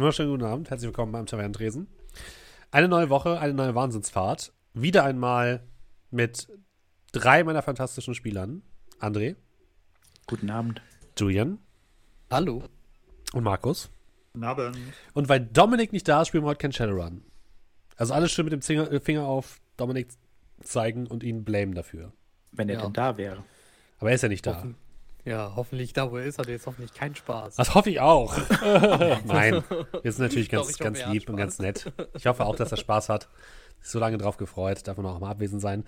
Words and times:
Einen 0.00 0.04
wunderschönen 0.06 0.30
guten 0.30 0.44
Abend. 0.44 0.70
Herzlich 0.70 0.86
willkommen 0.88 1.12
beim 1.12 1.26
Tavernentresen. 1.26 1.86
Eine 2.70 2.88
neue 2.88 3.10
Woche, 3.10 3.38
eine 3.38 3.52
neue 3.52 3.74
Wahnsinnsfahrt. 3.74 4.50
Wieder 4.72 5.04
einmal 5.04 5.62
mit 6.10 6.48
drei 7.12 7.44
meiner 7.44 7.60
fantastischen 7.60 8.14
Spielern. 8.14 8.62
André. 8.98 9.36
Guten 10.26 10.48
Abend. 10.48 10.80
Julian. 11.18 11.58
Hallo. 12.30 12.62
Und 13.34 13.44
Markus. 13.44 13.90
Guten 14.32 14.44
Abend. 14.46 14.78
Und 15.12 15.28
weil 15.28 15.40
Dominik 15.40 15.92
nicht 15.92 16.08
da 16.08 16.22
ist, 16.22 16.28
spielen 16.28 16.44
wir 16.44 16.48
heute 16.48 16.62
kein 16.62 16.72
Shadowrun. 16.72 17.22
Also 17.96 18.14
alles 18.14 18.32
schön 18.32 18.46
mit 18.46 18.54
dem 18.54 18.62
Finger, 18.62 18.98
Finger 19.02 19.26
auf 19.26 19.60
Dominik 19.76 20.08
zeigen 20.62 21.08
und 21.08 21.22
ihn 21.22 21.44
blamen 21.44 21.74
dafür. 21.74 22.10
Wenn 22.52 22.70
er 22.70 22.76
Ja. 22.76 22.82
denn 22.84 22.94
da 22.94 23.18
wäre. 23.18 23.44
Aber 23.98 24.08
er 24.08 24.14
ist 24.14 24.22
ja 24.22 24.30
nicht 24.30 24.46
da. 24.46 24.56
Hoffen, 24.56 24.76
ja, 25.24 25.52
hoffentlich 25.56 25.92
da, 25.92 26.10
wo 26.10 26.16
er 26.16 26.24
ist, 26.24 26.38
hat 26.38 26.46
er 26.46 26.54
jetzt 26.54 26.66
hoffentlich 26.66 26.94
keinen 26.94 27.14
Spaß. 27.14 27.56
Das 27.56 27.74
hoffe 27.74 27.90
ich 27.90 28.00
auch. 28.00 28.36
Nein, 29.24 29.62
wir 30.02 30.12
sind 30.12 30.22
natürlich 30.22 30.48
ganz, 30.48 30.72
Doch, 30.72 30.84
ganz 30.84 31.04
lieb 31.06 31.28
und 31.28 31.36
ganz 31.36 31.58
nett. 31.58 31.92
Ich 32.14 32.26
hoffe 32.26 32.44
auch, 32.44 32.56
dass 32.56 32.72
er 32.72 32.78
Spaß 32.78 33.08
hat. 33.08 33.28
So 33.82 33.98
lange 33.98 34.18
drauf 34.18 34.36
gefreut, 34.36 34.86
darf 34.86 34.98
man 34.98 35.06
auch 35.06 35.20
mal 35.20 35.30
abwesend 35.30 35.62
sein. 35.62 35.84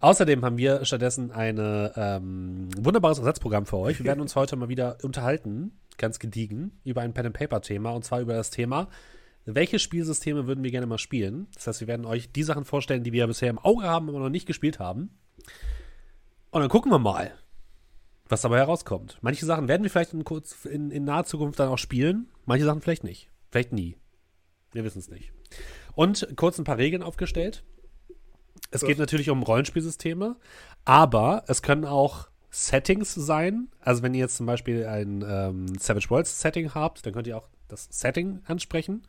Außerdem 0.00 0.44
haben 0.44 0.58
wir 0.58 0.84
stattdessen 0.84 1.30
ein 1.30 1.58
ähm, 1.96 2.68
wunderbares 2.76 3.18
Ersatzprogramm 3.18 3.66
für 3.66 3.76
euch. 3.76 3.98
Wir 3.98 4.06
werden 4.06 4.20
uns 4.20 4.34
heute 4.34 4.56
mal 4.56 4.68
wieder 4.68 4.98
unterhalten, 5.02 5.78
ganz 5.96 6.18
gediegen, 6.18 6.80
über 6.82 7.02
ein 7.02 7.14
Pen-and-Paper-Thema 7.14 7.90
und 7.90 8.04
zwar 8.04 8.20
über 8.20 8.34
das 8.34 8.50
Thema, 8.50 8.88
welche 9.44 9.78
Spielsysteme 9.78 10.48
würden 10.48 10.64
wir 10.64 10.72
gerne 10.72 10.86
mal 10.86 10.98
spielen? 10.98 11.46
Das 11.54 11.68
heißt, 11.68 11.80
wir 11.80 11.86
werden 11.86 12.04
euch 12.04 12.32
die 12.32 12.42
Sachen 12.42 12.64
vorstellen, 12.64 13.04
die 13.04 13.12
wir 13.12 13.28
bisher 13.28 13.48
im 13.48 13.60
Auge 13.60 13.84
haben, 13.84 14.08
aber 14.08 14.18
noch 14.18 14.28
nicht 14.28 14.46
gespielt 14.46 14.80
haben. 14.80 15.10
Und 16.50 16.60
dann 16.62 16.68
gucken 16.68 16.90
wir 16.90 16.98
mal, 16.98 17.32
was 18.28 18.42
dabei 18.42 18.58
herauskommt. 18.58 19.18
Manche 19.20 19.46
Sachen 19.46 19.68
werden 19.68 19.82
wir 19.82 19.90
vielleicht 19.90 20.12
in, 20.12 20.24
kurz, 20.24 20.64
in, 20.64 20.90
in 20.90 21.04
naher 21.04 21.24
Zukunft 21.24 21.58
dann 21.58 21.68
auch 21.68 21.78
spielen, 21.78 22.28
manche 22.44 22.64
Sachen 22.64 22.80
vielleicht 22.80 23.04
nicht. 23.04 23.30
Vielleicht 23.50 23.72
nie. 23.72 23.96
Wir 24.72 24.84
wissen 24.84 24.98
es 24.98 25.08
nicht. 25.08 25.32
Und 25.94 26.28
kurz 26.36 26.58
ein 26.58 26.64
paar 26.64 26.78
Regeln 26.78 27.02
aufgestellt. 27.02 27.64
Es 28.70 28.82
geht 28.82 28.98
natürlich 28.98 29.30
um 29.30 29.42
Rollenspielsysteme, 29.42 30.36
aber 30.84 31.44
es 31.46 31.62
können 31.62 31.84
auch 31.84 32.28
Settings 32.50 33.14
sein. 33.14 33.68
Also 33.80 34.02
wenn 34.02 34.14
ihr 34.14 34.20
jetzt 34.20 34.36
zum 34.36 34.46
Beispiel 34.46 34.86
ein 34.86 35.24
ähm, 35.26 35.78
Savage 35.78 36.10
Worlds 36.10 36.40
Setting 36.40 36.74
habt, 36.74 37.06
dann 37.06 37.12
könnt 37.12 37.26
ihr 37.26 37.36
auch 37.36 37.48
das 37.68 37.88
Setting 37.90 38.40
ansprechen. 38.46 39.06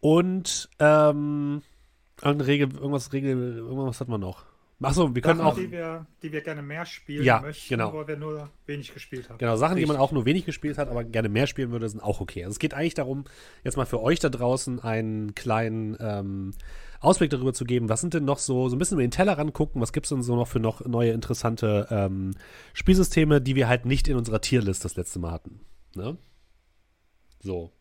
Und 0.00 0.68
ähm, 0.78 1.62
Regel, 2.22 2.72
irgendwas 2.74 3.12
Regel, 3.12 3.58
irgendwas 3.58 4.00
hat 4.00 4.08
man 4.08 4.20
noch. 4.20 4.47
Achso, 4.80 5.12
wir 5.12 5.22
können 5.22 5.38
Sachen, 5.38 5.50
auch. 5.50 5.56
die 5.56 5.72
wir, 5.72 6.06
die 6.22 6.30
wir 6.30 6.40
gerne 6.40 6.62
mehr 6.62 6.86
spielen 6.86 7.24
Ja, 7.24 7.40
möchten, 7.40 7.68
genau. 7.68 7.92
wo 7.92 8.06
wir 8.06 8.16
nur 8.16 8.48
wenig 8.66 8.94
gespielt 8.94 9.28
haben. 9.28 9.38
Genau, 9.38 9.56
Sachen, 9.56 9.76
die 9.76 9.82
man 9.82 9.96
Richtig. 9.96 10.08
auch 10.08 10.12
nur 10.12 10.24
wenig 10.24 10.44
gespielt 10.44 10.78
hat, 10.78 10.88
aber 10.88 11.02
gerne 11.02 11.28
mehr 11.28 11.48
spielen 11.48 11.72
würde, 11.72 11.88
sind 11.88 12.00
auch 12.00 12.20
okay. 12.20 12.44
Also 12.44 12.52
es 12.52 12.58
geht 12.60 12.74
eigentlich 12.74 12.94
darum, 12.94 13.24
jetzt 13.64 13.76
mal 13.76 13.86
für 13.86 14.00
euch 14.00 14.20
da 14.20 14.28
draußen 14.28 14.78
einen 14.78 15.34
kleinen 15.34 15.96
ähm, 15.98 16.52
Ausblick 17.00 17.30
darüber 17.30 17.52
zu 17.52 17.64
geben, 17.64 17.88
was 17.88 18.00
sind 18.00 18.14
denn 18.14 18.24
noch 18.24 18.38
so, 18.38 18.68
so 18.68 18.76
ein 18.76 18.78
bisschen 18.78 18.96
über 18.96 19.02
den 19.06 19.10
Teller 19.10 19.36
rangucken, 19.36 19.80
was 19.82 19.92
gibt 19.92 20.06
es 20.06 20.10
denn 20.10 20.22
so 20.22 20.36
noch 20.36 20.46
für 20.46 20.60
noch 20.60 20.86
neue 20.86 21.10
interessante 21.10 21.88
ähm, 21.90 22.34
Spielsysteme, 22.72 23.40
die 23.40 23.56
wir 23.56 23.66
halt 23.66 23.84
nicht 23.84 24.06
in 24.06 24.16
unserer 24.16 24.40
Tierlist 24.40 24.84
das 24.84 24.94
letzte 24.94 25.18
Mal 25.18 25.32
hatten. 25.32 25.60
Ne? 25.96 26.16
So. 27.40 27.72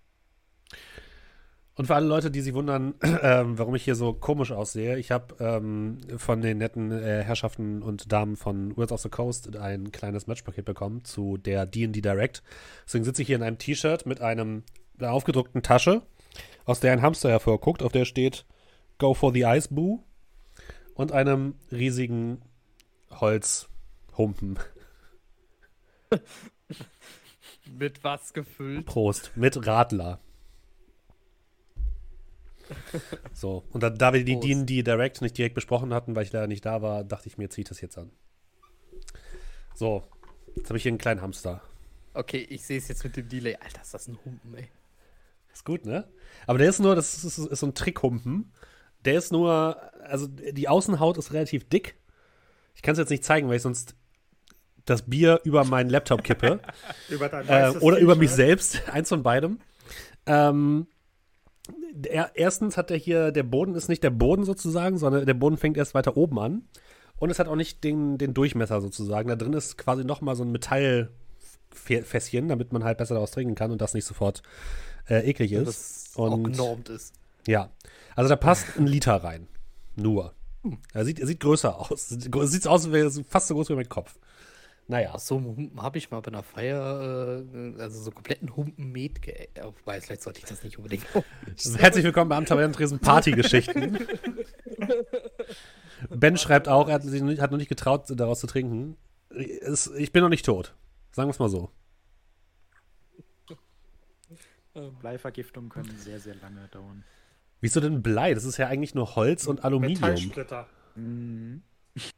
Und 1.78 1.86
für 1.86 1.96
alle 1.96 2.08
Leute, 2.08 2.32
die 2.32 2.42
sich 2.42 2.56
wundern, 2.56 2.96
ähm, 3.22 3.60
warum 3.60 3.76
ich 3.76 3.84
hier 3.84 3.94
so 3.94 4.12
komisch 4.12 4.52
aussehe, 4.52 4.98
ich 4.98 5.12
habe 5.12 5.36
ähm, 5.40 6.00
von 6.18 6.42
den 6.42 6.58
netten 6.58 6.92
äh, 6.92 7.24
Herrschaften 7.24 7.84
und 7.84 8.12
Damen 8.12 8.36
von 8.36 8.76
Words 8.76 8.92
of 8.92 9.02
the 9.02 9.10
Coast 9.10 9.56
ein 9.56 9.92
kleines 9.92 10.26
Matchpaket 10.26 10.66
bekommen 10.66 11.04
zu 11.04 11.38
der 11.38 11.68
D&D 11.68 12.02
Direct. 12.02 12.42
Deswegen 12.86 13.06
sitze 13.06 13.22
ich 13.22 13.28
hier 13.28 13.36
in 13.36 13.44
einem 13.44 13.60
T-Shirt 13.60 14.08
mit 14.08 14.22
einem 14.22 14.64
einer 14.98 15.12
aufgedruckten 15.12 15.62
Tasche, 15.62 16.02
aus 16.66 16.80
der 16.80 16.94
ein 16.94 17.04
Hamster 17.04 17.30
hervorguckt, 17.30 17.84
auf 17.84 17.92
der 17.92 18.06
steht 18.06 18.46
Go 18.98 19.14
for 19.14 19.32
the 19.32 19.44
Ice 19.44 19.68
Boo 19.72 20.00
und 20.96 21.12
einem 21.12 21.54
riesigen 21.72 22.42
Holzhumpen. 23.12 24.58
Mit 27.78 28.04
was 28.04 28.34
gefüllt? 28.34 28.88
Prost. 28.88 29.32
Mit 29.36 29.68
Radler. 29.68 30.20
So, 33.34 33.64
und 33.72 33.84
da, 33.84 33.90
da 33.90 34.14
wir 34.14 34.24
die 34.24 34.34
Prost. 34.34 34.48
D&D 34.48 34.84
Direct 34.84 35.22
nicht 35.22 35.38
direkt 35.38 35.56
besprochen 35.56 35.94
hatten, 35.94 36.16
weil 36.16 36.24
ich 36.24 36.32
leider 36.32 36.48
nicht 36.48 36.66
da 36.66 36.82
war, 36.82 37.04
dachte 37.04 37.28
ich 37.28 37.38
mir, 37.38 37.50
ziehe 37.50 37.64
ich 37.64 37.70
das 37.70 37.82
jetzt 37.82 37.98
an. 37.98 38.12
So, 39.76 40.04
jetzt 40.56 40.70
habe 40.70 40.78
ich 40.78 40.84
hier 40.84 40.92
einen 40.92 40.98
kleinen 40.98 41.22
Hamster. 41.22 41.62
Okay, 42.14 42.46
ich 42.50 42.66
sehe 42.66 42.80
es 42.80 42.88
jetzt 42.88 43.04
mit 43.04 43.16
dem 43.16 43.30
Delay. 43.30 43.56
Alter, 43.56 43.82
ist 43.82 43.94
das 43.94 44.08
ein 44.08 44.18
Humpen, 44.26 44.56
ey. 44.56 44.70
Ist 45.54 45.66
gut, 45.66 45.86
ne? 45.86 46.08
Aber 46.48 46.58
der 46.58 46.70
ist 46.70 46.80
nur, 46.80 46.96
das 46.96 47.24
ist, 47.24 47.38
ist 47.38 47.60
so 47.60 47.68
ein 47.68 47.76
Trickhumpen. 47.76 48.52
Der 49.06 49.18
ist 49.18 49.32
nur, 49.32 49.80
also 50.04 50.28
die 50.28 50.68
Außenhaut 50.68 51.18
ist 51.18 51.32
relativ 51.32 51.70
dick. 51.70 51.96
Ich 52.76 52.82
kann 52.82 52.94
es 52.94 53.00
jetzt 53.00 53.10
nicht 53.10 53.24
zeigen, 53.24 53.48
weil 53.48 53.58
ich 53.58 53.62
sonst 53.62 53.96
das 54.86 55.04
Bier 55.04 55.42
über 55.44 55.64
meinen 55.64 55.90
Laptop 55.90 56.24
kippe. 56.24 56.60
Über 57.10 57.30
dein 57.30 57.48
äh, 57.48 57.78
oder 57.80 58.00
über 58.00 58.16
mich 58.16 58.32
selbst, 58.32 58.88
eins 58.92 59.10
von 59.10 59.22
beidem. 59.22 59.60
Ähm, 60.26 60.88
der, 61.94 62.32
erstens 62.36 62.78
hat 62.78 62.90
der 62.90 62.98
hier, 62.98 63.32
der 63.32 63.44
Boden 63.44 63.76
ist 63.76 63.90
nicht 63.90 64.04
der 64.04 64.10
Boden 64.10 64.44
sozusagen, 64.44 64.98
sondern 64.98 65.26
der 65.26 65.34
Boden 65.34 65.58
fängt 65.58 65.78
erst 65.78 65.94
weiter 65.94 66.18
oben 66.18 66.40
an. 66.40 66.64
Und 67.18 67.30
es 67.32 67.40
hat 67.40 67.48
auch 67.48 67.56
nicht 67.56 67.84
den, 67.84 68.18
den 68.18 68.34
Durchmesser 68.34 68.80
sozusagen. 68.82 69.30
Da 69.30 69.36
drin 69.36 69.54
ist 69.54 69.78
quasi 69.78 70.04
nochmal 70.04 70.36
so 70.36 70.44
ein 70.44 70.52
Metallfässchen, 70.52 72.48
damit 72.48 72.72
man 72.74 72.84
halt 72.84 73.00
besser 73.00 73.16
daraus 73.16 73.32
trinken 73.32 73.56
kann 73.56 73.72
und 73.72 73.82
das 73.82 73.96
nicht 73.96 74.06
sofort 74.06 74.44
äh, 75.10 75.28
eklig 75.28 75.52
ist. 75.52 75.68
Das 75.68 76.12
auch 76.16 76.32
und 76.32 76.44
genormt 76.44 76.90
ist. 76.90 77.16
ja, 77.48 77.72
also 78.16 78.30
da 78.30 78.36
passt 78.36 78.78
ein 78.78 78.86
Liter 78.88 79.16
rein. 79.16 79.48
Nur. 79.96 80.34
Er 80.94 81.06
sieht, 81.06 81.20
er 81.20 81.28
sieht 81.28 81.40
größer 81.40 81.80
aus. 81.80 82.10
Sieht 82.10 82.24
sieht 82.24 82.68
aus, 82.68 82.86
als 82.86 82.92
wäre 82.92 83.10
fast 83.28 83.48
so 83.48 83.56
groß 83.56 83.70
wie 83.70 83.76
mein 83.76 83.90
Kopf. 83.90 84.20
Naja. 84.88 85.18
So, 85.20 85.36
einen 85.38 85.46
Humpen 85.46 85.82
habe 85.82 85.98
ich 85.98 86.12
mal 86.12 86.22
bei 86.22 86.30
einer 86.30 86.44
Feier, 86.44 87.44
äh, 87.54 87.82
also 87.82 88.02
so 88.02 88.12
kompletten 88.12 88.56
Humpen 88.56 88.92
Met 88.92 89.22
ge 89.22 89.50
äh, 89.54 89.64
Wobei, 89.64 90.00
vielleicht 90.00 90.24
sollte 90.24 90.40
ich 90.40 90.46
das 90.46 90.64
nicht 90.64 90.78
unbedingt. 90.78 91.06
Herzlich 91.78 92.06
willkommen 92.06 92.30
bei 92.30 92.38
Amtavernentresen 92.38 93.00
Partygeschichten. 93.00 94.08
ben 96.10 96.38
schreibt 96.38 96.70
auch, 96.70 96.88
er 96.88 96.96
hat, 96.96 97.04
sich 97.04 97.22
noch 97.22 97.28
nicht, 97.28 97.42
hat 97.42 97.52
noch 97.52 97.58
nicht 97.58 97.68
getraut, 97.68 98.06
daraus 98.08 98.40
zu 98.40 98.48
trinken. 98.48 98.96
Es, 99.30 99.88
ich 99.88 100.14
bin 100.14 100.24
noch 100.24 100.30
nicht 100.30 100.46
tot. 100.46 100.74
Sagen 101.12 101.28
wir 101.28 101.32
es 101.32 101.40
mal 101.40 101.50
so. 101.50 101.70
Bleivergiftungen 105.02 105.70
können 105.70 105.98
sehr, 105.98 106.20
sehr 106.20 106.36
lange 106.36 106.68
dauern. 106.70 107.04
Wieso 107.60 107.82
denn 107.82 108.04
Blei? 108.04 108.34
Das 108.34 108.46
ist 108.46 108.58
ja 108.58 108.68
eigentlich 108.68 108.96
nur 108.96 109.16
Holz 109.16 109.48
und 109.48 109.66
Aluminium. 109.66 110.02
Metallsplitter. 110.02 110.68
Mhm. 110.96 111.64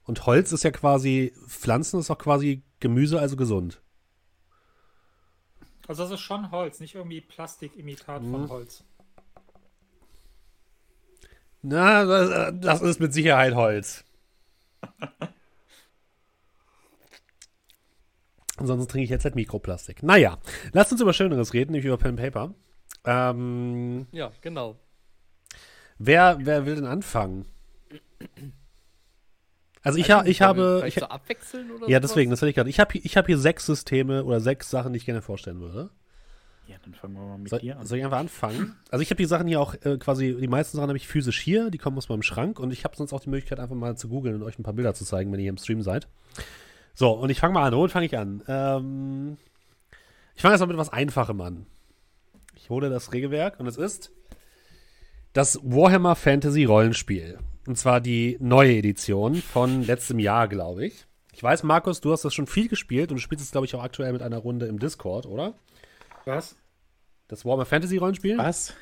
Und 0.06 0.25
Holz 0.25 0.51
ist 0.51 0.63
ja 0.63 0.72
quasi, 0.72 1.34
Pflanzen 1.47 2.00
ist 2.00 2.09
auch 2.12 2.17
quasi 2.17 2.64
Gemüse, 2.79 3.20
also 3.20 3.35
gesund. 3.35 3.81
Also 5.87 6.03
das 6.03 6.11
ist 6.11 6.20
schon 6.22 6.52
Holz, 6.52 6.79
nicht 6.79 6.96
irgendwie 6.96 7.22
Plastikimitat 7.22 8.22
Mhm. 8.22 8.31
von 8.31 8.49
Holz. 8.49 8.84
Na, 11.61 12.05
das, 12.05 12.53
das 12.59 12.81
ist 12.81 12.99
mit 12.99 13.14
Sicherheit 13.14 13.53
Holz. 13.55 14.05
Ansonsten 18.58 18.90
trinke 18.91 19.03
ich 19.05 19.09
jetzt 19.09 19.23
halt 19.23 19.35
Mikroplastik. 19.35 20.03
Naja, 20.03 20.37
lasst 20.73 20.91
uns 20.91 21.02
über 21.02 21.14
Schöneres 21.14 21.53
reden, 21.53 21.72
nämlich 21.72 21.85
über 21.85 21.97
Pen 21.97 22.17
Paper. 22.17 22.53
Ähm, 23.05 24.08
ja, 24.11 24.31
genau. 24.41 24.78
wer, 25.97 26.37
wer 26.41 26.66
will 26.66 26.76
denn 26.76 26.85
anfangen? 26.85 27.46
Also 29.81 29.97
ich, 29.97 30.11
ha, 30.11 30.23
ich 30.26 30.41
habe. 30.41 30.84
Ich, 30.87 30.96
so 30.96 31.05
abwechseln 31.05 31.72
oder 31.72 31.90
ja, 31.90 31.99
sowas? 31.99 32.11
deswegen, 32.11 32.31
das 32.31 32.41
hatte 32.41 32.49
ich 32.49 32.55
gerade. 32.55 32.70
Ich 32.70 32.79
habe 32.79 32.97
ich 32.97 33.17
hab 33.17 33.26
hier 33.28 33.37
sechs 33.37 33.66
Systeme 33.66 34.23
oder 34.23 34.40
sechs 34.41 34.70
Sachen, 34.70 34.93
die 34.93 34.97
ich 34.97 35.05
gerne 35.05 35.22
vorstellen 35.22 35.59
würde. 35.61 35.90
Ja, 36.67 36.76
dann 36.84 36.93
fangen 36.93 37.16
wir 37.16 37.22
mal 37.22 37.37
mit 37.40 37.49
Soll, 37.49 37.59
dir 37.59 37.79
an. 37.79 37.85
soll 37.87 37.97
ich 37.97 38.03
einfach 38.03 38.20
anfangen? 38.20 38.76
Also 38.91 39.02
ich 39.02 39.09
habe 39.09 39.17
die 39.17 39.26
Sachen 39.26 39.47
hier 39.47 39.59
auch 39.59 39.73
äh, 39.81 39.97
quasi, 39.97 40.37
die 40.40 40.47
meisten 40.47 40.78
Sachen 40.78 40.90
habe 40.90 40.97
ich 40.97 41.08
physisch 41.08 41.40
hier, 41.40 41.72
die 41.72 41.79
kommen 41.79 41.97
aus 41.97 42.09
meinem 42.09 42.22
Schrank 42.22 42.59
und 42.59 42.72
ich 42.72 42.84
habe 42.84 42.96
sonst 42.96 43.11
auch 43.11 43.22
die 43.22 43.29
Möglichkeit, 43.29 43.59
einfach 43.59 43.76
mal 43.76 43.97
zu 43.97 44.08
googeln 44.08 44.35
und 44.35 44.43
euch 44.43 44.59
ein 44.59 44.64
paar 44.64 44.73
Bilder 44.73 44.93
zu 44.93 45.03
zeigen, 45.03 45.31
wenn 45.31 45.40
ihr 45.40 45.46
hier 45.46 45.49
im 45.49 45.58
Stream 45.58 45.81
seid. 45.81 46.08
So, 46.93 47.11
und 47.11 47.31
ich 47.31 47.40
fange 47.40 47.55
mal 47.55 47.66
an. 47.66 47.73
Womit 47.73 47.91
fange 47.91 48.05
ich 48.05 48.16
an? 48.16 48.43
Ähm, 48.47 49.37
ich 50.35 50.43
fange 50.43 50.53
jetzt 50.53 50.59
mal 50.59 50.67
mit 50.67 50.78
was 50.78 50.93
Einfachem 50.93 51.41
an. 51.41 51.66
Ich 52.55 52.70
hole 52.70 52.91
das 52.91 53.14
Regelwerk 53.14 53.59
und 53.59 53.66
es 53.66 53.78
ist 53.78 54.11
das 55.34 55.59
Warhammer 55.64 56.16
Fantasy 56.16 56.66
Rollenspiel. 56.66 57.40
Und 57.69 57.75
zwar 57.75 58.01
die 58.01 58.35
neue 58.39 58.77
Edition 58.77 59.35
von 59.35 59.83
letztem 59.83 60.17
Jahr, 60.17 60.47
glaube 60.47 60.87
ich. 60.87 61.05
Ich 61.33 61.43
weiß, 61.43 61.61
Markus, 61.61 62.01
du 62.01 62.11
hast 62.11 62.25
das 62.25 62.33
schon 62.33 62.47
viel 62.47 62.67
gespielt 62.67 63.11
und 63.11 63.17
du 63.17 63.21
spielst 63.21 63.45
es, 63.45 63.51
glaube 63.51 63.67
ich, 63.67 63.75
auch 63.75 63.83
aktuell 63.83 64.11
mit 64.11 64.23
einer 64.23 64.39
Runde 64.39 64.66
im 64.66 64.79
Discord, 64.79 65.27
oder? 65.27 65.53
Was? 66.25 66.55
Das 67.27 67.45
Warhammer 67.45 67.67
Fantasy 67.67 67.97
Rollenspiel? 67.97 68.39
Was? 68.39 68.73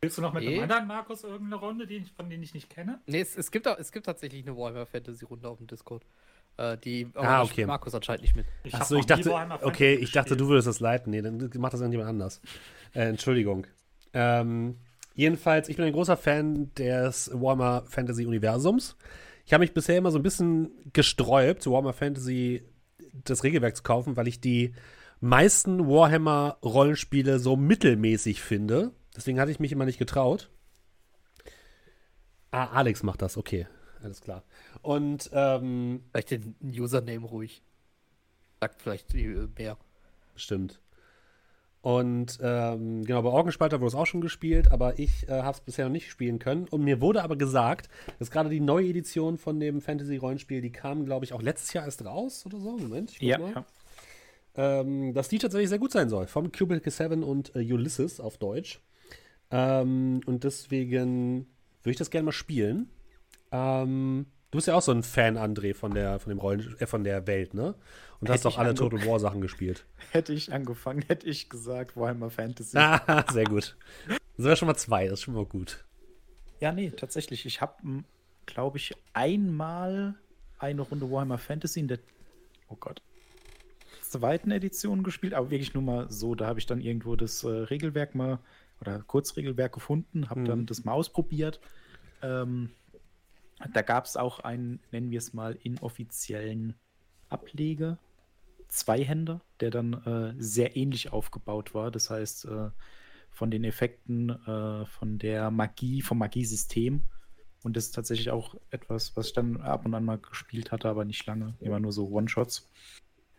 Willst 0.00 0.18
du 0.18 0.22
noch 0.22 0.34
mit 0.34 0.44
Nee. 0.44 0.54
einem 0.54 0.62
anderen 0.70 0.86
Markus 0.86 1.24
irgendeine 1.24 1.56
Runde, 1.56 1.88
die 1.88 1.96
ich, 1.96 2.12
von 2.12 2.30
denen 2.30 2.44
ich 2.44 2.54
nicht 2.54 2.70
kenne? 2.70 3.00
Nee, 3.06 3.22
es, 3.22 3.36
es, 3.36 3.50
gibt, 3.50 3.66
auch- 3.66 3.76
es 3.78 3.90
gibt 3.90 4.06
tatsächlich 4.06 4.46
eine 4.46 4.56
Warhammer 4.56 4.86
Fantasy 4.86 5.24
Runde 5.24 5.48
auf 5.48 5.58
dem 5.58 5.66
Discord. 5.66 6.04
Äh, 6.58 6.78
die 6.78 7.08
Ah, 7.14 7.42
okay. 7.42 7.66
Markus 7.66 7.92
anscheinend 7.92 8.22
nicht 8.22 8.36
mit. 8.36 8.46
Ich 8.62 8.72
Ach 8.72 8.78
hab 8.80 8.86
so, 8.86 8.94
noch 8.94 9.00
ich 9.00 9.06
dachte, 9.06 9.34
okay, 9.62 9.94
ich 9.96 10.12
dachte, 10.12 10.36
du 10.36 10.46
würdest 10.46 10.68
das 10.68 10.78
leiten. 10.78 11.10
Nee, 11.10 11.22
dann 11.22 11.50
macht 11.56 11.72
das 11.72 11.80
irgendjemand 11.80 12.08
anders. 12.08 12.40
Äh, 12.94 13.08
Entschuldigung. 13.08 13.66
Ähm, 14.12 14.76
jedenfalls, 15.16 15.68
ich 15.68 15.76
bin 15.76 15.84
ein 15.84 15.92
großer 15.92 16.16
Fan 16.16 16.72
des 16.74 17.30
Warhammer 17.32 17.84
Fantasy 17.88 18.24
Universums. 18.24 18.96
Ich 19.44 19.52
habe 19.52 19.62
mich 19.62 19.74
bisher 19.74 19.98
immer 19.98 20.10
so 20.10 20.18
ein 20.18 20.22
bisschen 20.22 20.70
gesträubt, 20.92 21.62
zu 21.62 21.72
Warhammer 21.72 21.92
Fantasy 21.92 22.62
das 23.24 23.42
Regelwerk 23.42 23.76
zu 23.76 23.82
kaufen, 23.82 24.16
weil 24.16 24.28
ich 24.28 24.40
die 24.40 24.74
meisten 25.20 25.88
Warhammer 25.88 26.58
Rollenspiele 26.62 27.38
so 27.38 27.56
mittelmäßig 27.56 28.40
finde. 28.42 28.92
Deswegen 29.16 29.40
hatte 29.40 29.50
ich 29.50 29.60
mich 29.60 29.72
immer 29.72 29.86
nicht 29.86 29.98
getraut. 29.98 30.50
Ah, 32.50 32.66
Alex 32.66 33.02
macht 33.02 33.22
das, 33.22 33.36
okay. 33.36 33.66
Alles 34.02 34.20
klar. 34.20 34.44
Und 34.82 35.30
ähm, 35.32 36.04
Vielleicht 36.12 36.30
den 36.30 36.54
Username 36.62 37.26
ruhig. 37.26 37.62
Sagt 38.60 38.82
vielleicht 38.82 39.14
äh, 39.14 39.48
mehr. 39.58 39.76
Stimmt. 40.36 40.80
Und 41.86 42.40
ähm, 42.42 43.04
genau, 43.04 43.22
bei 43.22 43.28
Orgenspalter 43.28 43.78
wurde 43.78 43.90
es 43.90 43.94
auch 43.94 44.06
schon 44.06 44.20
gespielt, 44.20 44.72
aber 44.72 44.98
ich 44.98 45.28
äh, 45.28 45.42
habe 45.42 45.52
es 45.56 45.60
bisher 45.60 45.84
noch 45.84 45.92
nicht 45.92 46.10
spielen 46.10 46.40
können. 46.40 46.66
Und 46.66 46.82
mir 46.82 47.00
wurde 47.00 47.22
aber 47.22 47.36
gesagt, 47.36 47.88
dass 48.18 48.32
gerade 48.32 48.50
die 48.50 48.58
neue 48.58 48.88
Edition 48.88 49.38
von 49.38 49.60
dem 49.60 49.80
Fantasy-Rollenspiel, 49.80 50.62
die 50.62 50.72
kam, 50.72 51.04
glaube 51.04 51.24
ich, 51.24 51.32
auch 51.32 51.40
letztes 51.40 51.72
Jahr 51.74 51.84
erst 51.84 52.04
raus 52.04 52.44
oder 52.44 52.58
so. 52.58 52.76
Moment, 52.76 53.12
ich 53.12 53.18
guck 53.20 53.28
Ja, 53.28 53.38
mal. 53.38 53.52
ja. 53.54 53.66
Ähm, 54.80 55.14
dass 55.14 55.28
die 55.28 55.38
tatsächlich 55.38 55.68
sehr 55.68 55.78
gut 55.78 55.92
sein 55.92 56.08
soll. 56.08 56.26
Vom 56.26 56.50
Cubicle 56.50 56.90
7 56.90 57.22
und 57.22 57.54
äh, 57.54 57.60
Ulysses 57.72 58.18
auf 58.18 58.36
Deutsch. 58.36 58.80
Ähm, 59.52 60.22
und 60.26 60.42
deswegen 60.42 61.46
würde 61.84 61.92
ich 61.92 61.98
das 61.98 62.10
gerne 62.10 62.24
mal 62.24 62.32
spielen. 62.32 62.90
Ähm, 63.52 64.26
du 64.50 64.56
bist 64.58 64.66
ja 64.68 64.74
auch 64.74 64.82
so 64.82 64.92
ein 64.92 65.02
Fan, 65.02 65.36
André, 65.36 65.74
von 65.74 65.92
der, 65.94 66.18
von 66.18 66.30
dem 66.30 66.38
Rollen, 66.38 66.76
äh, 66.78 66.86
von 66.86 67.04
der 67.04 67.26
Welt, 67.26 67.54
ne? 67.54 67.74
Und 68.20 68.28
hast 68.30 68.38
Hätte 68.40 68.48
auch 68.48 68.52
ich 68.52 68.58
alle 68.58 68.74
Total 68.74 69.06
War 69.06 69.20
Sachen 69.20 69.40
gespielt. 69.40 69.84
Hätte 70.10 70.32
ich 70.32 70.52
angefangen, 70.52 71.02
hätte 71.06 71.26
ich 71.26 71.50
gesagt 71.50 71.96
Warhammer 71.96 72.30
Fantasy. 72.30 72.78
Ah, 72.78 73.24
sehr 73.32 73.44
gut. 73.44 73.76
Das 74.36 74.46
wäre 74.46 74.56
schon 74.56 74.68
mal 74.68 74.76
zwei, 74.76 75.04
das 75.04 75.14
ist 75.14 75.22
schon 75.22 75.34
mal 75.34 75.44
gut. 75.44 75.84
Ja, 76.60 76.72
nee, 76.72 76.90
tatsächlich. 76.90 77.44
Ich 77.44 77.60
habe, 77.60 77.74
glaube 78.46 78.78
ich, 78.78 78.94
einmal 79.12 80.14
eine 80.58 80.80
Runde 80.82 81.10
Warhammer 81.10 81.36
Fantasy 81.38 81.80
in 81.80 81.88
der, 81.88 81.98
oh 82.68 82.76
Gott, 82.80 83.02
zweiten 84.00 84.50
Edition 84.50 85.02
gespielt, 85.02 85.34
aber 85.34 85.50
wirklich 85.50 85.74
nur 85.74 85.82
mal 85.82 86.10
so. 86.10 86.34
Da 86.34 86.46
habe 86.46 86.58
ich 86.58 86.66
dann 86.66 86.80
irgendwo 86.80 87.16
das 87.16 87.44
äh, 87.44 87.48
Regelwerk 87.48 88.14
mal 88.14 88.38
oder 88.80 89.00
Kurzregelwerk 89.00 89.72
gefunden, 89.74 90.30
habe 90.30 90.40
Mhm. 90.40 90.44
dann 90.46 90.66
das 90.66 90.84
mal 90.84 90.92
ausprobiert. 90.92 91.60
Ähm, 92.22 92.70
da 93.72 93.82
gab 93.82 94.04
es 94.04 94.16
auch 94.16 94.40
einen, 94.40 94.80
nennen 94.90 95.10
wir 95.10 95.18
es 95.18 95.32
mal, 95.32 95.56
inoffiziellen 95.62 96.74
Ableger, 97.28 97.98
Zweihänder, 98.68 99.40
der 99.60 99.70
dann 99.70 99.92
äh, 100.04 100.34
sehr 100.42 100.76
ähnlich 100.76 101.12
aufgebaut 101.12 101.74
war. 101.74 101.90
Das 101.90 102.10
heißt, 102.10 102.46
äh, 102.46 102.70
von 103.30 103.50
den 103.50 103.64
Effekten, 103.64 104.30
äh, 104.30 104.86
von 104.86 105.18
der 105.18 105.50
Magie, 105.50 106.02
vom 106.02 106.18
Magiesystem. 106.18 107.02
Und 107.62 107.76
das 107.76 107.86
ist 107.86 107.94
tatsächlich 107.94 108.30
auch 108.30 108.54
etwas, 108.70 109.16
was 109.16 109.28
ich 109.28 109.32
dann 109.32 109.60
ab 109.60 109.84
und 109.84 109.94
an 109.94 110.04
mal 110.04 110.18
gespielt 110.18 110.72
hatte, 110.72 110.88
aber 110.88 111.04
nicht 111.04 111.26
lange. 111.26 111.54
Immer 111.60 111.80
nur 111.80 111.92
so 111.92 112.08
One-Shots. 112.08 112.70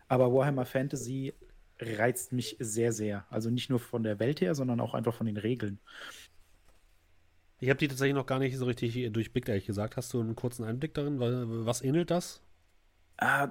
Aber 0.08 0.32
Warhammer 0.32 0.66
Fantasy 0.66 1.34
reizt 1.80 2.32
mich 2.32 2.56
sehr, 2.58 2.92
sehr. 2.92 3.26
Also 3.30 3.50
nicht 3.50 3.70
nur 3.70 3.78
von 3.78 4.02
der 4.02 4.18
Welt 4.18 4.40
her, 4.40 4.54
sondern 4.54 4.80
auch 4.80 4.94
einfach 4.94 5.14
von 5.14 5.26
den 5.26 5.36
Regeln. 5.36 5.78
Ich 7.60 7.70
habe 7.70 7.78
die 7.78 7.88
tatsächlich 7.88 8.14
noch 8.14 8.26
gar 8.26 8.38
nicht 8.38 8.56
so 8.56 8.66
richtig 8.66 9.12
durchblickt, 9.12 9.48
ehrlich 9.48 9.66
gesagt. 9.66 9.96
Hast 9.96 10.12
du 10.12 10.20
einen 10.20 10.36
kurzen 10.36 10.64
Einblick 10.64 10.94
darin? 10.94 11.18
Was 11.18 11.82
ähnelt 11.82 12.10
das? 12.10 12.40
Ah, 13.16 13.48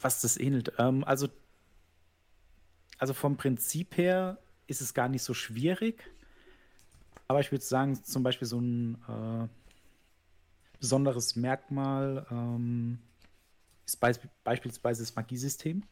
was 0.00 0.20
das 0.20 0.38
ähnelt. 0.38 0.72
Ähm, 0.78 1.02
also, 1.04 1.28
also 2.98 3.14
vom 3.14 3.36
Prinzip 3.36 3.96
her 3.96 4.38
ist 4.68 4.80
es 4.80 4.94
gar 4.94 5.08
nicht 5.08 5.22
so 5.24 5.34
schwierig. 5.34 6.08
Aber 7.26 7.40
ich 7.40 7.50
würde 7.50 7.64
sagen, 7.64 8.02
zum 8.04 8.22
Beispiel 8.22 8.46
so 8.46 8.60
ein 8.60 8.94
äh, 9.08 9.48
besonderes 10.78 11.34
Merkmal 11.34 12.26
ähm, 12.30 13.00
ist 13.84 13.98
beis 13.98 14.20
beispielsweise 14.44 15.02
das 15.02 15.16
Magiesystem. 15.16 15.82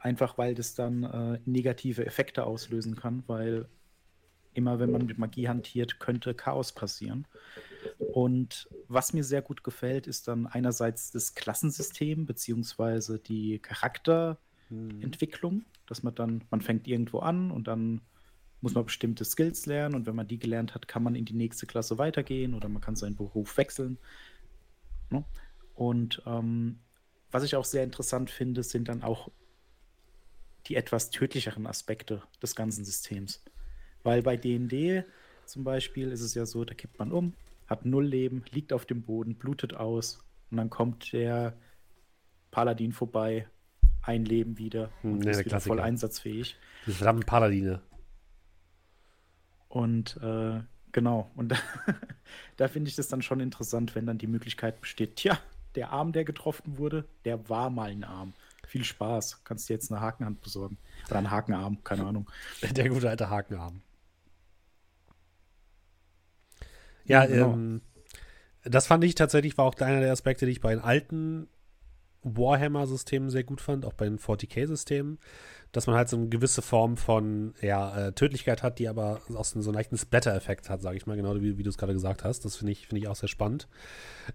Einfach 0.00 0.38
weil 0.38 0.54
das 0.54 0.74
dann 0.74 1.04
äh, 1.04 1.38
negative 1.44 2.04
Effekte 2.04 2.44
auslösen 2.44 2.96
kann, 2.96 3.22
weil 3.26 3.68
immer 4.54 4.78
wenn 4.78 4.90
man 4.90 5.04
mit 5.06 5.18
Magie 5.18 5.48
hantiert, 5.48 6.00
könnte 6.00 6.34
Chaos 6.34 6.72
passieren. 6.72 7.26
Und 7.98 8.68
was 8.88 9.12
mir 9.12 9.24
sehr 9.24 9.42
gut 9.42 9.64
gefällt, 9.64 10.06
ist 10.06 10.28
dann 10.28 10.46
einerseits 10.46 11.10
das 11.10 11.34
Klassensystem 11.34 12.26
beziehungsweise 12.26 13.18
die 13.18 13.58
Charakterentwicklung, 13.58 15.64
dass 15.86 16.02
man 16.02 16.14
dann, 16.14 16.44
man 16.50 16.60
fängt 16.60 16.86
irgendwo 16.88 17.20
an 17.20 17.50
und 17.50 17.68
dann 17.68 18.02
muss 18.60 18.74
man 18.74 18.84
bestimmte 18.84 19.24
Skills 19.24 19.64
lernen 19.66 19.94
und 19.94 20.06
wenn 20.06 20.14
man 20.14 20.28
die 20.28 20.38
gelernt 20.38 20.74
hat, 20.74 20.88
kann 20.88 21.02
man 21.02 21.14
in 21.14 21.24
die 21.24 21.34
nächste 21.34 21.66
Klasse 21.66 21.98
weitergehen 21.98 22.54
oder 22.54 22.68
man 22.68 22.82
kann 22.82 22.96
seinen 22.96 23.16
Beruf 23.16 23.56
wechseln. 23.56 23.98
Ne? 25.08 25.24
Und 25.74 26.22
ähm, 26.26 26.80
was 27.30 27.44
ich 27.44 27.56
auch 27.56 27.64
sehr 27.64 27.84
interessant 27.84 28.30
finde, 28.30 28.62
sind 28.62 28.88
dann 28.88 29.02
auch 29.02 29.30
die 30.66 30.76
etwas 30.76 31.10
tödlicheren 31.10 31.66
Aspekte 31.66 32.22
des 32.42 32.54
ganzen 32.54 32.84
Systems. 32.84 33.42
Weil 34.02 34.22
bei 34.22 34.36
DD 34.36 35.04
zum 35.44 35.64
Beispiel 35.64 36.12
ist 36.12 36.20
es 36.20 36.34
ja 36.34 36.46
so, 36.46 36.64
da 36.64 36.74
kippt 36.74 36.98
man 36.98 37.12
um, 37.12 37.34
hat 37.66 37.84
null 37.84 38.06
Leben, 38.06 38.44
liegt 38.50 38.72
auf 38.72 38.86
dem 38.86 39.02
Boden, 39.02 39.34
blutet 39.34 39.74
aus 39.74 40.18
und 40.50 40.56
dann 40.56 40.70
kommt 40.70 41.12
der 41.12 41.54
Paladin 42.50 42.92
vorbei, 42.92 43.46
ein 44.02 44.24
Leben 44.24 44.58
wieder 44.58 44.90
Hm, 45.02 45.14
und 45.14 45.24
ja, 45.24 45.30
ist 45.30 45.38
der 45.38 45.46
wieder 45.46 45.60
voll 45.60 45.80
einsatzfähig. 45.80 46.56
Die 46.86 46.92
verdammten 46.92 47.26
Paladine. 47.26 47.80
Und 49.68 50.16
äh, 50.22 50.60
genau, 50.92 51.30
und 51.36 51.50
da, 51.50 51.56
da 52.56 52.68
finde 52.68 52.88
ich 52.88 52.96
das 52.96 53.08
dann 53.08 53.22
schon 53.22 53.40
interessant, 53.40 53.94
wenn 53.94 54.06
dann 54.06 54.18
die 54.18 54.26
Möglichkeit 54.26 54.80
besteht, 54.80 55.16
tja, 55.16 55.38
der 55.74 55.90
Arm, 55.92 56.12
der 56.12 56.24
getroffen 56.24 56.78
wurde, 56.78 57.04
der 57.24 57.48
war 57.48 57.70
mal 57.70 57.90
ein 57.90 58.04
Arm. 58.04 58.32
Viel 58.66 58.84
Spaß. 58.84 59.42
Kannst 59.44 59.68
dir 59.68 59.74
jetzt 59.74 59.90
eine 59.90 60.00
Hakenhand 60.00 60.42
besorgen. 60.42 60.78
Oder 61.08 61.18
einen 61.18 61.30
Hakenarm, 61.30 61.82
keine 61.84 62.06
Ahnung. 62.06 62.30
Der 62.72 62.88
gute 62.88 63.08
alte 63.08 63.28
Hakenarm. 63.30 63.80
Ja, 67.10 67.26
genau. 67.26 67.52
ähm, 67.52 67.80
das 68.64 68.86
fand 68.86 69.04
ich 69.04 69.14
tatsächlich, 69.14 69.56
war 69.58 69.64
auch 69.64 69.74
einer 69.80 70.00
der 70.00 70.12
Aspekte, 70.12 70.46
die 70.46 70.52
ich 70.52 70.60
bei 70.60 70.70
den 70.70 70.82
alten 70.82 71.48
Warhammer-Systemen 72.22 73.30
sehr 73.30 73.44
gut 73.44 73.60
fand, 73.60 73.84
auch 73.86 73.94
bei 73.94 74.04
den 74.04 74.18
40k-Systemen, 74.18 75.18
dass 75.72 75.86
man 75.86 75.96
halt 75.96 76.08
so 76.08 76.16
eine 76.16 76.28
gewisse 76.28 76.62
Form 76.62 76.96
von 76.96 77.54
ja, 77.62 78.08
äh, 78.08 78.12
Tödlichkeit 78.12 78.62
hat, 78.62 78.78
die 78.78 78.88
aber 78.88 79.22
auch 79.34 79.44
so 79.44 79.58
einen 79.58 79.74
leichten 79.74 79.96
Splatter-Effekt 79.96 80.68
hat, 80.68 80.82
sage 80.82 80.96
ich 80.96 81.06
mal, 81.06 81.16
genau 81.16 81.34
wie, 81.36 81.56
wie 81.58 81.62
du 81.62 81.70
es 81.70 81.78
gerade 81.78 81.94
gesagt 81.94 82.24
hast. 82.24 82.44
Das 82.44 82.56
finde 82.56 82.72
ich, 82.72 82.86
finde 82.86 83.00
ich 83.00 83.08
auch 83.08 83.16
sehr 83.16 83.28
spannend. 83.28 83.68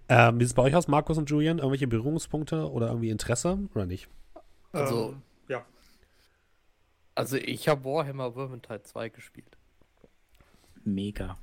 Ähm, 0.08 0.40
wie 0.40 0.44
sieht 0.44 0.50
es 0.50 0.54
bei 0.54 0.62
euch 0.62 0.74
aus, 0.74 0.88
Markus 0.88 1.18
und 1.18 1.30
Julian? 1.30 1.58
Irgendwelche 1.58 1.86
Berührungspunkte 1.86 2.70
oder 2.70 2.88
irgendwie 2.88 3.10
Interesse 3.10 3.58
oder 3.74 3.86
nicht? 3.86 4.08
Also, 4.72 5.10
Ähm, 5.10 5.22
ja. 5.48 5.64
also 7.14 7.36
ich 7.36 7.68
habe 7.68 7.84
Warhammer 7.84 8.32
Vermintide 8.32 8.82
2 8.82 9.08
gespielt. 9.10 9.55
Mega. 10.86 11.36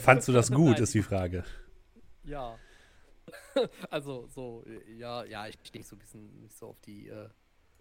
Fandst 0.00 0.28
du 0.28 0.32
das 0.32 0.50
gut, 0.50 0.72
Nein. 0.74 0.82
ist 0.82 0.94
die 0.94 1.02
Frage. 1.02 1.44
Ja. 2.24 2.58
also 3.90 4.26
so, 4.28 4.64
ja, 4.96 5.24
ja, 5.24 5.46
ich 5.46 5.56
stehe 5.64 5.84
so 5.84 5.94
ein 5.96 6.00
bisschen 6.00 6.40
nicht 6.40 6.56
so 6.56 6.68
auf 6.68 6.80
die 6.80 7.08
äh, 7.08 7.28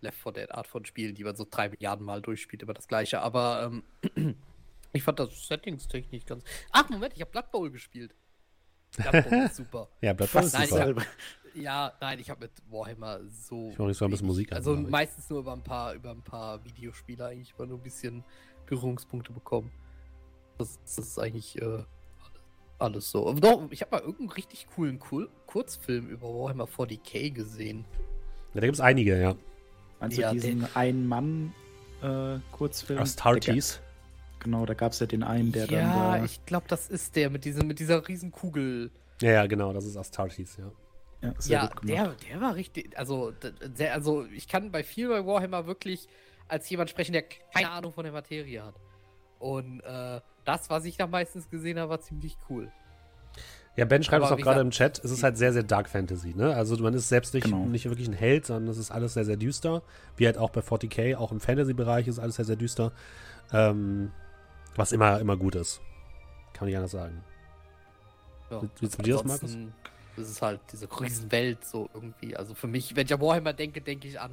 Left 0.01 0.18
4 0.20 0.32
Dead 0.34 0.51
Art 0.51 0.68
von 0.68 0.86
Spielen, 0.86 1.15
die 1.15 1.24
man 1.24 1.36
so 1.36 1.46
drei 1.50 1.70
Milliarden 1.70 2.06
Mal 2.06 2.22
durchspielt, 2.22 2.62
immer 2.63 2.74
das 2.74 2.88
gleiche. 2.88 3.22
Aber 3.22 3.72
ähm, 4.15 4.36
ich 4.94 5.03
fand 5.03 5.20
das 5.20 5.48
settingstechnisch 5.48 6.25
ganz. 6.25 6.44
Ach, 6.72 6.88
Moment, 6.89 7.13
ich 7.15 7.22
habe 7.22 7.32
Blood 7.32 7.51
Bowl 7.51 7.72
gespielt. 7.72 8.13
Blood 8.98 9.24
Bowl 9.30 9.39
ist 9.46 9.56
super. 9.56 9.89
Ja, 10.01 10.13
bleibt 10.13 10.36
alles 10.36 10.53
Nein, 10.53 10.63
ich 10.63 10.70
super. 10.70 10.86
hab- 11.01 11.08
Ja, 11.56 11.94
nein, 12.00 12.20
ich 12.20 12.30
habe 12.30 12.41
mit 12.41 12.51
Warhammer 12.70 13.20
so. 13.30 13.70
Ich 13.72 13.80
mach 13.80 13.88
nicht 13.88 13.98
so 13.98 14.06
ein 14.06 14.12
bisschen 14.12 14.27
Musik 14.27 14.51
an, 14.51 14.58
Also 14.58 14.75
meistens 14.75 15.30
nur 15.30 15.39
über 15.39 15.53
ein 15.53 15.63
paar, 15.63 15.94
über 15.94 16.12
ein 16.12 16.22
paar 16.22 16.63
Videospiele 16.65 17.25
eigentlich 17.25 17.53
immer 17.58 17.68
nur 17.68 17.80
ein 17.80 17.84
bisschen 17.84 18.24
Berührungspunkte 18.68 19.34
bekommen. 19.34 19.72
Das, 20.58 20.79
das 20.84 20.98
ist 20.98 21.20
eigentlich 21.20 21.62
äh, 21.62 21.84
alles 22.79 23.10
so. 23.12 23.34
Doch, 23.34 23.67
ich 23.72 23.81
habe 23.81 23.91
mal 23.96 24.01
irgendeinen 24.01 24.31
richtig 24.31 24.67
coolen 24.75 25.00
Kur 25.00 25.27
Kurzfilm 25.48 26.08
über 26.10 26.27
Warhammer 26.27 26.65
40k 26.65 27.31
gesehen. 27.31 27.86
Ja, 28.53 28.62
da 28.62 28.67
gibt 28.67 28.75
es 28.75 28.81
einige, 28.81 29.20
ja. 29.20 29.36
Meinst 30.00 30.17
du 30.17 30.22
Ja, 30.22 30.31
diesen 30.31 30.65
Ein-Mann-Kurzfilm? 32.01 33.00
Astartes. 33.00 33.79
Genau, 34.39 34.65
da 34.65 34.74
gab 34.74 34.91
es 34.93 35.00
ja 35.00 35.05
den 35.05 35.24
einen, 35.24 35.51
der 35.51 35.65
ja, 35.67 35.81
dann. 35.81 36.20
da- 36.20 36.25
ich 36.25 36.43
glaube, 36.46 36.65
das 36.67 36.89
ist 36.89 37.15
der 37.15 37.29
mit, 37.29 37.46
diesem, 37.46 37.67
mit 37.67 37.79
dieser 37.79 38.08
riesen 38.08 38.31
Kugel. 38.31 38.89
Ja, 39.22 39.31
ja, 39.31 39.46
genau, 39.46 39.72
das 39.74 39.86
ist 39.86 39.96
Astartes, 39.98 40.58
ja. 40.58 40.72
ja, 41.22 41.34
sehr 41.38 41.58
ja, 41.58 41.67
gut 41.67 41.81
gemacht. 41.81 42.17
der, 42.22 42.29
der 42.29 42.41
war 42.41 42.55
richtig. 42.55 42.98
Also, 42.98 43.31
der, 43.31 43.93
also, 43.93 44.25
ich 44.25 44.48
kann 44.48 44.72
bei 44.72 44.84
viel 44.84 45.10
bei 45.10 45.24
Warhammer 45.25 45.67
wirklich 45.67 46.08
als 46.48 46.67
jemand 46.70 46.89
sprechen, 46.89 47.13
der 47.13 47.22
keine 47.53 47.70
Ahnung 47.70 47.93
von 47.93 48.03
der 48.03 48.13
Materie 48.13 48.63
hat. 48.63 48.74
Und 49.38 49.81
äh, 49.81 50.22
das, 50.46 50.70
was 50.70 50.86
ich 50.86 50.98
da 50.98 51.08
meistens 51.08 51.50
gesehen 51.50 51.80
habe, 51.80 51.90
war 51.90 52.02
ziemlich 52.02 52.38
cool. 52.50 52.72
Ja, 53.78 53.86
Ben 53.86 54.04
schreibt 54.04 54.24
Aber 54.24 54.26
es 54.26 54.32
auch 54.40 54.44
gerade 54.44 54.56
gesagt, 54.66 54.66
im 54.66 54.72
Chat, 54.72 55.06
es 55.06 55.12
ist 55.12 55.24
halt 55.24 55.38
sehr, 55.38 55.54
sehr 55.54 55.64
Dark 55.64 55.88
Fantasy, 55.88 56.34
ne? 56.36 56.54
Also 56.56 56.76
man 56.78 56.94
ist 56.94 57.08
selbst 57.08 57.34
nicht, 57.34 57.46
Genau. 57.46 57.66
nicht 57.66 57.86
wirklich 57.86 58.08
ein 58.10 58.14
Held, 58.14 58.46
sondern 58.46 58.68
es 58.70 58.78
ist 58.78 58.92
alles 58.92 59.14
sehr, 59.14 59.24
sehr 59.24 59.38
düster. 59.38 59.82
Wie 60.18 60.26
halt 60.26 60.38
auch 60.38 60.50
bei 60.50 60.60
40k, 60.62 61.16
auch 61.16 61.32
im 61.32 61.40
Fantasy-Bereich 61.40 62.08
ist 62.08 62.20
alles 62.20 62.36
sehr, 62.36 62.44
sehr 62.46 62.58
düster. 62.58 62.92
Ähm, 63.54 64.12
was 64.76 64.92
immer, 64.92 65.20
immer 65.20 65.38
gut 65.38 65.56
ist. 65.56 65.80
Kann 66.54 66.66
man 66.66 66.68
nicht 66.68 66.76
anders 66.78 66.92
sagen. 66.92 67.24
Ja. 68.50 68.62
Wie- 68.80 68.86
ist 68.86 68.98
bei 68.98 69.04
dir 69.04 69.14
das, 69.16 69.24
Markus? 69.24 69.44
Ansonsten 69.44 69.74
ist 70.18 70.30
es 70.30 70.42
halt 70.42 70.60
diese 70.74 70.88
Riesenwelt 71.00 71.64
so 71.64 71.90
irgendwie. 71.94 72.36
Also 72.36 72.54
für 72.54 72.68
mich, 72.68 72.94
wenn 72.98 73.06
ich 73.06 73.14
an 73.14 73.22
Warhammer 73.22 73.54
denke, 73.54 73.80
denke 73.82 74.08
ich 74.08 74.20
an. 74.20 74.32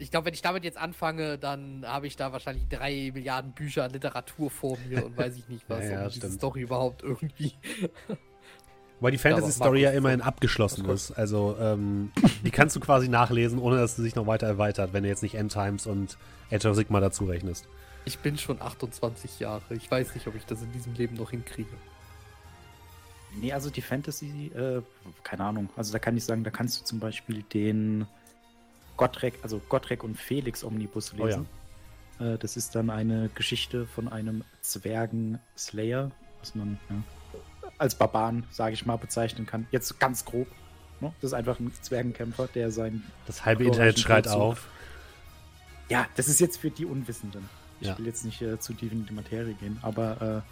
Ich 0.00 0.10
glaube, 0.10 0.26
wenn 0.26 0.34
ich 0.34 0.40
damit 0.40 0.64
jetzt 0.64 0.78
anfange, 0.78 1.36
dann 1.36 1.84
habe 1.86 2.06
ich 2.06 2.16
da 2.16 2.32
wahrscheinlich 2.32 2.66
drei 2.68 3.10
Milliarden 3.12 3.52
Bücher 3.52 3.84
an 3.84 3.90
Literatur 3.90 4.50
vor 4.50 4.78
mir 4.88 5.04
und 5.04 5.16
weiß 5.16 5.36
ich 5.36 5.48
nicht 5.48 5.64
was, 5.68 5.84
Ja, 5.84 5.90
ja, 5.90 6.04
um 6.06 6.10
diese. 6.10 6.30
Story 6.32 6.62
überhaupt 6.62 7.02
irgendwie. 7.02 7.52
Weil 9.00 9.12
die 9.12 9.18
Fantasy-Story 9.18 9.80
ja 9.80 9.90
immerhin 9.92 10.20
abgeschlossen 10.20 10.86
ist. 10.90 11.12
Also 11.12 11.56
ähm, 11.58 12.12
die 12.44 12.50
kannst 12.50 12.76
du 12.76 12.80
quasi 12.80 13.08
nachlesen, 13.08 13.58
ohne 13.58 13.76
dass 13.76 13.96
sie 13.96 14.02
sich 14.02 14.14
noch 14.14 14.26
weiter 14.26 14.46
erweitert, 14.46 14.92
wenn 14.92 15.04
du 15.04 15.08
jetzt 15.08 15.22
nicht 15.22 15.34
Endtimes 15.34 15.86
und 15.86 16.18
Age 16.50 16.66
of 16.66 16.76
Sigma 16.76 17.00
dazu 17.00 17.24
rechnest. 17.24 17.66
Ich 18.04 18.18
bin 18.18 18.36
schon 18.36 18.60
28 18.60 19.40
Jahre. 19.40 19.62
Ich 19.70 19.90
weiß 19.90 20.14
nicht, 20.14 20.26
ob 20.26 20.34
ich 20.34 20.44
das 20.44 20.62
in 20.62 20.72
diesem 20.72 20.94
Leben 20.94 21.16
noch 21.16 21.30
hinkriege. 21.30 21.70
Nee, 23.40 23.52
also 23.52 23.70
die 23.70 23.82
Fantasy, 23.82 24.50
äh, 24.54 24.82
keine 25.22 25.44
Ahnung. 25.44 25.70
Also 25.76 25.92
da 25.92 25.98
kann 25.98 26.16
ich 26.16 26.24
sagen, 26.24 26.44
da 26.44 26.50
kannst 26.50 26.80
du 26.80 26.84
zum 26.84 27.00
Beispiel 27.00 27.42
den 27.54 28.06
Gottrek, 29.00 29.34
also 29.42 29.60
Gottrek 29.68 30.04
und 30.04 30.16
Felix 30.16 30.62
Omnibus 30.62 31.12
Oh 31.14 31.18
ja. 31.18 31.24
lesen. 31.26 31.46
Äh, 32.20 32.38
das 32.38 32.56
ist 32.56 32.74
dann 32.74 32.90
eine 32.90 33.30
Geschichte 33.34 33.86
von 33.86 34.08
einem 34.08 34.44
Zwergen-Slayer, 34.62 36.10
was 36.40 36.54
man 36.54 36.78
ja, 36.88 37.02
als 37.78 37.94
Barbaren, 37.94 38.44
sage 38.50 38.74
ich 38.74 38.84
mal, 38.86 38.96
bezeichnen 38.96 39.46
kann. 39.46 39.66
Jetzt 39.70 39.98
ganz 40.00 40.24
grob. 40.24 40.46
Ne? 41.00 41.12
Das 41.20 41.30
ist 41.30 41.34
einfach 41.34 41.58
ein 41.58 41.72
Zwergenkämpfer, 41.80 42.46
der 42.54 42.70
sein. 42.70 43.02
Das 43.26 43.44
halbe 43.46 43.64
Internet 43.64 43.98
schreit 43.98 44.24
Kreuzzug. 44.24 44.40
auf. 44.42 44.68
Ja, 45.88 46.06
das 46.16 46.28
ist 46.28 46.40
jetzt 46.40 46.58
für 46.58 46.70
die 46.70 46.84
Unwissenden. 46.84 47.48
Ich 47.80 47.88
Ja. 47.88 47.98
will 47.98 48.06
jetzt 48.06 48.24
nicht 48.26 48.42
äh, 48.42 48.58
zu 48.60 48.74
tief 48.74 48.92
in 48.92 49.06
die 49.06 49.12
Materie 49.14 49.54
gehen, 49.54 49.78
aber 49.80 50.44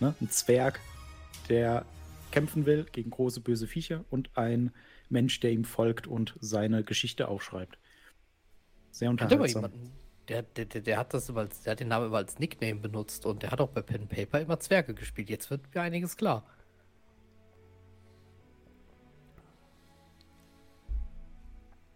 äh, 0.00 0.04
ne? 0.04 0.14
ein 0.20 0.30
Zwerg, 0.30 0.80
der 1.50 1.84
kämpfen 2.30 2.64
will 2.64 2.86
gegen 2.92 3.10
große 3.10 3.40
böse 3.40 3.66
Viecher 3.66 4.04
und 4.10 4.30
ein 4.34 4.72
Mensch, 5.10 5.40
der 5.40 5.52
ihm 5.52 5.64
folgt 5.64 6.06
und 6.06 6.34
seine 6.40 6.84
Geschichte 6.84 7.28
aufschreibt. 7.28 7.78
Sehr 8.90 9.08
Hat 9.08 9.12
unterhaltsam. 9.12 9.64
jemanden, 9.64 9.92
der, 10.28 10.42
der, 10.42 10.64
der, 10.66 10.80
der 10.82 10.98
hat 10.98 11.14
das 11.14 11.28
immer 11.28 11.40
als, 11.40 11.62
der 11.62 11.72
hat 11.72 11.80
den 11.80 11.88
Namen 11.88 12.06
immer 12.06 12.18
als 12.18 12.38
Nickname 12.38 12.80
benutzt 12.80 13.24
und 13.26 13.42
der 13.42 13.50
hat 13.50 13.60
auch 13.60 13.70
bei 13.70 13.82
Pen 13.82 14.02
and 14.02 14.10
Paper 14.10 14.40
immer 14.40 14.60
Zwerge 14.60 14.94
gespielt. 14.94 15.30
Jetzt 15.30 15.50
wird 15.50 15.74
mir 15.74 15.80
einiges 15.80 16.16
klar. 16.16 16.44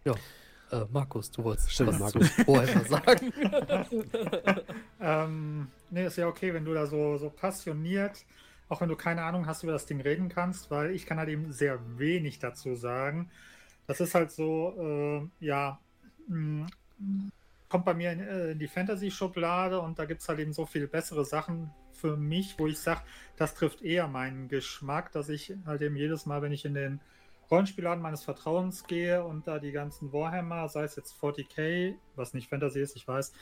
Ja, 0.05 0.15
äh, 0.71 0.85
Markus, 0.91 1.29
du 1.31 1.43
wolltest 1.43 1.71
Stimmt, 1.71 1.99
was 1.99 1.99
Markus. 1.99 2.47
Warhammer 2.47 2.85
sagen. 2.85 3.33
Ähm, 4.99 5.67
nee, 5.89 6.05
ist 6.05 6.15
ja 6.15 6.27
okay, 6.27 6.53
wenn 6.53 6.63
du 6.63 6.73
da 6.73 6.85
so, 6.87 7.17
so 7.17 7.29
passioniert, 7.29 8.25
auch 8.69 8.81
wenn 8.81 8.89
du 8.89 8.95
keine 8.95 9.23
Ahnung 9.23 9.45
hast, 9.47 9.63
über 9.63 9.71
das 9.71 9.85
Ding 9.85 10.01
reden 10.01 10.29
kannst, 10.29 10.71
weil 10.71 10.91
ich 10.91 11.05
kann 11.05 11.17
halt 11.17 11.29
eben 11.29 11.51
sehr 11.51 11.79
wenig 11.97 12.39
dazu 12.39 12.75
sagen. 12.75 13.29
Das 13.87 13.99
ist 13.99 14.15
halt 14.15 14.31
so, 14.31 15.29
äh, 15.41 15.45
ja, 15.45 15.79
mh, 16.27 16.67
kommt 17.69 17.85
bei 17.85 17.93
mir 17.93 18.11
in, 18.11 18.19
äh, 18.19 18.51
in 18.51 18.59
die 18.59 18.67
Fantasy-Schublade 18.67 19.79
und 19.79 19.97
da 19.99 20.05
gibt 20.05 20.21
es 20.21 20.29
halt 20.29 20.39
eben 20.39 20.53
so 20.53 20.65
viel 20.65 20.87
bessere 20.87 21.25
Sachen 21.25 21.71
für 21.91 22.15
mich, 22.17 22.55
wo 22.59 22.67
ich 22.67 22.79
sage, 22.79 23.01
das 23.37 23.55
trifft 23.55 23.81
eher 23.81 24.07
meinen 24.07 24.47
Geschmack, 24.47 25.11
dass 25.11 25.29
ich 25.29 25.53
halt 25.65 25.81
eben 25.81 25.95
jedes 25.95 26.25
Mal, 26.25 26.41
wenn 26.41 26.51
ich 26.51 26.65
in 26.65 26.73
den 26.73 26.99
Rollenspielladen 27.49 28.01
meines 28.01 28.23
Vertrauens 28.23 28.85
gehe 28.85 29.23
und 29.23 29.47
da 29.47 29.59
die 29.59 29.71
ganzen 29.71 30.13
Warhammer, 30.13 30.69
sei 30.69 30.83
es 30.83 30.95
jetzt 30.95 31.15
40k, 31.21 31.95
was 32.15 32.33
nicht 32.33 32.49
Fantasy 32.49 32.81
ist, 32.81 32.95
ich 32.95 33.07
weiß, 33.07 33.33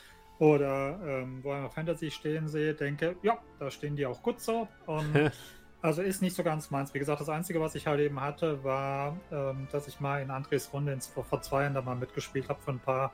oder 0.42 0.98
ähm, 1.06 1.44
Warhammer 1.44 1.70
Fantasy 1.70 2.10
stehen 2.10 2.48
sehe, 2.48 2.74
denke, 2.74 3.14
ja, 3.22 3.38
da 3.60 3.70
stehen 3.70 3.94
die 3.94 4.04
auch 4.04 4.20
gut 4.24 4.40
so. 4.40 4.66
Und 4.86 5.30
also 5.82 6.02
ist 6.02 6.20
nicht 6.20 6.34
so 6.34 6.42
ganz 6.42 6.68
meins. 6.72 6.92
Wie 6.92 6.98
gesagt, 6.98 7.20
das 7.20 7.28
Einzige, 7.28 7.60
was 7.60 7.76
ich 7.76 7.86
halt 7.86 8.00
eben 8.00 8.20
hatte, 8.20 8.64
war, 8.64 9.16
ähm, 9.30 9.68
dass 9.70 9.86
ich 9.86 10.00
mal 10.00 10.20
in 10.20 10.32
Andres 10.32 10.72
Runde 10.72 10.94
ins, 10.94 11.06
vor, 11.06 11.24
vor 11.24 11.42
zwei 11.42 11.62
Jahren 11.62 11.74
da 11.74 11.82
mal 11.82 11.94
mitgespielt 11.94 12.48
habe 12.48 12.60
für 12.60 12.72
ein 12.72 12.80
paar, 12.80 13.12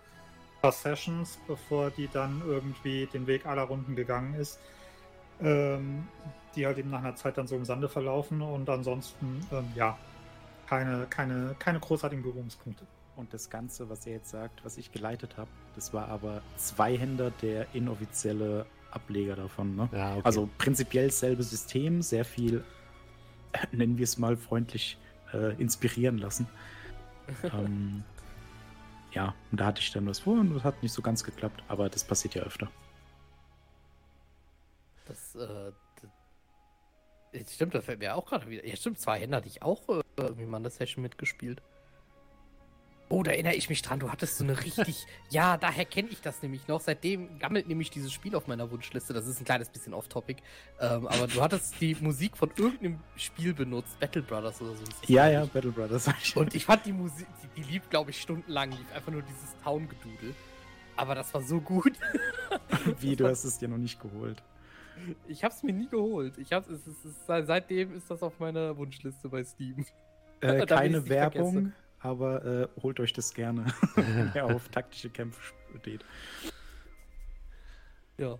paar 0.63 0.73
Sessions, 0.73 1.39
bevor 1.47 1.91
die 1.91 2.09
dann 2.11 2.41
irgendwie 2.47 3.05
den 3.13 3.27
Weg 3.27 3.45
aller 3.45 3.65
Runden 3.65 3.95
gegangen 3.95 4.33
ist. 4.33 4.59
Ähm, 5.43 6.09
die 6.57 6.65
halt 6.65 6.79
eben 6.79 6.89
nach 6.89 7.01
einer 7.01 7.15
Zeit 7.15 7.37
dann 7.37 7.47
so 7.47 7.57
im 7.57 7.67
Sande 7.67 7.91
verlaufen 7.91 8.41
und 8.41 8.71
ansonsten, 8.71 9.47
ähm, 9.53 9.71
ja, 9.75 9.99
keine, 10.67 11.07
keine, 11.11 11.55
keine 11.59 11.79
großartigen 11.79 12.23
Berührungspunkte. 12.23 12.87
Und 13.19 13.35
das 13.35 13.51
Ganze, 13.51 13.91
was 13.91 14.07
er 14.07 14.13
jetzt 14.13 14.31
sagt, 14.31 14.65
was 14.65 14.79
ich 14.79 14.93
geleitet 14.93 15.37
habe, 15.39 15.51
das 15.75 15.93
war 15.93 16.07
aber 16.07 16.41
Zweihänder, 16.57 17.33
der 17.43 17.67
inoffizielle 17.75 18.65
Ableger 18.93 19.35
davon. 19.35 19.75
Ne? 19.75 19.89
Ja, 19.91 20.13
okay. 20.13 20.21
Also 20.23 20.49
prinzipiell 20.57 21.09
dasselbe 21.09 21.43
System, 21.43 22.01
sehr 22.01 22.25
viel, 22.25 22.63
äh, 23.55 23.67
nennen 23.73 23.99
wir 23.99 24.05
es 24.05 24.19
mal 24.19 24.37
freundlich, 24.37 24.99
äh, 25.33 25.61
inspirieren 25.61 26.19
lassen. 26.19 26.47
ähm, 27.43 28.05
ja, 29.11 29.35
und 29.51 29.59
da 29.59 29.67
hatte 29.67 29.81
ich 29.81 29.91
dann 29.91 30.07
was 30.07 30.21
vor 30.21 30.39
und 30.39 30.55
das 30.55 30.63
hat 30.63 30.81
nicht 30.81 30.93
so 30.93 31.03
ganz 31.03 31.25
geklappt, 31.25 31.65
aber 31.67 31.89
das 31.89 32.05
passiert 32.05 32.37
ja 32.37 32.45
öfter. 32.45 32.71
Das, 35.07 35.35
äh, 35.35 35.73
das 37.33 37.53
stimmt, 37.53 37.75
das 37.75 37.85
fällt 37.85 37.99
mir 37.99 38.15
auch 38.15 38.27
gerade 38.27 38.49
wieder. 38.49 38.65
Ja, 38.65 38.77
stimmt, 38.77 39.01
zwei 39.01 39.19
Hände 39.19 39.39
hatte 39.39 39.49
ich 39.49 39.61
auch 39.61 39.89
äh, 39.89 40.03
irgendwie 40.17 40.47
mal 40.47 40.59
in 40.59 40.63
der 40.63 40.71
Session 40.71 41.03
mitgespielt. 41.03 41.61
Oh, 43.11 43.23
da 43.23 43.31
erinnere 43.31 43.55
ich 43.55 43.71
mich 43.71 43.81
dran, 43.81 44.01
du 44.01 44.11
hattest 44.11 44.37
so 44.37 44.45
eine 44.45 44.61
richtig. 44.61 45.07
ja, 45.31 45.57
daher 45.57 45.85
kenne 45.87 46.09
ich 46.11 46.21
das 46.21 46.43
nämlich 46.43 46.69
noch. 46.69 46.81
Seitdem 46.81 47.39
gammelt 47.39 47.67
nämlich 47.67 47.91
dieses 47.91 48.13
Spiel 48.13 48.35
auf 48.35 48.47
meiner 48.47 48.71
Wunschliste. 48.71 49.15
Das 49.15 49.27
ist 49.27 49.41
ein 49.41 49.45
kleines 49.47 49.71
bisschen 49.71 49.95
off-topic. 49.95 50.43
Ähm, 50.79 51.07
aber 51.07 51.27
du 51.27 51.41
hattest 51.41 51.81
die 51.81 51.97
Musik 52.01 52.37
von 52.37 52.51
irgendeinem 52.57 53.01
Spiel 53.17 53.55
benutzt, 53.55 53.99
Battle 53.99 54.23
Brothers 54.23 54.61
oder 54.61 54.75
so. 54.75 54.83
es, 54.83 55.09
Ja, 55.09 55.29
ja, 55.29 55.45
ich. 55.45 55.51
Battle 55.51 55.71
Brothers. 55.71 56.09
Und 56.35 56.55
ich 56.55 56.67
fand 56.67 56.85
die 56.85 56.93
Musik, 56.93 57.27
die, 57.43 57.63
die 57.63 57.73
lief, 57.73 57.89
glaube 57.89 58.11
ich, 58.11 58.21
stundenlang, 58.21 58.73
lief 58.73 58.93
einfach 58.95 59.13
nur 59.13 59.23
dieses 59.23 59.57
Town-Gedudel. 59.63 60.35
Aber 60.97 61.15
das 61.15 61.33
war 61.33 61.41
so 61.43 61.61
gut. 61.61 61.93
Wie, 63.01 63.17
du 63.17 63.27
hast 63.27 63.45
es 63.45 63.59
dir 63.59 63.69
noch 63.69 63.79
nicht 63.79 64.01
geholt. 64.01 64.43
Ich 65.29 65.45
hab's 65.45 65.63
mir 65.63 65.73
nie 65.73 65.89
geholt. 65.89 66.37
Ich 66.39 66.53
hab's, 66.53 66.69
es 66.69 66.87
es 66.87 67.05
ist, 67.05 67.27
seitdem 67.27 67.95
ist 67.95 68.11
das 68.11 68.23
auf 68.23 68.39
meiner 68.41 68.77
Wunschliste 68.77 69.29
bei 69.29 69.45
Steam. 69.45 69.87
Äh, 70.41 70.67
keine 70.67 71.09
Werbung, 71.09 71.53
vergesse. 71.53 71.73
Aber 72.01 72.45
äh, 72.45 72.69
holt 72.83 73.01
euch 73.01 73.13
das 73.13 73.35
gerne, 73.35 73.67
wer 74.33 74.47
auf 74.47 74.69
taktische 74.69 75.11
Kämpfe 75.11 75.41
steht. 75.79 76.05
Ja. 78.17 78.39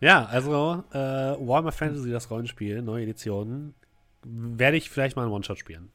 Ja, 0.00 0.24
also 0.24 0.84
äh, 0.90 0.96
Warhammer 0.96 1.72
Fantasy, 1.72 2.10
das 2.10 2.30
Rollenspiel, 2.30 2.82
neue 2.82 3.04
Edition, 3.04 3.74
werde 4.24 4.76
ich 4.76 4.90
vielleicht 4.90 5.16
mal 5.16 5.22
einen 5.22 5.32
One-Shot 5.32 5.58
spielen. 5.58 5.92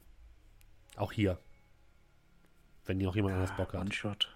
Auch 0.95 1.11
hier. 1.11 1.39
Wenn 2.85 2.99
noch 2.99 3.15
jemand 3.15 3.35
anders 3.35 3.55
Bock 3.57 3.73
hat. 3.73 3.81
One-Shot. 3.81 4.33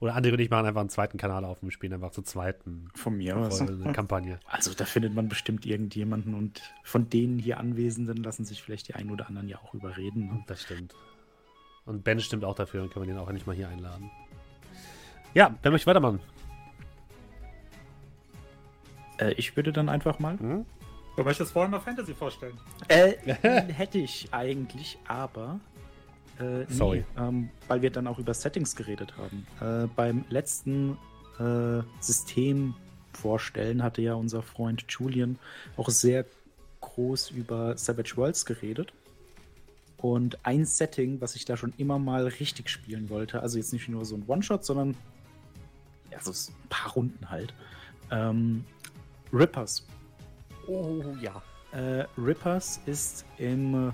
Oder 0.00 0.14
andere 0.14 0.32
und 0.32 0.40
ich 0.40 0.48
machen 0.48 0.66
einfach 0.66 0.80
einen 0.80 0.88
zweiten 0.88 1.18
Kanal 1.18 1.44
auf 1.44 1.62
und 1.62 1.70
spielen 1.72 1.92
einfach 1.92 2.10
zu 2.10 2.22
zweiten 2.22 2.88
Von 2.94 3.18
mir 3.18 3.36
aus. 3.36 3.60
eine 3.60 3.92
Kampagne. 3.92 4.40
Also 4.48 4.72
da 4.72 4.86
findet 4.86 5.14
man 5.14 5.28
bestimmt 5.28 5.66
irgendjemanden 5.66 6.34
und 6.34 6.62
von 6.82 7.10
den 7.10 7.38
hier 7.38 7.58
Anwesenden 7.58 8.16
lassen 8.16 8.44
sich 8.46 8.62
vielleicht 8.62 8.88
die 8.88 8.94
einen 8.94 9.10
oder 9.10 9.28
anderen 9.28 9.48
ja 9.48 9.58
auch 9.58 9.74
überreden. 9.74 10.26
Ne? 10.28 10.44
Das 10.46 10.62
stimmt. 10.62 10.94
Und 11.84 12.02
Ben 12.02 12.18
stimmt 12.20 12.44
auch 12.44 12.54
dafür, 12.54 12.80
dann 12.80 12.90
können 12.90 13.06
wir 13.06 13.12
den 13.14 13.20
auch 13.20 13.28
endlich 13.28 13.46
mal 13.46 13.54
hier 13.54 13.68
einladen. 13.68 14.10
Ja, 15.34 15.54
wer 15.62 15.70
möchte 15.70 15.86
weitermachen? 15.86 16.20
Äh, 19.18 19.32
ich 19.32 19.54
würde 19.56 19.72
dann 19.72 19.88
einfach 19.88 20.18
mal. 20.18 20.38
Hm? 20.38 20.64
Du 21.16 21.24
möchtest 21.24 21.54
Warhammer 21.54 21.80
Fantasy 21.80 22.14
vorstellen? 22.14 22.58
Äh, 22.88 23.12
hätte 23.72 23.98
ich 23.98 24.32
eigentlich, 24.32 24.98
aber. 25.06 25.60
Äh, 26.40 26.60
nee, 26.60 26.66
Sorry. 26.68 27.04
Ähm, 27.16 27.50
weil 27.68 27.82
wir 27.82 27.90
dann 27.90 28.06
auch 28.06 28.18
über 28.18 28.34
Settings 28.34 28.74
geredet 28.74 29.14
haben. 29.16 29.46
Äh, 29.60 29.88
beim 29.94 30.24
letzten 30.30 30.96
äh, 31.38 31.82
System 32.00 32.74
vorstellen 33.12 33.82
hatte 33.82 34.02
ja 34.02 34.14
unser 34.14 34.42
Freund 34.42 34.84
Julian 34.88 35.38
auch 35.76 35.90
sehr 35.90 36.24
groß 36.80 37.30
über 37.30 37.76
Savage 37.76 38.16
Worlds 38.16 38.46
geredet. 38.46 38.92
Und 39.98 40.38
ein 40.46 40.64
Setting, 40.64 41.20
was 41.20 41.36
ich 41.36 41.44
da 41.44 41.58
schon 41.58 41.74
immer 41.76 41.98
mal 41.98 42.26
richtig 42.26 42.70
spielen 42.70 43.10
wollte, 43.10 43.42
also 43.42 43.58
jetzt 43.58 43.72
nicht 43.74 43.86
nur 43.88 44.06
so 44.06 44.16
ein 44.16 44.24
One-Shot, 44.26 44.64
sondern 44.64 44.96
ja, 46.10 46.20
so 46.22 46.30
ein 46.30 46.68
paar 46.70 46.92
Runden 46.92 47.28
halt. 47.28 47.52
Ähm, 48.10 48.64
Rippers 49.32 49.86
Oh 50.66 51.02
ja. 51.20 51.42
äh, 51.72 52.06
Rippers 52.16 52.80
ist 52.86 53.24
im 53.38 53.92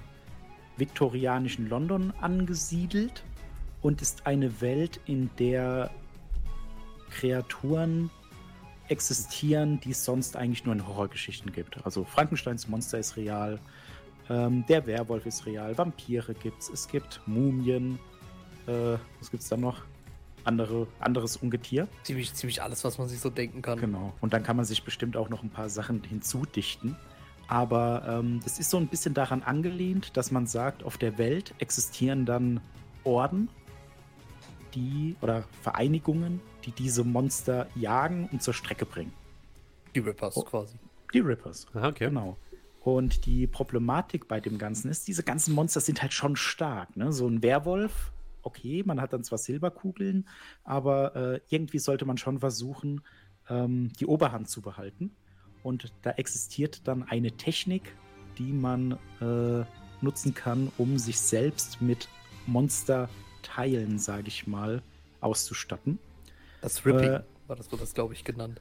viktorianischen 0.76 1.68
London 1.68 2.12
angesiedelt 2.20 3.22
und 3.82 4.02
ist 4.02 4.26
eine 4.26 4.60
Welt, 4.60 5.00
in 5.06 5.30
der 5.38 5.90
Kreaturen 7.10 8.10
existieren, 8.88 9.80
die 9.80 9.90
es 9.90 10.04
sonst 10.04 10.36
eigentlich 10.36 10.64
nur 10.64 10.74
in 10.74 10.86
Horrorgeschichten 10.86 11.52
gibt. 11.52 11.84
Also 11.84 12.04
Frankensteins 12.04 12.68
Monster 12.68 12.98
ist 12.98 13.16
real, 13.16 13.58
ähm, 14.28 14.64
der 14.68 14.86
Werwolf 14.86 15.26
ist 15.26 15.46
real, 15.46 15.76
Vampire 15.76 16.34
gibt's, 16.34 16.68
es 16.68 16.88
gibt 16.88 17.20
Mumien, 17.26 17.98
äh, 18.66 18.96
was 19.18 19.30
gibt's 19.30 19.48
da 19.48 19.56
noch? 19.56 19.82
Andere, 20.44 20.86
anderes 21.00 21.36
Ungetier. 21.36 21.88
Ziemlich, 22.04 22.32
ziemlich 22.34 22.62
alles, 22.62 22.84
was 22.84 22.98
man 22.98 23.08
sich 23.08 23.18
so 23.18 23.30
denken 23.30 23.62
kann. 23.62 23.80
Genau. 23.80 24.12
Und 24.20 24.32
dann 24.32 24.44
kann 24.44 24.54
man 24.54 24.64
sich 24.64 24.84
bestimmt 24.84 25.16
auch 25.16 25.28
noch 25.28 25.42
ein 25.42 25.50
paar 25.50 25.68
Sachen 25.68 26.04
hinzudichten. 26.04 26.96
Aber 27.48 28.04
ähm, 28.08 28.40
das 28.42 28.58
ist 28.58 28.70
so 28.70 28.76
ein 28.76 28.88
bisschen 28.88 29.14
daran 29.14 29.42
angelehnt, 29.42 30.16
dass 30.16 30.30
man 30.30 30.46
sagt, 30.46 30.82
auf 30.82 30.98
der 30.98 31.16
Welt 31.18 31.54
existieren 31.58 32.26
dann 32.26 32.60
Orden, 33.04 33.48
die 34.74 35.16
oder 35.20 35.44
Vereinigungen, 35.62 36.40
die 36.64 36.72
diese 36.72 37.04
Monster 37.04 37.68
jagen 37.74 38.28
und 38.32 38.42
zur 38.42 38.52
Strecke 38.54 38.84
bringen. 38.84 39.12
Die 39.94 40.00
Rippers 40.00 40.36
Oh. 40.36 40.42
quasi. 40.42 40.76
Die 41.14 41.20
Rippers. 41.20 41.66
Aha, 41.74 41.88
okay. 41.88 42.06
Genau. 42.08 42.36
Und 42.80 43.26
die 43.26 43.46
Problematik 43.46 44.28
bei 44.28 44.40
dem 44.40 44.58
Ganzen 44.58 44.90
ist, 44.90 45.08
diese 45.08 45.22
ganzen 45.22 45.54
Monster 45.54 45.80
sind 45.80 46.02
halt 46.02 46.12
schon 46.12 46.36
stark. 46.36 46.96
Ne? 46.96 47.12
So 47.12 47.26
ein 47.26 47.42
Werwolf, 47.42 48.12
okay, 48.42 48.82
man 48.84 49.00
hat 49.00 49.12
dann 49.12 49.24
zwar 49.24 49.38
Silberkugeln, 49.38 50.28
aber 50.62 51.16
äh, 51.16 51.40
irgendwie 51.48 51.78
sollte 51.78 52.04
man 52.04 52.16
schon 52.18 52.38
versuchen, 52.38 53.02
ähm, 53.48 53.92
die 53.98 54.06
Oberhand 54.06 54.48
zu 54.48 54.62
behalten. 54.62 55.16
Und 55.66 55.92
da 56.02 56.12
existiert 56.12 56.86
dann 56.86 57.02
eine 57.02 57.32
Technik, 57.32 57.92
die 58.38 58.52
man 58.52 58.92
äh, 59.20 59.64
nutzen 60.00 60.32
kann, 60.32 60.70
um 60.78 60.96
sich 60.96 61.18
selbst 61.18 61.82
mit 61.82 62.08
Monsterteilen, 62.46 63.98
sage 63.98 64.28
ich 64.28 64.46
mal, 64.46 64.80
auszustatten. 65.20 65.98
Das 66.60 66.86
Ripping 66.86 67.14
Äh, 67.14 67.22
war 67.48 67.56
das, 67.56 67.72
wurde 67.72 67.80
das, 67.80 67.94
glaube 67.94 68.14
ich, 68.14 68.22
genannt. 68.22 68.60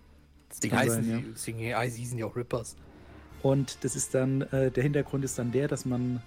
Deswegen 0.50 0.76
heißen, 0.76 1.04
sein, 1.04 1.36
die, 1.60 1.76
heißen 1.76 1.96
die 2.00 2.06
sind 2.08 2.18
ja 2.18 2.26
auch 2.26 2.36
Rippers. 2.36 2.76
Und 3.44 3.84
das 3.84 3.96
ist 3.96 4.16
dann, 4.16 4.42
äh, 4.42 4.72
der 4.72 4.82
Hintergrund 4.82 5.24
ist 5.24 5.38
dann 5.38 5.52
der, 5.52 5.68
dass 5.68 5.86
man, 5.86 6.24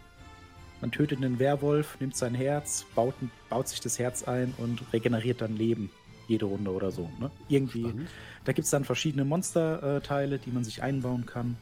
man 0.81 0.93
tötet 0.93 1.19
einen 1.19 1.41
Werwolf, 1.41 1.99
nimmt 1.99 2.15
sein 2.15 2.37
Herz, 2.37 2.87
baut, 2.95 3.17
baut 3.51 3.67
sich 3.67 3.81
das 3.81 3.99
Herz 3.99 4.23
ein 4.23 4.55
und 4.59 4.81
regeneriert 4.93 5.41
dann 5.41 5.57
Leben. 5.57 5.91
Jede 6.29 6.45
Runde 6.45 6.71
oder 6.71 6.93
so. 6.93 7.11
Ne? 7.19 7.31
Irgendwie. 7.49 7.81
Spannend. 7.81 8.09
Da 8.45 8.53
gibt 8.53 8.65
es 8.65 8.71
dann 8.71 8.85
verschiedene 8.85 9.25
Monsterteile, 9.25 10.39
die 10.39 10.51
man 10.51 10.63
sich 10.63 10.83
einbauen 10.83 11.27
kann. 11.27 11.57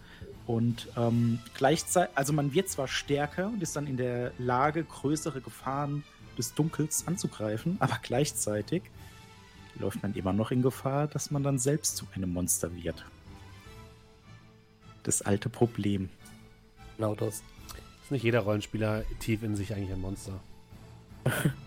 Und 0.46 0.88
ähm, 0.96 1.40
gleichzeitig, 1.54 2.16
also 2.16 2.32
man 2.32 2.52
wird 2.52 2.68
zwar 2.68 2.86
stärker 2.86 3.48
und 3.48 3.62
ist 3.62 3.74
dann 3.74 3.86
in 3.86 3.96
der 3.96 4.32
Lage, 4.38 4.84
größere 4.84 5.40
Gefahren 5.40 6.04
des 6.38 6.54
Dunkels 6.54 7.06
anzugreifen, 7.06 7.76
aber 7.80 7.98
gleichzeitig 8.02 8.82
läuft 9.78 10.02
man 10.02 10.14
immer 10.14 10.32
noch 10.32 10.50
in 10.50 10.62
Gefahr, 10.62 11.06
dass 11.06 11.30
man 11.30 11.42
dann 11.42 11.58
selbst 11.58 11.96
zu 11.96 12.06
einem 12.14 12.32
Monster 12.32 12.74
wird. 12.74 13.04
Das 15.02 15.22
alte 15.22 15.48
Problem. 15.48 16.08
Genau 16.96 17.14
das. 17.14 17.42
Ist 18.02 18.10
nicht 18.10 18.22
jeder 18.22 18.40
Rollenspieler 18.40 19.04
tief 19.18 19.42
in 19.42 19.56
sich 19.56 19.74
eigentlich 19.74 19.92
ein 19.92 20.00
Monster. 20.00 20.40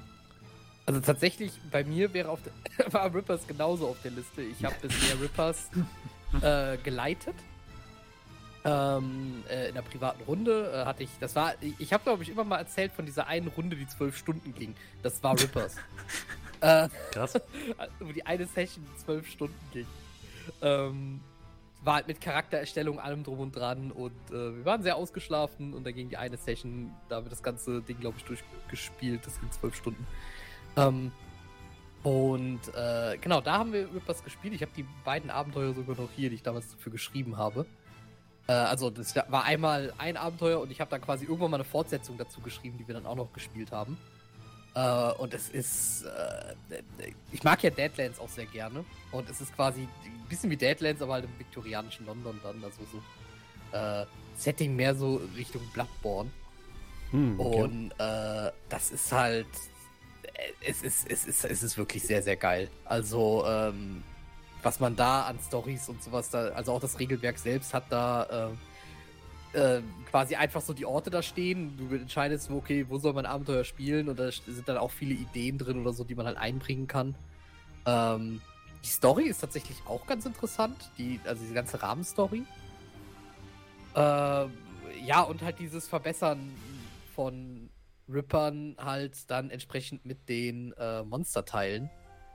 Also 0.89 1.01
tatsächlich, 1.01 1.51
bei 1.69 1.84
mir 1.84 2.12
wäre 2.15 2.29
auf 2.29 2.39
der, 2.41 2.91
war 2.91 3.13
Rippers 3.13 3.45
genauso 3.45 3.89
auf 3.89 4.02
der 4.02 4.10
Liste. 4.10 4.41
Ich 4.41 4.65
habe 4.65 4.73
bisher 4.82 5.21
Rippers 5.21 5.69
äh, 6.41 6.78
geleitet. 6.78 7.36
Ähm, 8.65 9.43
äh, 9.47 9.69
in 9.69 9.78
einer 9.78 9.84
privaten 9.84 10.23
Runde 10.23 10.71
äh, 10.73 10.86
hatte 10.86 11.04
ich, 11.04 11.12
das 11.19 11.36
war, 11.36 11.54
ich 11.78 11.93
habe 11.93 12.04
glaube 12.04 12.23
ich 12.23 12.30
immer 12.30 12.43
mal 12.43 12.58
erzählt 12.58 12.91
von 12.91 13.06
dieser 13.06 13.28
einen 13.28 13.49
Runde, 13.49 13.75
die 13.75 13.88
zwölf 13.88 14.17
Stunden 14.17 14.52
ging. 14.56 14.73
Das 15.04 15.21
war 15.21 15.39
Rippers. 15.39 15.75
äh, 16.62 16.89
Krass. 17.12 17.39
wo 17.99 18.12
die 18.12 18.25
eine 18.25 18.47
Session 18.47 18.84
zwölf 18.97 19.30
Stunden 19.30 19.60
ging. 19.71 19.86
Ähm, 20.63 21.19
war 21.84 21.93
halt 21.97 22.08
mit 22.08 22.19
Charaktererstellung, 22.19 22.99
allem 22.99 23.23
drum 23.23 23.41
und 23.41 23.56
dran 23.56 23.91
und 23.91 24.12
äh, 24.32 24.58
wir 24.58 24.65
waren 24.65 24.82
sehr 24.82 24.95
ausgeschlafen 24.95 25.75
und 25.75 25.86
da 25.86 25.91
ging 25.91 26.10
die 26.10 26.17
eine 26.17 26.38
Session, 26.38 26.89
da 27.10 27.17
haben 27.17 27.28
wir 27.28 27.30
das 27.30 27.43
ganze 27.43 27.80
Ding, 27.84 27.99
glaube 27.99 28.17
ich, 28.17 28.23
durchgespielt. 28.25 29.23
Das 29.23 29.39
ging 29.39 29.52
zwölf 29.52 29.75
Stunden. 29.75 30.08
Ähm, 30.77 31.12
und 32.03 32.62
äh, 32.75 33.17
genau, 33.17 33.41
da 33.41 33.58
haben 33.58 33.73
wir 33.73 33.93
Rippers 33.93 34.23
gespielt. 34.23 34.53
Ich 34.53 34.62
habe 34.62 34.71
die 34.75 34.86
beiden 35.03 35.29
Abenteuer 35.29 35.73
sogar 35.73 35.97
noch 35.97 36.10
hier, 36.15 36.29
die 36.29 36.36
ich 36.36 36.43
damals 36.43 36.71
dafür 36.71 36.91
geschrieben 36.91 37.38
habe. 37.38 37.65
Äh, 38.47 38.53
also, 38.53 38.89
das 38.89 39.15
war 39.15 39.43
einmal 39.43 39.93
ein 39.97 40.15
Abenteuer 40.15 40.60
und 40.60 40.71
ich 40.71 40.79
habe 40.79 40.89
dann 40.89 41.01
quasi 41.01 41.25
irgendwann 41.25 41.51
mal 41.51 41.58
eine 41.58 41.65
Fortsetzung 41.65 42.17
dazu 42.17 42.41
geschrieben, 42.41 42.77
die 42.77 42.88
wir 42.88 42.95
dann 42.95 43.05
auch 43.05 43.15
noch 43.15 43.34
gespielt 43.34 43.71
haben. 43.71 43.97
Äh, 44.75 45.12
und 45.13 45.34
es 45.34 45.49
ist. 45.49 46.03
Äh, 46.03 46.82
ich 47.32 47.43
mag 47.43 47.62
ja 47.63 47.69
Deadlands 47.69 48.19
auch 48.19 48.29
sehr 48.29 48.45
gerne. 48.45 48.86
Und 49.12 49.29
es 49.29 49.41
ist 49.41 49.55
quasi 49.55 49.82
ein 49.82 50.29
bisschen 50.29 50.49
wie 50.49 50.58
Deadlands, 50.58 51.01
aber 51.01 51.13
halt 51.13 51.25
im 51.25 51.39
viktorianischen 51.39 52.05
London 52.05 52.39
dann. 52.43 52.63
Also 52.63 52.82
so 52.91 53.77
äh, 53.77 54.05
Setting 54.38 54.75
mehr 54.75 54.95
so 54.95 55.21
Richtung 55.36 55.62
Bloodborne. 55.73 56.29
Hm, 57.12 57.39
okay. 57.39 57.62
Und 57.62 57.91
äh, 57.99 58.51
das 58.69 58.91
ist 58.91 59.12
halt. 59.12 59.47
Es 60.62 60.82
ist, 60.82 61.10
es, 61.10 61.25
ist, 61.25 61.45
es 61.45 61.63
ist 61.63 61.78
wirklich 61.78 62.04
sehr, 62.04 62.21
sehr 62.21 62.36
geil. 62.36 62.69
Also, 62.86 63.45
ähm, 63.47 64.04
was 64.62 64.80
man 64.80 64.95
da 64.95 65.23
an 65.23 65.39
Stories 65.39 65.89
und 65.89 66.04
sowas 66.04 66.30
da, 66.30 66.49
also 66.49 66.73
auch 66.73 66.82
das 66.82 66.99
Regelwerk 66.99 67.39
selbst 67.39 67.73
hat 67.73 67.86
da 67.89 68.52
äh, 69.54 69.58
äh, 69.58 69.82
quasi 70.10 70.36
einfach 70.36 70.62
so 70.62 70.73
die 70.73 70.86
Orte 70.86 71.10
da 71.10 71.21
stehen. 71.21 71.78
Du 71.78 71.95
entscheidest, 71.95 72.52
okay, 72.52 72.86
wo 72.89 72.97
soll 72.97 73.13
man 73.13 73.25
Abenteuer 73.25 73.63
spielen 73.63 74.10
und 74.10 74.19
da 74.19 74.32
sind 74.32 74.67
dann 74.67 74.78
auch 74.78 74.91
viele 74.91 75.13
Ideen 75.13 75.58
drin 75.58 75.82
oder 75.82 75.93
so, 75.93 76.04
die 76.04 76.15
man 76.15 76.25
halt 76.25 76.38
einbringen 76.38 76.88
kann. 76.88 77.15
Ähm, 77.86 78.41
die 78.84 78.89
Story 78.89 79.23
ist 79.23 79.39
tatsächlich 79.39 79.78
auch 79.86 80.06
ganz 80.08 80.25
interessant, 80.25 80.91
die, 80.97 81.19
also 81.25 81.41
diese 81.41 81.54
ganze 81.54 81.82
Rahmenstory. 81.82 82.43
Äh, 83.95 83.99
ja, 83.99 85.21
und 85.28 85.41
halt 85.41 85.60
dieses 85.60 85.88
Verbessern 85.88 86.52
von 87.15 87.69
Rippern 88.12 88.76
halt 88.80 89.30
dann 89.30 89.50
entsprechend 89.50 90.06
mit 90.06 90.28
den 90.30 90.74
äh, 90.74 91.04
Monsterteilen. 91.04 91.89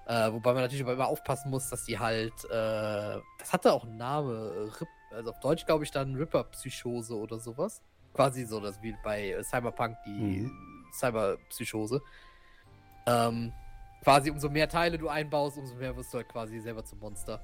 Äh, 0.06 0.32
wobei 0.32 0.52
man 0.52 0.62
natürlich 0.62 0.82
aber 0.82 0.92
immer 0.92 1.06
aufpassen 1.06 1.50
muss, 1.50 1.70
dass 1.70 1.84
die 1.84 1.98
halt, 1.98 2.32
äh, 2.44 3.20
das 3.38 3.52
hatte 3.52 3.72
auch 3.72 3.84
einen 3.84 3.96
Namen, 3.96 4.70
Rip, 4.80 4.88
also 5.10 5.30
auf 5.30 5.40
Deutsch 5.40 5.64
glaube 5.64 5.84
ich 5.84 5.90
dann 5.90 6.14
Ripper-Psychose 6.14 7.16
oder 7.16 7.38
sowas. 7.38 7.82
Quasi 8.12 8.44
so, 8.44 8.60
das 8.60 8.80
wie 8.82 8.94
bei 9.02 9.42
Cyberpunk 9.42 9.96
die 10.06 10.50
Cyberpsychose. 10.92 12.00
Ähm, 13.06 13.52
quasi 14.02 14.30
umso 14.30 14.50
mehr 14.50 14.68
Teile 14.68 14.98
du 14.98 15.08
einbaust, 15.08 15.58
umso 15.58 15.74
mehr 15.74 15.96
wirst 15.96 16.12
du 16.12 16.18
halt 16.18 16.28
quasi 16.28 16.60
selber 16.60 16.84
zum 16.84 17.00
Monster. 17.00 17.40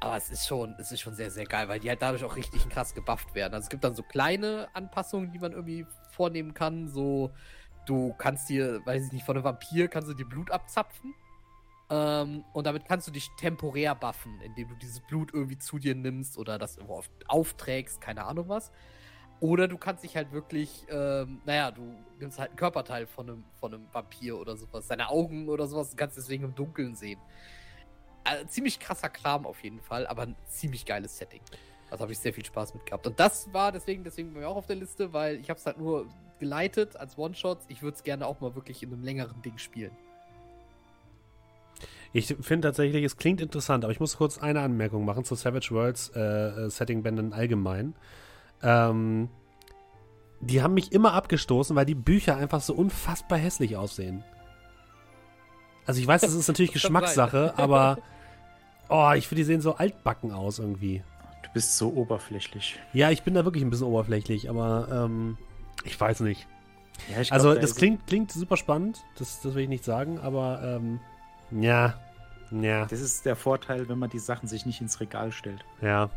Aber 0.00 0.16
es 0.16 0.30
ist 0.30 0.46
schon, 0.46 0.74
es 0.78 0.92
ist 0.92 1.00
schon 1.00 1.14
sehr, 1.14 1.30
sehr 1.30 1.46
geil, 1.46 1.68
weil 1.68 1.80
die 1.80 1.88
halt 1.88 2.02
dadurch 2.02 2.24
auch 2.24 2.36
richtig 2.36 2.68
krass 2.68 2.94
gebufft 2.94 3.34
werden. 3.34 3.54
Also 3.54 3.64
es 3.64 3.70
gibt 3.70 3.82
dann 3.82 3.94
so 3.94 4.02
kleine 4.02 4.68
Anpassungen, 4.74 5.32
die 5.32 5.38
man 5.38 5.52
irgendwie 5.52 5.86
vornehmen 6.10 6.52
kann. 6.52 6.88
So, 6.88 7.32
du 7.86 8.14
kannst 8.18 8.48
dir, 8.48 8.84
weiß 8.84 9.06
ich 9.06 9.12
nicht, 9.12 9.24
von 9.24 9.36
einem 9.36 9.44
Vampir 9.44 9.88
kannst 9.88 10.08
du 10.08 10.14
dir 10.14 10.26
Blut 10.26 10.50
abzapfen. 10.50 11.14
Ähm, 11.88 12.44
und 12.52 12.66
damit 12.66 12.84
kannst 12.84 13.06
du 13.06 13.12
dich 13.12 13.30
temporär 13.38 13.94
buffen, 13.94 14.40
indem 14.40 14.68
du 14.68 14.74
dieses 14.74 15.00
Blut 15.00 15.32
irgendwie 15.32 15.58
zu 15.58 15.78
dir 15.78 15.94
nimmst 15.94 16.36
oder 16.36 16.58
das 16.58 16.76
irgendwo 16.76 16.96
auf, 16.96 17.08
aufträgst, 17.28 18.00
keine 18.00 18.24
Ahnung 18.24 18.48
was. 18.48 18.72
Oder 19.38 19.68
du 19.68 19.76
kannst 19.78 20.02
dich 20.02 20.16
halt 20.16 20.32
wirklich, 20.32 20.86
ähm, 20.88 21.42
naja, 21.44 21.70
du 21.70 21.94
nimmst 22.18 22.38
halt 22.38 22.50
einen 22.50 22.56
Körperteil 22.56 23.06
von 23.06 23.28
einem, 23.28 23.44
von 23.60 23.72
einem 23.72 23.86
Vampir 23.92 24.38
oder 24.38 24.56
sowas, 24.56 24.88
seine 24.88 25.10
Augen 25.10 25.48
oder 25.48 25.66
sowas, 25.66 25.94
kannst 25.96 26.16
deswegen 26.16 26.44
im 26.44 26.54
Dunkeln 26.54 26.96
sehen. 26.96 27.20
Also, 28.26 28.46
ziemlich 28.46 28.78
krasser 28.80 29.08
Kram 29.08 29.46
auf 29.46 29.62
jeden 29.62 29.80
Fall, 29.80 30.06
aber 30.06 30.22
ein 30.22 30.36
ziemlich 30.48 30.84
geiles 30.84 31.16
Setting. 31.16 31.40
Also 31.90 32.02
habe 32.02 32.12
ich 32.12 32.18
sehr 32.18 32.34
viel 32.34 32.44
Spaß 32.44 32.74
mit 32.74 32.84
gehabt. 32.84 33.06
Und 33.06 33.20
das 33.20 33.52
war 33.52 33.70
deswegen, 33.72 34.02
deswegen 34.02 34.34
bei 34.34 34.40
mir 34.40 34.48
auch 34.48 34.56
auf 34.56 34.66
der 34.66 34.76
Liste, 34.76 35.12
weil 35.12 35.36
ich 35.36 35.48
habe 35.50 35.58
es 35.58 35.66
halt 35.66 35.78
nur 35.78 36.06
geleitet 36.38 36.96
als 36.96 37.16
One-Shots. 37.16 37.66
Ich 37.68 37.82
würde 37.82 37.96
es 37.96 38.02
gerne 38.02 38.26
auch 38.26 38.40
mal 38.40 38.54
wirklich 38.54 38.82
in 38.82 38.92
einem 38.92 39.04
längeren 39.04 39.40
Ding 39.42 39.56
spielen. 39.58 39.92
Ich 42.12 42.34
finde 42.40 42.68
tatsächlich, 42.68 43.04
es 43.04 43.16
klingt 43.16 43.40
interessant, 43.40 43.84
aber 43.84 43.92
ich 43.92 44.00
muss 44.00 44.16
kurz 44.16 44.38
eine 44.38 44.60
Anmerkung 44.60 45.04
machen 45.04 45.24
zu 45.24 45.34
Savage 45.34 45.68
Worlds 45.70 46.10
äh, 46.16 46.70
Setting-Bänden 46.70 47.32
allgemein. 47.32 47.94
Ähm, 48.62 49.28
die 50.40 50.62
haben 50.62 50.74
mich 50.74 50.92
immer 50.92 51.12
abgestoßen, 51.12 51.76
weil 51.76 51.86
die 51.86 51.94
Bücher 51.94 52.36
einfach 52.36 52.60
so 52.60 52.74
unfassbar 52.74 53.38
hässlich 53.38 53.76
aussehen. 53.76 54.24
Also 55.84 56.00
ich 56.00 56.06
weiß, 56.06 56.22
das 56.22 56.34
ist 56.34 56.48
natürlich 56.48 56.72
Geschmackssache, 56.74 57.54
aber 57.56 57.98
oh, 58.88 59.12
ich 59.14 59.28
finde, 59.28 59.40
die 59.40 59.46
sehen 59.46 59.60
so 59.60 59.74
altbacken 59.76 60.32
aus 60.32 60.58
irgendwie. 60.58 61.02
Du 61.42 61.50
bist 61.54 61.76
so 61.76 61.88
oberflächlich. 61.92 62.78
Ja, 62.92 63.10
ich 63.10 63.22
bin 63.22 63.34
da 63.34 63.44
wirklich 63.44 63.62
ein 63.64 63.70
bisschen 63.70 63.86
oberflächlich, 63.86 64.50
aber 64.50 64.88
ähm, 64.90 65.38
ich 65.84 65.98
weiß 66.00 66.20
nicht. 66.20 66.46
Ja, 67.12 67.20
ich 67.20 67.32
Also 67.32 67.48
glaub, 67.48 67.56
da 67.56 67.60
das 67.62 67.74
klingt, 67.76 68.06
klingt 68.06 68.32
super 68.32 68.56
spannend, 68.56 69.04
das, 69.18 69.40
das 69.42 69.54
will 69.54 69.62
ich 69.64 69.68
nicht 69.68 69.84
sagen, 69.84 70.18
aber 70.18 70.60
ähm, 70.62 71.00
ja, 71.50 71.94
ja, 72.50 72.86
Das 72.86 73.00
ist 73.00 73.26
der 73.26 73.36
Vorteil, 73.36 73.88
wenn 73.88 73.98
man 73.98 74.08
die 74.08 74.18
Sachen 74.18 74.48
sich 74.48 74.66
nicht 74.66 74.80
ins 74.80 75.00
Regal 75.00 75.32
stellt. 75.32 75.64
ja. 75.80 76.10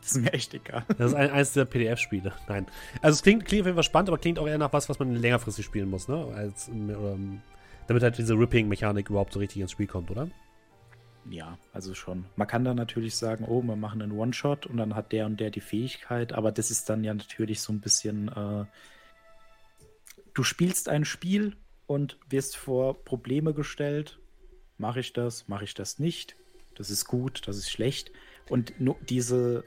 Das 0.00 0.16
ist 0.16 0.22
mir 0.22 0.34
echt 0.34 0.52
egal. 0.52 0.84
Das 0.98 1.12
ist 1.12 1.14
ein, 1.14 1.30
eines 1.30 1.54
der 1.54 1.64
PDF-Spiele. 1.64 2.34
Nein. 2.46 2.66
Also 3.00 3.14
es 3.14 3.22
klingt, 3.22 3.46
klingt 3.46 3.62
auf 3.62 3.66
jeden 3.68 3.76
Fall 3.76 3.84
spannend, 3.84 4.10
aber 4.10 4.18
klingt 4.18 4.38
auch 4.38 4.46
eher 4.46 4.58
nach 4.58 4.70
was, 4.74 4.90
was 4.90 4.98
man 4.98 5.14
längerfristig 5.14 5.64
spielen 5.64 5.88
muss, 5.88 6.08
ne? 6.08 6.26
Als, 6.36 6.68
ähm, 6.68 7.40
damit 7.86 8.02
halt 8.02 8.18
diese 8.18 8.34
Ripping-Mechanik 8.34 9.08
überhaupt 9.08 9.32
so 9.32 9.38
richtig 9.38 9.62
ins 9.62 9.70
Spiel 9.72 9.86
kommt, 9.86 10.10
oder? 10.10 10.28
Ja, 11.30 11.58
also 11.72 11.94
schon. 11.94 12.24
Man 12.36 12.46
kann 12.46 12.64
dann 12.64 12.76
natürlich 12.76 13.16
sagen, 13.16 13.44
oh, 13.46 13.62
wir 13.62 13.76
machen 13.76 14.02
einen 14.02 14.12
One-Shot 14.12 14.66
und 14.66 14.76
dann 14.76 14.94
hat 14.94 15.12
der 15.12 15.26
und 15.26 15.40
der 15.40 15.50
die 15.50 15.60
Fähigkeit, 15.60 16.32
aber 16.32 16.52
das 16.52 16.70
ist 16.70 16.88
dann 16.88 17.04
ja 17.04 17.14
natürlich 17.14 17.60
so 17.60 17.72
ein 17.72 17.80
bisschen, 17.80 18.28
äh, 18.28 18.64
du 20.34 20.42
spielst 20.42 20.88
ein 20.88 21.04
Spiel 21.04 21.56
und 21.86 22.18
wirst 22.28 22.56
vor 22.56 23.04
Probleme 23.04 23.54
gestellt. 23.54 24.18
Mache 24.78 25.00
ich 25.00 25.12
das, 25.12 25.48
mache 25.48 25.64
ich 25.64 25.74
das 25.74 25.98
nicht? 25.98 26.36
Das 26.74 26.90
ist 26.90 27.06
gut, 27.06 27.46
das 27.46 27.56
ist 27.56 27.70
schlecht. 27.70 28.10
Und 28.48 28.78
nur 28.80 28.96
diese, 29.08 29.64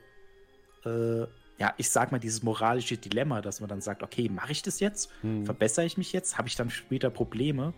äh, 0.86 1.22
ja, 1.60 1.74
ich 1.78 1.90
sag 1.90 2.12
mal, 2.12 2.20
dieses 2.20 2.44
moralische 2.44 2.98
Dilemma, 2.98 3.42
dass 3.42 3.62
man 3.62 3.70
dann 3.70 3.82
sagt, 3.82 4.04
okay, 4.04 4.30
mache 4.30 4.52
ich 4.52 4.62
das 4.62 4.80
jetzt? 4.80 5.10
Hm. 5.22 5.46
Verbessere 5.46 5.86
ich 5.86 5.98
mich 5.98 6.14
jetzt? 6.14 6.38
Habe 6.38 6.48
ich 6.48 6.56
dann 6.56 6.70
später 6.70 7.10
Probleme? 7.10 7.74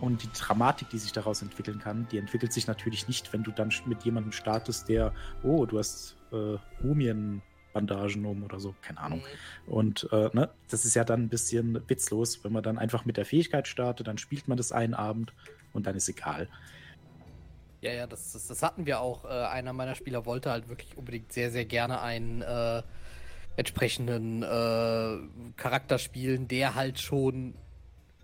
Und 0.00 0.22
die 0.22 0.28
Dramatik, 0.32 0.90
die 0.90 0.98
sich 0.98 1.12
daraus 1.12 1.40
entwickeln 1.42 1.78
kann, 1.78 2.06
die 2.10 2.18
entwickelt 2.18 2.52
sich 2.52 2.66
natürlich 2.66 3.08
nicht, 3.08 3.32
wenn 3.32 3.42
du 3.42 3.52
dann 3.52 3.70
mit 3.86 4.02
jemandem 4.04 4.32
startest, 4.32 4.88
der, 4.88 5.14
oh, 5.42 5.64
du 5.66 5.78
hast 5.78 6.16
äh, 6.32 6.56
Mumienbandagen 6.82 8.24
um 8.26 8.42
oder 8.42 8.60
so, 8.60 8.74
keine 8.82 8.98
Ahnung. 9.00 9.22
Und 9.66 10.08
äh, 10.12 10.30
ne, 10.32 10.50
das 10.68 10.84
ist 10.84 10.94
ja 10.94 11.04
dann 11.04 11.22
ein 11.22 11.28
bisschen 11.28 11.88
witzlos, 11.88 12.44
wenn 12.44 12.52
man 12.52 12.62
dann 12.62 12.78
einfach 12.78 13.04
mit 13.04 13.16
der 13.16 13.24
Fähigkeit 13.24 13.68
startet, 13.68 14.08
dann 14.08 14.18
spielt 14.18 14.48
man 14.48 14.56
das 14.56 14.72
einen 14.72 14.94
Abend 14.94 15.32
und 15.72 15.86
dann 15.86 15.96
ist 15.96 16.08
egal. 16.08 16.48
Ja, 17.80 17.92
ja, 17.92 18.06
das, 18.06 18.32
das, 18.32 18.46
das 18.46 18.62
hatten 18.62 18.86
wir 18.86 19.00
auch. 19.00 19.26
Äh, 19.26 19.28
einer 19.28 19.74
meiner 19.74 19.94
Spieler 19.94 20.24
wollte 20.24 20.50
halt 20.50 20.68
wirklich 20.68 20.96
unbedingt 20.96 21.32
sehr, 21.32 21.50
sehr 21.50 21.66
gerne 21.66 22.00
einen 22.00 22.40
äh, 22.40 22.82
entsprechenden 23.56 24.42
äh, 24.42 25.52
Charakter 25.56 25.98
spielen, 25.98 26.48
der 26.48 26.74
halt 26.74 26.98
schon 26.98 27.54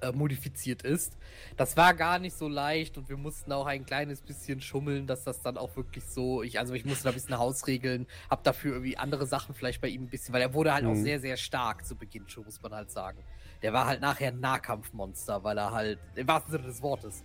äh, 0.03 0.13
modifiziert 0.13 0.83
ist. 0.83 1.17
Das 1.57 1.77
war 1.77 1.95
gar 1.95 2.19
nicht 2.19 2.37
so 2.37 2.49
leicht 2.49 2.97
und 2.99 3.09
wir 3.09 3.17
mussten 3.17 3.53
auch 3.53 3.67
ein 3.67 3.85
kleines 3.85 4.23
bisschen 4.23 4.61
schummeln, 4.61 5.07
dass 5.07 5.25
das 5.25 5.43
dann 5.43 5.57
auch 5.57 5.77
wirklich 5.77 6.05
so, 6.05 6.43
ich, 6.43 6.59
also 6.59 6.75
ich 6.75 6.85
musste 6.85 7.05
da 7.05 7.11
ein 7.11 7.15
bisschen 7.15 7.39
Hausregeln, 7.39 8.07
hab 8.29 8.45
dafür 8.45 8.73
irgendwie 8.75 8.97
andere 8.97 9.27
Sachen 9.27 9.55
vielleicht 9.55 9.81
bei 9.81 9.89
ihm 9.89 10.05
ein 10.05 10.11
bisschen, 10.11 10.35
weil 10.35 10.43
er 10.43 10.55
wurde 10.55 10.73
halt 10.75 10.85
auch 10.87 10.95
Mhm. 10.95 11.03
sehr, 11.03 11.21
sehr 11.21 11.37
stark 11.37 11.85
zu 11.85 11.97
Beginn 11.97 12.29
schon, 12.29 12.45
muss 12.45 12.61
man 12.63 12.73
halt 12.73 12.91
sagen. 12.91 13.19
Der 13.63 13.73
war 13.73 13.87
halt 13.87 14.01
nachher 14.01 14.29
ein 14.29 14.41
Nahkampfmonster, 14.41 15.45
weil 15.45 15.59
er 15.59 15.73
halt, 15.73 15.99
im 16.15 16.27
wahrsten 16.27 16.53
Sinne 16.53 16.65
des 16.67 16.83
Wortes, 16.83 17.23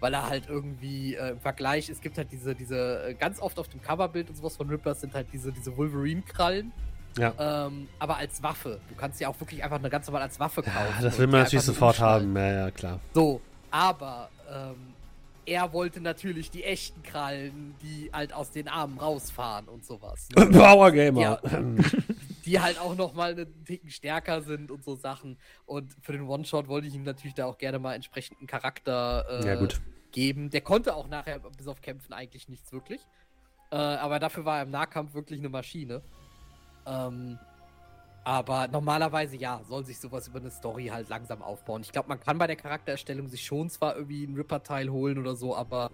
weil 0.00 0.14
er 0.14 0.28
halt 0.28 0.48
irgendwie 0.48 1.14
äh, 1.14 1.30
im 1.30 1.40
Vergleich, 1.40 1.88
es 1.88 2.00
gibt 2.00 2.18
halt 2.18 2.30
diese, 2.32 2.54
diese, 2.54 3.08
äh, 3.08 3.14
ganz 3.14 3.40
oft 3.40 3.58
auf 3.58 3.68
dem 3.68 3.80
Coverbild 3.80 4.28
und 4.30 4.36
sowas 4.36 4.56
von 4.56 4.68
Rippers 4.68 5.00
sind 5.00 5.14
halt 5.14 5.28
diese, 5.32 5.52
diese 5.52 5.76
Wolverine-Krallen, 5.76 6.72
Ja. 7.18 7.66
ähm, 7.66 7.88
aber 7.98 8.16
als 8.16 8.42
Waffe. 8.42 8.80
Du 8.88 8.94
kannst 8.94 9.18
sie 9.18 9.26
auch 9.26 9.38
wirklich 9.40 9.62
einfach 9.64 9.78
eine 9.78 9.90
ganz 9.90 10.06
normal 10.06 10.22
als 10.22 10.38
Waffe 10.40 10.62
kaufen. 10.62 10.76
ja, 10.96 11.02
das 11.02 11.18
will 11.18 11.26
man 11.26 11.42
natürlich 11.42 11.64
sofort 11.64 11.98
haben. 12.00 12.34
Ja, 12.36 12.52
ja, 12.66 12.70
klar. 12.70 13.00
So, 13.14 13.40
aber 13.70 14.28
ähm, 14.50 14.94
er 15.44 15.72
wollte 15.72 16.00
natürlich 16.00 16.50
die 16.50 16.62
echten 16.64 17.02
Krallen, 17.02 17.74
die 17.82 18.10
halt 18.12 18.32
aus 18.32 18.50
den 18.50 18.68
Armen 18.68 18.98
rausfahren 18.98 19.66
und 19.68 19.84
sowas. 19.84 20.28
Ne? 20.36 20.46
Power 20.52 20.90
Gamer. 20.92 21.20
Ja. 21.20 21.40
die 22.44 22.60
halt 22.60 22.78
auch 22.80 22.94
noch 22.94 23.14
mal 23.14 23.32
einen 23.32 23.64
Ticken 23.64 23.90
stärker 23.90 24.42
sind 24.42 24.70
und 24.70 24.84
so 24.84 24.94
Sachen. 24.94 25.38
Und 25.66 25.94
für 26.02 26.12
den 26.12 26.22
One-Shot 26.28 26.68
wollte 26.68 26.86
ich 26.86 26.94
ihm 26.94 27.02
natürlich 27.02 27.34
da 27.34 27.46
auch 27.46 27.58
gerne 27.58 27.78
mal 27.78 27.94
entsprechend 27.94 28.38
einen 28.38 28.46
Charakter 28.46 29.24
äh, 29.42 29.46
Ja, 29.46 29.54
gut. 29.56 29.80
geben. 30.12 30.50
Der 30.50 30.60
konnte 30.60 30.94
auch 30.94 31.08
nachher 31.08 31.38
bis 31.56 31.66
auf 31.66 31.80
Kämpfen 31.82 32.12
eigentlich 32.12 32.48
nichts 32.48 32.72
wirklich. 32.72 33.00
Äh, 33.70 33.76
aber 33.76 34.18
dafür 34.18 34.44
war 34.46 34.58
er 34.58 34.62
im 34.62 34.70
Nahkampf 34.70 35.14
wirklich 35.14 35.40
eine 35.40 35.50
Maschine. 35.50 36.00
Ähm, 36.86 37.38
aber 38.24 38.68
normalerweise 38.68 39.36
ja, 39.36 39.62
soll 39.68 39.86
sich 39.86 39.98
sowas 39.98 40.28
über 40.28 40.38
eine 40.38 40.50
Story 40.50 40.88
halt 40.88 41.08
langsam 41.08 41.40
aufbauen. 41.40 41.80
Ich 41.82 41.92
glaube, 41.92 42.08
man 42.08 42.20
kann 42.20 42.36
bei 42.36 42.46
der 42.46 42.56
Charaktererstellung 42.56 43.28
sich 43.28 43.44
schon 43.44 43.70
zwar 43.70 43.96
irgendwie 43.96 44.26
einen 44.26 44.36
Ripper-Teil 44.36 44.90
holen 44.90 45.18
oder 45.18 45.34
so, 45.34 45.56
aber 45.56 45.90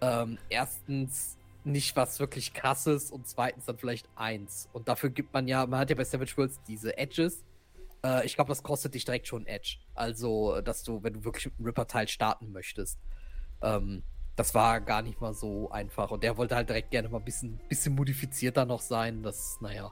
ähm, 0.00 0.38
erstens 0.48 1.36
nicht 1.64 1.96
was 1.96 2.20
wirklich 2.20 2.54
krasses 2.54 3.10
und 3.10 3.26
zweitens 3.26 3.64
dann 3.64 3.78
vielleicht 3.78 4.08
eins. 4.14 4.68
Und 4.72 4.86
dafür 4.86 5.10
gibt 5.10 5.34
man 5.34 5.48
ja, 5.48 5.66
man 5.66 5.80
hat 5.80 5.90
ja 5.90 5.96
bei 5.96 6.04
Savage 6.04 6.36
Worlds 6.36 6.60
diese 6.68 6.96
Edges. 6.96 7.42
Äh, 8.04 8.24
ich 8.24 8.36
glaube, 8.36 8.48
das 8.48 8.62
kostet 8.62 8.94
dich 8.94 9.04
direkt 9.04 9.26
schon 9.26 9.46
Edge. 9.46 9.78
Also, 9.94 10.60
dass 10.60 10.84
du, 10.84 11.02
wenn 11.02 11.14
du 11.14 11.24
wirklich 11.24 11.46
mit 11.46 11.54
einem 11.58 11.66
Ripper-Teil 11.66 12.06
starten 12.06 12.52
möchtest. 12.52 13.00
Ähm, 13.60 14.04
das 14.36 14.54
war 14.54 14.80
gar 14.80 15.02
nicht 15.02 15.20
mal 15.20 15.34
so 15.34 15.70
einfach. 15.70 16.12
Und 16.12 16.22
der 16.22 16.36
wollte 16.36 16.54
halt 16.54 16.68
direkt 16.68 16.92
gerne 16.92 17.08
mal 17.08 17.18
ein 17.18 17.24
bisschen, 17.24 17.58
bisschen 17.68 17.94
modifizierter 17.96 18.64
noch 18.64 18.80
sein. 18.80 19.24
Das, 19.24 19.58
naja. 19.60 19.90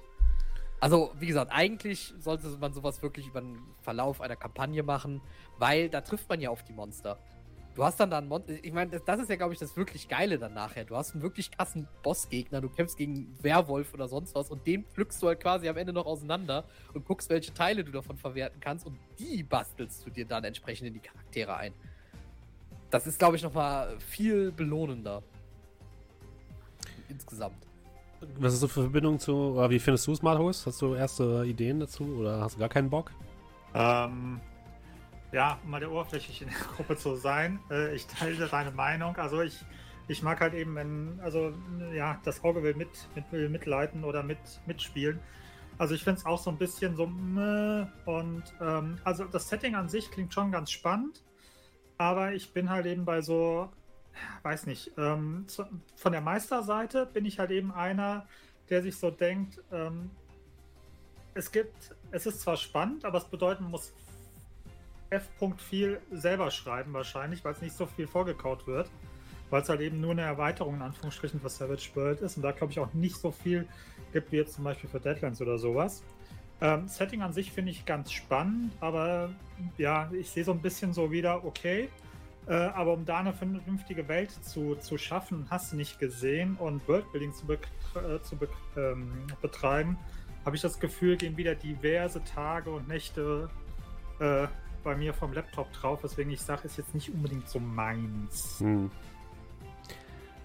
Also, 0.80 1.12
wie 1.18 1.26
gesagt, 1.26 1.50
eigentlich 1.52 2.12
sollte 2.18 2.48
man 2.60 2.72
sowas 2.74 3.02
wirklich 3.02 3.26
über 3.26 3.40
den 3.40 3.58
Verlauf 3.80 4.20
einer 4.20 4.36
Kampagne 4.36 4.82
machen, 4.82 5.22
weil 5.58 5.88
da 5.88 6.00
trifft 6.00 6.28
man 6.28 6.40
ja 6.40 6.50
auf 6.50 6.62
die 6.62 6.72
Monster. 6.72 7.18
Du 7.74 7.82
hast 7.82 7.98
dann 7.98 8.10
da 8.10 8.18
einen 8.18 8.28
Monster. 8.28 8.52
Ich 8.62 8.72
meine, 8.72 9.00
das, 9.00 9.20
ist 9.20 9.28
ja, 9.28 9.36
glaube 9.36 9.52
ich, 9.52 9.58
das 9.58 9.76
wirklich 9.76 10.08
Geile 10.08 10.38
dann 10.38 10.54
nachher. 10.54 10.84
Du 10.84 10.94
hast 10.96 11.12
einen 11.12 11.22
wirklich 11.22 11.50
krassen 11.50 11.88
Bossgegner, 12.02 12.60
du 12.60 12.68
kämpfst 12.68 12.96
gegen 12.96 13.36
Werwolf 13.42 13.92
oder 13.94 14.06
sonst 14.06 14.34
was 14.34 14.50
und 14.50 14.64
den 14.66 14.84
pflückst 14.84 15.20
du 15.22 15.26
halt 15.26 15.40
quasi 15.40 15.68
am 15.68 15.76
Ende 15.76 15.92
noch 15.92 16.06
auseinander 16.06 16.64
und 16.92 17.04
guckst, 17.04 17.30
welche 17.30 17.52
Teile 17.52 17.82
du 17.82 17.90
davon 17.90 18.16
verwerten 18.16 18.60
kannst 18.60 18.86
und 18.86 18.96
die 19.18 19.42
bastelst 19.42 20.06
du 20.06 20.10
dir 20.10 20.24
dann 20.24 20.44
entsprechend 20.44 20.86
in 20.86 20.94
die 20.94 21.00
Charaktere 21.00 21.56
ein. 21.56 21.74
Das 22.90 23.08
ist, 23.08 23.18
glaube 23.18 23.36
ich, 23.36 23.42
nochmal 23.42 23.98
viel 23.98 24.52
belohnender. 24.52 25.22
Insgesamt. 27.08 27.66
Was 28.38 28.54
ist 28.54 28.60
so 28.60 28.68
für 28.68 28.82
Verbindung 28.82 29.18
zu, 29.18 29.34
oder 29.34 29.70
wie 29.70 29.78
findest 29.78 30.06
du 30.06 30.12
es, 30.12 30.22
Markus? 30.22 30.66
Hast 30.66 30.80
du 30.82 30.94
erste 30.94 31.44
Ideen 31.46 31.80
dazu 31.80 32.04
oder 32.04 32.40
hast 32.40 32.56
du 32.56 32.60
gar 32.60 32.68
keinen 32.68 32.90
Bock? 32.90 33.10
Ähm, 33.74 34.40
ja, 35.32 35.58
um 35.64 35.70
mal 35.70 35.80
der 35.80 35.90
oberflächlich 35.90 36.42
in 36.42 36.48
der 36.48 36.58
Gruppe 36.76 36.96
zu 36.96 37.16
sein. 37.16 37.58
Äh, 37.70 37.94
ich 37.94 38.06
teile 38.06 38.46
deine 38.46 38.70
Meinung. 38.70 39.16
Also 39.16 39.42
ich, 39.42 39.64
ich 40.08 40.22
mag 40.22 40.40
halt 40.40 40.54
eben, 40.54 40.74
wenn, 40.74 41.18
also 41.22 41.52
ja, 41.92 42.20
das 42.24 42.42
Auge 42.44 42.62
will 42.62 42.74
mit, 42.74 42.90
mit 43.14 43.50
mitleiten 43.50 44.04
oder 44.04 44.22
mit 44.22 44.38
mitspielen. 44.66 45.20
Also 45.76 45.94
ich 45.94 46.04
finde 46.04 46.20
es 46.20 46.26
auch 46.26 46.38
so 46.38 46.50
ein 46.50 46.56
bisschen 46.56 46.94
so 46.94 47.04
und 47.04 48.42
ähm, 48.60 48.98
also 49.02 49.24
das 49.24 49.48
Setting 49.48 49.74
an 49.74 49.88
sich 49.88 50.10
klingt 50.10 50.32
schon 50.32 50.52
ganz 50.52 50.70
spannend, 50.70 51.24
aber 51.98 52.32
ich 52.32 52.52
bin 52.52 52.70
halt 52.70 52.86
eben 52.86 53.04
bei 53.04 53.22
so, 53.22 53.68
weiß 54.42 54.66
nicht, 54.66 54.92
ähm, 54.96 55.44
zu, 55.46 55.64
von 55.96 56.12
der 56.12 56.20
Meisterseite 56.20 57.06
bin 57.06 57.24
ich 57.24 57.38
halt 57.38 57.50
eben 57.50 57.72
einer, 57.72 58.26
der 58.70 58.82
sich 58.82 58.96
so 58.96 59.10
denkt, 59.10 59.60
ähm, 59.72 60.10
es 61.34 61.50
gibt, 61.50 61.94
es 62.10 62.26
ist 62.26 62.40
zwar 62.40 62.56
spannend, 62.56 63.04
aber 63.04 63.18
es 63.18 63.24
bedeuten 63.24 63.64
muss 63.64 63.92
F. 65.10 65.28
viel 65.58 66.00
selber 66.10 66.50
schreiben 66.50 66.92
wahrscheinlich, 66.92 67.44
weil 67.44 67.52
es 67.52 67.60
nicht 67.60 67.76
so 67.76 67.86
viel 67.86 68.06
vorgekaut 68.06 68.66
wird, 68.66 68.90
weil 69.50 69.62
es 69.62 69.68
halt 69.68 69.80
eben 69.80 70.00
nur 70.00 70.12
eine 70.12 70.22
Erweiterung 70.22 70.76
in 70.76 70.82
Anführungsstrichen 70.82 71.40
für 71.40 71.48
Savage 71.48 71.90
World 71.94 72.20
ist 72.20 72.36
und 72.36 72.42
da 72.42 72.52
glaube 72.52 72.72
ich 72.72 72.78
auch 72.78 72.92
nicht 72.94 73.16
so 73.16 73.30
viel 73.30 73.66
gibt 74.12 74.32
wie 74.32 74.36
jetzt 74.36 74.54
zum 74.54 74.64
Beispiel 74.64 74.88
für 74.88 75.00
Deadlands 75.00 75.40
oder 75.40 75.58
sowas. 75.58 76.02
Ähm, 76.60 76.88
Setting 76.88 77.22
an 77.22 77.32
sich 77.32 77.52
finde 77.52 77.72
ich 77.72 77.84
ganz 77.84 78.12
spannend, 78.12 78.72
aber 78.80 79.30
ja, 79.76 80.10
ich 80.12 80.30
sehe 80.30 80.44
so 80.44 80.52
ein 80.52 80.62
bisschen 80.62 80.92
so 80.92 81.10
wieder, 81.10 81.44
okay, 81.44 81.88
äh, 82.46 82.52
aber 82.54 82.92
um 82.92 83.04
da 83.04 83.18
eine 83.18 83.32
vernünftige 83.32 84.06
Welt 84.08 84.30
zu, 84.30 84.74
zu 84.76 84.98
schaffen, 84.98 85.46
hast 85.50 85.72
du 85.72 85.76
nicht 85.76 85.98
gesehen 85.98 86.56
und 86.56 86.86
Worldbuilding 86.88 87.32
zu, 87.32 87.46
be 87.46 87.58
äh, 87.94 88.20
zu 88.22 88.36
be 88.36 88.48
ähm, 88.76 89.10
betreiben, 89.40 89.96
habe 90.44 90.56
ich 90.56 90.62
das 90.62 90.78
Gefühl, 90.78 91.16
gehen 91.16 91.36
wieder 91.36 91.54
diverse 91.54 92.22
Tage 92.24 92.70
und 92.70 92.86
Nächte 92.86 93.48
äh, 94.20 94.46
bei 94.82 94.94
mir 94.94 95.14
vom 95.14 95.32
Laptop 95.32 95.72
drauf, 95.72 96.04
weswegen 96.04 96.32
ich 96.32 96.42
sage, 96.42 96.62
ist 96.64 96.76
jetzt 96.76 96.94
nicht 96.94 97.12
unbedingt 97.12 97.48
so 97.48 97.58
meins. 97.58 98.60
Hm. 98.60 98.90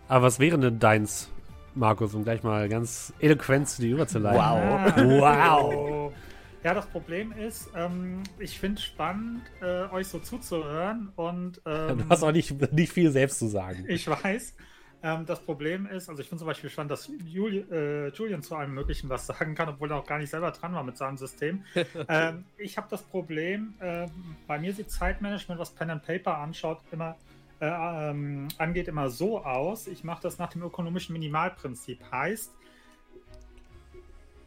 Aber 0.08 0.26
was 0.26 0.40
wäre 0.40 0.58
denn 0.58 0.80
deins, 0.80 1.30
Markus, 1.76 2.16
um 2.16 2.24
gleich 2.24 2.42
mal 2.44 2.70
ganz 2.70 3.14
eloquent 3.20 3.68
zu 3.68 3.82
dir 3.82 3.96
überzuleiten? 3.96 4.42
Ah, 4.42 4.94
Wow. 4.96 6.14
Ja, 6.64 6.74
das 6.74 6.88
Problem 6.88 7.32
ist, 7.32 7.70
ähm, 7.74 8.24
ich 8.38 8.60
finde 8.60 8.80
es 8.80 8.84
spannend, 8.84 9.44
äh, 9.62 9.84
euch 9.92 10.08
so 10.08 10.20
zuzuhören 10.20 11.12
und 11.16 11.62
ähm, 11.66 12.00
Du 12.00 12.10
hast 12.10 12.24
auch 12.24 12.32
nicht, 12.32 12.74
nicht 12.74 12.92
viel 12.92 13.12
selbst 13.12 13.40
zu 13.40 13.48
sagen. 13.48 13.86
ich 13.88 14.08
weiß. 14.08 14.56
Ähm, 15.02 15.26
das 15.26 15.40
Problem 15.40 15.86
ist, 15.86 16.10
also 16.10 16.22
ich 16.22 16.28
finde 16.28 16.40
zum 16.40 16.48
Beispiel 16.48 16.70
spannend, 16.70 16.92
dass 16.92 17.10
Juli, 17.26 17.60
äh, 17.72 18.10
Julian 18.10 18.44
zu 18.44 18.56
allem 18.56 18.74
Möglichen 18.74 19.08
was 19.08 19.28
sagen 19.28 19.56
kann, 19.56 19.70
obwohl 19.70 19.90
er 19.92 19.98
auch 19.98 20.06
gar 20.06 20.18
nicht 20.18 20.30
selber 20.30 20.52
dran 20.52 20.74
war 20.74 20.84
mit 20.84 20.98
seinem 20.98 21.16
System. 21.16 21.64
ähm, 22.10 22.44
ich 22.58 22.76
habe 22.76 22.88
das 22.90 23.04
Problem, 23.04 23.76
äh, 23.80 24.08
bei 24.46 24.60
mir 24.60 24.74
sieht 24.74 24.92
Zeitmanagement, 24.92 25.60
was 25.62 25.72
Pen 25.72 25.90
and 25.90 26.04
Paper 26.04 26.38
anschaut, 26.40 26.80
immer 26.92 27.16
äh, 27.62 28.10
ähm, 28.10 28.50
angeht, 28.58 28.90
immer 28.90 29.10
so 29.10 29.44
aus. 29.44 29.88
Ich 29.88 30.04
mache 30.04 30.22
das 30.22 30.38
nach 30.38 30.50
dem 30.50 30.64
ökonomischen 30.64 31.14
Minimalprinzip. 31.14 32.00
Heißt, 32.12 32.54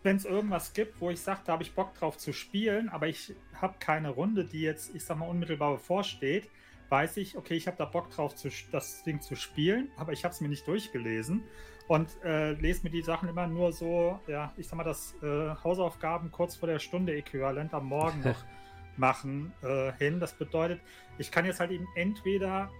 wenn 0.02 0.16
es 0.16 0.24
irgendwas 0.24 0.72
gibt, 0.72 1.00
wo 1.00 1.10
ich 1.10 1.20
sage, 1.20 1.40
da 1.44 1.52
habe 1.52 1.62
ich 1.62 1.74
Bock 1.74 1.94
drauf 1.94 2.18
zu 2.18 2.32
spielen, 2.32 2.88
aber 2.88 3.08
ich 3.08 3.34
habe 3.60 3.74
keine 3.78 4.10
Runde, 4.10 4.44
die 4.44 4.62
jetzt, 4.62 4.94
ich 4.94 5.04
sag 5.04 5.18
mal, 5.18 5.28
unmittelbar 5.28 5.72
bevorsteht, 5.72 6.48
weiß 6.88 7.16
ich, 7.18 7.36
okay, 7.36 7.54
ich 7.54 7.66
habe 7.66 7.76
da 7.76 7.84
Bock 7.84 8.10
drauf, 8.10 8.34
zu, 8.34 8.48
das 8.70 9.02
Ding 9.04 9.20
zu 9.20 9.36
spielen, 9.36 9.90
aber 9.96 10.12
ich 10.12 10.24
habe 10.24 10.34
es 10.34 10.40
mir 10.40 10.48
nicht 10.48 10.66
durchgelesen 10.66 11.42
und 11.88 12.08
äh, 12.24 12.52
lese 12.52 12.82
mir 12.84 12.90
die 12.90 13.02
Sachen 13.02 13.28
immer 13.28 13.46
nur 13.46 13.72
so, 13.72 14.20
ja, 14.26 14.52
ich 14.56 14.68
sag 14.68 14.76
mal, 14.76 14.84
das 14.84 15.14
äh, 15.22 15.54
Hausaufgaben 15.64 16.30
kurz 16.30 16.56
vor 16.56 16.68
der 16.68 16.78
Stunde 16.78 17.14
äquivalent 17.14 17.72
am 17.72 17.86
Morgen 17.86 18.20
noch 18.24 18.44
machen 18.96 19.52
äh, 19.62 19.92
hin. 19.92 20.20
Das 20.20 20.34
bedeutet, 20.34 20.80
ich 21.18 21.30
kann 21.30 21.46
jetzt 21.46 21.60
halt 21.60 21.70
eben 21.70 21.88
entweder 21.94 22.70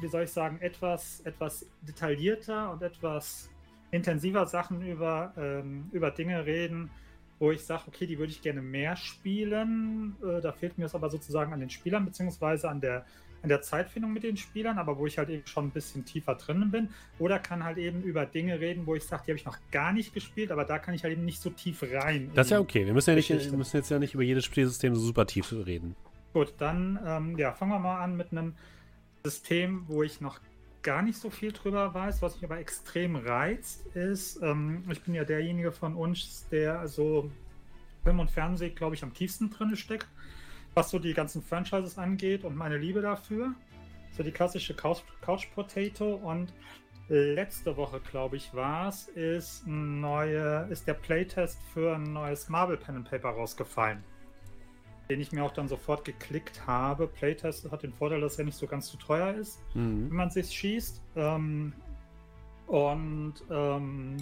wie 0.00 0.08
soll 0.08 0.24
ich 0.24 0.30
sagen, 0.30 0.58
etwas, 0.60 1.20
etwas 1.20 1.66
detaillierter 1.82 2.70
und 2.70 2.82
etwas 2.82 3.50
intensiver 3.90 4.46
Sachen 4.46 4.82
über, 4.82 5.32
ähm, 5.36 5.88
über 5.92 6.10
Dinge 6.10 6.44
reden, 6.46 6.90
wo 7.38 7.52
ich 7.52 7.64
sage, 7.64 7.84
okay, 7.86 8.06
die 8.06 8.18
würde 8.18 8.32
ich 8.32 8.42
gerne 8.42 8.60
mehr 8.60 8.96
spielen. 8.96 10.16
Äh, 10.22 10.40
da 10.40 10.52
fehlt 10.52 10.78
mir 10.78 10.86
es 10.86 10.94
aber 10.94 11.08
sozusagen 11.10 11.52
an 11.52 11.60
den 11.60 11.70
Spielern, 11.70 12.04
beziehungsweise 12.04 12.68
an 12.68 12.80
der, 12.80 13.06
an 13.42 13.48
der 13.48 13.62
Zeitfindung 13.62 14.12
mit 14.12 14.24
den 14.24 14.36
Spielern, 14.36 14.78
aber 14.78 14.98
wo 14.98 15.06
ich 15.06 15.18
halt 15.18 15.30
eben 15.30 15.46
schon 15.46 15.66
ein 15.66 15.70
bisschen 15.70 16.04
tiefer 16.04 16.34
drin 16.34 16.70
bin. 16.70 16.88
Oder 17.18 17.38
kann 17.38 17.62
halt 17.64 17.78
eben 17.78 18.02
über 18.02 18.26
Dinge 18.26 18.58
reden, 18.60 18.86
wo 18.86 18.94
ich 18.94 19.04
sage, 19.04 19.22
die 19.26 19.30
habe 19.30 19.38
ich 19.38 19.46
noch 19.46 19.58
gar 19.70 19.92
nicht 19.92 20.12
gespielt, 20.12 20.50
aber 20.50 20.64
da 20.64 20.78
kann 20.78 20.94
ich 20.94 21.04
halt 21.04 21.12
eben 21.12 21.24
nicht 21.24 21.40
so 21.40 21.50
tief 21.50 21.82
rein. 21.82 22.30
Das 22.34 22.48
ist 22.48 22.50
ja 22.50 22.60
okay. 22.60 22.84
Wir 22.84 22.92
müssen, 22.92 23.10
ja 23.10 23.16
nicht, 23.16 23.30
wir 23.30 23.56
müssen 23.56 23.76
jetzt 23.76 23.90
ja 23.90 23.98
nicht 23.98 24.14
über 24.14 24.24
jedes 24.24 24.44
Spielsystem 24.44 24.94
so 24.94 25.00
super 25.00 25.26
tief 25.26 25.52
reden. 25.52 25.94
Gut, 26.32 26.54
dann 26.58 26.98
ähm, 27.06 27.38
ja, 27.38 27.52
fangen 27.52 27.70
wir 27.72 27.78
mal 27.78 28.02
an 28.02 28.16
mit 28.16 28.32
einem 28.32 28.54
System, 29.24 29.84
wo 29.86 30.02
ich 30.02 30.20
noch 30.20 30.40
gar 30.82 31.02
nicht 31.02 31.18
so 31.18 31.30
viel 31.30 31.52
drüber 31.52 31.92
weiß, 31.92 32.22
was 32.22 32.36
mich 32.36 32.44
aber 32.44 32.58
extrem 32.58 33.16
reizt, 33.16 33.86
ist, 33.94 34.40
ähm, 34.42 34.84
ich 34.90 35.02
bin 35.02 35.14
ja 35.14 35.24
derjenige 35.24 35.72
von 35.72 35.94
uns, 35.94 36.46
der 36.50 36.86
so 36.88 37.30
Film 38.04 38.20
und 38.20 38.30
Fernsehen, 38.30 38.74
glaube 38.74 38.94
ich, 38.94 39.02
am 39.02 39.12
tiefsten 39.12 39.50
drin 39.50 39.76
steckt, 39.76 40.08
was 40.74 40.90
so 40.90 40.98
die 40.98 41.14
ganzen 41.14 41.42
Franchises 41.42 41.98
angeht 41.98 42.44
und 42.44 42.56
meine 42.56 42.78
Liebe 42.78 43.00
dafür. 43.00 43.54
So 44.16 44.22
die 44.22 44.32
klassische 44.32 44.74
Couch, 44.74 45.02
Couch 45.20 45.48
Potato 45.54 46.14
und 46.14 46.52
letzte 47.08 47.76
Woche, 47.76 48.00
glaube 48.00 48.36
ich, 48.36 48.52
war 48.54 48.88
es, 48.88 49.08
ist, 49.08 49.64
ist 49.66 50.86
der 50.86 50.94
Playtest 50.94 51.58
für 51.72 51.94
ein 51.94 52.12
neues 52.12 52.48
Marvel 52.48 52.76
Pen 52.76 52.96
and 52.96 53.10
Paper 53.10 53.30
rausgefallen 53.30 54.02
den 55.08 55.20
ich 55.20 55.32
mir 55.32 55.44
auch 55.44 55.52
dann 55.52 55.68
sofort 55.68 56.04
geklickt 56.04 56.66
habe. 56.66 57.06
Playtest 57.06 57.70
hat 57.70 57.82
den 57.82 57.92
Vorteil, 57.92 58.20
dass 58.20 58.38
er 58.38 58.44
nicht 58.44 58.58
so 58.58 58.66
ganz 58.66 58.88
zu 58.88 58.96
teuer 58.96 59.34
ist, 59.34 59.60
mhm. 59.74 60.10
wenn 60.10 60.16
man 60.16 60.30
sich 60.30 60.50
schießt. 60.50 61.00
Ähm, 61.16 61.72
und 62.66 63.34
ähm, 63.50 64.16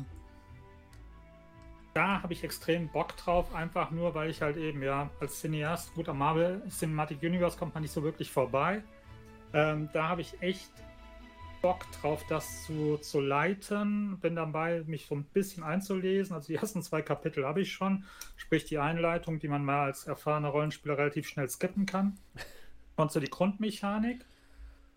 da 1.95 2.23
habe 2.23 2.33
ich 2.35 2.45
extrem 2.45 2.89
Bock 2.89 3.17
drauf, 3.17 3.55
einfach 3.55 3.91
nur, 3.91 4.15
weil 4.15 4.31
ich 4.31 4.43
halt 4.43 4.57
eben, 4.59 4.83
ja, 4.83 5.11
als 5.19 5.41
Cineast, 5.41 5.95
gut 5.95 6.09
am 6.09 6.19
Marvel 6.19 6.63
Cinematic 6.69 7.23
Universe 7.23 7.59
kommt 7.59 7.75
man 7.75 7.83
nicht 7.83 7.93
so 7.93 8.03
wirklich 8.03 8.31
vorbei. 8.31 8.83
Ähm, 9.53 9.89
da 9.93 10.09
habe 10.09 10.21
ich 10.21 10.41
echt 10.43 10.71
Bock 11.67 11.85
drauf, 12.01 12.25
das 12.29 12.63
zu, 12.63 12.97
zu 12.99 13.19
leiten. 13.19 14.21
Bin 14.21 14.37
dabei, 14.37 14.85
mich 14.87 15.07
so 15.07 15.17
ein 15.17 15.25
bisschen 15.25 15.65
einzulesen. 15.65 16.33
Also 16.33 16.47
die 16.47 16.55
ersten 16.55 16.81
zwei 16.81 17.03
Kapitel 17.03 17.45
habe 17.45 17.61
ich 17.61 17.73
schon, 17.73 18.05
sprich 18.37 18.67
die 18.67 18.79
Einleitung, 18.79 19.41
die 19.41 19.49
man 19.49 19.65
mal 19.65 19.87
als 19.87 20.07
erfahrener 20.07 20.51
Rollenspieler 20.51 20.97
relativ 20.97 21.27
schnell 21.27 21.51
skippen 21.51 21.85
kann. 21.85 22.19
Und 22.95 23.11
so 23.11 23.19
die 23.19 23.29
Grundmechanik. 23.29 24.25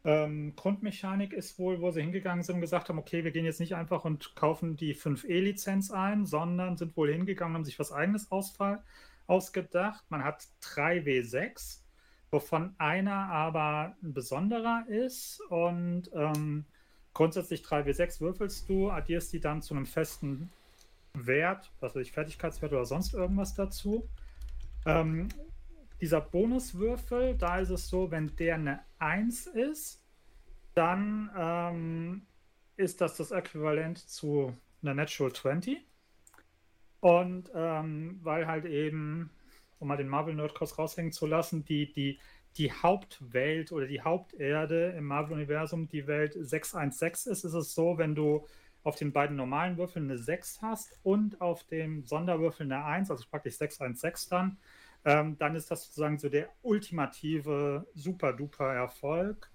Ähm, 0.06 0.54
Grundmechanik 0.56 1.34
ist 1.34 1.58
wohl, 1.58 1.82
wo 1.82 1.90
sie 1.90 2.02
hingegangen 2.02 2.44
sind 2.44 2.58
und 2.58 2.62
gesagt 2.62 2.90
haben, 2.90 3.00
okay, 3.00 3.24
wir 3.24 3.32
gehen 3.32 3.46
jetzt 3.46 3.60
nicht 3.60 3.74
einfach 3.74 4.06
und 4.06 4.36
kaufen 4.36 4.76
die 4.76 4.94
5E-Lizenz 4.94 5.90
ein, 5.90 6.28
sondern 6.28 6.78
sind 6.78 6.96
wohl 6.96 7.12
hingegangen 7.12 7.56
und 7.56 7.62
haben 7.62 7.66
sich 7.66 7.80
was 7.80 7.92
eigenes 7.92 8.32
Ausfall 8.32 8.84
ausgedacht. 9.26 10.04
Man 10.10 10.24
hat 10.24 10.46
3W6 10.62 11.80
wovon 12.32 12.76
einer 12.78 13.30
aber 13.30 13.96
ein 14.04 14.14
besonderer 14.14 14.86
ist. 14.88 15.42
Und 15.50 16.10
ähm, 16.14 16.66
grundsätzlich 17.14 17.62
3W6 17.62 18.22
würfelst 18.22 18.70
du, 18.70 18.90
addierst 18.90 19.34
die 19.34 19.40
dann 19.40 19.62
zu 19.62 19.74
einem 19.74 19.86
festen 19.86 20.52
Wert, 21.14 21.72
was 21.80 21.96
weiß 21.96 22.02
ich, 22.02 22.12
Fertigkeitswert 22.12 22.72
oder 22.72 22.86
sonst 22.86 23.14
irgendwas 23.14 23.56
dazu. 23.56 24.08
Ähm, 24.86 25.30
dieser 26.02 26.22
Bonuswürfel, 26.22 27.36
da 27.36 27.60
ist 27.60 27.70
es 27.70 27.90
so, 27.90 28.12
wenn 28.12 28.36
der 28.38 28.56
eine 28.56 28.80
1 29.00 29.48
ist, 29.48 30.02
dann 30.74 31.30
ähm, 31.36 32.22
ist 32.78 33.02
das 33.02 33.18
das 33.18 33.32
Äquivalent 33.32 33.98
zu 33.98 34.56
einer 34.82 34.94
Natural 34.94 35.34
20. 35.34 35.78
Und 37.02 37.50
ähm, 37.54 38.20
weil 38.24 38.48
halt 38.48 38.66
eben 38.66 39.30
um 39.80 39.88
mal 39.88 39.98
den 39.98 40.08
Marvel 40.08 40.36
Nerdcast 40.36 40.78
raushängen 40.78 41.12
zu 41.12 41.26
lassen, 41.26 41.66
die, 41.66 41.92
die, 41.92 42.20
die 42.58 42.72
Hauptwelt 42.72 43.72
oder 43.72 43.88
die 43.88 44.02
Haupterde 44.02 44.94
im 44.98 45.06
Marvel-Universum 45.06 45.88
die 45.88 46.08
Welt 46.08 46.36
616 46.40 47.32
ist, 47.32 47.44
ist 47.44 47.54
es 47.54 47.74
so, 47.74 47.98
wenn 47.98 48.16
du 48.16 48.46
auf 48.84 48.96
den 48.96 49.12
beiden 49.12 49.36
normalen 49.36 49.78
Würfeln 49.78 50.10
eine 50.10 50.18
6 50.18 50.62
hast 50.62 51.00
und 51.04 51.42
auf 51.42 51.64
dem 51.66 52.06
Sonderwürfel 52.06 52.66
eine 52.66 52.84
1, 52.86 53.12
also 53.12 53.26
praktisch 53.30 53.56
616 53.58 54.30
dann, 54.30 54.58
ähm, 55.06 55.38
dann 55.38 55.56
ist 55.56 55.70
das 55.72 55.86
sozusagen 55.86 56.18
so 56.18 56.30
der 56.30 56.50
ultimative 56.62 57.88
Super-Duper-Erfolg. 57.96 59.50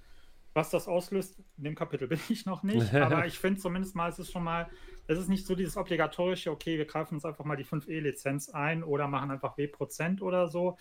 Was 0.52 0.70
das 0.70 0.86
auslöst, 0.86 1.36
in 1.58 1.64
dem 1.64 1.74
Kapitel 1.74 2.06
bin 2.06 2.20
ich 2.28 2.46
noch 2.46 2.62
nicht, 2.62 2.94
aber 2.94 3.26
ich 3.26 3.38
finde 3.38 3.60
zumindest 3.60 3.94
mal, 3.96 4.08
es 4.08 4.18
ist 4.18 4.30
schon 4.30 4.44
mal 4.44 4.68
es 5.06 5.18
ist 5.18 5.28
nicht 5.28 5.46
so 5.46 5.54
dieses 5.54 5.76
obligatorische, 5.76 6.50
okay, 6.50 6.78
wir 6.78 6.86
greifen 6.86 7.14
uns 7.14 7.24
einfach 7.24 7.44
mal 7.44 7.56
die 7.56 7.64
5E-Lizenz 7.64 8.50
ein 8.50 8.82
oder 8.82 9.08
machen 9.08 9.30
einfach 9.30 9.56
W% 9.58 10.22
oder 10.22 10.48
so. 10.48 10.76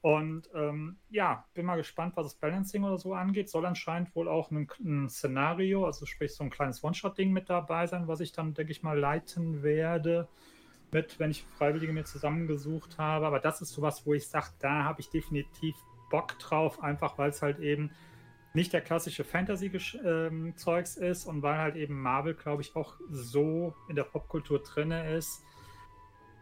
Und 0.00 0.50
ähm, 0.54 0.98
ja, 1.08 1.46
bin 1.54 1.64
mal 1.64 1.76
gespannt, 1.76 2.14
was 2.16 2.26
das 2.26 2.34
Balancing 2.34 2.84
oder 2.84 2.98
so 2.98 3.14
angeht. 3.14 3.48
Soll 3.48 3.64
anscheinend 3.64 4.14
wohl 4.14 4.28
auch 4.28 4.50
ein, 4.50 4.68
ein 4.84 5.08
Szenario, 5.08 5.86
also 5.86 6.04
sprich 6.04 6.34
so 6.34 6.44
ein 6.44 6.50
kleines 6.50 6.84
One-Shot-Ding 6.84 7.32
mit 7.32 7.48
dabei 7.48 7.86
sein, 7.86 8.06
was 8.06 8.20
ich 8.20 8.32
dann, 8.32 8.52
denke 8.52 8.70
ich 8.70 8.82
mal, 8.82 8.98
leiten 8.98 9.62
werde. 9.62 10.28
Mit, 10.92 11.18
wenn 11.18 11.30
ich 11.30 11.44
Freiwillige 11.56 11.94
mir 11.94 12.04
zusammengesucht 12.04 12.98
habe. 12.98 13.26
Aber 13.26 13.40
das 13.40 13.62
ist 13.62 13.72
sowas, 13.72 14.04
wo 14.04 14.12
ich 14.12 14.28
sage, 14.28 14.48
da 14.58 14.84
habe 14.84 15.00
ich 15.00 15.08
definitiv 15.08 15.74
Bock 16.10 16.38
drauf, 16.38 16.82
einfach 16.82 17.16
weil 17.16 17.30
es 17.30 17.40
halt 17.40 17.58
eben 17.58 17.90
nicht 18.54 18.72
der 18.72 18.80
klassische 18.80 19.24
Fantasy-Zeugs 19.24 20.96
ähm, 20.96 21.02
ist 21.02 21.26
und 21.26 21.42
weil 21.42 21.58
halt 21.58 21.76
eben 21.76 22.00
Marvel, 22.00 22.34
glaube 22.34 22.62
ich, 22.62 22.74
auch 22.76 22.94
so 23.10 23.74
in 23.88 23.96
der 23.96 24.04
Popkultur 24.04 24.60
drin 24.60 24.92
ist. 24.92 25.42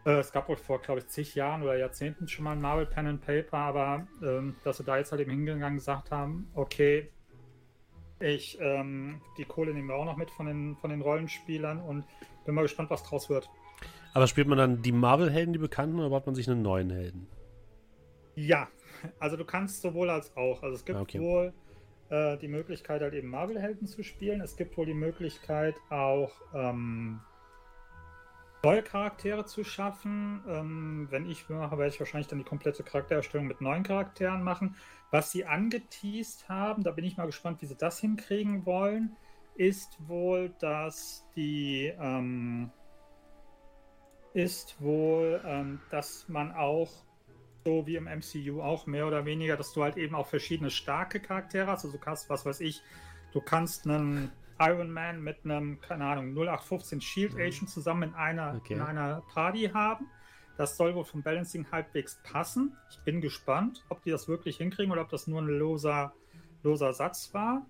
Äh, 0.05 0.19
es 0.19 0.31
gab 0.31 0.47
wohl 0.47 0.55
vor, 0.55 0.79
glaube 0.79 0.99
ich, 0.99 1.07
zig 1.07 1.33
Jahren 1.33 1.63
oder 1.63 1.75
Jahrzehnten 1.75 2.27
schon 2.27 2.45
mal 2.45 2.51
ein 2.51 2.61
Marvel 2.61 2.85
Pen 2.85 3.07
and 3.07 3.25
Paper, 3.25 3.57
aber 3.57 4.07
ähm, 4.21 4.55
dass 4.63 4.77
sie 4.77 4.83
da 4.83 4.97
jetzt 4.97 5.11
halt 5.11 5.21
eben 5.21 5.31
hingegangen 5.31 5.77
gesagt 5.79 6.11
haben, 6.11 6.47
okay, 6.53 7.09
ich, 8.19 8.59
ähm, 8.61 9.19
die 9.37 9.45
Kohle 9.45 9.73
nehmen 9.73 9.87
wir 9.87 9.95
auch 9.95 10.05
noch 10.05 10.15
mit 10.15 10.29
von 10.29 10.45
den, 10.45 10.77
von 10.77 10.91
den 10.91 11.01
Rollenspielern 11.01 11.81
und 11.81 12.05
bin 12.45 12.53
mal 12.53 12.61
gespannt, 12.61 12.91
was 12.91 13.03
draus 13.03 13.27
wird. 13.29 13.49
Aber 14.13 14.27
spielt 14.27 14.47
man 14.47 14.59
dann 14.59 14.83
die 14.83 14.91
Marvel-Helden, 14.91 15.53
die 15.53 15.59
bekannten, 15.59 15.99
oder 15.99 16.11
baut 16.11 16.27
man 16.27 16.35
sich 16.35 16.47
einen 16.47 16.61
neuen 16.61 16.91
Helden? 16.91 17.27
Ja, 18.35 18.67
also 19.19 19.35
du 19.35 19.45
kannst 19.45 19.81
sowohl 19.81 20.11
als 20.11 20.37
auch. 20.37 20.61
Also 20.61 20.75
es 20.75 20.85
gibt 20.85 20.99
okay. 20.99 21.19
wohl 21.19 21.53
äh, 22.13 22.37
die 22.37 22.47
Möglichkeit, 22.47 23.01
halt 23.01 23.15
eben 23.15 23.29
Marvel-Helden 23.29 23.87
zu 23.87 24.03
spielen. 24.03 24.41
Es 24.41 24.55
gibt 24.55 24.77
wohl 24.77 24.85
die 24.85 24.93
Möglichkeit, 24.93 25.75
auch 25.89 26.31
ähm, 26.53 27.19
neue 28.63 28.83
Charaktere 28.83 29.45
zu 29.45 29.63
schaffen. 29.63 30.43
Ähm, 30.47 31.07
wenn 31.09 31.27
ich 31.27 31.49
mache, 31.49 31.77
werde 31.79 31.91
ich 31.91 31.99
wahrscheinlich 31.99 32.27
dann 32.27 32.37
die 32.37 32.45
komplette 32.45 32.83
Charaktererstellung 32.83 33.47
mit 33.47 33.61
neuen 33.61 33.81
Charakteren 33.81 34.43
machen. 34.43 34.75
Was 35.09 35.31
sie 35.31 35.45
angeteased 35.45 36.47
haben, 36.49 36.83
da 36.83 36.91
bin 36.91 37.03
ich 37.03 37.17
mal 37.17 37.25
gespannt, 37.25 37.61
wie 37.63 37.65
sie 37.65 37.77
das 37.77 37.99
hinkriegen 37.99 38.65
wollen, 38.67 39.15
ist 39.55 39.97
wohl, 40.07 40.53
dass 40.59 41.25
die 41.35 41.93
ähm, 41.99 42.71
ist 44.33 44.79
wohl, 44.81 45.41
ähm, 45.45 45.79
dass 45.89 46.27
man 46.27 46.51
auch 46.51 46.91
so 47.65 47.87
wie 47.87 47.95
im 47.95 48.05
MCU 48.05 48.61
auch 48.61 48.85
mehr 48.85 49.07
oder 49.07 49.25
weniger, 49.25 49.57
dass 49.57 49.73
du 49.73 49.83
halt 49.83 49.97
eben 49.97 50.15
auch 50.15 50.27
verschiedene 50.27 50.69
starke 50.69 51.19
Charaktere 51.19 51.67
hast. 51.67 51.85
Also 51.85 51.97
du 51.97 52.03
kannst, 52.03 52.29
was 52.29 52.45
weiß 52.45 52.59
ich, 52.61 52.81
du 53.31 53.41
kannst 53.41 53.87
einen 53.87 54.31
Iron 54.59 54.91
Man 54.91 55.21
mit 55.21 55.37
einem, 55.43 55.79
keine 55.81 56.05
Ahnung, 56.05 56.33
0815 56.33 57.01
Shield 57.01 57.33
mhm. 57.33 57.41
Agent 57.41 57.69
zusammen 57.69 58.09
in 58.09 58.15
einer, 58.15 58.55
okay. 58.55 58.73
in 58.73 58.81
einer 58.81 59.21
Party 59.33 59.69
haben. 59.73 60.07
Das 60.57 60.77
soll 60.77 60.93
wohl 60.93 61.05
vom 61.05 61.23
Balancing 61.23 61.65
halbwegs 61.71 62.21
passen. 62.23 62.77
Ich 62.91 62.99
bin 62.99 63.21
gespannt, 63.21 63.83
ob 63.89 64.03
die 64.03 64.11
das 64.11 64.27
wirklich 64.27 64.57
hinkriegen 64.57 64.91
oder 64.91 65.01
ob 65.01 65.09
das 65.09 65.25
nur 65.25 65.41
ein 65.41 65.47
loser, 65.47 66.13
loser 66.61 66.93
Satz 66.93 67.33
war. 67.33 67.65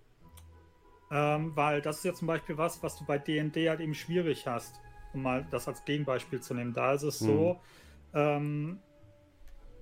Ähm, 1.10 1.56
weil 1.56 1.82
das 1.82 1.97
ist 1.97 2.06
ja 2.06 2.13
zum 2.13 2.27
Beispiel 2.27 2.58
was, 2.58 2.82
was 2.84 2.97
du 2.97 3.06
bei 3.06 3.17
DD 3.17 3.69
halt 3.69 3.79
eben 3.79 3.93
schwierig 3.93 4.47
hast, 4.47 4.82
um 5.13 5.21
mal 5.21 5.45
das 5.51 5.67
als 5.67 5.86
Gegenbeispiel 5.86 6.41
zu 6.41 6.53
nehmen. 6.56 6.73
Da 6.73 6.93
ist 6.93 7.03
es 7.03 7.21
mhm. 7.21 7.25
so, 7.25 7.62
ähm, 8.13 8.79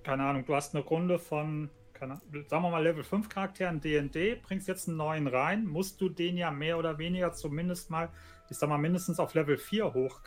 keine 0.02 0.24
Ahnung, 0.24 0.44
du 0.44 0.54
hast 0.54 0.74
eine 0.74 0.84
Runde 0.84 1.18
von, 1.18 1.70
keine, 1.92 2.20
sagen 2.48 2.62
wir 2.62 2.70
mal, 2.70 2.82
Level 2.82 3.02
5 3.04 3.28
Charakteren 3.28 3.80
DD, 3.80 4.36
bringst 4.42 4.68
jetzt 4.68 4.88
einen 4.88 4.96
neuen 4.96 5.26
rein, 5.26 5.66
musst 5.66 6.00
du 6.00 6.08
den 6.08 6.36
ja 6.36 6.50
mehr 6.50 6.78
oder 6.78 6.98
weniger 6.98 7.32
zumindest 7.32 7.90
mal, 7.90 8.08
ich 8.50 8.56
sag 8.56 8.68
mal, 8.68 8.78
mindestens 8.78 9.18
auf 9.18 9.34
Level 9.34 9.56
4 9.56 9.94
hoch, 9.94 10.20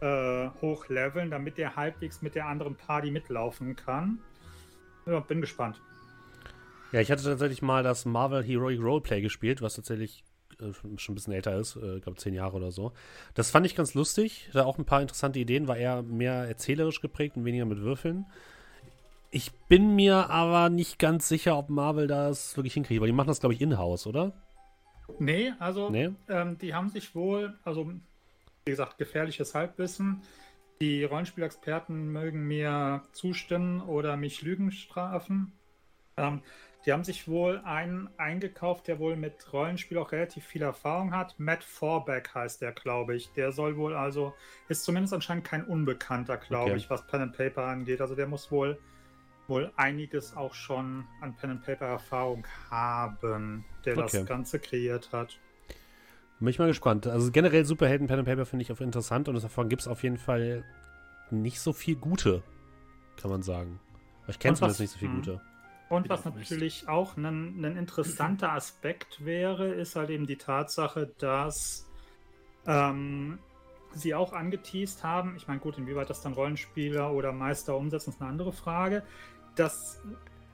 äh, 0.00 0.48
hochleveln, 0.60 1.30
damit 1.30 1.58
der 1.58 1.76
halbwegs 1.76 2.22
mit 2.22 2.34
der 2.34 2.46
anderen 2.46 2.76
Party 2.76 3.10
mitlaufen 3.10 3.76
kann. 3.76 4.18
Ja, 5.06 5.20
bin 5.20 5.40
gespannt. 5.40 5.80
Ja, 6.92 7.00
ich 7.00 7.10
hatte 7.10 7.24
tatsächlich 7.24 7.62
mal 7.62 7.82
das 7.82 8.04
Marvel 8.04 8.42
Heroic 8.42 8.80
Roleplay 8.80 9.22
gespielt, 9.22 9.62
was 9.62 9.74
tatsächlich 9.74 10.24
äh, 10.60 10.72
schon 10.98 11.12
ein 11.12 11.14
bisschen 11.14 11.32
älter 11.32 11.58
ist, 11.58 11.76
äh, 11.76 11.96
ich 11.96 12.02
glaube 12.02 12.18
zehn 12.18 12.34
Jahre 12.34 12.56
oder 12.56 12.70
so. 12.70 12.92
Das 13.34 13.50
fand 13.50 13.66
ich 13.66 13.74
ganz 13.74 13.94
lustig, 13.94 14.50
da 14.52 14.64
auch 14.64 14.78
ein 14.78 14.84
paar 14.84 15.00
interessante 15.00 15.38
Ideen, 15.38 15.68
war 15.68 15.76
eher 15.76 16.02
mehr 16.02 16.34
erzählerisch 16.46 17.00
geprägt 17.00 17.36
und 17.36 17.44
weniger 17.44 17.64
mit 17.64 17.80
Würfeln. 17.80 18.26
Ich 19.34 19.50
bin 19.66 19.96
mir 19.96 20.28
aber 20.28 20.68
nicht 20.68 20.98
ganz 20.98 21.26
sicher, 21.26 21.56
ob 21.56 21.70
Marvel 21.70 22.06
das 22.06 22.54
wirklich 22.56 22.74
hinkriegt, 22.74 23.00
weil 23.00 23.06
die 23.08 23.14
machen 23.14 23.28
das, 23.28 23.40
glaube 23.40 23.54
ich, 23.54 23.62
in-house, 23.62 24.06
oder? 24.06 24.32
Nee, 25.18 25.52
also 25.58 25.88
Nee? 25.88 26.10
Ähm, 26.28 26.58
die 26.58 26.74
haben 26.74 26.90
sich 26.90 27.14
wohl, 27.14 27.58
also 27.64 27.90
wie 28.66 28.70
gesagt, 28.70 28.98
gefährliches 28.98 29.54
Halbwissen. 29.54 30.22
Die 30.82 31.04
Rollenspielexperten 31.04 32.12
mögen 32.12 32.46
mir 32.46 33.02
zustimmen 33.12 33.80
oder 33.80 34.18
mich 34.18 34.42
Lügen 34.42 34.70
strafen. 34.70 35.52
Ähm, 36.18 36.42
die 36.84 36.92
haben 36.92 37.04
sich 37.04 37.26
wohl 37.26 37.58
einen 37.64 38.10
eingekauft, 38.18 38.86
der 38.86 38.98
wohl 38.98 39.16
mit 39.16 39.50
Rollenspiel 39.50 39.96
auch 39.96 40.12
relativ 40.12 40.44
viel 40.44 40.62
Erfahrung 40.62 41.14
hat. 41.14 41.36
Matt 41.38 41.64
Forbeck 41.64 42.34
heißt 42.34 42.60
der, 42.60 42.72
glaube 42.72 43.14
ich. 43.14 43.32
Der 43.32 43.52
soll 43.52 43.76
wohl 43.78 43.94
also, 43.94 44.34
ist 44.68 44.84
zumindest 44.84 45.14
anscheinend 45.14 45.44
kein 45.44 45.64
Unbekannter, 45.64 46.36
glaube 46.36 46.72
Okay. 46.72 46.76
ich, 46.76 46.90
was 46.90 47.06
Pen 47.06 47.22
and 47.22 47.36
Paper 47.36 47.62
angeht. 47.64 48.00
Also 48.02 48.14
der 48.14 48.26
muss 48.26 48.50
wohl 48.50 48.78
wohl 49.48 49.72
einiges 49.76 50.36
auch 50.36 50.54
schon 50.54 51.06
an 51.20 51.34
Pen 51.36 51.50
and 51.50 51.62
Paper 51.64 51.86
Erfahrung 51.86 52.46
haben, 52.70 53.64
der 53.84 53.96
Okay. 53.98 54.18
das 54.18 54.26
Ganze 54.26 54.58
kreiert 54.58 55.12
hat. 55.12 55.38
Bin 56.38 56.48
ich 56.48 56.58
mal 56.58 56.66
gespannt. 56.68 57.06
Also 57.06 57.30
generell 57.30 57.64
Superhelden 57.64 58.08
Pen 58.08 58.18
and 58.18 58.28
Paper 58.28 58.46
finde 58.46 58.64
ich 58.64 58.72
auch 58.72 58.80
interessant 58.80 59.28
und 59.28 59.40
davon 59.42 59.68
gibt 59.68 59.82
es 59.82 59.88
auf 59.88 60.02
jeden 60.02 60.18
Fall 60.18 60.64
nicht 61.30 61.60
so 61.60 61.72
viel 61.72 61.96
gute, 61.96 62.42
kann 63.16 63.30
man 63.30 63.42
sagen. 63.42 63.78
Aber 64.24 64.30
ich 64.30 64.38
kenne 64.38 64.56
zumindest 64.56 64.80
nicht 64.80 64.90
so 64.92 64.98
viel 64.98 65.08
Mhm. 65.08 65.16
gute. 65.16 65.40
Und 65.88 66.08
was 66.08 66.24
natürlich 66.24 66.88
auch 66.88 67.16
ein, 67.16 67.64
ein 67.64 67.76
interessanter 67.76 68.52
Aspekt 68.52 69.24
wäre, 69.24 69.68
ist 69.68 69.94
halt 69.94 70.08
eben 70.10 70.26
die 70.26 70.38
Tatsache, 70.38 71.12
dass 71.18 71.86
ähm, 72.66 73.38
sie 73.94 74.14
auch 74.14 74.32
angeteased 74.32 75.04
haben, 75.04 75.34
ich 75.36 75.48
meine, 75.48 75.60
gut, 75.60 75.78
inwieweit 75.78 76.10
das 76.10 76.22
dann 76.22 76.32
Rollenspieler 76.32 77.12
oder 77.12 77.32
Meister 77.32 77.76
umsetzen, 77.76 78.10
ist 78.10 78.20
eine 78.20 78.30
andere 78.30 78.52
Frage, 78.52 79.02
dass, 79.54 80.00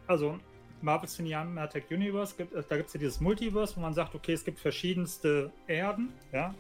also 0.06 0.38
Marvel 0.80 1.08
Cinematic 1.08 1.90
Universe, 1.90 2.34
gibt, 2.36 2.52
äh, 2.54 2.62
da 2.68 2.76
gibt 2.76 2.88
es 2.88 2.94
ja 2.94 3.00
dieses 3.00 3.20
Multiverse, 3.20 3.76
wo 3.76 3.80
man 3.80 3.94
sagt, 3.94 4.14
okay, 4.14 4.32
es 4.32 4.44
gibt 4.44 4.58
verschiedenste 4.58 5.52
Erden, 5.66 6.12
ja, 6.32 6.54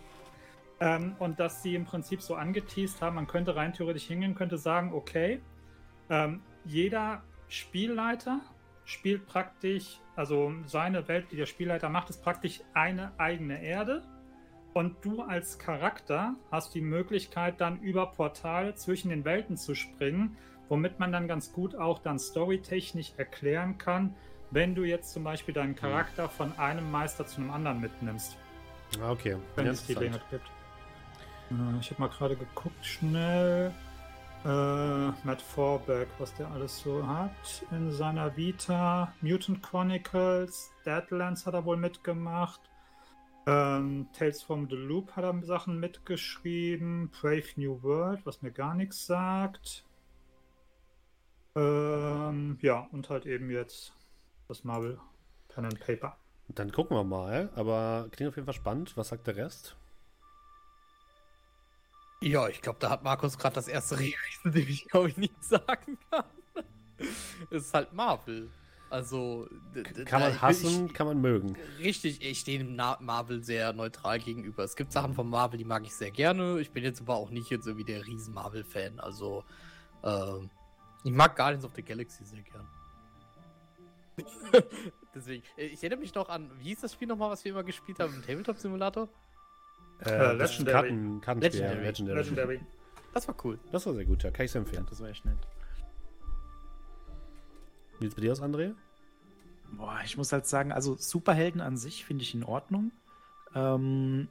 ähm, 0.80 1.16
und 1.18 1.40
dass 1.40 1.62
sie 1.62 1.74
im 1.74 1.84
Prinzip 1.84 2.22
so 2.22 2.34
angeteased 2.34 3.02
haben, 3.02 3.16
man 3.16 3.26
könnte 3.26 3.56
rein 3.56 3.72
theoretisch 3.72 4.04
hingehen, 4.04 4.34
könnte 4.34 4.58
sagen, 4.58 4.92
okay, 4.92 5.40
ähm, 6.08 6.42
jeder 6.64 7.22
Spielleiter 7.48 8.40
spielt 8.84 9.26
praktisch, 9.26 9.98
also 10.16 10.52
seine 10.66 11.08
Welt, 11.08 11.26
die 11.30 11.36
der 11.36 11.46
Spielleiter 11.46 11.88
macht, 11.88 12.10
ist 12.10 12.22
praktisch 12.22 12.60
eine 12.74 13.12
eigene 13.18 13.62
Erde. 13.62 14.02
Und 14.78 15.04
du 15.04 15.22
als 15.22 15.58
Charakter 15.58 16.36
hast 16.52 16.72
die 16.72 16.80
Möglichkeit, 16.80 17.60
dann 17.60 17.80
über 17.80 18.06
Portale 18.12 18.76
zwischen 18.76 19.08
den 19.08 19.24
Welten 19.24 19.56
zu 19.56 19.74
springen, 19.74 20.36
womit 20.68 21.00
man 21.00 21.10
dann 21.10 21.26
ganz 21.26 21.52
gut 21.52 21.74
auch 21.74 21.98
dann 21.98 22.20
storytechnisch 22.20 23.12
erklären 23.16 23.76
kann, 23.78 24.14
wenn 24.52 24.76
du 24.76 24.84
jetzt 24.84 25.12
zum 25.12 25.24
Beispiel 25.24 25.52
deinen 25.52 25.74
Charakter 25.74 26.28
von 26.28 26.56
einem 26.60 26.88
Meister 26.92 27.26
zu 27.26 27.40
einem 27.40 27.50
anderen 27.50 27.80
mitnimmst 27.80 28.36
Ah, 29.02 29.10
okay. 29.10 29.36
wenn 29.56 29.66
es 29.66 29.84
die. 29.84 29.94
Gelegenheit 29.94 30.22
gibt. 30.30 30.46
Äh, 31.50 31.80
Ich 31.80 31.90
habe 31.90 32.00
mal 32.02 32.08
gerade 32.10 32.36
geguckt, 32.36 32.86
schnell. 32.86 33.74
Äh, 34.44 34.48
Matt 34.48 35.42
Forbeck, 35.42 36.06
was 36.20 36.32
der 36.36 36.52
alles 36.52 36.78
so 36.78 37.04
hat 37.04 37.64
in 37.72 37.90
seiner 37.90 38.36
Vita. 38.36 39.12
Mutant 39.22 39.60
Chronicles, 39.60 40.70
Deadlands 40.86 41.46
hat 41.46 41.54
er 41.54 41.64
wohl 41.64 41.76
mitgemacht. 41.76 42.60
Ähm, 43.48 44.08
Tales 44.12 44.42
from 44.42 44.68
the 44.68 44.76
Loop 44.76 45.16
hat 45.16 45.24
er 45.24 45.42
Sachen 45.42 45.80
mitgeschrieben. 45.80 47.08
Brave 47.08 47.46
New 47.56 47.82
World, 47.82 48.26
was 48.26 48.42
mir 48.42 48.50
gar 48.50 48.74
nichts 48.74 49.06
sagt. 49.06 49.84
Ähm, 51.56 52.58
ja, 52.60 52.86
und 52.92 53.08
halt 53.08 53.24
eben 53.24 53.50
jetzt 53.50 53.94
das 54.48 54.64
Marvel 54.64 55.00
Pen 55.48 55.64
and 55.64 55.80
Paper. 55.80 56.18
Dann 56.48 56.72
gucken 56.72 56.94
wir 56.94 57.04
mal. 57.04 57.48
Aber 57.54 58.08
klingt 58.10 58.28
auf 58.28 58.36
jeden 58.36 58.44
Fall 58.44 58.52
spannend. 58.52 58.94
Was 58.98 59.08
sagt 59.08 59.26
der 59.26 59.36
Rest? 59.36 59.76
Ja, 62.20 62.48
ich 62.48 62.60
glaube, 62.60 62.80
da 62.80 62.90
hat 62.90 63.02
Markus 63.02 63.38
gerade 63.38 63.54
das 63.54 63.68
erste 63.68 63.98
Reden, 63.98 64.14
dem 64.44 64.68
ich 64.68 64.88
glaube 64.88 65.08
ich 65.08 65.16
nicht 65.16 65.42
sagen 65.42 65.96
kann. 66.10 66.24
Es 67.50 67.64
ist 67.64 67.72
halt 67.72 67.94
Marvel. 67.94 68.50
Also 68.90 69.46
Kann 70.06 70.20
man 70.20 70.40
hassen, 70.40 70.86
ich, 70.86 70.94
kann 70.94 71.06
man 71.06 71.20
mögen. 71.20 71.56
Richtig, 71.78 72.22
ich 72.24 72.40
stehe 72.40 72.58
dem 72.58 72.74
Marvel 72.76 73.42
sehr 73.44 73.72
neutral 73.72 74.18
gegenüber. 74.18 74.64
Es 74.64 74.76
gibt 74.76 74.92
Sachen 74.92 75.12
von 75.14 75.28
Marvel, 75.28 75.58
die 75.58 75.64
mag 75.64 75.84
ich 75.84 75.94
sehr 75.94 76.10
gerne. 76.10 76.58
Ich 76.60 76.70
bin 76.70 76.84
jetzt 76.84 77.02
aber 77.02 77.16
auch 77.16 77.30
nicht 77.30 77.50
jetzt 77.50 77.66
irgendwie 77.66 77.84
der 77.84 78.06
riesen 78.06 78.32
Marvel-Fan. 78.32 78.98
Also, 78.98 79.44
ähm, 80.02 80.50
ich 81.04 81.12
mag 81.12 81.36
Guardians 81.36 81.64
of 81.64 81.72
the 81.74 81.82
Galaxy 81.82 82.24
sehr 82.24 82.40
gern. 82.42 82.66
Deswegen, 85.14 85.42
äh, 85.56 85.66
ich 85.66 85.82
erinnere 85.82 86.00
mich 86.00 86.14
noch 86.14 86.28
an, 86.28 86.50
wie 86.58 86.70
hieß 86.70 86.80
das 86.80 86.94
Spiel 86.94 87.08
nochmal, 87.08 87.30
was 87.30 87.44
wir 87.44 87.52
immer 87.52 87.64
gespielt 87.64 87.98
haben 88.00 88.14
im 88.14 88.22
Tabletop-Simulator? 88.22 89.08
Äh, 90.00 90.10
Äh, 90.10 90.38
das 90.38 90.58
Legendary. 90.58 90.88
Karten, 90.88 91.20
Kartenspiel, 91.20 91.60
Legendary. 91.62 91.84
Legendary. 91.86 92.18
Legendary. 92.18 92.60
Das 93.12 93.28
war 93.28 93.34
cool. 93.44 93.58
Das 93.72 93.84
war 93.86 93.94
sehr 93.94 94.04
gut, 94.04 94.22
ja. 94.22 94.30
Kann 94.30 94.44
ich 94.46 94.52
sehr 94.52 94.60
empfehlen. 94.60 94.86
Das 94.88 95.00
war 95.00 95.08
echt 95.08 95.24
nett. 95.24 95.36
Wie 97.98 98.04
sieht's 98.04 98.14
bei 98.14 98.22
dir 98.22 98.32
aus, 98.32 98.42
André? 98.42 98.74
Boah, 99.72 100.00
ich 100.04 100.16
muss 100.16 100.32
halt 100.32 100.46
sagen, 100.46 100.72
also 100.72 100.96
Superhelden 100.96 101.60
an 101.60 101.76
sich 101.76 102.04
finde 102.04 102.22
ich 102.22 102.34
in 102.34 102.44
Ordnung. 102.44 102.92
Ähm, 103.54 104.28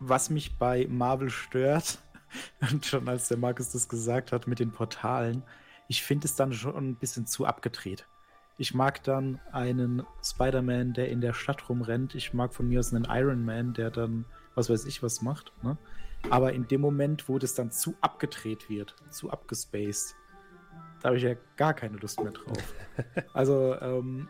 was 0.00 0.30
mich 0.30 0.56
bei 0.56 0.86
Marvel 0.88 1.30
stört, 1.30 1.98
und 2.72 2.84
schon 2.86 3.08
als 3.08 3.28
der 3.28 3.38
Markus 3.38 3.70
das 3.70 3.88
gesagt 3.88 4.32
hat 4.32 4.46
mit 4.46 4.58
den 4.58 4.72
Portalen, 4.72 5.42
ich 5.88 6.02
finde 6.02 6.26
es 6.26 6.34
dann 6.34 6.52
schon 6.52 6.76
ein 6.76 6.94
bisschen 6.96 7.26
zu 7.26 7.46
abgedreht. 7.46 8.06
Ich 8.58 8.74
mag 8.74 9.02
dann 9.04 9.40
einen 9.52 10.02
Spider-Man, 10.22 10.92
der 10.92 11.08
in 11.10 11.20
der 11.20 11.32
Stadt 11.32 11.68
rumrennt. 11.68 12.14
Ich 12.16 12.34
mag 12.34 12.52
von 12.52 12.68
mir 12.68 12.80
aus 12.80 12.92
einen 12.92 13.06
Iron 13.08 13.44
Man, 13.44 13.72
der 13.72 13.90
dann 13.90 14.24
was 14.56 14.68
weiß 14.68 14.84
ich 14.86 15.02
was 15.02 15.22
macht. 15.22 15.52
Ne? 15.62 15.78
Aber 16.30 16.52
in 16.52 16.66
dem 16.66 16.80
Moment, 16.80 17.28
wo 17.28 17.38
das 17.38 17.54
dann 17.54 17.70
zu 17.70 17.94
abgedreht 18.00 18.68
wird, 18.68 18.96
zu 19.10 19.30
abgespaced, 19.30 20.16
da 21.00 21.08
habe 21.08 21.16
ich 21.16 21.22
ja 21.22 21.34
gar 21.56 21.74
keine 21.74 21.96
Lust 21.96 22.20
mehr 22.20 22.32
drauf. 22.32 22.74
Also, 23.32 23.76
ähm, 23.80 24.28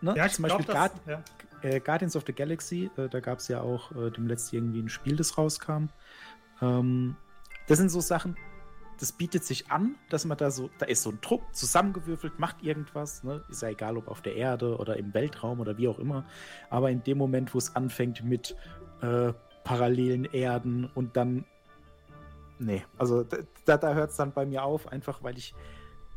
ne? 0.00 0.14
Ja, 0.16 0.28
zum 0.28 0.42
Beispiel 0.42 0.64
glaube, 0.64 0.90
das, 0.90 1.06
Guard 1.06 1.24
ja. 1.62 1.68
äh, 1.70 1.78
Guardians 1.78 2.16
of 2.16 2.24
the 2.26 2.32
Galaxy, 2.32 2.90
äh, 2.96 3.08
da 3.08 3.20
gab 3.20 3.38
es 3.38 3.46
ja 3.46 3.60
auch 3.60 3.92
äh, 3.92 4.10
dem 4.10 4.26
letzten 4.26 4.56
irgendwie 4.56 4.80
ein 4.80 4.88
Spiel, 4.88 5.14
das 5.14 5.38
rauskam. 5.38 5.86
Ähm, 6.60 7.14
das 7.68 7.78
sind 7.78 7.90
so 7.90 8.00
Sachen, 8.00 8.36
das 8.98 9.12
bietet 9.12 9.44
sich 9.44 9.70
an, 9.70 9.94
dass 10.08 10.24
man 10.24 10.36
da 10.36 10.50
so, 10.50 10.70
da 10.78 10.86
ist 10.86 11.02
so 11.02 11.10
ein 11.10 11.20
Trupp 11.20 11.42
zusammengewürfelt, 11.52 12.38
macht 12.38 12.62
irgendwas, 12.62 13.22
ne? 13.22 13.44
ist 13.48 13.62
ja 13.62 13.68
egal, 13.68 13.96
ob 13.96 14.08
auf 14.08 14.20
der 14.20 14.34
Erde 14.34 14.76
oder 14.76 14.96
im 14.96 15.14
Weltraum 15.14 15.60
oder 15.60 15.78
wie 15.78 15.88
auch 15.88 15.98
immer. 15.98 16.24
Aber 16.68 16.90
in 16.90 17.02
dem 17.04 17.18
Moment, 17.18 17.54
wo 17.54 17.58
es 17.58 17.76
anfängt 17.76 18.24
mit 18.24 18.56
äh, 19.00 19.32
parallelen 19.64 20.24
Erden 20.24 20.90
und 20.94 21.16
dann, 21.16 21.44
nee, 22.58 22.84
also 22.96 23.24
da, 23.64 23.76
da, 23.76 23.94
hört 23.94 24.10
es 24.10 24.16
dann 24.16 24.32
bei 24.32 24.46
mir 24.46 24.64
auf, 24.64 24.88
einfach 24.88 25.22
weil 25.22 25.36
ich, 25.38 25.54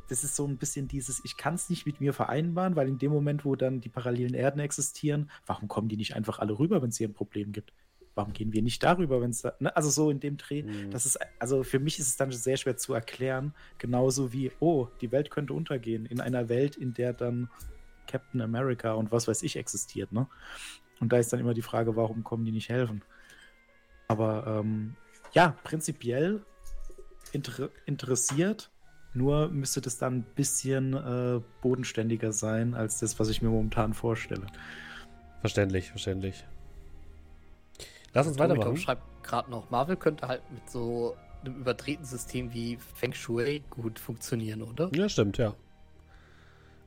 das 0.09 0.23
ist 0.23 0.35
so 0.35 0.45
ein 0.45 0.57
bisschen 0.57 0.87
dieses, 0.87 1.21
ich 1.23 1.37
kann 1.37 1.55
es 1.55 1.69
nicht 1.69 1.85
mit 1.85 2.01
mir 2.01 2.13
vereinbaren, 2.13 2.75
weil 2.75 2.87
in 2.87 2.97
dem 2.97 3.11
Moment, 3.11 3.45
wo 3.45 3.55
dann 3.55 3.81
die 3.81 3.89
parallelen 3.89 4.33
Erden 4.33 4.59
existieren, 4.59 5.29
warum 5.45 5.67
kommen 5.67 5.87
die 5.87 5.97
nicht 5.97 6.15
einfach 6.15 6.39
alle 6.39 6.57
rüber, 6.57 6.81
wenn 6.81 6.89
es 6.89 6.97
hier 6.97 7.07
ein 7.07 7.13
Problem 7.13 7.51
gibt? 7.51 7.73
Warum 8.13 8.33
gehen 8.33 8.51
wir 8.51 8.61
nicht 8.61 8.83
darüber, 8.83 9.21
wenn 9.21 9.31
es 9.31 9.41
da, 9.41 9.53
ne? 9.59 9.73
also 9.75 9.89
so 9.89 10.09
in 10.09 10.19
dem 10.19 10.35
Dreh, 10.35 10.63
Mhm. 10.63 10.91
das 10.91 11.05
ist, 11.05 11.17
also 11.39 11.63
für 11.63 11.79
mich 11.79 11.97
ist 11.97 12.09
es 12.09 12.17
dann 12.17 12.31
sehr 12.31 12.57
schwer 12.57 12.75
zu 12.75 12.93
erklären, 12.93 13.53
genauso 13.77 14.33
wie, 14.33 14.51
oh, 14.59 14.87
die 14.99 15.13
Welt 15.13 15.31
könnte 15.31 15.53
untergehen, 15.53 16.05
in 16.05 16.19
einer 16.19 16.49
Welt, 16.49 16.75
in 16.75 16.93
der 16.93 17.13
dann 17.13 17.49
Captain 18.07 18.41
America 18.41 18.93
und 18.93 19.11
was 19.11 19.27
weiß 19.27 19.43
ich 19.43 19.55
existiert, 19.55 20.11
ne? 20.11 20.27
Und 20.99 21.11
da 21.11 21.17
ist 21.17 21.33
dann 21.33 21.39
immer 21.39 21.53
die 21.53 21.63
Frage, 21.63 21.95
warum 21.95 22.23
kommen 22.23 22.45
die 22.45 22.51
nicht 22.51 22.69
helfen? 22.69 23.01
Aber 24.07 24.45
ähm, 24.45 24.95
ja, 25.33 25.55
prinzipiell 25.63 26.41
inter 27.31 27.69
interessiert, 27.85 28.69
nur 29.13 29.49
müsste 29.49 29.81
das 29.81 29.97
dann 29.97 30.17
ein 30.17 30.25
bisschen 30.35 30.93
äh, 30.93 31.41
bodenständiger 31.61 32.31
sein 32.31 32.73
als 32.73 32.99
das, 32.99 33.19
was 33.19 33.29
ich 33.29 33.41
mir 33.41 33.49
momentan 33.49 33.93
vorstelle. 33.93 34.47
Verständlich, 35.41 35.89
verständlich. 35.89 36.45
Lass 38.13 38.27
uns 38.27 38.37
Tobi 38.37 38.49
Tom 38.49 38.57
weitermachen. 38.57 38.77
schreibt 38.77 39.23
gerade 39.23 39.49
noch, 39.49 39.69
Marvel 39.69 39.95
könnte 39.95 40.27
halt 40.27 40.41
mit 40.51 40.69
so 40.69 41.15
einem 41.43 41.55
überdrehten 41.55 42.05
System 42.05 42.53
wie 42.53 42.77
Feng 42.95 43.13
Shui 43.13 43.63
gut 43.69 43.99
funktionieren, 43.99 44.61
oder? 44.61 44.89
Ja, 44.93 45.09
stimmt, 45.09 45.37
ja. 45.37 45.55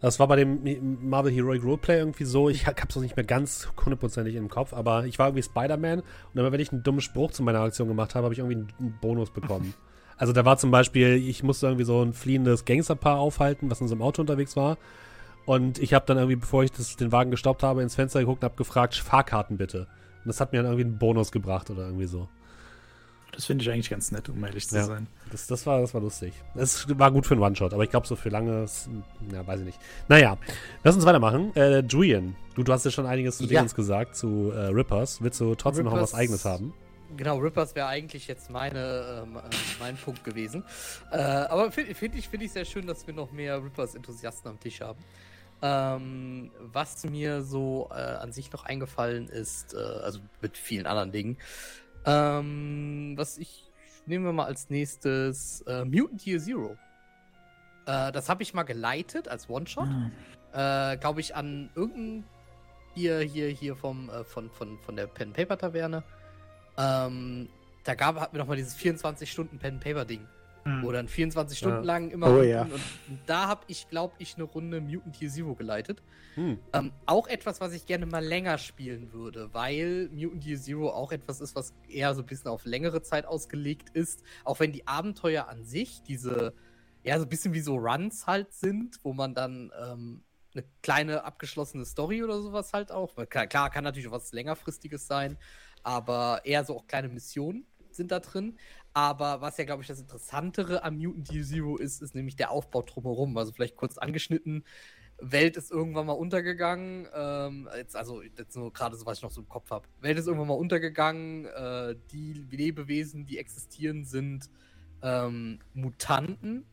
Das 0.04 0.20
war 0.20 0.28
bei 0.28 0.36
dem 0.36 0.98
Marvel 1.08 1.32
Heroic 1.32 1.64
Roleplay 1.64 1.96
irgendwie 1.96 2.24
so, 2.24 2.50
ich 2.50 2.66
hab's 2.66 2.94
noch 2.94 3.02
nicht 3.02 3.16
mehr 3.16 3.24
ganz 3.24 3.68
hundertprozentig 3.82 4.34
im 4.34 4.50
Kopf, 4.50 4.74
aber 4.74 5.06
ich 5.06 5.18
war 5.18 5.28
irgendwie 5.28 5.44
Spider-Man 5.44 6.00
und 6.00 6.38
immer 6.38 6.52
wenn 6.52 6.60
ich 6.60 6.72
einen 6.72 6.82
dummen 6.82 7.00
Spruch 7.00 7.30
zu 7.30 7.42
meiner 7.42 7.60
Aktion 7.60 7.88
gemacht 7.88 8.14
habe, 8.14 8.24
habe 8.24 8.34
ich 8.34 8.40
irgendwie 8.40 8.66
einen, 8.78 8.98
Bonus 9.00 9.30
bekommen. 9.30 9.72
also 10.18 10.34
da 10.34 10.44
war 10.44 10.58
zum 10.58 10.70
Beispiel, 10.70 11.14
ich 11.14 11.42
musste 11.42 11.68
irgendwie 11.68 11.86
so 11.86 12.02
ein 12.02 12.12
fliehendes 12.12 12.66
Gangsterpaar 12.66 13.18
aufhalten, 13.18 13.70
was 13.70 13.80
in 13.80 13.88
so 13.88 13.94
einem 13.94 14.02
Auto 14.02 14.20
unterwegs 14.20 14.56
war. 14.56 14.76
Und 15.46 15.78
ich 15.78 15.94
habe 15.94 16.04
dann 16.04 16.18
irgendwie, 16.18 16.36
bevor 16.36 16.64
ich 16.64 16.72
das, 16.72 16.96
den 16.96 17.10
Wagen 17.10 17.30
gestoppt 17.30 17.62
habe, 17.62 17.82
ins 17.82 17.94
Fenster 17.94 18.20
geguckt 18.20 18.42
und 18.42 18.50
habe 18.50 18.56
gefragt, 18.56 18.96
Fahrkarten 18.96 19.56
bitte. 19.56 19.86
Und 20.22 20.26
das 20.26 20.38
hat 20.38 20.52
mir 20.52 20.58
dann 20.58 20.66
irgendwie 20.72 20.84
einen 20.84 20.98
Bonus 20.98 21.32
gebracht 21.32 21.70
oder 21.70 21.86
irgendwie 21.86 22.08
so. 22.08 22.28
Das 23.34 23.46
finde 23.46 23.62
ich 23.64 23.70
eigentlich 23.70 23.90
ganz 23.90 24.12
nett, 24.12 24.28
um 24.28 24.42
ehrlich 24.44 24.68
zu 24.68 24.76
Ja. 24.76 24.84
sein. 24.84 25.06
Das, 25.32 25.46
das, 25.46 25.66
war, 25.66 25.80
das 25.80 25.92
war 25.94 26.00
lustig. 26.00 26.32
Es 26.54 26.86
war 26.98 27.10
gut 27.10 27.26
für 27.26 27.34
einen 27.34 27.42
One-Shot, 27.42 27.74
aber 27.74 27.82
ich 27.84 27.90
glaube, 27.90 28.06
so 28.06 28.14
für 28.16 28.28
lange, 28.28 28.66
ja, 29.32 29.46
weiß 29.46 29.60
ich 29.60 29.66
nicht. 29.66 29.78
Naja, 30.08 30.38
lass 30.84 30.94
uns 30.94 31.04
weitermachen. 31.04 31.54
Äh, 31.56 31.80
Julian, 31.80 32.36
du, 32.54 32.62
du 32.62 32.72
hast 32.72 32.84
ja 32.84 32.90
schon 32.90 33.06
einiges 33.06 33.38
zu 33.38 33.44
Ja. 33.44 33.48
Dingens 33.50 33.74
gesagt, 33.74 34.16
zu 34.16 34.52
äh, 34.54 34.66
Rippers. 34.66 35.20
Willst 35.22 35.40
du 35.40 35.54
trotzdem 35.54 35.84
noch 35.86 35.92
Rippers- 35.94 36.12
was 36.12 36.14
Eigenes 36.14 36.44
haben? 36.44 36.72
Genau, 37.16 37.38
Rippers 37.38 37.74
wäre 37.76 37.86
eigentlich 37.86 38.26
jetzt 38.26 38.50
meine, 38.50 39.22
ähm, 39.24 39.36
äh, 39.36 39.40
mein 39.78 39.96
Punkt 39.96 40.24
gewesen. 40.24 40.64
Äh, 41.12 41.16
aber 41.18 41.70
finde 41.70 41.94
find 41.94 42.14
ich, 42.16 42.28
find 42.28 42.42
ich 42.42 42.52
sehr 42.52 42.64
schön, 42.64 42.86
dass 42.86 43.06
wir 43.06 43.14
noch 43.14 43.30
mehr 43.30 43.62
Rippers-Enthusiasten 43.62 44.50
am 44.50 44.58
Tisch 44.58 44.80
haben. 44.80 44.98
Ähm, 45.62 46.50
was 46.60 47.04
mir 47.04 47.42
so 47.42 47.88
äh, 47.90 47.94
an 47.94 48.32
sich 48.32 48.52
noch 48.52 48.64
eingefallen 48.64 49.28
ist, 49.28 49.74
äh, 49.74 49.78
also 49.78 50.18
mit 50.42 50.58
vielen 50.58 50.86
anderen 50.86 51.12
Dingen, 51.12 51.36
ähm, 52.06 53.14
was 53.16 53.38
ich, 53.38 53.70
nehmen 54.06 54.24
wir 54.24 54.32
mal 54.32 54.46
als 54.46 54.70
nächstes, 54.70 55.62
äh, 55.62 55.84
Mutant 55.84 56.26
Year 56.26 56.38
Zero. 56.38 56.76
Äh, 57.86 58.12
das 58.12 58.28
habe 58.28 58.42
ich 58.42 58.54
mal 58.54 58.62
geleitet 58.62 59.28
als 59.28 59.48
One-Shot 59.48 59.88
äh, 60.54 60.96
glaube 60.96 61.20
ich, 61.20 61.34
an 61.34 61.68
irgendein 61.74 62.24
hier, 62.94 63.18
hier, 63.20 63.48
hier 63.48 63.74
vom, 63.74 64.08
äh, 64.08 64.24
von, 64.24 64.50
von, 64.50 64.78
von 64.78 64.96
der 64.96 65.08
Pen 65.08 65.32
Paper 65.32 65.58
Taverne. 65.58 66.04
Ähm, 66.78 67.48
da 67.82 67.94
gab, 67.94 68.20
hatten 68.20 68.34
wir 68.34 68.38
noch 68.38 68.46
mal 68.46 68.56
dieses 68.56 68.76
24-Stunden-Pen-Paper-Ding. 68.76 70.20
Hm. 70.20 70.28
Wo 70.82 70.92
dann 70.92 71.08
24 71.08 71.58
Stunden 71.58 71.78
Ja. 71.78 71.84
lang 71.84 72.10
immer 72.10 72.28
Oh, 72.34 72.42
ja. 72.42 72.62
und 72.62 73.18
da 73.26 73.48
habe 73.48 73.64
ich, 73.68 73.88
glaube 73.88 74.14
ich, 74.18 74.36
eine 74.36 74.44
Runde 74.44 74.80
Mutant 74.80 75.20
Year 75.20 75.30
Zero 75.30 75.54
geleitet. 75.54 76.02
Hm. 76.36 76.58
Ähm, 76.72 76.92
auch 77.04 77.26
etwas, 77.28 77.60
was 77.60 77.74
ich 77.74 77.84
gerne 77.84 78.06
mal 78.06 78.24
länger 78.24 78.56
spielen 78.56 79.12
würde, 79.12 79.52
weil 79.52 80.08
Mutant 80.10 80.44
Year 80.46 80.58
Zero 80.58 80.90
auch 80.90 81.12
etwas 81.12 81.40
ist, 81.40 81.54
was 81.54 81.74
eher 81.88 82.14
so 82.14 82.22
ein 82.22 82.26
bisschen 82.26 82.48
auf 82.48 82.64
längere 82.64 83.02
Zeit 83.02 83.26
ausgelegt 83.26 83.90
ist. 83.90 84.22
Auch 84.44 84.58
wenn 84.58 84.72
die 84.72 84.86
Abenteuer 84.86 85.48
an 85.48 85.64
sich, 85.64 86.02
diese, 86.02 86.54
ja, 87.02 87.18
so 87.18 87.24
ein 87.24 87.28
bisschen 87.28 87.52
wie 87.52 87.60
so 87.60 87.76
Runs 87.76 88.26
halt 88.26 88.52
sind, 88.54 88.98
wo 89.02 89.12
man 89.12 89.34
dann 89.34 89.70
ähm, 89.86 90.24
eine 90.54 90.64
kleine 90.82 91.24
abgeschlossene 91.24 91.84
Story 91.84 92.22
oder 92.24 92.40
sowas 92.40 92.72
halt 92.72 92.90
auch. 92.90 93.16
Weil 93.16 93.26
Klar, 93.26 93.46
klar, 93.48 93.70
kann 93.70 93.84
natürlich 93.84 94.08
auch 94.08 94.12
was 94.12 94.32
längerfristiges 94.32 95.06
sein, 95.06 95.36
aber 95.82 96.40
eher 96.44 96.64
so 96.64 96.76
auch 96.76 96.86
kleine 96.86 97.08
Missionen 97.08 97.66
sind 97.90 98.10
da 98.10 98.18
drin. 98.20 98.58
Aber 98.94 99.40
was 99.40 99.56
ja, 99.58 99.64
glaube 99.64 99.82
ich, 99.82 99.88
das 99.88 99.98
Interessantere 99.98 100.84
am 100.84 100.96
Mutant 100.96 101.32
Year 101.32 101.44
Zero 101.44 101.76
ist, 101.76 102.00
ist 102.00 102.14
nämlich 102.14 102.36
der 102.36 102.52
Aufbau 102.52 102.82
drumherum. 102.82 103.36
Also 103.36 103.52
vielleicht 103.52 103.76
kurz 103.76 103.98
angeschnitten. 103.98 104.64
Welt 105.18 105.56
ist 105.56 105.72
irgendwann 105.72 106.06
mal 106.06 106.12
untergegangen. 106.12 107.08
Ähm, 107.12 107.68
jetzt, 107.76 107.96
also 107.96 108.22
jetzt 108.22 108.56
nur 108.56 108.72
gerade 108.72 108.96
so, 108.96 109.04
was 109.04 109.18
ich 109.18 109.22
noch 109.24 109.32
so 109.32 109.40
im 109.40 109.48
Kopf 109.48 109.70
habe. 109.70 109.88
Welt 110.00 110.18
ist 110.18 110.26
irgendwann 110.26 110.48
mal 110.48 110.54
untergegangen. 110.54 111.46
Äh, 111.46 111.96
die 112.12 112.34
Lebewesen, 112.50 113.26
die 113.26 113.38
existieren, 113.38 114.04
sind 114.04 114.48
ähm, 115.02 115.58
Mutanten. 115.74 116.64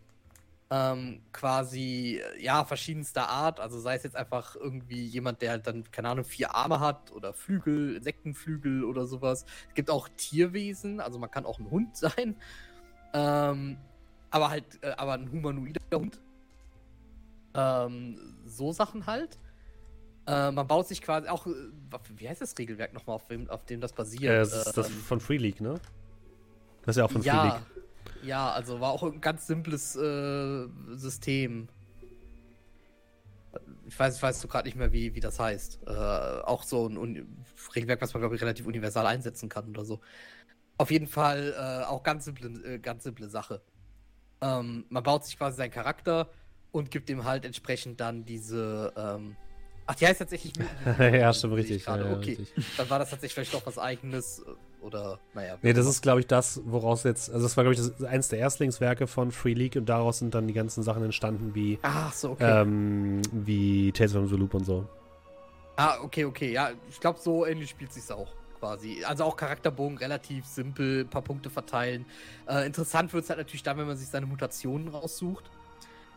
Ähm, 0.74 1.22
quasi, 1.34 2.22
ja, 2.40 2.64
verschiedenster 2.64 3.28
Art. 3.28 3.60
Also 3.60 3.78
sei 3.78 3.96
es 3.96 4.04
jetzt 4.04 4.16
einfach 4.16 4.56
irgendwie 4.56 5.04
jemand, 5.04 5.42
der 5.42 5.52
halt 5.52 5.68
dann, 5.68 5.84
keine 5.92 6.08
Ahnung, 6.08 6.24
vier 6.24 6.56
Arme 6.56 6.80
hat 6.80 7.12
oder 7.12 7.34
Flügel, 7.34 7.98
Insektenflügel 7.98 8.86
oder 8.86 9.06
sowas. 9.06 9.46
Es 9.68 9.74
gibt 9.74 9.90
auch 9.90 10.08
Tierwesen, 10.16 11.02
also 11.02 11.20
man 11.20 11.30
kann 11.30 11.46
auch 11.46 11.60
ein 11.60 11.70
Hund 11.70 11.98
sein. 11.98 12.38
Ähm, 13.14 13.78
aber 14.30 14.50
halt, 14.50 14.64
äh, 14.82 14.92
aber 14.92 15.14
ein 15.16 15.30
humanoider 15.30 15.82
Hund. 15.94 16.22
Ähm, 17.54 18.38
so 18.46 18.72
Sachen 18.72 19.06
halt. 19.06 19.38
Äh, 20.26 20.52
man 20.52 20.68
baut 20.68 20.88
sich 20.88 21.02
quasi 21.02 21.28
auch, 21.28 21.48
äh, 21.48 21.52
wie 22.16 22.30
heißt 22.30 22.40
das 22.40 22.58
Regelwerk 22.58 22.94
nochmal, 22.94 23.18
auf, 23.18 23.28
dem, 23.28 23.50
auf 23.50 23.66
dem 23.66 23.82
das 23.82 23.92
basiert? 23.92 24.32
Äh, 24.32 24.38
das 24.38 24.68
ist 24.68 24.78
das 24.78 24.88
Ähm, 24.88 24.96
von 24.96 25.20
Free 25.20 25.36
League, 25.36 25.60
ne? 25.60 25.82
Das 26.84 26.96
ist 26.96 27.00
ja 27.00 27.06
auch 27.06 27.12
von 27.12 27.22
Free 27.24 27.28
ja, 27.28 27.44
League. 27.44 27.81
Ja, 28.24 28.52
also 28.52 28.80
war 28.80 28.92
auch 28.92 29.04
ein 29.04 29.22
ganz 29.22 29.48
simples 29.48 29.96
äh, 29.96 30.68
System. 30.96 31.68
Ich 33.88 34.00
weiß, 34.00 34.16
ich 34.18 34.24
weiß 34.24 34.42
so 34.42 34.48
gerade 34.48 34.68
nicht 34.68 34.78
mehr, 34.78 34.94
wie, 34.94 35.14
wie 35.16 35.20
das 35.20 35.40
heißt. 35.40 35.82
Äh, 35.86 35.92
auch 35.92 36.64
so 36.64 36.88
ein 36.88 36.98
Uni 36.98 37.24
Regelwerk, 37.76 38.02
was 38.02 38.14
man, 38.14 38.22
glaube 38.22 38.36
ich, 38.36 38.42
relativ 38.42 38.66
universal 38.66 39.06
einsetzen 39.06 39.50
kann 39.50 39.70
oder 39.70 39.84
so. 39.84 40.00
Auf 40.78 40.92
jeden 40.92 41.08
Fall 41.08 41.54
äh, 41.58 41.86
auch 41.86 42.04
ganz 42.04 42.26
simple, 42.26 42.50
äh, 42.64 42.80
ganz 42.80 43.04
simple 43.04 43.30
Sache. 43.30 43.62
Ähm, 44.42 44.86
man 44.90 45.04
baut 45.04 45.26
sich 45.26 45.38
quasi 45.38 45.58
seinen 45.58 45.72
Charakter 45.72 46.30
und 46.72 46.90
gibt 46.90 47.10
ihm 47.10 47.26
halt 47.26 47.46
entsprechend 47.46 48.00
dann 48.00 48.26
diese. 48.26 48.94
Ähm 48.96 49.36
Ach, 49.86 49.96
die 49.96 50.08
heißt 50.08 50.20
tatsächlich. 50.20 50.54
ja, 51.00 51.34
stimmt, 51.34 51.56
richtig. 51.56 51.86
Ja, 51.86 51.96
okay, 51.96 52.38
richtig. 52.38 52.54
dann 52.78 52.90
war 52.90 53.00
das 53.00 53.10
tatsächlich 53.10 53.34
vielleicht 53.34 53.54
doch 53.54 53.66
was 53.66 53.78
Eigenes 53.78 54.44
oder, 54.82 55.20
naja. 55.34 55.58
Nee, 55.62 55.74
das 55.74 55.86
ist, 55.86 56.02
glaube 56.02 56.20
ich, 56.20 56.28
das, 56.28 56.62
woraus 56.66 57.04
jetzt, 57.04 57.32
also 57.32 57.46
das 57.46 57.56
war, 57.58 57.64
glaube 57.64 57.76
ich, 57.76 57.80
das, 57.80 58.04
eins 58.04 58.30
der 58.30 58.40
Erstlingswerke 58.40 59.08
von 59.08 59.32
Free 59.32 59.54
League 59.54 59.76
und 59.76 59.88
daraus 59.88 60.20
sind 60.20 60.34
dann 60.34 60.48
die 60.48 60.54
ganzen 60.54 60.84
Sachen 60.84 61.04
entstanden, 61.04 61.54
wie, 61.54 61.80
Ach 61.82 62.12
so, 62.14 62.32
okay. 62.32 62.62
ähm, 62.62 63.22
wie 63.32 63.92
Tales 63.92 64.14
from 64.14 64.28
the 64.28 64.36
Loop 64.36 64.54
und 64.54 64.66
so. 64.66 64.88
Ah, 65.76 65.98
okay, 66.02 66.26
okay. 66.26 66.52
Ja, 66.52 66.72
ich 66.90 67.00
glaube, 67.00 67.20
so 67.20 67.46
ähnlich 67.46 67.70
spielt 67.70 67.94
sich's 67.94 68.12
auch 68.12 68.28
quasi. 68.60 69.04
Also 69.04 69.24
auch 69.24 69.36
Charakterbogen 69.36 69.98
relativ 69.98 70.46
simpel, 70.46 71.02
ein 71.02 71.10
paar 71.10 71.24
Punkte 71.24 71.50
verteilen. 71.50 72.06
Äh, 72.48 72.66
interessant 72.66 73.12
wird's 73.14 73.30
halt 73.30 73.40
natürlich 73.40 73.64
dann, 73.64 73.78
wenn 73.78 73.88
man 73.88 73.98
sich 73.98 74.08
seine 74.08 74.26
Mutationen 74.26 74.88
raussucht. 74.90 75.50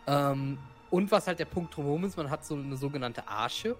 Ähm, 0.06 0.58
und 0.90 1.10
was 1.10 1.26
halt 1.26 1.38
der 1.38 1.46
Punkt 1.46 1.74
drumherum 1.76 2.04
ist, 2.04 2.16
man 2.16 2.30
hat 2.30 2.44
so 2.44 2.54
eine 2.54 2.76
sogenannte 2.76 3.26
Arche, 3.26 3.76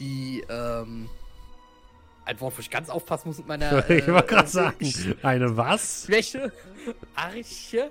die, 0.00 0.44
ähm, 0.48 1.08
ein 2.28 2.40
Wort, 2.40 2.56
wo 2.56 2.60
ich 2.60 2.70
ganz 2.70 2.90
aufpassen 2.90 3.28
muss 3.28 3.38
mit 3.38 3.48
meiner 3.48 3.88
ich 3.90 4.06
wollte 4.06 4.26
gerade 4.26 4.44
äh, 4.44 4.50
sagen, 4.50 5.16
eine 5.22 5.56
was? 5.56 6.04
Schwäche. 6.06 6.52
Arche. 7.14 7.90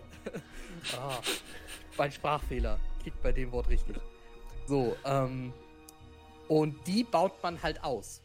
ah, 0.98 1.20
mein 1.98 2.12
Sprachfehler. 2.12 2.80
Kickt 3.04 3.22
bei 3.24 3.32
dem 3.32 3.52
Wort 3.52 3.70
richtig. 3.70 3.98
So, 4.68 4.96
ähm. 5.06 5.54
Und 6.48 6.76
die 6.88 7.04
baut 7.04 7.44
man 7.44 7.62
halt 7.62 7.84
aus. 7.84 8.22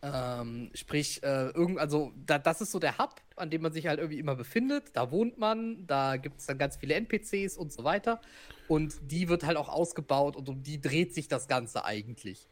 Ähm, 0.00 0.70
sprich, 0.74 1.22
äh, 1.22 1.48
irgend, 1.48 1.78
also 1.78 2.12
da, 2.24 2.38
das 2.38 2.60
ist 2.60 2.70
so 2.70 2.78
der 2.78 2.98
Hub, 2.98 3.20
an 3.36 3.50
dem 3.50 3.62
man 3.62 3.72
sich 3.72 3.86
halt 3.86 3.98
irgendwie 3.98 4.18
immer 4.18 4.36
befindet. 4.36 4.90
Da 4.94 5.10
wohnt 5.10 5.38
man, 5.38 5.86
da 5.86 6.16
gibt 6.16 6.40
es 6.40 6.46
dann 6.46 6.56
ganz 6.56 6.76
viele 6.76 6.94
NPCs 6.94 7.56
und 7.58 7.72
so 7.72 7.84
weiter. 7.84 8.20
Und 8.68 8.94
die 9.02 9.28
wird 9.28 9.44
halt 9.44 9.56
auch 9.56 9.68
ausgebaut 9.68 10.36
und 10.36 10.48
um 10.48 10.62
die 10.62 10.80
dreht 10.80 11.14
sich 11.14 11.28
das 11.28 11.48
Ganze 11.48 11.84
eigentlich. 11.84 12.48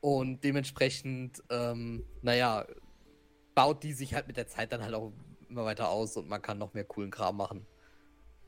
Und 0.00 0.42
dementsprechend, 0.42 1.42
ähm, 1.50 2.04
naja, 2.22 2.66
baut 3.54 3.82
die 3.82 3.92
sich 3.92 4.14
halt 4.14 4.26
mit 4.26 4.36
der 4.36 4.46
Zeit 4.46 4.72
dann 4.72 4.82
halt 4.82 4.94
auch 4.94 5.12
immer 5.48 5.64
weiter 5.64 5.90
aus 5.90 6.16
und 6.16 6.28
man 6.28 6.40
kann 6.40 6.58
noch 6.58 6.72
mehr 6.72 6.84
coolen 6.84 7.10
Kram 7.10 7.36
machen. 7.36 7.66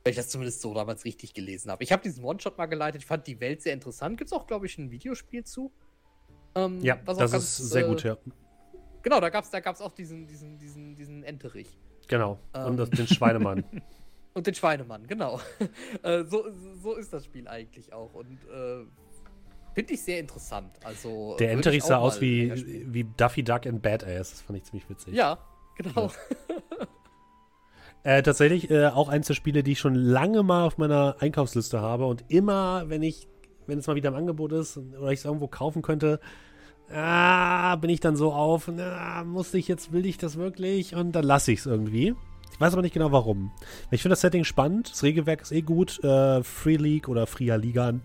Wenn 0.03 0.11
ich 0.11 0.17
das 0.17 0.29
zumindest 0.29 0.61
so 0.61 0.73
damals 0.73 1.05
richtig 1.05 1.33
gelesen 1.33 1.71
habe. 1.71 1.83
Ich 1.83 1.91
habe 1.91 2.01
diesen 2.01 2.23
One-Shot 2.23 2.57
mal 2.57 2.65
geleitet, 2.65 3.01
ich 3.01 3.05
fand 3.05 3.27
die 3.27 3.39
Welt 3.39 3.61
sehr 3.61 3.73
interessant. 3.73 4.17
Gibt 4.17 4.29
es 4.29 4.33
auch, 4.33 4.47
glaube 4.47 4.65
ich, 4.65 4.77
ein 4.77 4.91
Videospiel 4.91 5.43
zu? 5.43 5.71
Ähm, 6.55 6.81
Ja, 6.81 6.95
das 7.05 7.17
ganz, 7.17 7.33
ist 7.33 7.57
sehr 7.69 7.85
äh, 7.85 7.87
gut, 7.87 8.03
ja. 8.03 8.17
Genau, 9.01 9.19
da 9.19 9.29
gab 9.29 9.43
es 9.43 9.51
da 9.51 9.59
gab's 9.59 9.81
auch 9.81 9.91
diesen, 9.91 10.27
diesen, 10.27 10.57
diesen, 10.57 10.95
diesen 10.95 11.23
Enterich. 11.23 11.77
Genau. 12.07 12.39
ähm. 12.53 12.65
Und 12.65 12.77
das, 12.77 12.89
den 12.89 13.07
Schweinemann. 13.07 13.63
Und 14.33 14.47
den 14.47 14.55
Schweinemann, 14.55 15.05
genau. 15.05 15.39
äh, 16.03 16.23
so, 16.23 16.45
so 16.81 16.95
ist 16.95 17.13
das 17.13 17.25
Spiel 17.25 17.47
eigentlich 17.47 17.93
auch. 17.93 18.13
Und 18.15 18.39
äh, 18.45 18.83
finde 19.73 19.93
ich 19.93 20.01
sehr 20.01 20.19
interessant. 20.19 20.71
Also, 20.83 21.35
Der 21.39 21.51
Enterich 21.51 21.83
sah 21.83 21.97
aus 21.97 22.21
wie, 22.21 22.51
wie 22.87 23.03
Duffy 23.03 23.43
Duck 23.43 23.65
in 23.65 23.81
Badass. 23.81 24.31
Das 24.31 24.41
fand 24.41 24.57
ich 24.57 24.65
ziemlich 24.65 24.89
witzig. 24.89 25.13
Ja, 25.13 25.37
genau. 25.75 26.11
Äh, 28.05 28.21
tatsächlich 28.21 28.69
äh, 28.69 28.87
auch 28.87 29.07
eins 29.07 29.27
der 29.27 29.33
Spiele, 29.33 29.63
die 29.63 29.71
ich 29.71 29.79
schon 29.79 29.95
lange 29.95 30.43
mal 30.43 30.65
auf 30.65 30.77
meiner 30.77 31.15
Einkaufsliste 31.19 31.79
habe 31.79 32.05
und 32.05 32.25
immer, 32.27 32.89
wenn 32.89 33.01
ich, 33.01 33.29
wenn 33.65 33.79
es 33.79 33.87
mal 33.87 33.95
wieder 33.95 34.09
im 34.09 34.15
Angebot 34.15 34.51
ist 34.51 34.77
oder 34.77 35.11
ich 35.11 35.19
es 35.19 35.25
irgendwo 35.25 35.47
kaufen 35.47 35.81
könnte, 35.81 36.19
ah, 36.91 37.77
bin 37.77 37.89
ich 37.89 38.01
dann 38.01 38.17
so 38.17 38.33
auf, 38.33 38.67
na, 38.67 39.23
muss 39.23 39.53
ich 39.53 39.69
jetzt, 39.69 39.93
will 39.93 40.05
ich 40.05 40.17
das 40.17 40.35
wirklich? 40.35 40.95
Und 40.95 41.13
dann 41.13 41.23
lasse 41.23 41.53
ich 41.53 41.59
es 41.59 41.65
irgendwie. 41.65 42.13
Ich 42.51 42.59
weiß 42.59 42.73
aber 42.73 42.81
nicht 42.81 42.93
genau 42.93 43.13
warum. 43.13 43.51
Ich 43.89 44.01
finde 44.01 44.13
das 44.13 44.21
Setting 44.21 44.43
spannend, 44.43 44.91
das 44.91 45.03
Regelwerk 45.03 45.41
ist 45.41 45.53
eh 45.53 45.61
gut. 45.61 46.03
Äh, 46.03 46.43
Free 46.43 46.75
League 46.75 47.07
oder 47.07 47.25
Fria 47.25 47.55
Ligan 47.55 48.01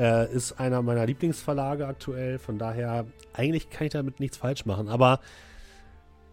äh, 0.00 0.32
ist 0.32 0.58
einer 0.58 0.80
meiner 0.80 1.04
Lieblingsverlage 1.04 1.86
aktuell. 1.86 2.38
Von 2.38 2.58
daher, 2.58 3.06
eigentlich 3.34 3.68
kann 3.68 3.86
ich 3.86 3.92
damit 3.92 4.18
nichts 4.18 4.38
falsch 4.38 4.64
machen. 4.64 4.88
Aber 4.88 5.20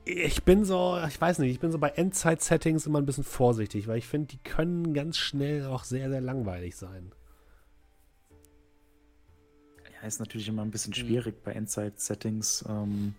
ich 0.05 0.43
bin 0.43 0.63
so, 0.63 0.97
ich 1.05 1.19
weiß 1.19 1.39
nicht, 1.39 1.51
ich 1.51 1.59
bin 1.59 1.73
so 1.73 1.77
bei 1.77 1.89
Endzeit-Settings 1.89 2.85
immer 2.85 2.99
ein 2.99 3.05
bisschen 3.05 3.25
vorsichtig, 3.25 3.87
weil 3.87 3.97
ich 3.97 4.07
finde, 4.07 4.27
die 4.29 4.37
können 4.37 4.93
ganz 4.93 5.17
schnell 5.17 5.65
auch 5.65 5.83
sehr, 5.83 6.09
sehr 6.09 6.21
langweilig 6.21 6.77
sein. 6.77 7.11
Ja, 10.01 10.07
ist 10.07 10.19
natürlich 10.19 10.47
immer 10.47 10.61
ein 10.61 10.71
bisschen 10.71 10.93
Hm. 10.93 11.05
schwierig 11.05 11.43
bei 11.43 11.51
Endzeit-Settings, 11.51 12.63
ähm, 12.69 13.15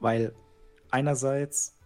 weil 0.00 0.32
einerseits 0.90 1.77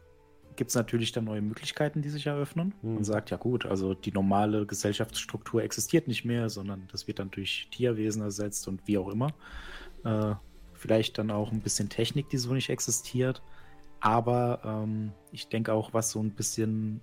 gibt 0.56 0.70
es 0.70 0.74
natürlich 0.74 1.12
dann 1.12 1.24
neue 1.24 1.42
Möglichkeiten, 1.42 2.02
die 2.02 2.08
sich 2.08 2.26
eröffnen. 2.26 2.74
Hm. 2.82 2.94
Man 2.94 3.04
sagt, 3.04 3.30
ja 3.30 3.36
gut, 3.36 3.66
also 3.66 3.94
die 3.94 4.12
normale 4.12 4.66
Gesellschaftsstruktur 4.66 5.62
existiert 5.62 6.08
nicht 6.08 6.24
mehr, 6.24 6.48
sondern 6.48 6.88
das 6.90 7.06
wird 7.06 7.18
dann 7.18 7.30
durch 7.30 7.68
Tierwesen 7.70 8.22
ersetzt 8.22 8.68
und 8.68 8.86
wie 8.86 8.98
auch 8.98 9.08
immer. 9.08 9.28
Äh, 10.04 10.34
vielleicht 10.74 11.18
dann 11.18 11.30
auch 11.30 11.52
ein 11.52 11.60
bisschen 11.60 11.88
Technik, 11.88 12.28
die 12.28 12.38
so 12.38 12.52
nicht 12.52 12.70
existiert. 12.70 13.42
Aber 14.00 14.60
ähm, 14.64 15.12
ich 15.30 15.48
denke 15.48 15.72
auch, 15.72 15.94
was 15.94 16.10
so 16.10 16.20
ein 16.20 16.32
bisschen 16.32 17.00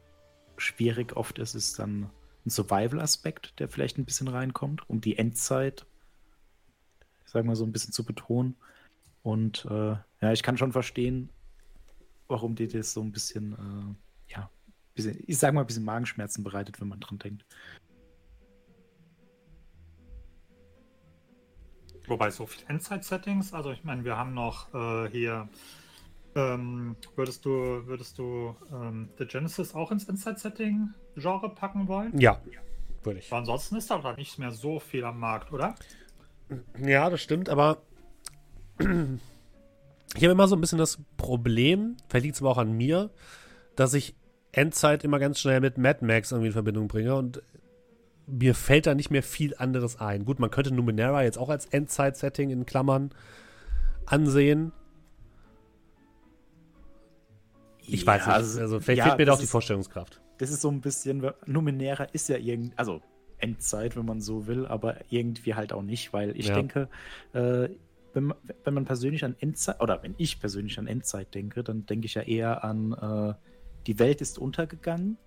schwierig 0.57 1.15
oft 1.15 1.39
ist, 1.39 1.55
ist 1.55 1.79
dann 1.79 2.09
ein 2.45 2.49
Survival-Aspekt, 2.49 3.59
der 3.59 3.69
vielleicht 3.69 3.97
ein 3.97 4.05
bisschen 4.05 4.27
reinkommt, 4.27 4.89
um 4.89 4.99
die 4.99 5.17
Endzeit, 5.17 5.85
ich 7.25 7.31
sag 7.31 7.45
mal, 7.45 7.55
so 7.55 7.63
ein 7.63 7.71
bisschen 7.71 7.93
zu 7.93 8.03
betonen. 8.03 8.55
Und 9.23 9.65
äh, 9.69 9.95
ja, 10.21 10.31
ich 10.33 10.43
kann 10.43 10.57
schon 10.57 10.73
verstehen, 10.73 11.29
warum 12.29 12.55
dir 12.55 12.69
das 12.69 12.93
so 12.93 13.01
ein 13.01 13.11
bisschen, 13.11 13.53
äh, 13.53 14.33
ja, 14.33 14.49
bisschen, 14.93 15.21
ich 15.27 15.37
sag 15.37 15.53
mal, 15.53 15.61
ein 15.61 15.67
bisschen 15.67 15.83
Magenschmerzen 15.83 16.43
bereitet, 16.43 16.79
wenn 16.79 16.87
man 16.87 16.99
dran 16.99 17.19
denkt. 17.19 17.45
Wobei 22.07 22.31
so 22.31 22.45
viele 22.45 22.67
Endzeit-Settings, 22.69 23.53
also 23.53 23.71
ich 23.71 23.83
meine, 23.83 24.03
wir 24.03 24.17
haben 24.17 24.33
noch 24.33 24.73
äh, 24.73 25.09
hier, 25.09 25.47
ähm, 26.35 26.95
würdest 27.15 27.45
du, 27.45 27.51
würdest 27.85 28.17
du 28.17 28.55
ähm, 28.71 29.09
The 29.17 29.25
Genesis 29.25 29.75
auch 29.75 29.91
ins 29.91 30.05
Endzeit-Setting-Genre 30.05 31.49
packen 31.53 31.87
wollen? 31.87 32.17
Ja, 32.17 32.41
würde 33.03 33.19
ich. 33.19 33.31
Aber 33.31 33.39
ansonsten 33.39 33.75
ist 33.75 33.91
da 33.91 33.99
doch 33.99 34.17
nicht 34.17 34.39
mehr 34.39 34.51
so 34.51 34.79
viel 34.79 35.03
am 35.03 35.19
Markt, 35.19 35.51
oder? 35.51 35.75
Ja, 36.79 37.09
das 37.11 37.21
stimmt, 37.21 37.47
aber 37.47 37.81
ich 40.15 40.23
habe 40.23 40.31
immer 40.31 40.47
so 40.47 40.55
ein 40.55 40.61
bisschen 40.61 40.79
das 40.79 40.99
Problem, 41.17 41.97
vielleicht 42.09 42.23
liegt 42.25 42.35
es 42.35 42.41
aber 42.41 42.51
auch 42.51 42.57
an 42.57 42.71
mir, 42.71 43.09
dass 43.75 43.93
ich 43.93 44.15
Endzeit 44.51 45.03
immer 45.03 45.19
ganz 45.19 45.39
schnell 45.39 45.61
mit 45.61 45.77
Mad 45.77 46.03
Max 46.05 46.31
irgendwie 46.31 46.47
in 46.47 46.53
Verbindung 46.53 46.87
bringe 46.87 47.15
und 47.15 47.41
mir 48.25 48.53
fällt 48.55 48.85
da 48.87 48.95
nicht 48.95 49.09
mehr 49.11 49.23
viel 49.23 49.55
anderes 49.57 49.99
ein. 49.99 50.25
Gut, 50.25 50.39
man 50.39 50.51
könnte 50.51 50.71
Numenera 50.73 51.23
jetzt 51.23 51.37
auch 51.37 51.49
als 51.49 51.65
Endzeit-Setting 51.67 52.49
in 52.51 52.65
Klammern 52.65 53.11
ansehen. 54.05 54.71
Ich 57.87 58.05
weiß 58.05 58.27
nicht, 58.27 58.35
also 58.35 58.79
vielleicht 58.79 58.99
ja, 58.99 59.05
fehlt 59.05 59.17
mir 59.17 59.25
da 59.25 59.33
auch 59.33 59.37
die 59.37 59.43
ist- 59.45 59.51
Vorstellungskraft. 59.51 60.21
Das 60.37 60.51
ist 60.51 60.61
so 60.61 60.69
ein 60.69 60.79
bisschen, 60.79 61.29
Numenera 61.47 62.03
ist 62.05 62.29
ja 62.29 62.37
irgendwie, 62.37 62.71
also 62.77 63.01
Endzeit, 63.39 63.95
wenn 63.97 64.05
man 64.05 64.21
so 64.21 64.47
will, 64.47 64.65
aber 64.67 64.97
irgendwie 65.09 65.55
halt 65.55 65.73
auch 65.73 65.81
nicht, 65.81 66.13
weil 66.13 66.37
ich 66.37 66.47
Ja. 66.47 66.55
denke, 66.55 66.87
äh, 67.33 67.69
wenn, 68.13 68.25
man, 68.25 68.37
wenn 68.63 68.73
man 68.73 68.85
persönlich 68.85 69.23
an 69.23 69.35
Endzeit, 69.39 69.81
oder 69.81 70.01
wenn 70.03 70.15
ich 70.17 70.39
persönlich 70.39 70.77
an 70.79 70.87
Endzeit 70.87 71.33
denke, 71.35 71.63
dann 71.63 71.85
denke 71.85 72.05
ich 72.05 72.15
ja 72.15 72.21
eher 72.21 72.63
an, 72.63 72.93
äh, 72.93 73.33
die 73.87 73.99
Welt 73.99 74.21
ist 74.21 74.37
untergegangen 74.39 75.17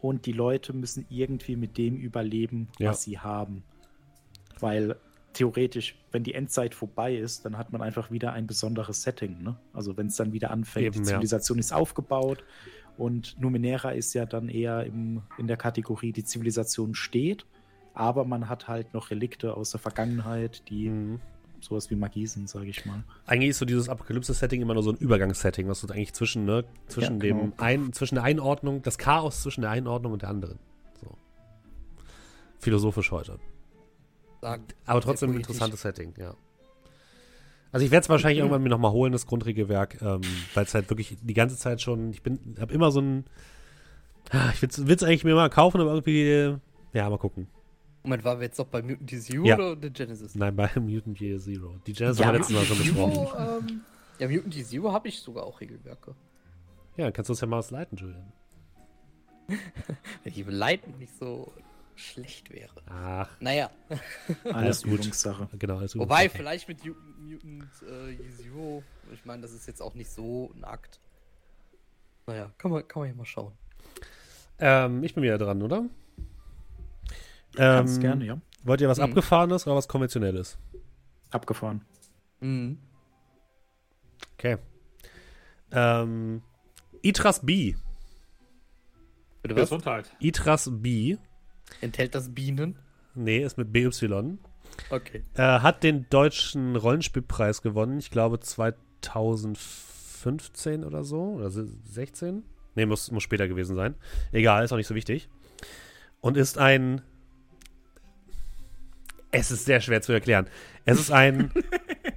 und 0.00 0.26
die 0.26 0.32
Leute 0.32 0.72
müssen 0.72 1.06
irgendwie 1.08 1.56
mit 1.56 1.78
dem 1.78 1.96
überleben, 1.96 2.68
Ja. 2.78 2.90
was 2.90 3.02
sie 3.02 3.18
haben. 3.18 3.62
Weil 4.58 4.96
theoretisch, 5.32 5.96
wenn 6.10 6.24
die 6.24 6.34
Endzeit 6.34 6.74
vorbei 6.74 7.14
ist, 7.16 7.44
dann 7.44 7.56
hat 7.56 7.72
man 7.72 7.82
einfach 7.82 8.10
wieder 8.10 8.32
ein 8.32 8.46
besonderes 8.46 9.02
Setting. 9.02 9.42
Ne? 9.42 9.56
Also 9.72 9.96
wenn 9.96 10.08
es 10.08 10.16
dann 10.16 10.32
wieder 10.32 10.50
anfängt, 10.50 10.86
Eben, 10.86 10.94
die 10.94 11.00
ja. 11.00 11.14
Zivilisation 11.14 11.58
ist 11.58 11.72
aufgebaut 11.72 12.44
und 12.98 13.40
Numenera 13.40 13.90
ist 13.92 14.12
ja 14.14 14.26
dann 14.26 14.48
eher 14.48 14.84
im, 14.84 15.22
in 15.38 15.46
der 15.46 15.56
Kategorie, 15.56 16.12
die 16.12 16.24
Zivilisation 16.24 16.94
steht, 16.94 17.46
aber 17.94 18.24
man 18.24 18.48
hat 18.48 18.68
halt 18.68 18.92
noch 18.92 19.10
Relikte 19.10 19.54
aus 19.56 19.70
der 19.70 19.80
Vergangenheit, 19.80 20.68
die 20.68 20.88
Mhm. 20.88 21.20
Sowas 21.60 21.90
wie 21.90 21.94
Magie 21.96 22.26
sind, 22.26 22.48
sage 22.48 22.66
ich 22.66 22.86
mal. 22.86 23.04
Eigentlich 23.26 23.50
ist 23.50 23.58
so 23.58 23.64
dieses 23.64 23.88
Apokalypse-Setting 23.88 24.60
immer 24.60 24.74
nur 24.74 24.82
so 24.82 24.90
ein 24.90 24.96
Übergangssetting, 24.96 25.68
was 25.68 25.80
so 25.80 25.88
eigentlich 25.88 26.12
zwischen, 26.12 26.44
ne, 26.44 26.64
zwischen 26.88 27.20
Ja, 27.20 27.28
genau. 27.28 27.42
dem 27.42 27.52
ein, 27.58 27.92
zwischen 27.92 28.16
der 28.16 28.24
Einordnung, 28.24 28.82
das 28.82 28.98
Chaos 28.98 29.42
zwischen 29.42 29.62
der 29.62 29.70
Einordnung 29.70 30.12
und 30.12 30.22
der 30.22 30.28
anderen. 30.28 30.58
So. 31.00 31.16
Philosophisch 32.58 33.10
heute. 33.10 33.38
Aber 34.86 35.00
trotzdem 35.00 35.30
ein 35.30 35.36
interessantes 35.36 35.82
Setting, 35.82 36.14
ja. 36.18 36.34
Also 37.72 37.84
ich 37.84 37.92
werde 37.92 38.02
es 38.02 38.08
wahrscheinlich 38.08 38.38
irgendwann 38.38 38.62
mir 38.62 38.68
nochmal 38.68 38.90
holen, 38.90 39.12
das 39.12 39.26
Grundregelwerk, 39.26 40.02
ähm, 40.02 40.22
weil 40.54 40.64
es 40.64 40.74
halt 40.74 40.90
wirklich 40.90 41.18
die 41.22 41.34
ganze 41.34 41.56
Zeit 41.56 41.80
schon, 41.80 42.10
ich 42.10 42.22
bin, 42.22 42.56
habe 42.58 42.72
immer 42.74 42.90
so 42.90 43.00
ein, 43.00 43.24
Ah, 44.32 44.50
ich 44.54 44.62
will 44.62 44.68
es 44.94 45.02
eigentlich 45.02 45.24
mir 45.24 45.34
mal 45.34 45.50
kaufen, 45.50 45.80
aber 45.80 45.90
irgendwie, 45.90 46.56
ja, 46.92 47.10
mal 47.10 47.18
gucken. 47.18 47.48
Moment, 48.02 48.24
waren 48.24 48.38
wir 48.40 48.46
jetzt 48.46 48.58
noch 48.58 48.66
bei 48.66 48.80
Mutant 48.82 49.10
Year 49.12 49.20
Zero 49.20 49.44
Ja. 49.44 49.54
oder 49.56 49.76
The 49.80 49.90
Genesis? 49.90 50.34
Nein, 50.34 50.56
bei 50.56 50.70
Mutant 50.80 51.20
Year 51.20 51.38
Zero. 51.38 51.76
Die 51.86 51.92
Genesis 51.92 52.18
Ja, 52.20 52.26
haben 52.26 52.32
wir 52.34 52.38
letztes 52.38 52.56
Mal 52.56 52.64
schon 52.64 52.78
besprochen. 52.78 53.68
Ähm, 53.68 53.80
ja, 54.18 54.28
Mutant 54.28 54.54
Year 54.56 54.64
Zero 54.66 54.92
habe 54.92 55.08
ich 55.08 55.18
sogar 55.20 55.44
auch 55.44 55.60
Regelwerke. 55.60 56.14
Ja, 56.96 57.04
dann 57.04 57.12
kannst 57.12 57.28
du 57.28 57.32
es 57.34 57.40
ja 57.40 57.46
mal 57.46 57.58
ausleiten, 57.58 57.96
Julian. 57.98 58.32
Wenn 60.24 60.32
die 60.32 60.42
Leiten 60.44 60.96
nicht 60.98 61.16
so 61.18 61.52
schlecht 61.96 62.50
wäre. 62.50 62.72
Ach, 62.86 63.28
Naja, 63.40 63.70
Alles 64.44 64.82
gut. 64.82 64.92
Übungssache. 65.00 65.48
genau. 65.58 65.78
Alles 65.78 65.92
gut. 65.92 66.02
wobei 66.02 66.28
vielleicht 66.30 66.68
mit 66.68 66.82
Mutant, 66.84 67.20
Mutant 67.20 67.68
äh, 67.86 68.10
Year 68.12 68.30
Zero, 68.36 68.82
ich 69.12 69.24
meine, 69.26 69.42
das 69.42 69.52
ist 69.52 69.66
jetzt 69.66 69.82
auch 69.82 69.94
nicht 69.94 70.10
so 70.10 70.50
ein 70.56 70.64
Akt. 70.64 71.00
Naja, 72.26 72.50
kann 72.58 72.70
man, 72.70 72.86
kann 72.88 73.00
man 73.02 73.08
ja 73.10 73.14
mal 73.14 73.24
schauen. 73.26 73.52
Ähm, 74.58 75.02
ich 75.04 75.14
bin 75.14 75.22
wieder 75.22 75.36
dran, 75.38 75.60
oder? 75.62 75.84
Ganz 77.54 77.96
Ähm, 77.96 78.00
gerne, 78.00 78.24
ja. 78.26 78.40
Wollt 78.64 78.80
ihr 78.80 78.88
was 78.88 78.98
Mhm. 78.98 79.04
Abgefahrenes 79.04 79.66
oder 79.66 79.76
was 79.76 79.88
Konventionelles? 79.88 80.58
Abgefahren. 81.30 81.84
Mhm. 82.40 82.78
Okay. 84.34 84.56
Ähm, 85.72 86.42
Itras 87.02 87.44
B. 87.44 87.74
Bitte 89.42 89.56
was? 89.56 89.62
Gesundheit. 89.70 90.10
Itras 90.20 90.68
B. 90.72 91.16
Enthält 91.80 92.14
das 92.14 92.32
Bienen? 92.34 92.78
Nee, 93.14 93.42
ist 93.44 93.56
mit 93.58 93.72
BY. 93.72 94.38
Okay. 94.90 95.24
Äh, 95.34 95.42
hat 95.60 95.82
den 95.82 96.06
deutschen 96.10 96.76
Rollenspielpreis 96.76 97.62
gewonnen. 97.62 97.98
Ich 97.98 98.10
glaube 98.10 98.40
2015 98.40 100.84
oder 100.84 101.04
so. 101.04 101.20
Oder 101.34 101.50
se- 101.50 101.68
16? 101.84 102.44
Nee, 102.74 102.86
muss, 102.86 103.10
muss 103.10 103.22
später 103.22 103.48
gewesen 103.48 103.76
sein. 103.76 103.94
Egal, 104.32 104.64
ist 104.64 104.72
auch 104.72 104.76
nicht 104.76 104.86
so 104.86 104.94
wichtig. 104.94 105.28
Und 106.20 106.36
ist 106.36 106.58
ein. 106.58 107.02
Es 109.30 109.50
ist 109.50 109.64
sehr 109.64 109.80
schwer 109.80 110.02
zu 110.02 110.12
erklären. 110.12 110.46
Es 110.84 110.98
ist 110.98 111.10
ein 111.10 111.52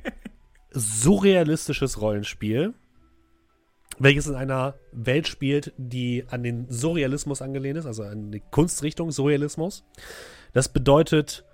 surrealistisches 0.71 2.01
Rollenspiel, 2.01 2.73
welches 3.99 4.27
in 4.27 4.35
einer 4.35 4.75
Welt 4.91 5.27
spielt, 5.27 5.73
die 5.77 6.25
an 6.29 6.43
den 6.43 6.65
Surrealismus 6.69 7.41
angelehnt 7.41 7.77
ist, 7.77 7.85
also 7.85 8.03
an 8.03 8.31
die 8.31 8.41
Kunstrichtung 8.51 9.11
Surrealismus. 9.11 9.83
Das 10.53 10.69
bedeutet, 10.69 11.45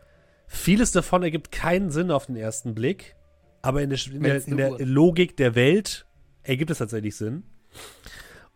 vieles 0.47 0.91
davon 0.91 1.23
ergibt 1.23 1.51
keinen 1.51 1.89
Sinn 1.89 2.11
auf 2.11 2.27
den 2.27 2.37
ersten 2.37 2.73
Blick, 2.73 3.15
aber 3.61 3.81
in 3.81 3.89
der, 3.89 3.99
in 4.07 4.23
der, 4.23 4.47
in 4.47 4.57
der. 4.57 4.79
Logik 4.79 5.35
der 5.35 5.55
Welt 5.55 6.05
ergibt 6.43 6.71
es 6.71 6.77
tatsächlich 6.77 7.15
Sinn. 7.15 7.43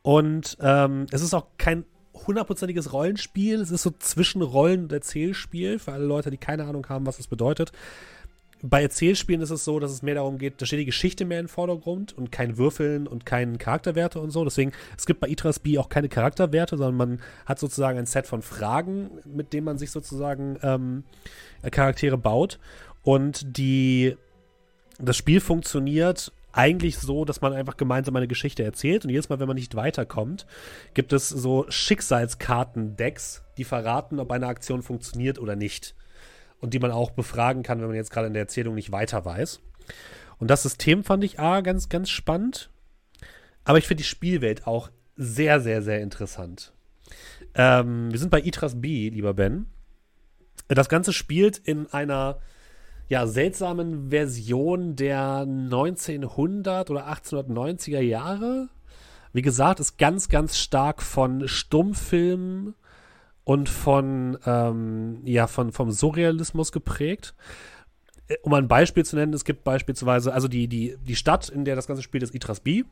Und 0.01 0.57
ähm, 0.61 1.07
es 1.11 1.21
ist 1.21 1.33
auch 1.33 1.47
kein 1.57 1.85
hundertprozentiges 2.27 2.93
Rollenspiel. 2.93 3.61
Es 3.61 3.71
ist 3.71 3.83
so 3.83 3.91
zwischen 3.99 4.41
Rollen 4.41 4.83
und 4.83 4.91
Erzählspiel 4.91 5.79
für 5.79 5.93
alle 5.93 6.05
Leute, 6.05 6.31
die 6.31 6.37
keine 6.37 6.65
Ahnung 6.65 6.87
haben, 6.89 7.05
was 7.05 7.17
das 7.17 7.27
bedeutet. 7.27 7.71
Bei 8.65 8.81
Erzählspielen 8.81 9.41
ist 9.41 9.49
es 9.49 9.65
so, 9.65 9.77
dass 9.81 9.91
es 9.91 10.03
mehr 10.03 10.15
darum 10.15 10.37
geht, 10.37 10.61
da 10.61 10.65
steht 10.65 10.79
die 10.79 10.85
Geschichte 10.85 11.25
mehr 11.25 11.41
im 11.41 11.49
Vordergrund 11.49 12.13
und 12.13 12.31
kein 12.31 12.57
Würfeln 12.57 13.07
und 13.07 13.25
kein 13.25 13.57
Charakterwerte 13.57 14.21
und 14.21 14.31
so. 14.31 14.45
Deswegen, 14.45 14.71
es 14.97 15.05
gibt 15.05 15.19
bei 15.19 15.27
Itras 15.27 15.59
B 15.59 15.77
auch 15.77 15.89
keine 15.89 16.07
Charakterwerte, 16.07 16.77
sondern 16.77 16.95
man 16.95 17.21
hat 17.45 17.59
sozusagen 17.59 17.99
ein 17.99 18.05
Set 18.05 18.25
von 18.25 18.41
Fragen, 18.41 19.11
mit 19.25 19.51
denen 19.51 19.65
man 19.65 19.77
sich 19.77 19.91
sozusagen 19.91 20.57
ähm, 20.63 21.03
Charaktere 21.71 22.17
baut. 22.17 22.57
Und 23.01 23.57
die, 23.57 24.15
das 24.97 25.17
Spiel 25.17 25.41
funktioniert 25.41 26.31
eigentlich 26.53 26.99
so, 26.99 27.25
dass 27.25 27.41
man 27.41 27.51
einfach 27.51 27.77
gemeinsam 27.77 28.15
eine 28.15 28.27
Geschichte 28.27 28.63
erzählt 28.63 29.03
und 29.03 29.09
jedes 29.09 29.27
Mal, 29.27 29.39
wenn 29.39 29.47
man 29.47 29.55
nicht 29.55 29.75
weiterkommt, 29.75 30.45
gibt 30.93 31.11
es 31.11 31.27
so 31.27 31.65
Schicksalskarten-Decks, 31.67 33.43
die 33.57 33.63
verraten, 33.63 34.19
ob 34.19 34.31
eine 34.31 34.47
Aktion 34.47 34.83
funktioniert 34.83 35.39
oder 35.39 35.55
nicht. 35.55 35.95
Und 36.59 36.73
die 36.73 36.79
man 36.79 36.91
auch 36.91 37.11
befragen 37.11 37.63
kann, 37.63 37.81
wenn 37.81 37.87
man 37.87 37.95
jetzt 37.95 38.11
gerade 38.11 38.27
in 38.27 38.33
der 38.33 38.43
Erzählung 38.43 38.75
nicht 38.75 38.91
weiter 38.91 39.25
weiß. 39.25 39.59
Und 40.37 40.49
das 40.49 40.63
System 40.63 41.03
fand 41.03 41.23
ich 41.23 41.39
A, 41.39 41.61
ganz, 41.61 41.89
ganz 41.89 42.09
spannend. 42.09 42.69
Aber 43.65 43.77
ich 43.77 43.87
finde 43.87 44.03
die 44.03 44.07
Spielwelt 44.07 44.67
auch 44.67 44.89
sehr, 45.15 45.59
sehr, 45.59 45.81
sehr 45.81 46.01
interessant. 46.01 46.71
Ähm, 47.55 48.11
wir 48.11 48.19
sind 48.19 48.29
bei 48.29 48.41
Itras 48.41 48.79
B, 48.79 49.09
lieber 49.09 49.33
Ben. 49.33 49.67
Das 50.67 50.89
Ganze 50.89 51.13
spielt 51.13 51.57
in 51.57 51.87
einer 51.87 52.39
ja, 53.09 53.27
seltsamen 53.27 54.09
Version 54.09 54.95
der 54.95 55.39
1900 55.41 56.89
oder 56.89 57.07
1890er 57.07 57.99
Jahre. 57.99 58.69
Wie 59.33 59.41
gesagt, 59.41 59.79
ist 59.79 59.97
ganz, 59.97 60.29
ganz 60.29 60.57
stark 60.57 61.01
von 61.01 61.47
Stummfilmen 61.47 62.75
und 63.43 63.67
von, 63.69 64.37
ähm, 64.45 65.21
ja, 65.25 65.47
von, 65.47 65.71
vom 65.71 65.91
Surrealismus 65.91 66.71
geprägt. 66.71 67.33
Äh, 68.27 68.37
Um 68.43 68.53
ein 68.53 68.67
Beispiel 68.67 69.03
zu 69.03 69.15
nennen, 69.15 69.33
es 69.33 69.43
gibt 69.43 69.63
beispielsweise, 69.63 70.33
also 70.33 70.47
die, 70.47 70.67
die, 70.67 70.95
die 71.05 71.15
Stadt, 71.15 71.49
in 71.49 71.65
der 71.65 71.75
das 71.75 71.87
Ganze 71.87 72.03
spielt, 72.03 72.23
ist 72.23 72.33
Itras 72.33 72.61
B. 72.61 72.83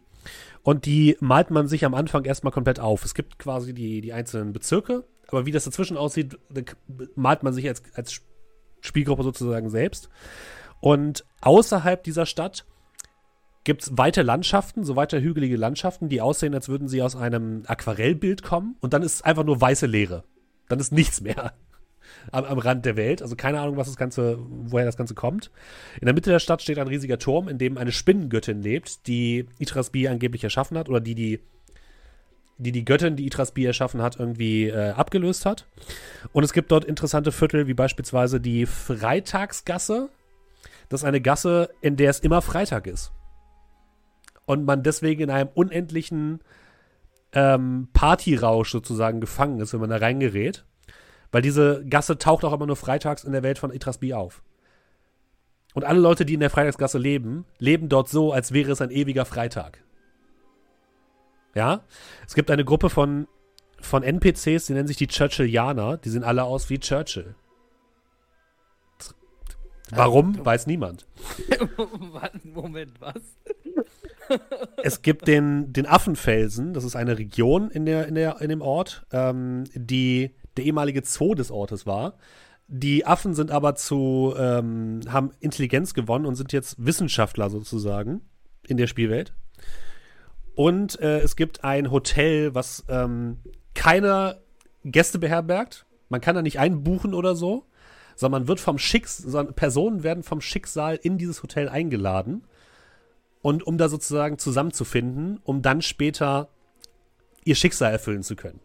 Und 0.62 0.86
die 0.86 1.16
malt 1.20 1.50
man 1.52 1.68
sich 1.68 1.86
am 1.86 1.94
Anfang 1.96 2.26
erstmal 2.26 2.52
komplett 2.52 2.80
auf. 2.80 3.06
Es 3.06 3.14
gibt 3.16 3.40
quasi 3.40 3.74
die, 3.74 4.02
die 4.02 4.14
einzelnen 4.14 4.52
Bezirke, 4.54 5.04
aber 5.28 5.46
wie 5.46 5.52
das 5.52 5.64
dazwischen 5.64 5.96
aussieht, 5.98 6.38
k- 6.54 6.76
malt 7.16 7.44
man 7.44 7.54
sich 7.54 7.68
als, 7.68 7.82
als 7.96 8.22
Spielgruppe 8.82 9.24
sozusagen 9.24 9.70
selbst. 9.70 10.10
Und 10.80 11.26
außerhalb 11.42 12.04
dieser 12.04 12.26
Stadt 12.26 12.66
gibt 13.64 13.84
es 13.84 13.98
weite 13.98 14.24
Landschaften, 14.24 14.84
so 14.84 14.96
weiter 14.96 15.22
hügelige 15.22 15.56
Landschaften, 15.56 16.10
die 16.10 16.22
aussehen, 16.22 16.56
als 16.56 16.68
würden 16.68 16.88
sie 16.88 17.02
aus 17.02 17.16
einem 17.16 17.64
Aquarellbild 17.68 18.44
kommen. 18.44 18.76
Und 18.82 18.94
dann 18.94 19.04
ist 19.04 19.24
einfach 19.24 19.44
nur 19.44 19.62
weiße 19.62 19.86
Leere. 19.86 20.24
Dann 20.68 20.80
ist 20.80 20.92
nichts 20.92 21.22
mehr 21.22 21.54
am, 22.32 22.44
am 22.46 22.58
Rand 22.58 22.86
der 22.86 22.98
Welt. 22.98 23.22
Also 23.22 23.36
keine 23.36 23.60
Ahnung, 23.60 23.78
was 23.78 23.88
das 23.88 23.98
Ganze, 23.98 24.40
woher 24.40 24.86
das 24.86 24.98
Ganze 24.98 25.14
kommt. 25.14 25.52
In 26.00 26.06
der 26.06 26.16
Mitte 26.16 26.32
der 26.32 26.40
Stadt 26.40 26.62
steht 26.62 26.80
ein 26.80 26.88
riesiger 26.88 27.20
Turm, 27.20 27.48
in 27.48 27.60
dem 27.60 27.78
eine 27.78 27.92
Spinnengöttin 27.92 28.62
lebt, 28.62 29.06
die 29.08 29.48
Itrasbi 29.60 30.08
angeblich 30.08 30.44
erschaffen 30.44 30.78
hat 30.78 30.90
oder 30.90 31.00
die 31.00 31.16
die 31.16 31.40
die 32.58 32.72
die 32.72 32.86
Göttin, 32.86 33.16
die 33.16 33.26
Itrasbi 33.26 33.66
erschaffen 33.66 34.02
hat, 34.02 34.20
irgendwie 34.20 34.68
äh, 34.68 34.92
abgelöst 34.92 35.46
hat. 35.46 35.66
Und 36.32 36.44
es 36.44 36.54
gibt 36.54 36.72
dort 36.72 36.86
interessante 36.86 37.32
Viertel, 37.32 37.68
wie 37.68 37.74
beispielsweise 37.74 38.40
die 38.40 38.66
Freitagsgasse. 38.66 40.10
Das 40.90 41.02
ist 41.02 41.06
eine 41.06 41.22
Gasse, 41.22 41.70
in 41.82 41.96
der 41.96 42.10
es 42.10 42.20
immer 42.20 42.42
Freitag 42.42 42.88
ist. 42.88 43.12
Und 44.46 44.66
man 44.66 44.84
deswegen 44.84 45.22
in 45.22 45.30
einem 45.30 45.50
unendlichen 45.54 46.42
ähm, 47.34 47.88
Partyrausch 47.94 48.72
sozusagen 48.72 49.22
gefangen 49.22 49.60
ist, 49.60 49.74
wenn 49.74 49.80
man 49.80 49.90
da 49.90 49.98
reingerät. 49.98 50.66
Weil 51.32 51.42
diese 51.42 51.86
Gasse 51.86 52.18
taucht 52.18 52.44
auch 52.44 52.54
immer 52.54 52.68
nur 52.68 52.76
freitags 52.76 53.24
in 53.24 53.32
der 53.32 53.44
Welt 53.44 53.58
von 53.58 53.74
Itrasbi 53.74 54.14
auf. 54.14 54.44
Und 55.74 55.86
alle 55.86 56.00
Leute, 56.00 56.26
die 56.26 56.34
in 56.34 56.42
der 56.42 56.50
Freitagsgasse 56.50 56.98
leben, 56.98 57.46
leben 57.58 57.88
dort 57.88 58.10
so, 58.10 58.34
als 58.34 58.52
wäre 58.52 58.72
es 58.72 58.82
ein 58.82 58.92
ewiger 58.92 59.26
Freitag. 59.26 59.82
Ja? 61.54 61.84
Es 62.26 62.36
gibt 62.36 62.52
eine 62.52 62.66
Gruppe 62.66 62.90
von, 62.90 63.28
von 63.80 64.04
NPCs, 64.04 64.66
die 64.66 64.74
nennen 64.74 64.88
sich 64.88 64.98
die 64.98 65.08
Churchillianer. 65.08 65.98
Die 65.98 66.10
sehen 66.10 66.24
alle 66.24 66.44
aus 66.44 66.70
wie 66.70 66.80
Churchill. 66.80 67.36
Warum, 69.94 70.44
weiß 70.46 70.68
niemand. 70.68 71.06
Moment, 72.44 72.94
was? 73.02 73.22
es 74.84 75.02
gibt 75.02 75.28
den, 75.28 75.74
den 75.74 75.86
Affenfelsen, 75.86 76.74
das 76.74 76.84
ist 76.84 76.96
eine 76.96 77.18
Region 77.18 77.70
in, 77.70 77.86
der, 77.86 78.08
in, 78.08 78.16
der, 78.16 78.40
in 78.42 78.50
dem 78.50 78.62
Ort, 78.62 79.06
ähm, 79.12 79.66
die 79.74 80.34
der 80.58 80.66
ehemalige 80.66 81.02
Zoo 81.04 81.36
des 81.36 81.52
Ortes 81.52 81.86
war. 81.86 82.18
Die 82.68 83.06
Affen 83.06 83.34
sind 83.34 83.52
aber 83.52 83.76
zu, 83.76 84.34
ähm, 84.38 85.02
haben 85.10 85.32
Intelligenz 85.40 85.94
gewonnen 85.94 86.26
und 86.26 86.36
sind 86.36 86.54
jetzt 86.54 86.76
Wissenschaftler 86.84 87.50
sozusagen 87.50 88.22
in 88.66 88.78
der 88.78 88.88
Spielwelt. 88.88 89.34
Und 90.56 91.00
äh, 91.00 91.20
es 91.20 91.36
gibt 91.36 91.64
ein 91.64 91.92
Hotel, 91.92 92.54
was 92.54 92.84
ähm, 92.90 93.38
keine 93.74 94.42
Gäste 94.84 95.20
beherbergt. 95.20 95.86
Man 96.10 96.22
kann 96.22 96.36
da 96.36 96.42
nicht 96.42 96.60
einbuchen 96.60 97.14
oder 97.14 97.36
so, 97.36 97.66
sondern 98.16 98.42
man 98.42 98.48
wird 98.48 98.60
vom 98.60 98.78
Schicksal, 98.78 99.46
Personen 99.54 100.04
werden 100.04 100.24
vom 100.24 100.42
Schicksal 100.42 101.00
in 101.02 101.18
dieses 101.18 101.42
Hotel 101.44 101.70
eingeladen. 101.70 102.44
Und 103.42 103.66
um 103.66 103.78
da 103.78 103.90
sozusagen 103.90 104.38
zusammenzufinden, 104.38 105.40
um 105.44 105.62
dann 105.62 105.82
später 105.82 106.50
ihr 107.44 107.56
Schicksal 107.56 107.92
erfüllen 107.92 108.22
zu 108.22 108.36
können. 108.36 108.60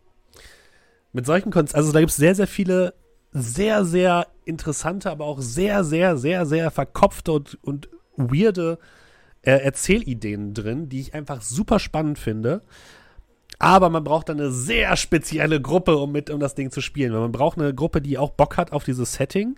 Mit 1.12 1.24
solchen 1.24 1.51
Konzepten, 1.51 1.78
also 1.78 1.93
da 1.93 2.01
gibt 2.01 2.11
es 2.11 2.16
sehr, 2.16 2.34
sehr 2.34 2.47
viele 2.47 2.93
sehr, 3.32 3.84
sehr 3.84 4.28
interessante, 4.45 5.11
aber 5.11 5.26
auch 5.26 5.41
sehr, 5.41 5.84
sehr, 5.84 6.16
sehr, 6.16 6.47
sehr 6.47 6.70
verkopfte 6.70 7.32
und, 7.32 7.59
und 7.62 7.89
weirde 8.16 8.78
äh, 9.47 9.53
Erzählideen 9.53 10.55
drin, 10.55 10.88
die 10.88 11.01
ich 11.01 11.14
einfach 11.14 11.40
super 11.40 11.78
spannend 11.78 12.18
finde. 12.18 12.62
Aber 13.59 13.88
man 13.88 14.05
braucht 14.05 14.28
dann 14.28 14.38
eine 14.38 14.51
sehr 14.51 14.94
spezielle 14.97 15.62
Gruppe, 15.62 15.97
um 15.97 16.12
mit 16.12 16.28
um 16.28 16.40
das 16.40 16.55
Ding 16.55 16.70
zu 16.70 16.82
spielen. 16.82 17.12
Man 17.12 17.32
braucht 17.32 17.59
eine 17.59 17.72
Gruppe, 17.72 18.03
die 18.03 18.18
auch 18.18 18.30
Bock 18.32 18.59
hat 18.59 18.72
auf 18.72 18.84
dieses 18.84 19.14
Setting, 19.14 19.57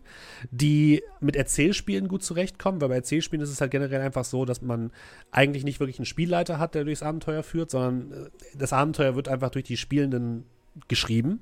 die 0.53 1.03
mit 1.21 1.35
Erzählspielen 1.35 2.07
gut 2.07 2.23
zurechtkommt. 2.23 2.81
Weil 2.81 2.91
bei 2.91 2.95
Erzählspielen 2.97 3.43
ist 3.43 3.51
es 3.51 3.61
halt 3.61 3.73
generell 3.73 4.03
einfach 4.03 4.25
so, 4.25 4.45
dass 4.45 4.63
man 4.63 4.93
eigentlich 5.33 5.65
nicht 5.65 5.81
wirklich 5.81 5.99
einen 5.99 6.07
Spielleiter 6.07 6.59
hat, 6.59 6.77
der 6.77 6.85
durchs 6.85 7.03
Abenteuer 7.03 7.43
führt, 7.43 7.71
sondern 7.71 8.13
äh, 8.13 8.31
das 8.57 8.73
Abenteuer 8.73 9.17
wird 9.17 9.29
einfach 9.29 9.51
durch 9.51 9.65
die 9.65 9.79
Spielenden 9.79 10.45
geschrieben. 10.87 11.41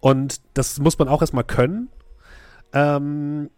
Und 0.00 0.40
das 0.54 0.80
muss 0.80 0.98
man 0.98 1.06
auch 1.06 1.20
erstmal 1.20 1.44
können. 1.44 1.90
Ähm, 2.72 3.50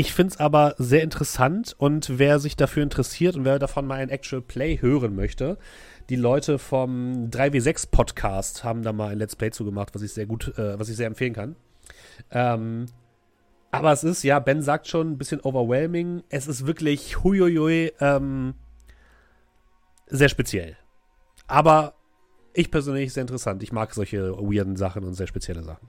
ich 0.00 0.14
finde 0.14 0.32
es 0.32 0.40
aber 0.40 0.74
sehr 0.78 1.02
interessant 1.02 1.76
und 1.76 2.18
wer 2.18 2.38
sich 2.38 2.56
dafür 2.56 2.82
interessiert 2.82 3.36
und 3.36 3.44
wer 3.44 3.58
davon 3.58 3.86
mal 3.86 3.98
ein 3.98 4.08
Actual 4.08 4.40
Play 4.40 4.80
hören 4.80 5.14
möchte, 5.14 5.58
die 6.08 6.16
Leute 6.16 6.58
vom 6.58 7.28
3W6 7.28 7.90
Podcast 7.90 8.64
haben 8.64 8.82
da 8.82 8.94
mal 8.94 9.10
ein 9.10 9.18
Let's 9.18 9.36
Play 9.36 9.50
zugemacht, 9.50 9.94
was 9.94 10.00
ich 10.00 10.14
sehr 10.14 10.24
gut, 10.24 10.56
äh, 10.56 10.78
was 10.78 10.88
ich 10.88 10.96
sehr 10.96 11.06
empfehlen 11.06 11.34
kann. 11.34 11.54
Ähm, 12.30 12.86
aber 13.70 13.92
es 13.92 14.02
ist, 14.02 14.22
ja, 14.22 14.38
Ben 14.38 14.62
sagt 14.62 14.88
schon, 14.88 15.10
ein 15.10 15.18
bisschen 15.18 15.42
overwhelming. 15.42 16.22
Es 16.30 16.46
ist 16.46 16.66
wirklich 16.66 17.22
huiuiui, 17.22 17.92
ähm, 18.00 18.54
sehr 20.06 20.30
speziell. 20.30 20.78
Aber 21.46 21.92
ich 22.54 22.70
persönlich 22.70 23.12
sehr 23.12 23.20
interessant. 23.20 23.62
Ich 23.62 23.70
mag 23.70 23.92
solche 23.92 24.32
weirden 24.38 24.76
Sachen 24.76 25.04
und 25.04 25.12
sehr 25.12 25.26
spezielle 25.26 25.62
Sachen. 25.62 25.88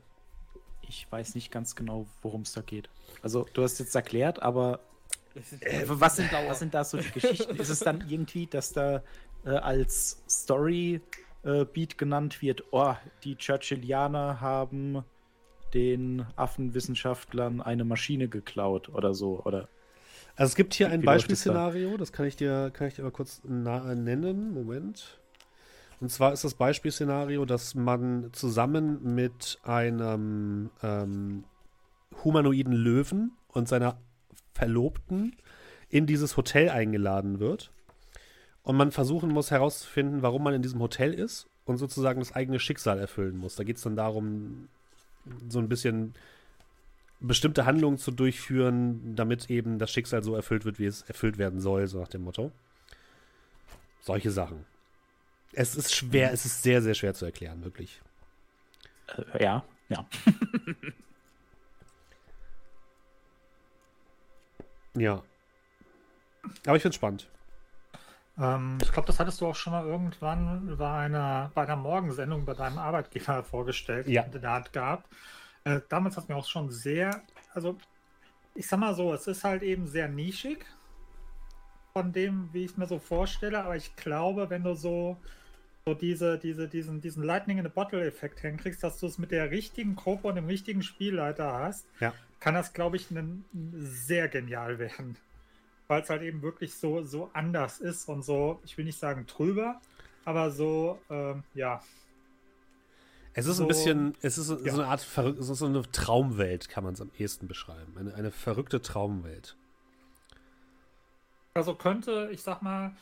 Ich 0.82 1.10
weiß 1.10 1.34
nicht 1.36 1.50
ganz 1.50 1.78
genau, 1.78 2.08
worum 2.22 2.42
es 2.42 2.52
da 2.52 2.60
geht. 2.60 2.90
Also, 3.22 3.48
du 3.54 3.64
hast 3.64 3.80
jetzt 3.80 3.96
erklärt, 3.96 4.42
aber 4.42 4.80
äh, 5.62 5.84
was, 5.86 6.16
sind, 6.18 6.32
was 6.32 6.60
sind 6.60 6.74
da 6.74 6.84
so 6.84 6.98
die 6.98 7.12
Geschichten? 7.12 7.56
ist 7.56 7.70
es 7.70 7.80
dann 7.80 8.04
irgendwie, 8.08 8.48
dass 8.48 8.74
da 8.74 9.04
äh, 9.46 9.50
als 9.50 10.24
Story-Beat 10.30 11.94
äh, 11.94 11.96
genannt 11.98 12.42
wird, 12.42 12.64
oh, 12.72 12.96
die 13.24 13.36
Churchillianer 13.36 14.42
haben 14.42 15.04
den 15.74 16.26
Affenwissenschaftlern 16.36 17.62
eine 17.62 17.86
Maschine 17.86 18.28
geklaut 18.28 18.90
oder 18.90 19.14
so, 19.14 19.42
oder? 19.44 19.70
Also 20.36 20.52
es 20.52 20.56
gibt 20.56 20.74
hier 20.74 20.90
ein 20.90 21.02
Beispielszenario, 21.02 21.98
das 21.98 22.12
kann 22.12 22.26
ich 22.26 22.36
dir, 22.36 22.72
kann 22.74 22.88
ich 22.88 22.96
dir 22.96 23.04
mal 23.04 23.12
kurz 23.12 23.42
nennen. 23.44 24.54
Moment. 24.54 25.20
Und 26.00 26.10
zwar 26.10 26.34
ist 26.34 26.44
das 26.44 26.56
Beispielszenario, 26.56 27.46
dass 27.46 27.76
man 27.76 28.30
zusammen 28.34 29.16
mit 29.16 29.60
einem 29.64 30.72
ähm, 30.82 31.44
humanoiden 32.24 32.74
Löwen 32.74 33.32
und 33.48 33.68
seiner 33.68 33.98
Verlobten 34.54 35.36
in 35.90 36.06
dieses 36.06 36.38
Hotel 36.38 36.70
eingeladen 36.70 37.40
wird. 37.40 37.72
Und 38.64 38.78
man 38.78 38.92
versuchen 38.92 39.30
muss 39.30 39.52
herauszufinden, 39.52 40.22
warum 40.22 40.44
man 40.44 40.54
in 40.54 40.62
diesem 40.62 40.80
Hotel 40.80 41.14
ist 41.14 41.48
und 41.66 41.78
sozusagen 41.78 42.20
das 42.20 42.34
eigene 42.34 42.60
Schicksal 42.60 43.00
erfüllen 43.00 43.38
muss. 43.38 43.56
Da 43.56 43.64
geht 43.64 43.78
es 43.78 43.84
dann 43.84 43.96
darum, 43.96 44.68
so 45.50 45.60
ein 45.60 45.70
bisschen 45.70 46.14
bestimmte 47.20 47.66
Handlungen 47.66 47.98
zu 47.98 48.12
durchführen, 48.12 49.16
damit 49.16 49.50
eben 49.50 49.78
das 49.80 49.92
Schicksal 49.92 50.24
so 50.24 50.36
erfüllt 50.36 50.66
wird, 50.66 50.80
wie 50.80 50.86
es 50.86 51.04
erfüllt 51.04 51.38
werden 51.38 51.60
soll, 51.60 51.88
so 51.88 52.00
nach 52.00 52.08
dem 52.08 52.24
Motto. 52.24 52.52
Solche 54.02 54.32
Sachen. 54.32 54.66
Es 55.54 55.76
ist 55.76 55.94
schwer, 55.94 56.30
mhm. 56.30 56.34
es 56.34 56.46
ist 56.46 56.64
sehr, 56.64 56.82
sehr 56.82 56.94
schwer 56.94 57.14
zu 57.14 57.26
erklären, 57.26 57.64
wirklich. 57.64 58.02
Äh, 59.34 59.44
ja, 59.44 59.64
ja. 59.90 60.06
ja. 64.96 65.22
Aber 66.66 66.76
ich 66.76 66.82
finde 66.82 66.90
es 66.90 66.96
spannend. 66.96 67.30
Ähm, 68.40 68.78
ich 68.82 68.92
glaube, 68.92 69.08
das 69.08 69.20
hattest 69.20 69.42
du 69.42 69.48
auch 69.48 69.56
schon 69.56 69.74
mal 69.74 69.86
irgendwann 69.86 70.76
bei 70.78 70.92
einer, 70.92 71.52
bei 71.54 71.64
einer 71.64 71.76
Morgensendung 71.76 72.46
bei 72.46 72.54
deinem 72.54 72.78
Arbeitgeber 72.78 73.44
vorgestellt, 73.50 74.08
ja. 74.08 74.24
der 74.24 74.50
Art 74.50 74.74
gab. 74.74 75.08
Äh, 75.64 75.82
damals 75.90 76.18
hat 76.18 76.30
mir 76.30 76.36
auch 76.36 76.48
schon 76.48 76.72
sehr, 76.72 77.22
also 77.54 77.78
ich 78.56 78.68
sag 78.68 78.80
mal 78.80 78.96
so, 78.96 79.14
es 79.14 79.28
ist 79.28 79.44
halt 79.44 79.64
eben 79.64 79.88
sehr 79.88 80.08
nischig 80.08 80.66
von 81.94 82.12
dem, 82.12 82.50
wie 82.54 82.66
ich 82.66 82.72
es 82.72 82.78
mir 82.78 82.88
so 82.88 83.00
vorstelle, 83.00 83.64
aber 83.64 83.76
ich 83.76 83.96
glaube, 83.96 84.50
wenn 84.50 84.64
du 84.64 84.74
so 84.74 85.18
so 85.86 85.94
diese, 85.94 86.38
diese, 86.38 86.68
diesen, 86.68 87.02
diesen 87.02 87.24
Lightning 87.24 87.58
in 87.58 87.66
a 87.66 87.70
Bottle-Effekt 87.70 88.40
hinkriegst, 88.42 88.84
dass 88.84 89.00
du 89.00 89.08
es 89.08 89.18
mit 89.18 89.32
der 89.32 89.50
richtigen 89.50 89.96
Gruppe 89.96 90.28
und 90.28 90.36
dem 90.36 90.46
richtigen 90.46 90.84
Spielleiter 90.84 91.54
hast, 91.54 91.88
ja. 92.00 92.14
kann 92.40 92.54
das, 92.54 92.74
glaube 92.74 92.98
ich, 92.98 93.10
ein, 93.10 93.46
sehr 93.74 94.28
genial 94.28 94.78
werden. 94.78 95.18
Weil 95.88 96.04
es 96.04 96.10
halt 96.10 96.22
eben 96.22 96.42
wirklich 96.42 96.76
so, 96.76 97.04
so 97.04 97.30
anders 97.34 97.80
ist 97.80 98.08
und 98.08 98.24
so, 98.24 98.60
ich 98.64 98.78
will 98.78 98.86
nicht 98.86 99.00
sagen 99.00 99.26
trüber, 99.26 99.82
aber 100.24 100.52
so, 100.52 101.00
ähm, 101.10 101.44
ja. 101.56 101.82
Es 103.34 103.48
ist 103.48 103.58
so, 103.58 103.64
ein 103.64 103.68
bisschen, 103.68 104.14
es 104.22 104.38
ist 104.38 104.48
so, 104.48 104.60
ja. 104.60 104.74
eine 104.74 104.86
Art, 104.86 105.00
es 105.18 105.50
ist 105.50 105.58
so 105.60 105.66
eine 105.66 105.82
Traumwelt, 105.92 106.70
kann 106.70 106.84
man 106.84 106.94
es 106.94 107.02
am 107.02 107.12
ehesten 107.18 107.48
beschreiben. 107.48 107.98
Eine, 107.98 108.14
eine 108.14 108.30
verrückte 108.30 108.82
Traumwelt. 108.82 109.56
Also 111.54 111.76
könnte, 111.76 112.30
ich 112.32 112.44
sag 112.44 112.62
mal, 112.62 112.96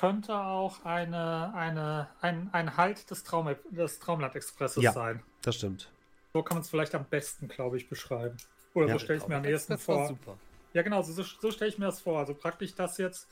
könnte 0.00 0.34
auch 0.34 0.82
eine, 0.86 1.52
eine, 1.54 2.08
ein, 2.22 2.48
ein 2.52 2.76
Halt 2.78 3.10
des, 3.10 3.22
Traum, 3.22 3.54
des 3.70 3.98
Traumland-Expresses 3.98 4.82
ja, 4.82 4.92
sein. 4.92 5.22
Das 5.42 5.56
stimmt. 5.56 5.90
So 6.32 6.42
kann 6.42 6.56
man 6.56 6.62
es 6.62 6.70
vielleicht 6.70 6.94
am 6.94 7.04
besten, 7.04 7.48
glaube 7.48 7.76
ich, 7.76 7.86
beschreiben. 7.86 8.38
Oder 8.72 8.86
ja, 8.86 8.92
so 8.94 8.98
stelle 9.00 9.18
ich 9.18 9.28
mir 9.28 9.36
am 9.36 9.44
ehesten 9.44 9.76
vor. 9.76 10.08
Super. 10.08 10.38
Ja, 10.72 10.80
genau, 10.80 11.02
so, 11.02 11.12
so 11.22 11.50
stelle 11.50 11.68
ich 11.70 11.76
mir 11.76 11.84
das 11.84 12.00
vor. 12.00 12.18
Also 12.18 12.32
praktisch 12.34 12.74
das 12.74 12.96
jetzt 12.96 13.28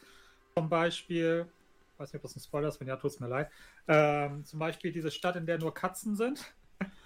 zum 0.57 0.69
Beispiel, 0.69 1.47
ich 1.95 2.01
weiß 2.01 2.13
nicht, 2.13 2.19
ob 2.19 2.23
das 2.23 2.37
ein 2.37 2.41
Spoiler 2.41 2.69
ist, 2.69 2.81
wenn 2.81 2.89
ja, 2.89 2.97
tut 2.97 3.13
es 3.13 3.21
mir 3.21 3.29
leid. 3.29 3.51
Ähm, 3.87 4.45
zum 4.45 4.59
Beispiel 4.59 4.93
diese 4.93 5.11
Stadt, 5.11 5.37
in 5.37 5.47
der 5.47 5.59
nur 5.59 5.73
Katzen 5.73 6.17
sind. 6.17 6.55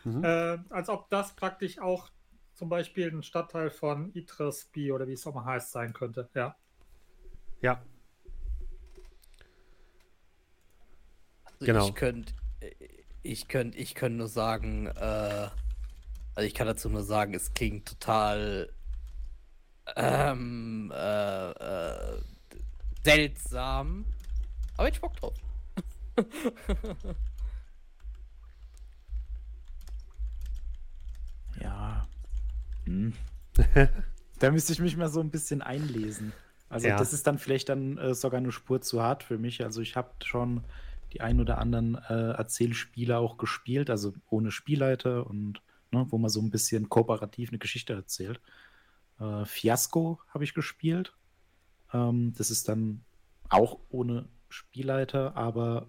Mhm. 0.02 0.24
Äh, 0.24 0.58
als 0.70 0.88
ob 0.88 1.08
das 1.08 1.36
praktisch 1.36 1.78
auch 1.78 2.10
zum 2.54 2.68
Beispiel 2.68 3.12
ein 3.12 3.22
Stadtteil 3.22 3.70
von 3.70 4.12
Idris 4.12 4.64
B 4.72 4.90
oder 4.90 5.06
wie 5.06 5.12
es 5.12 5.24
auch 5.24 5.34
mal 5.34 5.44
heißt 5.44 5.70
sein 5.70 5.92
könnte. 5.92 6.28
Ja. 6.34 6.56
Ja, 7.60 7.80
Genau. 11.64 11.88
Ich 11.88 11.94
könnte 11.94 12.32
ich 13.22 13.48
könnt, 13.48 13.76
ich 13.76 13.94
könnt 13.94 14.16
nur 14.16 14.28
sagen, 14.28 14.86
äh, 14.86 15.48
also 16.34 16.46
ich 16.46 16.54
kann 16.54 16.66
dazu 16.66 16.88
nur 16.88 17.04
sagen, 17.04 17.34
es 17.34 17.54
klingt 17.54 17.86
total 17.86 18.72
ähm, 19.96 20.92
äh, 20.94 21.50
äh, 21.50 22.20
seltsam. 23.04 24.06
Aber 24.76 24.88
ich 24.88 25.00
Bock 25.00 25.16
drauf. 25.16 25.34
Ja. 31.60 32.08
Hm. 32.86 33.12
da 34.40 34.50
müsste 34.50 34.72
ich 34.72 34.80
mich 34.80 34.96
mal 34.96 35.08
so 35.08 35.20
ein 35.20 35.30
bisschen 35.30 35.62
einlesen. 35.62 36.32
Also 36.68 36.88
Ja. 36.88 36.96
das 36.96 37.12
ist 37.12 37.26
dann 37.26 37.38
vielleicht 37.38 37.68
dann 37.68 37.98
äh, 37.98 38.14
sogar 38.14 38.38
eine 38.38 38.50
Spur 38.50 38.80
zu 38.80 39.02
hart 39.02 39.22
für 39.22 39.38
mich. 39.38 39.62
Also 39.62 39.80
ich 39.80 39.94
habe 39.94 40.10
schon 40.24 40.64
die 41.12 41.20
ein 41.20 41.40
oder 41.40 41.58
anderen 41.58 41.96
äh, 42.08 42.32
Erzählspiele 42.32 43.18
auch 43.18 43.36
gespielt, 43.36 43.90
also 43.90 44.12
ohne 44.30 44.50
Spielleiter 44.50 45.26
und 45.26 45.60
ne, 45.90 46.06
wo 46.08 46.18
man 46.18 46.30
so 46.30 46.40
ein 46.40 46.50
bisschen 46.50 46.88
kooperativ 46.88 47.50
eine 47.50 47.58
Geschichte 47.58 47.92
erzählt. 47.92 48.40
Äh, 49.20 49.44
Fiasco 49.44 50.20
habe 50.28 50.44
ich 50.44 50.54
gespielt. 50.54 51.14
Ähm, 51.92 52.32
das 52.36 52.50
ist 52.50 52.68
dann 52.68 53.04
auch 53.48 53.78
ohne 53.90 54.28
Spielleiter, 54.48 55.36
aber 55.36 55.86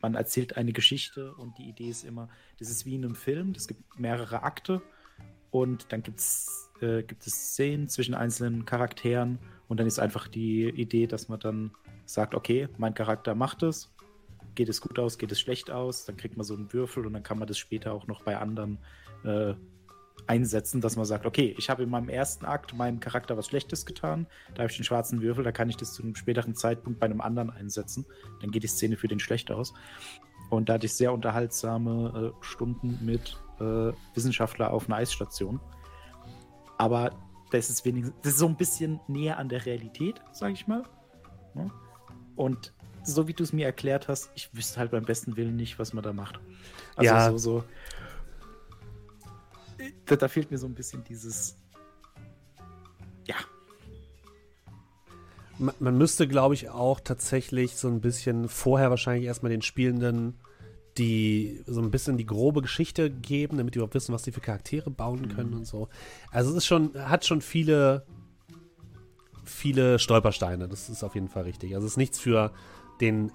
man 0.00 0.14
erzählt 0.14 0.56
eine 0.56 0.72
Geschichte 0.72 1.34
und 1.34 1.58
die 1.58 1.68
Idee 1.68 1.90
ist 1.90 2.04
immer, 2.04 2.28
das 2.58 2.70
ist 2.70 2.86
wie 2.86 2.94
in 2.94 3.04
einem 3.04 3.14
Film, 3.14 3.52
es 3.54 3.68
gibt 3.68 3.98
mehrere 3.98 4.42
Akte 4.42 4.80
und 5.50 5.92
dann 5.92 6.02
gibt's, 6.02 6.70
äh, 6.80 7.02
gibt 7.02 7.26
es 7.26 7.34
Szenen 7.34 7.88
zwischen 7.88 8.14
einzelnen 8.14 8.64
Charakteren 8.64 9.38
und 9.68 9.78
dann 9.78 9.86
ist 9.86 9.98
einfach 9.98 10.28
die 10.28 10.68
Idee, 10.68 11.06
dass 11.06 11.28
man 11.28 11.40
dann 11.40 11.72
sagt, 12.06 12.34
okay, 12.34 12.68
mein 12.78 12.94
Charakter 12.94 13.34
macht 13.34 13.62
es, 13.62 13.92
geht 14.54 14.68
es 14.68 14.80
gut 14.80 14.98
aus, 14.98 15.18
geht 15.18 15.32
es 15.32 15.40
schlecht 15.40 15.70
aus, 15.70 16.04
dann 16.04 16.16
kriegt 16.16 16.36
man 16.36 16.44
so 16.44 16.54
einen 16.54 16.72
Würfel 16.72 17.06
und 17.06 17.12
dann 17.12 17.22
kann 17.22 17.38
man 17.38 17.48
das 17.48 17.58
später 17.58 17.92
auch 17.92 18.06
noch 18.06 18.22
bei 18.22 18.36
anderen 18.36 18.78
äh, 19.24 19.54
einsetzen, 20.26 20.80
dass 20.80 20.96
man 20.96 21.04
sagt, 21.04 21.26
okay, 21.26 21.54
ich 21.58 21.70
habe 21.70 21.82
in 21.82 21.90
meinem 21.90 22.08
ersten 22.08 22.44
Akt 22.44 22.76
meinem 22.76 23.00
Charakter 23.00 23.36
was 23.36 23.46
Schlechtes 23.46 23.86
getan, 23.86 24.26
da 24.54 24.62
habe 24.62 24.70
ich 24.70 24.76
den 24.76 24.84
schwarzen 24.84 25.22
Würfel, 25.22 25.44
da 25.44 25.52
kann 25.52 25.68
ich 25.70 25.76
das 25.76 25.92
zu 25.94 26.02
einem 26.02 26.14
späteren 26.14 26.54
Zeitpunkt 26.54 27.00
bei 27.00 27.06
einem 27.06 27.20
anderen 27.20 27.50
einsetzen, 27.50 28.06
dann 28.40 28.50
geht 28.50 28.62
die 28.62 28.68
Szene 28.68 28.96
für 28.96 29.08
den 29.08 29.20
schlecht 29.20 29.50
aus. 29.50 29.72
Und 30.50 30.68
da 30.68 30.74
hatte 30.74 30.86
ich 30.86 30.94
sehr 30.94 31.12
unterhaltsame 31.12 32.32
äh, 32.32 32.44
Stunden 32.44 32.98
mit 33.04 33.36
äh, 33.60 33.92
Wissenschaftler 34.14 34.72
auf 34.72 34.88
einer 34.88 34.96
Eisstation. 34.96 35.60
Aber 36.76 37.12
das 37.50 37.70
ist 37.70 37.84
wenigstens, 37.84 38.16
das 38.22 38.32
ist 38.32 38.38
so 38.38 38.46
ein 38.46 38.56
bisschen 38.56 39.00
näher 39.06 39.38
an 39.38 39.48
der 39.48 39.64
Realität, 39.64 40.20
sage 40.32 40.54
ich 40.54 40.66
mal. 40.66 40.82
Ne? 41.54 41.70
Und 42.36 42.72
so 43.02 43.28
wie 43.28 43.34
du 43.34 43.42
es 43.42 43.52
mir 43.52 43.66
erklärt 43.66 44.08
hast, 44.08 44.30
ich 44.34 44.54
wüsste 44.54 44.78
halt 44.78 44.90
beim 44.90 45.04
besten 45.04 45.36
Willen 45.36 45.56
nicht, 45.56 45.78
was 45.78 45.92
man 45.92 46.04
da 46.04 46.12
macht. 46.12 46.38
Also 46.96 47.12
Ja. 47.14 47.30
so, 47.30 47.38
so. 47.38 47.64
Da, 50.06 50.16
da 50.16 50.28
fehlt 50.28 50.50
mir 50.50 50.58
so 50.58 50.66
ein 50.66 50.74
bisschen 50.74 51.02
dieses. 51.04 51.56
Ja, 53.26 53.36
Man, 55.58 55.74
man 55.78 55.98
müsste, 55.98 56.26
glaube 56.26 56.54
ich, 56.54 56.70
auch 56.70 57.00
tatsächlich 57.00 57.76
so 57.76 57.88
ein 57.88 58.00
bisschen 58.00 58.48
vorher 58.48 58.90
wahrscheinlich 58.90 59.26
erstmal 59.26 59.50
den 59.50 59.62
Spielenden 59.62 60.38
die 60.98 61.62
so 61.66 61.80
ein 61.80 61.90
bisschen 61.92 62.16
die 62.18 62.26
grobe 62.26 62.62
Geschichte 62.62 63.10
geben, 63.10 63.56
damit 63.58 63.74
die 63.74 63.78
überhaupt 63.78 63.94
wissen, 63.94 64.12
was 64.12 64.22
die 64.22 64.32
für 64.32 64.40
Charaktere 64.40 64.90
bauen 64.90 65.28
können 65.28 65.54
und 65.54 65.64
so. 65.64 65.88
Also 66.32 66.50
es 66.50 66.56
ist 66.56 66.66
schon, 66.66 66.92
hat 67.08 67.24
schon 67.24 67.40
viele, 67.42 68.04
viele 69.44 69.98
Stolpersteine. 70.00 70.68
Das 70.68 70.88
ist 70.88 71.04
auf 71.04 71.14
jeden 71.14 71.28
Fall 71.28 71.44
richtig. 71.44 71.74
Also 71.74 71.86
es 71.86 71.92
ist 71.92 71.96
nichts 71.96 72.18
für 72.18 72.52
den, 73.00 73.32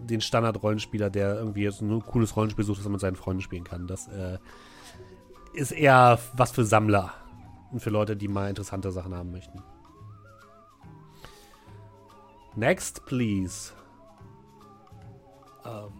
den 0.00 0.20
Standard-Rollenspieler, 0.20 1.10
der 1.10 1.34
irgendwie 1.36 1.62
jetzt 1.62 1.82
nur 1.82 1.98
ein 1.98 2.06
cooles 2.06 2.36
Rollenspiel 2.36 2.64
sucht, 2.64 2.78
das 2.78 2.84
man 2.84 2.92
mit 2.92 3.00
seinen 3.00 3.16
Freunden 3.16 3.40
spielen 3.42 3.64
kann. 3.64 3.86
Das 3.86 4.08
äh, 4.08 4.38
ist 5.54 5.72
eher 5.72 6.18
was 6.34 6.50
für 6.52 6.64
Sammler 6.64 7.12
und 7.70 7.80
für 7.80 7.90
Leute, 7.90 8.16
die 8.16 8.28
mal 8.28 8.48
interessante 8.48 8.90
Sachen 8.92 9.14
haben 9.14 9.30
möchten. 9.32 9.62
Next, 12.54 13.04
please. 13.06 13.72
Ähm, 15.64 15.92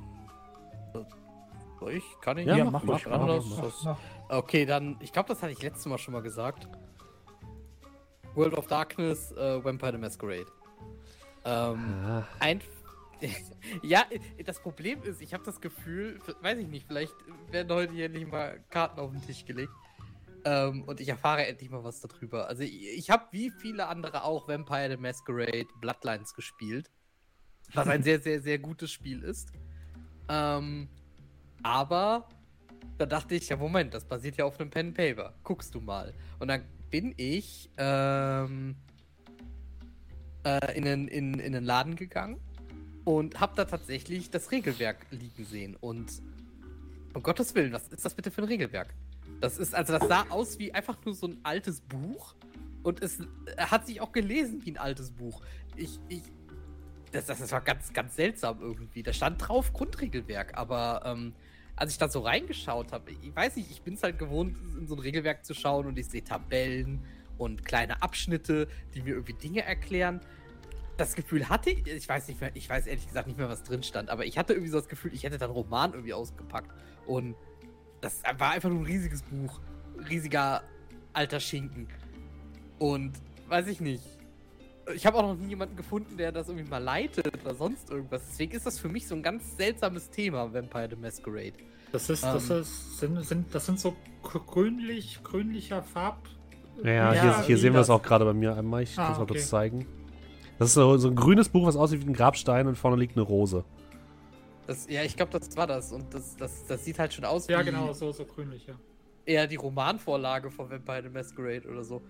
soll 1.81 1.93
ich? 1.93 2.05
Kann 2.21 2.39
ich? 2.39 2.47
Ja, 2.47 2.57
Ja, 2.57 2.65
mach, 2.65 2.83
mach 2.83 2.83
mach, 2.85 3.05
mach, 3.05 3.11
mach, 3.11 3.21
anders. 3.21 3.45
mach. 3.57 3.85
Noch- 3.85 3.99
Okay, 4.29 4.65
dann, 4.65 4.97
ich 5.01 5.13
glaube, 5.13 5.29
das 5.29 5.43
hatte 5.43 5.53
ich 5.53 5.61
letztes 5.63 5.85
Mal 5.87 5.99
schon 5.99 6.13
mal 6.15 6.23
gesagt. 6.23 6.67
World 8.35 8.55
of 8.57 8.67
Darkness, 8.67 9.31
äh, 9.33 9.63
Vampire 9.63 9.93
the 9.93 9.99
Masquerade. 9.99 10.47
Ähm, 11.45 11.95
Ah, 12.07 12.23
ein. 12.41 12.61
ja, 13.83 14.05
das 14.45 14.61
Problem 14.61 15.03
ist, 15.03 15.21
ich 15.21 15.35
habe 15.35 15.45
das 15.45 15.61
Gefühl, 15.61 16.21
weiß 16.41 16.59
ich 16.59 16.69
nicht, 16.69 16.87
vielleicht 16.87 17.15
werden 17.51 17.73
heute 17.73 17.93
hier 17.93 18.07
endlich 18.07 18.27
mal 18.27 18.61
Karten 18.71 19.01
auf 19.01 19.11
den 19.11 19.23
Tisch 19.23 19.45
gelegt. 19.45 19.73
Ähm, 20.45 20.83
und 20.85 21.01
ich 21.01 21.09
erfahre 21.09 21.47
endlich 21.47 21.71
mal 21.71 21.85
was 21.85 22.01
darüber. 22.01 22.49
Also, 22.49 22.63
ich, 22.63 22.99
ich 22.99 23.11
habe 23.11 23.27
wie 23.31 23.51
viele 23.51 23.87
andere 23.87 24.25
auch 24.25 24.49
Vampire 24.49 24.91
the 24.91 24.97
Masquerade 24.97 25.69
Bloodlines 25.81 26.35
gespielt. 26.35 26.91
Was 27.75 27.87
ein 27.87 28.03
sehr, 28.03 28.21
sehr, 28.21 28.43
sehr 28.43 28.59
gutes 28.59 28.91
Spiel 28.91 29.23
ist. 29.23 29.53
Ähm, 30.29 30.89
aber 31.63 32.29
da 32.99 33.07
dachte 33.07 33.37
ich, 33.37 33.49
ja, 33.49 33.57
Moment, 33.57 33.95
das 33.95 34.05
basiert 34.05 34.37
ja 34.37 34.45
auf 34.45 34.61
einem 34.61 34.69
Pen 34.69 34.93
Paper. 34.93 35.33
Guckst 35.45 35.75
du 35.75 35.81
mal. 35.81 36.13
Und 36.41 36.49
dann 36.49 36.65
bin 36.91 37.15
ich 37.17 37.71
ähm, 37.79 38.75
äh, 40.45 40.77
in, 40.77 40.85
den, 40.85 41.09
in, 41.09 41.39
in 41.39 41.53
den 41.53 41.65
Laden 41.65 41.95
gegangen 41.95 42.41
und 43.05 43.41
habe 43.41 43.55
da 43.57 43.65
tatsächlich 43.65 44.31
das 44.31 44.51
Regelwerk 44.51 45.07
liegen 45.11 45.45
sehen. 45.45 45.77
Und 45.81 46.23
um 47.15 47.23
Gottes 47.23 47.55
Willen, 47.55 47.73
was 47.73 47.89
ist 47.89 48.05
das 48.05 48.15
bitte 48.15 48.31
für 48.31 48.43
ein 48.43 48.49
Regelwerk? 48.49 48.95
Das 49.41 49.59
ist, 49.59 49.75
also 49.75 49.99
das 49.99 50.09
sah 50.09 50.27
aus 50.29 50.59
wie 50.59 50.73
einfach 50.73 50.97
nur 51.05 51.15
so 51.15 51.27
ein 51.27 51.39
altes 51.43 51.81
Buch 51.81 52.35
und 52.83 53.03
es 53.03 53.19
hat 53.59 53.87
sich 53.87 54.01
auch 54.01 54.13
gelesen 54.13 54.65
wie 54.65 54.73
ein 54.73 54.79
altes 54.79 55.11
Buch. 55.11 55.43
Ich, 55.77 55.99
ich, 56.09 56.23
das, 57.13 57.27
das, 57.27 57.41
das 57.41 57.53
war 57.53 57.61
ganz, 57.61 57.93
ganz 57.93 58.17
seltsam 58.17 58.61
irgendwie. 58.61 59.03
Da 59.03 59.13
stand 59.13 59.47
drauf 59.47 59.73
Grundregelwerk, 59.73 60.57
aber 60.57 61.03
ähm, 61.05 61.35
als 61.77 61.93
ich 61.93 61.99
da 61.99 62.09
so 62.09 62.21
reingeschaut 62.21 62.93
habe, 62.93 63.11
ich 63.11 63.35
weiß 63.35 63.57
nicht, 63.57 63.71
ich 63.71 63.83
bin 63.83 63.95
es 63.95 64.03
halt 64.03 64.19
gewohnt, 64.19 64.57
in 64.79 64.87
so 64.87 64.95
ein 64.95 65.01
Regelwerk 65.01 65.45
zu 65.45 65.55
schauen 65.55 65.87
und 65.87 65.99
ich 65.99 66.07
sehe 66.07 66.23
Tabellen 66.23 67.01
und 67.39 67.65
kleine 67.65 68.03
Abschnitte, 68.03 68.69
die 68.95 69.03
mir 69.03 69.15
irgendwie 69.15 69.35
Dinge 69.35 69.63
erklären. 69.65 70.21
Das 70.97 71.15
Gefühl 71.15 71.49
hatte 71.49 71.71
ich, 71.71 71.87
ich 71.87 72.09
weiß 72.09 72.29
nicht 72.29 72.41
mehr, 72.41 72.51
ich 72.55 72.69
weiß 72.69 72.87
ehrlich 72.87 73.07
gesagt 73.07 73.27
nicht 73.27 73.39
mehr, 73.39 73.49
was 73.49 73.63
drin 73.63 73.83
stand, 73.83 74.11
aber 74.11 74.25
ich 74.27 74.37
hatte 74.39 74.53
irgendwie 74.53 74.71
so 74.71 74.79
das 74.79 74.89
Gefühl, 74.89 75.13
ich 75.15 75.23
hätte 75.25 75.39
dann 75.39 75.51
Roman 75.51 75.93
irgendwie 75.93 76.13
ausgepackt 76.13 76.71
und 77.07 77.35
das 78.01 78.23
war 78.39 78.51
einfach 78.51 78.69
nur 78.69 78.81
ein 78.81 78.85
riesiges 78.87 79.23
Buch. 79.23 79.61
Riesiger 80.09 80.63
alter 81.13 81.41
Schinken. 81.41 81.87
Und 82.79 83.13
weiß 83.49 83.69
ich 83.69 83.81
nicht. 83.81 84.03
Ich 84.95 85.07
habe 85.07 85.19
auch 85.19 85.23
noch 85.23 85.37
nie 85.37 85.51
jemanden 85.51 85.77
gefunden, 85.77 86.17
der 86.17 86.33
das 86.33 86.49
irgendwie 86.49 86.69
mal 86.69 86.79
leitet 86.83 87.33
oder 87.43 87.55
sonst 87.55 87.91
irgendwas. 87.91 88.23
Deswegen 88.29 88.53
ist 88.57 88.67
das 88.67 88.81
für 88.81 88.89
mich 88.89 89.07
so 89.07 89.15
ein 89.15 89.23
ganz 89.23 89.57
seltsames 89.57 90.11
Thema, 90.11 90.53
Vampire 90.53 90.89
the 90.91 90.97
Masquerade. 90.97 91.53
Das 91.93 92.11
ist, 92.11 92.25
das 92.25 92.51
Ähm. 92.51 92.61
ist, 92.61 92.99
sind, 92.99 93.25
sind, 93.25 93.55
das 93.55 93.67
sind 93.67 93.79
so 93.79 93.95
grünlich, 94.23 95.21
grünlicher 95.23 95.83
Farb. 95.83 96.29
ja, 96.83 97.15
Ja, 97.15 97.23
hier, 97.23 97.41
hier 97.47 97.59
sehen 97.59 97.75
wir 97.75 97.81
es 97.81 97.91
auch 97.91 98.03
gerade 98.03 98.25
bei 98.25 98.33
mir 98.33 98.57
einmal. 98.57 98.83
Ich 98.83 98.99
Ah, 98.99 99.05
kann 99.05 99.13
es 99.13 99.19
mal 99.19 99.23
okay. 99.25 99.35
kurz 99.35 99.49
zeigen. 99.49 99.87
Das 100.63 100.69
ist 100.69 100.75
so, 100.75 100.97
so 100.97 101.09
ein 101.09 101.17
grünes 101.17 101.49
Buch, 101.49 101.67
was 101.67 101.75
aussieht 101.75 102.07
wie 102.07 102.11
ein 102.11 102.15
Grabstein 102.15 102.69
und 102.69 102.77
vorne 102.77 102.97
liegt 102.97 103.17
eine 103.17 103.27
Rose. 103.27 103.65
Das, 104.69 104.89
ja, 104.89 105.03
ich 105.03 105.17
glaube, 105.17 105.37
das 105.37 105.57
war 105.57 105.67
das. 105.67 105.91
Und 105.91 106.15
das, 106.15 106.37
das, 106.37 106.65
das 106.67 106.85
sieht 106.85 107.01
halt 107.01 107.13
schon 107.13 107.25
aus 107.25 107.49
Ja, 107.49 107.59
wie 107.59 107.65
genau, 107.65 107.93
so, 107.93 108.13
so 108.13 108.25
grünlich, 108.25 108.69
ja. 108.69 108.75
eher 109.27 109.49
die 109.49 109.57
Romanvorlage 109.57 110.53
von 110.53 110.71
Vampire 110.71 111.03
the 111.03 111.09
Masquerade 111.09 111.69
oder 111.69 111.83
so. 111.83 112.01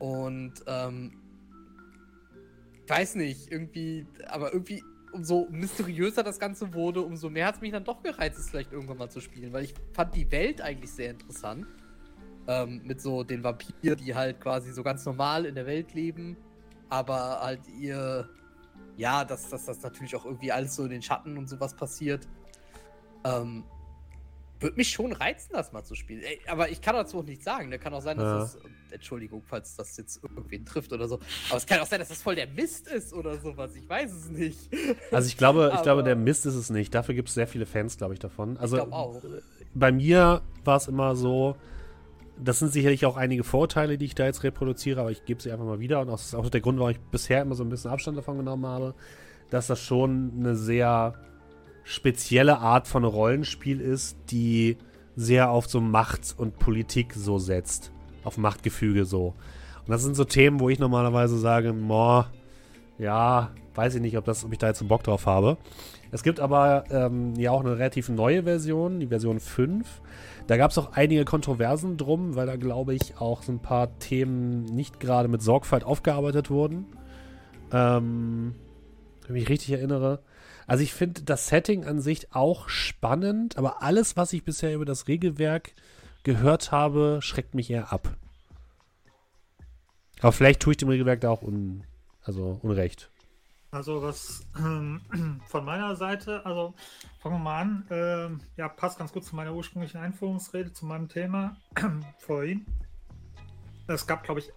Und, 0.00 0.54
ähm, 0.66 1.12
weiß 2.88 3.14
nicht, 3.14 3.52
irgendwie, 3.52 4.08
aber 4.26 4.52
irgendwie, 4.52 4.82
umso 5.12 5.46
mysteriöser 5.52 6.24
das 6.24 6.40
Ganze 6.40 6.74
wurde, 6.74 7.00
umso 7.00 7.30
mehr 7.30 7.46
hat 7.46 7.54
es 7.54 7.60
mich 7.60 7.70
dann 7.70 7.84
doch 7.84 8.02
gereizt, 8.02 8.40
es 8.40 8.50
vielleicht 8.50 8.72
irgendwann 8.72 8.98
mal 8.98 9.08
zu 9.08 9.20
spielen, 9.20 9.52
weil 9.52 9.62
ich 9.62 9.74
fand 9.92 10.16
die 10.16 10.32
Welt 10.32 10.60
eigentlich 10.60 10.90
sehr 10.90 11.10
interessant. 11.10 11.64
Ähm, 12.48 12.80
mit 12.82 13.00
so 13.00 13.22
den 13.22 13.44
Vampiren, 13.44 14.04
die 14.04 14.16
halt 14.16 14.40
quasi 14.40 14.72
so 14.72 14.82
ganz 14.82 15.06
normal 15.06 15.46
in 15.46 15.54
der 15.54 15.66
Welt 15.66 15.94
leben, 15.94 16.36
aber 16.94 17.40
halt 17.40 17.66
ihr, 17.68 18.28
ja, 18.96 19.24
dass, 19.24 19.48
dass 19.48 19.64
das 19.66 19.82
natürlich 19.82 20.14
auch 20.14 20.24
irgendwie 20.24 20.52
alles 20.52 20.76
so 20.76 20.84
in 20.84 20.90
den 20.90 21.02
Schatten 21.02 21.36
und 21.36 21.48
sowas 21.48 21.74
passiert. 21.74 22.28
Ähm, 23.24 23.64
würde 24.60 24.76
mich 24.76 24.90
schon 24.90 25.12
reizen, 25.12 25.50
das 25.52 25.72
mal 25.72 25.82
zu 25.82 25.94
spielen. 25.94 26.22
Ey, 26.22 26.40
aber 26.46 26.70
ich 26.70 26.80
kann 26.80 26.94
dazu 26.94 27.18
auch 27.18 27.24
nichts 27.24 27.44
sagen. 27.44 27.70
Da 27.70 27.78
kann 27.78 27.92
auch 27.92 28.00
sein, 28.00 28.16
dass 28.16 28.26
Ja. 28.26 28.38
das. 28.38 28.58
Entschuldigung, 28.92 29.42
falls 29.44 29.74
das 29.74 29.96
jetzt 29.96 30.22
irgendwen 30.22 30.64
trifft 30.64 30.92
oder 30.92 31.08
so. 31.08 31.18
Aber 31.48 31.56
es 31.58 31.66
kann 31.66 31.80
auch 31.80 31.86
sein, 31.86 31.98
dass 31.98 32.08
das 32.10 32.22
voll 32.22 32.36
der 32.36 32.46
Mist 32.46 32.86
ist 32.86 33.12
oder 33.12 33.36
sowas. 33.40 33.74
Ich 33.74 33.88
weiß 33.88 34.12
es 34.12 34.30
nicht. 34.30 34.70
Also 35.10 35.26
ich 35.26 35.36
glaube, 35.36 35.72
ich 35.74 35.82
glaube, 35.82 36.04
der 36.04 36.14
Mist 36.14 36.46
ist 36.46 36.54
es 36.54 36.70
nicht. 36.70 36.94
Dafür 36.94 37.14
gibt 37.16 37.28
es 37.28 37.34
sehr 37.34 37.48
viele 37.48 37.66
Fans, 37.66 37.96
glaube 37.96 38.14
ich, 38.14 38.20
davon. 38.20 38.56
Also 38.56 38.80
auch. 38.92 39.20
bei 39.74 39.90
mir 39.90 40.42
war 40.62 40.76
es 40.76 40.86
immer 40.86 41.16
so, 41.16 41.56
das 42.42 42.58
sind 42.58 42.72
sicherlich 42.72 43.06
auch 43.06 43.16
einige 43.16 43.44
Vorurteile, 43.44 43.98
die 43.98 44.06
ich 44.06 44.14
da 44.14 44.24
jetzt 44.24 44.42
reproduziere, 44.42 45.00
aber 45.00 45.10
ich 45.10 45.24
gebe 45.24 45.42
sie 45.42 45.52
einfach 45.52 45.64
mal 45.64 45.80
wieder. 45.80 46.00
Und 46.00 46.08
das 46.08 46.26
ist 46.26 46.34
auch 46.34 46.48
der 46.48 46.60
Grund, 46.60 46.78
warum 46.78 46.90
ich 46.90 47.00
bisher 47.00 47.42
immer 47.42 47.54
so 47.54 47.64
ein 47.64 47.68
bisschen 47.68 47.90
Abstand 47.90 48.18
davon 48.18 48.38
genommen 48.38 48.66
habe, 48.66 48.94
dass 49.50 49.66
das 49.68 49.80
schon 49.80 50.32
eine 50.38 50.56
sehr 50.56 51.14
spezielle 51.84 52.58
Art 52.58 52.88
von 52.88 53.04
Rollenspiel 53.04 53.80
ist, 53.80 54.16
die 54.30 54.78
sehr 55.16 55.50
auf 55.50 55.68
so 55.68 55.80
Macht 55.80 56.34
und 56.36 56.58
Politik 56.58 57.12
so 57.14 57.38
setzt. 57.38 57.92
Auf 58.24 58.38
Machtgefüge 58.38 59.04
so. 59.04 59.34
Und 59.86 59.90
das 59.90 60.02
sind 60.02 60.16
so 60.16 60.24
Themen, 60.24 60.60
wo 60.60 60.70
ich 60.70 60.78
normalerweise 60.78 61.38
sage, 61.38 61.72
boah, 61.72 62.30
ja, 62.98 63.50
weiß 63.74 63.96
ich 63.96 64.00
nicht, 64.00 64.16
ob, 64.16 64.24
das, 64.24 64.44
ob 64.44 64.52
ich 64.52 64.58
da 64.58 64.68
jetzt 64.68 64.80
einen 64.80 64.88
Bock 64.88 65.02
drauf 65.02 65.26
habe. 65.26 65.58
Es 66.14 66.22
gibt 66.22 66.38
aber 66.38 66.84
ähm, 66.90 67.34
ja 67.34 67.50
auch 67.50 67.58
eine 67.58 67.76
relativ 67.76 68.08
neue 68.08 68.44
Version, 68.44 69.00
die 69.00 69.08
Version 69.08 69.40
5. 69.40 70.00
Da 70.46 70.56
gab 70.56 70.70
es 70.70 70.78
auch 70.78 70.92
einige 70.92 71.24
Kontroversen 71.24 71.96
drum, 71.96 72.36
weil 72.36 72.46
da 72.46 72.54
glaube 72.54 72.94
ich 72.94 73.18
auch 73.18 73.42
so 73.42 73.50
ein 73.50 73.58
paar 73.58 73.98
Themen 73.98 74.64
nicht 74.64 75.00
gerade 75.00 75.26
mit 75.26 75.42
Sorgfalt 75.42 75.82
aufgearbeitet 75.82 76.50
wurden. 76.50 76.86
Ähm, 77.72 78.54
wenn 79.26 79.34
ich 79.34 79.42
mich 79.42 79.48
richtig 79.48 79.72
erinnere. 79.72 80.22
Also 80.68 80.84
ich 80.84 80.94
finde 80.94 81.22
das 81.22 81.48
Setting 81.48 81.84
an 81.84 82.00
sich 82.00 82.32
auch 82.32 82.68
spannend, 82.68 83.58
aber 83.58 83.82
alles, 83.82 84.16
was 84.16 84.32
ich 84.32 84.44
bisher 84.44 84.72
über 84.72 84.84
das 84.84 85.08
Regelwerk 85.08 85.74
gehört 86.22 86.70
habe, 86.70 87.18
schreckt 87.22 87.56
mich 87.56 87.68
eher 87.68 87.92
ab. 87.92 88.16
Aber 90.20 90.30
vielleicht 90.30 90.60
tue 90.60 90.74
ich 90.74 90.76
dem 90.76 90.90
Regelwerk 90.90 91.22
da 91.22 91.30
auch 91.30 91.42
un, 91.42 91.82
also 92.22 92.60
Unrecht. 92.62 93.10
Also 93.74 94.00
was 94.02 94.46
ähm, 94.56 95.00
von 95.46 95.64
meiner 95.64 95.96
Seite, 95.96 96.46
also 96.46 96.74
fangen 97.18 97.34
wir 97.34 97.40
mal 97.40 97.60
an, 97.60 97.86
ähm, 97.90 98.40
ja, 98.56 98.68
passt 98.68 98.98
ganz 98.98 99.12
gut 99.12 99.24
zu 99.24 99.34
meiner 99.34 99.52
ursprünglichen 99.52 99.98
Einführungsrede, 99.98 100.72
zu 100.72 100.86
meinem 100.86 101.08
Thema 101.08 101.56
vorhin. 102.18 102.64
Es 103.88 104.06
gab, 104.06 104.22
glaube 104.22 104.40
ich, 104.40 104.52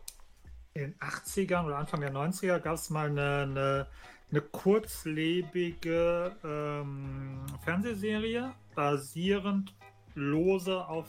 in 0.75 0.91
den 0.91 0.95
80ern 0.99 1.65
oder 1.65 1.79
Anfang 1.79 2.01
der 2.01 2.13
90er 2.13 2.59
gab 2.59 2.75
es 2.75 2.91
mal 2.91 3.09
eine, 3.09 3.41
eine, 3.41 3.87
eine 4.29 4.41
kurzlebige 4.41 6.35
ähm, 6.43 7.43
Fernsehserie, 7.63 8.53
basierend 8.75 9.73
lose 10.13 10.85
auf 10.85 11.07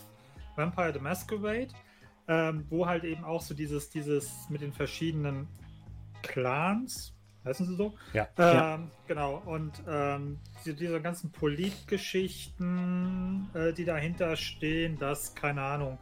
Vampire 0.57 0.95
the 0.95 0.99
Masquerade, 0.99 1.69
ähm, 2.27 2.65
wo 2.71 2.87
halt 2.87 3.05
eben 3.05 3.25
auch 3.25 3.43
so 3.43 3.53
dieses, 3.53 3.91
dieses 3.91 4.49
mit 4.49 4.63
den 4.63 4.73
verschiedenen 4.73 5.47
Clans, 6.23 7.18
heißen 7.49 7.67
sie 7.67 7.77
so? 7.77 7.95
Ja. 8.13 8.29
Ähm, 8.39 8.55
Ja. 8.55 8.79
Genau, 9.07 9.43
und 9.47 9.73
ähm, 9.89 10.39
die, 10.65 10.75
diese 10.75 11.01
ganzen 11.01 11.31
Politgeschichten, 11.33 13.49
äh, 13.55 13.73
die 13.73 13.85
dahinter 13.85 14.37
stehen, 14.37 14.99
dass, 14.99 15.35
keine 15.35 15.63
Ahnung, 15.63 15.99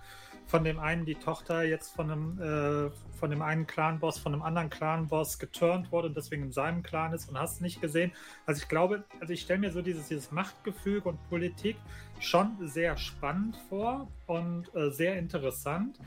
von 0.46 0.62
dem 0.62 0.78
einen 0.78 1.04
die 1.04 1.16
Tochter 1.16 1.64
jetzt 1.64 1.94
von 1.94 2.10
einem, 2.10 2.40
äh, 2.40 2.90
von 3.18 3.30
dem 3.30 3.42
einen 3.42 3.66
Clanboss, 3.66 4.18
von 4.18 4.32
einem 4.32 4.42
anderen 4.42 4.70
Clanboss 4.70 5.38
geturnt 5.38 5.90
wurde 5.90 6.08
und 6.08 6.16
deswegen 6.16 6.44
in 6.44 6.52
seinem 6.52 6.82
Clan 6.82 7.12
ist 7.12 7.28
und 7.28 7.38
hast 7.38 7.60
nicht 7.60 7.80
gesehen. 7.80 8.12
Also 8.44 8.62
ich 8.62 8.68
glaube, 8.68 9.04
also 9.20 9.32
ich 9.32 9.40
stelle 9.40 9.58
mir 9.58 9.72
so 9.72 9.82
dieses, 9.82 10.08
dieses 10.08 10.30
Machtgefüge 10.30 11.08
und 11.08 11.28
Politik 11.28 11.76
schon 12.20 12.56
sehr 12.60 12.96
spannend 12.96 13.56
vor 13.68 14.08
und 14.26 14.72
äh, 14.74 14.90
sehr 14.90 15.18
interessant. 15.18 15.98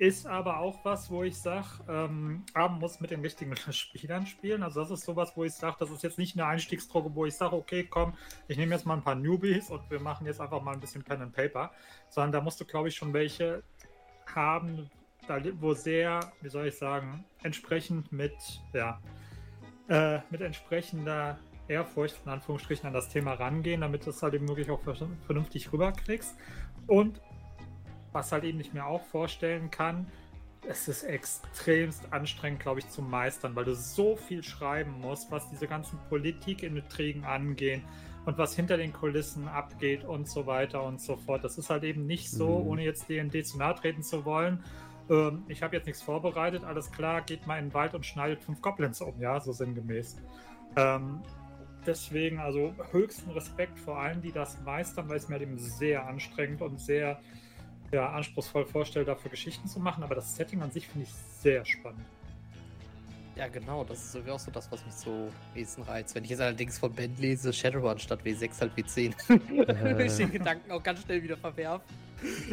Ist 0.00 0.26
aber 0.26 0.60
auch 0.60 0.82
was, 0.82 1.10
wo 1.10 1.24
ich 1.24 1.36
sage, 1.36 1.66
ähm, 1.86 2.42
muss 2.78 3.00
mit 3.00 3.10
den 3.10 3.20
richtigen 3.20 3.54
Spielern 3.70 4.24
spielen. 4.24 4.62
Also 4.62 4.80
das 4.80 4.90
ist 4.90 5.04
sowas, 5.04 5.32
wo 5.36 5.44
ich 5.44 5.52
sage, 5.52 5.76
das 5.78 5.90
ist 5.90 6.02
jetzt 6.02 6.16
nicht 6.16 6.38
eine 6.38 6.46
Einstiegsdroge, 6.46 7.14
wo 7.14 7.26
ich 7.26 7.36
sage, 7.36 7.54
okay, 7.54 7.84
komm, 7.84 8.14
ich 8.48 8.56
nehme 8.56 8.74
jetzt 8.74 8.86
mal 8.86 8.94
ein 8.94 9.02
paar 9.02 9.14
Newbies 9.14 9.68
und 9.68 9.82
wir 9.90 10.00
machen 10.00 10.26
jetzt 10.26 10.40
einfach 10.40 10.62
mal 10.62 10.72
ein 10.72 10.80
bisschen 10.80 11.02
Pen 11.02 11.20
and 11.20 11.34
Paper. 11.34 11.70
Sondern 12.08 12.32
da 12.32 12.40
musst 12.40 12.58
du, 12.58 12.64
glaube 12.64 12.88
ich, 12.88 12.96
schon 12.96 13.12
welche 13.12 13.62
haben, 14.34 14.90
da, 15.28 15.38
wo 15.60 15.74
sehr, 15.74 16.32
wie 16.40 16.48
soll 16.48 16.68
ich 16.68 16.78
sagen, 16.78 17.26
entsprechend 17.42 18.10
mit, 18.10 18.32
ja, 18.72 19.02
äh, 19.88 20.20
mit 20.30 20.40
entsprechender 20.40 21.38
Ehrfurcht, 21.68 22.16
in 22.24 22.30
Anführungsstrichen, 22.30 22.86
an 22.86 22.94
das 22.94 23.10
Thema 23.10 23.34
rangehen, 23.34 23.82
damit 23.82 24.06
du 24.06 24.10
es 24.10 24.22
halt 24.22 24.32
eben 24.32 24.48
wirklich 24.48 24.70
auch 24.70 24.80
ver- 24.80 24.96
vernünftig 25.26 25.70
rüberkriegst. 25.70 26.38
Und 26.86 27.20
was 28.12 28.32
halt 28.32 28.44
eben 28.44 28.60
ich 28.60 28.72
mir 28.72 28.86
auch 28.86 29.04
vorstellen 29.04 29.70
kann, 29.70 30.06
es 30.68 30.88
ist 30.88 31.04
extremst 31.04 32.12
anstrengend, 32.12 32.60
glaube 32.60 32.80
ich, 32.80 32.88
zu 32.90 33.02
meistern, 33.02 33.56
weil 33.56 33.64
du 33.64 33.74
so 33.74 34.16
viel 34.16 34.42
schreiben 34.42 35.00
musst, 35.00 35.30
was 35.30 35.48
diese 35.48 35.66
ganzen 35.66 35.98
Politikintrigen 36.08 37.24
angehen 37.24 37.82
und 38.26 38.36
was 38.36 38.54
hinter 38.54 38.76
den 38.76 38.92
Kulissen 38.92 39.48
abgeht 39.48 40.04
und 40.04 40.28
so 40.28 40.46
weiter 40.46 40.82
und 40.82 41.00
so 41.00 41.16
fort. 41.16 41.44
Das 41.44 41.56
ist 41.56 41.70
halt 41.70 41.84
eben 41.84 42.06
nicht 42.06 42.30
so, 42.30 42.60
Mhm. 42.60 42.66
ohne 42.68 42.84
jetzt 42.84 43.08
D&D 43.08 43.42
zu 43.42 43.56
nahe 43.58 43.74
treten 43.74 44.02
zu 44.02 44.24
wollen. 44.26 44.62
Ähm, 45.08 45.44
ich 45.48 45.62
habe 45.62 45.74
jetzt 45.76 45.86
nichts 45.86 46.02
vorbereitet, 46.02 46.62
alles 46.64 46.92
klar, 46.92 47.22
geht 47.22 47.46
mal 47.46 47.58
in 47.58 47.66
den 47.66 47.74
Wald 47.74 47.94
und 47.94 48.04
schneidet 48.04 48.42
fünf 48.42 48.60
Goblins 48.60 49.00
um, 49.00 49.18
ja, 49.18 49.40
so 49.40 49.52
sinngemäß. 49.52 50.18
Ähm, 50.76 51.22
deswegen 51.86 52.38
also 52.38 52.74
höchsten 52.92 53.30
Respekt 53.30 53.78
vor 53.78 53.98
allen, 53.98 54.20
die 54.20 54.30
das 54.30 54.60
meistern, 54.60 55.08
weil 55.08 55.16
es 55.16 55.28
mir 55.28 55.36
halt 55.36 55.42
eben 55.42 55.58
sehr 55.58 56.06
anstrengend 56.06 56.60
und 56.60 56.78
sehr 56.78 57.18
ja, 57.92 58.10
anspruchsvoll 58.10 58.66
vorstelle, 58.66 59.04
dafür 59.04 59.30
Geschichten 59.30 59.66
zu 59.68 59.80
machen, 59.80 60.02
aber 60.02 60.14
das 60.14 60.36
Setting 60.36 60.62
an 60.62 60.70
sich 60.70 60.86
finde 60.86 61.06
ich 61.06 61.12
sehr 61.40 61.64
spannend. 61.64 62.04
Ja, 63.36 63.48
genau, 63.48 63.84
das 63.84 64.04
ist 64.04 64.14
irgendwie 64.14 64.32
auch 64.32 64.38
so 64.40 64.50
das, 64.50 64.70
was 64.70 64.84
mich 64.84 64.94
so 64.94 65.28
ehesten 65.54 65.82
reizt. 65.82 66.14
Wenn 66.14 66.24
ich 66.24 66.30
jetzt 66.30 66.40
allerdings 66.42 66.78
von 66.78 66.92
Ben 66.92 67.16
lese, 67.18 67.52
Shadowrun 67.52 67.98
statt 67.98 68.20
W6 68.24 68.60
halt 68.60 68.72
W10, 68.76 69.14
würde 69.82 70.04
ich 70.04 70.16
den 70.16 70.30
Gedanken 70.30 70.70
auch 70.70 70.82
ganz 70.82 71.00
schnell 71.02 71.22
wieder 71.22 71.36
verwerfen. 71.38 71.86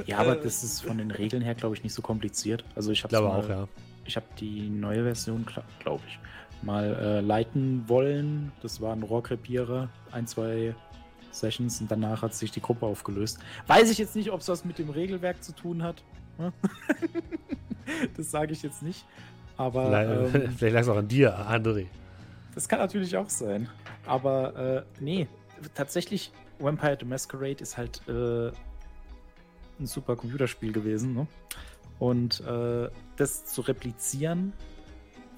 Ja, 0.05 0.19
aber 0.19 0.39
Äh. 0.39 0.43
das 0.43 0.63
ist 0.63 0.81
von 0.81 0.97
den 0.97 1.11
Regeln 1.11 1.41
her, 1.41 1.55
glaube 1.55 1.75
ich, 1.75 1.83
nicht 1.83 1.93
so 1.93 2.01
kompliziert. 2.01 2.63
Also 2.75 2.91
ich 2.91 2.99
Ich 2.99 3.03
habe 3.03 3.09
glaube 3.11 3.27
mal, 3.27 3.43
auch, 3.43 3.49
ja. 3.49 3.67
Ich 4.05 4.15
habe 4.15 4.25
die 4.39 4.69
neue 4.69 5.03
Version, 5.03 5.45
glaube 5.79 6.03
ich, 6.07 6.19
mal 6.61 6.95
äh, 6.95 7.19
leiten 7.19 7.83
wollen. 7.89 8.53
Das 8.61 8.79
war 8.79 8.93
ein 8.93 9.03
Rohrkrepierer, 9.03 9.89
ein, 10.11 10.25
zwei 10.25 10.73
Sessions 11.31 11.81
und 11.81 11.91
danach 11.91 12.21
hat 12.21 12.33
sich 12.33 12.51
die 12.51 12.61
Gruppe 12.61 12.85
aufgelöst. 12.85 13.39
Weiß 13.67 13.89
ich 13.89 13.97
jetzt 13.97 14.15
nicht, 14.15 14.31
ob 14.31 14.41
es 14.41 14.47
was 14.47 14.65
mit 14.65 14.79
dem 14.79 14.89
Regelwerk 14.89 15.43
zu 15.43 15.53
tun 15.53 15.83
hat. 15.83 16.03
ne? 16.37 16.53
das 18.17 18.31
sage 18.31 18.53
ich 18.53 18.63
jetzt 18.63 18.81
nicht. 18.83 19.05
Aber 19.57 19.87
Vielleicht, 19.87 20.35
ähm, 20.35 20.51
vielleicht 20.57 20.73
lag 20.73 20.81
es 20.81 20.89
auch 20.89 20.97
an 20.97 21.07
dir, 21.07 21.35
André. 21.49 21.87
das 22.53 22.67
kann 22.67 22.79
natürlich 22.79 23.17
auch 23.17 23.29
sein. 23.29 23.69
Aber 24.05 24.85
äh, 24.99 25.01
nee, 25.03 25.27
tatsächlich, 25.73 26.31
Vampire 26.59 26.97
the 26.99 27.05
Masquerade 27.05 27.61
ist 27.61 27.77
halt 27.77 28.01
äh, 28.07 28.51
ein 29.79 29.85
super 29.85 30.15
Computerspiel 30.15 30.71
gewesen. 30.71 31.13
Ne? 31.13 31.27
Und 31.99 32.41
äh, 32.41 32.89
das 33.15 33.45
zu 33.45 33.61
replizieren, 33.61 34.53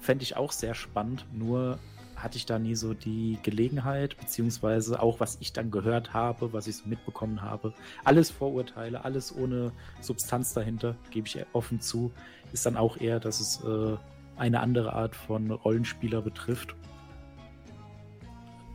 fände 0.00 0.22
ich 0.22 0.36
auch 0.36 0.52
sehr 0.52 0.74
spannend. 0.74 1.26
Nur 1.32 1.78
hatte 2.22 2.36
ich 2.36 2.46
da 2.46 2.58
nie 2.58 2.74
so 2.74 2.94
die 2.94 3.38
Gelegenheit, 3.42 4.16
beziehungsweise 4.18 5.02
auch 5.02 5.20
was 5.20 5.38
ich 5.40 5.52
dann 5.52 5.70
gehört 5.70 6.12
habe, 6.12 6.52
was 6.52 6.66
ich 6.66 6.76
so 6.76 6.88
mitbekommen 6.88 7.42
habe. 7.42 7.72
Alles 8.04 8.30
Vorurteile, 8.30 9.04
alles 9.04 9.34
ohne 9.34 9.72
Substanz 10.00 10.52
dahinter, 10.54 10.96
gebe 11.10 11.26
ich 11.26 11.38
offen 11.52 11.80
zu. 11.80 12.12
Ist 12.52 12.66
dann 12.66 12.76
auch 12.76 12.98
eher, 12.98 13.20
dass 13.20 13.40
es 13.40 13.62
äh, 13.64 13.96
eine 14.36 14.60
andere 14.60 14.92
Art 14.92 15.14
von 15.16 15.50
Rollenspieler 15.50 16.22
betrifft, 16.22 16.74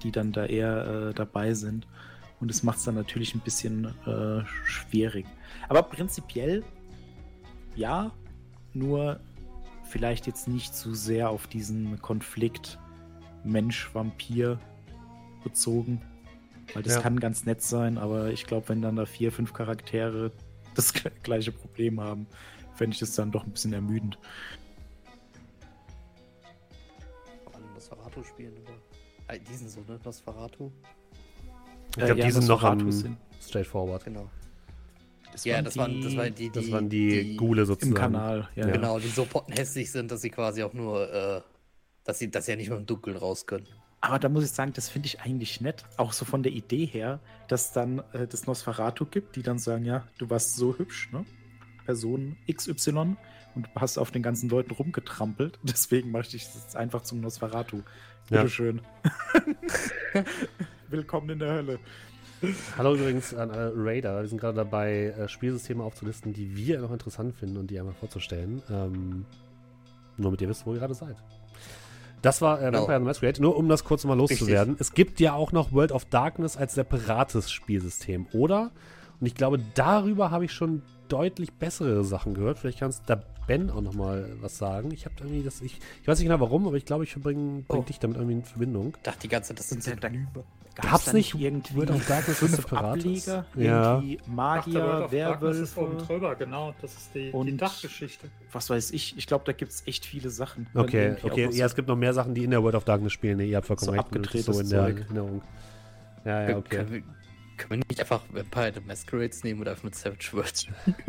die 0.04 0.12
dann 0.12 0.32
da 0.32 0.46
eher 0.46 1.10
äh, 1.10 1.14
dabei 1.14 1.54
sind. 1.54 1.88
Und 2.40 2.52
es 2.52 2.64
macht 2.64 2.80
es 2.80 2.84
dann 2.84 2.96
natürlich 2.96 3.34
ein 3.34 3.42
bisschen 3.42 3.86
äh, 4.06 4.46
schwierig. 4.66 5.26
Aber 5.70 5.84
prinzipiell 5.84 6.64
ja, 7.76 8.12
nur 8.74 9.20
vielleicht 9.84 10.28
jetzt 10.28 10.48
nicht 10.48 10.76
zu 10.76 10.94
sehr 10.94 11.30
auf 11.30 11.48
diesen 11.48 12.02
Konflikt 12.02 12.80
Mensch-Vampir 13.46 14.60
bezogen. 15.44 16.02
Weil 16.74 16.84
das 16.84 16.96
Ja. 16.96 17.02
kann 17.02 17.20
ganz 17.20 17.46
nett 17.46 17.62
sein, 17.62 17.98
aber 17.98 18.32
ich 18.32 18.46
glaube, 18.46 18.70
wenn 18.70 18.82
dann 18.82 18.96
da 18.96 19.06
vier, 19.06 19.32
fünf 19.32 19.54
Charaktere 19.54 20.32
das 20.76 20.94
gle- 20.94 21.12
gleiche 21.24 21.52
Problem 21.52 22.02
haben, 22.02 22.28
fände 22.76 22.94
ich 22.96 23.00
das 23.00 23.14
dann 23.14 23.32
doch 23.32 23.46
ein 23.46 23.52
bisschen 23.52 23.72
ermüdend. 23.74 24.18
Vor 27.44 27.56
allem 27.56 27.74
Nosferatu 27.74 28.24
spielen, 28.24 28.54
oder? 28.64 29.34
Äh, 29.36 29.40
die 29.40 29.54
sind 29.54 29.70
so, 29.70 29.82
ne? 29.82 30.00
Nosferatu? 30.04 30.72
Ich 31.90 31.92
glaube, 31.98 32.12
Äh, 32.14 32.18
ja, 32.18 32.26
die 32.26 32.32
sind 32.32 32.48
noch 32.48 32.64
am 32.64 32.92
sind- 32.92 33.18
straightforward. 33.42 34.04
Genau. 34.06 34.30
Das 35.32 35.44
ja, 35.46 35.56
waren 35.56 35.66
das 35.66 35.78
waren, 35.78 36.02
das 36.02 36.16
waren 36.18 36.34
die, 36.36 36.50
die. 36.50 36.60
Das 36.62 36.72
waren 36.72 36.90
die, 36.90 37.36
Gule 37.36 37.66
sozusagen. 37.66 37.96
im 37.96 38.02
Kanal. 38.02 38.50
Ja, 38.56 38.68
ja. 38.68 38.74
Genau, 38.74 39.00
die 39.00 39.08
so 39.08 39.26
pottenhässlich 39.26 39.92
sind, 39.92 40.10
dass 40.12 40.22
sie 40.22 40.30
quasi 40.30 40.64
auch 40.64 40.74
nur, 40.74 41.12
äh, 41.14 41.42
dass 42.06 42.20
sie, 42.20 42.32
sie 42.34 42.52
ja 42.52 42.56
nicht 42.56 42.70
mehr 42.70 42.78
im 42.78 42.86
Dunkeln 42.86 43.18
raus 43.18 43.46
können. 43.46 43.68
Aber 44.00 44.20
da 44.20 44.30
muss 44.30 44.44
ich 44.44 44.52
sagen, 44.52 44.72
das 44.74 44.88
finde 44.88 45.08
ich 45.08 45.22
eigentlich 45.22 45.62
nett. 45.62 45.84
Auch 45.98 46.14
so 46.14 46.26
von 46.26 46.44
der 46.44 46.52
Idee 46.52 46.86
her, 46.86 47.20
dass 47.48 47.74
dann 47.74 48.04
äh, 48.14 48.28
das 48.28 48.46
Nosferatu 48.46 49.06
gibt, 49.06 49.36
die 49.36 49.42
dann 49.42 49.58
sagen, 49.58 49.84
ja, 49.84 50.08
du 50.20 50.30
warst 50.30 50.56
so 50.56 50.78
hübsch, 50.78 51.12
ne? 51.12 51.26
Person 51.86 52.38
XY 52.52 53.16
und 53.56 53.68
du 53.68 53.70
hast 53.76 53.98
auf 53.98 54.12
den 54.12 54.22
ganzen 54.22 54.50
Leuten 54.50 54.72
rumgetrampelt. 54.72 55.60
Deswegen 55.64 56.12
mache 56.12 56.24
ich 56.24 56.30
dich 56.30 56.44
jetzt 56.44 56.76
einfach 56.76 57.02
zum 57.02 57.22
Nosferatu. 57.22 57.82
Ja. 58.30 58.42
Bitteschön. 58.42 58.82
Willkommen 60.90 61.30
in 61.32 61.40
der 61.40 61.54
Hölle. 61.54 61.80
Hallo 62.78 62.94
übrigens 62.94 63.34
an 63.34 63.50
alle 63.50 63.74
Raider. 63.76 64.22
Wir 64.22 64.28
sind 64.28 64.40
gerade 64.40 64.58
dabei, 64.58 65.16
äh, 65.18 65.28
Spielsysteme 65.28 65.84
aufzulisten, 65.84 66.34
die 66.34 66.56
wir 66.56 66.80
noch 66.80 66.92
interessant 66.92 67.36
finden 67.36 67.58
und 67.58 67.72
die 67.72 67.80
einmal 67.80 67.96
vorzustellen. 67.96 68.62
Ähm, 68.70 69.26
nur 70.18 70.26
damit 70.26 70.42
ihr 70.42 70.50
wisst, 70.50 70.66
wo 70.66 70.74
ihr 70.74 70.80
gerade 70.80 70.94
seid. 70.94 71.16
Das 72.26 72.42
war 72.42 72.62
äh, 72.62 72.66
Genau. 72.66 72.80
Vampire 72.80 73.00
the 73.00 73.06
Masquerade. 73.06 73.42
Nur 73.42 73.56
um 73.58 73.70
das 73.70 73.84
kurz 73.84 74.04
mal 74.04 74.18
loszuwerden. 74.18 74.76
Es 74.80 74.94
gibt 74.94 75.20
ja 75.20 75.34
auch 75.34 75.52
noch 75.52 75.72
World 75.72 75.92
of 75.92 76.06
Darkness 76.06 76.58
als 76.58 76.74
separates 76.74 77.52
Spielsystem, 77.52 78.28
oder? 78.34 78.72
Und 79.20 79.28
ich 79.28 79.36
glaube, 79.36 79.60
darüber 79.76 80.32
habe 80.32 80.46
ich 80.46 80.52
schon 80.52 80.82
deutlich 81.08 81.54
bessere 81.54 82.04
Sachen 82.04 82.34
gehört. 82.34 82.58
Vielleicht 82.60 82.80
kannst 82.80 83.04
da 83.06 83.22
Ben 83.48 83.70
auch 83.70 83.82
noch 83.82 83.94
mal 83.94 84.32
was 84.42 84.58
sagen. 84.58 84.92
Ich 84.92 85.06
habe 85.06 85.16
irgendwie 85.20 85.44
das, 85.44 85.62
ich, 85.62 85.80
ich 86.02 86.08
weiß 86.08 86.20
nicht 86.20 86.28
genau 86.28 86.40
warum, 86.40 86.68
aber 86.68 86.78
ich 86.78 86.86
glaube, 86.86 87.04
ich 87.04 87.14
bringe 87.16 87.62
bring 87.68 87.82
Oh. 87.82 87.84
dich 87.84 88.00
damit 88.00 88.18
irgendwie 88.18 88.36
in 88.38 88.44
Verbindung. 88.44 88.94
Ich 88.98 89.04
dachte 89.04 89.20
die 89.22 89.28
ganze 89.28 89.50
Zeit, 89.50 89.60
das 89.60 89.70
sind 89.70 89.86
Da- 90.04 90.10
da-. 90.10 90.10
Gab's 90.82 91.14
nicht 91.14 91.34
irgendwie 91.36 91.74
World 91.78 91.92
of 91.92 92.06
Darkness 92.06 92.38
fünf 92.40 92.56
Separates? 92.56 93.30
Ableger? 93.30 93.46
Ja. 93.56 93.94
Irgendwie 93.96 94.20
Magier, 94.28 95.04
of 95.06 95.12
Darkness 95.12 95.58
ist 95.60 95.78
oben 95.78 95.92
Werwölfe, 95.94 96.06
drüber, 96.08 96.36
genau. 96.36 96.76
Das 96.82 96.94
ist 96.94 97.16
die, 97.16 97.28
die 97.28 97.32
Und- 97.32 97.58
Dachgeschichte. 97.58 98.28
was 98.52 98.70
weiß 98.70 98.92
ich. 98.92 99.18
Ich 99.18 99.26
glaube, 99.26 99.46
da 99.46 99.54
gibt 99.54 99.72
es 99.72 99.84
echt 99.88 100.06
viele 100.06 100.30
Sachen. 100.30 100.68
Okay, 100.74 101.16
okay. 101.24 101.50
Ja, 101.54 101.66
es 101.66 101.76
gibt 101.76 101.88
noch 101.88 101.96
mehr 101.96 102.14
Sachen, 102.14 102.34
die 102.34 102.44
in 102.44 102.52
der 102.52 102.62
World 102.62 102.76
of 102.76 102.84
Darkness 102.84 103.14
spielen. 103.14 103.38
Nee, 103.38 103.46
ihr 103.52 103.56
habt 103.58 103.68
vollkommen 103.68 103.86
So 103.86 103.92
recht. 103.94 104.04
Das 104.04 104.12
ist 104.12 104.18
abgedrehtes 104.18 104.56
so 104.56 104.62
in 104.62 104.70
der 104.70 104.80
Zeug. 104.86 105.00
Erinnerung. 105.06 105.42
Ja, 106.26 106.50
ja, 106.50 106.58
okay. 106.58 106.76
Können, 106.78 106.92
wir, 106.92 107.02
können 107.56 107.70
wir 107.70 107.78
nicht 107.78 108.00
einfach 108.02 108.22
Vampire 108.34 108.74
the 108.74 108.82
Masquerades 108.86 109.44
nehmen 109.46 109.62
oder 109.62 109.72
einfach 109.72 109.84
mit 109.86 109.96
Savage 109.96 110.30
Worlds? 110.34 110.68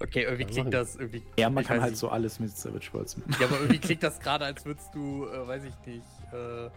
okay, 0.00 0.22
irgendwie 0.22 0.44
klingt 0.44 0.74
das 0.74 0.96
irgendwie. 0.96 1.22
Ja, 1.38 1.50
man 1.50 1.64
kann 1.64 1.80
halt 1.80 1.92
nicht. 1.92 2.00
so 2.00 2.08
alles 2.08 2.40
mit 2.40 2.56
Savage 2.56 2.88
Worlds 2.92 3.16
machen. 3.16 3.36
Ja, 3.40 3.46
aber 3.46 3.56
irgendwie 3.56 3.78
klingt 3.80 4.02
das 4.02 4.20
gerade, 4.20 4.44
als 4.44 4.64
würdest 4.64 4.94
du, 4.94 5.26
äh, 5.26 5.46
weiß 5.46 5.64
ich 5.64 5.86
nicht, 5.86 6.04
äh, 6.32 6.70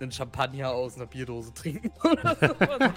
einen 0.00 0.12
Champagner 0.12 0.70
aus 0.70 0.96
einer 0.96 1.06
Bierdose 1.06 1.52
trinken 1.52 1.90
oder 2.04 2.36
sowas. 2.36 2.92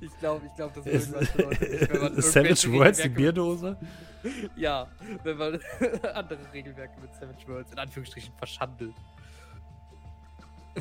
Ich 0.00 0.18
glaube, 0.18 0.46
ich 0.46 0.54
glaube, 0.56 0.72
das 0.74 0.86
ist 0.86 1.12
irgendwas 1.12 1.36
Leute 1.36 1.70
nicht, 1.70 1.92
wenn 1.92 2.00
man 2.00 2.14
Savage 2.22 2.72
Worlds, 2.72 3.02
die 3.02 3.08
Bierdose? 3.08 3.76
Ja, 4.56 4.88
wenn 5.22 5.36
man 5.36 5.60
andere 6.14 6.40
Regelwerke 6.52 7.00
mit 7.00 7.14
Savage 7.14 7.46
Worlds 7.46 7.72
in 7.72 7.78
Anführungsstrichen 7.78 8.32
verschandelt. 8.36 8.94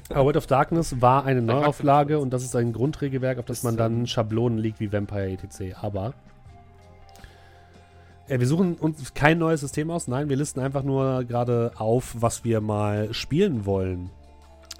Aber 0.10 0.26
World 0.26 0.38
of 0.38 0.48
Darkness 0.48 1.02
war 1.02 1.26
eine 1.26 1.42
Neuauflage 1.42 2.20
und 2.20 2.32
das 2.32 2.44
ist 2.44 2.56
ein 2.56 2.74
Grundregelwerk, 2.74 3.40
auf 3.40 3.46
das 3.46 3.64
man 3.64 3.78
dann 3.78 4.00
ähm, 4.00 4.08
Schablonen 4.08 4.58
legt 4.58 4.80
wie 4.80 4.92
Vampire 4.92 5.32
etc. 5.32 5.76
Aber 5.82 6.14
wir 8.28 8.48
suchen 8.48 8.76
uns 8.76 9.14
kein 9.14 9.38
neues 9.38 9.62
System 9.62 9.90
aus. 9.90 10.08
Nein, 10.08 10.30
wir 10.30 10.36
listen 10.36 10.60
einfach 10.60 10.84
nur 10.84 11.24
gerade 11.24 11.72
auf, 11.76 12.16
was 12.20 12.44
wir 12.44 12.62
mal 12.62 13.14
spielen 13.14 13.66
wollen. 13.66 14.10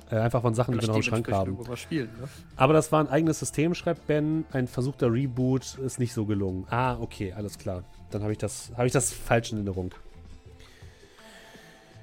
Äh, 0.10 0.18
einfach 0.18 0.42
von 0.42 0.54
Sachen, 0.54 0.74
die 0.74 0.82
wir 0.82 0.88
noch 0.88 0.96
im 0.96 1.04
Schrank 1.04 1.30
haben. 1.32 1.58
Spielen, 1.76 2.10
ne? 2.20 2.28
Aber 2.56 2.74
das 2.74 2.92
war 2.92 3.02
ein 3.02 3.10
eigenes 3.10 3.40
System, 3.40 3.74
schreibt 3.74 4.08
Ben. 4.08 4.46
Ein 4.52 4.68
versuchter 4.68 5.12
Reboot 5.12 5.78
ist 5.78 6.00
nicht 6.00 6.14
so 6.14 6.26
gelungen. 6.26 6.66
Ah, 6.70 6.98
okay, 7.00 7.34
alles 7.34 7.58
klar. 7.58 7.84
Dann 8.12 8.22
habe 8.22 8.32
ich 8.32 8.38
das, 8.38 8.72
habe 8.76 8.88
ich 8.88 8.94
das 8.94 9.12
falsch 9.12 9.52
in 9.52 9.58
Erinnerung. 9.58 9.94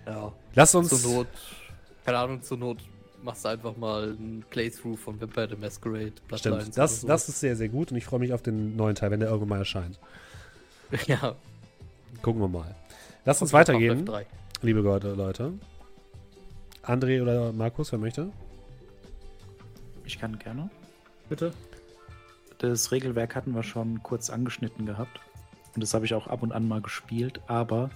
Ja. 0.07 0.33
Lass 0.55 0.75
uns. 0.75 1.03
Zur 1.03 1.13
Not, 1.13 1.27
keine 2.05 2.19
Ahnung, 2.19 2.43
zur 2.43 2.59
Not 2.59 2.79
machst 3.23 3.45
du 3.45 3.49
einfach 3.49 3.75
mal 3.77 4.11
ein 4.11 4.45
Playthrough 4.51 4.99
von 4.99 5.19
Vampire 5.19 5.49
the 5.49 5.57
Masquerade. 5.57 6.13
Stimmt, 6.35 6.77
das, 6.77 7.05
oder 7.05 7.15
das 7.15 7.29
ist 7.31 7.41
sehr, 7.41 7.57
sehr 7.57 7.71
gut 7.71 7.91
und 7.91 7.97
ich 7.97 8.05
freue 8.05 8.21
mich 8.21 8.35
auf 8.35 8.43
den 8.43 8.77
neuen 8.77 8.95
Teil, 8.95 9.11
wenn 9.11 9.21
der 9.21 9.31
irgendwann 9.31 9.49
mal 9.49 9.59
erscheint. 9.61 9.99
Ja. 11.07 11.35
Gucken 12.23 12.41
wir 12.41 12.49
mal. 12.49 12.75
Lass 13.25 13.41
uns 13.43 13.53
weitergehen, 13.53 14.05
3. 14.07 14.27
liebe 14.63 14.81
Leute. 14.81 15.53
André 16.83 17.23
oder 17.23 17.53
Markus, 17.53 17.91
wer 17.93 17.99
möchte? 17.99 18.31
Ich 20.05 20.19
kann 20.19 20.39
gerne. 20.39 20.71
Bitte? 21.29 21.53
Das 22.59 22.93
Regelwerk 22.93 23.35
hatten 23.35 23.55
wir 23.55 23.63
schon 23.63 24.03
kurz 24.03 24.31
angeschnitten 24.31 24.87
gehabt. 24.87 25.21
Und 25.75 25.83
das 25.83 25.93
habe 25.95 26.05
ich 26.05 26.15
auch 26.15 26.27
ab 26.27 26.43
und 26.43 26.53
an 26.53 26.69
mal 26.69 26.81
gespielt. 26.81 27.41
Aber 27.47 27.91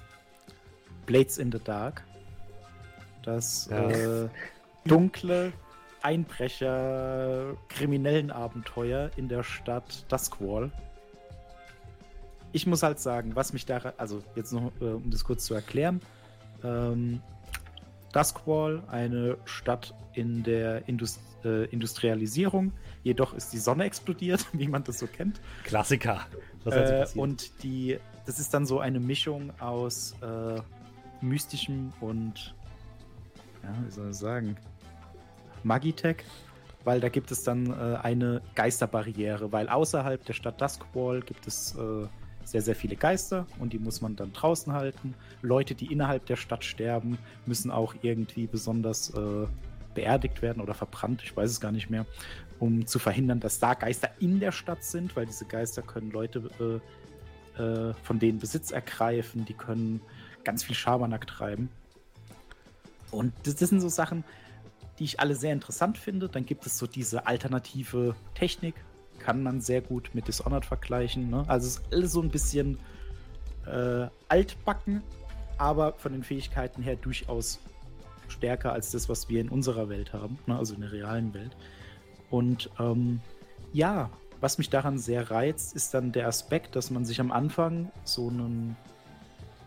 Blades 1.06 1.38
in 1.38 1.52
the 1.52 1.58
Dark, 1.62 2.02
das 3.22 3.68
Ja. 3.70 3.90
äh, 3.90 4.28
dunkle 4.84 5.52
Einbrecher, 6.02 7.54
kriminellen 7.68 8.30
Abenteuer 8.30 9.10
in 9.16 9.28
der 9.28 9.42
Stadt 9.42 10.04
Duskwall. 10.10 10.70
Ich 12.52 12.66
muss 12.66 12.82
halt 12.82 12.98
sagen, 12.98 13.36
was 13.36 13.52
mich 13.52 13.66
daran, 13.66 13.92
also 13.98 14.22
jetzt 14.34 14.52
noch, 14.52 14.72
äh, 14.80 14.84
um 14.84 15.10
das 15.10 15.24
kurz 15.24 15.44
zu 15.44 15.54
erklären, 15.54 16.00
ähm, 16.64 17.20
Duskwall, 18.12 18.82
eine 18.88 19.36
Stadt 19.44 19.94
in 20.14 20.42
der 20.42 20.88
Indus 20.88 21.20
äh, 21.44 21.66
Industrialisierung, 21.66 22.72
jedoch 23.02 23.34
ist 23.34 23.52
die 23.52 23.58
Sonne 23.58 23.84
explodiert, 23.84 24.46
wie 24.52 24.68
man 24.68 24.84
das 24.84 24.98
so 24.98 25.06
kennt. 25.06 25.40
Klassiker. 25.64 26.26
Äh, 26.64 27.06
und 27.14 27.62
die, 27.62 27.98
das 28.26 28.38
ist 28.38 28.52
dann 28.52 28.66
so 28.66 28.80
eine 28.80 29.00
Mischung 29.00 29.52
aus 29.60 30.14
äh, 30.22 30.60
mystischem 31.20 31.92
und, 32.00 32.54
ja, 33.62 33.74
wie 33.84 33.90
soll 33.90 34.10
ich 34.10 34.16
sagen, 34.16 34.56
Magitech, 35.62 36.24
weil 36.84 37.00
da 37.00 37.08
gibt 37.08 37.30
es 37.30 37.42
dann 37.42 37.70
äh, 37.70 37.98
eine 38.02 38.42
Geisterbarriere, 38.54 39.52
weil 39.52 39.68
außerhalb 39.68 40.24
der 40.24 40.32
Stadt 40.32 40.60
Duskwall 40.60 41.20
gibt 41.20 41.46
es 41.46 41.74
äh, 41.76 42.06
sehr, 42.50 42.62
sehr 42.62 42.74
viele 42.74 42.96
Geister 42.96 43.46
und 43.58 43.72
die 43.72 43.78
muss 43.78 44.00
man 44.00 44.16
dann 44.16 44.32
draußen 44.32 44.72
halten. 44.72 45.14
Leute, 45.42 45.74
die 45.74 45.92
innerhalb 45.92 46.24
der 46.26 46.36
Stadt 46.36 46.64
sterben, 46.64 47.18
müssen 47.44 47.70
auch 47.70 47.94
irgendwie 48.00 48.46
besonders 48.46 49.10
äh, 49.10 49.46
beerdigt 49.94 50.40
werden 50.40 50.62
oder 50.62 50.74
verbrannt, 50.74 51.22
ich 51.22 51.36
weiß 51.36 51.50
es 51.50 51.60
gar 51.60 51.72
nicht 51.72 51.90
mehr, 51.90 52.06
um 52.58 52.86
zu 52.86 52.98
verhindern, 52.98 53.40
dass 53.40 53.58
da 53.58 53.74
Geister 53.74 54.10
in 54.18 54.40
der 54.40 54.52
Stadt 54.52 54.82
sind, 54.82 55.14
weil 55.14 55.26
diese 55.26 55.44
Geister 55.44 55.82
können 55.82 56.10
Leute 56.10 56.80
äh, 57.56 57.62
äh, 57.62 57.94
von 58.02 58.18
denen 58.18 58.38
Besitz 58.38 58.70
ergreifen, 58.70 59.44
die 59.44 59.54
können 59.54 60.00
ganz 60.44 60.64
viel 60.64 60.74
Schabernack 60.74 61.26
treiben. 61.26 61.68
Und 63.10 63.32
das, 63.44 63.56
das 63.56 63.68
sind 63.68 63.80
so 63.80 63.88
Sachen, 63.88 64.24
die 64.98 65.04
ich 65.04 65.20
alle 65.20 65.34
sehr 65.34 65.52
interessant 65.52 65.98
finde. 65.98 66.28
Dann 66.28 66.46
gibt 66.46 66.66
es 66.66 66.78
so 66.78 66.86
diese 66.86 67.26
alternative 67.26 68.14
Technik, 68.34 68.74
kann 69.18 69.42
man 69.42 69.60
sehr 69.60 69.80
gut 69.80 70.10
mit 70.14 70.28
Dishonored 70.28 70.64
vergleichen. 70.64 71.30
Ne? 71.30 71.44
Also 71.48 71.66
es 71.66 71.76
ist 71.76 71.92
alles 71.92 72.12
so 72.12 72.22
ein 72.22 72.30
bisschen 72.30 72.78
äh, 73.66 74.06
altbacken, 74.28 75.02
aber 75.58 75.94
von 75.94 76.12
den 76.12 76.22
Fähigkeiten 76.22 76.82
her 76.82 76.96
durchaus 76.96 77.60
stärker 78.28 78.72
als 78.72 78.90
das, 78.90 79.08
was 79.08 79.28
wir 79.28 79.40
in 79.40 79.48
unserer 79.48 79.88
Welt 79.88 80.12
haben, 80.12 80.38
ne? 80.46 80.56
also 80.56 80.74
in 80.74 80.82
der 80.82 80.92
realen 80.92 81.34
Welt. 81.34 81.56
Und 82.30 82.70
ähm, 82.78 83.20
ja, 83.72 84.10
was 84.40 84.58
mich 84.58 84.70
daran 84.70 84.98
sehr 84.98 85.30
reizt, 85.30 85.74
ist 85.74 85.94
dann 85.94 86.12
der 86.12 86.28
Aspekt, 86.28 86.76
dass 86.76 86.90
man 86.90 87.04
sich 87.04 87.20
am 87.20 87.32
Anfang 87.32 87.90
so 88.04 88.28
einen, 88.28 88.76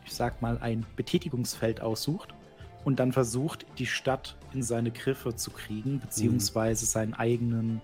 ich 0.05 0.13
sag 0.13 0.41
mal, 0.41 0.57
ein 0.59 0.85
Betätigungsfeld 0.95 1.81
aussucht 1.81 2.33
und 2.85 2.99
dann 2.99 3.11
versucht, 3.11 3.65
die 3.77 3.85
Stadt 3.85 4.37
in 4.53 4.63
seine 4.63 4.91
Griffe 4.91 5.35
zu 5.35 5.51
kriegen, 5.51 5.99
beziehungsweise 5.99 6.85
seinen 6.85 7.13
eigenen, 7.13 7.81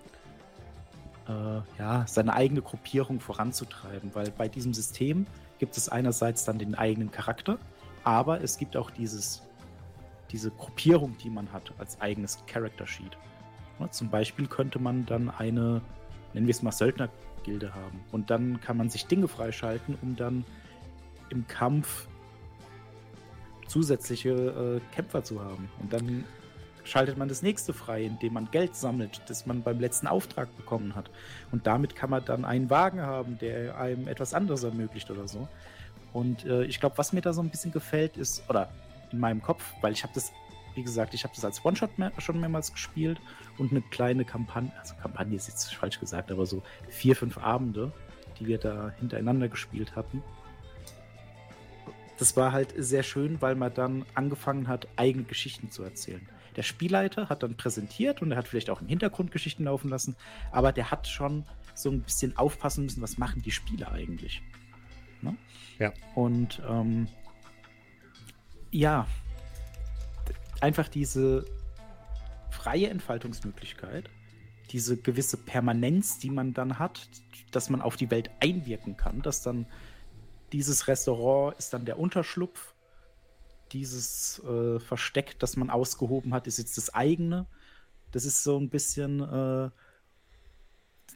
ja, 1.78 2.06
seine 2.06 2.32
eigene 2.34 2.62
Gruppierung 2.62 3.20
voranzutreiben. 3.20 4.14
Weil 4.14 4.30
bei 4.30 4.48
diesem 4.48 4.72
System 4.74 5.26
gibt 5.58 5.76
es 5.76 5.88
einerseits 5.88 6.44
dann 6.44 6.58
den 6.58 6.74
eigenen 6.74 7.10
Charakter, 7.10 7.58
aber 8.04 8.42
es 8.42 8.58
gibt 8.58 8.76
auch 8.76 8.90
dieses, 8.90 9.42
diese 10.30 10.50
Gruppierung, 10.50 11.16
die 11.18 11.30
man 11.30 11.52
hat 11.52 11.72
als 11.78 12.00
eigenes 12.00 12.44
Character 12.46 12.86
Sheet. 12.86 13.16
Ja, 13.78 13.90
zum 13.90 14.08
Beispiel 14.10 14.46
könnte 14.46 14.78
man 14.78 15.06
dann 15.06 15.30
eine, 15.30 15.82
nennen 16.32 16.46
wir 16.46 16.54
es 16.54 16.62
mal 16.62 16.72
Söldnergilde 16.72 17.74
haben. 17.74 18.00
Und 18.12 18.30
dann 18.30 18.60
kann 18.60 18.76
man 18.76 18.88
sich 18.88 19.06
Dinge 19.06 19.28
freischalten, 19.28 19.96
um 20.02 20.16
dann 20.16 20.44
im 21.30 21.46
Kampf 21.46 22.08
zusätzliche 23.66 24.30
äh, 24.30 24.94
Kämpfer 24.94 25.22
zu 25.22 25.42
haben. 25.42 25.68
Und 25.80 25.92
dann 25.92 26.24
schaltet 26.88 27.16
man 27.18 27.28
das 27.28 27.42
nächste 27.42 27.72
frei, 27.72 28.04
indem 28.04 28.34
man 28.34 28.50
Geld 28.50 28.74
sammelt, 28.74 29.20
das 29.28 29.46
man 29.46 29.62
beim 29.62 29.78
letzten 29.78 30.06
Auftrag 30.06 30.54
bekommen 30.56 30.94
hat. 30.94 31.10
Und 31.52 31.66
damit 31.66 31.94
kann 31.94 32.10
man 32.10 32.24
dann 32.24 32.44
einen 32.44 32.70
Wagen 32.70 33.00
haben, 33.00 33.38
der 33.38 33.78
einem 33.78 34.08
etwas 34.08 34.34
anderes 34.34 34.62
ermöglicht 34.64 35.10
oder 35.10 35.28
so. 35.28 35.48
Und 36.12 36.44
äh, 36.46 36.64
ich 36.64 36.80
glaube, 36.80 36.98
was 36.98 37.12
mir 37.12 37.20
da 37.20 37.32
so 37.32 37.42
ein 37.42 37.50
bisschen 37.50 37.72
gefällt, 37.72 38.16
ist, 38.16 38.48
oder 38.48 38.70
in 39.12 39.20
meinem 39.20 39.42
Kopf, 39.42 39.62
weil 39.80 39.92
ich 39.92 40.02
habe 40.02 40.12
das, 40.14 40.32
wie 40.74 40.82
gesagt, 40.82 41.14
ich 41.14 41.24
habe 41.24 41.34
das 41.34 41.44
als 41.44 41.64
One-Shot 41.64 41.98
mehr, 41.98 42.12
schon 42.18 42.40
mehrmals 42.40 42.72
gespielt 42.72 43.20
und 43.58 43.70
eine 43.70 43.82
kleine 43.82 44.24
Kampagne, 44.24 44.72
also 44.78 44.94
Kampagne 45.00 45.36
ist 45.36 45.48
jetzt 45.48 45.74
falsch 45.74 46.00
gesagt, 46.00 46.30
aber 46.30 46.46
so 46.46 46.62
vier, 46.88 47.16
fünf 47.16 47.38
Abende, 47.38 47.92
die 48.38 48.46
wir 48.46 48.58
da 48.58 48.92
hintereinander 48.98 49.48
gespielt 49.48 49.96
hatten. 49.96 50.22
Das 52.18 52.36
war 52.36 52.52
halt 52.52 52.74
sehr 52.76 53.02
schön, 53.02 53.40
weil 53.40 53.54
man 53.54 53.72
dann 53.72 54.04
angefangen 54.14 54.66
hat, 54.66 54.88
eigene 54.96 55.24
Geschichten 55.24 55.70
zu 55.70 55.84
erzählen. 55.84 56.26
Der 56.58 56.64
Spielleiter 56.64 57.28
hat 57.28 57.44
dann 57.44 57.56
präsentiert 57.56 58.20
und 58.20 58.32
er 58.32 58.36
hat 58.36 58.48
vielleicht 58.48 58.68
auch 58.68 58.80
im 58.80 58.88
Hintergrund 58.88 59.30
Geschichten 59.30 59.62
laufen 59.62 59.88
lassen, 59.90 60.16
aber 60.50 60.72
der 60.72 60.90
hat 60.90 61.06
schon 61.06 61.44
so 61.76 61.88
ein 61.88 62.02
bisschen 62.02 62.36
aufpassen 62.36 62.82
müssen, 62.82 63.00
was 63.00 63.16
machen 63.16 63.42
die 63.42 63.52
Spieler 63.52 63.92
eigentlich. 63.92 64.42
Ne? 65.22 65.36
Ja. 65.78 65.92
Und 66.16 66.60
ähm, 66.68 67.06
ja, 68.72 69.06
einfach 70.60 70.88
diese 70.88 71.44
freie 72.50 72.90
Entfaltungsmöglichkeit, 72.90 74.10
diese 74.72 74.96
gewisse 74.96 75.36
Permanenz, 75.36 76.18
die 76.18 76.30
man 76.30 76.54
dann 76.54 76.80
hat, 76.80 77.08
dass 77.52 77.70
man 77.70 77.82
auf 77.82 77.94
die 77.94 78.10
Welt 78.10 78.32
einwirken 78.40 78.96
kann, 78.96 79.22
dass 79.22 79.42
dann 79.42 79.66
dieses 80.50 80.88
Restaurant 80.88 81.56
ist 81.56 81.72
dann 81.72 81.84
der 81.84 82.00
Unterschlupf 82.00 82.74
dieses 83.72 84.42
äh, 84.44 84.78
Versteck, 84.80 85.38
das 85.38 85.56
man 85.56 85.70
ausgehoben 85.70 86.34
hat, 86.34 86.46
ist 86.46 86.58
jetzt 86.58 86.76
das 86.78 86.94
eigene. 86.94 87.46
Das 88.12 88.24
ist 88.24 88.42
so 88.42 88.58
ein 88.58 88.68
bisschen, 88.70 89.20
äh, 89.20 89.70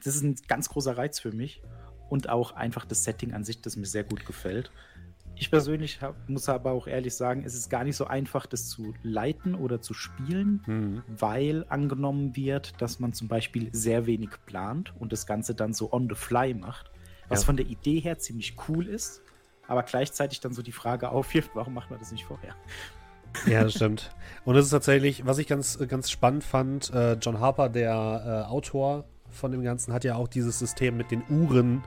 das 0.05 0.17
ist 0.17 0.23
ein 0.23 0.37
ganz 0.49 0.69
großer 0.69 0.97
Reiz 0.97 1.19
für 1.21 1.33
mich. 1.33 1.63
Und 2.11 2.29
auch 2.29 2.53
einfach 2.53 2.85
das 2.85 3.05
Setting 3.05 3.33
an 3.33 3.45
sich, 3.45 3.63
das 3.63 3.77
mir 3.77 3.87
sehr 3.87 4.05
gut 4.05 4.27
gefällt. 4.27 4.71
Ich 5.35 5.51
persönlich 5.51 6.03
hab, 6.03 6.29
muss 6.29 6.49
aber 6.51 6.73
auch 6.73 6.87
ehrlich 6.87 7.15
sagen, 7.15 7.43
es 7.47 7.55
ist 7.55 7.71
gar 7.71 7.85
nicht 7.85 7.97
so 7.97 8.05
einfach, 8.07 8.45
das 8.45 8.69
zu 8.69 8.93
leiten 9.03 9.55
oder 9.55 9.81
zu 9.81 9.95
spielen, 9.95 10.63
Mhm. 10.67 11.03
weil 11.09 11.65
angenommen 11.71 12.37
wird, 12.37 12.81
dass 12.83 13.01
man 13.01 13.15
zum 13.15 13.29
Beispiel 13.29 13.71
sehr 13.73 14.05
wenig 14.05 14.29
plant 14.45 14.93
und 15.01 15.11
das 15.11 15.27
Ganze 15.27 15.55
dann 15.55 15.73
so 15.73 15.91
on 15.91 16.07
the 16.09 16.15
fly 16.15 16.53
macht, 16.53 16.91
was 17.29 17.41
Ja. 17.41 17.47
von 17.47 17.57
der 17.57 17.67
Idee 17.67 17.99
her 18.01 18.19
ziemlich 18.19 18.57
cool 18.69 18.87
ist, 18.87 19.23
aber 19.73 19.83
gleichzeitig 19.83 20.41
dann 20.41 20.53
so 20.53 20.63
die 20.63 20.73
Frage 20.73 21.11
aufwirft, 21.11 21.51
warum 21.55 21.75
macht 21.75 21.91
man 21.91 21.99
das 21.99 22.13
nicht 22.13 22.25
vorher? 22.25 22.55
Ja, 23.47 23.65
das 23.65 23.73
stimmt. 23.73 24.15
Und 24.45 24.57
es 24.57 24.67
ist 24.67 24.71
tatsächlich, 24.71 25.25
was 25.27 25.39
ich 25.39 25.47
ganz, 25.47 25.79
ganz 25.89 26.11
spannend 26.11 26.45
fand, 26.45 26.93
äh, 26.93 27.15
John 27.15 27.41
Harper, 27.41 27.69
der 27.71 28.45
äh, 28.47 28.51
Autor 28.51 29.05
von 29.31 29.51
dem 29.51 29.63
Ganzen, 29.63 29.93
hat 29.93 30.05
ja 30.05 30.17
auch 30.17 30.29
dieses 30.29 30.59
System 30.59 30.97
mit 30.97 31.11
den 31.11 31.23
Uhren 31.31 31.83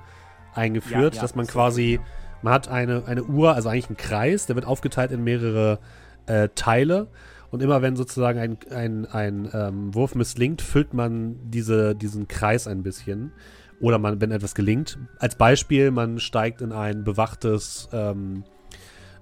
eingeführt, 0.55 1.13
Ja, 1.13 1.17
ja, 1.17 1.21
dass 1.21 1.35
man 1.35 1.45
quasi, 1.45 1.99
man 2.41 2.53
hat 2.53 2.67
eine, 2.67 3.03
eine 3.05 3.23
Uhr, 3.23 3.53
also 3.53 3.69
eigentlich 3.69 3.87
einen 3.87 3.97
Kreis, 3.97 4.47
der 4.47 4.55
wird 4.55 4.65
aufgeteilt 4.65 5.11
in 5.11 5.23
mehrere 5.23 5.79
äh, 6.25 6.49
Teile. 6.55 7.07
Und 7.51 7.61
immer 7.61 7.81
wenn 7.81 7.95
sozusagen 7.95 8.39
ein, 8.39 8.57
ein, 8.71 9.05
ein 9.05 9.49
ähm, 9.53 9.93
Wurf 9.93 10.15
misslingt, 10.15 10.61
füllt 10.61 10.93
man 10.93 11.37
diese, 11.51 11.95
diesen 11.95 12.27
Kreis 12.27 12.67
ein 12.67 12.81
bisschen. 12.81 13.31
Oder 13.79 13.99
man, 13.99 14.21
wenn 14.21 14.31
etwas 14.31 14.55
gelingt. 14.55 14.97
Als 15.19 15.35
Beispiel, 15.35 15.91
man 15.91 16.19
steigt 16.19 16.61
in 16.61 16.71
ein 16.71 17.03
bewachtes 17.03 17.89
ähm, 17.91 18.43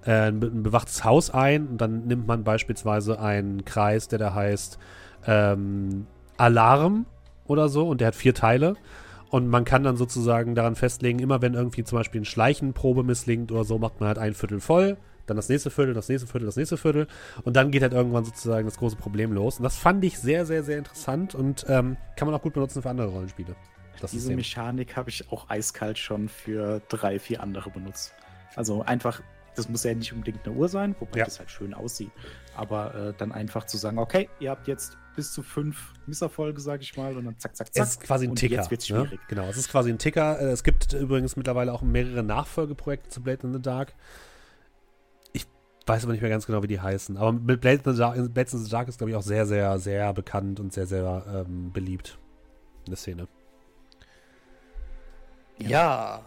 äh, 0.06 0.28
ein 0.28 0.40
be- 0.40 0.46
ein 0.46 0.62
bewachtes 0.62 1.04
Haus 1.04 1.30
ein 1.30 1.66
und 1.66 1.78
dann 1.78 2.06
nimmt 2.06 2.26
man 2.26 2.44
beispielsweise 2.44 3.18
einen 3.20 3.64
Kreis, 3.64 4.06
der 4.08 4.18
da 4.18 4.32
heißt 4.32 4.78
ähm, 5.26 6.06
Alarm 6.36 7.06
oder 7.46 7.68
so 7.68 7.88
und 7.88 8.00
der 8.00 8.08
hat 8.08 8.14
vier 8.14 8.34
Teile. 8.34 8.74
Und 9.30 9.48
man 9.48 9.64
kann 9.64 9.82
dann 9.82 9.96
sozusagen 9.96 10.54
daran 10.54 10.76
festlegen, 10.76 11.18
immer 11.18 11.42
wenn 11.42 11.54
irgendwie 11.54 11.82
zum 11.82 11.98
Beispiel 11.98 12.20
eine 12.20 12.26
Schleichenprobe 12.26 13.02
misslingt 13.02 13.50
oder 13.50 13.64
so, 13.64 13.78
macht 13.78 13.98
man 13.98 14.06
halt 14.06 14.18
ein 14.18 14.34
Viertel 14.34 14.60
voll, 14.60 14.96
dann 15.26 15.36
das 15.36 15.48
nächste 15.48 15.70
Viertel, 15.70 15.92
das 15.92 16.08
nächste 16.08 16.28
Viertel, 16.28 16.46
das 16.46 16.54
nächste 16.54 16.76
Viertel. 16.76 17.08
Und 17.42 17.56
dann 17.56 17.72
geht 17.72 17.82
halt 17.82 17.94
irgendwann 17.94 18.24
sozusagen 18.24 18.66
das 18.66 18.76
große 18.78 18.94
Problem 18.94 19.32
los. 19.32 19.58
Und 19.58 19.64
das 19.64 19.76
fand 19.76 20.04
ich 20.04 20.20
sehr, 20.20 20.46
sehr, 20.46 20.62
sehr 20.62 20.78
interessant 20.78 21.34
und 21.34 21.66
ähm, 21.68 21.96
kann 22.16 22.28
man 22.28 22.34
auch 22.36 22.42
gut 22.42 22.52
benutzen 22.52 22.82
für 22.82 22.90
andere 22.90 23.08
Rollenspiele. 23.08 23.56
Das 24.00 24.10
Diese. 24.10 24.34
Mechanik 24.34 24.96
habe 24.96 25.10
ich 25.10 25.30
auch 25.30 25.48
eiskalt 25.48 25.98
schon 25.98 26.28
für 26.28 26.80
drei, 26.88 27.18
vier 27.18 27.42
andere 27.42 27.70
benutzt. 27.70 28.14
Also 28.56 28.82
einfach, 28.82 29.22
das 29.54 29.68
muss 29.68 29.84
ja 29.84 29.94
nicht 29.94 30.12
unbedingt 30.12 30.46
eine 30.46 30.54
Uhr 30.56 30.68
sein, 30.68 30.94
wobei 31.00 31.18
Ja. 31.20 31.24
das 31.24 31.38
halt 31.38 31.50
schön 31.50 31.74
aussieht. 31.74 32.10
Aber 32.56 32.94
äh, 32.94 33.14
dann 33.16 33.32
einfach 33.32 33.64
zu 33.66 33.76
sagen, 33.76 33.98
okay, 33.98 34.28
ihr 34.40 34.50
habt 34.50 34.68
jetzt 34.68 34.96
bis 35.16 35.32
zu 35.32 35.42
fünf 35.42 35.92
Misserfolge, 36.06 36.60
sag 36.60 36.82
ich 36.82 36.96
mal, 36.96 37.16
und 37.16 37.24
dann 37.24 37.38
zack, 37.38 37.56
zack, 37.56 37.72
zack. 37.72 37.84
Es 37.84 37.90
ist 37.92 38.00
quasi 38.00 38.26
ein 38.26 38.30
und 38.30 38.36
Ticker. 38.36 38.56
Jetzt 38.56 38.70
wird's 38.70 38.90
ne? 38.90 39.06
schwierig. 39.06 39.20
Genau, 39.28 39.44
es 39.48 39.56
ist 39.56 39.68
quasi 39.70 39.90
ein 39.90 39.98
Ticker. 39.98 40.40
Äh, 40.40 40.46
Es 40.50 40.64
gibt 40.64 40.92
übrigens 40.92 41.36
mittlerweile 41.36 41.72
auch 41.72 41.82
mehrere 41.82 42.22
Nachfolgeprojekte 42.24 43.08
zu 43.10 43.22
Blade 43.22 43.46
in 43.46 43.52
the 43.52 43.62
Dark. 43.62 43.94
Ich 45.32 45.46
weiß 45.86 46.02
aber 46.04 46.12
nicht 46.12 46.20
mehr 46.20 46.30
ganz 46.30 46.46
genau, 46.46 46.62
wie 46.62 46.66
die 46.68 46.80
heißen. 46.80 47.16
Aber 47.16 47.32
mit 47.32 47.60
Blade 47.60 47.82
in 47.84 47.92
the 47.92 47.98
Dark, 47.98 48.34
Blades 48.34 48.54
in 48.54 48.58
the 48.64 48.70
Dark 48.70 48.88
ist, 48.88 48.98
glaube 48.98 49.10
ich, 49.10 49.16
auch 49.16 49.22
sehr, 49.22 49.46
sehr, 49.46 49.78
sehr 49.78 50.12
bekannt 50.12 50.58
und 50.58 50.72
sehr, 50.72 50.86
sehr 50.86 51.44
ähm, 51.48 51.72
beliebt 51.72 52.18
in 52.86 52.90
der 52.90 52.96
Szene. 52.96 53.28
Ja. 55.58 56.22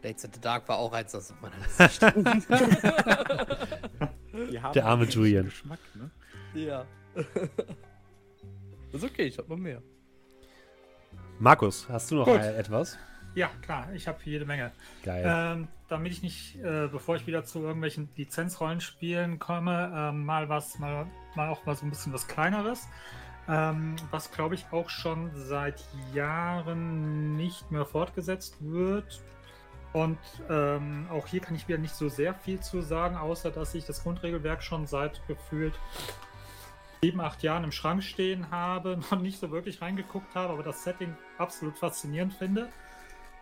Blades 0.00 0.24
in 0.24 0.32
the 0.32 0.40
Dark 0.40 0.68
war 0.68 0.78
auch 0.78 0.92
eins 0.92 1.14
aus 1.14 1.32
meiner 1.40 1.56
Liste. 1.56 2.12
Der 4.74 4.86
arme 4.86 5.04
Julian. 5.04 5.44
Geschmack, 5.44 5.78
ne? 5.94 6.10
ja. 6.54 6.84
ist 8.92 9.04
okay, 9.04 9.24
ich 9.24 9.38
hab 9.38 9.48
noch 9.48 9.56
mehr. 9.56 9.82
Markus, 11.38 11.88
hast 11.88 12.10
du 12.10 12.16
noch 12.16 12.26
Gut. 12.26 12.40
äh, 12.40 12.56
etwas? 12.56 12.98
Ja, 13.34 13.50
klar, 13.62 13.88
ich 13.94 14.06
habe 14.08 14.18
jede 14.24 14.44
Menge. 14.44 14.72
Geil. 15.02 15.24
Ähm, 15.26 15.68
damit 15.88 16.12
ich 16.12 16.22
nicht, 16.22 16.56
äh, 16.56 16.88
bevor 16.88 17.16
ich 17.16 17.26
wieder 17.26 17.44
zu 17.44 17.60
irgendwelchen 17.60 18.08
Lizenzrollenspielen 18.16 19.38
komme, 19.38 19.92
ähm, 19.94 20.24
mal 20.24 20.48
was, 20.48 20.78
mal, 20.78 21.06
mal 21.34 21.48
auch 21.48 21.64
mal 21.64 21.74
so 21.74 21.86
ein 21.86 21.90
bisschen 21.90 22.12
was 22.12 22.28
Kleineres. 22.28 22.88
Ähm, 23.48 23.96
was 24.10 24.30
glaube 24.30 24.54
ich 24.54 24.66
auch 24.70 24.88
schon 24.88 25.30
seit 25.34 25.84
Jahren 26.14 27.36
nicht 27.36 27.70
mehr 27.70 27.84
fortgesetzt 27.84 28.56
wird. 28.60 29.20
Und 29.92 30.18
ähm, 30.48 31.06
auch 31.10 31.26
hier 31.26 31.40
kann 31.40 31.54
ich 31.54 31.68
wieder 31.68 31.78
nicht 31.78 31.94
so 31.94 32.08
sehr 32.08 32.34
viel 32.34 32.60
zu 32.60 32.80
sagen, 32.80 33.16
außer 33.16 33.50
dass 33.50 33.74
ich 33.74 33.84
das 33.84 34.02
Grundregelwerk 34.02 34.62
schon 34.62 34.86
seit 34.86 35.20
gefühlt 35.26 35.78
sieben, 37.02 37.20
acht 37.20 37.42
Jahren 37.42 37.64
im 37.64 37.72
Schrank 37.72 38.02
stehen 38.02 38.50
habe, 38.50 38.98
noch 39.10 39.20
nicht 39.20 39.38
so 39.40 39.50
wirklich 39.50 39.82
reingeguckt 39.82 40.34
habe, 40.34 40.52
aber 40.52 40.62
das 40.62 40.84
Setting 40.84 41.14
absolut 41.36 41.76
faszinierend 41.76 42.32
finde. 42.32 42.68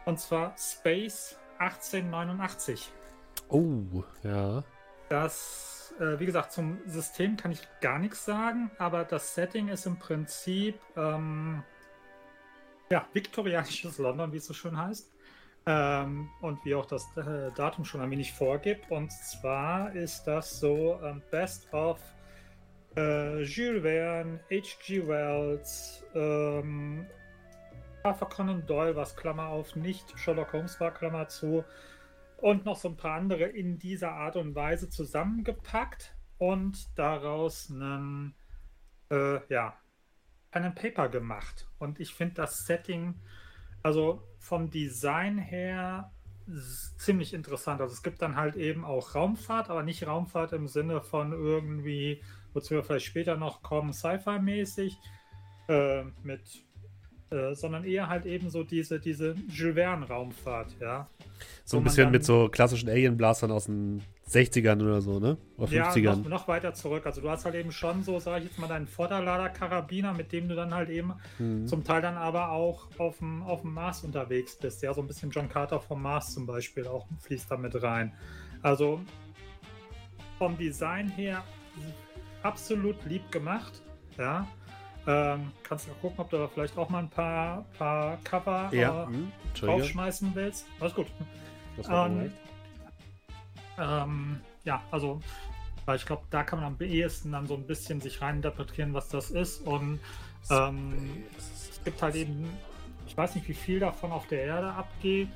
Und 0.07 0.19
zwar 0.19 0.55
Space 0.57 1.37
1889. 1.59 2.91
oh, 3.49 4.03
ja. 4.23 4.65
Das, 5.11 5.70
äh, 6.01 6.19
wie 6.19 6.27
gesagt, 6.27 6.53
zum 6.53 6.79
System 6.87 7.37
kann 7.37 7.53
ich 7.53 7.61
gar 7.81 7.99
nichts 7.99 8.25
sagen, 8.25 8.71
aber 8.79 9.05
das 9.05 9.35
Setting 9.35 9.69
ist 9.69 9.87
im 9.87 9.99
Prinzip 9.99 10.81
ähm, 10.97 11.63
ja, 12.91 13.07
viktorianisches 13.13 13.99
London, 13.99 14.33
wie 14.33 14.39
es 14.39 14.47
so 14.47 14.55
schön 14.55 14.77
heißt. 14.77 15.13
Ähm, 15.67 16.31
und 16.41 16.65
wie 16.65 16.75
auch 16.75 16.87
das 16.87 17.07
äh, 17.17 17.51
Datum 17.55 17.85
schon 17.85 18.01
ein 18.01 18.11
wenig 18.11 18.33
vorgibt. 18.33 18.91
Und 18.91 19.13
zwar 19.13 19.95
ist 19.95 20.25
das 20.25 20.59
so 20.59 20.99
ähm, 21.05 21.23
Best 21.31 21.73
of 21.73 22.01
äh, 22.97 23.43
Jules 23.43 23.83
Verne, 23.83 24.41
H.G. 24.51 25.07
Wells, 25.07 26.03
ähm, 26.15 27.07
Arthur 28.03 28.29
Conan 28.31 28.67
Doyle, 28.67 28.97
was 28.97 29.15
Klammer 29.15 29.49
auf 29.49 29.77
nicht 29.77 30.19
Sherlock 30.19 30.55
Holmes 30.55 30.81
war, 30.81 30.93
Klammer 30.93 31.29
zu, 31.29 31.65
und 32.43 32.65
noch 32.65 32.77
so 32.77 32.89
ein 32.89 32.97
paar 32.97 33.17
andere 33.17 33.45
in 33.45 33.79
dieser 33.79 34.13
Art 34.13 34.37
und 34.37 34.55
Weise 34.55 34.89
zusammengepackt 34.89 36.15
und 36.39 36.99
daraus 36.99 37.71
einen, 37.71 38.35
äh, 39.11 39.41
ja, 39.53 39.79
einen 40.51 40.75
Paper 40.75 41.09
gemacht. 41.09 41.69
Und 41.79 42.01
ich 42.01 42.15
finde 42.15 42.35
das 42.35 42.67
Setting, 42.67 43.15
also 43.83 44.23
vom 44.39 44.71
Design 44.71 45.39
her, 45.39 46.13
ziemlich 46.99 47.35
interessant. 47.35 47.81
Also 47.81 47.95
es 47.95 48.03
gibt 48.03 48.23
dann 48.23 48.37
halt 48.37 48.57
eben 48.57 48.85
auch 48.85 49.15
Raumfahrt, 49.15 49.71
aber 49.71 49.83
nicht 49.83 50.07
Raumfahrt 50.07 50.53
im 50.53 50.67
Sinne 50.67 51.01
von 51.01 51.33
irgendwie, 51.33 52.23
wozu 52.53 52.75
wir 52.75 52.83
vielleicht 52.83 53.07
später 53.07 53.37
noch 53.37 53.63
kommen, 53.63 53.93
Sci-Fi-mäßig, 53.93 54.99
äh, 55.69 56.05
mit, 56.23 56.65
äh, 57.31 57.55
sondern 57.55 57.85
eher 57.85 58.09
halt 58.09 58.27
eben 58.27 58.51
so 58.51 58.65
diese, 58.65 58.99
diese 59.01 59.35
Jules 59.49 59.75
Verne-Raumfahrt, 59.77 60.77
ja. 60.81 61.09
So 61.65 61.77
ein 61.79 61.85
bisschen 61.85 62.05
dann- 62.05 62.13
mit 62.13 62.25
so 62.25 62.49
klassischen 62.49 62.89
Alien-Blastern 62.89 63.51
aus 63.53 63.67
den 63.67 64.03
60ern 64.29 64.81
oder 64.83 65.01
so, 65.01 65.19
ne? 65.19 65.37
Oder 65.57 65.73
Ja, 65.73 65.91
50ern. 65.91 66.17
noch, 66.23 66.29
noch 66.29 66.49
weiter 66.49 66.73
zurück. 66.75 67.05
Also 67.07 67.21
du 67.21 67.31
hast 67.31 67.45
halt 67.45 67.55
eben 67.57 67.73
schon 67.73 68.03
so, 68.05 68.19
sage 68.21 68.45
ich 68.45 68.51
jetzt 68.51 68.59
mal, 68.61 68.69
deinen 68.69 68.87
Vorderlader-Karabiner, 68.87 70.13
mit 70.13 70.33
dem 70.33 70.49
du 70.49 70.55
dann 70.55 70.73
halt 70.75 70.89
eben 70.91 71.15
Mhm. 71.39 71.67
zum 71.67 71.83
Teil 71.85 72.03
dann 72.03 72.17
aber 72.17 72.51
auch 72.51 72.89
auf 72.99 73.19
dem, 73.19 73.43
auf 73.43 73.63
dem 73.63 73.75
Mars 73.75 74.05
unterwegs 74.05 74.57
bist. 74.57 74.83
Ja, 74.83 74.93
so 74.95 75.01
ein 75.01 75.07
bisschen 75.09 75.31
John 75.31 75.49
Carter 75.49 75.81
vom 75.81 76.03
Mars 76.03 76.33
zum 76.35 76.47
Beispiel 76.47 76.87
auch 76.87 77.07
fließt 77.21 77.51
da 77.51 77.57
mit 77.57 77.81
rein. 77.83 78.13
Also 78.63 79.01
vom 80.39 80.57
Design 80.59 81.09
her 81.09 81.43
absolut 82.43 82.97
lieb 83.07 83.31
gemacht. 83.33 83.83
Ja. 84.19 84.47
Ähm, 85.07 85.53
kannst 85.63 85.89
du 85.89 85.93
gucken, 85.95 86.21
ob 86.21 86.31
du 86.31 86.37
da 86.39 86.47
vielleicht 86.49 86.77
auch 86.77 86.89
mal 86.91 86.99
ein 87.01 87.09
paar, 87.09 87.65
paar 87.79 88.19
Cover 88.25 88.69
Ja, 88.73 89.05
äh, 89.05 89.07
hm, 89.07 89.33
draufschmeißen 89.59 90.35
willst. 90.35 90.67
Alles 90.79 90.95
gut. 90.95 91.07
Das 91.77 91.89
war 91.89 92.07
Ähm. 92.09 92.33
Ähm, 93.79 94.41
ja, 94.65 94.83
also, 94.91 95.21
weil 95.87 95.97
ich 95.97 96.05
glaube, 96.05 96.23
da 96.31 96.43
kann 96.43 96.61
man 96.61 96.75
am 96.75 96.81
ehesten 96.87 97.33
dann 97.33 97.47
so 97.47 97.55
ein 97.55 97.67
bisschen 97.67 98.01
sich 98.01 98.21
reininterpretieren, 98.21 98.93
was 98.93 99.09
das 99.09 99.31
ist. 99.31 99.67
Und 99.67 100.01
ähm, 100.51 101.25
es 101.39 101.81
gibt 101.85 102.03
halt 102.03 102.15
eben, 102.15 102.49
ich 103.07 103.17
weiß 103.17 103.35
nicht, 103.37 103.49
wie 103.49 103.55
viel 103.55 103.81
davon 103.81 104.13
auf 104.13 104.27
der 104.27 104.43
Erde 104.43 104.73
abgeht. 104.73 105.29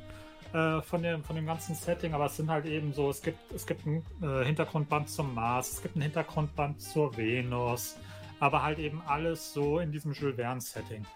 äh, 0.53 0.83
Von 0.83 1.03
dem, 1.03 1.25
von 1.25 1.37
dem 1.37 1.47
ganzen 1.47 1.75
Setting, 1.75 2.13
aber 2.13 2.27
es 2.27 2.37
sind 2.37 2.51
halt 2.51 2.67
eben 2.67 2.93
so, 2.93 3.09
es 3.09 3.23
gibt, 3.23 3.39
es 3.53 3.67
gibt 3.67 3.87
ein 3.87 4.05
äh, 4.23 4.45
Hintergrundband 4.45 5.09
zum 5.09 5.35
Mars, 5.35 5.73
es 5.73 5.83
gibt 5.83 5.97
ein 5.97 6.03
Hintergrundband 6.03 6.81
zur 6.83 7.17
Venus, 7.17 7.97
aber 8.45 8.63
halt 8.63 8.79
eben 8.79 9.01
alles 9.07 9.55
so 9.55 9.79
in 9.79 9.91
diesem 9.91 10.13
Jules 10.13 10.37
Verne-Setting. 10.37 11.07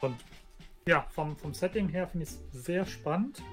Und 0.00 0.16
ja, 0.88 1.06
vom, 1.08 1.36
vom 1.36 1.54
Setting 1.54 1.88
her 1.88 2.08
finde 2.08 2.24
ich 2.24 2.30
es 2.30 2.64
sehr 2.64 2.84
spannend. 2.84 3.44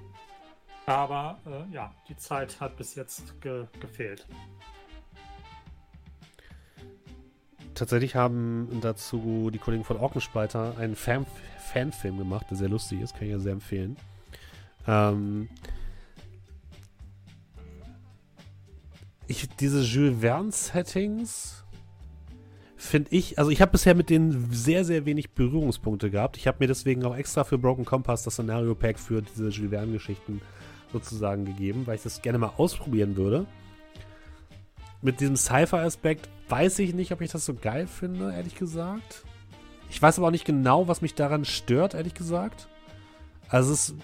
Aber 0.88 1.38
äh, 1.46 1.72
ja, 1.72 1.94
die 2.10 2.18
Zeit 2.18 2.60
hat 2.60 2.78
bis 2.78 2.96
jetzt 2.96 3.40
ge 3.42 3.68
gefehlt. 3.80 4.26
Tatsächlich 7.76 8.16
haben 8.16 8.80
dazu 8.82 9.52
die 9.54 9.60
Kollegen 9.60 9.84
von 9.84 9.98
Orkenspalter 9.98 10.76
einen 10.80 10.96
Fan 10.96 11.28
Fanfilm 11.60 12.18
gemacht, 12.18 12.48
der 12.50 12.58
sehr 12.58 12.70
lustig 12.70 13.02
ist, 13.02 13.14
kann 13.14 13.26
ich 13.26 13.34
ja 13.34 13.40
sehr 13.40 13.54
empfehlen. 13.54 13.98
Ähm, 14.88 15.48
ich, 19.28 19.48
diese 19.58 19.82
Jules 19.82 20.22
Verne-Settings 20.22 21.65
finde 22.86 23.12
ich, 23.12 23.38
also 23.40 23.52
ich 23.52 23.62
habe 23.62 23.72
bisher 23.72 23.96
mit 23.96 24.10
denen 24.10 24.50
sehr, 24.52 24.86
sehr 24.86 25.06
wenig 25.06 25.32
Berührungspunkte 25.32 26.10
gehabt. 26.10 26.38
Ich 26.38 26.48
habe 26.48 26.58
mir 26.60 26.68
deswegen 26.68 27.04
auch 27.06 27.16
extra 27.16 27.44
für 27.44 27.58
Broken 27.58 27.86
Compass 27.86 28.24
das 28.24 28.34
Szenario-Pack 28.34 29.00
für 29.00 29.22
diese 29.22 29.50
Jules 29.50 29.72
Verne-Geschichten 29.72 30.42
sozusagen 30.92 31.46
gegeben, 31.46 31.86
weil 31.86 31.96
ich 31.96 32.04
das 32.04 32.22
gerne 32.22 32.38
mal 32.38 32.54
ausprobieren 32.58 33.16
würde. 33.16 33.46
Mit 35.02 35.20
diesem 35.20 35.36
Cypher-Aspekt 35.36 36.30
weiß 36.50 36.80
ich 36.80 36.94
nicht, 36.94 37.12
ob 37.12 37.22
ich 37.22 37.32
das 37.32 37.46
so 37.46 37.54
geil 37.54 37.88
finde, 37.88 38.34
ehrlich 38.34 38.56
gesagt. 38.56 39.24
Ich 39.90 40.02
weiß 40.02 40.18
aber 40.18 40.28
auch 40.28 40.32
nicht 40.32 40.46
genau, 40.46 40.88
was 40.88 41.02
mich 41.02 41.14
daran 41.14 41.46
stört, 41.46 41.94
ehrlich 41.94 42.14
gesagt. 42.14 42.68
Also 43.50 43.74
es 43.74 43.96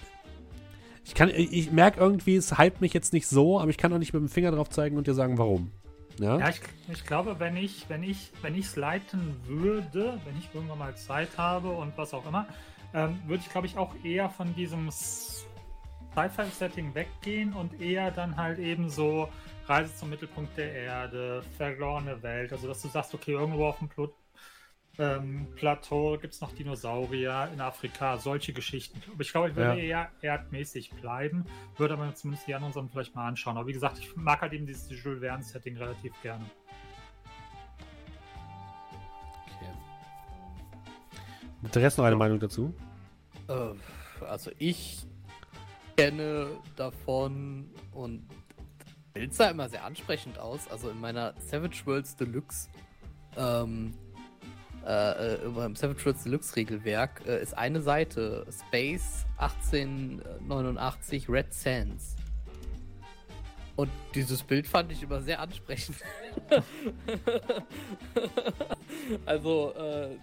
ich 1.04 1.18
ich 1.18 1.72
merke 1.72 2.00
irgendwie, 2.00 2.36
es 2.36 2.58
hypt 2.58 2.80
mich 2.80 2.92
jetzt 2.92 3.12
nicht 3.12 3.26
so, 3.26 3.58
aber 3.58 3.70
ich 3.70 3.76
kann 3.76 3.92
auch 3.92 3.98
nicht 3.98 4.12
mit 4.12 4.22
dem 4.22 4.28
Finger 4.28 4.52
drauf 4.52 4.70
zeigen 4.70 4.96
und 4.96 5.06
dir 5.06 5.14
sagen, 5.14 5.38
warum. 5.38 5.72
Ja, 6.18 6.38
ja 6.38 6.48
ich, 6.48 6.60
ich, 6.88 7.04
glaube, 7.04 7.38
wenn 7.38 7.56
ich, 7.56 7.88
wenn 7.88 8.02
ich, 8.02 8.32
wenn 8.42 8.58
es 8.58 8.76
leiten 8.76 9.36
würde, 9.46 10.20
wenn 10.24 10.36
ich 10.38 10.48
irgendwann 10.52 10.78
mal 10.78 10.96
Zeit 10.96 11.36
habe 11.36 11.70
und 11.70 11.96
was 11.96 12.14
auch 12.14 12.26
immer, 12.26 12.46
ähm, 12.94 13.20
würde 13.26 13.42
ich, 13.44 13.50
glaube 13.50 13.66
ich, 13.66 13.76
auch 13.76 13.94
eher 14.04 14.30
von 14.30 14.54
diesem 14.54 14.90
Sci-Fi-Setting 14.90 16.94
weggehen 16.94 17.54
und 17.54 17.80
eher 17.80 18.10
dann 18.10 18.36
halt 18.36 18.58
eben 18.58 18.90
so 18.90 19.28
Reise 19.66 19.94
zum 19.94 20.10
Mittelpunkt 20.10 20.56
der 20.56 20.72
Erde, 20.72 21.42
verlorene 21.56 22.22
Welt. 22.22 22.52
Also, 22.52 22.68
dass 22.68 22.82
du 22.82 22.88
sagst, 22.88 23.14
okay, 23.14 23.32
irgendwo 23.32 23.66
auf 23.66 23.78
dem 23.78 23.88
Pl 23.88 24.10
ähm, 24.98 25.46
Plateau 25.56 26.18
gibt 26.18 26.34
es 26.34 26.40
noch 26.40 26.52
Dinosaurier 26.52 27.48
in 27.52 27.60
Afrika, 27.60 28.18
solche 28.18 28.52
Geschichten. 28.52 29.00
Aber 29.10 29.22
ich 29.22 29.32
glaube, 29.32 29.50
ich 29.50 29.56
würde 29.56 29.80
ja. 29.80 29.84
eher 29.84 30.10
erdmäßig 30.20 30.90
bleiben, 30.90 31.46
würde 31.78 31.94
aber 31.94 32.14
zumindest 32.14 32.46
die 32.46 32.54
anderen 32.54 32.74
Sachen 32.74 32.90
vielleicht 32.90 33.14
mal 33.14 33.26
anschauen. 33.26 33.56
Aber 33.56 33.66
wie 33.66 33.72
gesagt, 33.72 33.98
ich 33.98 34.14
mag 34.16 34.42
halt 34.42 34.52
eben 34.52 34.66
dieses 34.66 34.90
Jules 34.90 35.20
Verne-Setting 35.20 35.78
relativ 35.78 36.12
gerne. 36.20 36.44
Okay. 39.46 39.70
Der 41.74 41.82
Rest 41.82 41.96
noch 41.96 42.04
eine 42.04 42.16
Meinung 42.16 42.38
dazu? 42.38 42.74
Äh, 43.48 44.24
also 44.24 44.50
ich 44.58 45.06
kenne 45.96 46.48
davon 46.76 47.70
und 47.92 48.28
Bild 49.14 49.34
sah 49.34 49.50
immer 49.50 49.68
sehr 49.68 49.84
ansprechend 49.84 50.38
aus. 50.38 50.68
Also 50.70 50.90
in 50.90 51.00
meiner 51.00 51.34
Savage 51.38 51.82
Worlds 51.86 52.16
Deluxe 52.16 52.68
ähm, 53.36 53.94
äh, 54.84 55.38
beim 55.54 55.76
Savage 55.76 56.04
Worlds 56.04 56.24
Deluxe 56.24 56.56
Regelwerk 56.56 57.22
äh, 57.26 57.40
ist 57.42 57.56
eine 57.56 57.80
Seite 57.80 58.46
Space 58.50 59.26
1889 59.38 61.28
Red 61.28 61.52
Sands. 61.52 62.16
Und 63.76 63.90
dieses 64.14 64.42
Bild 64.42 64.66
fand 64.66 64.92
ich 64.92 65.02
immer 65.02 65.20
sehr 65.20 65.40
ansprechend. 65.40 65.96
also, 69.26 69.72
äh, 69.74 70.18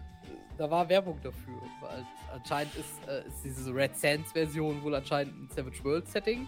da 0.58 0.70
war 0.70 0.88
Werbung 0.88 1.20
dafür. 1.24 1.62
Weil 1.82 2.06
anscheinend 2.34 2.76
ist, 2.76 3.08
äh, 3.08 3.28
ist 3.28 3.44
diese 3.44 3.74
Red 3.74 3.96
Sands 3.96 4.34
Version 4.34 4.82
wohl 4.84 4.94
anscheinend 4.94 5.36
ein 5.36 5.50
Savage 5.56 5.84
World 5.84 6.08
Setting. 6.08 6.48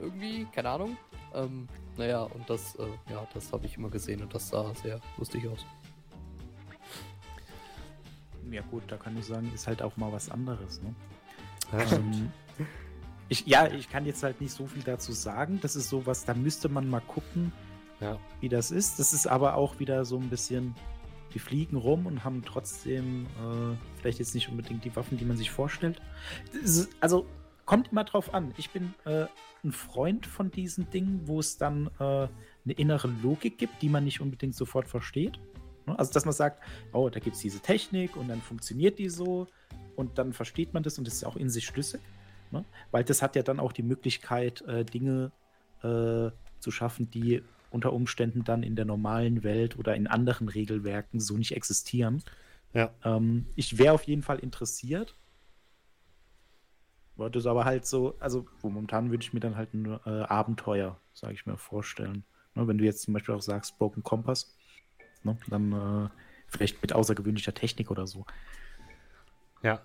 Irgendwie, 0.00 0.46
keine 0.52 0.68
Ahnung. 0.70 0.96
Ähm, 1.32 1.68
naja, 1.96 2.22
und 2.22 2.48
das, 2.50 2.74
äh, 2.76 2.86
ja, 3.10 3.26
das 3.32 3.52
habe 3.52 3.66
ich 3.66 3.76
immer 3.76 3.88
gesehen 3.88 4.22
und 4.22 4.34
das 4.34 4.48
sah 4.48 4.74
sehr 4.74 5.00
lustig 5.16 5.48
aus. 5.48 5.64
Ja 8.50 8.62
gut, 8.70 8.82
da 8.88 8.96
kann 8.96 9.16
ich 9.16 9.26
sagen, 9.26 9.50
ist 9.54 9.66
halt 9.66 9.82
auch 9.82 9.96
mal 9.96 10.12
was 10.12 10.30
anderes. 10.30 10.80
Ne? 10.82 10.94
Ja, 11.72 11.96
ähm, 11.96 12.30
ich, 13.28 13.46
ja, 13.46 13.66
ich 13.66 13.88
kann 13.88 14.06
jetzt 14.06 14.22
halt 14.22 14.40
nicht 14.40 14.52
so 14.52 14.66
viel 14.66 14.82
dazu 14.82 15.12
sagen. 15.12 15.58
Das 15.62 15.76
ist 15.76 15.88
sowas, 15.88 16.24
da 16.24 16.34
müsste 16.34 16.68
man 16.68 16.88
mal 16.88 17.00
gucken, 17.00 17.52
ja. 18.00 18.18
wie 18.40 18.48
das 18.48 18.70
ist. 18.70 18.98
Das 18.98 19.12
ist 19.12 19.26
aber 19.26 19.56
auch 19.56 19.78
wieder 19.78 20.04
so 20.04 20.18
ein 20.18 20.28
bisschen, 20.28 20.74
die 21.32 21.38
fliegen 21.38 21.76
rum 21.76 22.06
und 22.06 22.24
haben 22.24 22.42
trotzdem 22.44 23.26
äh, 23.26 23.76
vielleicht 24.00 24.18
jetzt 24.18 24.34
nicht 24.34 24.48
unbedingt 24.48 24.84
die 24.84 24.94
Waffen, 24.94 25.18
die 25.18 25.24
man 25.24 25.36
sich 25.36 25.50
vorstellt. 25.50 26.00
Ist, 26.52 26.90
also 27.00 27.26
kommt 27.64 27.92
immer 27.92 28.04
drauf 28.04 28.34
an. 28.34 28.52
Ich 28.56 28.70
bin 28.70 28.94
äh, 29.04 29.26
ein 29.64 29.72
Freund 29.72 30.26
von 30.26 30.50
diesen 30.50 30.90
Dingen, 30.90 31.22
wo 31.24 31.40
es 31.40 31.56
dann 31.56 31.90
äh, 31.98 32.02
eine 32.04 32.72
innere 32.76 33.08
Logik 33.22 33.58
gibt, 33.58 33.82
die 33.82 33.88
man 33.88 34.04
nicht 34.04 34.20
unbedingt 34.20 34.54
sofort 34.54 34.86
versteht. 34.86 35.38
Ne? 35.86 35.98
Also, 35.98 36.12
dass 36.12 36.24
man 36.24 36.34
sagt, 36.34 36.62
oh, 36.92 37.08
da 37.08 37.20
gibt 37.20 37.36
es 37.36 37.42
diese 37.42 37.60
Technik 37.60 38.16
und 38.16 38.28
dann 38.28 38.40
funktioniert 38.40 38.98
die 38.98 39.08
so 39.08 39.46
und 39.96 40.18
dann 40.18 40.32
versteht 40.32 40.74
man 40.74 40.82
das 40.82 40.98
und 40.98 41.06
das 41.06 41.14
ist 41.14 41.24
auch 41.24 41.36
in 41.36 41.50
sich 41.50 41.66
schlüssig. 41.66 42.00
Ne? 42.50 42.64
Weil 42.90 43.04
das 43.04 43.22
hat 43.22 43.36
ja 43.36 43.42
dann 43.42 43.60
auch 43.60 43.72
die 43.72 43.82
Möglichkeit, 43.82 44.62
äh, 44.62 44.84
Dinge 44.84 45.32
äh, 45.82 46.30
zu 46.60 46.70
schaffen, 46.70 47.10
die 47.10 47.42
unter 47.70 47.92
Umständen 47.92 48.44
dann 48.44 48.62
in 48.62 48.76
der 48.76 48.84
normalen 48.84 49.42
Welt 49.42 49.76
oder 49.78 49.96
in 49.96 50.06
anderen 50.06 50.48
Regelwerken 50.48 51.20
so 51.20 51.36
nicht 51.36 51.56
existieren. 51.56 52.22
Ja. 52.72 52.90
Ähm, 53.04 53.46
ich 53.56 53.78
wäre 53.78 53.94
auf 53.94 54.04
jeden 54.04 54.22
Fall 54.22 54.38
interessiert. 54.38 55.16
Wollte 57.16 57.38
es 57.38 57.46
aber 57.46 57.64
halt 57.64 57.86
so, 57.86 58.16
also 58.18 58.46
momentan 58.62 59.10
würde 59.10 59.22
ich 59.22 59.32
mir 59.32 59.40
dann 59.40 59.56
halt 59.56 59.74
ein 59.74 59.98
äh, 60.04 60.22
Abenteuer, 60.22 60.98
sage 61.12 61.34
ich 61.34 61.46
mir, 61.46 61.56
vorstellen. 61.56 62.24
Ne, 62.54 62.66
wenn 62.66 62.78
du 62.78 62.84
jetzt 62.84 63.02
zum 63.02 63.14
Beispiel 63.14 63.34
auch 63.34 63.42
sagst, 63.42 63.78
Broken 63.78 64.02
Compass, 64.02 64.56
Ne? 65.24 65.36
Dann 65.48 65.72
äh, 65.72 66.08
vielleicht 66.48 66.80
mit 66.82 66.92
außergewöhnlicher 66.92 67.54
Technik 67.54 67.90
oder 67.90 68.06
so. 68.06 68.24
Ja. 69.62 69.80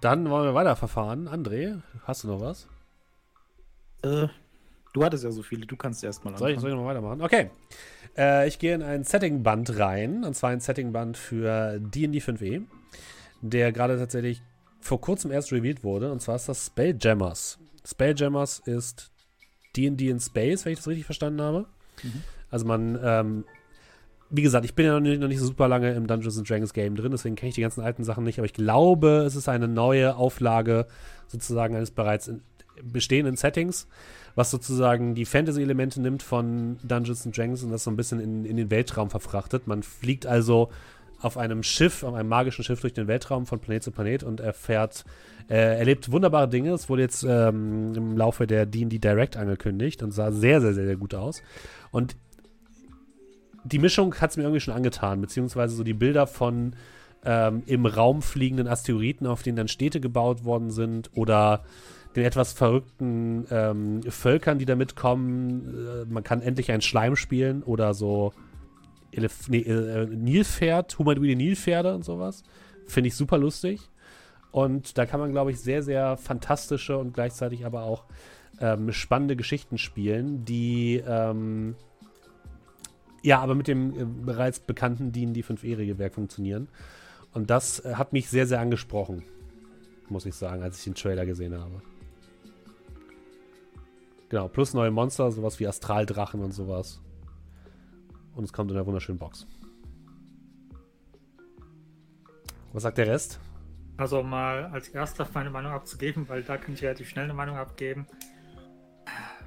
Dann 0.00 0.28
wollen 0.30 0.44
wir 0.44 0.54
weiterverfahren. 0.54 1.28
André, 1.28 1.82
hast 2.04 2.24
du 2.24 2.28
noch 2.28 2.40
was? 2.40 2.68
Äh, 4.02 4.28
du 4.92 5.04
hattest 5.04 5.24
ja 5.24 5.30
so 5.30 5.42
viele, 5.42 5.66
du 5.66 5.76
kannst 5.76 6.04
erstmal 6.04 6.34
anfangen. 6.34 6.48
Soll 6.48 6.54
ich, 6.54 6.60
soll 6.60 6.70
ich 6.70 6.76
noch 6.76 6.86
weitermachen? 6.86 7.22
Okay. 7.22 7.50
Äh, 8.16 8.48
ich 8.48 8.58
gehe 8.58 8.74
in 8.74 8.82
ein 8.82 9.04
Setting-Band 9.04 9.78
rein, 9.78 10.24
und 10.24 10.34
zwar 10.34 10.50
ein 10.50 10.60
Setting-Band 10.60 11.16
für 11.16 11.78
D&D 11.80 12.18
5e, 12.18 12.62
der 13.42 13.72
gerade 13.72 13.98
tatsächlich 13.98 14.42
vor 14.80 15.00
kurzem 15.00 15.32
erst 15.32 15.52
revealed 15.52 15.82
wurde, 15.82 16.12
und 16.12 16.20
zwar 16.20 16.36
ist 16.36 16.48
das 16.48 16.66
Spelljammers. 16.66 17.58
Spelljammers 17.84 18.60
ist 18.60 19.10
D&D 19.76 20.08
in 20.08 20.20
Space, 20.20 20.64
wenn 20.64 20.72
ich 20.72 20.78
das 20.78 20.88
richtig 20.88 21.04
verstanden 21.04 21.42
habe. 21.42 21.66
Mhm. 22.02 22.22
Also 22.50 22.66
man, 22.66 22.98
ähm, 23.02 23.44
wie 24.30 24.42
gesagt, 24.42 24.64
ich 24.64 24.74
bin 24.74 24.86
ja 24.86 24.92
noch 24.92 25.00
nicht, 25.00 25.20
noch 25.20 25.28
nicht, 25.28 25.38
so 25.38 25.46
super 25.46 25.68
lange 25.68 25.92
im 25.92 26.06
Dungeons 26.06 26.42
Dragons 26.42 26.72
Game 26.72 26.96
drin, 26.96 27.12
deswegen 27.12 27.36
kenne 27.36 27.50
ich 27.50 27.54
die 27.54 27.60
ganzen 27.60 27.82
alten 27.82 28.04
Sachen 28.04 28.24
nicht, 28.24 28.38
aber 28.38 28.46
ich 28.46 28.54
glaube, 28.54 29.24
es 29.26 29.36
ist 29.36 29.48
eine 29.48 29.68
neue 29.68 30.16
Auflage 30.16 30.86
sozusagen 31.28 31.76
eines 31.76 31.90
bereits 31.90 32.30
bestehenden 32.82 33.36
Settings, 33.36 33.88
was 34.34 34.50
sozusagen 34.50 35.14
die 35.14 35.24
Fantasy-Elemente 35.24 36.00
nimmt 36.00 36.22
von 36.22 36.78
Dungeons 36.82 37.28
Dragons 37.30 37.62
und 37.62 37.70
das 37.70 37.84
so 37.84 37.90
ein 37.90 37.96
bisschen 37.96 38.20
in, 38.20 38.44
in 38.44 38.56
den 38.56 38.70
Weltraum 38.70 39.10
verfrachtet. 39.10 39.66
Man 39.66 39.82
fliegt 39.82 40.26
also 40.26 40.70
auf 41.26 41.36
einem 41.36 41.62
Schiff, 41.62 42.02
auf 42.02 42.14
einem 42.14 42.28
magischen 42.28 42.64
Schiff 42.64 42.80
durch 42.80 42.94
den 42.94 43.08
Weltraum 43.08 43.46
von 43.46 43.60
Planet 43.60 43.82
zu 43.82 43.90
Planet 43.90 44.22
und 44.22 44.40
erfährt, 44.40 45.04
äh, 45.50 45.78
erlebt 45.78 46.10
wunderbare 46.10 46.48
Dinge. 46.48 46.72
Es 46.72 46.88
wurde 46.88 47.02
jetzt 47.02 47.24
ähm, 47.28 47.92
im 47.94 48.16
Laufe 48.16 48.46
der 48.46 48.64
D&D 48.64 48.98
Direct 48.98 49.36
angekündigt 49.36 50.02
und 50.02 50.12
sah 50.12 50.32
sehr, 50.32 50.60
sehr, 50.60 50.72
sehr, 50.72 50.86
sehr 50.86 50.96
gut 50.96 51.14
aus. 51.14 51.42
Und 51.90 52.16
die 53.64 53.78
Mischung 53.78 54.14
hat 54.14 54.30
es 54.30 54.36
mir 54.36 54.44
irgendwie 54.44 54.60
schon 54.60 54.74
angetan, 54.74 55.20
beziehungsweise 55.20 55.74
so 55.74 55.82
die 55.82 55.94
Bilder 55.94 56.26
von 56.26 56.74
ähm, 57.24 57.62
im 57.66 57.84
Raum 57.84 58.22
fliegenden 58.22 58.68
Asteroiden, 58.68 59.26
auf 59.26 59.42
denen 59.42 59.56
dann 59.56 59.68
Städte 59.68 60.00
gebaut 60.00 60.44
worden 60.44 60.70
sind 60.70 61.10
oder 61.14 61.64
den 62.14 62.24
etwas 62.24 62.52
verrückten 62.52 63.46
ähm, 63.50 64.02
Völkern, 64.08 64.58
die 64.58 64.64
da 64.64 64.76
mitkommen. 64.76 66.04
Äh, 66.04 66.12
man 66.12 66.22
kann 66.22 66.40
endlich 66.40 66.70
ein 66.70 66.80
Schleim 66.80 67.16
spielen 67.16 67.62
oder 67.62 67.92
so 67.92 68.32
Elef 69.16 69.48
nee, 69.48 69.60
äh, 69.60 70.06
Nilpferd, 70.06 70.98
humanoide 70.98 71.36
Nilpferde 71.36 71.94
und 71.94 72.04
sowas. 72.04 72.42
Finde 72.86 73.08
ich 73.08 73.16
super 73.16 73.38
lustig. 73.38 73.80
Und 74.52 74.96
da 74.96 75.06
kann 75.06 75.20
man, 75.20 75.32
glaube 75.32 75.50
ich, 75.50 75.60
sehr, 75.60 75.82
sehr 75.82 76.16
fantastische 76.16 76.96
und 76.96 77.12
gleichzeitig 77.12 77.66
aber 77.66 77.82
auch 77.82 78.04
ähm, 78.60 78.92
spannende 78.92 79.36
Geschichten 79.36 79.76
spielen, 79.76 80.44
die 80.44 81.02
ähm, 81.06 81.74
ja, 83.22 83.40
aber 83.40 83.56
mit 83.56 83.66
dem 83.66 83.90
äh, 83.98 84.04
bereits 84.04 84.60
bekannten 84.60 85.10
D&D 85.10 85.40
5e-Regelwerk 85.40 86.14
funktionieren. 86.14 86.68
Und 87.34 87.50
das 87.50 87.84
äh, 87.84 87.94
hat 87.94 88.12
mich 88.12 88.28
sehr, 88.28 88.46
sehr 88.46 88.60
angesprochen, 88.60 89.24
muss 90.08 90.26
ich 90.26 90.34
sagen, 90.36 90.62
als 90.62 90.78
ich 90.78 90.84
den 90.84 90.94
Trailer 90.94 91.26
gesehen 91.26 91.58
habe. 91.58 91.82
Genau, 94.28 94.48
plus 94.48 94.74
neue 94.74 94.90
Monster, 94.90 95.30
sowas 95.32 95.58
wie 95.60 95.66
Astraldrachen 95.66 96.40
und 96.40 96.52
sowas. 96.52 97.00
Und 98.36 98.44
es 98.44 98.52
kommt 98.52 98.70
in 98.70 98.76
einer 98.76 98.86
wunderschönen 98.86 99.18
Box. 99.18 99.46
Was 102.72 102.82
sagt 102.82 102.98
der 102.98 103.06
Rest? 103.06 103.40
Also 103.96 104.22
mal 104.22 104.66
als 104.66 104.88
erster 104.88 105.26
meine 105.32 105.48
Meinung 105.48 105.72
abzugeben, 105.72 106.28
weil 106.28 106.42
da 106.42 106.58
kann 106.58 106.74
ich 106.74 106.82
relativ 106.82 107.08
schnell 107.08 107.24
eine 107.24 107.34
Meinung 107.34 107.56
abgeben. 107.56 108.06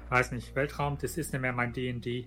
Weiß 0.08 0.32
nicht, 0.32 0.56
Weltraum, 0.56 0.98
das 1.00 1.16
ist 1.16 1.32
nicht 1.32 1.40
mehr 1.40 1.52
mein 1.52 1.72
D&D. 1.72 2.26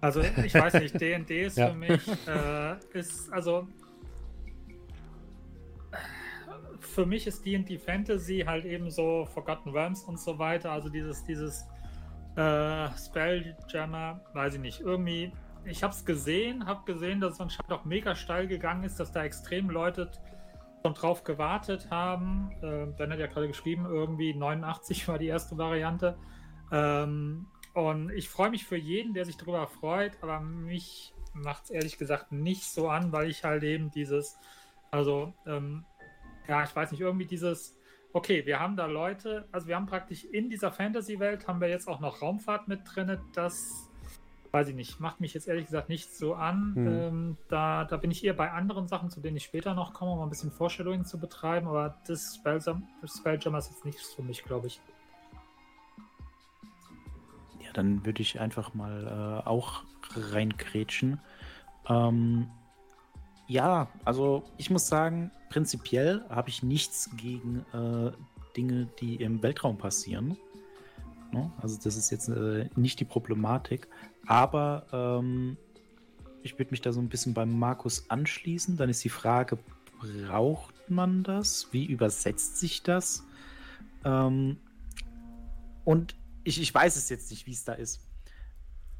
Also 0.00 0.20
ich 0.20 0.52
weiß 0.52 0.74
nicht, 0.74 0.94
D&D 1.00 1.44
ist 1.44 1.56
ja. 1.56 1.68
für 1.68 1.76
mich, 1.76 2.08
äh, 2.26 2.98
ist 2.98 3.32
also 3.32 3.68
für 6.80 7.06
mich 7.06 7.28
ist 7.28 7.46
D&D 7.46 7.78
Fantasy 7.78 8.42
halt 8.44 8.64
eben 8.64 8.90
so 8.90 9.24
Forgotten 9.32 9.70
Realms 9.70 10.02
und 10.02 10.18
so 10.18 10.36
weiter. 10.40 10.72
Also 10.72 10.88
dieses, 10.88 11.24
dieses 11.24 11.64
äh, 12.34 12.88
Spelljammer, 12.98 14.20
weiß 14.34 14.54
ich 14.54 14.60
nicht, 14.60 14.80
irgendwie. 14.80 15.32
Ich 15.64 15.82
habe 15.82 15.92
es 15.92 16.04
gesehen, 16.04 16.66
habe 16.66 16.84
gesehen, 16.84 17.20
dass 17.20 17.34
es 17.34 17.40
anscheinend 17.40 17.72
auch 17.72 17.84
mega 17.84 18.14
steil 18.14 18.48
gegangen 18.48 18.84
ist, 18.84 18.98
dass 18.98 19.12
da 19.12 19.22
extrem 19.22 19.70
Leute 19.70 20.10
schon 20.82 20.94
drauf 20.94 21.22
gewartet 21.22 21.88
haben. 21.90 22.50
Äh, 22.62 22.86
ben 22.96 23.12
hat 23.12 23.18
ja 23.18 23.28
gerade 23.28 23.46
geschrieben, 23.46 23.86
irgendwie 23.86 24.34
89 24.34 25.06
war 25.08 25.18
die 25.18 25.28
erste 25.28 25.56
Variante. 25.56 26.16
Ähm, 26.72 27.46
und 27.74 28.10
ich 28.10 28.28
freue 28.28 28.50
mich 28.50 28.64
für 28.64 28.76
jeden, 28.76 29.14
der 29.14 29.24
sich 29.24 29.36
darüber 29.36 29.66
freut, 29.66 30.12
aber 30.22 30.40
mich 30.40 31.14
macht 31.32 31.64
es 31.64 31.70
ehrlich 31.70 31.96
gesagt 31.96 32.32
nicht 32.32 32.64
so 32.64 32.88
an, 32.88 33.12
weil 33.12 33.30
ich 33.30 33.44
halt 33.44 33.62
eben 33.62 33.90
dieses, 33.90 34.38
also, 34.90 35.32
ähm, 35.46 35.84
ja, 36.48 36.64
ich 36.64 36.74
weiß 36.74 36.90
nicht, 36.90 37.00
irgendwie 37.00 37.26
dieses, 37.26 37.78
okay, 38.12 38.44
wir 38.44 38.60
haben 38.60 38.76
da 38.76 38.86
Leute, 38.86 39.48
also 39.52 39.68
wir 39.68 39.76
haben 39.76 39.86
praktisch 39.86 40.24
in 40.24 40.50
dieser 40.50 40.72
Fantasy-Welt 40.72 41.46
haben 41.48 41.60
wir 41.60 41.68
jetzt 41.68 41.88
auch 41.88 42.00
noch 42.00 42.20
Raumfahrt 42.20 42.68
mit 42.68 42.80
drin, 42.84 43.18
das 43.32 43.90
weiß 44.52 44.68
ich 44.68 44.74
nicht, 44.74 45.00
macht 45.00 45.20
mich 45.20 45.34
jetzt 45.34 45.48
ehrlich 45.48 45.66
gesagt 45.66 45.88
nicht 45.88 46.14
so 46.14 46.34
an. 46.34 46.72
Hm. 46.74 46.86
Ähm, 46.86 47.36
da, 47.48 47.84
da 47.84 47.96
bin 47.96 48.10
ich 48.10 48.24
eher 48.24 48.34
bei 48.34 48.52
anderen 48.52 48.86
Sachen, 48.86 49.10
zu 49.10 49.20
denen 49.20 49.36
ich 49.36 49.44
später 49.44 49.74
noch 49.74 49.92
komme, 49.92 50.12
um 50.12 50.20
ein 50.20 50.28
bisschen 50.28 50.52
Vorstellungen 50.52 51.04
zu 51.04 51.18
betreiben, 51.18 51.66
aber 51.66 51.96
das 52.06 52.36
Spelljammer 52.36 53.58
ist 53.58 53.70
jetzt 53.70 53.84
nichts 53.84 54.12
für 54.14 54.22
mich, 54.22 54.44
glaube 54.44 54.68
ich 54.68 54.80
dann 57.72 58.04
würde 58.04 58.22
ich 58.22 58.40
einfach 58.40 58.74
mal 58.74 59.42
äh, 59.44 59.48
auch 59.48 59.82
reinkrätschen. 60.14 61.20
Ähm, 61.88 62.48
ja, 63.48 63.88
also 64.04 64.44
ich 64.56 64.70
muss 64.70 64.86
sagen, 64.86 65.30
prinzipiell 65.50 66.24
habe 66.28 66.48
ich 66.48 66.62
nichts 66.62 67.10
gegen 67.16 67.64
äh, 67.72 68.12
Dinge, 68.56 68.88
die 69.00 69.16
im 69.16 69.42
Weltraum 69.42 69.78
passieren. 69.78 70.36
Ne? 71.32 71.50
Also 71.60 71.78
das 71.82 71.96
ist 71.96 72.10
jetzt 72.10 72.28
äh, 72.28 72.68
nicht 72.76 73.00
die 73.00 73.04
Problematik. 73.04 73.88
Aber 74.26 74.86
ähm, 74.92 75.56
ich 76.42 76.58
würde 76.58 76.70
mich 76.70 76.80
da 76.80 76.92
so 76.92 77.00
ein 77.00 77.08
bisschen 77.08 77.34
beim 77.34 77.58
Markus 77.58 78.08
anschließen. 78.10 78.76
Dann 78.76 78.88
ist 78.88 79.02
die 79.04 79.08
Frage, 79.08 79.58
braucht 79.98 80.74
man 80.90 81.22
das? 81.22 81.68
Wie 81.72 81.86
übersetzt 81.86 82.58
sich 82.58 82.82
das? 82.82 83.24
Ähm, 84.04 84.58
und 85.84 86.16
ich, 86.44 86.60
ich 86.60 86.74
weiß 86.74 86.96
es 86.96 87.08
jetzt 87.08 87.30
nicht, 87.30 87.46
wie 87.46 87.52
es 87.52 87.64
da 87.64 87.72
ist. 87.72 88.00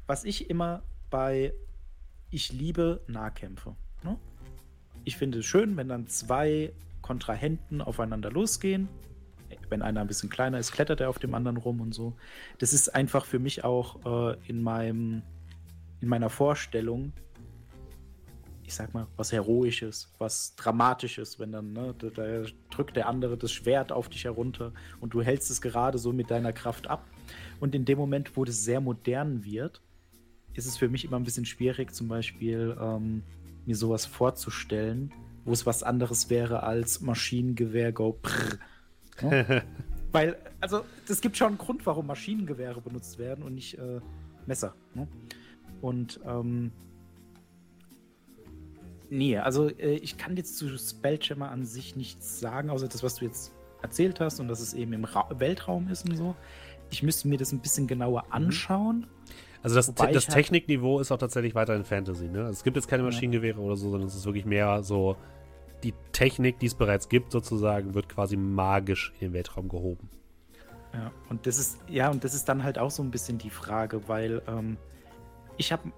Was 0.07 0.23
ich 0.23 0.49
immer 0.49 0.83
bei, 1.09 1.53
ich 2.29 2.51
liebe 2.51 3.01
Nahkämpfe. 3.07 3.75
Ne? 4.03 4.17
Ich 5.03 5.17
finde 5.17 5.39
es 5.39 5.45
schön, 5.45 5.77
wenn 5.77 5.89
dann 5.89 6.07
zwei 6.07 6.73
Kontrahenten 7.01 7.81
aufeinander 7.81 8.31
losgehen. 8.31 8.87
Wenn 9.69 9.81
einer 9.81 10.01
ein 10.01 10.07
bisschen 10.07 10.29
kleiner 10.29 10.59
ist, 10.59 10.71
klettert 10.71 11.01
er 11.01 11.09
auf 11.09 11.19
dem 11.19 11.33
anderen 11.33 11.57
rum 11.57 11.81
und 11.81 11.93
so. 11.93 12.15
Das 12.59 12.73
ist 12.73 12.89
einfach 12.89 13.25
für 13.25 13.39
mich 13.39 13.63
auch 13.63 14.33
äh, 14.33 14.37
in 14.47 14.61
meinem, 14.61 15.21
in 16.01 16.07
meiner 16.07 16.29
Vorstellung 16.29 17.13
ich 18.65 18.75
sag 18.75 18.93
mal, 18.93 19.07
was 19.17 19.31
Heroisches, 19.31 20.11
was 20.17 20.55
Dramatisches, 20.55 21.39
wenn 21.39 21.51
dann, 21.51 21.73
ne, 21.73 21.93
da, 21.97 22.09
da, 22.09 22.43
drückt 22.71 22.95
der 22.95 23.07
andere 23.07 23.37
das 23.37 23.51
Schwert 23.51 23.91
auf 23.91 24.09
dich 24.09 24.23
herunter 24.23 24.73
und 24.99 25.13
du 25.13 25.21
hältst 25.21 25.51
es 25.51 25.61
gerade 25.61 25.97
so 25.97 26.11
mit 26.11 26.31
deiner 26.31 26.53
Kraft 26.53 26.87
ab. 26.87 27.05
Und 27.59 27.75
in 27.75 27.85
dem 27.85 27.97
Moment, 27.97 28.35
wo 28.35 28.45
das 28.45 28.63
sehr 28.63 28.81
modern 28.81 29.43
wird, 29.43 29.81
ist 30.53 30.65
es 30.65 30.77
für 30.77 30.89
mich 30.89 31.05
immer 31.05 31.17
ein 31.17 31.23
bisschen 31.23 31.45
schwierig, 31.45 31.93
zum 31.93 32.07
Beispiel 32.07 32.77
ähm, 32.79 33.23
mir 33.65 33.75
sowas 33.75 34.05
vorzustellen, 34.05 35.13
wo 35.45 35.51
es 35.51 35.65
was 35.65 35.83
anderes 35.83 36.29
wäre 36.29 36.63
als 36.63 37.01
Maschinengewehr 37.01 37.91
go 37.91 38.13
prrr. 38.13 38.59
Ne? 39.23 39.63
Weil, 40.11 40.37
also, 40.59 40.85
es 41.09 41.21
gibt 41.21 41.37
schon 41.37 41.47
einen 41.47 41.57
Grund, 41.57 41.85
warum 41.85 42.05
Maschinengewehre 42.05 42.81
benutzt 42.81 43.17
werden 43.17 43.43
und 43.43 43.55
nicht 43.55 43.77
äh, 43.79 43.99
Messer. 44.45 44.75
Ne? 44.93 45.07
Und 45.81 46.19
ähm, 46.25 46.71
nee, 49.09 49.37
also 49.37 49.69
äh, 49.69 49.95
ich 49.95 50.17
kann 50.17 50.37
jetzt 50.37 50.57
zu 50.57 50.69
Spelljammer 50.77 51.49
an 51.49 51.65
sich 51.65 51.95
nichts 51.95 52.39
sagen, 52.39 52.69
außer 52.69 52.87
das, 52.87 53.03
was 53.03 53.15
du 53.15 53.25
jetzt 53.25 53.53
erzählt 53.81 54.19
hast 54.19 54.39
und 54.39 54.47
dass 54.47 54.59
es 54.59 54.73
eben 54.73 54.93
im 54.93 55.03
Ra 55.03 55.27
Weltraum 55.37 55.87
ist 55.89 56.07
und 56.07 56.15
so. 56.15 56.35
Ich 56.89 57.03
müsste 57.03 57.27
mir 57.27 57.37
das 57.37 57.51
ein 57.51 57.59
bisschen 57.59 57.87
genauer 57.87 58.23
mhm. 58.27 58.33
anschauen. 58.33 59.07
Also 59.61 59.75
das, 59.75 59.93
das 59.93 60.05
halt 60.05 60.29
Technikniveau 60.29 60.99
ist 60.99 61.11
auch 61.11 61.17
tatsächlich 61.17 61.55
weiterhin 61.55 61.85
Fantasy, 61.85 62.27
ne? 62.27 62.39
Also 62.39 62.51
es 62.51 62.63
gibt 62.63 62.75
jetzt 62.75 62.87
keine 62.87 63.03
Maschinengewehre 63.03 63.59
oder 63.59 63.77
so, 63.77 63.89
sondern 63.89 64.07
es 64.07 64.15
ist 64.15 64.25
wirklich 64.25 64.45
mehr 64.45 64.83
so, 64.83 65.15
Technik, 66.13 66.59
die 66.59 66.67
es 66.67 66.75
bereits 66.75 67.09
gibt, 67.09 67.31
sozusagen, 67.31 67.93
wird 67.93 68.07
quasi 68.07 68.37
magisch 68.37 69.13
in 69.19 69.27
den 69.27 69.33
Weltraum 69.33 69.67
gehoben. 69.67 70.09
Ja, 70.93 71.11
und 71.29 71.45
das 71.47 71.57
ist, 71.57 71.79
ja, 71.89 72.09
und 72.09 72.23
das 72.23 72.33
ist 72.33 72.47
dann 72.47 72.63
halt 72.63 72.77
auch 72.77 72.91
so 72.91 73.03
ein 73.03 73.11
bisschen 73.11 73.37
die 73.37 73.49
Frage, 73.49 74.07
weil 74.07 74.41
ähm, 74.47 74.77
ich 75.57 75.71
habe, 75.71 75.91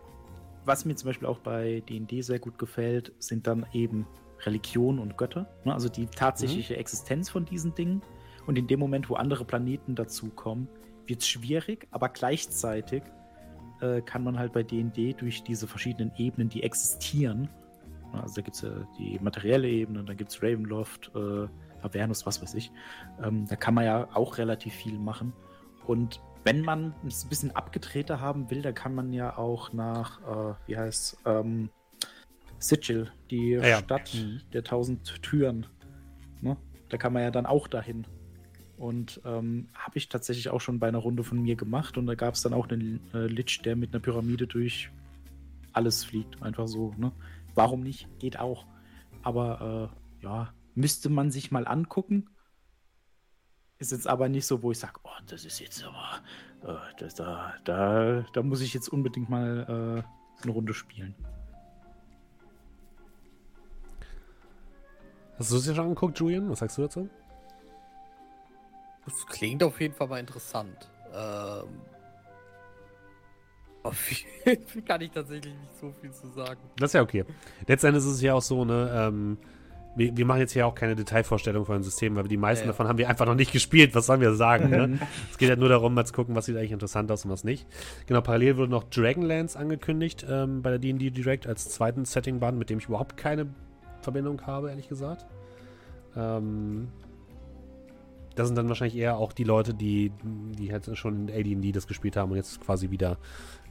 was 0.64 0.86
mir 0.86 0.96
zum 0.96 1.10
Beispiel 1.10 1.28
auch 1.28 1.40
bei 1.40 1.84
DD 1.88 2.22
sehr 2.22 2.40
gut 2.40 2.58
gefällt, 2.58 3.12
sind 3.20 3.46
dann 3.46 3.66
eben 3.74 4.08
Religion 4.46 5.00
und 5.00 5.18
Götter. 5.18 5.48
Ne? 5.66 5.74
Also 5.74 5.90
die 5.90 6.08
tatsächliche 6.08 6.74
mhm. 6.74 6.80
Existenz 6.80 7.30
von 7.30 7.46
diesen 7.46 7.76
Dingen. 7.76 8.02
Und 8.48 8.58
in 8.58 8.68
dem 8.68 8.80
Moment, 8.80 9.10
wo 9.10 9.16
andere 9.16 9.44
Planeten 9.44 9.96
dazukommen, 9.96 10.68
wird 11.08 11.22
es 11.22 11.28
schwierig, 11.28 11.88
aber 11.92 12.10
gleichzeitig 12.10 13.04
äh, 13.82 14.02
kann 14.02 14.24
man 14.24 14.40
halt 14.40 14.54
bei 14.54 14.64
DD 14.64 15.14
durch 15.14 15.44
diese 15.44 15.68
verschiedenen 15.68 16.12
Ebenen, 16.18 16.50
die 16.50 16.64
existieren, 16.64 17.50
also 18.22 18.36
da 18.36 18.42
gibt 18.42 18.56
es 18.56 18.62
ja 18.62 18.88
die 18.98 19.20
materielle 19.20 19.68
Ebene, 19.68 20.04
dann 20.04 20.18
gibt 20.18 20.32
es 20.32 20.42
Ravenloft, 20.42 21.12
äh, 21.16 21.48
Avernus, 21.82 22.26
was 22.26 22.42
weiß 22.42 22.54
ich, 22.56 22.72
ähm, 23.24 23.48
da 23.48 23.56
kann 23.56 23.74
man 23.74 23.86
ja 23.86 24.08
auch 24.14 24.38
relativ 24.38 24.74
viel 24.74 24.98
machen. 24.98 25.34
Und 25.86 26.20
wenn 26.44 26.62
man 26.62 26.94
es 27.08 27.26
ein 27.26 27.30
bisschen 27.30 27.56
abgedrehter 27.56 28.20
haben 28.20 28.50
will, 28.52 28.62
dann 28.62 28.74
kann 28.74 28.94
man 28.94 29.14
ja 29.14 29.38
auch 29.38 29.74
nach, 29.74 30.22
äh, 30.22 30.54
wie 30.68 30.78
heißt 30.78 31.18
ähm, 31.26 31.70
Sigil, 32.60 33.12
die 33.32 33.52
ja, 33.52 33.78
Stadt 33.80 34.14
mhm. 34.14 34.42
der 34.54 34.64
tausend 34.64 35.22
Türen. 35.22 35.68
Ne? 36.42 36.58
Da 36.90 36.98
kann 36.98 37.14
man 37.14 37.24
ja 37.24 37.32
dann 37.32 37.46
auch 37.46 37.68
dahin. 37.68 38.06
Und 38.78 39.22
ähm, 39.26 39.70
habe 39.74 39.98
ich 39.98 40.10
tatsächlich 40.10 40.50
auch 40.50 40.62
schon 40.62 40.80
bei 40.80 40.88
einer 40.88 40.98
Runde 40.98 41.24
von 41.24 41.42
mir 41.42 41.56
gemacht. 41.56 41.98
Und 41.98 42.08
da 42.08 42.16
gab 42.16 42.34
es 42.34 42.42
dann 42.42 42.54
auch 42.54 42.68
einen 42.70 43.00
äh, 43.14 43.28
Lich, 43.28 43.62
der 43.64 43.76
mit 43.76 43.94
einer 43.94 44.02
Pyramide 44.02 44.48
durch 44.48 44.92
alles 45.74 46.04
fliegt. 46.04 46.42
Einfach 46.42 46.68
so. 46.68 46.94
Ne? 46.98 47.12
Warum 47.56 47.82
nicht? 47.82 48.08
Geht 48.20 48.40
auch. 48.40 48.66
Aber 49.24 49.92
äh, 50.22 50.24
ja, 50.24 50.54
müsste 50.76 51.10
man 51.10 51.32
sich 51.32 51.52
mal 51.52 51.68
angucken. 51.68 52.30
Ist 53.78 53.92
jetzt 53.92 54.08
aber 54.08 54.30
nicht 54.30 54.46
so, 54.46 54.62
wo 54.62 54.72
ich 54.72 54.80
sage, 54.80 55.00
oh, 55.04 55.10
das 55.28 55.44
ist 55.46 55.60
jetzt 55.60 55.84
aber, 55.84 56.22
äh, 56.64 56.94
das, 56.98 57.16
da, 57.16 57.56
da, 57.64 58.26
da 58.34 58.44
muss 58.44 58.62
ich 58.62 58.74
jetzt 58.74 58.88
unbedingt 58.90 59.30
mal 59.30 60.04
äh, 60.04 60.44
eine 60.44 60.52
Runde 60.52 60.74
spielen. 60.74 61.16
Hast 65.38 65.52
du 65.52 65.58
es 65.58 65.66
dir 65.66 65.76
schon 65.76 65.86
angeguckt, 65.86 66.18
Julian? 66.20 66.50
Was 66.50 66.60
sagst 66.60 66.78
du 66.78 66.84
dazu? 66.84 67.10
Das 69.04 69.26
klingt 69.28 69.62
auf 69.64 69.80
jeden 69.82 69.94
Fall 69.94 70.08
mal 70.08 70.20
interessant. 70.20 70.90
Ähm, 71.14 71.82
auf 73.86 74.12
jeden 74.12 74.86
kann 74.86 75.02
ich 75.02 75.12
tatsächlich 75.12 75.54
nicht 75.54 75.80
so 75.80 75.92
viel 76.02 76.12
zu 76.12 76.28
sagen. 76.30 76.60
Das 76.78 76.90
ist 76.90 76.94
ja 76.94 77.02
okay. 77.02 77.24
Letztendlich 77.68 78.04
ist 78.04 78.12
es 78.12 78.22
ja 78.22 78.34
auch 78.34 78.42
so, 78.42 78.66
ne, 78.66 78.92
ähm, 78.94 79.38
wir, 79.96 80.18
wir, 80.18 80.26
machen 80.26 80.40
jetzt 80.40 80.52
hier 80.52 80.68
auch 80.68 80.76
keine 80.76 80.96
Detailvorstellung 80.96 81.66
von 81.66 81.78
den 81.78 81.84
Systemen, 81.84 82.18
weil 82.18 82.28
die 82.28 82.36
meisten 82.36 82.66
ja, 82.66 82.72
davon 82.72 82.88
haben 82.88 82.98
wir 82.98 83.08
einfach 83.08 83.26
noch 83.26 83.36
nicht 83.36 83.52
gespielt. 83.52 83.96
Was 83.96 84.08
sollen 84.08 84.22
wir 84.22 84.34
sagen? 84.34 84.70
ne? 84.70 85.00
Es 85.32 85.38
geht 85.38 85.50
ja 85.50 85.56
nur 85.56 85.70
darum, 85.70 85.94
mal 85.94 86.06
zu 86.06 86.14
gucken, 86.14 86.36
was 86.36 86.46
sieht 86.46 86.58
eigentlich 86.58 86.72
interessant 86.72 87.12
aus 87.12 87.24
und 87.26 87.32
was 87.32 87.44
nicht. 87.44 87.66
Genau, 88.08 88.22
parallel 88.22 88.58
wurde 88.58 88.72
noch 88.72 88.84
Dragonlance 88.84 89.58
angekündigt 89.58 90.26
ähm, 90.30 90.62
bei 90.62 90.72
der 90.72 90.80
D&D 90.80 91.12
Direct 91.12 91.48
als 91.48 91.70
zweiten 91.70 92.06
Setting-Band, 92.06 92.58
mit 92.58 92.70
dem 92.70 92.80
ich 92.80 92.86
überhaupt 92.86 93.16
keine 93.16 93.48
Verbindung 94.02 94.42
habe, 94.46 94.70
ehrlich 94.70 94.90
gesagt. 94.90 95.26
Ähm, 96.18 96.90
das 98.36 98.48
sind 98.48 98.56
dann 98.58 98.68
wahrscheinlich 98.68 98.98
eher 98.98 99.18
auch 99.18 99.32
die 99.32 99.46
Leute, 99.46 99.74
die, 99.74 100.12
die 100.24 100.72
halt 100.72 100.90
schon 100.98 101.30
in 101.30 101.36
AD&D 101.36 101.72
das 101.72 101.88
gespielt 101.88 102.18
haben 102.18 102.32
und 102.32 102.38
jetzt 102.38 102.60
quasi 102.62 102.90
wieder 102.90 103.18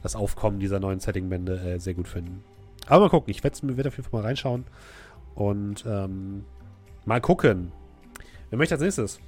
das 0.05 0.15
Aufkommen 0.15 0.59
dieser 0.59 0.79
neuen 0.79 0.99
Setting-Bände 0.99 1.59
äh, 1.61 1.79
sehr 1.79 1.95
gut 1.95 2.07
finden. 2.07 2.43
Aber 2.85 3.05
mal 3.05 3.09
gucken, 3.09 3.31
ich 3.31 3.43
werde 3.43 3.75
werd 3.75 3.87
auf 3.87 3.97
jeden 3.97 4.07
Fall 4.07 4.21
mal 4.21 4.27
reinschauen 4.27 4.63
und 5.33 5.83
ähm, 5.87 6.45
mal 7.05 7.19
gucken. 7.19 7.71
Wer 8.51 8.59
möchte 8.59 8.75
als 8.75 8.83
nächstes? 8.83 9.19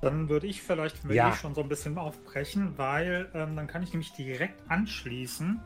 Dann 0.00 0.28
würde 0.28 0.48
ich 0.48 0.60
vielleicht 0.60 0.98
für 0.98 1.14
ja. 1.14 1.32
schon 1.36 1.54
so 1.54 1.60
ein 1.62 1.68
bisschen 1.68 1.96
aufbrechen, 1.98 2.72
weil 2.76 3.28
ähm, 3.32 3.54
dann 3.54 3.68
kann 3.68 3.84
ich 3.84 3.92
nämlich 3.92 4.12
direkt 4.12 4.60
anschließen. 4.68 5.60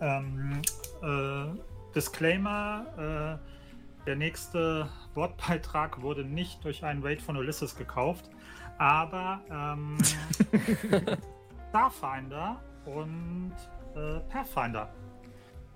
Ähm, 0.00 0.62
äh, 1.00 1.94
Disclaimer, 1.94 3.38
äh, 3.38 4.04
der 4.04 4.16
nächste 4.16 4.88
Wortbeitrag 5.14 6.02
wurde 6.02 6.24
nicht 6.24 6.64
durch 6.64 6.82
einen 6.82 7.04
Raid 7.04 7.22
von 7.22 7.36
Ulysses 7.36 7.76
gekauft. 7.76 8.28
Aber 8.78 9.40
ähm, 9.48 9.96
Starfinder 11.70 12.60
und 12.84 13.52
äh, 13.98 14.20
Pathfinder. 14.30 14.88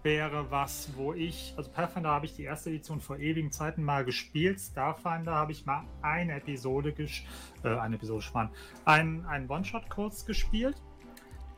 wäre 0.03 0.51
was, 0.51 0.90
wo 0.97 1.12
ich, 1.12 1.55
also 1.57 1.70
Pathfinder 1.70 2.11
habe 2.11 2.27
ich 2.27 2.35
die 2.35 2.43
erste 2.43 2.70
Edition 2.70 3.01
vor 3.01 3.19
ewigen 3.19 3.53
Zeiten 3.53 3.85
mal 3.85 4.05
gespielt. 4.05 4.61
Starfinder 4.61 5.32
habe 5.32 5.53
ich 5.53 5.65
mal 5.65 5.85
eine 6.03 6.35
Episode, 6.35 6.93
ges 6.93 7.23
äh, 7.62 7.69
eine 7.69 7.97
Episode 7.97 8.23
spannend, 8.23 8.53
ein, 8.85 9.24
ein 9.27 9.49
One-Shot 9.49 9.89
kurz 9.90 10.24
gespielt. 10.27 10.81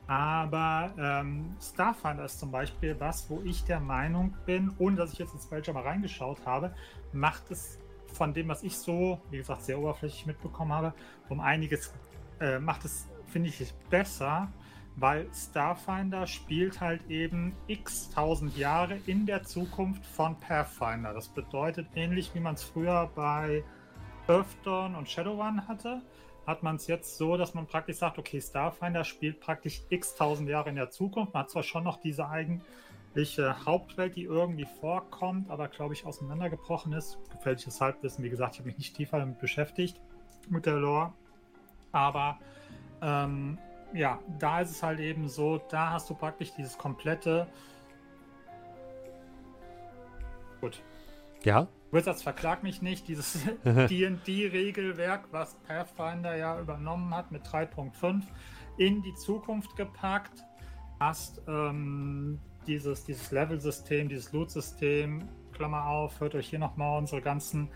Aber 0.06 0.92
ähm, 0.98 1.56
Starfinder 1.58 2.26
ist 2.26 2.38
zum 2.38 2.50
Beispiel 2.50 2.94
was, 2.98 3.30
wo 3.30 3.40
ich 3.42 3.64
der 3.64 3.80
Meinung 3.80 4.34
bin, 4.44 4.70
ohne 4.78 4.96
dass 4.96 5.14
ich 5.14 5.18
jetzt 5.18 5.32
ins 5.32 5.46
Belgium 5.46 5.76
mal 5.76 5.84
reingeschaut 5.84 6.44
habe, 6.44 6.74
macht 7.12 7.50
es 7.50 7.78
von 8.12 8.34
dem, 8.34 8.48
was 8.48 8.62
ich 8.62 8.76
so, 8.76 9.20
wie 9.30 9.38
gesagt, 9.38 9.62
sehr 9.62 9.78
oberflächlich 9.78 10.26
mitbekommen 10.26 10.72
habe, 10.72 10.92
um 11.30 11.40
einiges, 11.40 11.94
äh, 12.40 12.58
macht 12.58 12.84
es, 12.84 13.08
finde 13.26 13.48
ich, 13.48 13.72
besser, 13.88 14.52
weil 14.96 15.26
Starfinder 15.34 16.26
spielt 16.26 16.80
halt 16.80 17.08
eben 17.10 17.54
x 17.66 18.10
tausend 18.10 18.56
Jahre 18.56 18.98
in 19.06 19.26
der 19.26 19.42
Zukunft 19.42 20.06
von 20.06 20.38
Pathfinder. 20.38 21.12
Das 21.12 21.28
bedeutet, 21.28 21.88
ähnlich 21.94 22.34
wie 22.34 22.40
man 22.40 22.54
es 22.54 22.62
früher 22.62 23.10
bei 23.14 23.64
Earthdawn 24.28 24.94
und 24.94 25.08
Shadowrun 25.08 25.66
hatte, 25.66 26.00
hat 26.46 26.62
man 26.62 26.76
es 26.76 26.86
jetzt 26.86 27.16
so, 27.16 27.36
dass 27.36 27.54
man 27.54 27.66
praktisch 27.66 27.96
sagt, 27.96 28.18
okay, 28.18 28.40
Starfinder 28.40 29.04
spielt 29.04 29.40
praktisch 29.40 29.82
x 29.88 30.14
tausend 30.14 30.48
Jahre 30.48 30.68
in 30.68 30.76
der 30.76 30.90
Zukunft. 30.90 31.34
Man 31.34 31.44
hat 31.44 31.50
zwar 31.50 31.62
schon 31.62 31.84
noch 31.84 32.00
diese 32.00 32.28
eigentliche 32.28 33.64
Hauptwelt, 33.64 34.14
die 34.14 34.24
irgendwie 34.24 34.66
vorkommt, 34.80 35.50
aber 35.50 35.68
glaube 35.68 35.94
ich 35.94 36.04
auseinandergebrochen 36.04 36.92
ist. 36.92 37.18
Gefälliges 37.30 37.80
Halbwissen, 37.80 38.22
wie 38.22 38.30
gesagt, 38.30 38.54
ich 38.54 38.60
habe 38.60 38.68
mich 38.68 38.78
nicht 38.78 38.96
tiefer 38.96 39.18
damit 39.18 39.40
beschäftigt, 39.40 40.00
mit 40.48 40.66
der 40.66 40.76
Lore. 40.76 41.12
Aber 41.92 42.38
ähm, 43.02 43.58
ja, 43.94 44.18
da 44.38 44.60
ist 44.60 44.70
es 44.70 44.82
halt 44.82 45.00
eben 45.00 45.28
so, 45.28 45.58
da 45.70 45.92
hast 45.92 46.10
du 46.10 46.14
praktisch 46.14 46.52
dieses 46.54 46.76
komplette. 46.76 47.46
Gut. 50.60 50.82
Ja? 51.44 51.68
Wizards 51.92 52.22
verklag 52.22 52.64
mich 52.64 52.82
nicht, 52.82 53.06
dieses 53.06 53.44
DD-Regelwerk, 53.64 55.28
was 55.30 55.54
Pathfinder 55.60 56.34
ja 56.34 56.60
übernommen 56.60 57.14
hat 57.14 57.30
mit 57.30 57.46
3.5, 57.46 58.22
in 58.78 59.02
die 59.02 59.14
Zukunft 59.14 59.76
gepackt. 59.76 60.44
Hast 60.98 61.40
ähm, 61.46 62.40
dieses, 62.66 63.04
dieses 63.04 63.30
Level-System, 63.30 64.08
dieses 64.08 64.32
Loot-System, 64.32 65.28
Klammer 65.52 65.86
auf, 65.86 66.18
hört 66.20 66.34
euch 66.34 66.48
hier 66.48 66.58
nochmal 66.58 66.98
unsere 66.98 67.22
ganzen 67.22 67.68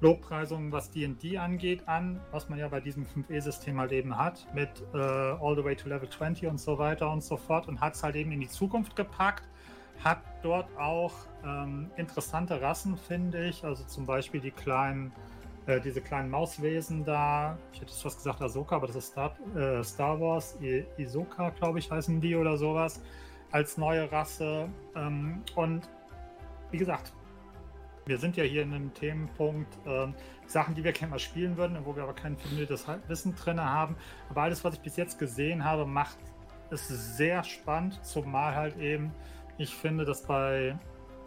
Lobpreisungen, 0.00 0.72
was 0.72 0.90
D&D 0.90 1.36
angeht, 1.36 1.86
an, 1.86 2.20
was 2.30 2.48
man 2.48 2.58
ja 2.58 2.68
bei 2.68 2.80
diesem 2.80 3.04
5e-System 3.04 3.78
halt 3.78 3.92
eben 3.92 4.16
hat, 4.16 4.46
mit 4.54 4.70
äh, 4.94 4.96
All 4.96 5.54
the 5.56 5.64
way 5.64 5.76
to 5.76 5.88
Level 5.88 6.08
20 6.08 6.48
und 6.48 6.58
so 6.58 6.78
weiter 6.78 7.10
und 7.10 7.22
so 7.22 7.36
fort 7.36 7.68
und 7.68 7.80
hat 7.80 7.94
es 7.94 8.02
halt 8.02 8.16
eben 8.16 8.32
in 8.32 8.40
die 8.40 8.48
Zukunft 8.48 8.96
gepackt, 8.96 9.44
hat 10.02 10.22
dort 10.42 10.66
auch 10.78 11.12
ähm, 11.44 11.90
interessante 11.96 12.60
Rassen, 12.62 12.96
finde 12.96 13.46
ich, 13.46 13.62
also 13.62 13.84
zum 13.84 14.06
Beispiel 14.06 14.40
die 14.40 14.50
kleinen, 14.50 15.12
äh, 15.66 15.80
diese 15.80 16.00
kleinen 16.00 16.30
Mauswesen 16.30 17.04
da, 17.04 17.58
ich 17.74 17.82
hätte 17.82 17.92
fast 17.92 18.18
gesagt 18.18 18.40
Ahsoka, 18.40 18.76
aber 18.76 18.86
das 18.86 18.96
ist 18.96 19.08
Star, 19.08 19.36
äh, 19.54 19.84
Star 19.84 20.18
Wars, 20.18 20.56
I 20.62 20.86
Isoka, 20.96 21.50
glaube 21.50 21.78
ich, 21.78 21.90
heißen 21.90 22.22
die 22.22 22.34
oder 22.34 22.56
sowas, 22.56 23.02
als 23.50 23.76
neue 23.76 24.10
Rasse 24.10 24.68
ähm, 24.96 25.42
und 25.56 25.90
wie 26.70 26.78
gesagt, 26.78 27.12
wir 28.10 28.18
sind 28.18 28.36
ja 28.36 28.42
hier 28.42 28.62
in 28.62 28.74
einem 28.74 28.92
Themenpunkt, 28.92 29.78
äh, 29.86 30.08
Sachen, 30.44 30.74
die 30.74 30.82
wir 30.82 30.90
gerne 30.90 31.12
mal 31.12 31.20
spielen 31.20 31.56
würden, 31.56 31.78
wo 31.84 31.94
wir 31.94 32.02
aber 32.02 32.12
kein 32.12 32.36
fundiertes 32.36 32.86
Wissen 33.06 33.36
drin 33.36 33.60
haben. 33.60 33.96
Aber 34.28 34.42
alles, 34.42 34.64
was 34.64 34.74
ich 34.74 34.80
bis 34.80 34.96
jetzt 34.96 35.16
gesehen 35.16 35.64
habe, 35.64 35.86
macht 35.86 36.18
es 36.70 36.88
sehr 36.88 37.44
spannend, 37.44 38.04
zumal 38.04 38.56
halt 38.56 38.76
eben, 38.78 39.12
ich 39.58 39.76
finde, 39.76 40.04
dass 40.04 40.24
bei 40.24 40.76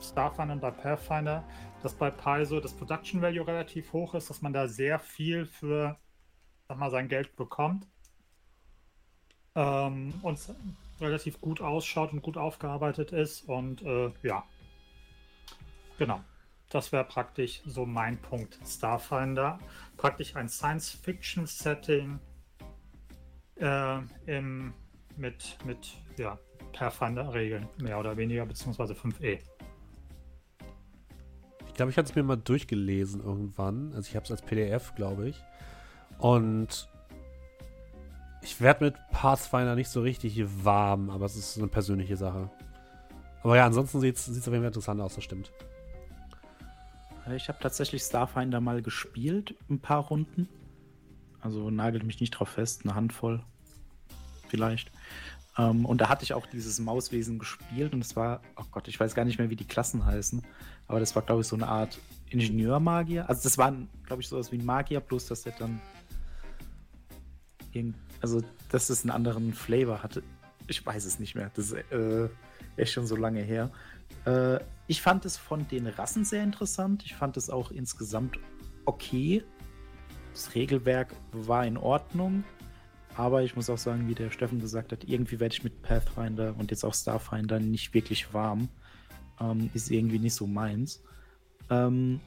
Starfinder 0.01 0.55
und 0.55 0.59
bei 0.59 0.71
Pathfinder, 0.71 1.45
dass 1.81 1.93
bei 1.93 2.11
Paizo 2.11 2.59
das 2.59 2.73
Production 2.73 3.21
Value 3.21 3.47
relativ 3.47 3.93
hoch 3.93 4.13
ist, 4.13 4.29
dass 4.29 4.41
man 4.41 4.51
da 4.51 4.67
sehr 4.67 4.99
viel 4.99 5.45
für, 5.45 5.97
sag 6.67 6.77
mal, 6.77 6.91
sein 6.91 7.07
Geld 7.07 7.33
bekommt. 7.37 7.87
Ähm, 9.55 10.13
und 10.21 10.37
relativ 10.99 11.39
gut 11.39 11.61
ausschaut 11.61 12.11
und 12.11 12.21
gut 12.21 12.35
aufgearbeitet 12.35 13.13
ist. 13.13 13.47
Und 13.47 13.83
äh, 13.83 14.11
ja, 14.21 14.43
genau. 15.97 16.21
Das 16.73 16.91
wäre 16.91 17.03
praktisch 17.03 17.61
so 17.67 17.85
mein 17.85 18.17
Punkt. 18.17 18.57
Starfinder, 18.65 19.59
praktisch 19.95 20.35
ein 20.35 20.49
Science-Fiction-Setting 20.49 22.19
äh, 23.57 23.99
mit, 25.15 25.57
mit 25.65 25.97
ja, 26.17 26.39
Pathfinder-Regeln, 26.71 27.69
mehr 27.77 27.99
oder 27.99 28.17
weniger, 28.17 28.47
beziehungsweise 28.47 28.95
5e. 28.95 29.37
Ich 31.67 31.73
glaube, 31.75 31.91
ich 31.91 31.97
hatte 31.97 32.09
es 32.09 32.15
mir 32.15 32.23
mal 32.23 32.37
durchgelesen 32.37 33.23
irgendwann. 33.23 33.93
Also 33.93 34.09
ich 34.09 34.15
habe 34.15 34.25
es 34.25 34.31
als 34.31 34.41
PDF, 34.41 34.95
glaube 34.95 35.29
ich. 35.29 35.39
Und 36.17 36.89
ich 38.41 38.61
werde 38.61 38.85
mit 38.85 38.95
Pathfinder 39.11 39.75
nicht 39.75 39.89
so 39.89 40.01
richtig 40.01 40.43
warm, 40.65 41.11
aber 41.11 41.27
es 41.27 41.35
ist 41.35 41.55
eine 41.59 41.67
persönliche 41.67 42.17
Sache. 42.17 42.49
Aber 43.43 43.57
ja, 43.57 43.67
ansonsten 43.67 43.99
sieht 43.99 44.15
es 44.15 44.27
auf 44.27 44.33
jeden 44.33 44.61
Fall 44.61 44.65
interessant 44.65 45.01
aus, 45.01 45.13
das 45.13 45.23
stimmt. 45.23 45.51
Ich 47.35 47.47
habe 47.47 47.59
tatsächlich 47.61 48.01
Starfinder 48.01 48.59
mal 48.59 48.81
gespielt, 48.81 49.55
ein 49.69 49.79
paar 49.79 50.07
Runden. 50.07 50.49
Also 51.39 51.69
nagelt 51.69 52.03
mich 52.03 52.19
nicht 52.19 52.31
drauf 52.31 52.49
fest, 52.49 52.81
eine 52.83 52.95
Handvoll 52.95 53.43
vielleicht. 54.47 54.91
Ähm, 55.57 55.85
und 55.85 56.01
da 56.01 56.09
hatte 56.09 56.23
ich 56.23 56.33
auch 56.33 56.45
dieses 56.45 56.79
Mauswesen 56.79 57.39
gespielt 57.39 57.93
und 57.93 58.01
es 58.01 58.15
war, 58.15 58.41
oh 58.55 58.63
Gott, 58.71 58.87
ich 58.87 58.99
weiß 58.99 59.15
gar 59.15 59.25
nicht 59.25 59.39
mehr, 59.39 59.49
wie 59.49 59.55
die 59.55 59.67
Klassen 59.67 60.05
heißen, 60.05 60.41
aber 60.87 60.99
das 60.99 61.15
war, 61.15 61.21
glaube 61.21 61.41
ich, 61.41 61.47
so 61.47 61.55
eine 61.55 61.67
Art 61.67 61.99
Ingenieurmagier. 62.29 63.29
Also 63.29 63.43
das 63.43 63.57
war, 63.57 63.73
glaube 64.05 64.21
ich, 64.21 64.27
sowas 64.27 64.51
wie 64.51 64.57
ein 64.57 64.65
Magier, 64.65 64.99
bloß 64.99 65.27
dass 65.27 65.43
der 65.43 65.53
dann 65.53 65.79
also 68.21 68.41
dass 68.69 68.89
es 68.89 69.03
einen 69.03 69.11
anderen 69.11 69.53
Flavor 69.53 70.03
hatte. 70.03 70.23
Ich 70.67 70.85
weiß 70.85 71.05
es 71.05 71.19
nicht 71.19 71.35
mehr. 71.35 71.51
Das 71.55 71.71
ist 71.71 71.73
äh, 71.91 72.29
echt 72.77 72.93
schon 72.93 73.05
so 73.05 73.15
lange 73.15 73.41
her. 73.41 73.71
Äh, 74.25 74.59
ich 74.87 75.01
fand 75.01 75.25
es 75.25 75.37
von 75.37 75.67
den 75.67 75.87
Rassen 75.87 76.25
sehr 76.25 76.43
interessant. 76.43 77.03
Ich 77.05 77.15
fand 77.15 77.37
es 77.37 77.49
auch 77.49 77.71
insgesamt 77.71 78.39
okay. 78.85 79.43
Das 80.33 80.55
Regelwerk 80.55 81.15
war 81.31 81.65
in 81.65 81.77
Ordnung. 81.77 82.43
Aber 83.15 83.43
ich 83.43 83.55
muss 83.55 83.69
auch 83.69 83.77
sagen, 83.77 84.07
wie 84.07 84.15
der 84.15 84.31
Steffen 84.31 84.59
gesagt 84.59 84.91
hat, 84.91 85.03
irgendwie 85.03 85.39
werde 85.39 85.53
ich 85.53 85.63
mit 85.63 85.81
Pathfinder 85.83 86.55
und 86.57 86.71
jetzt 86.71 86.83
auch 86.83 86.95
Starfinder 86.95 87.59
nicht 87.59 87.93
wirklich 87.93 88.33
warm. 88.33 88.69
Ähm, 89.39 89.69
ist 89.73 89.91
irgendwie 89.91 90.19
nicht 90.19 90.33
so 90.33 90.47
meins. 90.47 91.03
Ähm, 91.69 92.19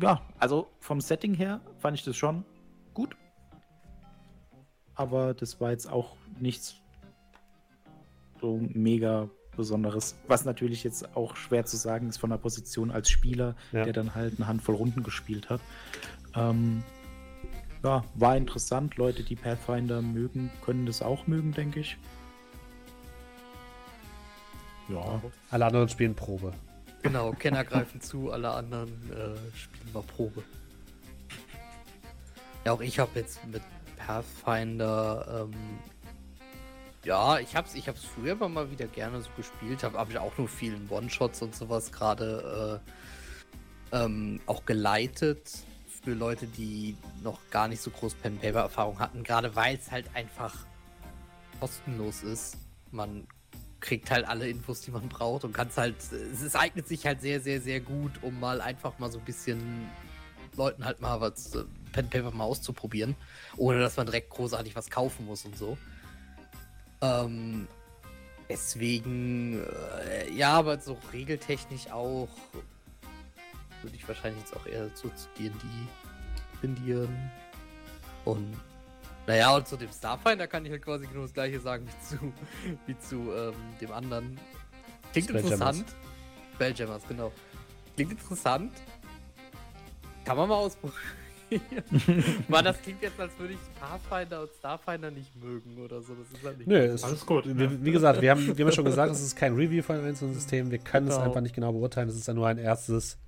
ja, 0.00 0.20
also 0.38 0.68
vom 0.80 1.00
Setting 1.00 1.34
her 1.34 1.60
fand 1.78 1.96
ich 1.96 2.04
das 2.04 2.16
schon 2.16 2.44
gut. 2.94 3.16
Aber 4.94 5.34
das 5.34 5.60
war 5.60 5.70
jetzt 5.70 5.90
auch 5.90 6.16
nichts 6.40 6.76
so 8.40 8.58
mega 8.72 9.30
Besonderes. 9.56 10.16
Was 10.28 10.44
natürlich 10.44 10.84
jetzt 10.84 11.16
auch 11.16 11.36
schwer 11.36 11.64
zu 11.64 11.76
sagen 11.76 12.08
ist 12.08 12.18
von 12.18 12.30
der 12.30 12.36
Position 12.36 12.90
als 12.90 13.10
Spieler, 13.10 13.54
ja. 13.72 13.84
der 13.84 13.92
dann 13.92 14.14
halt 14.14 14.34
eine 14.36 14.46
Handvoll 14.46 14.76
Runden 14.76 15.02
gespielt 15.02 15.50
hat. 15.50 15.60
Ähm, 16.34 16.82
ja, 17.82 18.04
war 18.14 18.36
interessant. 18.36 18.96
Leute, 18.96 19.22
die 19.22 19.36
Pathfinder 19.36 20.02
mögen, 20.02 20.50
können 20.64 20.86
das 20.86 21.02
auch 21.02 21.26
mögen, 21.26 21.52
denke 21.52 21.80
ich. 21.80 21.96
Ja. 24.88 25.20
Alle 25.50 25.66
anderen 25.66 25.88
spielen 25.88 26.14
Probe. 26.14 26.52
Genau, 27.02 27.32
Kenner 27.32 27.64
greifen 27.64 28.00
zu, 28.00 28.32
alle 28.32 28.50
anderen 28.50 28.88
äh, 29.10 29.36
spielen 29.56 29.92
mal 29.92 30.02
Probe. 30.02 30.42
Ja, 32.64 32.72
auch 32.72 32.80
ich 32.80 32.98
habe 32.98 33.10
jetzt 33.14 33.44
mit 33.46 33.62
Pathfinder 33.96 35.46
ähm, 35.48 35.78
ja, 37.06 37.38
ich 37.38 37.54
hab's, 37.54 37.74
ich 37.74 37.86
hab's 37.86 38.04
früher 38.04 38.32
aber 38.32 38.48
mal 38.48 38.70
wieder 38.70 38.88
gerne 38.88 39.22
so 39.22 39.30
gespielt. 39.36 39.84
Habe 39.84 39.96
hab 39.96 40.10
ich 40.10 40.18
auch 40.18 40.36
nur 40.36 40.48
vielen 40.48 40.90
One-Shots 40.90 41.40
und 41.40 41.54
sowas 41.54 41.92
gerade 41.92 42.82
äh, 43.92 43.96
ähm, 43.96 44.40
auch 44.46 44.66
geleitet 44.66 45.52
für 46.02 46.14
Leute, 46.14 46.48
die 46.48 46.96
noch 47.22 47.38
gar 47.50 47.68
nicht 47.68 47.80
so 47.80 47.90
groß 47.90 48.14
Pen-Paper-Erfahrung 48.14 48.98
hatten. 48.98 49.22
Gerade 49.22 49.54
weil 49.54 49.76
es 49.76 49.92
halt 49.92 50.06
einfach 50.14 50.66
kostenlos 51.60 52.24
ist. 52.24 52.56
Man 52.90 53.28
kriegt 53.78 54.10
halt 54.10 54.26
alle 54.26 54.48
Infos, 54.48 54.80
die 54.80 54.90
man 54.90 55.08
braucht 55.08 55.44
und 55.44 55.52
kann 55.52 55.68
es 55.68 55.78
halt, 55.78 55.94
es 56.10 56.56
eignet 56.56 56.88
sich 56.88 57.06
halt 57.06 57.20
sehr, 57.20 57.40
sehr, 57.40 57.60
sehr 57.60 57.78
gut, 57.78 58.20
um 58.22 58.40
mal 58.40 58.60
einfach 58.60 58.98
mal 58.98 59.12
so 59.12 59.18
ein 59.18 59.24
bisschen 59.24 59.88
Leuten 60.56 60.84
halt 60.84 61.00
mal 61.00 61.20
was 61.20 61.54
äh, 61.54 61.62
Pen 61.92 62.10
Paper 62.10 62.32
mal 62.32 62.44
auszuprobieren, 62.44 63.14
ohne 63.56 63.78
dass 63.78 63.96
man 63.96 64.06
direkt 64.06 64.30
großartig 64.30 64.74
was 64.74 64.90
kaufen 64.90 65.26
muss 65.26 65.44
und 65.44 65.56
so. 65.56 65.78
Ähm, 67.00 67.68
deswegen, 68.48 69.62
äh, 70.08 70.32
ja, 70.32 70.54
aber 70.54 70.78
so 70.78 70.98
regeltechnisch 71.12 71.90
auch 71.90 72.28
würde 73.82 73.96
ich 73.96 74.06
wahrscheinlich 74.08 74.42
jetzt 74.42 74.56
auch 74.56 74.66
eher 74.66 74.88
so 74.94 75.08
zu 75.10 75.28
D&D 75.38 75.52
tendieren. 76.60 77.30
Und 78.24 78.56
naja, 79.26 79.54
und 79.54 79.66
zu 79.66 79.76
dem 79.76 79.90
Starfinder 79.90 80.46
kann 80.46 80.64
ich 80.64 80.70
halt 80.70 80.82
quasi 80.82 81.06
genau 81.06 81.22
das 81.22 81.34
gleiche 81.34 81.60
sagen 81.60 81.86
wie 81.86 82.06
zu, 82.06 82.32
wie 82.86 82.98
zu 82.98 83.32
ähm, 83.32 83.54
dem 83.80 83.92
anderen. 83.92 84.38
Klingt 85.12 85.30
interessant. 85.30 85.84
Spelljammers, 86.54 87.06
genau. 87.06 87.32
Klingt 87.94 88.12
interessant. 88.12 88.72
Kann 90.24 90.36
man 90.36 90.48
mal 90.48 90.56
ausprobieren. 90.56 91.00
Mann, 92.48 92.64
das 92.64 92.80
klingt 92.82 93.02
jetzt, 93.02 93.18
als 93.20 93.38
würde 93.38 93.54
ich 93.54 93.80
Pathfinder 93.80 94.42
und 94.42 94.50
Starfinder 94.58 95.10
nicht 95.10 95.34
mögen 95.36 95.78
oder 95.78 96.00
so. 96.02 96.14
Das 96.14 96.30
ist 96.32 96.44
halt 96.44 96.58
nicht 96.58 96.66
Nö, 96.66 96.78
es, 96.78 97.04
Alles 97.04 97.24
gut. 97.24 97.44
Wie, 97.46 97.84
wie 97.84 97.92
gesagt, 97.92 98.20
wir 98.20 98.30
haben, 98.30 98.46
wir 98.46 98.52
haben 98.52 98.70
ja 98.70 98.72
schon 98.72 98.84
gesagt, 98.84 99.12
es 99.12 99.22
ist 99.22 99.36
kein 99.36 99.54
Review 99.54 99.82
von 99.82 99.96
einem 99.96 100.06
einzelnen 100.06 100.34
System. 100.34 100.70
Wir 100.70 100.78
können 100.78 101.08
es 101.08 101.14
Genau. 101.14 101.26
einfach 101.26 101.40
nicht 101.40 101.54
genau 101.54 101.72
beurteilen. 101.72 102.08
Es 102.08 102.16
ist 102.16 102.26
ja 102.26 102.34
nur 102.34 102.48
ein 102.48 102.58
erstes 102.58 103.18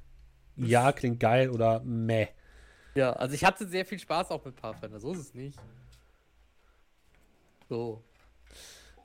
Ja, 0.56 0.92
klingt 0.92 1.20
geil 1.20 1.50
oder 1.50 1.80
meh. 1.84 2.28
Ja, 2.94 3.12
also 3.12 3.34
ich 3.34 3.44
hatte 3.44 3.66
sehr 3.68 3.84
viel 3.84 3.98
Spaß 3.98 4.30
auch 4.30 4.44
mit 4.44 4.56
Pathfinder. 4.56 4.98
So 4.98 5.12
ist 5.12 5.18
es 5.20 5.34
nicht. 5.34 5.58
So. 7.68 8.02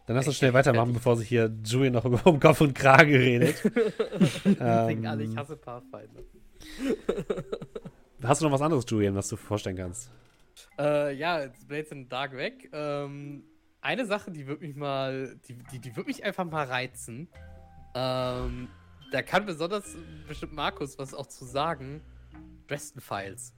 Dann 0.08 0.16
lass 0.16 0.28
uns 0.28 0.38
schnell 0.38 0.54
weitermachen, 0.54 0.94
bevor 0.94 1.16
sich 1.16 1.30
hier 1.30 1.52
Julian 1.64 1.94
noch 1.94 2.04
um 2.26 2.40
Kopf 2.40 2.60
und 2.62 2.74
Kragen 2.74 3.14
redet. 3.14 3.56
Deswegen 4.46 5.08
alle, 5.08 5.24
ich 5.24 5.30
ähm, 5.30 5.38
hasse 5.38 5.56
Pathfinder. 5.56 6.24
Hast 8.24 8.42
du 8.42 8.46
noch 8.46 8.52
was 8.52 8.62
anderes, 8.62 8.86
Julian, 8.88 9.16
was 9.16 9.28
du 9.28 9.36
vorstellen 9.36 9.78
kannst? 9.78 10.10
Äh, 10.78 11.16
ja, 11.16 11.48
Blades 11.68 11.92
in 11.92 12.04
the 12.04 12.10
Dark 12.10 12.34
weg. 12.34 12.70
Ähm, 12.74 13.44
eine 13.82 14.06
Sache, 14.06 14.32
die 14.32 14.48
wird 14.48 14.62
mich 14.62 14.76
mal, 14.76 15.36
die, 15.48 15.56
die, 15.72 15.80
die 15.80 15.96
wird 15.96 16.08
mich 16.08 16.24
einfach 16.24 16.46
mal 16.46 16.66
reizen. 16.66 17.28
Ähm, 17.96 18.70
da 19.12 19.22
kann 19.22 19.46
besonders 19.46 19.96
bestimmt 20.28 20.54
Markus 20.54 20.98
was 20.98 21.14
auch 21.14 21.28
zu 21.28 21.46
sagen. 21.46 22.02
Dresden 22.68 23.02
Files. 23.02 23.54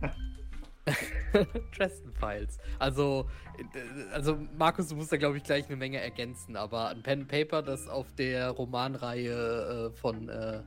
Dresden 1.76 2.12
Files. 2.12 2.58
Also, 2.78 3.28
äh, 3.58 4.12
also 4.12 4.38
Markus, 4.56 4.88
du 4.88 4.96
musst 4.96 5.10
da 5.10 5.16
glaube 5.16 5.36
ich 5.38 5.42
gleich 5.42 5.66
eine 5.66 5.76
Menge 5.76 6.00
ergänzen, 6.00 6.56
aber 6.56 6.88
ein 6.88 7.02
Pen 7.02 7.20
and 7.20 7.28
Paper, 7.28 7.62
das 7.62 7.88
auf 7.88 8.12
der 8.14 8.50
Romanreihe 8.50 9.90
äh, 9.90 9.96
von, 9.96 10.28
äh, 10.28 10.62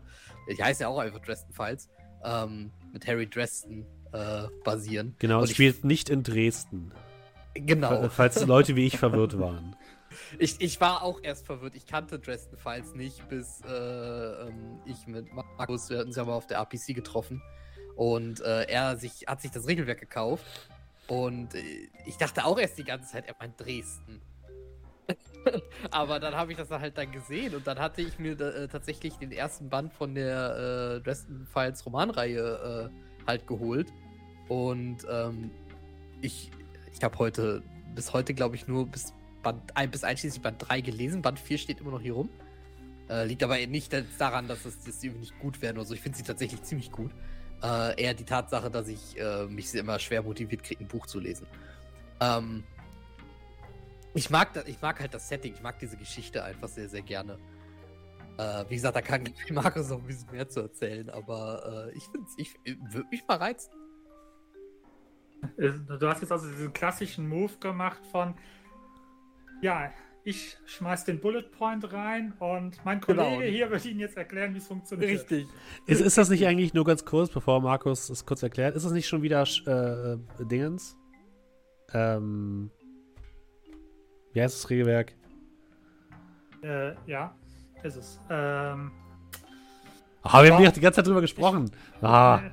die 0.49 0.63
heißt 0.63 0.81
ja 0.81 0.87
auch 0.87 0.99
einfach 0.99 1.19
Dresden 1.19 1.53
Files, 1.53 1.89
ähm, 2.23 2.71
mit 2.93 3.07
Harry 3.07 3.27
Dresden 3.29 3.85
äh, 4.13 4.43
basieren. 4.63 5.15
Genau, 5.19 5.37
Und 5.39 5.43
es 5.45 5.49
ich- 5.51 5.55
spielt 5.55 5.83
nicht 5.85 6.09
in 6.09 6.23
Dresden. 6.23 6.91
Genau. 7.53 8.07
Falls 8.09 8.45
Leute 8.45 8.75
wie 8.75 8.85
ich 8.85 8.97
verwirrt 8.97 9.39
waren. 9.39 9.75
Ich, 10.39 10.59
ich 10.59 10.81
war 10.81 11.03
auch 11.03 11.21
erst 11.23 11.45
verwirrt. 11.45 11.73
Ich 11.73 11.85
kannte 11.85 12.19
Dresden 12.19 12.57
Files 12.57 12.93
nicht, 12.95 13.29
bis 13.29 13.61
äh, 13.61 13.69
ähm, 13.71 14.81
ich 14.85 15.07
mit 15.07 15.27
Markus, 15.33 15.89
wir 15.89 15.99
hatten 15.99 16.09
uns 16.09 16.17
ja 16.17 16.25
mal 16.25 16.33
auf 16.33 16.47
der 16.47 16.59
APC 16.59 16.87
getroffen. 16.93 17.41
Und 17.95 18.41
äh, 18.41 18.63
er 18.63 18.97
sich, 18.97 19.23
hat 19.27 19.41
sich 19.41 19.51
das 19.51 19.67
Regelwerk 19.67 20.01
gekauft. 20.01 20.43
Und 21.07 21.55
äh, 21.55 21.61
ich 22.05 22.17
dachte 22.17 22.43
auch 22.43 22.59
erst 22.59 22.77
die 22.77 22.83
ganze 22.83 23.09
Zeit, 23.09 23.25
er 23.29 23.35
meint 23.39 23.57
Dresden. 23.57 24.21
Aber 25.91 26.19
dann 26.19 26.35
habe 26.35 26.51
ich 26.51 26.57
das 26.57 26.69
halt 26.69 26.97
dann 26.97 27.11
gesehen 27.11 27.55
und 27.55 27.65
dann 27.65 27.79
hatte 27.79 28.01
ich 28.01 28.19
mir 28.19 28.39
äh, 28.39 28.67
tatsächlich 28.67 29.15
den 29.15 29.31
ersten 29.31 29.69
Band 29.69 29.93
von 29.93 30.15
der 30.15 30.97
äh, 30.97 31.01
Dresden 31.01 31.47
Files 31.51 31.85
Romanreihe 31.85 32.91
äh, 32.91 33.27
halt 33.27 33.47
geholt. 33.47 33.91
Und 34.47 34.97
ähm, 35.09 35.51
ich, 36.21 36.51
ich 36.93 37.03
habe 37.03 37.17
heute, 37.17 37.63
bis 37.95 38.13
heute 38.13 38.33
glaube 38.33 38.55
ich 38.55 38.67
nur 38.67 38.87
bis 38.87 39.13
Band 39.41 39.75
1 39.75 39.91
bis 39.91 40.03
einschließlich 40.03 40.41
Band 40.41 40.57
3 40.59 40.81
gelesen. 40.81 41.21
Band 41.21 41.39
4 41.39 41.57
steht 41.57 41.81
immer 41.81 41.91
noch 41.91 42.01
hier 42.01 42.13
rum. 42.13 42.29
Äh, 43.09 43.25
liegt 43.25 43.43
aber 43.43 43.57
nicht 43.67 43.93
daran, 44.19 44.47
dass, 44.47 44.65
es, 44.65 44.79
die 44.79 45.07
irgendwie 45.07 45.21
nicht 45.21 45.39
gut 45.39 45.61
werden 45.61 45.77
oder 45.77 45.85
so. 45.85 45.93
Ich 45.93 46.01
finde 46.01 46.17
sie 46.17 46.23
tatsächlich 46.23 46.61
ziemlich 46.63 46.91
gut. 46.91 47.11
Äh, 47.63 48.01
eher 48.01 48.13
die 48.13 48.23
Tatsache, 48.23 48.71
dass 48.71 48.87
ich 48.87 49.19
äh, 49.19 49.45
mich 49.45 49.73
immer 49.75 49.99
schwer 49.99 50.23
motiviert 50.23 50.63
kriege, 50.63 50.83
ein 50.83 50.87
Buch 50.87 51.05
zu 51.07 51.19
lesen. 51.19 51.45
Ähm, 52.19 52.63
ich, 54.13 54.29
mag 54.29 54.53
da, 54.53 54.63
ich 54.65 54.81
mag 54.81 54.99
halt 54.99 55.13
das 55.13 55.27
Setting, 55.29 55.53
ich 55.53 55.61
mag 55.61 55.79
diese 55.79 55.97
Geschichte 55.97 56.43
einfach 56.43 56.67
sehr, 56.67 56.89
sehr 56.89 57.01
gerne. 57.01 57.37
Äh, 58.37 58.65
wie 58.69 58.75
gesagt, 58.75 58.95
da 58.95 59.01
kann 59.01 59.23
Markus 59.51 59.89
noch 59.89 59.99
ein 59.99 60.07
bisschen 60.07 60.31
mehr 60.31 60.47
zu 60.47 60.61
erzählen, 60.61 61.09
aber 61.09 61.89
äh, 61.93 61.97
ich 61.97 62.03
finde 62.05 62.27
ich, 62.37 62.55
würde 62.91 63.07
mich 63.11 63.23
mal 63.27 63.37
reizen. 63.37 63.71
Äh, 65.57 65.71
Du 65.99 66.07
hast 66.07 66.21
jetzt 66.21 66.31
also 66.31 66.47
diesen 66.49 66.73
klassischen 66.73 67.27
Move 67.27 67.57
gemacht 67.59 68.01
von, 68.11 68.35
ja, 69.61 69.91
ich 70.23 70.57
schmeiß 70.65 71.05
den 71.05 71.19
Bullet 71.19 71.43
Point 71.51 71.91
rein 71.91 72.33
und 72.39 72.83
mein 72.85 73.01
Kollege 73.01 73.23
Genau. 73.23 73.41
hier 73.41 73.71
wird 73.71 73.85
Ihnen 73.85 73.99
jetzt 73.99 74.17
erklären, 74.17 74.53
wie 74.53 74.59
es 74.59 74.67
funktioniert. 74.67 75.31
Ist, 75.87 75.99
ist 76.01 76.17
das 76.17 76.29
nicht 76.29 76.45
eigentlich 76.45 76.73
nur 76.75 76.85
ganz 76.85 77.05
kurz, 77.05 77.31
bevor 77.31 77.59
Markus 77.59 78.09
es 78.09 78.25
kurz 78.25 78.43
erklärt, 78.43 78.75
ist 78.75 78.85
das 78.85 78.91
nicht 78.91 79.07
schon 79.07 79.23
wieder 79.23 79.43
äh, 79.65 80.13
äh, 80.13 80.19
Dingens? 80.45 80.95
Ähm, 81.93 82.69
wie 84.33 84.41
heißt 84.41 84.63
das 84.63 84.69
Regelwerk? 84.69 85.13
Äh, 86.63 86.93
ja, 87.07 87.33
ist 87.83 87.95
es. 87.95 88.19
Ähm, 88.29 88.91
Ah, 90.23 90.43
wir 90.43 90.53
haben 90.53 90.63
Ja. 90.63 90.69
die 90.69 90.79
ganze 90.79 90.97
Zeit 90.97 91.07
drüber 91.07 91.21
gesprochen. 91.21 91.71
Ah, 92.01 92.41
äh, 92.45 92.51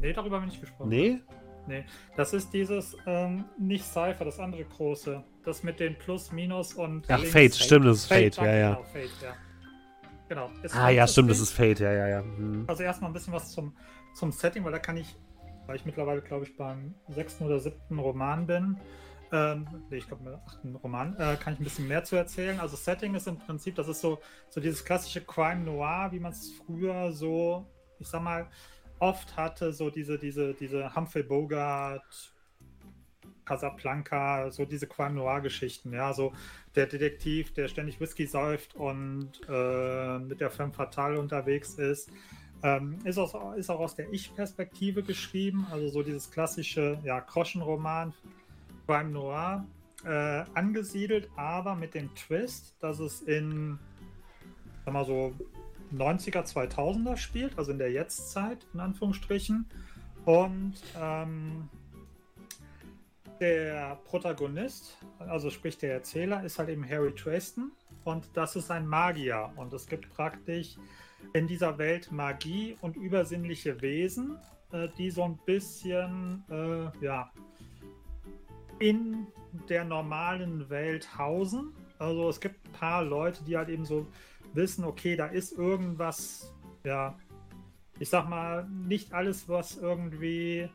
Nee, 0.00 0.12
darüber 0.12 0.36
habe 0.36 0.46
ich 0.46 0.52
nicht 0.52 0.60
gesprochen. 0.60 0.88
nee? 0.88 1.20
Nee, 1.68 1.84
das 2.16 2.32
ist 2.32 2.52
dieses, 2.52 2.96
ähm, 3.06 3.44
nicht 3.58 3.84
Cypher, 3.84 4.24
das 4.24 4.38
andere 4.40 4.64
große. 4.64 5.22
Das 5.44 5.62
mit 5.64 5.78
den 5.80 5.96
Plus, 5.98 6.30
Minus 6.32 6.74
und. 6.74 7.04
Ach, 7.08 7.18
links. 7.18 7.32
Fate, 7.32 7.54
stimmt, 7.56 7.86
das 7.86 7.98
ist 7.98 8.06
Fate, 8.06 8.36
danke, 8.38 8.50
ja, 8.50 8.56
ja. 8.56 8.70
Genau, 8.74 8.82
Fate, 8.84 9.22
ja. 9.22 9.34
Genau. 10.28 10.50
Ist 10.62 10.76
Ah, 10.76 10.88
ja, 10.90 11.02
das 11.04 11.12
stimmt, 11.12 11.30
das 11.30 11.36
Ding. 11.38 11.42
ist 11.44 11.52
Fate, 11.52 11.80
ja, 11.80 11.92
ja, 11.92 12.08
ja. 12.08 12.20
Hm. 12.20 12.64
Also 12.68 12.82
erstmal 12.82 13.10
ein 13.10 13.14
bisschen 13.14 13.32
was 13.32 13.50
zum, 13.52 13.72
zum 14.14 14.30
Setting, 14.32 14.64
weil 14.64 14.72
da 14.72 14.78
kann 14.78 14.96
ich, 14.96 15.16
weil 15.66 15.76
ich 15.76 15.84
mittlerweile, 15.84 16.20
glaube 16.22 16.44
ich, 16.44 16.56
beim 16.56 16.94
sechsten 17.08 17.44
oder 17.46 17.58
siebten 17.60 17.98
Roman 17.98 18.46
bin, 18.46 18.76
ähm, 19.32 19.66
nee, 19.90 19.98
ich 19.98 20.06
glaube, 20.06 20.24
beim 20.24 20.40
achten 20.46 20.76
Roman, 20.76 21.14
äh, 21.16 21.36
kann 21.36 21.54
ich 21.54 21.60
ein 21.60 21.64
bisschen 21.64 21.88
mehr 21.88 22.04
zu 22.04 22.16
erzählen. 22.16 22.60
Also 22.60 22.76
Setting 22.76 23.14
ist 23.14 23.26
im 23.26 23.38
Prinzip, 23.38 23.74
das 23.74 23.88
ist 23.88 24.00
so, 24.00 24.18
so 24.48 24.60
dieses 24.60 24.84
klassische 24.84 25.20
Crime 25.20 25.64
Noir, 25.64 26.08
wie 26.12 26.20
man 26.20 26.32
es 26.32 26.52
früher 26.52 27.12
so, 27.12 27.66
ich 27.98 28.08
sag 28.08 28.22
mal, 28.22 28.48
oft 28.98 29.36
hatte, 29.36 29.72
so 29.72 29.90
diese, 29.90 30.18
diese, 30.18 30.54
diese 30.54 30.94
Humphrey 30.94 31.22
Bogart, 31.22 32.32
Casablanca, 33.44 34.50
so 34.50 34.64
diese 34.64 34.86
Crime 34.86 35.14
Noir-Geschichten, 35.14 35.92
ja, 35.92 36.12
so 36.12 36.32
der 36.74 36.86
Detektiv, 36.86 37.54
der 37.54 37.68
ständig 37.68 38.00
Whisky 38.00 38.26
säuft 38.26 38.74
und 38.74 39.30
äh, 39.48 40.18
mit 40.18 40.40
der 40.40 40.50
Femme 40.50 40.72
Fatale 40.72 41.18
unterwegs 41.18 41.74
ist. 41.74 42.10
Ähm, 42.62 42.98
ist, 43.04 43.18
auch, 43.18 43.54
ist 43.54 43.70
auch 43.70 43.80
aus 43.80 43.94
der 43.94 44.12
Ich-Perspektive 44.12 45.02
geschrieben, 45.02 45.66
also 45.70 45.88
so 45.88 46.02
dieses 46.02 46.30
klassische 46.30 46.98
ja, 47.04 47.20
Groschenroman, 47.20 48.14
Crime 48.86 49.10
Noir, 49.10 49.66
äh, 50.04 50.44
angesiedelt, 50.54 51.28
aber 51.36 51.74
mit 51.74 51.94
dem 51.94 52.14
Twist, 52.14 52.76
dass 52.80 52.98
es 53.00 53.22
in, 53.22 53.78
sag 54.84 54.94
mal 54.94 55.04
so, 55.04 55.34
90er, 55.94 56.44
2000er 56.44 57.16
spielt, 57.16 57.58
also 57.58 57.72
in 57.72 57.78
der 57.78 57.90
Jetztzeit, 57.90 58.66
in 58.74 58.80
Anführungsstrichen. 58.80 59.66
Und 60.24 60.74
ähm, 61.00 61.68
der 63.40 63.96
Protagonist, 64.04 64.96
also 65.18 65.50
sprich 65.50 65.78
der 65.78 65.92
Erzähler, 65.92 66.42
ist 66.44 66.58
halt 66.58 66.68
eben 66.68 66.88
Harry 66.88 67.14
Treston 67.14 67.72
und 68.04 68.28
das 68.34 68.56
ist 68.56 68.70
ein 68.70 68.86
Magier. 68.86 69.50
Und 69.56 69.72
es 69.72 69.86
gibt 69.86 70.10
praktisch 70.10 70.76
in 71.32 71.46
dieser 71.46 71.78
Welt 71.78 72.10
Magie 72.10 72.76
und 72.80 72.96
übersinnliche 72.96 73.80
Wesen, 73.82 74.38
äh, 74.72 74.88
die 74.96 75.10
so 75.10 75.24
ein 75.24 75.38
bisschen, 75.44 76.44
äh, 76.50 77.04
ja, 77.04 77.30
in 78.78 79.26
der 79.68 79.84
normalen 79.84 80.68
Welt 80.68 81.18
hausen. 81.18 81.72
Also 81.98 82.28
es 82.28 82.40
gibt 82.40 82.66
ein 82.66 82.72
paar 82.72 83.04
Leute, 83.04 83.44
die 83.44 83.56
halt 83.56 83.68
eben 83.68 83.84
so 83.84 84.06
wissen, 84.52 84.84
okay, 84.84 85.16
da 85.16 85.26
ist 85.26 85.52
irgendwas, 85.52 86.54
ja, 86.84 87.18
ich 87.98 88.08
sag 88.08 88.28
mal, 88.28 88.66
nicht 88.68 89.12
alles, 89.12 89.48
was 89.48 89.78
irgendwie 89.78 90.68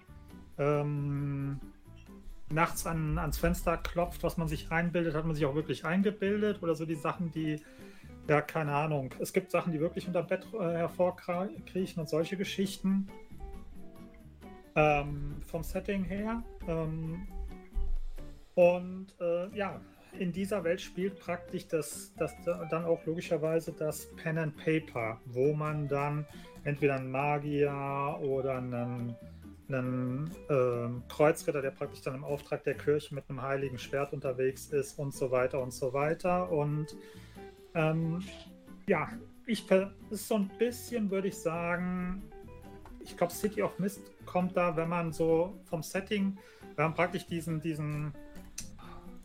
ähm, 0.57 1.59
nachts 2.51 2.85
an, 2.85 3.17
ans 3.17 3.37
Fenster 3.37 3.77
klopft, 3.77 4.23
was 4.23 4.37
man 4.37 4.47
sich 4.47 4.71
einbildet, 4.71 5.13
hat 5.15 5.25
man 5.25 5.35
sich 5.35 5.45
auch 5.45 5.55
wirklich 5.55 5.85
eingebildet 5.85 6.61
oder 6.61 6.75
so 6.75 6.85
die 6.85 6.95
Sachen, 6.95 7.31
die, 7.31 7.61
ja, 8.27 8.41
keine 8.41 8.73
Ahnung. 8.73 9.13
Es 9.19 9.33
gibt 9.33 9.51
Sachen, 9.51 9.71
die 9.71 9.79
wirklich 9.79 10.07
unter 10.07 10.23
Bett 10.23 10.45
äh, 10.53 10.59
hervorkriechen 10.59 12.01
und 12.01 12.09
solche 12.09 12.37
Geschichten. 12.37 13.07
Ähm, 14.73 15.35
vom 15.45 15.63
Setting 15.63 16.05
her. 16.05 16.43
Ähm, 16.67 17.27
und 18.61 19.07
äh, 19.19 19.49
ja, 19.57 19.81
in 20.19 20.31
dieser 20.31 20.63
Welt 20.63 20.79
spielt 20.79 21.19
praktisch 21.19 21.67
das, 21.67 22.13
das 22.15 22.31
dann 22.45 22.85
auch 22.85 23.03
logischerweise 23.07 23.71
das 23.71 24.07
Pen 24.17 24.37
and 24.37 24.55
Paper, 24.55 25.19
wo 25.25 25.53
man 25.53 25.87
dann 25.87 26.27
entweder 26.63 26.97
einen 26.97 27.09
Magier 27.09 28.19
oder 28.21 28.57
einen, 28.57 29.15
einen 29.67 30.29
ähm, 30.51 31.01
Kreuzritter, 31.09 31.63
der 31.63 31.71
praktisch 31.71 32.01
dann 32.01 32.13
im 32.13 32.23
Auftrag 32.23 32.63
der 32.63 32.75
Kirche 32.75 33.15
mit 33.15 33.27
einem 33.29 33.41
heiligen 33.41 33.79
Schwert 33.79 34.13
unterwegs 34.13 34.67
ist 34.67 34.99
und 34.99 35.11
so 35.11 35.31
weiter 35.31 35.59
und 35.59 35.73
so 35.73 35.91
weiter. 35.93 36.51
Und 36.51 36.95
ähm, 37.73 38.21
ja, 38.85 39.09
ich 39.47 39.65
ist 40.11 40.27
so 40.27 40.35
ein 40.35 40.51
bisschen, 40.59 41.09
würde 41.09 41.29
ich 41.29 41.37
sagen, 41.37 42.21
ich 42.99 43.17
glaube, 43.17 43.33
City 43.33 43.63
of 43.63 43.79
Mist 43.79 44.11
kommt 44.27 44.55
da, 44.55 44.75
wenn 44.75 44.89
man 44.89 45.11
so 45.11 45.59
vom 45.65 45.81
Setting, 45.81 46.37
wir 46.75 46.83
haben 46.83 46.93
praktisch 46.93 47.25
diesen, 47.25 47.59
diesen, 47.59 48.13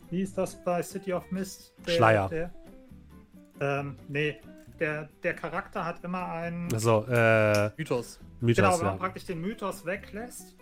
wie 0.09 0.21
ist 0.21 0.37
das 0.37 0.55
bei 0.63 0.81
City 0.81 1.13
of 1.13 1.29
Mist? 1.31 1.73
Schleier. 1.87 2.29
Der, 2.29 2.51
Ähm, 3.59 3.97
nee, 4.07 4.37
der, 4.79 5.09
der 5.23 5.33
Charakter 5.33 5.83
hat 5.83 6.03
immer 6.03 6.27
einen. 6.27 6.71
Also, 6.71 7.05
äh, 7.09 7.71
Mythos. 7.77 8.19
Mythos, 8.39 8.55
genau, 8.57 8.73
wenn 8.79 8.85
ja. 8.85 8.91
man 8.91 8.99
praktisch 8.99 9.25
den 9.25 9.41
Mythos 9.41 9.83
weglässt 9.85 10.55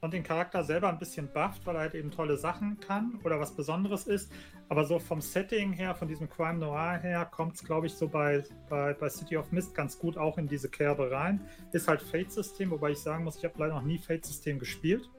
und 0.00 0.14
den 0.14 0.22
Charakter 0.22 0.64
selber 0.64 0.88
ein 0.88 0.98
bisschen 0.98 1.28
bufft, 1.28 1.66
weil 1.66 1.74
er 1.76 1.80
halt 1.82 1.94
eben 1.94 2.10
tolle 2.10 2.38
Sachen 2.38 2.80
kann 2.80 3.18
oder 3.24 3.38
was 3.38 3.54
Besonderes 3.54 4.06
ist. 4.06 4.32
Aber 4.70 4.84
so 4.84 4.98
vom 4.98 5.20
Setting 5.20 5.72
her, 5.72 5.94
von 5.94 6.08
diesem 6.08 6.30
Crime 6.30 6.58
Noir 6.58 6.98
her, 7.02 7.26
kommt 7.26 7.56
es, 7.56 7.62
glaube 7.64 7.88
ich, 7.88 7.92
so 7.94 8.08
bei, 8.08 8.42
bei, 8.70 8.94
bei 8.94 9.08
City 9.10 9.36
of 9.36 9.52
Mist 9.52 9.74
ganz 9.74 9.98
gut 9.98 10.16
auch 10.16 10.38
in 10.38 10.48
diese 10.48 10.70
Kerbe 10.70 11.10
rein. 11.10 11.40
Ist 11.72 11.86
halt 11.88 12.00
Fate-System, 12.00 12.70
wobei 12.70 12.92
ich 12.92 12.98
sagen 12.98 13.24
muss, 13.24 13.36
ich 13.36 13.44
habe 13.44 13.54
leider 13.58 13.74
noch 13.74 13.82
nie 13.82 13.98
Fate-System 13.98 14.58
gespielt. 14.58 15.10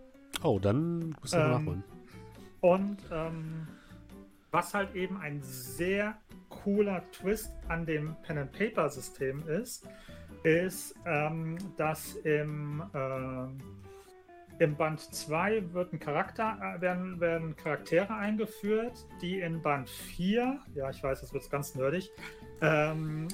Oh, 0.41 0.57
dann 0.57 1.15
musst 1.22 1.34
du 1.34 1.38
mal 1.38 1.45
Ähm, 1.45 1.52
nachholen. 1.52 1.84
Und 2.62 2.98
ähm, 3.12 3.68
was 4.52 4.74
halt 4.74 4.96
eben 4.96 5.18
ein 5.18 5.42
sehr 5.42 6.16
cooler 6.50 7.04
Twist 7.12 7.52
an 7.68 7.86
dem 7.86 8.16
Pen-and-Paper-System 8.24 9.48
ist, 9.48 9.88
ist, 10.44 10.96
ähm, 11.06 11.58
dass 11.78 12.16
im, 12.18 12.84
ähm, 12.94 13.58
im 14.60 14.76
Band 14.76 15.00
2 15.00 15.74
wird 15.74 15.94
ein 15.94 16.00
Charakter, 16.00 16.58
äh, 16.78 16.82
werden, 16.82 17.20
werden 17.20 17.56
Charaktere 17.56 18.14
eingeführt, 18.14 19.08
die 19.22 19.40
in 19.40 19.62
Band 19.62 19.90
4, 19.90 20.60
ja, 20.76 20.90
ich 20.90 21.02
weiß, 21.02 21.22
das 21.22 21.34
wird 21.34 21.50
ganz 21.50 21.76
nerdig, 21.76 22.12
ähm, 22.62 23.28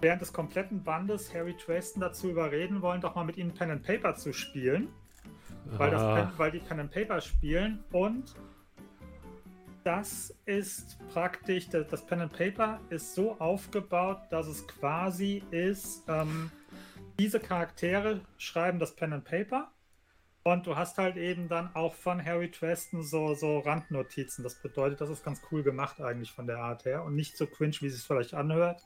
während 0.00 0.20
des 0.20 0.32
kompletten 0.32 0.82
Bandes 0.82 1.32
Harry 1.34 1.56
Tristan 1.56 2.00
dazu 2.00 2.30
überreden 2.30 2.82
wollen, 2.82 3.00
doch 3.00 3.14
mal 3.14 3.24
mit 3.24 3.36
ihnen 3.36 3.54
Pen 3.54 3.70
and 3.70 3.82
Paper 3.82 4.14
zu 4.14 4.32
spielen 4.32 4.88
weil, 5.64 5.90
das 5.90 6.02
Ah, 6.02 6.14
Pen, 6.16 6.32
weil 6.36 6.50
die 6.50 6.58
Pen 6.58 6.80
and 6.80 6.90
Paper 6.90 7.20
spielen 7.20 7.84
und 7.92 8.34
das 9.84 10.34
ist 10.46 10.98
praktisch, 11.12 11.68
das 11.68 11.88
das 11.88 12.06
Pen 12.06 12.20
and 12.20 12.32
Paper 12.32 12.80
ist 12.90 13.14
so 13.14 13.38
aufgebaut, 13.38 14.18
dass 14.30 14.46
es 14.46 14.66
quasi 14.66 15.42
ist, 15.50 16.04
ähm, 16.08 16.50
diese 17.18 17.40
Charaktere 17.40 18.20
schreiben 18.38 18.78
das 18.78 18.94
Pen 18.94 19.12
and 19.12 19.24
Paper 19.24 19.70
und 20.44 20.66
du 20.66 20.76
hast 20.76 20.98
halt 20.98 21.16
eben 21.16 21.48
dann 21.48 21.74
auch 21.74 21.94
von 21.94 22.24
Harry 22.24 22.50
Treston 22.50 23.02
so, 23.02 23.34
so 23.34 23.60
Randnotizen. 23.60 24.42
Das 24.42 24.60
bedeutet, 24.60 25.00
das 25.00 25.10
ist 25.10 25.24
ganz 25.24 25.40
cool 25.50 25.62
gemacht 25.62 26.00
eigentlich 26.00 26.32
von 26.32 26.46
der 26.46 26.58
Art 26.58 26.84
her 26.84 27.04
und 27.04 27.14
nicht 27.14 27.36
so 27.36 27.46
cringe, 27.46 27.76
wie 27.80 27.86
es 27.86 27.96
sich 27.96 28.04
vielleicht 28.04 28.34
anhört. 28.34 28.82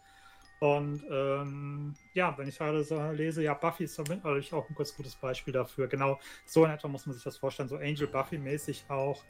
Und 0.58 1.02
ähm, 1.10 1.94
ja, 2.14 2.36
wenn 2.36 2.48
ich 2.48 2.58
gerade 2.58 2.82
so 2.82 3.00
lese, 3.10 3.42
ja, 3.42 3.54
Buffy 3.54 3.84
ist 3.84 3.98
natürlich 3.98 4.52
auch 4.52 4.68
ein 4.68 4.74
ganz 4.74 4.94
gutes 4.94 5.14
Beispiel 5.14 5.52
dafür. 5.52 5.86
Genau, 5.86 6.18
so 6.46 6.64
in 6.64 6.70
etwa 6.70 6.88
muss 6.88 7.06
man 7.06 7.14
sich 7.14 7.24
das 7.24 7.36
vorstellen, 7.36 7.68
so 7.68 7.76
Angel 7.76 8.06
Buffy-mäßig 8.06 8.84
auch. 8.88 9.22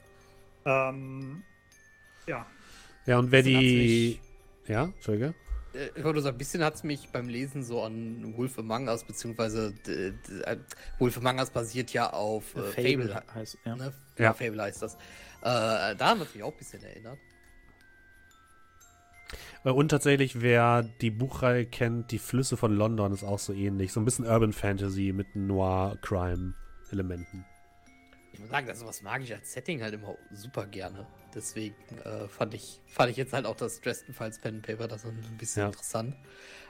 Ähm, 0.65 1.43
ja, 2.27 2.45
ja, 3.05 3.19
und 3.19 3.31
wer 3.31 3.41
die. 3.41 4.19
Ja, 4.67 4.85
Entschuldige. 4.85 5.33
Äh, 5.73 5.89
Ich 5.95 6.03
wollte 6.03 6.21
sagen, 6.21 6.35
ein 6.35 6.37
bisschen 6.37 6.63
hat 6.63 6.75
es 6.75 6.83
mich 6.83 7.09
beim 7.09 7.29
Lesen 7.29 7.63
so 7.63 7.81
an 7.83 8.33
Wolf 8.35 8.59
Among 8.59 8.87
Us, 8.89 9.03
beziehungsweise 9.05 9.73
äh, 9.87 10.57
Wolf 10.99 11.17
Among 11.17 11.39
Us 11.39 11.49
basiert 11.49 11.93
ja 11.93 12.11
auf 12.11 12.53
äh, 12.55 12.61
Fable. 12.63 13.07
Fable 13.07 13.23
heißt, 13.33 13.57
ja. 13.65 13.75
Ne? 13.75 13.93
Ja. 14.17 14.23
Ja. 14.25 14.33
Fable 14.33 14.61
heißt 14.61 14.81
das. 14.81 14.95
Äh, 14.95 15.95
da 15.95 15.97
hat 15.99 16.19
mich 16.19 16.43
auch 16.43 16.51
ein 16.51 16.57
bisschen 16.57 16.83
erinnert. 16.83 17.17
Äh, 19.63 19.69
Und 19.69 19.89
tatsächlich, 19.89 20.41
wer 20.41 20.83
die 20.83 21.11
Buchreihe 21.11 21.65
kennt, 21.65 22.11
die 22.11 22.19
Flüsse 22.19 22.57
von 22.57 22.75
London 22.75 23.13
ist 23.13 23.23
auch 23.23 23.39
so 23.39 23.53
ähnlich. 23.53 23.93
So 23.93 24.01
ein 24.01 24.05
bisschen 24.05 24.25
Urban 24.25 24.51
Fantasy 24.53 25.13
mit 25.13 25.35
Noir-Crime-Elementen. 25.35 27.45
Ich 28.37 28.41
muss 28.41 28.51
sagen, 28.51 28.67
das 28.67 28.77
sowas 28.77 29.01
mag 29.01 29.23
ich 29.23 29.33
als 29.33 29.51
Setting 29.51 29.81
halt 29.81 29.95
immer 29.95 30.15
super 30.31 30.67
gerne. 30.67 31.07
Deswegen 31.33 31.73
äh, 32.05 32.27
fand, 32.27 32.53
ich, 32.53 32.79
fand 32.85 33.09
ich 33.09 33.17
jetzt 33.17 33.33
halt 33.33 33.47
auch 33.47 33.55
das 33.55 33.81
Dresden 33.81 34.13
Files 34.13 34.37
Pen 34.37 34.57
and 34.57 34.67
Paper 34.67 34.87
das 34.87 35.05
ein 35.05 35.37
bisschen 35.39 35.61
Ja. 35.61 35.67
interessant. 35.69 36.15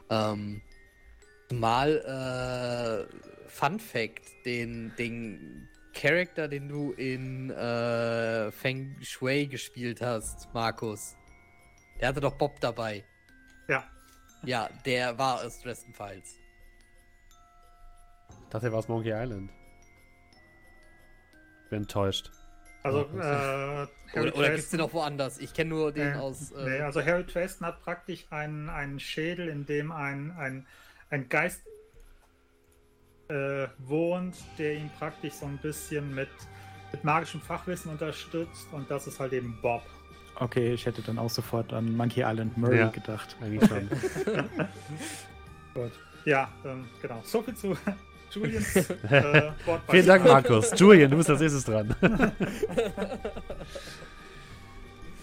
Ähm, 0.09 0.61
mal 1.51 3.09
äh, 3.11 3.49
Fun 3.49 3.81
Fact, 3.81 4.23
den, 4.45 4.93
den 4.97 5.67
Charakter, 5.93 6.47
den 6.47 6.69
du 6.69 6.93
in 6.93 7.49
äh, 7.49 8.49
Feng 8.53 8.95
Shui 9.01 9.47
gespielt 9.47 9.99
hast, 10.01 10.47
Markus, 10.53 11.17
der 11.99 12.07
hatte 12.07 12.21
doch 12.21 12.35
Bob 12.37 12.61
dabei. 12.61 13.03
ja. 13.67 13.83
Ja, 14.43 14.69
der 14.85 15.17
war 15.17 15.43
aus 15.43 15.59
Dresden 15.61 15.93
Files. 15.93 16.37
Ich 18.43 18.49
dachte, 18.51 18.67
er 18.67 18.71
war 18.71 18.79
aus 18.79 18.87
Monkey 18.87 19.11
Island. 19.11 19.51
Bin 21.69 21.79
enttäuscht. 21.79 22.31
Also, 22.83 23.01
äh, 23.17 23.21
Harry 23.21 23.89
Oder, 24.15 24.35
oder 24.35 24.47
gibt 24.49 24.59
es 24.59 24.69
den 24.69 24.81
auch 24.81 24.93
woanders? 24.93 25.39
Ich 25.39 25.53
kenne 25.53 25.71
nur 25.71 25.91
den 25.91 26.13
Nee, 26.13 26.17
aus. 26.19 26.51
Äh, 26.51 26.63
nee, 26.69 26.79
also 26.81 27.03
Harry 27.03 27.25
Treston 27.25 27.67
hat 27.67 27.81
praktisch 27.81 28.25
einen, 28.29 28.69
einen 28.69 28.99
Schädel, 28.99 29.49
in 29.49 29.65
dem 29.65 29.91
ein, 29.91 30.31
ein, 30.37 30.65
ein 31.09 31.27
Geist 31.27 31.61
äh, 33.29 33.67
wohnt, 33.79 34.37
der 34.57 34.75
ihn 34.75 34.89
praktisch 34.97 35.33
so 35.33 35.45
ein 35.47 35.57
bisschen 35.57 36.15
mit, 36.15 36.29
mit 36.93 37.03
magischem 37.03 37.41
Fachwissen 37.41 37.91
unterstützt 37.91 38.67
und 38.71 38.89
das 38.89 39.07
ist 39.07 39.19
halt 39.19 39.33
eben 39.33 39.57
Bob. 39.61 39.83
Okay, 40.35 40.73
ich 40.73 40.85
hätte 40.85 41.01
dann 41.01 41.17
auch 41.17 41.29
sofort 41.31 41.73
an 41.73 41.97
Monkey 41.97 42.21
Island 42.21 42.55
Murray 42.57 42.77
Ja. 42.77 42.89
gedacht. 42.89 43.35
Eigentlich 43.41 43.67
schon. 43.67 43.89
Gut. 45.73 45.91
Ja, 46.25 46.49
ähm, 46.63 46.87
genau. 47.01 47.21
So 47.25 47.41
viel 47.41 47.55
zu 47.55 47.75
Julians 48.31 48.75
äh. 49.09 49.51
Vielen 49.89 50.07
Dank, 50.07 50.25
Markus. 50.25 50.71
Julian, 50.75 51.09
du 51.11 51.17
bist 51.17 51.29
als 51.29 51.39
nächstes 51.39 51.63
dran. 51.65 51.95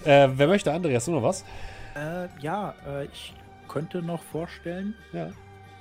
äh, 0.04 0.28
wer 0.34 0.46
möchte, 0.48 0.72
Andreas, 0.72 1.04
du 1.04 1.12
noch 1.12 1.22
was? 1.22 1.44
Äh, 1.94 2.28
ja, 2.40 2.74
äh, 2.86 3.04
ich 3.06 3.34
könnte 3.68 4.02
noch 4.02 4.22
vorstellen, 4.22 4.94
Ja. 5.12 5.30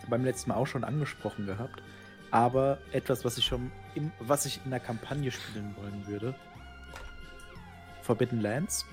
beim 0.10 0.24
letzten 0.24 0.50
Mal 0.52 0.56
auch 0.58 0.68
schon 0.68 0.84
angesprochen 0.84 1.46
gehabt, 1.46 1.82
aber 2.32 2.78
etwas, 2.92 3.24
was 3.26 3.38
ich 3.38 3.46
schon 3.46 3.72
im, 3.96 4.12
was 4.20 4.46
ich 4.46 4.60
in 4.66 4.72
der 4.72 4.80
Kampagne 4.80 5.32
spielen 5.32 5.76
wollen 5.78 6.06
würde. 6.08 6.36
Forbidden 8.02 8.42
Lands. 8.42 8.86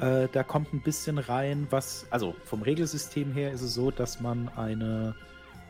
ja. 0.00 0.22
Äh, 0.24 0.28
da 0.30 0.42
kommt 0.44 0.72
ein 0.72 0.82
bisschen 0.82 1.18
rein, 1.18 1.66
was, 1.70 2.06
also 2.10 2.34
vom 2.44 2.62
Regelsystem 2.62 3.32
her 3.32 3.52
ist 3.52 3.62
es 3.62 3.74
so, 3.74 3.90
dass 3.90 4.20
man 4.20 4.48
eine 4.56 5.14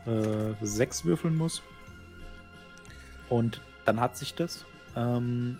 äh, 0.09 0.55
6 0.61 1.05
würfeln 1.05 1.35
muss. 1.35 1.61
Und 3.29 3.61
dann 3.85 3.99
hat 3.99 4.17
sich 4.17 4.33
das. 4.33 4.65
Ähm, 4.95 5.59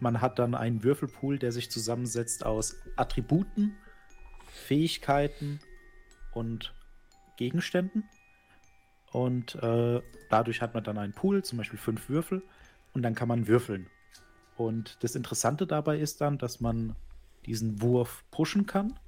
man 0.00 0.20
hat 0.20 0.38
dann 0.38 0.54
einen 0.54 0.82
Würfelpool, 0.82 1.38
der 1.38 1.52
sich 1.52 1.70
zusammensetzt 1.70 2.46
aus 2.46 2.76
Attributen, 2.96 3.76
Fähigkeiten 4.46 5.60
und 6.32 6.74
Gegenständen. 7.36 8.04
Und 9.12 9.54
äh, 9.56 10.02
dadurch 10.28 10.62
hat 10.62 10.74
man 10.74 10.84
dann 10.84 10.98
einen 10.98 11.12
Pool, 11.12 11.42
zum 11.42 11.58
Beispiel 11.58 11.78
fünf 11.78 12.08
Würfel, 12.08 12.42
und 12.94 13.02
dann 13.02 13.14
kann 13.14 13.28
man 13.28 13.46
würfeln. 13.46 13.88
Und 14.56 14.98
das 15.02 15.14
Interessante 15.14 15.66
dabei 15.66 15.98
ist 15.98 16.20
dann, 16.20 16.38
dass 16.38 16.60
man 16.60 16.96
diesen 17.46 17.80
Wurf 17.80 18.24
pushen 18.30 18.66
kann. 18.66 18.98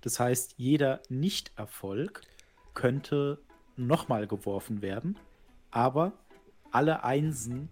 Das 0.00 0.18
heißt, 0.18 0.54
jeder 0.56 1.00
Nicht-Erfolg 1.08 2.22
könnte 2.74 3.38
nochmal 3.76 4.26
geworfen 4.26 4.82
werden, 4.82 5.16
aber 5.70 6.12
alle 6.70 7.04
Einsen, 7.04 7.68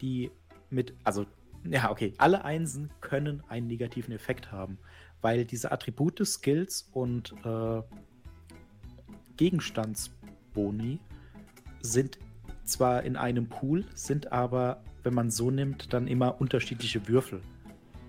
die 0.00 0.30
mit, 0.70 0.94
also, 1.04 1.26
ja, 1.64 1.90
okay, 1.90 2.12
alle 2.18 2.44
Einsen 2.44 2.90
können 3.00 3.42
einen 3.48 3.66
negativen 3.66 4.12
Effekt 4.12 4.52
haben, 4.52 4.78
weil 5.22 5.44
diese 5.44 5.72
Attribute, 5.72 6.26
Skills 6.26 6.90
und 6.92 7.34
äh, 7.44 7.82
Gegenstandsboni 9.36 11.00
sind 11.80 12.18
zwar 12.64 13.02
in 13.02 13.16
einem 13.16 13.48
Pool, 13.48 13.84
sind 13.94 14.32
aber, 14.32 14.82
wenn 15.02 15.14
man 15.14 15.30
so 15.30 15.50
nimmt, 15.50 15.92
dann 15.92 16.08
immer 16.08 16.40
unterschiedliche 16.40 17.08
Würfel. 17.08 17.40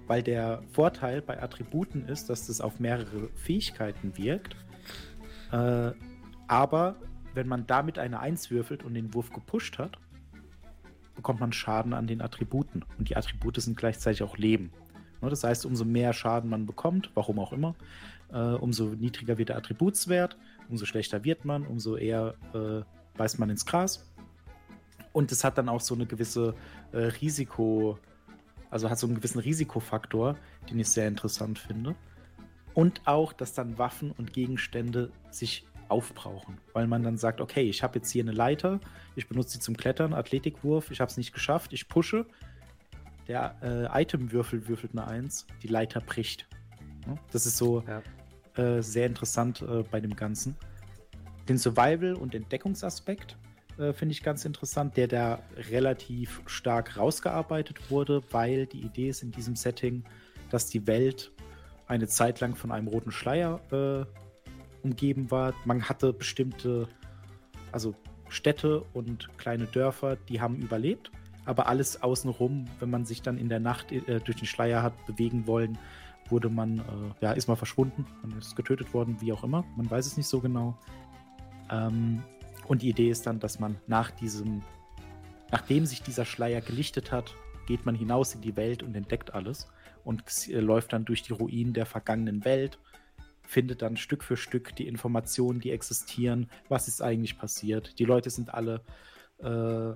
Weil 0.07 0.23
der 0.23 0.61
Vorteil 0.71 1.21
bei 1.21 1.41
Attributen 1.41 2.07
ist, 2.07 2.29
dass 2.29 2.47
das 2.47 2.61
auf 2.61 2.79
mehrere 2.79 3.29
Fähigkeiten 3.35 4.17
wirkt. 4.17 4.55
Äh, 5.51 5.91
aber 6.47 6.95
wenn 7.35 7.47
man 7.47 7.67
damit 7.67 7.99
eine 7.99 8.19
1 8.19 8.51
würfelt 8.51 8.83
und 8.83 8.93
den 8.93 9.13
Wurf 9.13 9.31
gepusht 9.31 9.77
hat, 9.77 9.97
bekommt 11.15 11.39
man 11.39 11.53
Schaden 11.53 11.93
an 11.93 12.07
den 12.07 12.21
Attributen. 12.21 12.83
Und 12.97 13.09
die 13.09 13.15
Attribute 13.15 13.59
sind 13.61 13.77
gleichzeitig 13.77 14.23
auch 14.23 14.37
Leben. 14.37 14.71
Ne, 15.21 15.29
Das 15.29 15.43
heißt, 15.43 15.65
umso 15.65 15.85
mehr 15.85 16.13
Schaden 16.13 16.49
man 16.49 16.65
bekommt, 16.65 17.11
warum 17.13 17.39
auch 17.39 17.53
immer, 17.53 17.75
äh, 18.31 18.37
umso 18.37 18.85
niedriger 18.89 19.37
wird 19.37 19.49
der 19.49 19.57
Attributswert, 19.57 20.37
umso 20.69 20.85
schlechter 20.85 21.23
wird 21.23 21.45
man, 21.45 21.65
umso 21.65 21.95
eher 21.95 22.35
äh, 22.53 22.83
beißt 23.17 23.39
man 23.39 23.49
ins 23.49 23.65
Gras. 23.65 24.11
Und 25.13 25.31
es 25.31 25.43
hat 25.43 25.57
dann 25.57 25.69
auch 25.69 25.81
so 25.81 25.95
eine 25.95 26.05
gewisse 26.05 26.55
äh, 26.91 26.97
Risiko, 26.97 27.97
also 28.69 28.89
hat 28.89 28.99
so 28.99 29.07
einen 29.07 29.15
gewissen 29.15 29.39
Risikofaktor, 29.39 30.35
den 30.69 30.79
ich 30.79 30.89
sehr 30.89 31.07
interessant 31.07 31.57
finde. 31.59 31.95
Und 32.73 33.01
auch, 33.05 33.31
dass 33.31 33.53
dann 33.53 33.77
Waffen 33.77 34.11
und 34.11 34.33
Gegenstände 34.33 35.11
sich 35.31 35.65
aufbrauchen, 35.89 36.57
weil 36.73 36.87
man 36.87 37.03
dann 37.03 37.17
sagt, 37.17 37.41
okay, 37.41 37.63
ich 37.63 37.83
habe 37.83 37.99
jetzt 37.99 38.11
hier 38.11 38.23
eine 38.23 38.31
Leiter, 38.31 38.79
ich 39.15 39.27
benutze 39.27 39.53
sie 39.53 39.59
zum 39.59 39.77
Klettern, 39.77 40.13
Athletikwurf, 40.13 40.91
ich 40.91 41.01
habe 41.01 41.09
es 41.09 41.17
nicht 41.17 41.33
geschafft, 41.33 41.73
ich 41.73 41.87
pushe. 41.87 42.25
Der 43.27 43.55
äh, 43.93 44.01
Itemwürfel 44.01 44.67
würfelt 44.67 44.91
eine 44.93 45.07
1, 45.07 45.47
die 45.63 45.67
Leiter 45.67 45.99
bricht. 45.99 46.47
Das 47.31 47.45
ist 47.45 47.57
so, 47.57 47.83
Ja. 47.87 48.01
äh, 48.61 48.81
sehr 48.81 49.07
interessant 49.07 49.61
äh, 49.61 49.83
bei 49.83 49.99
dem 49.99 50.15
Ganzen. 50.15 50.55
Den 51.47 51.57
Survival- 51.57 52.15
und 52.15 52.33
Entdeckungsaspekt 52.35 53.37
äh, 53.77 53.93
finde 53.93 54.13
ich 54.13 54.23
ganz 54.23 54.45
interessant, 54.45 54.97
der 54.97 55.07
da 55.07 55.39
relativ 55.69 56.41
stark 56.45 56.97
rausgearbeitet 56.97 57.91
wurde, 57.91 58.23
weil 58.31 58.65
die 58.67 58.81
Idee 58.81 59.09
ist 59.09 59.21
in 59.23 59.31
diesem 59.31 59.55
Setting, 59.55 60.03
dass 60.49 60.67
die 60.67 60.87
Welt 60.87 61.31
eine 61.87 62.07
Zeit 62.07 62.39
lang 62.39 62.55
von 62.55 62.71
einem 62.71 62.87
roten 62.87 63.11
Schleier 63.11 63.59
äh, 63.71 64.05
umgeben 64.85 65.31
war. 65.31 65.53
Man 65.65 65.89
hatte 65.89 66.13
bestimmte, 66.13 66.87
also 67.71 67.95
Städte 68.29 68.83
und 68.93 69.29
kleine 69.37 69.65
Dörfer, 69.65 70.17
die 70.29 70.39
haben 70.39 70.57
überlebt, 70.57 71.11
aber 71.45 71.67
alles 71.67 72.01
außenrum, 72.01 72.65
wenn 72.79 72.89
man 72.89 73.05
sich 73.05 73.21
dann 73.21 73.37
in 73.37 73.49
der 73.49 73.59
Nacht 73.59 73.91
äh, 73.91 74.19
durch 74.19 74.37
den 74.37 74.47
Schleier 74.47 74.83
hat 74.83 74.93
bewegen 75.05 75.47
wollen, 75.47 75.77
wurde 76.29 76.49
man, 76.49 76.79
äh, 76.79 76.83
ja, 77.21 77.31
ist 77.33 77.47
mal 77.47 77.55
verschwunden, 77.55 78.05
man 78.23 78.37
ist 78.37 78.55
getötet 78.55 78.93
worden, 78.93 79.17
wie 79.19 79.31
auch 79.31 79.43
immer, 79.43 79.63
man 79.75 79.89
weiß 79.89 80.05
es 80.05 80.17
nicht 80.17 80.27
so 80.27 80.39
genau. 80.39 80.77
Ähm, 81.71 82.23
und 82.67 82.81
die 82.81 82.89
Idee 82.89 83.09
ist 83.09 83.27
dann, 83.27 83.39
dass 83.39 83.59
man 83.59 83.77
nach 83.87 84.11
diesem, 84.11 84.63
nachdem 85.51 85.85
sich 85.85 86.01
dieser 86.01 86.25
Schleier 86.25 86.61
gelichtet 86.61 87.11
hat, 87.11 87.35
geht 87.67 87.85
man 87.85 87.95
hinaus 87.95 88.33
in 88.33 88.41
die 88.41 88.55
Welt 88.55 88.83
und 88.83 88.95
entdeckt 88.95 89.33
alles 89.33 89.67
und 90.03 90.23
äh, 90.47 90.59
läuft 90.59 90.93
dann 90.93 91.05
durch 91.05 91.21
die 91.21 91.33
Ruinen 91.33 91.73
der 91.73 91.85
vergangenen 91.85 92.43
Welt, 92.43 92.79
findet 93.47 93.81
dann 93.81 93.97
Stück 93.97 94.23
für 94.23 94.37
Stück 94.37 94.75
die 94.75 94.87
Informationen, 94.87 95.59
die 95.59 95.71
existieren, 95.71 96.49
was 96.69 96.87
ist 96.87 97.01
eigentlich 97.01 97.37
passiert. 97.37 97.99
Die 97.99 98.05
Leute 98.05 98.29
sind 98.29 98.53
alle 98.53 98.81
äh, 99.39 99.93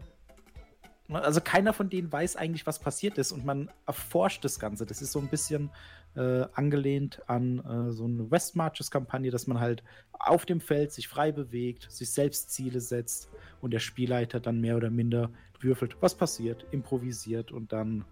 also 1.11 1.41
keiner 1.41 1.73
von 1.73 1.89
denen 1.89 2.11
weiß 2.11 2.35
eigentlich, 2.35 2.67
was 2.67 2.79
passiert 2.79 3.17
ist 3.17 3.31
und 3.31 3.45
man 3.45 3.71
erforscht 3.87 4.45
das 4.45 4.59
Ganze. 4.59 4.85
Das 4.85 5.01
ist 5.01 5.11
so 5.11 5.19
ein 5.19 5.27
bisschen 5.27 5.71
äh, 6.15 6.45
angelehnt 6.53 7.21
an 7.27 7.59
äh, 7.59 7.91
so 7.91 8.05
eine 8.05 8.29
Westmarches-Kampagne, 8.29 9.31
dass 9.31 9.47
man 9.47 9.59
halt 9.59 9.83
auf 10.11 10.45
dem 10.45 10.61
Feld 10.61 10.91
sich 10.91 11.07
frei 11.07 11.31
bewegt, 11.31 11.91
sich 11.91 12.11
selbst 12.11 12.51
Ziele 12.51 12.79
setzt 12.79 13.29
und 13.61 13.71
der 13.71 13.79
Spielleiter 13.79 14.39
dann 14.39 14.61
mehr 14.61 14.77
oder 14.77 14.89
minder 14.89 15.31
würfelt, 15.59 15.97
was 15.99 16.15
passiert, 16.15 16.65
improvisiert 16.71 17.51
und 17.51 17.73
dann, 17.73 18.05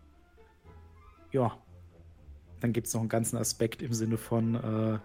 ja, 1.32 1.58
dann 2.60 2.74
gibt 2.74 2.88
es 2.88 2.94
noch 2.94 3.02
einen 3.02 3.10
ganzen 3.10 3.38
Aspekt 3.38 3.82
im 3.82 3.94
Sinne 3.94 4.18
von 4.18 4.56
äh, 4.56 5.00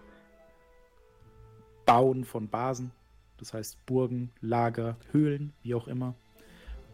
Bauen 1.85 2.25
von 2.25 2.47
Basen, 2.47 2.91
das 3.37 3.53
heißt 3.53 3.85
Burgen, 3.85 4.31
Lager, 4.41 4.97
Höhlen, 5.11 5.53
wie 5.63 5.75
auch 5.75 5.87
immer. 5.87 6.15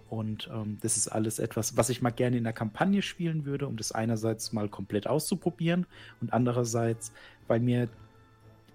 Und 0.09 0.49
ähm, 0.51 0.79
das 0.81 0.97
ist 0.97 1.07
alles 1.07 1.37
etwas, 1.37 1.77
was 1.77 1.89
ich 1.89 2.01
mal 2.01 2.09
gerne 2.09 2.37
in 2.37 2.43
der 2.43 2.53
Kampagne 2.53 3.01
spielen 3.01 3.45
würde, 3.45 3.67
um 3.67 3.77
das 3.77 3.91
einerseits 3.91 4.51
mal 4.53 4.67
komplett 4.67 5.05
auszuprobieren 5.05 5.85
und 6.19 6.33
andererseits, 6.33 7.11
weil 7.47 7.59
mir, 7.59 7.89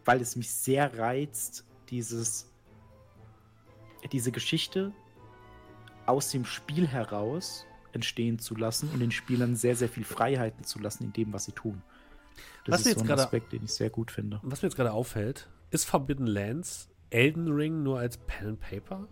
weil 0.04 0.20
es 0.20 0.36
mich 0.36 0.50
sehr 0.52 0.96
reizt, 0.96 1.64
dieses, 1.90 2.48
diese 4.12 4.30
Geschichte 4.30 4.92
aus 6.06 6.30
dem 6.30 6.44
Spiel 6.44 6.86
heraus 6.86 7.66
entstehen 7.92 8.38
zu 8.38 8.54
lassen 8.54 8.88
und 8.92 9.00
den 9.00 9.10
Spielern 9.10 9.56
sehr, 9.56 9.74
sehr 9.74 9.88
viel 9.88 10.04
Freiheiten 10.04 10.64
zu 10.64 10.78
lassen 10.78 11.04
in 11.04 11.12
dem, 11.12 11.32
was 11.32 11.46
sie 11.46 11.52
tun. 11.52 11.82
Das 12.64 12.80
was 12.80 12.86
ist 12.86 12.98
so 12.98 13.04
ein 13.04 13.10
Aspekt, 13.10 13.52
den 13.52 13.64
ich 13.64 13.72
sehr 13.72 13.90
gut 13.90 14.10
finde. 14.10 14.40
Was 14.42 14.62
mir 14.62 14.68
jetzt 14.68 14.76
gerade 14.76 14.92
auffällt, 14.92 15.48
ist 15.74 15.84
Forbidden 15.84 16.26
Lands 16.26 16.88
Elden 17.10 17.52
Ring 17.52 17.82
nur 17.82 17.98
als 17.98 18.16
Pen 18.16 18.48
and 18.48 18.60
Paper? 18.60 19.06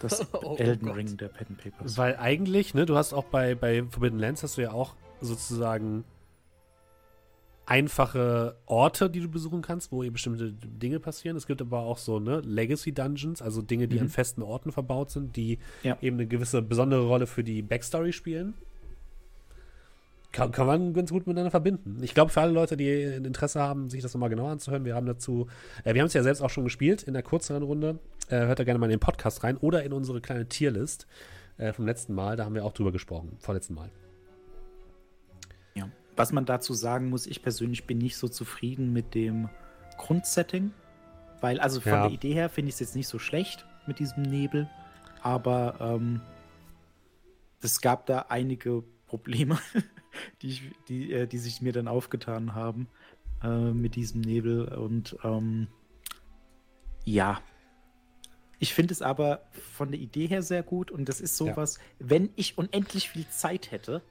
Das 0.00 0.26
oh, 0.32 0.56
Elden 0.56 0.88
oh 0.88 0.92
Ring 0.92 1.16
der 1.16 1.28
Pen 1.28 1.56
Papers. 1.56 1.96
Weil 1.96 2.16
eigentlich, 2.16 2.74
ne, 2.74 2.86
du 2.86 2.96
hast 2.96 3.12
auch 3.12 3.24
bei, 3.24 3.54
bei 3.54 3.84
Forbidden 3.84 4.18
Lands 4.18 4.42
hast 4.42 4.58
du 4.58 4.62
ja 4.62 4.72
auch 4.72 4.94
sozusagen 5.20 6.04
einfache 7.64 8.56
Orte, 8.66 9.10
die 9.10 9.20
du 9.20 9.28
besuchen 9.28 9.60
kannst, 9.60 9.90
wo 9.90 10.04
eben 10.04 10.12
bestimmte 10.12 10.52
Dinge 10.52 11.00
passieren. 11.00 11.36
Es 11.36 11.46
gibt 11.46 11.60
aber 11.60 11.80
auch 11.80 11.98
so, 11.98 12.20
ne, 12.20 12.40
Legacy 12.40 12.92
Dungeons, 12.92 13.42
also 13.42 13.60
Dinge, 13.60 13.88
die 13.88 13.96
mhm. 13.96 14.02
an 14.02 14.08
festen 14.08 14.42
Orten 14.42 14.70
verbaut 14.70 15.10
sind, 15.10 15.36
die 15.36 15.58
ja. 15.82 15.98
eben 16.00 16.16
eine 16.16 16.26
gewisse 16.28 16.62
besondere 16.62 17.06
Rolle 17.06 17.26
für 17.26 17.42
die 17.42 17.62
Backstory 17.62 18.12
spielen. 18.12 18.54
Kann, 20.32 20.52
kann 20.52 20.66
man 20.66 20.92
ganz 20.92 21.10
gut 21.10 21.26
miteinander 21.26 21.50
verbinden. 21.50 22.02
Ich 22.02 22.14
glaube, 22.14 22.30
für 22.30 22.40
alle 22.42 22.52
Leute, 22.52 22.76
die 22.76 22.90
ein 22.90 23.24
Interesse 23.24 23.60
haben, 23.60 23.88
sich 23.88 24.02
das 24.02 24.12
nochmal 24.12 24.28
genauer 24.28 24.50
anzuhören, 24.50 24.84
wir 24.84 24.94
haben 24.94 25.06
dazu, 25.06 25.46
äh, 25.84 25.94
wir 25.94 26.02
haben 26.02 26.08
es 26.08 26.14
ja 26.14 26.22
selbst 26.22 26.42
auch 26.42 26.50
schon 26.50 26.64
gespielt 26.64 27.02
in 27.04 27.14
der 27.14 27.22
kürzeren 27.22 27.62
Runde. 27.62 27.98
Äh, 28.28 28.40
hört 28.40 28.58
da 28.58 28.64
gerne 28.64 28.78
mal 28.78 28.86
in 28.86 28.90
den 28.90 29.00
Podcast 29.00 29.44
rein 29.44 29.56
oder 29.56 29.82
in 29.84 29.92
unsere 29.92 30.20
kleine 30.20 30.46
Tierlist 30.46 31.06
äh, 31.58 31.72
vom 31.72 31.86
letzten 31.86 32.14
Mal. 32.14 32.36
Da 32.36 32.44
haben 32.44 32.54
wir 32.54 32.64
auch 32.64 32.72
drüber 32.72 32.92
gesprochen, 32.92 33.36
vorletzten 33.38 33.74
Mal. 33.74 33.90
Ja. 35.74 35.88
Was 36.16 36.32
man 36.32 36.44
dazu 36.44 36.74
sagen 36.74 37.08
muss, 37.08 37.26
ich 37.26 37.42
persönlich 37.42 37.86
bin 37.86 37.98
nicht 37.98 38.16
so 38.16 38.28
zufrieden 38.28 38.92
mit 38.92 39.14
dem 39.14 39.48
Grundsetting, 39.96 40.72
weil, 41.40 41.60
also 41.60 41.80
von 41.80 41.92
ja. 41.92 42.02
der 42.02 42.12
Idee 42.12 42.34
her 42.34 42.48
finde 42.48 42.68
ich 42.68 42.74
es 42.74 42.80
jetzt 42.80 42.96
nicht 42.96 43.08
so 43.08 43.18
schlecht 43.18 43.66
mit 43.86 43.98
diesem 43.98 44.22
Nebel, 44.22 44.68
aber 45.22 45.76
ähm, 45.80 46.20
es 47.62 47.80
gab 47.80 48.06
da 48.06 48.26
einige 48.28 48.82
Probleme, 49.06 49.58
die, 50.42 50.48
ich, 50.48 50.62
die, 50.88 51.12
äh, 51.12 51.26
die 51.26 51.38
sich 51.38 51.62
mir 51.62 51.72
dann 51.72 51.88
aufgetan 51.88 52.54
haben 52.54 52.88
äh, 53.42 53.48
mit 53.48 53.96
diesem 53.96 54.20
Nebel 54.20 54.68
und 54.68 55.16
ähm, 55.24 55.68
ja, 57.04 57.40
ich 58.58 58.74
finde 58.74 58.92
es 58.92 59.02
aber 59.02 59.42
von 59.74 59.90
der 59.90 60.00
Idee 60.00 60.26
her 60.26 60.42
sehr 60.42 60.62
gut 60.62 60.90
und 60.90 61.08
das 61.08 61.20
ist 61.20 61.36
sowas, 61.36 61.76
ja. 61.76 62.06
wenn 62.10 62.30
ich 62.36 62.56
unendlich 62.58 63.10
viel 63.10 63.28
Zeit 63.28 63.70
hätte, 63.70 64.02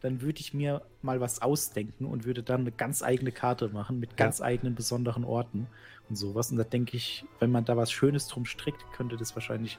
dann 0.00 0.22
würde 0.22 0.40
ich 0.40 0.54
mir 0.54 0.82
mal 1.02 1.20
was 1.20 1.42
ausdenken 1.42 2.06
und 2.06 2.24
würde 2.24 2.42
dann 2.42 2.62
eine 2.62 2.72
ganz 2.72 3.02
eigene 3.02 3.32
Karte 3.32 3.68
machen 3.68 4.00
mit 4.00 4.16
ganz 4.16 4.38
ja. 4.38 4.46
eigenen 4.46 4.74
besonderen 4.74 5.24
Orten 5.24 5.66
und 6.08 6.16
sowas. 6.16 6.50
Und 6.50 6.56
da 6.56 6.64
denke 6.64 6.96
ich, 6.96 7.24
wenn 7.38 7.50
man 7.50 7.66
da 7.66 7.76
was 7.76 7.92
Schönes 7.92 8.26
drum 8.26 8.46
strickt, 8.46 8.82
könnte 8.92 9.18
das 9.18 9.34
wahrscheinlich 9.36 9.78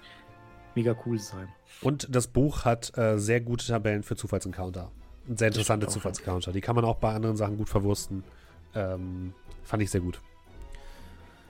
mega 0.75 0.95
cool 1.05 1.19
sein. 1.19 1.49
Und 1.81 2.07
das 2.15 2.27
Buch 2.27 2.65
hat 2.65 2.95
äh, 2.97 3.17
sehr 3.17 3.41
gute 3.41 3.65
Tabellen 3.65 4.03
für 4.03 4.15
Zufallsencounter. 4.15 4.91
Sehr 5.27 5.48
interessante 5.48 5.88
Zufallsencounter. 5.88 6.52
Die 6.52 6.61
kann 6.61 6.76
man 6.76 6.85
auch 6.85 6.98
bei 6.98 7.14
anderen 7.14 7.38
Sachen 7.38 7.57
gut 7.57 7.69
verwursten. 7.69 8.23
Ähm, 8.73 9.34
fand 9.64 9.84
ich 9.84 9.91
sehr 9.91 10.02
gut. 10.02 10.19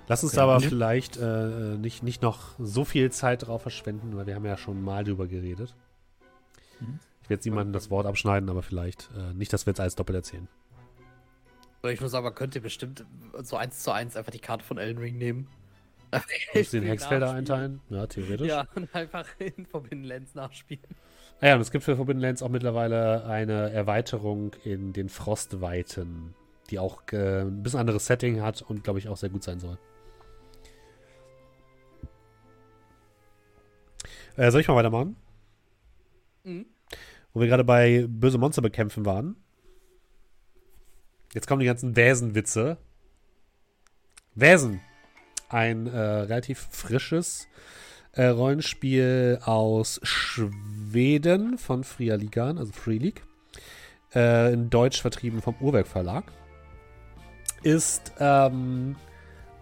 Lass 0.07 0.23
uns 0.23 0.33
okay. 0.33 0.41
aber 0.41 0.59
vielleicht 0.59 1.17
äh, 1.17 1.77
nicht, 1.77 2.03
nicht 2.03 2.21
noch 2.21 2.55
so 2.59 2.83
viel 2.83 3.11
Zeit 3.11 3.47
drauf 3.47 3.61
verschwenden, 3.61 4.17
weil 4.17 4.27
wir 4.27 4.35
haben 4.35 4.45
ja 4.45 4.57
schon 4.57 4.81
mal 4.83 5.03
drüber 5.03 5.27
geredet. 5.27 5.73
Mhm. 6.79 6.99
Ich 7.21 7.29
werde 7.29 7.35
jetzt 7.35 7.45
niemandem 7.45 7.73
das 7.73 7.89
Wort 7.89 8.05
abschneiden, 8.05 8.49
aber 8.49 8.61
vielleicht 8.61 9.09
äh, 9.17 9.33
nicht, 9.33 9.53
dass 9.53 9.65
wir 9.65 9.71
jetzt 9.71 9.79
alles 9.79 9.95
doppelt 9.95 10.17
erzählen. 10.17 10.47
Ich 11.83 12.01
muss 12.01 12.13
aber, 12.13 12.31
könnt 12.33 12.55
ihr 12.55 12.61
bestimmt 12.61 13.05
so 13.41 13.55
eins 13.55 13.79
zu 13.79 13.91
eins 13.91 14.15
einfach 14.15 14.31
die 14.31 14.39
Karte 14.39 14.63
von 14.63 14.77
Elden 14.77 14.99
Ring 14.99 15.17
nehmen. 15.17 15.47
Muss 16.53 16.71
den 16.71 16.83
Hexfelder 16.87 17.31
einteilen? 17.31 17.81
Ja, 17.89 18.05
theoretisch. 18.05 18.47
Ja, 18.47 18.67
und 18.75 18.93
einfach 18.93 19.27
in 19.39 19.65
Forbidden 19.65 20.03
Lands 20.03 20.35
nachspielen. 20.35 20.83
Ah 21.43 21.47
ja, 21.47 21.55
und 21.55 21.61
es 21.61 21.71
gibt 21.71 21.83
für 21.83 21.95
Forbidden 21.95 22.21
Lands 22.21 22.43
auch 22.43 22.49
mittlerweile 22.49 23.25
eine 23.25 23.71
Erweiterung 23.71 24.53
in 24.63 24.93
den 24.93 25.09
Frostweiten, 25.09 26.35
die 26.69 26.77
auch 26.77 27.01
äh, 27.11 27.41
ein 27.41 27.63
bisschen 27.63 27.79
anderes 27.79 28.05
Setting 28.05 28.43
hat 28.43 28.61
und, 28.61 28.83
glaube 28.83 28.99
ich, 28.99 29.09
auch 29.09 29.17
sehr 29.17 29.29
gut 29.29 29.41
sein 29.41 29.59
soll. 29.59 29.79
Äh, 34.37 34.51
soll 34.51 34.61
ich 34.61 34.67
mal 34.67 34.75
weitermachen? 34.75 35.15
Mhm. 36.43 36.67
Wo 37.33 37.39
wir 37.39 37.47
gerade 37.47 37.63
bei 37.63 38.05
böse 38.07 38.37
Monster 38.37 38.61
bekämpfen 38.61 39.03
waren. 39.07 39.35
Jetzt 41.33 41.47
kommen 41.47 41.61
die 41.61 41.65
ganzen 41.65 41.95
Wäsenwitze. 41.95 42.77
Wäsen. 44.35 44.79
Ein 45.49 45.87
äh, 45.87 45.97
relativ 45.97 46.67
frisches 46.69 47.47
äh, 48.13 48.25
Rollenspiel 48.25 49.39
aus 49.43 49.99
Schweden 50.03 51.57
von 51.57 51.83
Fria 51.83 52.15
Ligan, 52.15 52.57
also 52.57 52.71
Free 52.71 52.97
League. 52.97 53.23
Äh, 54.13 54.53
in 54.53 54.69
Deutsch 54.69 55.01
vertrieben 55.01 55.41
vom 55.41 55.55
Uhrwerk 55.59 55.87
Verlag. 55.87 56.25
Ist 57.63 58.13
ähm, 58.19 58.95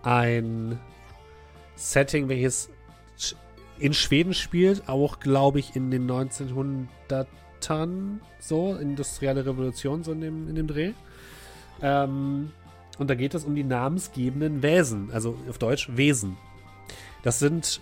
ein 0.03 0.79
Setting, 1.75 2.29
welches 2.29 2.69
in 3.77 3.93
Schweden 3.93 4.33
spielt, 4.33 4.89
auch 4.89 5.19
glaube 5.19 5.59
ich 5.59 5.75
in 5.75 5.91
den 5.91 6.09
1900ern, 6.09 8.19
so, 8.39 8.75
industrielle 8.75 9.45
Revolution, 9.45 10.03
so 10.03 10.11
in 10.11 10.21
dem, 10.21 10.49
in 10.49 10.55
dem 10.55 10.67
Dreh. 10.67 10.93
Ähm, 11.81 12.51
und 12.97 13.09
da 13.09 13.15
geht 13.15 13.33
es 13.33 13.45
um 13.45 13.55
die 13.55 13.63
namensgebenden 13.63 14.61
Wesen, 14.61 15.11
also 15.11 15.37
auf 15.47 15.57
Deutsch 15.57 15.89
Wesen. 15.95 16.37
Das 17.23 17.39
sind 17.39 17.79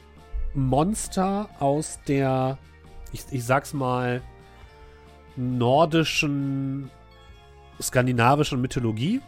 Monster 0.58 1.50
aus 1.60 2.00
der, 2.08 2.58
ich, 3.14 3.22
ich 3.30 3.46
sag's 3.46 3.74
mal, 3.74 4.22
nordischen, 5.36 6.90
skandinavischen 7.80 8.60
Mythologie, 8.60 9.22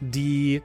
die 0.00 0.62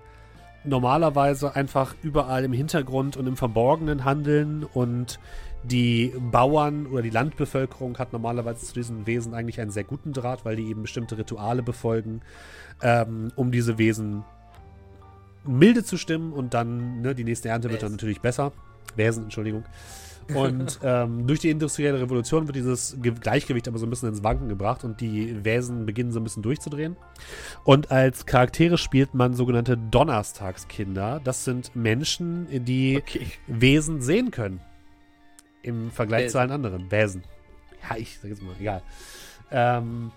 normalerweise 0.64 1.54
einfach 1.54 1.96
überall 2.02 2.46
im 2.46 2.54
Hintergrund 2.54 3.18
und 3.18 3.28
im 3.28 3.36
Verborgenen 3.36 4.06
handeln 4.06 4.64
und 4.64 5.20
die 5.64 6.14
Bauern 6.32 6.88
oder 6.88 7.02
die 7.02 7.10
Landbevölkerung 7.10 7.98
hat 7.98 8.14
normalerweise 8.14 8.66
zu 8.66 8.74
diesen 8.74 9.06
Wesen 9.06 9.34
eigentlich 9.34 9.60
einen 9.60 9.72
sehr 9.72 9.84
guten 9.84 10.14
Draht, 10.14 10.46
weil 10.46 10.56
die 10.56 10.68
eben 10.70 10.84
bestimmte 10.84 11.18
Rituale 11.18 11.62
befolgen, 11.62 12.22
ähm, 12.82 13.34
um 13.36 13.52
diese 13.52 13.78
Wesen 13.78 14.24
milde 15.46 15.84
zu 15.84 15.98
stimmen 15.98 16.32
und 16.32 16.54
dann, 16.54 17.02
ne, 17.02 17.16
die 17.16 17.26
nächste 17.26 17.50
Ernte 17.50 17.70
wird 17.70 17.84
dann 17.84 17.92
natürlich 17.92 18.22
besser. 18.22 18.54
Wesen, 18.98 19.24
Entschuldigung. 19.24 19.64
Und 20.36 20.80
ähm, 20.84 21.26
durch 21.26 21.40
die 21.40 21.50
industrielle 21.50 22.00
Revolution 22.00 22.48
wird 22.48 22.56
dieses 22.56 22.98
Ge 23.02 23.14
Gleichgewicht 23.20 23.68
aber 23.68 23.80
so 23.80 23.86
ein 23.86 23.90
bisschen 23.90 24.10
ins 24.10 24.24
Wanken 24.24 24.48
gebracht 24.48 24.84
und 24.84 25.02
die 25.02 25.44
Wesen 25.44 25.86
beginnen 25.86 26.12
so 26.12 26.20
ein 26.20 26.24
bisschen 26.24 26.44
durchzudrehen. 26.44 26.96
Und 27.64 27.92
als 27.92 28.26
Charaktere 28.26 28.78
spielt 28.78 29.14
man 29.14 29.34
sogenannte 29.34 29.76
Donnerstagskinder. 29.78 31.22
Das 31.24 31.46
sind 31.46 31.76
Menschen, 31.76 32.48
die 32.66 32.98
Okay. 32.98 33.26
Wesen 33.48 34.02
sehen 34.02 34.32
können. 34.32 34.62
Im 35.64 35.92
Vergleich 35.92 36.26
Wesen. 36.26 36.32
zu 36.32 36.40
allen 36.40 36.52
anderen. 36.52 36.92
Wesen. 36.92 37.24
Ja, 37.90 37.98
ich 37.98 38.20
sag 38.20 38.30
jetzt 38.30 38.44
mal, 38.44 38.54
egal. 38.60 38.82
Ähm, 39.52 40.12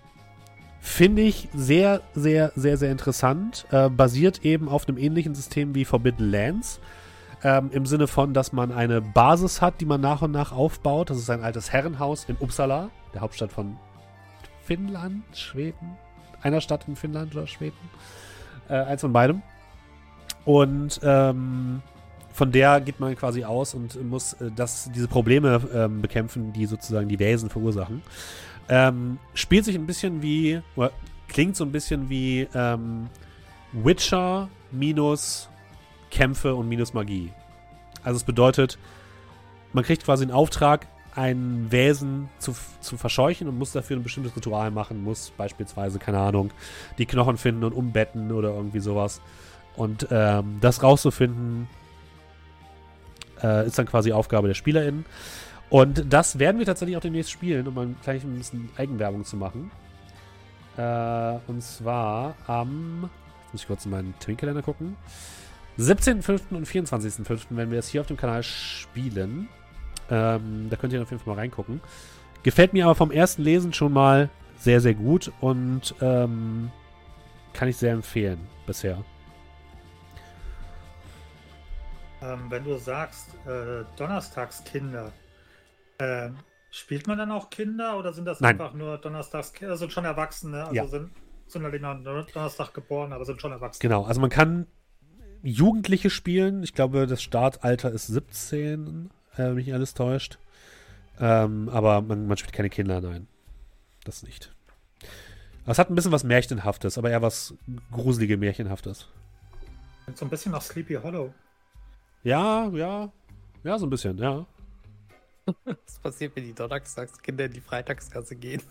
Finde 0.85 1.23
ich 1.23 1.49
sehr, 1.55 2.03
sehr, 2.12 2.53
sehr, 2.57 2.77
sehr 2.77 2.90
interessant. 2.90 3.66
Äh, 3.70 3.89
basiert 3.89 4.44
eben 4.44 4.69
auf 4.69 4.89
einem 4.89 4.99
ähnlichen 4.99 5.35
System 5.35 5.74
wie 5.77 5.85
Forbidden 5.85 6.28
Lands. 6.31 6.81
Ähm, 7.44 7.70
Im 7.73 7.86
Sinne 7.86 8.06
von, 8.06 8.35
dass 8.35 8.52
man 8.52 8.70
eine 8.70 9.01
Basis 9.01 9.60
hat, 9.60 9.81
die 9.81 9.85
man 9.85 10.01
nach 10.01 10.23
und 10.23 10.31
nach 10.31 10.52
aufbaut. 10.52 11.10
Das 11.10 11.19
ist 11.19 11.28
ein 11.28 11.43
altes 11.43 11.73
Herrenhaus 11.73 12.24
in 12.28 12.36
Uppsala, 12.39 12.90
der 13.14 13.20
Hauptstadt 13.20 13.51
von 13.51 13.77
Finnland, 14.64 15.24
Schweden. 15.36 15.97
Einer 16.40 16.60
Stadt 16.60 16.86
in 16.86 16.94
Finnland 16.94 17.35
oder 17.35 17.47
Schweden. 17.47 17.77
Äh, 18.69 18.74
eins 18.74 19.01
von 19.01 19.12
beidem. 19.12 19.43
Und 20.44 21.01
ähm, 21.02 21.82
von 22.32 22.51
der 22.52 22.81
geht 22.81 23.01
man 23.01 23.14
quasi 23.16 23.44
aus 23.44 23.74
und 23.74 24.02
muss 24.09 24.35
äh, 24.35 24.51
das, 24.55 24.90
diese 24.94 25.09
Probleme 25.09 25.60
ähm, 25.74 26.01
bekämpfen, 26.01 26.52
die 26.52 26.66
sozusagen 26.66 27.09
die 27.09 27.19
Wesen 27.19 27.51
verursachen. 27.51 28.02
Ähm, 28.69 29.19
spielt 29.35 29.64
sich 29.64 29.77
ein 29.77 29.86
bisschen 29.86 30.23
wie, 30.23 30.60
oder 30.77 30.93
klingt 31.28 31.56
so 31.56 31.64
ein 31.64 31.73
bisschen 31.73 32.09
wie 32.09 32.48
ähm, 32.55 33.09
Witcher 33.73 34.48
minus 34.70 35.48
Kämpfe 36.12 36.55
und 36.55 36.68
minus 36.68 36.94
Magie. 36.94 37.32
Also 38.05 38.18
es 38.18 38.24
bedeutet, 38.24 38.78
man 39.72 39.82
kriegt 39.82 40.05
quasi 40.05 40.22
einen 40.22 40.30
Auftrag, 40.30 40.86
ein 41.14 41.66
Wesen 41.70 42.28
zu, 42.39 42.55
zu 42.80 42.97
verscheuchen 42.97 43.48
und 43.48 43.59
muss 43.59 43.72
dafür 43.72 43.97
ein 43.97 44.02
bestimmtes 44.02 44.36
Ritual 44.36 44.70
machen, 44.70 45.02
muss 45.02 45.32
beispielsweise, 45.36 45.98
keine 45.98 46.18
Ahnung, 46.18 46.51
die 46.98 47.06
Knochen 47.06 47.36
finden 47.36 47.64
und 47.64 47.72
umbetten 47.72 48.30
oder 48.30 48.51
irgendwie 48.51 48.80
sowas. 48.80 49.20
Und 49.74 50.06
ähm, 50.10 50.59
das 50.60 50.82
rauszufinden, 50.82 51.66
äh, 53.43 53.66
ist 53.66 53.78
dann 53.78 53.86
quasi 53.86 54.12
Aufgabe 54.12 54.48
der 54.48 54.55
SpielerInnen. 54.55 55.06
Und 55.70 56.12
das 56.12 56.39
werden 56.39 56.59
wir 56.59 56.66
tatsächlich 56.66 56.97
auch 56.98 57.02
demnächst 57.02 57.30
spielen, 57.30 57.66
um 57.66 57.74
mal 57.74 57.89
gleich 58.02 58.22
ein 58.22 58.36
bisschen 58.36 58.68
Eigenwerbung 58.76 59.24
zu 59.24 59.36
machen. 59.36 59.70
Äh, 60.76 61.39
und 61.47 61.62
zwar 61.62 62.34
am, 62.47 63.09
jetzt 63.44 63.52
muss 63.52 63.62
ich 63.62 63.66
kurz 63.66 63.84
in 63.86 63.90
meinen 63.93 64.14
Terminkalender 64.18 64.62
gucken, 64.62 64.97
17.05. 65.78 66.55
und 66.55 66.66
24.05. 66.66 67.57
werden 67.57 67.70
wir 67.70 67.78
das 67.78 67.89
hier 67.89 68.01
auf 68.01 68.07
dem 68.07 68.16
Kanal 68.16 68.43
spielen. 68.43 69.49
Ähm, 70.11 70.69
da 70.69 70.77
könnt 70.77 70.93
ihr 70.93 71.03
auf 71.03 71.11
jeden 71.11 71.23
Fall 71.23 71.35
mal 71.35 71.40
reingucken. 71.40 71.81
Gefällt 72.43 72.73
mir 72.73 72.85
aber 72.85 72.94
vom 72.94 73.11
ersten 73.11 73.43
Lesen 73.43 73.73
schon 73.73 73.93
mal 73.93 74.28
sehr, 74.57 74.81
sehr 74.81 74.94
gut 74.94 75.32
und 75.40 75.94
ähm, 76.01 76.70
kann 77.53 77.69
ich 77.69 77.77
sehr 77.77 77.93
empfehlen 77.93 78.40
bisher. 78.66 79.03
Ähm, 82.23 82.47
wenn 82.51 82.65
du 82.65 82.77
sagst, 82.78 83.35
äh, 83.47 83.85
Donnerstagskinder, 83.97 85.12
ähm, 85.99 86.36
spielt 86.70 87.07
man 87.07 87.19
dann 87.19 87.31
auch 87.32 87.51
Kinder 87.51 87.99
oder 87.99 88.12
sind 88.12 88.24
das 88.24 88.40
Nein. 88.40 88.53
einfach 88.61 88.74
nur 88.74 88.99
Donnerstagskinder? 88.99 89.77
Sind 89.77 89.93
schon 89.93 90.05
Erwachsene, 90.05 90.62
also 90.65 90.74
Ja. 90.74 90.86
sind, 90.86 91.11
sind 91.47 91.65
halt 91.65 91.85
am 91.85 92.05
Donnerstag 92.05 92.73
geboren, 92.73 93.12
aber 93.12 93.24
sind 93.24 93.40
schon 93.40 93.53
Erwachsene. 93.53 93.81
Genau, 93.89 94.05
also 94.05 94.20
man 94.20 94.31
kann 94.31 94.66
Jugendliche 95.43 96.10
spielen. 96.10 96.62
Ich 96.62 96.74
glaube, 96.74 97.06
das 97.06 97.23
Startalter 97.23 97.90
ist 97.90 98.06
17, 98.06 99.10
äh, 99.35 99.39
wenn 99.39 99.55
mich 99.55 99.66
nicht 99.66 99.74
alles 99.74 99.94
täuscht. 99.94 100.39
Ähm, 101.19 101.69
aber 101.69 102.01
man, 102.01 102.27
man 102.27 102.36
spielt 102.36 102.55
keine 102.55 102.70
Kinder, 102.70 103.01
nein. 103.01 103.27
Das 104.05 104.23
nicht. 104.23 104.52
Aber 105.64 105.73
es 105.73 105.78
hat 105.78 105.90
ein 105.90 105.94
bisschen 105.94 106.12
was 106.12 106.24
Märchenhaftes, 106.24 106.98
aber 106.98 107.10
eher 107.10 107.23
was 107.23 107.55
gruselige 107.93 108.36
Märchenhaftes. 108.36 109.09
So 110.14 110.24
ein 110.24 110.31
bisschen 110.31 110.52
nach 110.52 110.62
Sleepy 110.62 110.94
Hollow. 110.94 111.32
Ja, 112.24 112.69
ja. 112.69 113.12
Ja, 113.62 113.78
so 113.78 113.86
ein 113.86 113.90
bisschen, 113.90 114.19
ja. 114.19 114.44
Was 115.64 115.98
passiert, 116.01 116.36
wenn 116.36 116.44
die 116.44 116.52
Donnerstagskinder 116.52 117.47
in 117.47 117.52
die 117.52 117.60
Freitagskasse 117.60 118.36
gehen? 118.36 118.62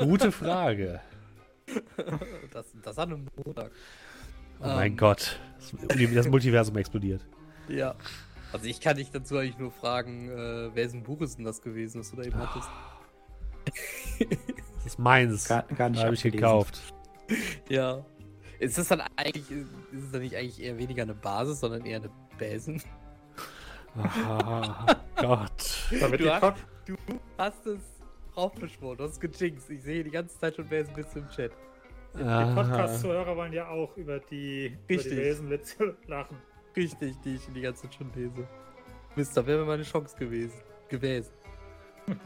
Gute 0.00 0.32
Frage. 0.32 1.00
Das, 2.52 2.66
das 2.82 2.98
an 2.98 3.12
einem 3.12 3.26
Montag. 3.44 3.70
Oh 4.60 4.66
mein 4.66 4.92
Ähm. 4.92 4.96
Gott. 4.96 5.38
Das, 6.14 6.28
Multiversum 6.28 6.76
explodiert. 6.76 7.24
Ja. 7.68 7.94
Also 8.52 8.66
ich 8.66 8.80
kann 8.80 8.96
dich 8.96 9.10
dazu 9.10 9.38
eigentlich 9.38 9.58
nur 9.58 9.70
fragen, 9.72 10.28
äh, 10.28 10.70
wer 10.74 10.84
ist 10.84 10.94
ein 10.94 11.02
Buch 11.02 11.20
ist 11.22 11.38
denn 11.38 11.44
das 11.44 11.62
gewesen, 11.62 12.00
was 12.00 12.10
du 12.10 12.16
da 12.16 12.22
eben 12.24 12.36
hattest? 12.36 12.68
Das 14.76 14.86
ist 14.86 14.98
meins. 14.98 15.48
Gar, 15.48 15.62
gar 15.62 15.88
nicht 15.88 16.04
Habe 16.04 16.14
ich 16.14 16.22
gekauft. 16.22 16.80
Ja. 17.68 18.04
Ist 18.58 18.76
das 18.78 18.88
dann 18.88 19.00
eigentlich, 19.16 19.50
ist 19.50 20.02
es 20.04 20.10
dann 20.12 20.20
nicht 20.20 20.36
eigentlich 20.36 20.60
eher 20.62 20.76
weniger 20.78 21.02
eine 21.02 21.14
Basis, 21.14 21.60
sondern 21.60 21.84
eher 21.86 21.98
eine 21.98 22.10
Basen? 22.38 22.82
Ah, 23.96 24.96
Gott. 25.16 25.88
Du 25.90 26.30
hast- 26.30 26.56
Du 26.84 26.96
hast 27.38 27.64
es 27.66 27.80
raufbeschworen, 28.36 28.98
du 28.98 29.04
hast 29.04 29.20
gejinxt. 29.20 29.70
Ich 29.70 29.82
sehe 29.82 30.02
die 30.04 30.10
ganze 30.10 30.38
Zeit 30.38 30.56
schon 30.56 30.68
Basen 30.68 30.94
bis 30.94 31.14
im 31.16 31.28
Chat. 31.28 31.52
die 32.16 32.22
Ah. 32.22 32.52
Podcast-Zuhörer 32.54 33.36
wollen 33.36 33.52
ja 33.52 33.68
auch 33.68 33.96
über 33.96 34.18
die, 34.18 34.66
über 34.66 34.76
die 34.88 34.94
Richtig. 34.94 35.16
Wesenwitze 35.18 35.96
lachen. 36.06 36.36
Richtig, 36.76 37.14
die 37.24 37.34
ich 37.34 37.46
die 37.54 37.60
ganze 37.60 37.82
Zeit 37.82 37.94
schon 37.94 38.10
lese. 38.14 38.46
Mist, 39.16 39.36
da 39.36 39.46
wäre 39.46 39.60
mir 39.60 39.66
meine 39.66 39.82
Chance 39.82 40.16
gewesen. 40.18 40.60
Gewesen. 40.88 41.32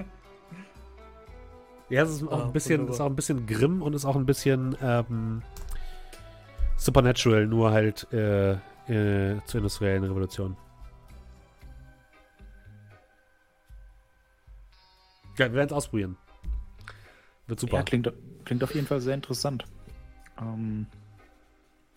Ja, 1.89 2.03
es 2.03 2.11
ist 2.21 2.27
auch, 2.27 2.41
Ah, 2.41 2.45
ein 2.47 2.53
bisschen, 2.53 2.79
wunderbar. 2.81 2.95
ist 2.97 3.01
auch 3.01 3.07
ein 3.07 3.15
bisschen 3.15 3.47
grimm 3.47 3.81
und 3.81 3.95
ist 3.95 4.05
auch 4.05 4.17
ein 4.17 4.27
bisschen 4.27 4.77
ähm, 4.83 5.41
Supernatural, 6.77 7.47
nur 7.47 7.71
halt 7.71 8.09
äh, 8.13 8.55
äh, 8.89 9.41
zur 9.47 9.59
industriellen 9.59 10.03
Revolution. 10.03 10.57
Ja, 15.39 15.47
wir 15.47 15.55
werden 15.55 15.69
es 15.69 15.73
ausprobieren. 15.73 16.17
Wird 17.47 17.61
super. 17.61 17.77
Ja, 17.79 17.83
klingt, 17.83 18.13
klingt 18.45 18.65
auf 18.65 18.75
jeden 18.75 18.87
Fall 18.87 19.01
sehr 19.01 19.15
interessant. 19.15 19.65
Ähm, 20.41 20.87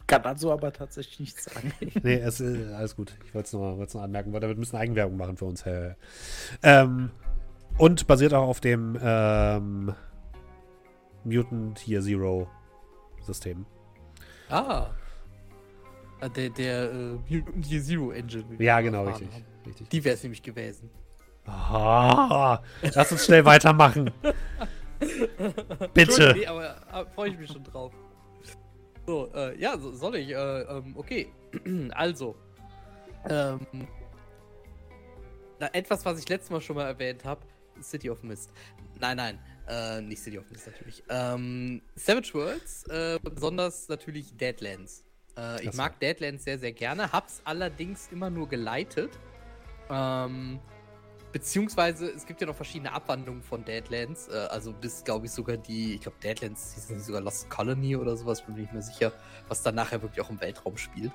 kann 0.07 0.23
dazu 0.23 0.51
aber 0.51 0.73
tatsächlich 0.73 1.19
nichts 1.19 1.43
sagen. 1.45 1.71
Nee, 2.03 2.15
es 2.15 2.39
ist 2.39 2.71
alles 2.73 2.95
gut. 2.95 3.13
Ich 3.25 3.33
wollte 3.35 3.47
es 3.47 3.53
nur, 3.53 3.77
wollt's 3.77 3.93
nur 3.93 4.03
anmerken, 4.03 4.33
weil 4.33 4.39
damit 4.39 4.57
müssen 4.57 4.73
wir 4.73 4.79
Eigenwerbung 4.79 5.17
machen 5.17 5.37
für 5.37 5.45
uns. 5.45 5.65
Hä. 5.65 5.95
Ähm, 6.63 7.11
und 7.77 8.07
basiert 8.07 8.33
auch 8.33 8.47
auf 8.47 8.59
dem 8.59 8.97
ähm, 9.01 9.93
Mutant 11.23 11.87
Year 11.87 12.01
Zero 12.01 12.47
System. 13.21 13.65
Ah. 14.49 14.87
Ah, 16.21 16.27
Der, 16.29 16.49
der 16.49 16.91
äh, 16.91 17.17
Mutant 17.29 17.67
Year 17.67 17.81
Zero 17.83 18.11
Engine. 18.11 18.45
Ja, 18.57 18.81
genau, 18.81 19.05
richtig. 19.05 19.29
richtig. 19.65 19.89
Die 19.89 20.03
wäre 20.03 20.15
es 20.15 20.23
nämlich 20.23 20.41
gewesen. 20.41 20.89
Ah, 21.49 22.61
lass 22.93 23.11
uns 23.11 23.25
schnell 23.25 23.43
weitermachen. 23.45 24.11
Bitte. 25.93 26.33
Nee, 26.35 26.45
aber 26.45 26.75
äh, 26.93 27.05
freue 27.15 27.29
ich 27.29 27.37
mich 27.37 27.51
schon 27.51 27.63
drauf. 27.63 27.93
So, 29.05 29.31
äh, 29.33 29.59
ja, 29.59 29.77
so, 29.77 29.91
soll 29.91 30.17
ich? 30.17 30.29
Äh, 30.29 30.61
ähm, 30.61 30.95
okay. 30.95 31.31
also. 31.91 32.35
Ähm, 33.27 33.59
na, 35.59 35.67
etwas, 35.73 36.05
was 36.05 36.19
ich 36.19 36.29
letztes 36.29 36.51
Mal 36.51 36.61
schon 36.61 36.75
mal 36.75 36.85
erwähnt 36.85 37.25
habe: 37.25 37.41
City 37.81 38.09
of 38.09 38.23
Mist. 38.23 38.51
Nein, 38.99 39.17
nein, 39.17 39.39
äh, 39.67 40.01
nicht 40.01 40.21
City 40.21 40.37
of 40.37 40.49
Mist 40.51 40.67
natürlich. 40.67 41.03
Ähm, 41.09 41.81
Savage 41.95 42.33
Worlds, 42.33 42.83
äh, 42.83 43.19
besonders 43.21 43.87
natürlich 43.89 44.35
Deadlands. 44.37 45.03
Äh, 45.37 45.63
ich 45.63 45.73
mag 45.73 45.99
Deadlands 45.99 46.43
sehr, 46.43 46.59
sehr 46.59 46.71
gerne, 46.71 47.11
hab's 47.11 47.41
allerdings 47.45 48.09
immer 48.11 48.29
nur 48.29 48.47
geleitet. 48.47 49.11
Ähm, 49.89 50.59
Beziehungsweise 51.31 52.09
es 52.09 52.25
gibt 52.25 52.41
ja 52.41 52.47
noch 52.47 52.55
verschiedene 52.55 52.91
Abwandlungen 52.91 53.43
von 53.43 53.63
Deadlands. 53.63 54.29
Äh, 54.29 54.47
also 54.49 54.73
bis, 54.73 55.03
glaube 55.03 55.27
ich, 55.27 55.31
sogar 55.31 55.57
die, 55.57 55.95
ich 55.95 56.01
glaube, 56.01 56.17
Deadlands 56.23 56.73
hieß 56.73 56.89
nicht 56.89 57.03
sogar 57.03 57.21
Lost 57.21 57.49
Colony 57.49 57.95
oder 57.95 58.17
sowas, 58.17 58.41
bin 58.41 58.55
mir 58.55 58.61
nicht 58.61 58.73
mehr 58.73 58.81
sicher, 58.81 59.13
was 59.47 59.61
dann 59.61 59.75
nachher 59.75 60.01
wirklich 60.01 60.25
auch 60.25 60.29
im 60.29 60.41
Weltraum 60.41 60.77
spielt. 60.77 61.11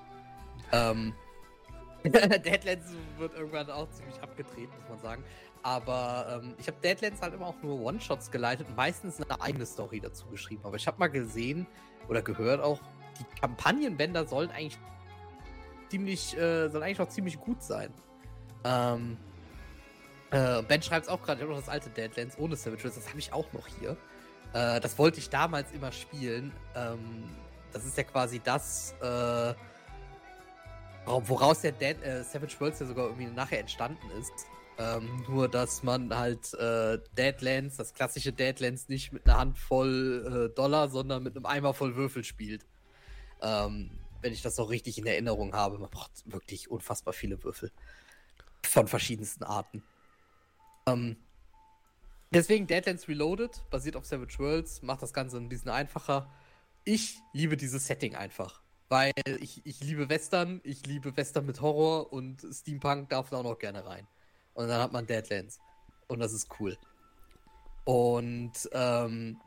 Ähm, 0.72 1.14
Deadlands 2.04 2.92
wird 3.18 3.34
irgendwann 3.34 3.70
auch 3.70 3.90
ziemlich 3.90 4.20
abgedreht, 4.22 4.68
muss 4.78 4.88
man 4.88 4.98
sagen. 4.98 5.24
aber 5.62 6.42
ähm, 6.42 6.54
ich 6.58 6.68
habe 6.68 6.76
Deadlands 6.82 7.22
halt 7.22 7.34
immer 7.34 7.46
auch 7.46 7.62
nur 7.62 7.80
One-Shots 7.80 8.30
geleitet 8.30 8.68
und 8.68 8.76
meistens 8.76 9.20
eine 9.20 9.40
eigene 9.40 9.66
Story 9.66 10.00
dazu 10.00 10.26
geschrieben. 10.26 10.60
Aber 10.64 10.76
ich 10.76 10.86
habe 10.86 10.98
mal 10.98 11.08
gesehen 11.08 11.66
oder 12.08 12.22
gehört 12.22 12.60
auch, 12.60 12.80
die 13.18 13.40
Kampagnenbänder 13.40 14.26
sollen 14.26 14.50
eigentlich 14.50 14.78
ziemlich, 15.88 16.36
äh, 16.36 16.68
sollen 16.68 16.84
eigentlich 16.84 17.00
auch 17.00 17.08
ziemlich 17.08 17.40
gut 17.40 17.62
sein. 17.62 17.92
Ähm, 18.64 19.16
äh, 20.34 20.62
ben 20.62 20.82
schreibt 20.82 21.06
es 21.06 21.08
auch 21.08 21.22
gerade, 21.22 21.38
ich 21.38 21.42
habe 21.42 21.54
noch 21.54 21.60
das 21.60 21.68
alte 21.68 21.90
Deadlands 21.90 22.36
ohne 22.38 22.56
Savages, 22.56 22.96
das 22.96 23.08
habe 23.08 23.18
ich 23.20 23.32
auch 23.32 23.52
noch 23.52 23.68
hier. 23.68 23.96
Äh, 24.52 24.80
das 24.80 24.98
wollte 24.98 25.20
ich 25.20 25.30
damals 25.30 25.70
immer 25.70 25.92
spielen. 25.92 26.52
Ähm, 26.74 27.24
das 27.72 27.84
ist 27.84 27.96
ja 27.96 28.02
quasi 28.02 28.40
das, 28.42 28.94
äh, 29.00 29.54
woraus 31.06 31.60
der 31.60 31.70
Dead, 31.70 32.02
äh, 32.02 32.24
Savage 32.24 32.58
Worlds 32.58 32.80
ja 32.80 32.86
sogar 32.86 33.06
irgendwie 33.06 33.26
nachher 33.26 33.60
entstanden 33.60 34.10
ist. 34.18 34.32
Ähm, 34.76 35.24
nur, 35.28 35.48
dass 35.48 35.84
man 35.84 36.12
halt 36.12 36.52
äh, 36.54 36.98
Deadlands, 37.16 37.76
das 37.76 37.94
klassische 37.94 38.32
Deadlands, 38.32 38.88
nicht 38.88 39.12
mit 39.12 39.28
einer 39.28 39.38
Handvoll 39.38 40.50
äh, 40.50 40.54
Dollar, 40.56 40.88
sondern 40.88 41.22
mit 41.22 41.36
einem 41.36 41.46
Eimer 41.46 41.74
voll 41.74 41.94
Würfel 41.94 42.24
spielt. 42.24 42.66
Ähm, 43.40 43.90
wenn 44.20 44.32
ich 44.32 44.42
das 44.42 44.56
noch 44.56 44.70
richtig 44.70 44.98
in 44.98 45.06
Erinnerung 45.06 45.54
habe. 45.54 45.78
Man 45.78 45.90
braucht 45.90 46.10
wirklich 46.24 46.72
unfassbar 46.72 47.14
viele 47.14 47.44
Würfel. 47.44 47.70
Von 48.64 48.88
verschiedensten 48.88 49.44
Arten. 49.44 49.84
Ähm, 50.86 51.16
deswegen 52.30 52.66
Deadlands 52.66 53.08
Reloaded, 53.08 53.62
basiert 53.70 53.96
auf 53.96 54.04
Savage 54.04 54.38
Worlds, 54.38 54.82
macht 54.82 55.02
das 55.02 55.12
Ganze 55.12 55.36
ein 55.36 55.48
bisschen 55.48 55.70
einfacher. 55.70 56.30
Ich 56.84 57.18
liebe 57.32 57.56
dieses 57.56 57.86
Setting 57.86 58.14
einfach. 58.14 58.62
Weil 58.90 59.12
ich, 59.40 59.64
ich 59.64 59.80
liebe 59.80 60.08
Western, 60.08 60.60
ich 60.62 60.86
liebe 60.86 61.16
Western 61.16 61.46
mit 61.46 61.60
Horror 61.60 62.12
und 62.12 62.46
Steampunk 62.52 63.08
darf 63.08 63.30
da 63.30 63.38
auch 63.38 63.42
noch 63.42 63.58
gerne 63.58 63.84
rein. 63.84 64.06
Und 64.52 64.68
dann 64.68 64.80
hat 64.80 64.92
man 64.92 65.06
Deadlands. 65.06 65.58
Und 66.06 66.20
das 66.20 66.32
ist 66.32 66.48
cool. 66.60 66.76
Und 67.84 68.52
ähm, 68.72 69.40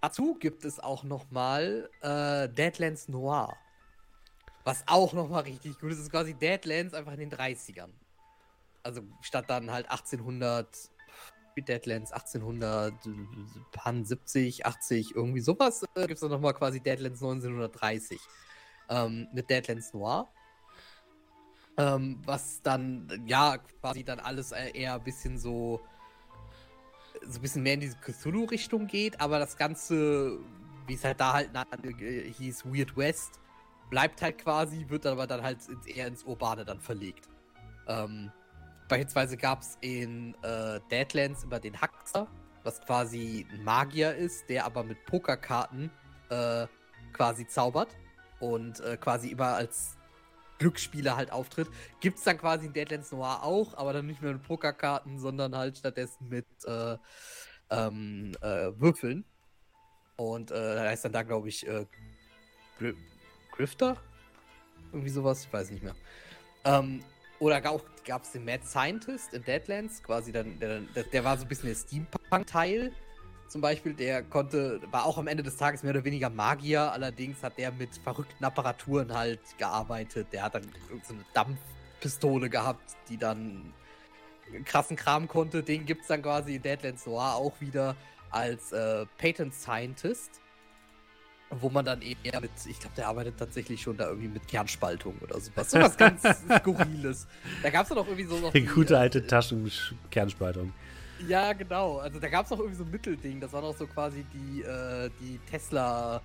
dazu 0.00 0.36
gibt 0.38 0.64
es 0.64 0.78
auch 0.78 1.02
noch 1.04 1.30
mal 1.30 1.90
äh, 2.02 2.48
Deadlands 2.48 3.08
Noir. 3.08 3.56
Was 4.64 4.84
auch 4.86 5.12
noch 5.12 5.28
mal 5.28 5.40
richtig 5.40 5.78
gut 5.78 5.90
ist. 5.90 5.98
Das 5.98 6.06
ist 6.06 6.12
quasi 6.12 6.34
Deadlands 6.34 6.94
einfach 6.94 7.12
in 7.12 7.20
den 7.20 7.30
30ern. 7.30 7.90
Also 8.82 9.02
statt 9.20 9.44
dann 9.48 9.70
halt 9.70 9.90
1800 9.90 10.90
Deadlands 11.60 12.12
1870, 12.12 14.66
80, 14.66 15.14
irgendwie 15.14 15.40
sowas, 15.40 15.84
äh, 15.94 16.02
gibt 16.02 16.12
es 16.12 16.20
dann 16.20 16.30
nochmal 16.30 16.52
quasi 16.54 16.80
Deadlands 16.80 17.20
1930 17.22 18.20
ähm, 18.88 19.28
mit 19.32 19.50
Deadlands 19.50 19.92
Noir. 19.94 20.28
Ähm, 21.76 22.20
was 22.24 22.62
dann, 22.62 23.22
ja, 23.26 23.58
quasi 23.58 24.02
dann 24.04 24.20
alles 24.20 24.52
äh, 24.52 24.70
eher 24.72 24.94
ein 24.94 25.04
bisschen 25.04 25.38
so, 25.38 25.80
so 27.26 27.38
ein 27.38 27.42
bisschen 27.42 27.62
mehr 27.62 27.74
in 27.74 27.80
diese 27.80 27.96
Cthulhu-Richtung 27.96 28.86
geht, 28.86 29.20
aber 29.20 29.38
das 29.38 29.56
Ganze, 29.56 30.38
wie 30.86 30.94
es 30.94 31.04
halt 31.04 31.20
da 31.20 31.34
halt 31.34 31.50
äh, 32.00 32.32
hieß, 32.32 32.64
Weird 32.66 32.96
West, 32.96 33.40
bleibt 33.88 34.22
halt 34.22 34.38
quasi, 34.38 34.86
wird 34.88 35.06
aber 35.06 35.26
dann 35.26 35.42
halt 35.42 35.68
ins, 35.68 35.86
eher 35.86 36.06
ins 36.06 36.22
Urbane 36.24 36.64
dann 36.64 36.80
verlegt. 36.80 37.28
Ähm, 37.86 38.32
beispielsweise 38.90 39.36
gab 39.36 39.62
es 39.62 39.78
in 39.80 40.34
äh, 40.42 40.80
Deadlands 40.90 41.44
immer 41.44 41.60
den 41.60 41.80
Haxer, 41.80 42.26
was 42.64 42.80
quasi 42.82 43.46
ein 43.50 43.64
Magier 43.64 44.14
ist, 44.14 44.48
der 44.50 44.66
aber 44.66 44.82
mit 44.82 45.06
Pokerkarten 45.06 45.90
äh, 46.28 46.66
quasi 47.12 47.46
zaubert 47.46 47.96
und 48.40 48.80
äh, 48.80 48.96
quasi 48.98 49.28
immer 49.28 49.54
als 49.54 49.96
Glücksspieler 50.58 51.16
halt 51.16 51.32
auftritt. 51.32 51.68
Gibt 52.00 52.18
es 52.18 52.24
dann 52.24 52.36
quasi 52.36 52.66
in 52.66 52.72
Deadlands 52.74 53.12
Noir 53.12 53.42
auch, 53.42 53.74
aber 53.78 53.94
dann 53.94 54.06
nicht 54.06 54.20
mehr 54.20 54.32
mit 54.32 54.42
Pokerkarten, 54.42 55.18
sondern 55.18 55.56
halt 55.56 55.78
stattdessen 55.78 56.28
mit 56.28 56.46
äh, 56.66 56.98
ähm, 57.70 58.32
äh, 58.42 58.72
Würfeln. 58.78 59.24
Und 60.16 60.50
äh, 60.50 60.74
da 60.74 60.82
heißt 60.82 61.06
dann 61.06 61.12
da, 61.12 61.22
glaube 61.22 61.48
ich, 61.48 61.64
Gr 61.64 61.86
Grifter? 63.52 63.96
Irgendwie 64.92 65.10
sowas, 65.10 65.44
ich 65.44 65.52
weiß 65.52 65.70
nicht 65.70 65.82
mehr. 65.82 65.94
Ähm, 66.64 67.02
oder 67.40 67.60
gab 67.60 68.22
es 68.22 68.32
den 68.32 68.44
Mad 68.44 68.64
Scientist 68.64 69.34
in 69.34 69.42
Deadlands, 69.42 70.02
quasi 70.02 70.30
dann, 70.30 70.58
der, 70.60 70.80
der 71.02 71.24
war 71.24 71.36
so 71.36 71.44
ein 71.44 71.48
bisschen 71.48 71.68
der 71.68 71.76
Steampunk-Teil 71.76 72.92
zum 73.50 73.60
Beispiel, 73.60 73.94
der 73.94 74.22
konnte, 74.22 74.80
war 74.92 75.04
auch 75.04 75.18
am 75.18 75.26
Ende 75.26 75.42
des 75.42 75.56
Tages 75.56 75.82
mehr 75.82 75.90
oder 75.90 76.04
weniger 76.04 76.30
Magier, 76.30 76.92
allerdings 76.92 77.42
hat 77.42 77.58
der 77.58 77.72
mit 77.72 77.96
verrückten 77.96 78.44
Apparaturen 78.44 79.12
halt 79.12 79.40
gearbeitet. 79.58 80.28
Der 80.30 80.44
hat 80.44 80.54
dann 80.54 80.62
so 81.02 81.14
eine 81.14 81.24
Dampfpistole 81.34 82.48
gehabt, 82.48 82.96
die 83.08 83.16
dann 83.16 83.74
krassen 84.64 84.94
Kram 84.94 85.26
konnte. 85.26 85.64
Den 85.64 85.84
gibt 85.84 86.02
es 86.02 86.06
dann 86.06 86.22
quasi 86.22 86.54
in 86.54 86.62
Deadlands 86.62 87.04
Noir 87.06 87.34
auch 87.34 87.60
wieder 87.60 87.96
als 88.30 88.70
äh, 88.70 89.04
Patent 89.18 89.52
Scientist. 89.52 90.40
Wo 91.52 91.68
man 91.68 91.84
dann 91.84 92.00
eher 92.00 92.40
mit, 92.40 92.52
ich 92.64 92.78
glaube, 92.78 92.94
der 92.96 93.08
arbeitet 93.08 93.36
tatsächlich 93.36 93.82
schon 93.82 93.96
da 93.96 94.08
irgendwie 94.08 94.28
mit 94.28 94.46
Kernspaltung 94.46 95.16
oder 95.20 95.40
sowas. 95.40 95.70
So 95.72 95.80
was 95.80 95.96
ganz 95.96 96.22
Skurriles. 96.60 97.26
Da 97.62 97.70
gab 97.70 97.82
es 97.82 97.88
dann 97.88 97.98
auch 97.98 98.06
irgendwie 98.06 98.28
so 98.28 98.38
noch. 98.38 98.52
Die, 98.52 98.64
gute 98.64 98.96
alte 98.96 99.18
äh, 99.18 99.26
Taschenkernspaltung. 99.26 100.72
Ja, 101.26 101.52
genau. 101.52 101.98
Also 101.98 102.20
da 102.20 102.28
gab 102.28 102.46
es 102.46 102.52
auch 102.52 102.58
irgendwie 102.58 102.76
so 102.76 102.84
ein 102.84 102.90
Mittelding. 102.90 103.40
Das 103.40 103.52
war 103.52 103.62
noch 103.62 103.76
so 103.76 103.86
quasi 103.86 104.24
die, 104.32 104.62
äh, 104.62 105.10
die 105.20 105.40
Tesla-Ära, 105.50 106.22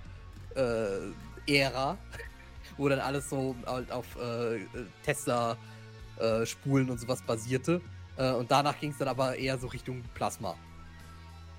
äh, 1.48 1.98
wo 2.78 2.88
dann 2.88 3.00
alles 3.00 3.30
so 3.30 3.56
halt 3.66 3.92
auf 3.92 4.06
äh, 4.18 4.60
Tesla-Spulen 5.04 6.90
und 6.90 7.00
sowas 7.00 7.24
basierte. 7.24 7.82
Äh, 8.18 8.32
und 8.32 8.52
danach 8.52 8.80
ging 8.80 8.92
es 8.92 8.98
dann 8.98 9.08
aber 9.08 9.36
eher 9.36 9.58
so 9.58 9.68
Richtung 9.68 10.04
Plasma. 10.14 10.56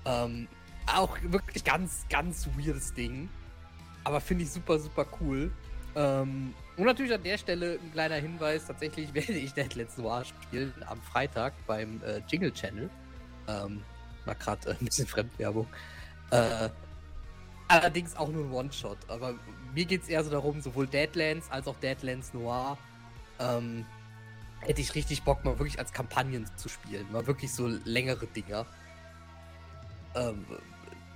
Ähm, 0.05 0.47
auch 0.87 1.17
wirklich 1.21 1.63
ganz, 1.63 2.05
ganz 2.09 2.47
weirdes 2.57 2.93
Ding. 2.93 3.29
Aber 4.07 4.21
finde 4.21 4.45
ich 4.45 4.51
super, 4.51 4.79
super 4.79 5.05
cool. 5.19 5.51
Ähm, 5.93 6.53
und 6.77 6.85
natürlich 6.85 7.13
an 7.13 7.23
der 7.23 7.37
Stelle 7.37 7.77
ein 7.83 7.91
kleiner 7.91 8.15
Hinweis: 8.15 8.65
tatsächlich 8.65 9.13
werde 9.13 9.33
ich 9.33 9.53
Deadlands 9.53 9.97
Noir 9.97 10.23
spielen 10.23 10.73
am 10.87 11.01
Freitag 11.01 11.53
beim 11.67 12.01
äh, 12.03 12.21
Jingle 12.25 12.53
Channel. 12.53 12.89
Ähm, 13.49 13.83
war 14.23 14.35
gerade 14.35 14.69
äh, 14.69 14.75
ein 14.79 14.85
bisschen 14.85 15.07
Fremdwerbung. 15.07 15.67
Äh, 16.31 16.69
allerdings 17.67 18.15
auch 18.15 18.29
nur 18.29 18.45
ein 18.45 18.51
One-Shot. 18.53 18.97
Aber 19.09 19.33
mir 19.75 19.83
geht 19.83 20.03
es 20.03 20.07
eher 20.07 20.23
so 20.23 20.31
darum, 20.31 20.61
sowohl 20.61 20.87
Deadlands 20.87 21.51
als 21.51 21.67
auch 21.67 21.75
Deadlands 21.75 22.33
Noir 22.33 22.77
ähm, 23.39 23.85
hätte 24.61 24.79
ich 24.79 24.95
richtig 24.95 25.23
Bock, 25.23 25.43
mal 25.43 25.59
wirklich 25.59 25.79
als 25.79 25.91
Kampagnen 25.91 26.49
zu 26.55 26.69
spielen. 26.69 27.11
Mal 27.11 27.27
wirklich 27.27 27.51
so 27.51 27.67
längere 27.67 28.25
Dinger. 28.27 28.65
Ähm, 30.15 30.45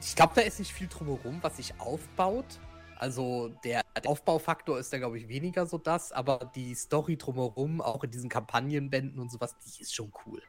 ich 0.01 0.13
glaube, 0.13 0.34
da 0.35 0.41
ist 0.41 0.59
nicht 0.59 0.73
viel 0.73 0.89
drumherum, 0.89 1.38
was 1.41 1.55
sich 1.55 1.73
aufbaut. 1.80 2.59
Also 3.02 3.48
der, 3.64 3.82
der 3.95 4.11
Aufbaufaktor 4.11 4.78
ist 4.78 4.94
da, 4.94 4.99
glaube 4.99 5.18
ich, 5.18 5.28
weniger 5.28 5.65
so 5.65 5.80
das, 5.80 6.11
aber 6.11 6.52
die 6.53 6.76
Story 6.76 7.18
drumherum, 7.18 7.82
auch 7.82 8.03
in 8.03 8.11
diesen 8.11 8.30
Kampagnenbänden 8.30 9.19
und 9.19 9.32
sowas, 9.32 9.57
die 9.57 9.82
ist 9.82 9.95
schon 9.95 10.14
cool. 10.23 10.40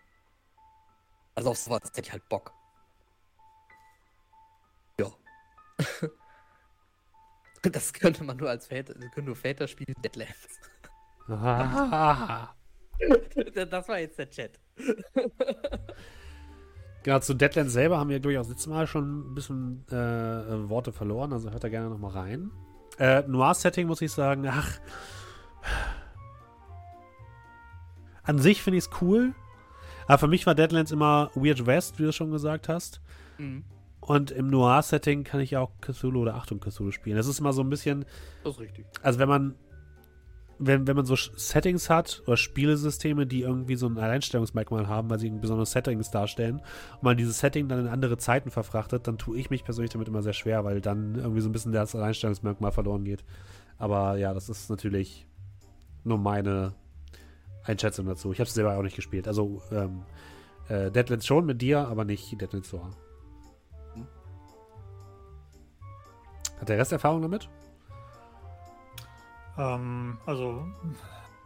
Also 1.34 1.48
auf 1.48 1.56
sowas 1.56 1.80
hätte 1.84 2.02
ich 2.02 2.12
halt 2.12 2.28
Bock. 2.28 2.52
Ja. 5.00 5.10
das 7.62 7.90
könnte 7.94 8.22
man 8.22 8.36
nur 8.36 8.50
als 8.50 8.66
Väter, 8.66 8.92
können 9.14 9.28
nur 9.28 9.36
Väter 9.36 9.66
spielen, 9.66 9.96
Deadlands. 10.04 10.60
das 13.70 13.88
war 13.88 13.98
jetzt 13.98 14.18
der 14.18 14.28
Chat. 14.28 14.60
Genau, 17.02 17.18
zu 17.18 17.34
Deadlands 17.34 17.72
selber 17.72 17.98
haben 17.98 18.10
wir, 18.10 18.20
glaube 18.20 18.32
ich, 18.34 18.38
auch 18.38 18.48
letztes 18.48 18.68
Mal 18.68 18.86
schon 18.86 19.32
ein 19.32 19.34
bisschen 19.34 19.84
äh, 19.90 20.68
Worte 20.68 20.92
verloren, 20.92 21.32
also 21.32 21.50
hört 21.50 21.64
da 21.64 21.68
gerne 21.68 21.88
nochmal 21.90 22.12
rein. 22.12 22.50
Äh, 22.98 23.22
Noir-Setting 23.26 23.86
muss 23.86 24.02
ich 24.02 24.12
sagen, 24.12 24.46
ach. 24.48 24.78
An 28.22 28.38
sich 28.38 28.62
finde 28.62 28.78
ich 28.78 28.84
es 28.84 28.90
cool. 29.00 29.34
Aber 30.06 30.18
für 30.18 30.28
mich 30.28 30.46
war 30.46 30.54
Deadlands 30.54 30.92
immer 30.92 31.30
Weird 31.34 31.66
West, 31.66 31.98
wie 31.98 32.04
du 32.04 32.12
schon 32.12 32.30
gesagt 32.30 32.68
hast. 32.68 33.00
Mhm. 33.38 33.64
Und 34.00 34.30
im 34.30 34.48
Noir-Setting 34.48 35.24
kann 35.24 35.40
ich 35.40 35.56
auch 35.56 35.70
Cthulhu 35.80 36.22
oder 36.22 36.34
Achtung 36.34 36.60
Cthulhu 36.60 36.90
spielen. 36.90 37.16
Das 37.16 37.26
ist 37.26 37.40
immer 37.40 37.52
so 37.52 37.62
ein 37.62 37.70
bisschen. 37.70 38.04
Das 38.44 38.54
ist 38.54 38.60
richtig. 38.60 38.84
Also 39.02 39.18
wenn 39.18 39.28
man 39.28 39.54
wenn, 40.66 40.86
wenn 40.86 40.96
man 40.96 41.04
so 41.04 41.16
Settings 41.16 41.90
hat 41.90 42.22
oder 42.26 42.36
Spielesysteme, 42.36 43.26
die 43.26 43.42
irgendwie 43.42 43.76
so 43.76 43.86
ein 43.86 43.98
Alleinstellungsmerkmal 43.98 44.88
haben, 44.88 45.10
weil 45.10 45.18
sie 45.18 45.30
besondere 45.30 45.66
Settings 45.66 46.10
darstellen 46.10 46.62
und 46.96 47.02
man 47.02 47.16
dieses 47.16 47.38
Setting 47.38 47.68
dann 47.68 47.80
in 47.80 47.86
andere 47.88 48.18
Zeiten 48.18 48.50
verfrachtet, 48.50 49.06
dann 49.06 49.18
tue 49.18 49.38
ich 49.38 49.50
mich 49.50 49.64
persönlich 49.64 49.92
damit 49.92 50.08
immer 50.08 50.22
sehr 50.22 50.32
schwer, 50.32 50.64
weil 50.64 50.80
dann 50.80 51.16
irgendwie 51.16 51.40
so 51.40 51.48
ein 51.48 51.52
bisschen 51.52 51.72
das 51.72 51.94
Alleinstellungsmerkmal 51.94 52.72
verloren 52.72 53.04
geht. 53.04 53.24
Aber 53.78 54.16
ja, 54.16 54.32
das 54.34 54.48
ist 54.48 54.70
natürlich 54.70 55.26
nur 56.04 56.18
meine 56.18 56.74
Einschätzung 57.64 58.06
dazu. 58.06 58.32
Ich 58.32 58.38
habe 58.38 58.48
es 58.48 58.54
selber 58.54 58.76
auch 58.76 58.82
nicht 58.82 58.96
gespielt. 58.96 59.28
Also 59.28 59.62
ähm, 59.70 60.02
äh, 60.68 60.90
Deadlands 60.90 61.26
schon 61.26 61.46
mit 61.46 61.62
dir, 61.62 61.88
aber 61.88 62.04
nicht 62.04 62.40
Deadlands 62.40 62.68
so. 62.68 62.82
Hm? 63.94 64.06
Hat 66.60 66.68
der 66.68 66.78
Rest 66.78 66.92
Erfahrung 66.92 67.22
damit? 67.22 67.48
Ähm, 69.62 70.18
also 70.26 70.66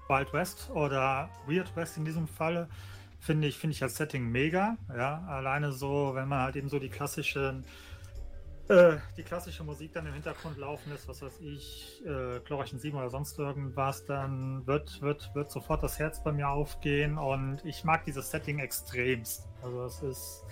Wild 0.09 0.33
West 0.33 0.71
oder 0.73 1.29
Weird 1.47 1.75
West 1.77 1.97
in 1.97 2.05
diesem 2.05 2.27
Falle 2.27 2.69
finde 3.19 3.49
ich, 3.49 3.59
finde 3.59 3.75
ich 3.75 3.83
als 3.83 3.97
Setting 3.97 4.31
mega. 4.31 4.77
Ja, 4.97 5.25
alleine 5.29 5.73
so, 5.73 6.13
wenn 6.15 6.29
man 6.29 6.41
halt 6.41 6.57
eben 6.57 6.69
so 6.69 6.79
die 6.79 6.89
klassischen, 6.89 7.65
äh, 8.69 8.97
die 9.17 9.23
klassische 9.23 9.65
Musik 9.65 9.93
dann 9.93 10.07
im 10.07 10.15
Hintergrund 10.15 10.57
laufen 10.59 10.93
ist, 10.93 11.09
was 11.09 11.23
weiß 11.23 11.41
ich, 11.41 12.03
äh, 12.07 12.41
Glorreichen 12.41 12.79
7 12.79 12.97
oder 12.97 13.11
sonst 13.11 13.39
irgendwas, 13.39 14.05
dann 14.05 14.67
wird, 14.67 15.03
wird, 15.03 15.35
wird 15.35 15.51
sofort 15.51 15.83
das 15.83 15.99
Herz 15.99 16.23
bei 16.23 16.33
mir 16.33 16.49
aufgehen 16.49 17.19
und 17.19 17.65
ich 17.65 17.85
mag 17.85 18.05
dieses 18.05 18.31
Setting 18.31 18.61
extremst. 18.61 19.49
Also 19.63 19.85
es 19.85 20.03
ist 20.03 20.45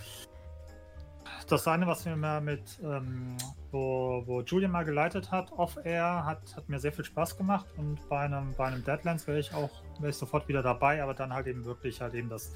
das 1.50 1.66
eine, 1.68 1.86
was 1.86 2.04
mir 2.04 2.16
mal 2.16 2.40
mit, 2.40 2.78
ähm, 2.82 3.36
wo, 3.70 4.22
wo 4.26 4.40
Julian 4.42 4.70
mal 4.70 4.84
geleitet 4.84 5.30
hat, 5.30 5.52
off-air, 5.52 6.24
hat, 6.24 6.56
hat 6.56 6.68
mir 6.68 6.78
sehr 6.78 6.92
viel 6.92 7.04
Spaß 7.04 7.36
gemacht 7.36 7.66
und 7.76 8.08
bei 8.08 8.20
einem, 8.20 8.54
bei 8.54 8.66
einem 8.66 8.84
Deadlands 8.84 9.26
wäre 9.26 9.38
ich 9.38 9.52
auch 9.52 9.70
wäre 9.98 10.10
ich 10.10 10.16
sofort 10.16 10.48
wieder 10.48 10.62
dabei, 10.62 11.02
aber 11.02 11.14
dann 11.14 11.32
halt 11.32 11.46
eben 11.46 11.64
wirklich 11.64 12.00
halt 12.00 12.14
eben 12.14 12.28
das, 12.28 12.52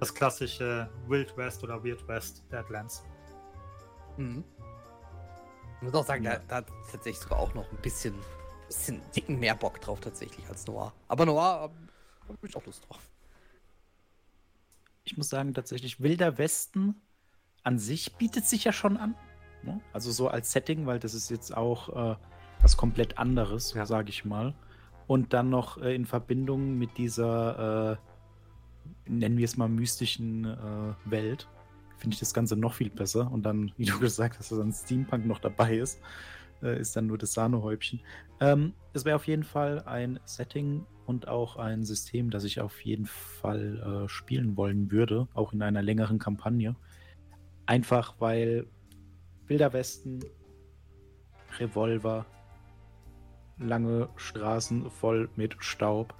das 0.00 0.14
klassische 0.14 0.88
Wild 1.06 1.36
West 1.36 1.62
oder 1.62 1.82
Weird 1.84 2.06
West 2.08 2.44
Deadlands. 2.50 3.04
Mhm. 4.16 4.44
Ich 5.76 5.82
muss 5.82 5.94
auch 5.94 6.04
sagen, 6.06 6.24
da, 6.24 6.38
da 6.48 6.56
hat 6.56 6.66
tatsächlich 6.90 7.22
sogar 7.22 7.38
auch 7.38 7.54
noch 7.54 7.70
ein 7.70 7.78
bisschen, 7.78 8.14
bisschen 8.66 9.00
dicken 9.14 9.38
mehr 9.38 9.54
Bock 9.54 9.80
drauf 9.80 10.00
tatsächlich 10.00 10.48
als 10.48 10.66
Noir. 10.66 10.92
Aber 11.06 11.24
Noir 11.24 11.60
habe 11.60 11.74
hab 12.28 12.44
ich 12.44 12.56
auch 12.56 12.66
Lust 12.66 12.88
drauf. 12.88 13.00
Ich 15.04 15.16
muss 15.16 15.28
sagen, 15.28 15.54
tatsächlich 15.54 16.02
Wilder 16.02 16.36
Westen 16.36 17.00
an 17.62 17.78
sich 17.78 18.14
bietet 18.14 18.46
sich 18.46 18.64
ja 18.64 18.72
schon 18.72 18.96
an. 18.96 19.14
Ne? 19.62 19.80
Also 19.92 20.10
so 20.10 20.28
als 20.28 20.52
Setting, 20.52 20.86
weil 20.86 20.98
das 20.98 21.14
ist 21.14 21.30
jetzt 21.30 21.56
auch 21.56 22.12
äh, 22.12 22.16
was 22.62 22.76
komplett 22.76 23.18
anderes, 23.18 23.74
ja. 23.74 23.86
sage 23.86 24.10
ich 24.10 24.24
mal. 24.24 24.54
Und 25.06 25.32
dann 25.32 25.50
noch 25.50 25.78
äh, 25.78 25.94
in 25.94 26.04
Verbindung 26.04 26.76
mit 26.76 26.98
dieser, 26.98 27.98
äh, 29.06 29.10
nennen 29.10 29.38
wir 29.38 29.44
es 29.44 29.56
mal, 29.56 29.68
mystischen 29.68 30.44
äh, 30.44 31.10
Welt, 31.10 31.48
finde 31.96 32.14
ich 32.14 32.20
das 32.20 32.34
Ganze 32.34 32.56
noch 32.56 32.74
viel 32.74 32.90
besser. 32.90 33.30
Und 33.30 33.44
dann, 33.44 33.72
wie 33.76 33.86
du 33.86 33.98
gesagt 34.00 34.38
hast, 34.38 34.50
dass 34.52 34.58
dann 34.58 34.72
Steampunk 34.72 35.26
noch 35.26 35.38
dabei 35.38 35.78
ist, 35.78 36.00
äh, 36.62 36.78
ist 36.78 36.96
dann 36.96 37.06
nur 37.06 37.18
das 37.18 37.32
Sahnehäubchen. 37.32 38.00
Ähm, 38.40 38.74
es 38.92 39.04
wäre 39.04 39.16
auf 39.16 39.26
jeden 39.26 39.44
Fall 39.44 39.82
ein 39.84 40.20
Setting 40.24 40.84
und 41.06 41.26
auch 41.26 41.56
ein 41.56 41.84
System, 41.84 42.30
das 42.30 42.44
ich 42.44 42.60
auf 42.60 42.80
jeden 42.82 43.06
Fall 43.06 44.04
äh, 44.04 44.08
spielen 44.08 44.56
wollen 44.56 44.90
würde, 44.90 45.26
auch 45.34 45.52
in 45.52 45.62
einer 45.62 45.82
längeren 45.82 46.18
Kampagne. 46.18 46.76
Einfach 47.68 48.14
weil 48.18 48.66
Wilder 49.46 49.74
Westen, 49.74 50.24
Revolver, 51.58 52.24
lange 53.58 54.08
Straßen 54.16 54.90
voll 54.90 55.28
mit 55.36 55.54
Staub 55.58 56.14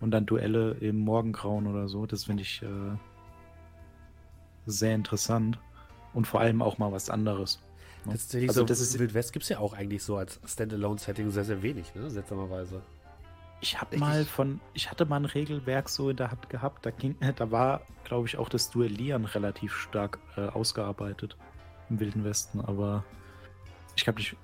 und 0.00 0.12
dann 0.12 0.24
Duelle 0.24 0.74
im 0.74 0.98
Morgengrauen 0.98 1.66
oder 1.66 1.88
so, 1.88 2.06
das 2.06 2.26
finde 2.26 2.44
ich 2.44 2.62
äh, 2.62 2.96
sehr 4.64 4.94
interessant 4.94 5.58
und 6.14 6.28
vor 6.28 6.38
allem 6.38 6.62
auch 6.62 6.78
mal 6.78 6.92
was 6.92 7.10
anderes. 7.10 7.60
Ne? 8.04 8.12
Also 8.12 8.60
so 8.60 8.64
das 8.64 8.80
ist 8.80 8.96
Wild 9.00 9.14
West 9.14 9.32
gibt 9.32 9.42
es 9.42 9.48
ja 9.48 9.58
auch 9.58 9.72
eigentlich 9.72 10.04
so 10.04 10.16
als 10.16 10.38
Standalone-Setting 10.46 11.32
sehr, 11.32 11.44
sehr 11.44 11.60
wenig, 11.62 11.92
ne? 11.96 12.08
seltsamerweise. 12.08 12.82
Ich 13.62 13.80
habe 13.80 13.96
mal 13.96 14.24
von, 14.24 14.60
ich 14.74 14.90
hatte 14.90 15.04
mal 15.04 15.18
ein 15.18 15.24
Regelwerk 15.24 15.88
so 15.88 16.10
in 16.10 16.16
der 16.16 16.32
Hand 16.32 16.50
gehabt, 16.50 16.84
da 16.84 16.90
ging, 16.90 17.16
da 17.36 17.50
war, 17.52 17.82
glaube 18.02 18.26
ich, 18.26 18.36
auch 18.36 18.48
das 18.48 18.70
Duellieren 18.70 19.24
relativ 19.24 19.76
stark 19.76 20.18
äh, 20.36 20.48
ausgearbeitet 20.48 21.36
im 21.88 22.00
Wilden 22.00 22.24
Westen, 22.24 22.60
aber 22.60 23.04
ich 23.94 24.02
glaube, 24.02 24.18
ich 24.18 24.36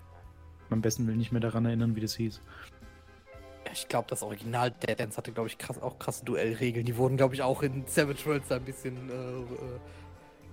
beim 0.68 0.82
besten 0.82 1.08
will 1.08 1.16
nicht 1.16 1.32
mehr 1.32 1.40
daran 1.40 1.66
erinnern, 1.66 1.96
wie 1.96 2.00
das 2.00 2.14
hieß. 2.14 2.40
Ich 3.72 3.88
glaube, 3.88 4.06
das 4.08 4.22
Original 4.22 4.70
Dead 4.70 5.16
hatte, 5.16 5.32
glaube 5.32 5.48
ich, 5.48 5.58
krass, 5.58 5.82
auch 5.82 5.98
krasse 5.98 6.24
Duellregeln. 6.24 6.86
Die 6.86 6.96
wurden, 6.96 7.16
glaube 7.16 7.34
ich, 7.34 7.42
auch 7.42 7.62
in 7.62 7.86
Savage 7.86 8.24
Worlds 8.24 8.52
ein 8.52 8.62
bisschen, 8.62 9.10
äh, 9.10 9.12
äh, 9.12 9.78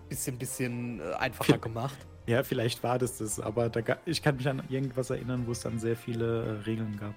bisschen, 0.09 0.37
bisschen 0.37 0.99
äh, 1.01 1.13
einfacher 1.13 1.59
gemacht. 1.59 1.97
Ja, 2.25 2.43
vielleicht 2.43 2.81
war 2.81 2.97
das 2.97 3.19
das, 3.19 3.39
aber 3.39 3.69
da, 3.69 3.97
ich 4.05 4.23
kann 4.23 4.37
mich 4.37 4.47
an 4.47 4.63
irgendwas 4.69 5.11
erinnern, 5.11 5.45
wo 5.45 5.51
es 5.51 5.59
dann 5.59 5.77
sehr 5.77 5.95
viele 5.95 6.43
äh, 6.43 6.49
Regeln 6.63 6.97
gab. 6.99 7.13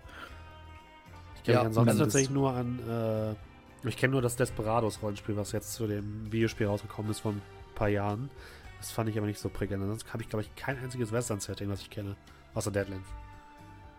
Ich 1.38 1.44
kenne 1.44 1.56
ja, 1.56 1.60
mich 1.60 1.66
ansonsten 1.68 1.98
tatsächlich 1.98 2.30
nur 2.30 2.52
an. 2.52 3.36
Äh, 3.84 3.88
ich 3.88 3.96
kenne 3.96 4.12
nur 4.12 4.22
das 4.22 4.36
Desperados-Rollenspiel, 4.36 5.36
was 5.36 5.52
jetzt 5.52 5.72
zu 5.74 5.86
dem 5.86 6.30
Videospiel 6.32 6.66
rausgekommen 6.66 7.10
ist 7.10 7.20
vor 7.20 7.32
ein 7.32 7.42
paar 7.74 7.88
Jahren. 7.88 8.30
Das 8.78 8.90
fand 8.90 9.08
ich 9.08 9.16
aber 9.16 9.26
nicht 9.26 9.38
so 9.38 9.48
prägend. 9.48 9.82
Ansonsten 9.82 10.12
habe 10.12 10.22
ich, 10.22 10.28
glaube 10.28 10.42
ich, 10.42 10.54
kein 10.56 10.78
einziges 10.78 11.12
Western-Setting, 11.12 11.68
was 11.68 11.80
ich 11.80 11.90
kenne. 11.90 12.16
Außer 12.54 12.70
Deadlands. 12.70 13.08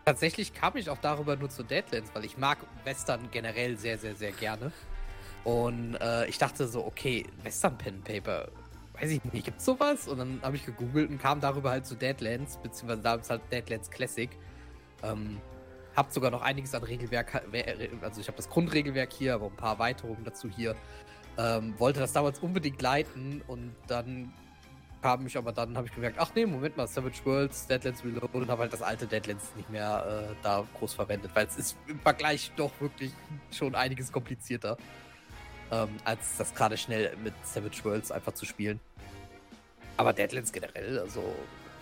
Tatsächlich 0.06 0.54
kam 0.54 0.76
ich 0.76 0.90
auch 0.90 0.98
darüber 0.98 1.36
nur 1.36 1.50
zu 1.50 1.64
Deadlands, 1.64 2.12
weil 2.14 2.26
ich 2.26 2.38
mag 2.38 2.58
Western 2.84 3.30
generell 3.32 3.78
sehr, 3.78 3.98
sehr, 3.98 4.16
sehr 4.16 4.32
gerne. 4.32 4.72
Und 5.44 5.96
äh, 5.96 6.28
ich 6.28 6.38
dachte 6.38 6.68
so, 6.68 6.86
okay, 6.86 7.26
Western 7.44 7.78
Pen 7.78 8.02
Paper, 8.02 8.50
weiß 9.00 9.12
ich 9.12 9.24
nicht, 9.26 9.46
gibt's 9.46 9.66
sowas? 9.66 10.08
Und 10.08 10.18
dann 10.18 10.40
habe 10.42 10.56
ich 10.56 10.66
gegoogelt 10.66 11.10
und 11.10 11.22
kam 11.22 11.40
darüber 11.40 11.70
halt 11.70 11.86
zu 11.86 11.96
Deadlands, 11.96 12.58
beziehungsweise 12.58 13.02
da 13.02 13.16
ist 13.16 13.30
halt 13.30 13.42
Deadlands 13.52 13.90
Classic. 13.90 14.30
Ähm, 15.04 15.38
hab 16.00 16.14
sogar 16.14 16.32
noch 16.32 16.42
einiges 16.42 16.74
an 16.74 16.84
Regelwerk, 16.84 17.44
also 18.02 18.22
ich 18.22 18.28
habe 18.28 18.38
das 18.38 18.50
Grundregelwerk 18.50 19.12
hier, 19.12 19.34
aber 19.34 19.48
ein 19.48 19.56
paar 19.56 19.74
Erweiterungen 19.74 20.24
dazu 20.24 20.50
hier. 20.50 20.74
Ähm, 21.38 21.78
wollte 21.78 22.00
das 22.00 22.14
damals 22.14 22.40
unbedingt 22.40 22.82
leiten 22.82 23.42
und 23.48 23.76
dann 23.88 24.34
kam 25.02 25.28
ich 25.28 25.38
aber 25.38 25.52
dann, 25.52 25.76
habe 25.76 25.88
ich 25.88 25.94
gemerkt, 25.94 26.18
ach 26.20 26.32
nee, 26.36 26.46
Moment 26.46 26.78
mal, 26.78 26.88
Savage 26.88 27.20
Worlds, 27.26 27.68
Deadlands 27.68 28.04
Reloaded 28.04 28.34
und 28.34 28.50
habe 28.50 28.62
halt 28.62 28.74
das 28.74 28.82
alte 28.82 29.08
Deadlands 29.08 29.54
nicht 29.58 29.70
mehr 29.70 30.30
äh, 30.32 30.36
da 30.42 30.66
groß 30.78 30.94
verwendet, 30.94 31.32
weil 31.34 31.48
es 31.48 31.58
ist 31.58 31.78
im 31.88 32.00
Vergleich 32.00 32.52
doch 32.56 32.72
wirklich 32.80 33.12
schon 33.52 33.76
einiges 33.76 34.10
komplizierter, 34.10 34.78
ähm, 35.70 35.90
als 36.06 36.38
das 36.38 36.56
gerade 36.56 36.78
schnell 36.78 37.14
mit 37.22 37.34
Savage 37.44 37.84
Worlds 37.84 38.10
einfach 38.12 38.34
zu 38.34 38.46
spielen. 38.46 38.80
Aber 39.98 40.14
Deadlands 40.14 40.54
generell, 40.54 41.00
also, 41.00 41.36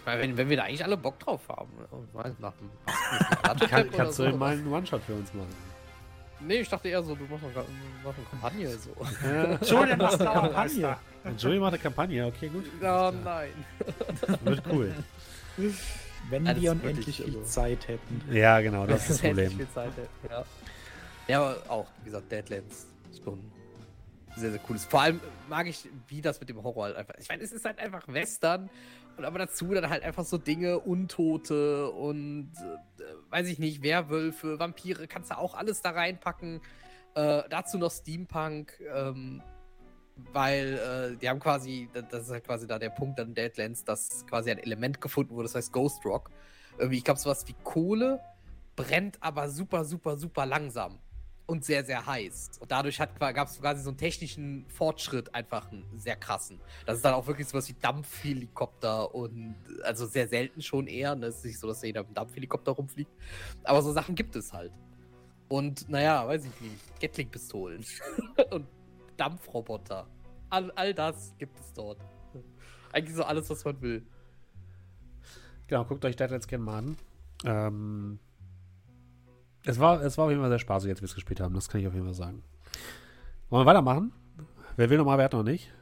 meine, 0.08 0.22
wenn, 0.22 0.38
wenn 0.38 0.50
wir 0.50 0.58
da 0.58 0.64
eigentlich 0.64 0.84
alle 0.84 0.98
Bock 0.98 1.20
drauf 1.20 1.42
haben, 1.50 1.70
ne, 1.78 2.36
nach 2.40 2.54
dem, 2.54 3.70
Kann, 3.70 3.92
kannst 3.92 4.20
du 4.20 4.30
mal 4.36 4.54
einen 4.54 4.72
One-Shot 4.72 5.04
für 5.04 5.14
uns 5.14 5.34
machen? 5.34 5.54
Nee, 6.40 6.62
ich 6.62 6.70
dachte 6.70 6.88
eher 6.88 7.04
so, 7.04 7.16
du 7.16 7.24
machst 7.26 7.44
eine, 7.44 7.66
machst 8.04 8.20
eine 8.20 8.28
Kampagne 8.30 8.78
so. 8.78 9.76
Julian 9.76 9.98
macht 9.98 10.22
eine 10.22 10.30
Kampagne. 10.30 10.98
Julian 11.38 11.62
macht 11.62 11.74
eine 11.74 11.82
Kampagne, 11.82 12.26
okay, 12.26 12.48
gut. 12.50 12.66
Oh 12.82 13.12
nein. 13.24 13.50
Wird 14.44 14.64
cool. 14.72 14.94
Wenn 16.30 16.46
ja, 16.46 16.56
wir 16.56 16.72
unendlich 16.72 17.18
viel. 17.18 17.44
Zeit 17.44 17.88
hätten. 17.88 18.22
Ja, 18.32 18.60
genau, 18.62 18.86
das 18.86 19.10
ist 19.10 19.10
das 19.10 19.22
Problem. 19.28 19.52
Viel 19.52 19.70
Zeit 19.74 19.92
hätten, 19.98 20.30
ja. 20.30 20.46
ja, 21.28 21.42
aber 21.42 21.58
auch, 21.70 21.88
wie 22.04 22.06
gesagt, 22.06 22.32
Deadlands 22.32 22.88
ist 23.12 23.24
schon 23.24 23.40
sehr, 24.36 24.52
sehr 24.52 24.60
cool. 24.70 24.78
Vor 24.78 25.02
allem 25.02 25.20
mag 25.50 25.68
ich, 25.68 25.90
wie 26.08 26.22
das 26.22 26.40
mit 26.40 26.50
dem 26.50 26.62
Horror 26.62 26.86
halt 26.86 26.96
einfach. 26.98 27.16
Ich 27.20 27.28
meine, 27.30 27.44
es 27.44 27.52
ist 27.52 27.66
halt 27.66 27.80
einfach 27.80 28.08
Western 28.08 28.70
und 29.18 29.26
aber 29.26 29.40
dazu 29.40 29.74
dann 29.74 29.90
halt 29.90 30.04
einfach 30.04 30.26
so 30.26 30.38
Dinge, 30.38 30.80
Untote 30.80 31.90
und 31.92 32.52
äh, 33.00 33.32
weiß 33.32 33.48
ich 33.48 33.60
nicht, 33.60 33.82
Werwölfe, 33.82 34.60
Vampire, 34.60 35.08
kannst 35.08 35.32
du 35.32 35.38
auch 35.38 35.56
alles 35.56 35.82
da 35.82 35.92
reinpacken. 35.92 36.62
Äh, 37.16 37.44
dazu 37.50 37.78
noch 37.78 37.92
Steampunk, 37.92 38.80
ähm, 38.94 39.42
weil 40.32 41.14
äh, 41.14 41.18
die 41.18 41.30
haben 41.30 41.40
quasi, 41.40 41.90
das 42.12 42.26
ist 42.26 42.32
halt 42.32 42.44
quasi 42.44 42.68
da 42.68 42.78
der 42.78 42.90
Punkt 42.90 43.20
an 43.20 43.34
Deadlands, 43.34 43.84
dass 43.84 44.26
quasi 44.28 44.52
ein 44.52 44.60
Element 44.60 45.02
gefunden 45.02 45.34
wurde, 45.36 45.48
das 45.48 45.56
heißt 45.56 45.74
Ghost 45.74 46.06
Rock. 46.06 46.30
Irgendwie, 46.78 46.98
ich 46.98 47.04
glaube, 47.04 47.20
sowas 47.20 47.48
wie 47.48 47.56
Kohle 47.64 48.20
brennt 48.76 49.18
aber 49.22 49.50
super, 49.50 49.84
super, 49.84 50.16
super 50.18 50.46
langsam 50.46 51.00
und 51.48 51.64
sehr, 51.64 51.84
sehr 51.84 52.06
heiß. 52.06 52.52
Und 52.60 52.72
dadurch 52.72 52.98
gab 52.98 53.48
es 53.48 53.60
quasi 53.60 53.82
so 53.82 53.90
einen 53.90 53.98
technischen 53.98 54.66
Fortschritt, 54.68 55.34
einfach 55.34 55.72
einen 55.72 55.86
sehr 55.98 56.18
krassen. 56.18 56.60
Das 56.86 56.98
ist 56.98 57.06
dann 57.06 57.14
auch 57.14 57.26
wirklich 57.26 57.48
sowas 57.48 57.68
wie 57.70 57.76
Dampfhelikopter 57.82 59.16
und 59.16 59.56
also 59.84 60.06
sehr 60.06 60.28
selten 60.28 60.62
schon 60.62 60.88
eher. 60.88 61.16
Das 61.16 61.20
ne? 61.22 61.28
ist 61.28 61.46
nicht 61.46 61.60
so, 61.60 61.68
dass 61.68 61.82
jeder 61.82 62.02
mit 62.02 62.10
einem 62.10 62.16
Dampfhelikopter 62.16 62.74
rumfliegt. 62.74 63.12
Aber 63.64 63.82
so 63.82 63.94
Sachen 63.94 64.14
gibt 64.14 64.36
es 64.36 64.52
halt. 64.54 64.74
Und 65.48 65.88
naja, 65.90 66.28
weiß 66.28 66.46
ich 66.46 66.62
nicht, 66.62 67.00
Gatling-Pistolen 67.00 67.86
und 68.52 68.68
Dampfroboter. 69.16 70.06
All, 70.50 70.70
all 70.72 70.94
das 70.94 71.34
gibt 71.38 71.58
es 71.60 71.72
dort. 71.74 72.00
Eigentlich 72.92 73.16
so 73.16 73.24
alles, 73.24 73.50
was 73.50 73.64
man 73.64 73.82
will. 73.82 74.06
Genau, 75.68 75.86
guckt 75.86 76.04
euch 76.04 76.16
Deadlands 76.16 76.48
gerne 76.48 76.64
mal 76.64 76.78
an. 76.78 76.98
Ähm, 77.46 78.20
es 79.68 79.80
war, 79.80 80.02
es 80.02 80.18
war 80.18 80.26
auf 80.26 80.32
jeden 80.32 80.42
Fall 80.42 80.50
sehr 80.50 80.60
spaßig, 80.60 80.88
jetzt 80.88 81.02
wir 81.02 81.06
es 81.06 81.16
gespielt 81.16 81.42
haben. 81.42 81.54
Das 81.54 81.70
kann 81.70 81.82
ich 81.82 81.88
auf 81.88 81.94
jeden 81.94 82.06
Fall 82.06 82.14
sagen. 82.14 82.44
Wollen 83.50 83.66
wir 83.66 83.70
weitermachen? 83.70 84.14
Wer 84.78 84.90
will 84.90 84.98
nochmal, 84.98 85.18
wer 85.18 85.26
hat 85.26 85.34
noch 85.34 85.44
nicht? 85.44 85.74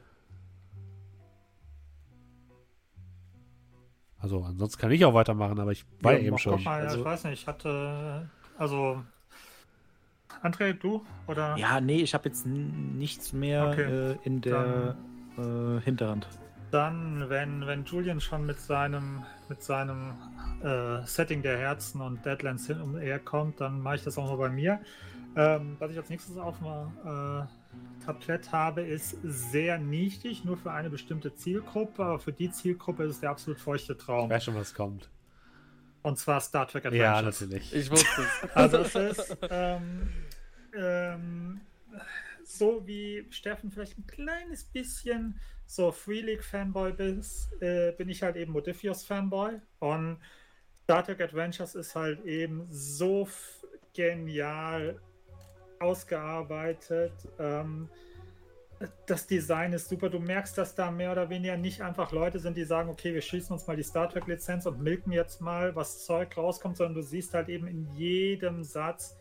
Also, 4.17 4.43
ansonsten 4.43 4.81
kann 4.81 4.91
ich 4.91 5.05
auch 5.05 5.13
weitermachen, 5.13 5.59
aber 5.59 5.71
ich 5.71 5.85
war 6.01 6.13
ja, 6.13 6.19
eben 6.19 6.37
schon. 6.39 6.63
Mal, 6.63 6.81
also, 6.81 6.99
ich 6.99 7.05
weiß 7.05 7.25
nicht, 7.25 7.41
ich 7.41 7.47
hatte. 7.47 8.27
Also. 8.57 9.03
André, 10.41 10.73
du? 10.73 11.05
Oder? 11.27 11.55
Ja, 11.57 11.79
nee, 11.79 12.01
ich 12.01 12.13
habe 12.13 12.29
jetzt 12.29 12.45
nichts 12.45 13.33
mehr 13.33 13.67
okay. 13.67 13.83
äh, 13.83 14.17
in 14.23 14.41
der 14.41 14.95
dann, 15.37 15.77
äh, 15.77 15.81
Hinterhand. 15.81 16.27
Dann, 16.71 17.29
wenn, 17.29 17.65
wenn 17.67 17.85
Julian 17.85 18.19
schon 18.19 18.45
mit 18.45 18.59
seinem, 18.59 19.23
mit 19.49 19.63
seinem 19.63 20.13
äh, 20.63 21.05
Setting 21.05 21.41
der 21.41 21.57
Herzen 21.57 22.01
und 22.01 22.25
Deadlands 22.25 22.67
hin 22.67 22.81
und 22.81 22.99
her 22.99 23.19
kommt, 23.19 23.61
dann 23.61 23.81
mache 23.81 23.95
ich 23.95 24.03
das 24.03 24.17
auch 24.17 24.27
mal 24.27 24.37
bei 24.37 24.49
mir. 24.49 24.79
Ähm, 25.35 25.75
was 25.79 25.91
ich 25.91 25.97
als 25.97 26.09
nächstes 26.09 26.37
auf 26.37 26.57
dem 26.59 26.67
äh, 26.67 28.05
Tablett 28.05 28.51
habe, 28.51 28.81
ist 28.81 29.17
sehr 29.23 29.77
nichtig, 29.77 30.45
nur 30.45 30.57
für 30.57 30.71
eine 30.71 30.89
bestimmte 30.89 31.35
Zielgruppe, 31.35 32.03
aber 32.03 32.19
für 32.19 32.31
die 32.31 32.49
Zielgruppe 32.51 33.03
ist 33.03 33.11
es 33.11 33.19
der 33.19 33.31
absolut 33.31 33.59
feuchte 33.59 33.97
Traum. 33.97 34.25
Ich 34.25 34.31
weiß 34.31 34.45
schon, 34.45 34.55
was 34.55 34.73
kommt. 34.73 35.09
Und 36.03 36.19
zwar 36.19 36.39
Star 36.39 36.67
Trek 36.67 36.85
Adventures. 36.85 37.01
Ja, 37.01 37.21
natürlich. 37.21 37.73
Ich 37.73 37.89
wusste 37.91 38.21
es. 38.21 38.49
Also 38.55 38.77
es 38.77 38.95
ist 38.95 39.37
ähm, 39.49 40.09
ähm, 40.77 41.61
so 42.43 42.85
wie 42.85 43.25
Steffen 43.31 43.71
vielleicht 43.71 43.97
ein 43.97 44.05
kleines 44.05 44.65
bisschen 44.65 45.39
so 45.65 45.91
Free 45.91 46.21
League 46.21 46.43
Fanboy 46.43 46.93
bist, 46.93 47.49
äh, 47.61 47.91
bin 47.91 48.09
ich 48.09 48.21
halt 48.23 48.35
eben 48.35 48.51
Modifius 48.51 49.03
Fanboy. 49.03 49.59
Und 49.79 50.19
Star 50.83 51.03
Trek 51.03 51.21
Adventures 51.21 51.75
ist 51.75 51.95
halt 51.95 52.23
eben 52.25 52.67
so 52.69 53.27
genial 53.93 54.99
ausgearbeitet. 55.79 57.13
Ähm, 57.39 57.89
das 59.05 59.25
Design 59.25 59.73
ist 59.73 59.89
super. 59.89 60.09
Du 60.09 60.19
merkst, 60.19 60.57
dass 60.57 60.75
da 60.75 60.91
mehr 60.91 61.11
oder 61.11 61.29
weniger 61.29 61.57
nicht 61.57 61.81
einfach 61.81 62.11
Leute 62.11 62.39
sind, 62.39 62.57
die 62.57 62.65
sagen, 62.65 62.89
okay, 62.89 63.13
wir 63.13 63.21
schießen 63.21 63.53
uns 63.53 63.65
mal 63.67 63.75
die 63.75 63.83
Star 63.83 64.09
Trek-Lizenz 64.09 64.65
und 64.65 64.81
milken 64.81 65.11
jetzt 65.11 65.41
mal, 65.41 65.75
was 65.75 66.05
Zeug 66.05 66.35
rauskommt, 66.37 66.77
sondern 66.77 66.95
du 66.95 67.01
siehst 67.01 67.33
halt 67.33 67.49
eben 67.49 67.67
in 67.67 67.87
jedem 67.93 68.63
Satz, 68.63 69.15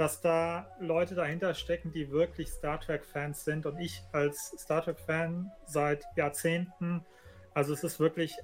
dass 0.00 0.22
da 0.22 0.66
Leute 0.80 1.14
dahinter 1.14 1.52
stecken, 1.52 1.92
die 1.92 2.10
wirklich 2.10 2.48
Star 2.48 2.80
Trek-Fans 2.80 3.44
sind. 3.44 3.66
Und 3.66 3.78
ich 3.78 4.02
als 4.12 4.54
Star 4.58 4.82
Trek-Fan 4.82 5.52
seit 5.66 6.06
Jahrzehnten, 6.16 7.04
also 7.52 7.74
es 7.74 7.84
ist 7.84 8.00
wirklich 8.00 8.34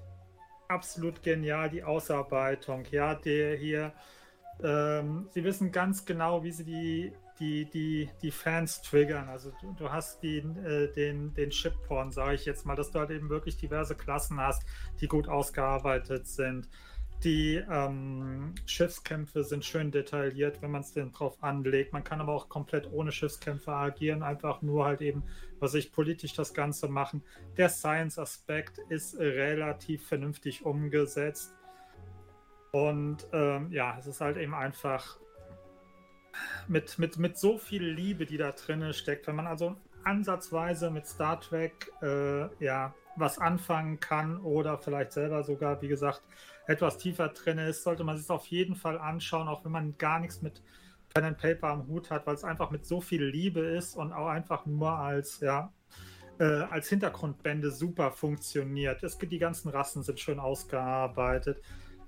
absolut 0.69 1.23
genial, 1.23 1.70
die 1.70 1.83
Ausarbeitung. 1.83 2.85
Ja, 2.91 3.15
der 3.15 3.57
hier, 3.57 3.95
ähm, 4.62 5.31
sie 5.31 5.45
wissen 5.45 5.73
ganz 5.73 6.05
genau, 6.05 6.45
wie 6.45 6.53
sie 6.53 6.65
die 6.65 7.12
die, 7.39 7.66
die, 7.66 8.09
die 8.23 8.31
Fans 8.31 8.81
triggern. 8.83 9.28
Also 9.28 9.53
du, 9.61 9.74
du 9.74 9.93
hast 9.93 10.23
die, 10.23 10.39
äh, 10.39 10.93
den, 10.93 11.35
den 11.35 11.51
Chip-Porn, 11.51 12.11
sage 12.11 12.35
ich 12.35 12.47
jetzt 12.47 12.65
mal, 12.65 12.77
dass 12.77 12.91
du 12.91 12.99
halt 12.99 13.11
eben 13.11 13.28
wirklich 13.28 13.57
diverse 13.59 13.95
Klassen 13.95 14.41
hast, 14.41 14.62
die 15.01 15.07
gut 15.07 15.28
ausgearbeitet 15.28 16.27
sind. 16.27 16.69
Die 17.24 17.56
ähm, 17.56 18.55
Schiffskämpfe 18.66 19.43
sind 19.43 19.64
schön 19.64 19.90
detailliert, 19.90 20.60
wenn 20.60 20.70
man 20.70 20.82
es 20.82 20.93
denn 20.93 21.12
drauf 21.12 21.43
anlegt. 21.43 21.93
Man 21.93 22.05
kann 22.05 22.20
aber 22.20 22.34
auch 22.34 22.48
komplett 22.48 22.93
ohne 22.93 23.10
Schiffskämpfe 23.10 23.72
agieren, 23.72 24.22
einfach 24.22 24.60
nur 24.60 24.84
halt 24.84 25.01
eben, 25.01 25.24
was 25.59 25.74
ich 25.74 25.93
politisch 25.93 26.34
das 26.34 26.52
Ganze 26.52 26.88
machen. 26.88 27.22
Der 27.56 27.70
Science-Aspekt 27.70 28.78
ist 28.90 29.18
relativ 29.18 30.06
vernünftig 30.06 30.64
umgesetzt. 30.64 31.55
Und 32.72 33.26
ähm, 33.32 33.72
ja, 33.72 33.97
es 33.98 34.06
ist 34.06 34.20
halt 34.20 34.36
eben 34.36 34.55
einfach 34.55 35.18
mit, 36.68 36.98
mit, 36.98 37.16
mit 37.16 37.38
so 37.38 37.56
viel 37.56 37.82
Liebe, 37.82 38.26
die 38.26 38.36
da 38.36 38.52
drin 38.52 38.93
steckt, 38.93 39.26
wenn 39.26 39.36
man 39.36 39.47
also 39.47 39.76
ansatzweise 40.05 40.90
mit 40.90 41.06
Star 41.06 41.40
Trek 41.40 41.90
äh, 42.02 42.48
ja 42.62 42.94
was 43.16 43.38
anfangen 43.38 43.98
kann 43.98 44.38
oder 44.38 44.78
vielleicht 44.78 45.12
selber 45.12 45.43
sogar, 45.43 45.80
wie 45.82 45.88
gesagt, 45.88 46.22
etwas 46.66 46.98
tiefer 46.98 47.28
drin 47.28 47.59
ist, 47.59 47.82
sollte 47.82 48.05
man 48.05 48.16
sich 48.18 48.28
auf 48.30 48.47
jeden 48.47 48.74
Fall 48.74 48.98
anschauen, 48.98 49.48
auch 49.48 49.64
wenn 49.64 49.72
man 49.72 49.98
gar 49.98 50.20
nichts 50.20 50.43
mit 50.43 50.62
Pen 51.14 51.24
and 51.24 51.38
Paper 51.38 51.68
am 51.68 51.86
Hut 51.86 52.10
hat, 52.10 52.26
weil 52.26 52.34
es 52.34 52.44
einfach 52.44 52.70
mit 52.70 52.84
so 52.84 53.01
viel 53.01 53.24
Liebe 53.24 53.60
ist 53.60 53.97
und 53.97 54.12
auch 54.12 54.28
einfach 54.28 54.66
nur 54.66 54.90
als, 54.90 55.40
ja, 55.40 55.72
äh, 56.38 56.44
als 56.44 56.88
Hintergrundbände 56.88 57.70
super 57.70 58.10
funktioniert. 58.10 59.02
Es 59.02 59.18
gibt 59.18 59.32
die 59.32 59.38
ganzen 59.38 59.70
Rassen 59.70 60.02
sind 60.02 60.20
schön 60.20 60.38
ausgearbeitet 60.38 61.62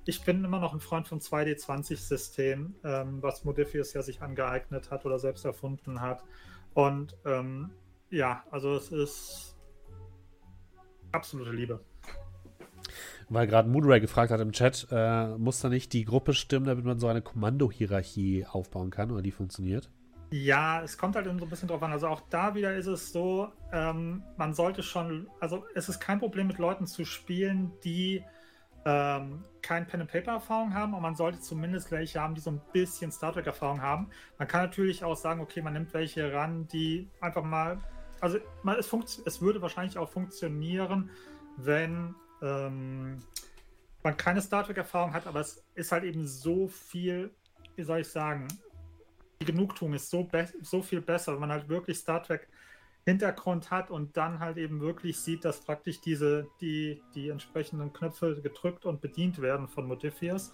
ich 0.09 0.25
bin 0.25 0.43
immer 0.43 0.59
noch 0.59 0.73
ein 0.73 0.81
Freund 0.81 1.07
vom 1.07 1.19
2D20-System, 1.19 2.75
ähm, 2.83 3.23
was 3.23 3.45
Modifius 3.45 3.93
ja 3.93 4.01
sich 4.01 4.23
angeeignet 4.23 4.91
hat 4.91 5.05
oder 5.05 5.19
selbst 5.19 5.45
erfunden 5.45 6.01
hat. 6.01 6.25
Und 6.73 7.15
ähm, 7.27 7.73
ja, 8.09 8.43
also 8.51 8.75
es 8.75 8.91
ist 8.91 9.55
absolute 11.13 11.53
Liebe. 11.53 11.85
Weil 13.31 13.47
gerade 13.47 13.69
Moonray 13.69 14.01
gefragt 14.01 14.31
hat 14.31 14.41
im 14.41 14.53
Chat, 14.53 14.89
äh, 14.91 15.37
muss 15.37 15.61
da 15.61 15.69
nicht 15.69 15.93
die 15.93 16.05
Gruppe 16.05 16.33
stimmen, 16.33 16.67
damit 16.67 16.85
man 16.85 16.99
so 16.99 17.09
eine 17.09 17.21
Kommandohierarchie 17.21 18.47
aufbauen 18.47 18.91
kann 18.91 19.11
oder 19.11 19.23
die 19.23 19.33
funktioniert? 19.33 19.91
Ja, 20.31 20.83
es 20.83 20.99
kommt 20.99 21.17
halt 21.17 21.25
so 21.25 21.31
ein 21.31 21.39
bisschen 21.49 21.69
drauf 21.69 21.83
an. 21.83 21.93
Also 21.93 22.09
auch 22.09 22.23
da 22.29 22.55
wieder 22.55 22.75
ist 22.75 22.87
es 22.87 23.13
so, 23.13 23.49
ähm, 23.73 24.23
man 24.37 24.53
sollte 24.55 24.83
schon, 24.83 25.29
also 25.41 25.65
es 25.75 25.89
ist 25.89 26.01
kein 26.01 26.19
Problem 26.19 26.47
mit 26.47 26.59
Leuten 26.59 26.87
zu 26.87 27.05
spielen, 27.05 27.73
die 27.85 28.23
ähm, 28.85 29.45
kein 29.63 29.87
Pen-and-Paper-Erfahrung 29.87 30.73
haben, 30.75 30.95
aber 30.95 31.03
man 31.03 31.17
sollte 31.17 31.41
zumindest 31.41 31.91
welche 31.91 32.21
haben, 32.21 32.35
die 32.35 32.41
so 32.41 32.51
ein 32.51 32.61
bisschen 32.73 33.11
Star 33.11 33.33
Trek-Erfahrung 33.33 33.83
haben. 33.83 34.09
Man 34.39 34.49
kann 34.49 34.63
natürlich 34.63 35.05
auch 35.05 35.17
sagen, 35.17 35.41
okay, 35.41 35.61
man 35.61 35.75
nimmt 35.75 35.93
welche 35.93 36.33
ran, 36.33 36.67
die 36.69 37.09
einfach 37.21 37.43
mal, 37.43 37.79
also 38.21 38.39
man, 38.63 38.77
es, 38.77 38.91
es 39.25 39.41
würde 39.43 39.61
wahrscheinlich 39.61 39.99
auch 39.99 40.09
funktionieren, 40.09 41.11
wenn 41.57 42.15
ähm, 42.43 43.21
man 44.03 44.17
keine 44.17 44.41
Star 44.41 44.65
Trek-Erfahrung 44.65 45.13
hat, 45.13 45.27
aber 45.27 45.41
es 45.41 45.65
ist 45.75 45.93
halt 45.93 46.05
eben 46.05 46.27
so 46.27 46.69
viel, 46.69 47.31
wie 47.77 47.83
soll 47.83 48.01
ich 48.01 48.09
sagen, 48.09 48.49
die 49.41 49.47
Genugtuung 49.47 49.95
ist 49.95 50.11
so, 50.11 50.29
so 50.63 50.83
viel 50.83 51.01
besser, 51.01 51.33
wenn 51.33 51.41
man 51.41 51.53
halt 51.53 51.69
wirklich 51.69 51.99
Star 51.99 52.23
Trek 52.23 52.49
Hintergrund 53.09 53.71
hat 53.71 53.91
und 53.91 54.17
dann 54.19 54.39
halt 54.39 54.59
eben 54.59 54.81
wirklich 54.81 55.19
sieht, 55.19 55.43
dass 55.45 55.61
praktisch 55.61 55.99
diese, 56.01 56.47
die, 56.61 57.03
die 57.15 57.31
entsprechenden 57.31 57.93
Knöpfe 57.93 58.39
gedrückt 58.43 58.85
und 58.85 59.01
bedient 59.01 59.41
werden 59.41 59.67
von 59.67 59.87
Modifiers. 59.87 60.53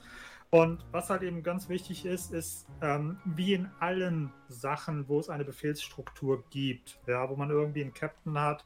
Und 0.51 0.85
was 0.93 1.11
halt 1.11 1.23
eben 1.23 1.43
ganz 1.43 1.69
wichtig 1.69 2.05
ist, 2.05 2.33
ist, 2.33 2.69
ähm, 2.81 3.19
wie 3.25 3.55
in 3.55 3.69
allen 3.81 4.33
Sachen, 4.47 5.09
wo 5.09 5.19
es 5.19 5.29
eine 5.29 5.45
Befehlsstruktur 5.45 6.45
gibt, 6.51 7.01
ja, 7.09 7.29
wo 7.29 7.35
man 7.35 7.51
irgendwie 7.51 7.83
einen 7.83 7.93
Captain 7.93 8.39
hat, 8.39 8.65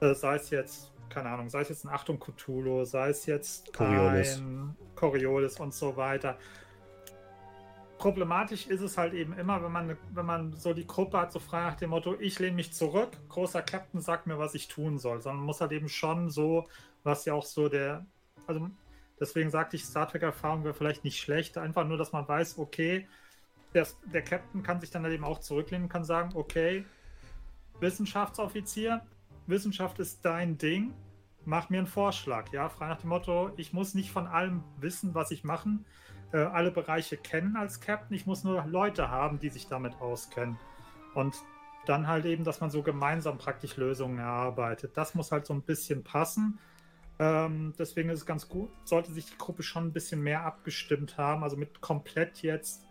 äh, 0.00 0.12
sei 0.12 0.36
es 0.36 0.50
jetzt, 0.50 0.92
keine 1.08 1.30
Ahnung, 1.30 1.48
sei 1.48 1.60
es 1.60 1.68
jetzt 1.68 1.84
ein 1.84 1.90
Achtung 1.90 2.18
Cthulhu, 2.18 2.84
sei 2.84 3.10
es 3.10 3.26
jetzt 3.26 3.72
Coriolis. 3.72 4.38
ein 4.38 4.76
Coriolis 4.94 5.58
und 5.60 5.74
so 5.74 5.96
weiter 5.96 6.38
problematisch 7.98 8.66
ist 8.66 8.80
es 8.80 8.98
halt 8.98 9.14
eben 9.14 9.32
immer, 9.38 9.62
wenn 9.62 9.72
man, 9.72 9.96
wenn 10.12 10.26
man 10.26 10.52
so 10.54 10.74
die 10.74 10.86
Gruppe 10.86 11.18
hat, 11.18 11.32
so 11.32 11.38
frei 11.38 11.62
nach 11.62 11.76
dem 11.76 11.90
Motto, 11.90 12.16
ich 12.20 12.38
lehne 12.38 12.56
mich 12.56 12.72
zurück, 12.72 13.10
großer 13.28 13.62
Captain 13.62 14.00
sagt 14.00 14.26
mir, 14.26 14.38
was 14.38 14.54
ich 14.54 14.68
tun 14.68 14.98
soll, 14.98 15.20
sondern 15.20 15.38
man 15.38 15.46
muss 15.46 15.60
halt 15.60 15.72
eben 15.72 15.88
schon 15.88 16.30
so, 16.30 16.68
was 17.04 17.24
ja 17.24 17.34
auch 17.34 17.44
so 17.44 17.68
der, 17.68 18.04
also 18.46 18.68
deswegen 19.18 19.50
sagte 19.50 19.76
ich, 19.76 19.84
Star 19.84 20.08
Trek-Erfahrung 20.08 20.64
wäre 20.64 20.74
vielleicht 20.74 21.04
nicht 21.04 21.18
schlecht, 21.18 21.58
einfach 21.58 21.86
nur, 21.86 21.96
dass 21.96 22.12
man 22.12 22.28
weiß, 22.28 22.58
okay, 22.58 23.08
der, 23.74 23.86
der 24.12 24.22
Captain 24.22 24.62
kann 24.62 24.80
sich 24.80 24.90
dann 24.90 25.02
halt 25.02 25.14
eben 25.14 25.24
auch 25.24 25.40
zurücklehnen, 25.40 25.88
kann 25.88 26.04
sagen, 26.04 26.30
okay, 26.34 26.84
Wissenschaftsoffizier, 27.80 29.02
Wissenschaft 29.48 29.98
ist 29.98 30.24
dein 30.24 30.58
Ding, 30.58 30.94
mach 31.44 31.70
mir 31.70 31.78
einen 31.78 31.86
Vorschlag, 31.86 32.52
ja, 32.52 32.68
frei 32.68 32.88
nach 32.88 33.00
dem 33.00 33.10
Motto, 33.10 33.50
ich 33.56 33.72
muss 33.72 33.94
nicht 33.94 34.10
von 34.10 34.26
allem 34.26 34.62
wissen, 34.78 35.14
was 35.14 35.30
ich 35.30 35.44
machen 35.44 35.84
äh, 36.32 36.38
alle 36.38 36.70
Bereiche 36.70 37.16
kennen 37.16 37.56
als 37.56 37.80
Captain. 37.80 38.16
Ich 38.16 38.26
muss 38.26 38.44
nur 38.44 38.64
Leute 38.66 39.10
haben, 39.10 39.38
die 39.38 39.48
sich 39.48 39.68
damit 39.68 40.00
auskennen. 40.00 40.58
Und 41.14 41.36
dann 41.86 42.06
halt 42.08 42.24
eben, 42.26 42.44
dass 42.44 42.60
man 42.60 42.70
so 42.70 42.82
gemeinsam 42.82 43.38
praktisch 43.38 43.76
Lösungen 43.76 44.18
erarbeitet. 44.18 44.96
Das 44.96 45.14
muss 45.14 45.30
halt 45.30 45.46
so 45.46 45.54
ein 45.54 45.62
bisschen 45.62 46.02
passen. 46.02 46.58
Ähm, 47.18 47.72
deswegen 47.78 48.10
ist 48.10 48.20
es 48.20 48.26
ganz 48.26 48.48
gut, 48.48 48.70
sollte 48.84 49.12
sich 49.12 49.26
die 49.26 49.38
Gruppe 49.38 49.62
schon 49.62 49.86
ein 49.86 49.92
bisschen 49.92 50.22
mehr 50.22 50.44
abgestimmt 50.44 51.16
haben. 51.16 51.42
Also 51.42 51.56
mit 51.56 51.80
komplett 51.80 52.42
jetzt. 52.42 52.84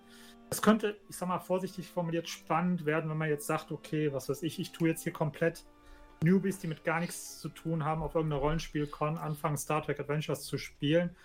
Es 0.50 0.62
könnte, 0.62 0.98
ich 1.10 1.18
sag 1.18 1.28
mal 1.28 1.40
vorsichtig 1.40 1.90
formuliert, 1.90 2.30
spannend 2.30 2.86
werden, 2.86 3.10
wenn 3.10 3.18
man 3.18 3.30
jetzt 3.30 3.48
sagt, 3.48 3.72
okay, 3.72 4.14
was 4.14 4.30
weiß 4.30 4.44
ich, 4.44 4.60
ich 4.60 4.72
tue 4.72 4.90
jetzt 4.90 5.04
hier 5.04 5.14
komplett 5.14 5.66
Newbies, 6.24 6.60
die 6.60 6.68
mit 6.68 6.84
gar 6.84 7.00
nichts 7.00 7.40
zu 7.40 7.50
tun 7.50 7.86
haben, 7.86 8.02
auf 8.02 8.16
irgendeiner 8.16 8.42
Rollenspielcon 8.42 9.18
anfangen, 9.18 9.58
Star 9.58 9.84
Trek 9.84 10.00
Adventures 10.00 10.44
zu 10.44 10.58
spielen 10.58 11.16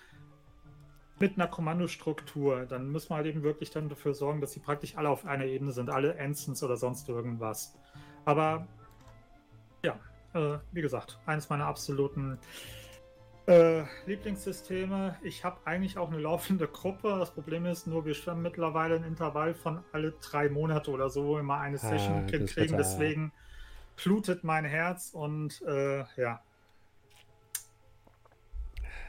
mit 1.20 1.34
einer 1.36 1.48
Kommandostruktur, 1.48 2.64
dann 2.64 2.90
müssen 2.90 3.10
wir 3.10 3.16
halt 3.16 3.26
eben 3.26 3.42
wirklich 3.42 3.70
dann 3.70 3.90
dafür 3.90 4.14
sorgen, 4.14 4.40
dass 4.40 4.52
sie 4.52 4.60
praktisch 4.60 4.96
alle 4.96 5.10
auf 5.10 5.26
einer 5.26 5.44
Ebene 5.44 5.70
sind, 5.70 5.90
alle 5.90 6.14
Ensigns 6.14 6.62
oder 6.62 6.78
sonst 6.78 7.08
irgendwas. 7.10 7.74
Aber 8.24 8.66
ja, 9.84 9.98
äh, 10.32 10.58
wie 10.72 10.80
gesagt, 10.80 11.18
eines 11.26 11.50
meiner 11.50 11.66
absoluten 11.66 12.38
äh, 13.46 13.82
Lieblingssysteme. 14.06 15.16
Ich 15.22 15.44
habe 15.44 15.58
eigentlich 15.66 15.98
auch 15.98 16.10
eine 16.10 16.20
laufende 16.20 16.66
Gruppe. 16.66 17.16
Das 17.18 17.30
Problem 17.32 17.66
ist 17.66 17.86
nur, 17.86 18.06
wir 18.06 18.14
schwimmen 18.14 18.42
mittlerweile 18.42 18.96
ein 18.96 19.04
Intervall 19.04 19.54
von 19.54 19.84
alle 19.92 20.12
drei 20.22 20.48
Monate 20.48 20.90
oder 20.90 21.10
so 21.10 21.38
immer 21.38 21.58
eine 21.58 21.76
ah, 21.76 21.78
Session 21.78 22.24
ah, 22.24 22.30
kriegen. 22.30 22.76
Deswegen 22.76 23.32
blutet 24.02 24.44
mein 24.44 24.64
Herz 24.64 25.10
und 25.12 25.62
äh, 25.66 26.04
ja, 26.16 26.40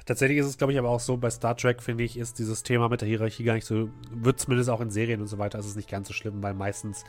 Tatsächlich 0.06 0.40
ist 0.40 0.48
es, 0.48 0.58
glaube 0.58 0.74
ich, 0.74 0.80
aber 0.80 0.90
auch 0.90 1.00
so, 1.00 1.18
bei 1.18 1.30
Star 1.30 1.56
Trek, 1.56 1.82
finde 1.82 2.04
ich, 2.04 2.18
ist 2.18 2.40
dieses 2.40 2.64
Thema 2.64 2.90
mit 2.90 3.02
der 3.02 3.08
Hierarchie 3.08 3.44
gar 3.44 3.54
nicht 3.54 3.66
so, 3.66 3.90
wird 4.12 4.40
zumindest 4.40 4.70
auch 4.70 4.82
in 4.82 4.90
Serien 4.90 5.22
und 5.22 5.28
so 5.28 5.38
weiter, 5.38 5.60
ist 5.60 5.68
es 5.68 5.76
nicht 5.76 5.90
ganz 5.90 6.08
so 6.08 6.14
schlimm, 6.14 6.42
weil 6.42 6.56
meistens 6.56 7.04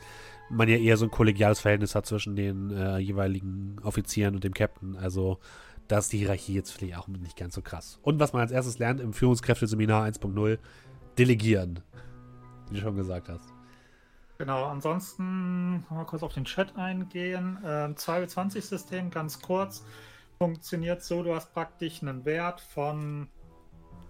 man 0.49 0.69
ja 0.69 0.77
eher 0.77 0.97
so 0.97 1.05
ein 1.05 1.11
kollegiales 1.11 1.59
Verhältnis 1.59 1.95
hat 1.95 2.05
zwischen 2.05 2.35
den 2.35 2.69
äh, 2.71 2.99
jeweiligen 2.99 3.77
Offizieren 3.83 4.35
und 4.35 4.43
dem 4.43 4.53
Captain. 4.53 4.95
Also 4.95 5.39
da 5.87 5.97
ist 5.97 6.13
die 6.13 6.19
Hierarchie 6.19 6.53
jetzt 6.53 6.71
vielleicht 6.71 6.97
auch 6.97 7.07
nicht 7.07 7.35
ganz 7.35 7.55
so 7.55 7.61
krass. 7.61 7.99
Und 8.03 8.19
was 8.19 8.31
man 8.31 8.43
als 8.43 8.51
erstes 8.51 8.77
lernt 8.77 9.01
im 9.01 9.13
Führungskräfteseminar 9.13 10.05
1.0, 10.05 10.59
delegieren. 11.17 11.79
Wie 12.69 12.75
du 12.75 12.81
schon 12.81 12.95
gesagt 12.95 13.27
hast. 13.27 13.52
Genau, 14.39 14.65
ansonsten 14.65 15.85
mal 15.89 16.05
kurz 16.05 16.23
auf 16.23 16.33
den 16.33 16.45
Chat 16.45 16.75
eingehen. 16.75 17.59
Ähm, 17.63 17.95
2W20-System, 17.95 19.11
ganz 19.11 19.41
kurz, 19.41 19.85
funktioniert 20.37 21.03
so, 21.03 21.23
du 21.23 21.35
hast 21.35 21.53
praktisch 21.53 22.01
einen 22.01 22.25
Wert 22.25 22.59
von, 22.59 23.29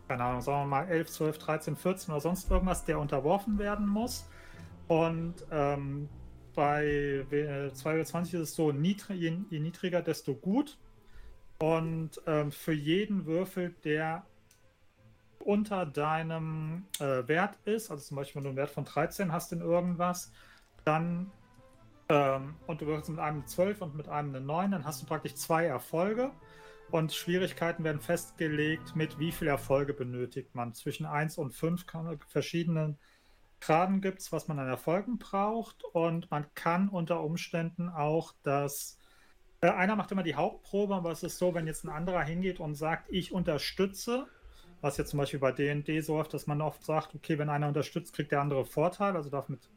keine 0.07 0.23
Ahnung, 0.23 0.41
sagen 0.41 0.61
wir 0.61 0.77
mal 0.77 0.87
11, 0.87 1.11
12, 1.11 1.37
13, 1.39 1.75
14 1.75 2.11
oder 2.11 2.21
sonst 2.21 2.49
irgendwas, 2.49 2.85
der 2.85 2.99
unterworfen 2.99 3.59
werden 3.59 3.87
muss. 3.87 4.27
Und 4.87 5.35
ähm, 5.51 6.09
bei 6.55 7.25
2W20 7.31 8.21
ist 8.21 8.33
es 8.33 8.55
so, 8.55 8.71
niedrig, 8.71 9.19
je, 9.19 9.37
je, 9.49 9.59
niedriger, 9.59 10.01
desto 10.01 10.35
gut. 10.35 10.77
Und 11.59 12.21
ähm, 12.27 12.51
für 12.51 12.73
jeden 12.73 13.25
Würfel, 13.25 13.75
der 13.83 14.25
unter 15.43 15.85
deinem 15.85 16.85
äh, 16.99 17.27
Wert 17.27 17.57
ist, 17.65 17.91
also 17.91 18.03
zum 18.03 18.17
Beispiel 18.17 18.37
wenn 18.37 18.43
du 18.43 18.49
einen 18.49 18.57
Wert 18.57 18.71
von 18.71 18.85
13 18.85 19.31
hast 19.31 19.51
in 19.53 19.61
irgendwas, 19.61 20.31
dann 20.85 21.31
ähm, 22.09 22.55
und 22.67 22.81
du 22.81 22.85
würfelst 22.85 23.09
mit 23.09 23.19
einem 23.19 23.45
12 23.45 23.81
und 23.81 23.95
mit 23.95 24.09
einem 24.09 24.29
eine 24.35 24.45
9, 24.45 24.71
dann 24.71 24.85
hast 24.85 25.01
du 25.01 25.05
praktisch 25.05 25.35
zwei 25.35 25.65
Erfolge 25.65 26.31
und 26.91 27.13
Schwierigkeiten 27.13 27.83
werden 27.83 28.01
festgelegt, 28.01 28.95
mit 28.95 29.19
wie 29.19 29.31
viel 29.31 29.47
Erfolge 29.47 29.93
benötigt 29.93 30.53
man. 30.55 30.73
Zwischen 30.73 31.05
1 31.05 31.37
und 31.37 31.51
5 31.51 31.85
kann, 31.87 32.19
verschiedenen 32.27 32.97
Graden 33.61 34.01
gibt 34.01 34.19
es, 34.19 34.31
was 34.31 34.47
man 34.47 34.59
an 34.59 34.67
Erfolgen 34.67 35.17
braucht 35.17 35.83
und 35.93 36.29
man 36.29 36.45
kann 36.53 36.89
unter 36.89 37.21
Umständen 37.21 37.89
auch 37.89 38.33
das 38.43 38.97
äh, 39.63 39.69
einer 39.69 39.95
macht 39.95 40.11
immer 40.11 40.23
die 40.23 40.35
Hauptprobe, 40.35 40.93
aber 40.93 41.11
es 41.11 41.23
ist 41.23 41.37
so, 41.37 41.53
wenn 41.53 41.67
jetzt 41.67 41.85
ein 41.85 41.89
anderer 41.89 42.21
hingeht 42.21 42.59
und 42.59 42.75
sagt, 42.75 43.07
ich 43.09 43.31
unterstütze, 43.31 44.27
was 44.83 44.97
jetzt 44.97 45.11
zum 45.11 45.19
Beispiel 45.19 45.39
bei 45.39 45.53
DD 45.53 46.01
so 46.01 46.15
oft, 46.15 46.33
dass 46.33 46.45
man 46.45 46.61
oft 46.61 46.83
sagt, 46.83 47.15
okay, 47.15 47.39
wenn 47.39 47.49
einer 47.49 47.69
unterstützt, 47.69 48.13
kriegt 48.13 48.33
der 48.33 48.41
andere 48.41 48.65
Vorteil, 48.65 49.15
also 49.15 49.29
darf 49.29 49.47
mit, 49.47 49.69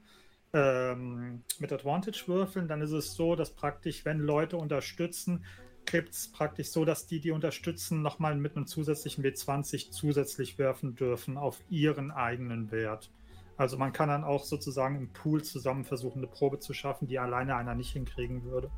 ähm, 0.52 1.44
mit 1.60 1.72
Advantage 1.72 2.24
würfeln. 2.26 2.66
Dann 2.66 2.82
ist 2.82 2.90
es 2.90 3.14
so, 3.14 3.36
dass 3.36 3.54
praktisch, 3.54 4.04
wenn 4.04 4.18
Leute 4.18 4.56
unterstützen, 4.56 5.44
gibt 5.84 6.10
es 6.10 6.32
praktisch 6.32 6.70
so, 6.70 6.84
dass 6.84 7.06
die, 7.06 7.20
die 7.20 7.30
unterstützen, 7.30 8.02
nochmal 8.02 8.34
mit 8.34 8.56
einem 8.56 8.66
zusätzlichen 8.66 9.22
W20 9.22 9.92
zusätzlich 9.92 10.58
werfen 10.58 10.96
dürfen 10.96 11.36
auf 11.38 11.60
ihren 11.70 12.10
eigenen 12.10 12.72
Wert. 12.72 13.12
Also 13.56 13.78
man 13.78 13.92
kann 13.92 14.08
dann 14.08 14.24
auch 14.24 14.42
sozusagen 14.42 14.96
im 14.96 15.12
Pool 15.12 15.44
zusammen 15.44 15.84
versuchen, 15.84 16.18
eine 16.18 16.26
Probe 16.26 16.58
zu 16.58 16.74
schaffen, 16.74 17.06
die 17.06 17.20
alleine 17.20 17.54
einer 17.54 17.76
nicht 17.76 17.92
hinkriegen 17.92 18.42
würde. 18.42 18.72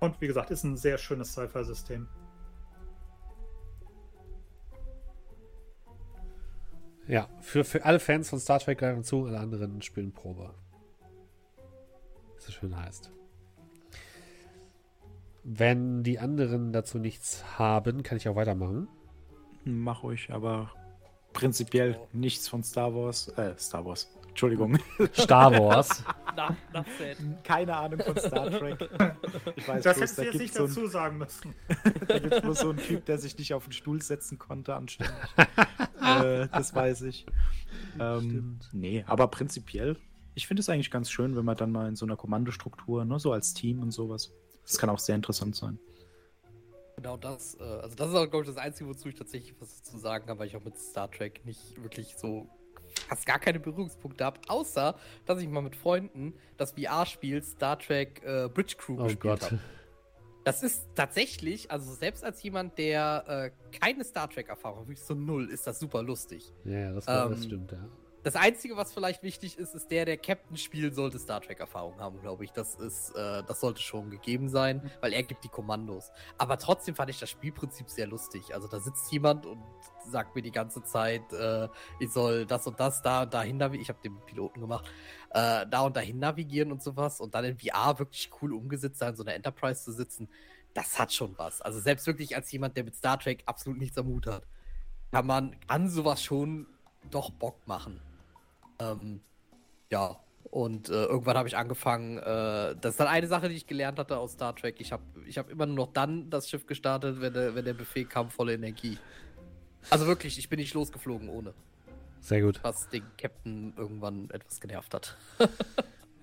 Und 0.00 0.20
wie 0.20 0.26
gesagt, 0.26 0.50
ist 0.50 0.64
ein 0.64 0.76
sehr 0.76 0.98
schönes 0.98 1.30
Sci-Fi-System. 1.30 2.08
Ja, 7.08 7.28
für, 7.40 7.64
für 7.64 7.84
alle 7.84 8.00
Fans 8.00 8.30
von 8.30 8.40
Star 8.40 8.58
Trek 8.58 8.78
greifen 8.78 9.04
zu, 9.04 9.26
alle 9.26 9.38
anderen 9.38 9.80
spielen 9.82 10.12
Probe. 10.12 10.54
Wie 12.36 12.42
so 12.42 12.52
schön 12.52 12.76
heißt. 12.76 13.12
Wenn 15.44 16.02
die 16.02 16.18
anderen 16.18 16.72
dazu 16.72 16.98
nichts 16.98 17.58
haben, 17.58 18.02
kann 18.02 18.18
ich 18.18 18.28
auch 18.28 18.34
weitermachen. 18.34 18.88
Mach 19.64 20.02
ruhig, 20.02 20.30
aber 20.30 20.72
prinzipiell 21.32 22.00
nichts 22.12 22.48
von 22.48 22.64
Star 22.64 22.92
Wars. 22.94 23.28
Äh, 23.36 23.56
Star 23.56 23.84
Wars. 23.84 24.10
Entschuldigung. 24.36 24.78
Star 25.14 25.50
Wars. 25.50 26.04
Keine 27.42 27.74
Ahnung 27.74 28.00
von 28.00 28.18
Star 28.18 28.50
Trek. 28.50 28.86
Ich 29.56 29.66
weiß 29.66 29.82
das 29.82 29.96
hättest 29.96 30.18
du 30.18 30.22
jetzt 30.24 30.38
nicht 30.38 30.52
so 30.52 30.66
dazu 30.66 30.86
sagen 30.88 31.16
müssen. 31.16 31.54
da 32.06 32.18
gibt 32.18 32.34
es 32.34 32.44
nur 32.44 32.54
so 32.54 32.68
einen 32.68 32.78
Typ, 32.78 33.06
der 33.06 33.16
sich 33.18 33.38
nicht 33.38 33.54
auf 33.54 33.64
den 33.64 33.72
Stuhl 33.72 34.02
setzen 34.02 34.38
konnte, 34.38 34.74
anständig. 34.74 35.16
äh, 36.02 36.48
das 36.52 36.74
weiß 36.74 37.02
ich. 37.02 37.24
Ähm, 37.98 38.58
nee, 38.72 39.04
aber 39.06 39.28
prinzipiell, 39.28 39.96
ich 40.34 40.46
finde 40.46 40.60
es 40.60 40.68
eigentlich 40.68 40.90
ganz 40.90 41.10
schön, 41.10 41.34
wenn 41.34 41.46
man 41.46 41.56
dann 41.56 41.72
mal 41.72 41.88
in 41.88 41.96
so 41.96 42.04
einer 42.04 42.16
Kommandostruktur, 42.16 43.06
ne, 43.06 43.18
so 43.18 43.32
als 43.32 43.54
Team 43.54 43.80
und 43.80 43.90
sowas. 43.90 44.34
Das 44.66 44.76
kann 44.76 44.90
auch 44.90 44.98
sehr 44.98 45.14
interessant 45.14 45.56
sein. 45.56 45.78
Genau 46.96 47.16
das, 47.16 47.54
äh, 47.58 47.62
also 47.62 47.96
das 47.96 48.10
ist 48.10 48.14
auch, 48.14 48.28
glaube 48.28 48.44
ich, 48.44 48.50
das 48.50 48.58
Einzige, 48.58 48.90
wozu 48.90 49.08
ich 49.08 49.14
tatsächlich 49.14 49.54
was 49.58 49.82
zu 49.82 49.96
sagen 49.96 50.28
habe, 50.28 50.40
weil 50.40 50.48
ich 50.48 50.56
auch 50.56 50.64
mit 50.64 50.76
Star 50.78 51.10
Trek 51.10 51.46
nicht 51.46 51.82
wirklich 51.82 52.18
so 52.18 52.50
fast 53.08 53.26
gar 53.26 53.38
keine 53.38 53.60
Berührungspunkte 53.60 54.24
habe, 54.24 54.40
außer 54.48 54.96
dass 55.24 55.40
ich 55.40 55.48
mal 55.48 55.62
mit 55.62 55.76
Freunden 55.76 56.34
das 56.56 56.72
VR-Spiel 56.72 57.42
Star 57.42 57.78
Trek 57.78 58.22
äh, 58.24 58.48
Bridge 58.48 58.74
Crew 58.76 58.96
oh 58.98 59.04
gespielt 59.04 59.42
habe. 59.42 59.58
Das 60.44 60.62
ist 60.62 60.86
tatsächlich, 60.94 61.72
also 61.72 61.92
selbst 61.92 62.22
als 62.22 62.40
jemand, 62.42 62.78
der 62.78 63.52
äh, 63.72 63.78
keine 63.80 64.04
Star 64.04 64.30
Trek-Erfahrung 64.30 64.80
hat, 64.80 64.88
wirklich 64.88 65.04
so 65.04 65.14
null, 65.14 65.50
ist 65.50 65.66
das 65.66 65.80
super 65.80 66.04
lustig. 66.04 66.52
Ja, 66.64 66.92
das, 66.92 67.06
ähm, 67.08 67.30
das 67.30 67.44
stimmt, 67.44 67.72
ja. 67.72 67.78
Das 68.26 68.34
Einzige, 68.34 68.76
was 68.76 68.92
vielleicht 68.92 69.22
wichtig 69.22 69.56
ist, 69.56 69.72
ist 69.76 69.88
der, 69.88 70.04
der 70.04 70.16
Captain 70.16 70.56
spielt, 70.56 70.96
sollte 70.96 71.16
Star 71.16 71.40
Trek-Erfahrung 71.40 72.00
haben, 72.00 72.20
glaube 72.20 72.42
ich. 72.44 72.50
Das 72.50 72.74
ist, 72.74 73.10
äh, 73.10 73.44
das 73.44 73.60
sollte 73.60 73.80
schon 73.80 74.10
gegeben 74.10 74.48
sein, 74.48 74.78
mhm. 74.78 74.90
weil 75.00 75.12
er 75.12 75.22
gibt 75.22 75.44
die 75.44 75.48
Kommandos. 75.48 76.10
Aber 76.36 76.58
trotzdem 76.58 76.96
fand 76.96 77.08
ich 77.10 77.20
das 77.20 77.30
Spielprinzip 77.30 77.88
sehr 77.88 78.08
lustig. 78.08 78.52
Also 78.52 78.66
da 78.66 78.80
sitzt 78.80 79.12
jemand 79.12 79.46
und 79.46 79.62
sagt 80.08 80.34
mir 80.34 80.42
die 80.42 80.50
ganze 80.50 80.82
Zeit, 80.82 81.32
äh, 81.34 81.68
ich 82.00 82.10
soll 82.10 82.46
das 82.46 82.66
und 82.66 82.80
das 82.80 83.00
da 83.00 83.22
und 83.22 83.32
dahin 83.32 83.58
navigieren. 83.58 83.82
Ich 83.82 83.90
habe 83.90 84.00
den 84.02 84.20
Piloten 84.26 84.60
gemacht, 84.60 84.86
äh, 85.30 85.64
da 85.64 85.82
und 85.82 85.96
dahin 85.96 86.18
navigieren 86.18 86.72
und 86.72 86.82
sowas 86.82 87.20
und 87.20 87.32
dann 87.32 87.44
in 87.44 87.56
VR 87.56 88.00
wirklich 88.00 88.28
cool 88.42 88.54
umgesetzt 88.54 88.98
sein, 88.98 89.14
so 89.14 89.22
eine 89.22 89.34
Enterprise 89.34 89.84
zu 89.84 89.92
sitzen. 89.92 90.28
Das 90.74 90.98
hat 90.98 91.12
schon 91.12 91.38
was. 91.38 91.62
Also 91.62 91.78
selbst 91.78 92.08
wirklich 92.08 92.34
als 92.34 92.50
jemand, 92.50 92.76
der 92.76 92.82
mit 92.82 92.96
Star 92.96 93.20
Trek 93.20 93.44
absolut 93.46 93.78
nichts 93.78 93.96
am 93.96 94.08
Hut 94.08 94.26
hat, 94.26 94.48
kann 95.12 95.28
man 95.28 95.54
an 95.68 95.88
sowas 95.88 96.20
schon 96.20 96.66
doch 97.12 97.30
Bock 97.30 97.64
machen. 97.68 98.00
Ähm, 98.78 99.20
ja, 99.90 100.18
und 100.50 100.88
äh, 100.88 101.04
irgendwann 101.04 101.36
habe 101.36 101.48
ich 101.48 101.56
angefangen, 101.56 102.18
äh, 102.18 102.76
das 102.80 102.92
ist 102.92 103.00
dann 103.00 103.08
eine 103.08 103.26
Sache, 103.26 103.48
die 103.48 103.56
ich 103.56 103.66
gelernt 103.66 103.98
hatte 103.98 104.16
aus 104.18 104.32
Star 104.32 104.54
Trek. 104.54 104.76
Ich 104.78 104.92
habe 104.92 105.02
ich 105.26 105.38
hab 105.38 105.50
immer 105.50 105.66
nur 105.66 105.76
noch 105.76 105.92
dann 105.92 106.30
das 106.30 106.48
Schiff 106.48 106.66
gestartet, 106.66 107.20
wenn 107.20 107.32
der, 107.32 107.54
wenn 107.54 107.64
der 107.64 107.74
Befehl 107.74 108.04
kam, 108.04 108.30
volle 108.30 108.54
Energie. 108.54 108.98
Also 109.90 110.06
wirklich, 110.06 110.38
ich 110.38 110.48
bin 110.48 110.58
nicht 110.58 110.74
losgeflogen 110.74 111.28
ohne. 111.28 111.52
Sehr 112.20 112.42
gut. 112.42 112.60
Was 112.62 112.88
den 112.88 113.04
Captain 113.18 113.74
irgendwann 113.76 114.30
etwas 114.30 114.60
genervt 114.60 114.94
hat. 114.94 115.16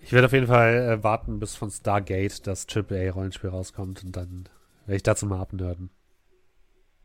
ich 0.01 0.11
werde 0.11 0.25
auf 0.25 0.33
jeden 0.33 0.47
Fall 0.47 0.75
äh, 0.75 1.03
warten, 1.03 1.39
bis 1.39 1.55
von 1.55 1.69
Stargate 1.69 2.45
das 2.47 2.67
AAA-Rollenspiel 2.67 3.49
rauskommt 3.49 4.03
und 4.03 4.15
dann 4.15 4.49
werde 4.85 4.95
ich 4.97 5.03
dazu 5.03 5.25
mal 5.25 5.39
abnörden. 5.39 5.89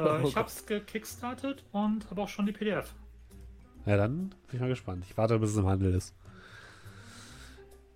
Äh, 0.00 0.22
ich 0.22 0.36
habe 0.36 0.48
es 0.48 0.66
gekickstartet 0.66 1.64
und 1.72 2.10
habe 2.10 2.22
auch 2.22 2.28
schon 2.28 2.46
die 2.46 2.52
PDF. 2.52 2.94
Ja, 3.88 3.96
dann 3.96 4.28
bin 4.28 4.52
ich 4.52 4.60
mal 4.60 4.68
gespannt. 4.68 5.02
Ich 5.08 5.16
warte, 5.16 5.38
bis 5.38 5.52
es 5.52 5.56
im 5.56 5.66
Handel 5.66 5.94
ist. 5.94 6.14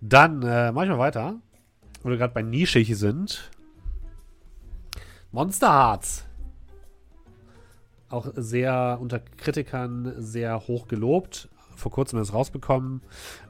Dann 0.01 0.41
äh, 0.41 0.71
mache 0.71 0.85
ich 0.85 0.91
mal 0.91 0.97
weiter. 0.97 1.35
Wo 2.01 2.09
wir 2.09 2.17
gerade 2.17 2.33
bei 2.33 2.41
nischig 2.41 2.97
sind. 2.97 3.51
Monster 5.31 5.71
Hearts. 5.71 6.25
Auch 8.09 8.27
sehr 8.35 8.97
unter 8.99 9.19
Kritikern 9.19 10.15
sehr 10.17 10.67
hoch 10.67 10.87
gelobt. 10.87 11.47
Vor 11.75 11.91
kurzem 11.91 12.19
ist 12.19 12.33
rausbekommen. 12.33 13.01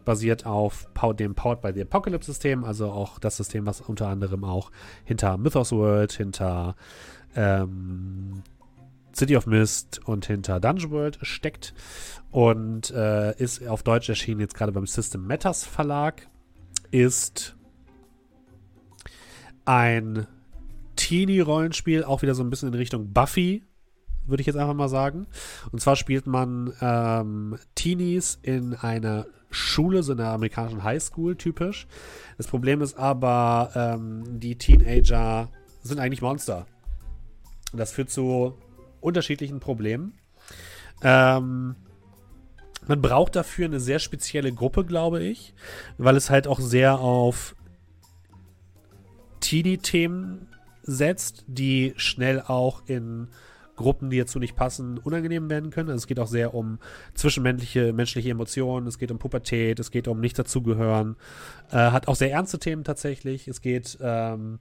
Basiert 0.03 0.45
auf 0.45 0.89
dem 1.17 1.35
Powered 1.35 1.61
by 1.61 1.71
the 1.73 1.83
Apocalypse 1.83 2.29
System. 2.29 2.65
Also 2.65 2.91
auch 2.91 3.19
das 3.19 3.37
System, 3.37 3.65
was 3.65 3.79
unter 3.79 4.09
anderem 4.09 4.43
auch 4.43 4.69
hinter 5.05 5.37
Mythos 5.37 5.71
World, 5.71 6.11
hinter 6.11 6.75
ähm, 7.37 8.43
City 9.15 9.35
of 9.38 9.45
Mist 9.45 10.02
und 10.06 10.26
hinter 10.26 10.60
Dungeon 10.60 10.91
World 10.91 11.19
steckt 11.22 11.73
und 12.31 12.91
äh, 12.91 13.35
ist 13.38 13.65
auf 13.68 13.84
Deutsch 13.84 14.10
erschienen 14.10 14.40
jetzt 14.40 14.56
gerade 14.56 14.72
beim 14.72 14.88
System 14.88 15.27
Matters 15.27 15.65
Verlag. 15.65 16.27
Ist 16.91 17.56
ein 19.65 20.27
Teenie-Rollenspiel, 20.95 22.03
auch 22.03 22.22
wieder 22.22 22.35
so 22.35 22.44
ein 22.44 22.49
bisschen 22.49 22.69
in 22.69 22.76
Richtung 22.76 23.14
Buffy, 23.14 23.64
würde 24.26 24.41
ich 24.41 24.48
jetzt 24.48 24.56
einfach 24.56 24.73
mal 24.73 24.90
sagen. 24.90 25.27
Und 25.72 25.80
zwar 25.80 25.95
spielt 25.95 26.27
man 26.27 26.73
ähm, 26.81 27.57
Teenies 27.76 28.40
in 28.41 28.73
einer 28.73 29.26
Schule, 29.49 30.03
so 30.03 30.14
einer 30.14 30.30
amerikanischen 30.30 30.84
Highschool 30.84 31.35
typisch. 31.35 31.88
Das 32.38 32.48
Problem 32.48 32.81
ist 32.81 32.98
aber, 32.98 33.72
ähm, 33.76 34.40
die 34.40 34.57
Teenager 34.57 35.49
sind 35.84 35.99
eigentlich 35.99 36.22
Monster. 36.22 36.65
Das 37.73 37.91
führt 37.91 38.10
zu 38.10 38.56
unterschiedlichen 39.03 39.59
Problemen. 39.59 40.13
Ähm, 41.03 41.75
man 42.88 43.01
braucht 43.01 43.35
dafür 43.35 43.65
eine 43.65 43.80
sehr 43.80 43.99
spezielle 43.99 44.51
Gruppe, 44.51 44.85
glaube 44.85 45.23
ich, 45.23 45.53
weil 45.97 46.15
es 46.17 46.30
halt 46.30 46.47
auch 46.47 46.59
sehr 46.59 46.99
auf 46.99 47.55
Teenie-Themen 49.39 50.47
setzt, 50.81 51.45
die 51.47 51.93
schnell 51.97 52.41
auch 52.41 52.84
in 52.88 53.27
Gruppen, 53.75 54.09
die 54.09 54.19
dazu 54.19 54.39
nicht 54.39 54.55
passen, 54.55 54.97
unangenehm 54.99 55.49
werden 55.49 55.71
können. 55.71 55.89
Also 55.89 56.03
es 56.03 56.07
geht 56.07 56.19
auch 56.19 56.27
sehr 56.27 56.53
um 56.53 56.80
zwischenmenschliche 57.15 57.91
menschliche 57.93 58.30
Emotionen, 58.30 58.85
es 58.88 58.99
geht 58.99 59.11
um 59.11 59.17
Pubertät, 59.17 59.80
es 59.80 59.89
geht 59.89 60.07
um 60.07 60.19
nicht 60.19 60.38
dazugehören. 60.38 61.15
Äh, 61.71 61.77
hat 61.77 62.07
auch 62.07 62.15
sehr 62.15 62.31
ernste 62.31 62.59
Themen 62.59 62.84
tatsächlich. 62.84 63.47
Es 63.47 63.61
geht 63.61 63.97
ähm, 64.01 64.59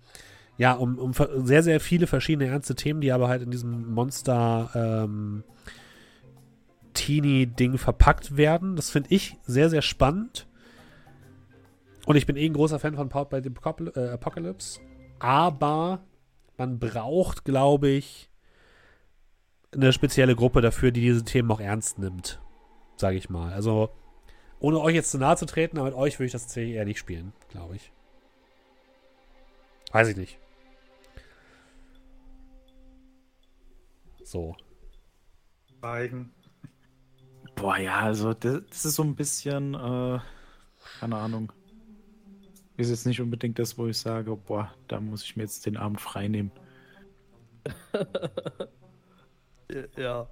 ja 0.58 0.72
um, 0.74 0.98
um 0.98 1.12
sehr, 1.44 1.62
sehr 1.62 1.80
viele 1.80 2.06
verschiedene 2.06 2.48
ernste 2.48 2.74
Themen, 2.74 3.00
die 3.00 3.12
aber 3.12 3.28
halt 3.28 3.42
in 3.42 3.50
diesem 3.50 3.92
Monster 3.92 4.70
ähm, 4.74 5.44
Teenie-Ding 6.94 7.78
verpackt 7.78 8.36
werden. 8.36 8.76
Das 8.76 8.90
finde 8.90 9.14
ich 9.14 9.36
sehr, 9.44 9.70
sehr 9.70 9.82
spannend. 9.82 10.46
Und 12.04 12.16
ich 12.16 12.26
bin 12.26 12.36
eh 12.36 12.46
ein 12.46 12.52
großer 12.52 12.78
Fan 12.78 12.96
von 12.96 13.08
Powered 13.08 13.30
by 13.30 13.40
the 13.42 14.00
äh, 14.00 14.10
Apocalypse. 14.10 14.80
Aber 15.18 16.04
man 16.58 16.78
braucht, 16.78 17.44
glaube 17.44 17.88
ich, 17.88 18.28
eine 19.72 19.92
spezielle 19.92 20.36
Gruppe 20.36 20.60
dafür, 20.60 20.90
die 20.90 21.00
diese 21.00 21.24
Themen 21.24 21.50
auch 21.50 21.60
ernst 21.60 21.98
nimmt. 21.98 22.40
Sage 22.96 23.16
ich 23.16 23.30
mal. 23.30 23.52
Also, 23.52 23.90
ohne 24.58 24.80
euch 24.80 24.94
jetzt 24.94 25.10
zu 25.10 25.18
nahe 25.18 25.36
zu 25.36 25.46
treten, 25.46 25.78
aber 25.78 25.86
mit 25.86 25.96
euch 25.96 26.18
würde 26.18 26.26
ich 26.26 26.32
das 26.32 26.42
tatsächlich 26.42 26.74
eher 26.74 26.84
nicht 26.84 26.98
spielen, 26.98 27.32
glaube 27.48 27.76
ich. 27.76 27.92
Weiß 29.92 30.08
ich 30.08 30.16
nicht. 30.16 30.38
So. 34.24 34.56
Eigen. 35.82 36.32
Boah, 37.54 37.76
ja, 37.76 38.00
also 38.00 38.32
das, 38.32 38.62
das 38.68 38.84
ist 38.86 38.94
so 38.94 39.02
ein 39.02 39.14
bisschen, 39.14 39.74
äh, 39.74 40.18
keine 41.00 41.16
Ahnung. 41.16 41.52
Ist 42.78 42.90
jetzt 42.90 43.06
nicht 43.06 43.20
unbedingt 43.20 43.58
das, 43.58 43.76
wo 43.76 43.86
ich 43.86 43.98
sage, 43.98 44.34
boah, 44.34 44.74
da 44.88 45.00
muss 45.00 45.24
ich 45.24 45.36
mir 45.36 45.42
jetzt 45.42 45.66
den 45.66 45.76
Abend 45.76 46.00
frei 46.00 46.28
nehmen. 46.28 46.50
Ja. 49.96 50.28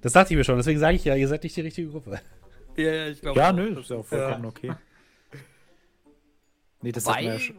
Das 0.00 0.12
dachte 0.12 0.32
ich 0.32 0.38
mir 0.38 0.44
schon, 0.44 0.56
deswegen 0.56 0.78
sage 0.78 0.94
ich 0.94 1.04
ja, 1.04 1.16
ihr 1.16 1.26
seid 1.26 1.42
nicht 1.42 1.56
die 1.56 1.60
richtige 1.60 1.88
Gruppe. 1.88 2.20
Ja, 2.76 2.92
ja, 2.92 3.08
ich 3.08 3.20
glaube. 3.20 3.38
Ja, 3.38 3.52
nö, 3.52 3.80
ist 3.80 3.90
ja 3.90 3.96
auch 3.96 4.06
vollkommen 4.06 4.46
okay. 4.46 4.72
Nee, 6.82 6.92
das 6.92 7.04
wir 7.04 7.20
ja 7.20 7.38
schon. 7.38 7.56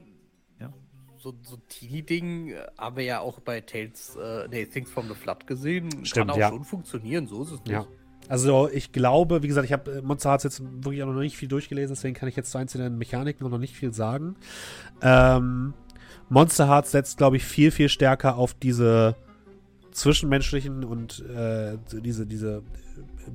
So, 1.22 1.34
so 1.44 1.58
Teenie-Ding 1.70 2.50
äh, 2.50 2.68
haben 2.78 2.98
wir 2.98 3.04
ja 3.04 3.20
auch 3.20 3.40
bei 3.40 3.62
Tales, 3.62 4.16
äh, 4.16 4.48
nee, 4.50 4.66
Things 4.66 4.90
from 4.90 5.08
the 5.08 5.16
Flood 5.16 5.48
gesehen. 5.48 6.06
Stimmt, 6.06 6.28
Kann 6.28 6.30
auch 6.32 6.38
ja. 6.38 6.50
schon 6.50 6.64
funktionieren, 6.64 7.28
so 7.28 7.44
ist 7.44 7.52
es 7.52 7.60
nicht. 7.60 7.72
Ja. 7.72 7.86
Also 8.28 8.70
ich 8.70 8.92
glaube, 8.92 9.44
wie 9.44 9.48
gesagt, 9.48 9.66
ich 9.66 9.74
habe 9.74 10.02
Monster 10.02 10.30
Hearts 10.30 10.44
jetzt 10.44 10.62
wirklich 10.62 11.04
auch 11.04 11.08
noch 11.08 11.20
nicht 11.20 11.38
viel 11.38 11.50
durchgelesen, 11.50 11.96
deswegen 11.96 12.16
kann 12.16 12.30
ich 12.30 12.36
jetzt 12.36 12.52
zu 12.52 12.58
einzelnen 12.58 12.98
Mechaniken 12.98 13.50
noch 13.50 13.58
nicht 13.58 13.76
viel 13.76 13.94
sagen. 13.94 14.36
Ähm, 15.02 15.74
Monster 16.30 16.68
Hearts 16.68 16.92
setzt, 16.92 17.18
glaube 17.18 17.38
ich, 17.38 17.44
viel, 17.44 17.72
viel 17.72 17.90
stärker 17.90 18.38
auf 18.38 18.54
diese 18.54 19.16
zwischenmenschlichen 19.92 20.86
und 20.86 21.26
äh, 21.28 21.78
diese, 21.92 22.26
diese 22.26 22.64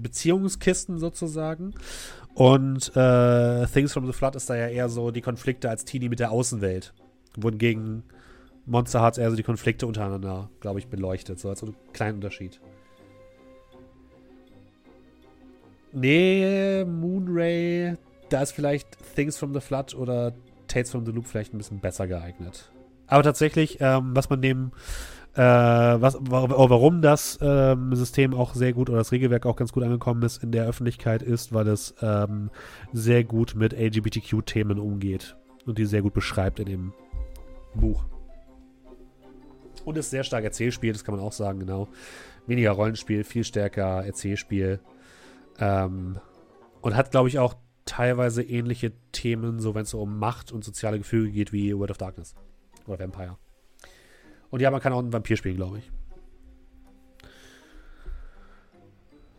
Beziehungskisten 0.01 0.99
sozusagen. 0.99 1.75
Und 2.35 2.95
äh, 2.97 3.67
Things 3.67 3.93
from 3.93 4.07
the 4.07 4.13
Flood 4.13 4.37
ist 4.37 4.49
da 4.49 4.57
ja 4.57 4.69
eher 4.69 4.89
so 4.89 5.11
die 5.11 5.21
Konflikte 5.21 5.69
als 5.69 5.85
Teenie 5.85 6.09
mit 6.09 6.21
der 6.21 6.31
Außenwelt. 6.31 6.95
Wohingegen 7.37 8.03
Monster 8.67 9.01
Hearts 9.01 9.19
eher 9.19 9.31
so 9.31 9.37
die 9.37 9.43
Konflikte 9.45 9.87
untereinander, 9.87 10.51
glaube 10.61 10.79
ich, 10.81 10.89
beleuchtet. 10.89 11.39
So 11.39 11.49
als 11.49 11.65
kleinen 11.93 12.17
Unterschied. 12.17 12.61
Nee, 15.93 16.85
Moonray, 16.85 17.95
da 18.29 18.43
ist 18.43 18.53
vielleicht 18.53 18.89
Things 19.15 19.39
from 19.39 19.55
the 19.55 19.61
Flood 19.61 19.95
oder 19.95 20.33
Tales 20.69 20.91
from 20.91 21.07
the 21.07 21.13
Loop 21.13 21.27
vielleicht 21.27 21.55
ein 21.55 21.59
bisschen 21.59 21.79
besser 21.81 22.07
geeignet. 22.07 22.71
Aber 23.07 23.23
tatsächlich, 23.23 23.79
ähm, 23.81 24.11
was 24.15 24.29
man 24.29 24.43
dem, 24.43 24.73
äh, 25.35 25.41
was, 25.41 26.17
wa- 26.21 26.49
warum 26.69 27.03
das 27.03 27.39
ähm, 27.41 27.95
System 27.95 28.35
auch 28.35 28.55
sehr 28.55 28.73
gut 28.73 28.91
oder 28.91 28.99
das 28.99 29.13
Regelwerk 29.13 29.47
auch 29.47 29.57
ganz 29.57 29.73
gut 29.73 29.85
angekommen 29.85 30.23
ist 30.23 30.43
in 30.43 30.51
der 30.51 30.67
Öffentlichkeit, 30.67 31.23
ist, 31.23 31.53
weil 31.55 31.69
es 31.69 31.95
ähm, 32.03 32.51
sehr 32.93 33.23
gut 33.23 33.55
mit 33.55 33.73
LGBTQ-Themen 33.73 34.79
umgeht 34.81 35.37
und 35.67 35.79
die 35.79 35.87
sehr 35.87 36.03
gut 36.03 36.15
beschreibt 36.15 36.59
in 36.59 36.67
dem 36.67 36.93
Buch. 37.77 38.05
Und 39.85 39.97
ist 39.97 40.11
sehr 40.11 40.25
stark 40.25 40.45
Erzählspiel, 40.45 40.93
das 40.93 41.05
kann 41.05 41.15
man 41.15 41.23
auch 41.23 41.33
sagen, 41.33 41.61
genau. 41.61 41.89
Weniger 42.47 42.73
Rollenspiel, 42.73 43.25
viel 43.25 43.45
stärker 43.45 44.05
Erzählspiel. 44.05 44.81
Ähm, 45.59 46.19
und 46.81 46.97
hat, 46.97 47.11
glaube 47.11 47.29
ich, 47.29 47.39
auch 47.39 47.55
teilweise 47.85 48.43
ähnliche 48.43 48.93
Themen, 49.13 49.61
so 49.61 49.75
wenn 49.75 49.83
es 49.83 49.91
so 49.91 50.03
um 50.03 50.19
Macht 50.19 50.53
und 50.53 50.65
soziale 50.65 50.99
Gefüge 50.99 51.31
geht, 51.31 51.53
wie 51.53 51.77
World 51.77 51.93
of 51.93 51.99
Darkness 51.99 52.35
oder 52.87 52.99
Vampire. 52.99 53.39
Und 54.51 54.61
ja, 54.61 54.71
man 54.71 54.81
kann 54.81 54.93
auch 54.93 54.99
einen 54.99 55.13
Vampir 55.13 55.37
spielen, 55.37 55.57
glaube 55.57 55.79
ich. 55.79 55.91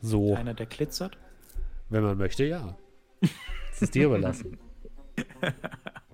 So, 0.01 0.35
Einer, 0.35 0.53
der 0.53 0.65
glitzert. 0.65 1.17
wenn 1.89 2.03
man 2.03 2.17
möchte, 2.17 2.45
ja. 2.45 2.77
Das 3.71 3.81
ist 3.81 3.95
dir 3.95 4.05
überlassen. 4.05 4.57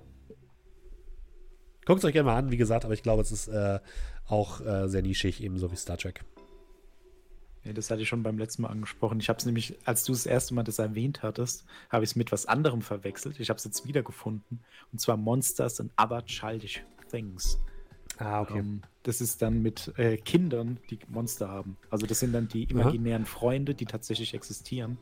Guckt 1.85 1.99
es 1.99 2.05
euch 2.05 2.13
gerne 2.13 2.27
mal 2.27 2.37
an, 2.37 2.51
wie 2.51 2.57
gesagt, 2.57 2.85
aber 2.85 2.93
ich 2.93 3.03
glaube, 3.03 3.21
es 3.21 3.31
ist 3.31 3.47
äh, 3.47 3.79
auch 4.27 4.61
äh, 4.61 4.87
sehr 4.87 5.01
nischig, 5.01 5.43
ebenso 5.43 5.71
wie 5.71 5.75
Star 5.75 5.97
Trek. 5.97 6.23
Nee, 7.65 7.73
das 7.73 7.89
hatte 7.89 8.01
ich 8.01 8.09
schon 8.09 8.23
beim 8.23 8.37
letzten 8.37 8.63
Mal 8.63 8.69
angesprochen. 8.69 9.19
Ich 9.19 9.29
habe 9.29 9.39
es 9.39 9.45
nämlich, 9.45 9.75
als 9.85 10.03
du 10.03 10.11
das 10.11 10.25
erste 10.25 10.53
Mal 10.53 10.63
das 10.63 10.79
erwähnt 10.79 11.23
hattest, 11.23 11.65
habe 11.89 12.03
ich 12.03 12.11
es 12.11 12.15
mit 12.15 12.31
was 12.31 12.45
anderem 12.45 12.81
verwechselt. 12.81 13.39
Ich 13.39 13.49
habe 13.49 13.57
es 13.57 13.63
jetzt 13.63 13.87
wiedergefunden. 13.87 14.59
Und 14.91 14.99
zwar 14.99 15.15
Monsters 15.15 15.79
and 15.79 15.91
Other 15.97 16.25
Childish 16.25 16.83
Things. 17.09 17.57
Ah, 18.17 18.45
Ähm, 18.53 18.81
das 19.03 19.21
ist 19.21 19.41
dann 19.41 19.61
mit 19.61 19.93
äh, 19.97 20.17
Kindern, 20.17 20.79
die 20.89 20.99
Monster 21.07 21.47
haben. 21.47 21.77
Also 21.89 22.05
das 22.05 22.19
sind 22.19 22.33
dann 22.33 22.47
die 22.47 22.63
imaginären 22.63 23.25
Freunde, 23.25 23.75
die 23.75 23.85
tatsächlich 23.85 24.33
existieren. 24.33 24.97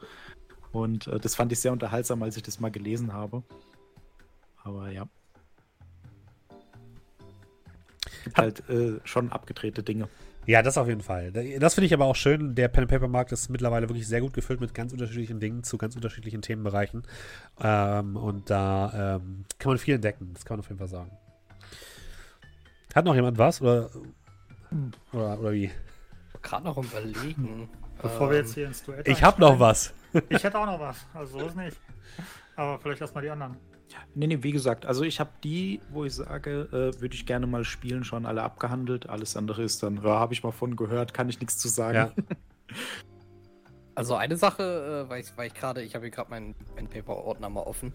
Und 0.71 1.07
äh, 1.07 1.19
das 1.19 1.35
fand 1.35 1.51
ich 1.51 1.59
sehr 1.59 1.71
unterhaltsam, 1.71 2.21
als 2.23 2.37
ich 2.37 2.43
das 2.43 2.59
mal 2.59 2.71
gelesen 2.71 3.11
habe. 3.13 3.43
Aber 4.63 4.91
ja. 4.91 5.07
Gibt 8.23 8.37
Hat- 8.37 8.43
halt 8.67 8.69
äh, 8.69 8.99
schon 9.03 9.31
abgedrehte 9.31 9.83
Dinge. 9.83 10.07
Ja, 10.47 10.63
das 10.63 10.77
auf 10.79 10.87
jeden 10.87 11.01
Fall. 11.01 11.31
Das 11.31 11.75
finde 11.75 11.85
ich 11.85 11.93
aber 11.93 12.05
auch 12.05 12.15
schön. 12.15 12.55
Der 12.55 12.67
Pen 12.67 12.83
and 12.83 12.91
Paper 12.91 13.07
Markt 13.07 13.31
ist 13.31 13.49
mittlerweile 13.49 13.87
wirklich 13.87 14.07
sehr 14.07 14.21
gut 14.21 14.33
gefüllt 14.33 14.59
mit 14.59 14.73
ganz 14.73 14.91
unterschiedlichen 14.91 15.39
Dingen 15.39 15.63
zu 15.63 15.77
ganz 15.77 15.95
unterschiedlichen 15.95 16.41
Themenbereichen. 16.41 17.03
Ähm, 17.61 18.15
und 18.15 18.49
da 18.49 19.17
ähm, 19.17 19.45
kann 19.59 19.69
man 19.69 19.77
viel 19.77 19.93
entdecken. 19.95 20.31
Das 20.33 20.43
kann 20.43 20.55
man 20.57 20.61
auf 20.61 20.67
jeden 20.69 20.79
Fall 20.79 20.87
sagen. 20.87 21.11
Hat 22.95 23.05
noch 23.05 23.13
jemand 23.15 23.37
was? 23.37 23.61
Oder, 23.61 23.91
oder, 25.13 25.39
oder 25.39 25.51
wie? 25.53 25.69
Gerade 26.41 26.65
noch 26.65 26.77
überlegen. 26.77 27.69
Bevor 28.01 28.31
wir 28.31 28.37
Ähm, 28.39 28.43
jetzt 28.43 28.55
hier 28.55 28.65
ins 28.65 28.83
Duett 28.83 29.07
Ich 29.07 29.21
habe 29.23 29.39
noch 29.39 29.59
was. 29.59 29.93
Ich 30.29 30.43
hätte 30.43 30.57
auch 30.57 30.65
noch 30.65 30.79
was. 30.79 31.05
Also 31.13 31.39
so 31.39 31.45
ist 31.45 31.55
nicht. 31.55 31.77
Aber 32.55 32.79
vielleicht 32.79 33.01
erstmal 33.01 33.23
die 33.23 33.29
anderen. 33.29 33.57
Nee, 34.13 34.27
nee, 34.27 34.39
wie 34.41 34.51
gesagt, 34.51 34.85
also 34.85 35.03
ich 35.03 35.19
habe 35.19 35.31
die, 35.43 35.79
wo 35.89 36.05
ich 36.05 36.15
sage, 36.15 36.67
äh, 36.71 37.01
würde 37.01 37.15
ich 37.15 37.25
gerne 37.25 37.47
mal 37.47 37.63
spielen, 37.63 38.03
schon 38.03 38.25
alle 38.25 38.43
abgehandelt. 38.43 39.09
Alles 39.09 39.37
andere 39.37 39.63
ist 39.63 39.83
dann, 39.83 39.97
ja, 39.97 40.19
habe 40.19 40.33
ich 40.33 40.43
mal 40.43 40.51
von 40.51 40.75
gehört, 40.75 41.13
kann 41.13 41.29
ich 41.29 41.39
nichts 41.39 41.57
zu 41.57 41.67
sagen. 41.67 41.95
Ja. 41.95 42.11
Also 43.93 44.15
eine 44.15 44.37
Sache, 44.37 45.03
äh, 45.05 45.09
weil 45.09 45.21
ich, 45.21 45.27
weil 45.35 45.47
ich 45.47 45.53
gerade, 45.53 45.83
ich 45.83 45.95
habe 45.95 46.05
hier 46.05 46.11
gerade 46.11 46.29
meinen 46.29 46.55
Pen 46.75 46.87
Paper 46.87 47.17
Ordner 47.17 47.49
mal 47.49 47.63
offen. 47.63 47.93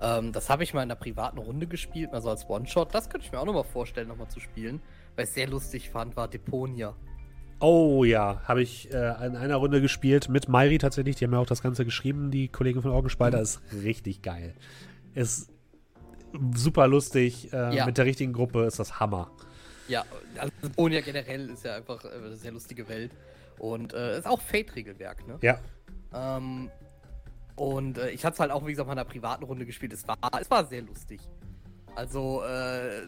Ähm, 0.00 0.32
das 0.32 0.48
habe 0.48 0.64
ich 0.64 0.72
mal 0.74 0.82
in 0.82 0.90
einer 0.90 0.98
privaten 0.98 1.38
Runde 1.38 1.66
gespielt, 1.66 2.12
also 2.12 2.30
als 2.30 2.48
One-Shot. 2.48 2.94
Das 2.94 3.10
könnte 3.10 3.26
ich 3.26 3.32
mir 3.32 3.38
auch 3.38 3.44
nochmal 3.44 3.64
vorstellen, 3.64 4.08
nochmal 4.08 4.28
zu 4.28 4.40
spielen. 4.40 4.80
Weil 5.14 5.24
ich 5.24 5.28
es 5.28 5.34
sehr 5.34 5.46
lustig 5.46 5.90
fand, 5.90 6.16
war 6.16 6.28
Deponia. 6.28 6.94
Oh 7.60 8.04
ja, 8.04 8.42
habe 8.44 8.62
ich 8.62 8.92
äh, 8.92 9.26
in 9.26 9.36
einer 9.36 9.56
Runde 9.56 9.80
gespielt 9.80 10.28
mit 10.28 10.48
Mairi 10.48 10.78
tatsächlich. 10.78 11.16
Die 11.16 11.24
haben 11.24 11.32
ja 11.32 11.38
auch 11.38 11.46
das 11.46 11.62
Ganze 11.62 11.84
geschrieben, 11.84 12.30
die 12.30 12.48
Kollegen 12.48 12.82
von 12.82 12.90
Augenspalter. 12.90 13.40
Ist 13.40 13.60
richtig 13.84 14.22
geil. 14.22 14.54
Ist 15.14 15.50
super 16.54 16.86
lustig. 16.88 17.52
Äh, 17.52 17.76
Ja. 17.76 17.86
Mit 17.86 17.98
der 17.98 18.04
richtigen 18.04 18.32
Gruppe 18.32 18.64
ist 18.64 18.78
das 18.78 18.98
Hammer. 19.00 19.30
Ja, 19.88 20.04
also 20.38 20.52
Deponia 20.62 21.00
generell 21.00 21.50
ist 21.50 21.64
ja 21.64 21.76
einfach 21.76 22.04
eine 22.04 22.34
sehr 22.36 22.52
lustige 22.52 22.88
Welt. 22.88 23.12
Und 23.58 23.92
äh, 23.92 24.18
ist 24.18 24.26
auch 24.26 24.40
Fate-Regelwerk, 24.40 25.26
ne? 25.28 25.38
Ja. 25.42 25.58
Ähm, 26.12 26.70
und 27.56 27.98
äh, 27.98 28.10
ich 28.10 28.24
hatte 28.24 28.34
es 28.34 28.40
halt 28.40 28.50
auch, 28.50 28.66
wie 28.66 28.70
gesagt, 28.72 28.86
mal 28.88 28.94
in 28.94 28.98
einer 28.98 29.08
privaten 29.08 29.44
Runde 29.44 29.64
gespielt. 29.66 29.92
Es 29.92 30.06
war, 30.08 30.16
es 30.40 30.50
war 30.50 30.64
sehr 30.66 30.82
lustig. 30.82 31.20
Also, 31.94 32.42
äh, 32.42 33.02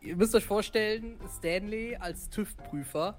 ihr 0.00 0.16
müsst 0.16 0.34
euch 0.34 0.44
vorstellen, 0.46 1.18
Stanley 1.36 1.96
als 1.96 2.30
TÜV-Prüfer 2.30 3.18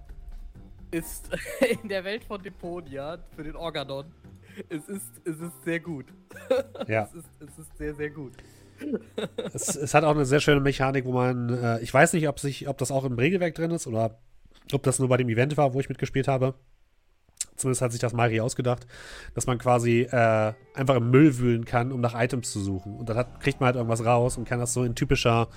ist 0.92 1.30
in 1.84 1.90
der 1.90 2.04
Welt 2.04 2.24
von 2.24 2.42
Deponia 2.42 3.20
für 3.36 3.44
den 3.44 3.56
Organon. 3.56 4.06
Es 4.68 4.90
ist, 4.90 5.22
es 5.24 5.40
ist 5.40 5.64
sehr 5.64 5.80
gut. 5.80 6.06
Ja. 6.88 7.04
Es 7.10 7.14
ist, 7.14 7.30
es 7.40 7.60
ist 7.60 7.78
sehr, 7.78 7.96
sehr 7.96 8.10
gut. 8.10 8.34
es, 9.54 9.76
es 9.76 9.94
hat 9.94 10.04
auch 10.04 10.16
eine 10.16 10.26
sehr 10.26 10.40
schöne 10.40 10.62
Mechanik, 10.62 11.06
wo 11.06 11.12
man, 11.12 11.50
äh, 11.50 11.80
ich 11.80 11.94
weiß 11.94 12.14
nicht, 12.14 12.28
ob, 12.28 12.40
sich, 12.40 12.68
ob 12.68 12.78
das 12.78 12.92
auch 12.92 13.04
im 13.04 13.14
Regelwerk 13.14 13.56
drin 13.56 13.72
ist 13.72 13.88
oder 13.88 14.20
ob 14.72 14.84
das 14.84 15.00
nur 15.00 15.10
bei 15.10 15.18
dem 15.18 15.30
Event 15.30 15.58
war, 15.58 15.74
wo 15.74 15.80
ich 15.80 15.90
mitgespielt 15.90 16.28
habe. 16.28 16.56
Zumindest 17.56 17.82
hat 17.82 17.92
sich 17.92 18.00
das 18.00 18.14
Mari 18.14 18.40
ausgedacht, 18.40 18.88
dass 19.34 19.46
man 19.46 19.58
quasi 19.58 20.02
äh, 20.02 20.54
einfach 20.76 20.96
im 20.96 21.12
Müll 21.12 21.38
wühlen 21.38 21.66
kann, 21.66 21.92
um 21.92 22.00
nach 22.00 22.20
Items 22.20 22.52
zu 22.52 22.62
suchen. 22.62 22.96
Und 22.96 23.10
dann 23.10 23.18
hat, 23.18 23.42
kriegt 23.42 23.60
man 23.60 23.68
halt 23.68 23.76
irgendwas 23.76 24.06
raus 24.06 24.38
und 24.38 24.46
kann 24.48 24.60
das 24.60 24.74
so 24.74 24.84
in 24.84 24.96
typischer 24.96 25.50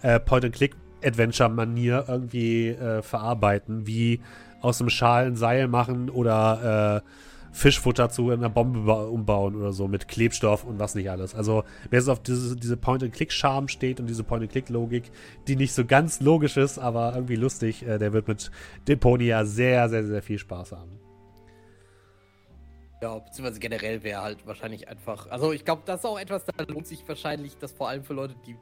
äh, 0.00 0.18
Point-and-Click-Adventure-Manier 0.18 2.06
irgendwie 2.08 2.68
äh, 2.68 3.02
verarbeiten, 3.02 3.86
wie 3.86 4.20
aus 4.62 4.80
einem 4.80 4.90
Schal 4.90 5.26
ein 5.26 5.36
Seil 5.36 5.68
machen 5.68 6.08
oder 6.08 7.02
äh, 7.04 7.10
Fischfutter 7.52 8.10
zu 8.10 8.30
einer 8.30 8.48
Bombe 8.48 8.80
ba- 8.80 9.04
umbauen 9.04 9.56
oder 9.56 9.72
so 9.72 9.88
mit 9.88 10.08
Klebstoff 10.08 10.64
und 10.64 10.78
was 10.78 10.94
nicht 10.94 11.10
alles. 11.10 11.34
Also 11.34 11.64
wer 11.90 12.00
so 12.02 12.12
auf 12.12 12.22
diese, 12.22 12.56
diese 12.56 12.76
Point-and-Click-Charme 12.76 13.68
steht 13.68 14.00
und 14.00 14.06
diese 14.06 14.24
Point-and-Click-Logik, 14.24 15.10
die 15.48 15.56
nicht 15.56 15.72
so 15.72 15.84
ganz 15.84 16.20
logisch 16.20 16.56
ist, 16.56 16.78
aber 16.78 17.12
irgendwie 17.14 17.36
lustig, 17.36 17.86
äh, 17.86 17.98
der 17.98 18.12
wird 18.12 18.28
mit 18.28 18.50
Deponia 18.86 19.44
sehr, 19.44 19.88
sehr, 19.88 20.06
sehr 20.06 20.22
viel 20.22 20.38
Spaß 20.38 20.72
haben. 20.72 20.98
Ja, 23.02 23.18
beziehungsweise 23.18 23.60
generell 23.60 24.02
wäre 24.02 24.22
halt 24.22 24.46
wahrscheinlich 24.46 24.88
einfach. 24.88 25.26
Also 25.30 25.52
ich 25.52 25.64
glaube, 25.64 25.82
das 25.86 26.00
ist 26.00 26.04
auch 26.04 26.20
etwas, 26.20 26.44
da 26.44 26.52
lohnt 26.64 26.86
sich 26.86 27.02
wahrscheinlich, 27.08 27.56
das 27.56 27.72
vor 27.72 27.88
allem 27.88 28.04
für 28.04 28.14
Leute, 28.14 28.34
die 28.46 28.56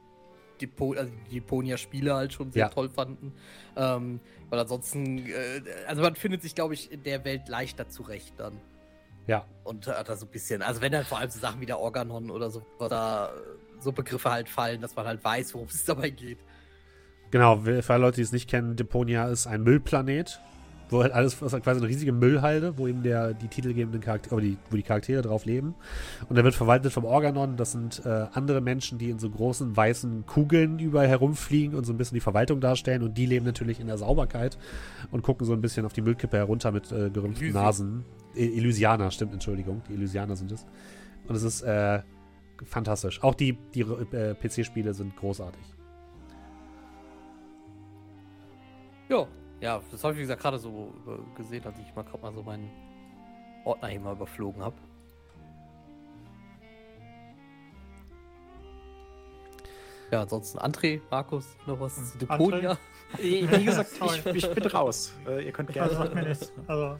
die, 0.61 0.69
also 0.81 1.11
die 1.29 1.35
Deponia-Spiele 1.35 2.13
halt 2.13 2.33
schon 2.33 2.51
sehr 2.51 2.63
Ja. 2.65 2.69
toll 2.69 2.89
fanden. 2.89 3.33
Ähm, 3.77 4.19
weil 4.49 4.59
ansonsten, 4.59 5.19
äh, 5.19 5.61
also 5.87 6.01
man 6.01 6.15
findet 6.15 6.41
sich, 6.41 6.53
glaube 6.53 6.73
ich, 6.73 6.91
in 6.91 7.03
der 7.03 7.23
Welt 7.23 7.47
leichter 7.47 7.87
zurecht 7.87 8.33
dann. 8.37 8.59
Ja. 9.29 9.45
Und 9.63 9.85
hat 9.85 10.09
da 10.09 10.15
so 10.15 10.25
ein 10.25 10.31
bisschen, 10.31 10.63
also 10.63 10.81
wenn 10.81 10.91
dann 10.91 11.05
vor 11.05 11.19
allem 11.19 11.29
so 11.29 11.37
Sachen 11.37 11.61
wie 11.61 11.67
der 11.67 11.79
Organon 11.79 12.31
oder 12.31 12.49
so, 12.49 12.63
da 12.79 13.27
äh, 13.27 13.29
so 13.79 13.91
Begriffe 13.91 14.31
halt 14.31 14.49
fallen, 14.49 14.81
dass 14.81 14.95
man 14.95 15.05
halt 15.05 15.23
weiß, 15.23 15.53
worum 15.53 15.67
es 15.67 15.85
dabei 15.85 16.09
geht. 16.09 16.39
Genau, 17.29 17.57
für 17.57 17.93
alle 17.93 18.01
Leute, 18.01 18.15
die 18.15 18.23
es 18.23 18.31
nicht 18.31 18.49
kennen, 18.49 18.75
Deponia 18.75 19.27
ist 19.27 19.45
ein 19.45 19.61
Müllplanet, 19.61 20.41
wo 20.89 21.03
halt 21.03 21.13
alles, 21.13 21.39
ist 21.39 21.53
halt 21.53 21.63
quasi 21.63 21.79
eine 21.79 21.87
riesige 21.87 22.11
Müllhalde, 22.11 22.79
wo 22.79 22.87
eben 22.87 23.03
der, 23.03 23.35
die 23.35 23.47
titelgebenden 23.47 24.01
Charaktere, 24.01 24.33
oder 24.33 24.43
die, 24.45 24.57
wo 24.71 24.75
die 24.75 24.81
Charaktere 24.81 25.21
drauf 25.21 25.45
leben. 25.45 25.75
Und 26.27 26.35
der 26.35 26.43
wird 26.43 26.55
verwaltet 26.55 26.91
vom 26.91 27.05
Organon. 27.05 27.55
Das 27.55 27.73
sind 27.73 28.03
äh, 28.03 28.25
andere 28.33 28.61
Menschen, 28.61 28.97
die 28.97 29.11
in 29.11 29.19
so 29.19 29.29
großen 29.29 29.77
weißen 29.77 30.25
Kugeln 30.25 30.79
überall 30.79 31.07
herumfliegen 31.07 31.77
und 31.77 31.85
so 31.85 31.93
ein 31.93 31.97
bisschen 31.97 32.15
die 32.15 32.21
Verwaltung 32.21 32.61
darstellen. 32.61 33.03
Und 33.03 33.15
die 33.15 33.27
leben 33.27 33.45
natürlich 33.45 33.79
in 33.79 33.85
der 33.85 33.99
Sauberkeit 33.99 34.57
und 35.11 35.21
gucken 35.21 35.45
so 35.45 35.53
ein 35.53 35.61
bisschen 35.61 35.85
auf 35.85 35.93
die 35.93 36.01
Müllkippe 36.01 36.37
herunter 36.37 36.71
mit 36.71 36.91
äh, 36.91 37.11
gerümpften. 37.11 37.53
Nasen. 37.53 38.05
Elysianer, 38.39 39.11
stimmt, 39.11 39.33
Entschuldigung. 39.33 39.81
Die 39.89 39.93
Elysianer 39.93 40.35
sind 40.35 40.51
es. 40.51 40.65
Und 41.27 41.35
es 41.35 41.43
ist 41.43 41.61
äh, 41.61 42.01
fantastisch. 42.65 43.21
Auch 43.23 43.35
die, 43.35 43.53
die 43.73 43.81
äh, 43.81 44.35
PC-Spiele 44.35 44.93
sind 44.93 45.15
großartig. 45.15 45.61
Ja. 49.09 49.27
Ja, 49.61 49.81
das 49.91 50.03
habe 50.03 50.13
ich, 50.13 50.19
wie 50.19 50.23
gesagt, 50.23 50.41
gerade 50.41 50.57
so 50.57 50.93
äh, 51.05 51.37
gesehen, 51.37 51.65
als 51.65 51.77
ich 51.79 51.93
mal 51.93 52.03
gerade 52.03 52.21
mal 52.21 52.33
so 52.33 52.41
meinen 52.43 52.69
Ordner 53.65 53.89
hier 53.89 53.99
mal 53.99 54.13
überflogen 54.13 54.63
habe. 54.63 54.75
Ja, 60.11 60.21
ansonsten 60.21 60.57
André, 60.59 61.01
Markus, 61.11 61.55
noch 61.67 61.79
was 61.79 62.11
zu 62.13 62.17
Deponia? 62.17 62.77
Wie 63.17 63.41
gesagt, 63.41 63.91
ich, 64.25 64.35
ich 64.35 64.53
bin 64.53 64.65
raus. 64.67 65.13
Äh, 65.27 65.45
ihr 65.45 65.51
könnt 65.51 65.75
Also 65.77 65.95
sagt 65.95 66.15
mir 66.15 66.21
gerne. 66.21 66.29
nichts. 66.29 66.53
Also, 66.67 66.99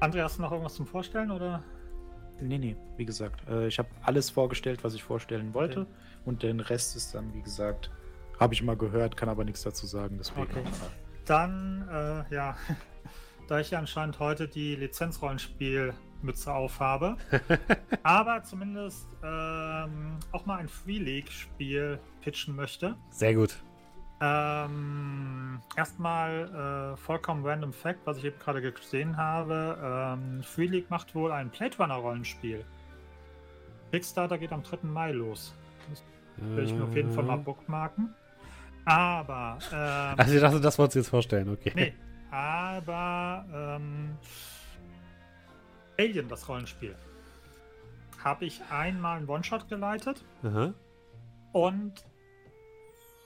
André, 0.00 0.22
hast 0.22 0.38
du 0.38 0.42
noch 0.42 0.52
irgendwas 0.52 0.74
zum 0.74 0.86
Vorstellen 0.86 1.30
oder? 1.30 1.62
Nee, 2.40 2.58
nee, 2.58 2.76
wie 2.96 3.06
gesagt, 3.06 3.48
äh, 3.48 3.66
ich 3.66 3.78
habe 3.78 3.88
alles 4.02 4.28
vorgestellt, 4.28 4.84
was 4.84 4.94
ich 4.94 5.02
vorstellen 5.02 5.54
wollte. 5.54 5.82
Okay. 5.82 5.90
Und 6.26 6.42
den 6.42 6.60
Rest 6.60 6.96
ist 6.96 7.14
dann, 7.14 7.32
wie 7.32 7.40
gesagt, 7.40 7.90
habe 8.38 8.52
ich 8.52 8.62
mal 8.62 8.76
gehört, 8.76 9.16
kann 9.16 9.28
aber 9.28 9.44
nichts 9.44 9.62
dazu 9.62 9.86
sagen. 9.86 10.16
Deswegen. 10.18 10.42
Okay. 10.42 10.62
Dann, 11.24 11.88
äh, 11.90 12.34
ja, 12.34 12.56
da 13.48 13.60
ich 13.60 13.70
ja 13.70 13.78
anscheinend 13.78 14.18
heute 14.18 14.48
die 14.48 14.76
Lizenzrollenspielmütze 14.76 16.52
aufhabe, 16.52 17.16
aber 18.02 18.42
zumindest 18.42 19.06
ähm, 19.24 20.18
auch 20.32 20.44
mal 20.44 20.58
ein 20.58 20.68
Free 20.68 20.98
League-Spiel 20.98 21.98
pitchen 22.20 22.54
möchte. 22.54 22.96
Sehr 23.10 23.34
gut. 23.34 23.56
Ähm, 24.20 25.60
erstmal 25.76 26.94
äh, 26.94 26.96
vollkommen 26.96 27.44
random 27.44 27.72
Fact, 27.72 28.00
was 28.04 28.18
ich 28.18 28.24
eben 28.24 28.38
gerade 28.38 28.60
gesehen 28.72 29.16
habe. 29.16 30.16
Ähm, 30.18 30.42
Free 30.42 30.66
League 30.66 30.90
macht 30.90 31.14
wohl 31.14 31.32
ein 31.32 31.50
Blade 31.50 31.76
Runner 31.78 31.96
Rollenspiel. 31.96 32.64
Kickstarter 33.92 34.38
geht 34.38 34.52
am 34.52 34.62
3. 34.62 34.78
Mai 34.88 35.12
los. 35.12 35.54
Will 36.38 36.64
ich 36.64 36.72
mir 36.74 36.84
auf 36.84 36.94
jeden 36.94 37.12
Fall 37.12 37.24
mal 37.24 37.36
bookmarken. 37.38 38.14
Aber, 38.84 39.58
ähm, 39.72 40.14
Also 40.18 40.34
ich 40.34 40.40
dachte, 40.40 40.60
das 40.60 40.78
wolltest 40.78 40.94
du 40.96 40.98
jetzt 41.00 41.08
vorstellen, 41.08 41.48
okay. 41.48 41.72
nee, 41.74 41.94
aber 42.30 43.44
ähm, 43.52 44.16
Alien, 45.98 46.28
das 46.28 46.48
Rollenspiel, 46.48 46.94
habe 48.22 48.44
ich 48.44 48.60
einmal 48.70 49.18
einen 49.18 49.28
One-Shot 49.28 49.68
geleitet. 49.68 50.24
Aha. 50.44 50.72
Und 51.52 52.04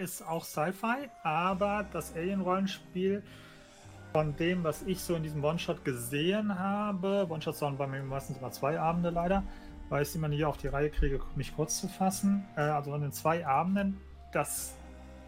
ist 0.00 0.26
auch 0.26 0.44
Sci-Fi, 0.44 1.10
aber 1.22 1.86
das 1.92 2.16
Alien-Rollenspiel 2.16 3.22
von 4.12 4.34
dem, 4.36 4.64
was 4.64 4.82
ich 4.82 5.00
so 5.00 5.14
in 5.14 5.22
diesem 5.22 5.44
One-Shot 5.44 5.84
gesehen 5.84 6.58
habe, 6.58 7.26
One-Shots 7.28 7.60
waren 7.62 7.76
bei 7.76 7.86
mir 7.86 8.02
meistens 8.02 8.38
immer 8.38 8.50
zwei 8.50 8.80
Abende 8.80 9.10
leider, 9.10 9.44
weil 9.88 10.02
ich 10.02 10.08
es 10.08 10.14
immer 10.14 10.28
nie 10.28 10.44
auf 10.44 10.56
die 10.56 10.68
Reihe 10.68 10.90
kriege, 10.90 11.20
mich 11.36 11.54
kurz 11.54 11.80
zu 11.80 11.86
fassen. 11.86 12.44
Äh, 12.56 12.62
also 12.62 12.94
in 12.94 13.02
den 13.02 13.12
zwei 13.12 13.46
Abenden, 13.46 14.00
dass 14.32 14.74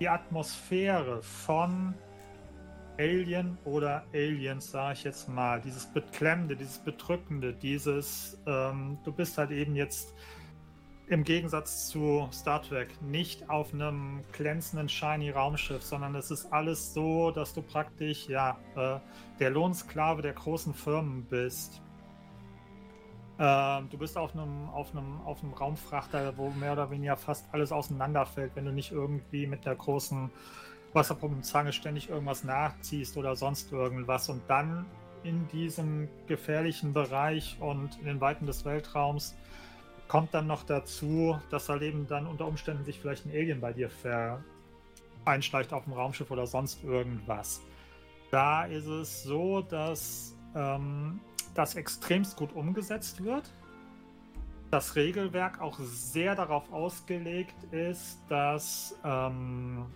die 0.01 0.09
Atmosphäre 0.09 1.23
von 1.23 1.95
Alien 2.99 3.59
oder 3.65 4.05
Aliens, 4.13 4.71
sage 4.71 4.95
ich 4.95 5.05
jetzt 5.05 5.29
mal, 5.29 5.61
dieses 5.61 5.87
Beklemmende, 5.87 6.57
dieses 6.57 6.79
Bedrückende, 6.79 7.53
dieses, 7.53 8.39
ähm, 8.47 8.99
du 9.05 9.13
bist 9.13 9.39
halt 9.39 9.51
eben 9.51 9.77
jetzt 9.77 10.15
im 11.09 11.25
Gegensatz 11.25 11.89
zu 11.89 12.29
Star 12.33 12.63
Trek 12.63 12.89
nicht 13.03 13.49
auf 13.51 13.75
einem 13.75 14.21
glänzenden, 14.33 14.89
shiny 14.89 15.31
Raumschiff, 15.31 15.83
sondern 15.83 16.15
es 16.15 16.31
ist 16.31 16.53
alles 16.53 16.95
so, 16.95 17.31
dass 17.31 17.53
du 17.55 17.63
praktisch 17.63 18.29
ja 18.29 18.59
äh, 18.77 18.99
der 19.39 19.51
Lohnsklave 19.51 20.23
der 20.23 20.33
großen 20.33 20.75
Firmen 20.75 21.25
bist. 21.25 21.83
Ähm, 23.39 23.89
du 23.91 23.99
bist 23.99 24.17
auf 24.17 24.35
einem, 24.35 24.69
auf, 24.71 24.93
einem, 24.93 25.21
auf 25.23 25.43
einem 25.43 25.53
Raumfrachter, 25.53 26.37
wo 26.37 26.51
mehr 26.51 26.73
oder 26.73 26.91
weniger 26.91 27.17
fast 27.17 27.47
alles 27.53 27.73
auseinanderfällt, 27.73 28.53
wenn 28.55 28.65
du 28.65 28.73
nicht 28.73 28.93
irgendwie 28.93 29.47
mit 29.47 29.65
der 29.65 29.75
großen 29.75 30.31
Wasserpumpenzange 30.93 31.73
ständig 31.73 32.11
irgendwas 32.11 32.45
nachziehst 32.45 33.17
oder 33.17 33.35
sonst 33.35 33.73
irgendwas. 33.73 34.29
Und 34.29 34.43
dann 34.49 34.87
in 35.25 35.49
diesem 35.49 36.09
gefährlichen 36.27 36.93
Bereich 36.93 37.57
und 37.61 37.99
in 37.99 38.07
den 38.07 38.21
Weiten 38.21 38.47
des 38.47 38.65
Weltraums 38.65 39.35
kommt 40.13 40.35
dann 40.35 40.47
noch 40.47 40.63
dazu, 40.65 41.41
dass 41.49 41.71
halt 41.71 41.81
eben 41.81 42.07
dann 42.07 42.27
unter 42.27 42.47
Umständen 42.47 42.85
sich 42.85 43.01
vielleicht 43.01 43.25
ein 43.25 43.31
Alien 43.31 43.63
bei 43.63 43.73
dir 43.73 43.89
einschleicht 45.25 45.73
auf 45.73 45.85
dem 45.85 45.95
Raumschiff 45.95 46.31
oder 46.31 46.47
sonst 46.47 46.85
irgendwas. 46.85 47.63
Da 48.31 48.65
ist 48.65 48.85
es 48.85 49.23
so, 49.23 49.63
dass 49.63 50.37
ähm, 50.55 51.19
das 51.55 51.77
extremst 51.77 52.37
gut 52.37 52.53
umgesetzt 52.53 53.25
wird. 53.25 53.51
Das 54.71 54.97
Regelwerk 54.97 55.63
auch 55.63 55.79
sehr 55.79 56.35
darauf 56.35 56.71
ausgelegt 56.71 57.57
ist, 57.71 58.19
dass 58.29 58.95
ähm, 59.07 59.87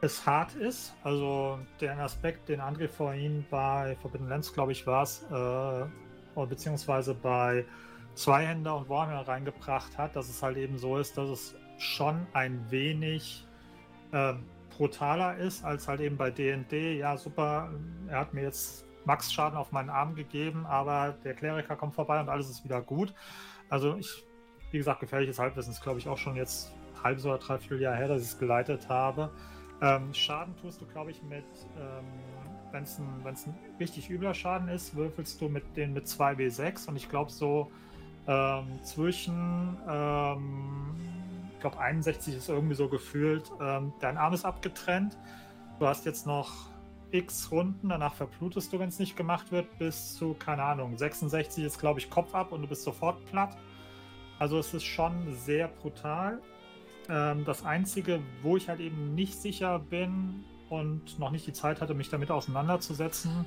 es 0.00 0.26
hart 0.26 0.56
ist. 0.56 0.96
Also 1.04 1.60
der 1.80 1.96
Aspekt, 2.00 2.48
den 2.48 2.60
André 2.60 2.88
vorhin 2.88 3.46
bei 3.50 3.96
Forbidden 4.02 4.28
Lands, 4.28 4.52
glaube 4.52 4.72
ich, 4.72 4.84
war 4.84 5.04
es, 5.04 5.24
äh, 5.30 6.44
beziehungsweise 6.44 7.14
bei 7.14 7.64
Zweihänder 8.16 8.76
und 8.76 8.88
Warhammer 8.88 9.28
reingebracht 9.28 9.96
hat, 9.98 10.16
dass 10.16 10.28
es 10.28 10.42
halt 10.42 10.56
eben 10.56 10.78
so 10.78 10.96
ist, 10.96 11.16
dass 11.18 11.28
es 11.28 11.54
schon 11.78 12.26
ein 12.32 12.64
wenig 12.70 13.46
äh, 14.12 14.32
brutaler 14.70 15.36
ist 15.36 15.64
als 15.64 15.86
halt 15.86 16.00
eben 16.00 16.16
bei 16.16 16.30
D&D. 16.30 16.98
Ja, 16.98 17.16
super, 17.16 17.70
er 18.08 18.20
hat 18.20 18.34
mir 18.34 18.42
jetzt 18.42 18.86
Max-Schaden 19.04 19.56
auf 19.56 19.70
meinen 19.70 19.90
Arm 19.90 20.14
gegeben, 20.14 20.64
aber 20.66 21.14
der 21.24 21.34
Kleriker 21.34 21.76
kommt 21.76 21.94
vorbei 21.94 22.18
und 22.18 22.28
alles 22.30 22.48
ist 22.48 22.64
wieder 22.64 22.80
gut. 22.80 23.14
Also 23.68 23.96
ich, 23.96 24.24
wie 24.70 24.78
gesagt, 24.78 25.00
gefährliches 25.00 25.38
Halbwissen 25.38 25.72
ist, 25.72 25.82
glaube 25.82 25.98
ich, 25.98 26.08
auch 26.08 26.18
schon 26.18 26.36
jetzt 26.36 26.72
ein 26.94 27.04
halbes 27.04 27.26
oder 27.26 27.38
dreiviertel 27.38 27.82
Jahr 27.82 27.96
her, 27.96 28.08
dass 28.08 28.22
ich 28.22 28.28
es 28.28 28.38
geleitet 28.38 28.88
habe. 28.88 29.30
Ähm, 29.82 30.12
Schaden 30.14 30.56
tust 30.56 30.80
du, 30.80 30.86
glaube 30.86 31.10
ich, 31.10 31.22
mit, 31.22 31.44
ähm, 31.78 32.04
wenn 32.72 32.82
es 32.82 32.98
ein, 32.98 33.22
ein 33.24 33.54
richtig 33.78 34.08
übler 34.08 34.32
Schaden 34.32 34.68
ist, 34.68 34.96
würfelst 34.96 35.38
du 35.40 35.50
mit 35.50 35.76
den 35.76 35.92
mit 35.92 36.06
2W6 36.06 36.88
und 36.88 36.96
ich 36.96 37.10
glaube 37.10 37.30
so 37.30 37.70
ähm, 38.26 38.78
zwischen, 38.82 39.76
ähm, 39.88 40.94
ich 41.52 41.60
glaube 41.60 41.78
61 41.78 42.36
ist 42.36 42.48
irgendwie 42.48 42.74
so 42.74 42.88
gefühlt, 42.88 43.50
ähm, 43.60 43.92
dein 44.00 44.16
Arm 44.16 44.34
ist 44.34 44.44
abgetrennt, 44.44 45.16
du 45.78 45.86
hast 45.86 46.04
jetzt 46.04 46.26
noch 46.26 46.70
x 47.10 47.50
Runden, 47.50 47.88
danach 47.88 48.14
verblutest 48.14 48.72
du, 48.72 48.78
wenn 48.78 48.88
es 48.88 48.98
nicht 48.98 49.16
gemacht 49.16 49.52
wird, 49.52 49.78
bis 49.78 50.14
zu, 50.14 50.34
keine 50.34 50.62
Ahnung, 50.64 50.96
66 50.96 51.64
ist, 51.64 51.78
glaube 51.78 52.00
ich, 52.00 52.10
Kopf 52.10 52.34
ab 52.34 52.52
und 52.52 52.62
du 52.62 52.68
bist 52.68 52.82
sofort 52.82 53.24
platt. 53.26 53.56
Also 54.38 54.58
es 54.58 54.74
ist 54.74 54.84
schon 54.84 55.34
sehr 55.34 55.68
brutal. 55.68 56.40
Ähm, 57.08 57.44
das 57.44 57.64
Einzige, 57.64 58.20
wo 58.42 58.56
ich 58.56 58.68
halt 58.68 58.80
eben 58.80 59.14
nicht 59.14 59.34
sicher 59.34 59.78
bin 59.78 60.44
und 60.68 61.18
noch 61.18 61.30
nicht 61.30 61.46
die 61.46 61.52
Zeit 61.52 61.80
hatte, 61.80 61.94
mich 61.94 62.10
damit 62.10 62.30
auseinanderzusetzen, 62.30 63.46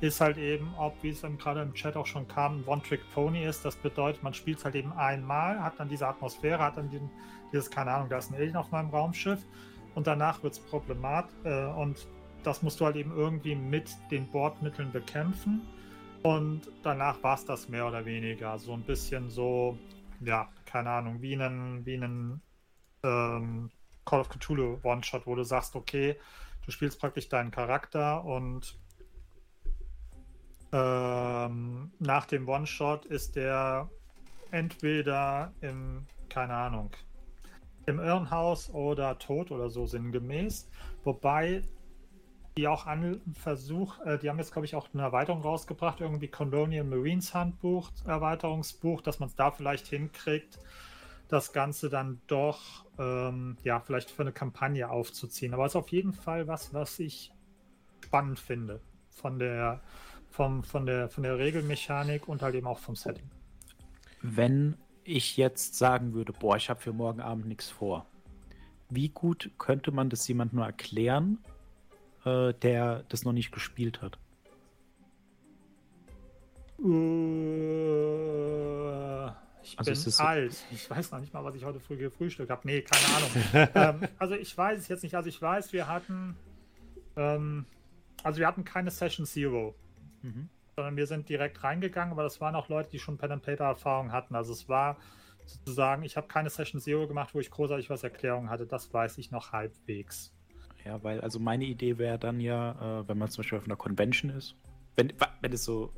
ist 0.00 0.20
halt 0.20 0.38
eben, 0.38 0.72
ob, 0.76 1.02
wie 1.02 1.10
es 1.10 1.22
gerade 1.38 1.62
im 1.62 1.74
Chat 1.74 1.96
auch 1.96 2.06
schon 2.06 2.28
kam, 2.28 2.60
ein 2.60 2.64
One-Trick-Pony 2.66 3.44
ist. 3.44 3.64
Das 3.64 3.76
bedeutet, 3.76 4.22
man 4.22 4.34
spielt 4.34 4.58
es 4.58 4.64
halt 4.64 4.74
eben 4.74 4.92
einmal, 4.92 5.60
hat 5.60 5.78
dann 5.78 5.88
diese 5.88 6.06
Atmosphäre, 6.06 6.62
hat 6.62 6.76
dann 6.76 6.90
den, 6.90 7.10
dieses, 7.52 7.70
keine 7.70 7.90
Ahnung, 7.90 8.08
da 8.08 8.18
ist 8.18 8.30
ein 8.30 8.36
Alien 8.36 8.56
auf 8.56 8.70
meinem 8.70 8.90
Raumschiff 8.90 9.40
und 9.94 10.06
danach 10.06 10.42
wird 10.42 10.52
es 10.52 10.60
problematisch 10.60 11.34
äh, 11.44 11.66
und 11.66 12.06
das 12.44 12.62
musst 12.62 12.80
du 12.80 12.84
halt 12.84 12.96
eben 12.96 13.16
irgendwie 13.16 13.54
mit 13.54 13.90
den 14.10 14.26
Bordmitteln 14.30 14.92
bekämpfen. 14.92 15.62
Und 16.22 16.62
danach 16.82 17.22
war 17.22 17.34
es 17.34 17.44
das 17.44 17.68
mehr 17.68 17.86
oder 17.86 18.04
weniger. 18.04 18.58
So 18.58 18.72
ein 18.72 18.82
bisschen 18.82 19.30
so, 19.30 19.78
ja, 20.20 20.48
keine 20.64 20.90
Ahnung, 20.90 21.20
wie 21.20 21.34
einen, 21.34 21.84
wie 21.84 21.94
einen 21.94 22.40
ähm, 23.02 23.70
Call 24.04 24.20
of 24.20 24.28
Cthulhu 24.28 24.78
One-Shot, 24.82 25.26
wo 25.26 25.34
du 25.34 25.44
sagst, 25.44 25.76
okay, 25.76 26.16
du 26.64 26.70
spielst 26.70 27.00
praktisch 27.00 27.28
deinen 27.28 27.50
Charakter 27.50 28.24
und 28.24 28.78
ähm, 30.72 31.90
nach 31.98 32.26
dem 32.26 32.48
One-Shot 32.48 33.06
ist 33.06 33.36
der 33.36 33.88
entweder 34.50 35.52
im, 35.60 36.06
keine 36.28 36.54
Ahnung, 36.54 36.90
im 37.86 37.98
Irrenhaus 37.98 38.70
oder 38.70 39.18
tot 39.18 39.50
oder 39.50 39.70
so 39.70 39.86
sinngemäß. 39.86 40.68
Wobei 41.04 41.62
die 42.58 42.66
auch 42.66 42.86
an 42.86 43.20
Versuch, 43.34 44.00
äh, 44.04 44.18
die 44.18 44.28
haben 44.28 44.38
jetzt, 44.38 44.52
glaube 44.52 44.66
ich, 44.66 44.74
auch 44.74 44.88
eine 44.92 45.04
Erweiterung 45.04 45.42
rausgebracht, 45.42 46.00
irgendwie 46.00 46.26
Colonial 46.26 46.84
Marines 46.84 47.32
Handbuch, 47.32 47.90
Erweiterungsbuch, 48.04 49.00
dass 49.00 49.20
man 49.20 49.28
es 49.28 49.36
da 49.36 49.52
vielleicht 49.52 49.86
hinkriegt, 49.86 50.58
das 51.28 51.52
Ganze 51.52 51.88
dann 51.88 52.20
doch, 52.26 52.84
ähm, 52.98 53.56
ja, 53.62 53.78
vielleicht 53.78 54.10
für 54.10 54.22
eine 54.22 54.32
Kampagne 54.32 54.90
aufzuziehen. 54.90 55.54
Aber 55.54 55.66
es 55.66 55.72
ist 55.72 55.76
auf 55.76 55.90
jeden 55.90 56.12
Fall 56.12 56.48
was, 56.48 56.74
was 56.74 56.98
ich 56.98 57.32
spannend 58.04 58.40
finde 58.40 58.80
von 59.10 59.38
der, 59.38 59.80
vom, 60.30 60.62
von 60.62 60.86
der, 60.86 61.08
von 61.08 61.22
der 61.22 61.38
Regelmechanik 61.38 62.28
und 62.28 62.42
halt 62.42 62.54
eben 62.54 62.66
auch 62.66 62.78
vom 62.78 62.96
Setting. 62.96 63.28
Wenn 64.22 64.76
ich 65.04 65.36
jetzt 65.36 65.74
sagen 65.76 66.12
würde, 66.14 66.32
boah, 66.32 66.56
ich 66.56 66.68
habe 66.70 66.80
für 66.80 66.92
morgen 66.92 67.20
Abend 67.20 67.46
nichts 67.46 67.68
vor, 67.68 68.06
wie 68.90 69.08
gut 69.08 69.50
könnte 69.58 69.90
man 69.90 70.10
das 70.10 70.26
jemand 70.28 70.52
nur 70.52 70.64
erklären, 70.64 71.38
äh, 72.24 72.52
der 72.54 73.04
das 73.08 73.24
noch 73.24 73.32
nicht 73.32 73.52
gespielt 73.52 74.00
hat? 74.02 74.18
Äh, 77.98 79.26
ich 79.62 79.78
Also 79.78 79.90
bin 79.90 79.92
ist 79.92 80.04
so- 80.16 80.22
alt. 80.22 80.56
Ich 80.70 80.88
weiß 80.90 81.10
noch 81.10 81.20
nicht 81.20 81.32
mal, 81.34 81.44
was 81.44 81.54
ich 81.54 81.64
heute 81.64 81.80
früh 81.80 81.96
gefrühstückt 81.96 82.50
habe. 82.50 82.62
Nee, 82.64 82.82
keine 82.82 83.06
Ahnung. 83.16 84.00
ähm, 84.02 84.08
also 84.18 84.34
ich 84.34 84.56
weiß 84.56 84.78
es 84.78 84.88
jetzt 84.88 85.02
nicht. 85.02 85.14
Also 85.14 85.28
ich 85.28 85.40
weiß, 85.40 85.72
wir 85.72 85.86
hatten 85.88 86.36
ähm, 87.16 87.66
also 88.22 88.38
wir 88.40 88.46
hatten 88.46 88.64
keine 88.64 88.90
Session 88.90 89.26
Zero, 89.26 89.74
Mhm. 90.22 90.48
sondern 90.76 90.96
wir 90.96 91.06
sind 91.06 91.28
direkt 91.28 91.64
reingegangen, 91.64 92.12
aber 92.12 92.22
das 92.22 92.40
waren 92.40 92.54
auch 92.54 92.68
Leute, 92.68 92.90
die 92.90 92.98
schon 92.98 93.18
Pen 93.18 93.32
and 93.32 93.42
Paper 93.42 93.64
Erfahrung 93.64 94.12
hatten. 94.12 94.34
Also 94.36 94.52
es 94.52 94.68
war 94.68 94.96
sozusagen, 95.44 96.02
ich 96.04 96.16
habe 96.16 96.28
keine 96.28 96.50
Session 96.50 96.80
Zero 96.80 97.06
gemacht, 97.08 97.34
wo 97.34 97.40
ich 97.40 97.50
großartig 97.50 97.90
was 97.90 98.04
Erklärung 98.04 98.48
hatte. 98.48 98.66
Das 98.66 98.92
weiß 98.92 99.18
ich 99.18 99.30
noch 99.30 99.52
halbwegs. 99.52 100.32
Ja, 100.84 101.02
weil, 101.02 101.20
also 101.20 101.38
meine 101.40 101.64
Idee 101.64 101.98
wäre 101.98 102.18
dann 102.18 102.38
ja, 102.40 103.00
äh, 103.00 103.08
wenn 103.08 103.18
man 103.18 103.28
zum 103.28 103.42
Beispiel 103.42 103.58
auf 103.58 103.64
einer 103.64 103.76
Convention 103.76 104.30
ist, 104.30 104.54
wenn, 104.94 105.12
wenn 105.40 105.52
es 105.52 105.64
so, 105.64 105.92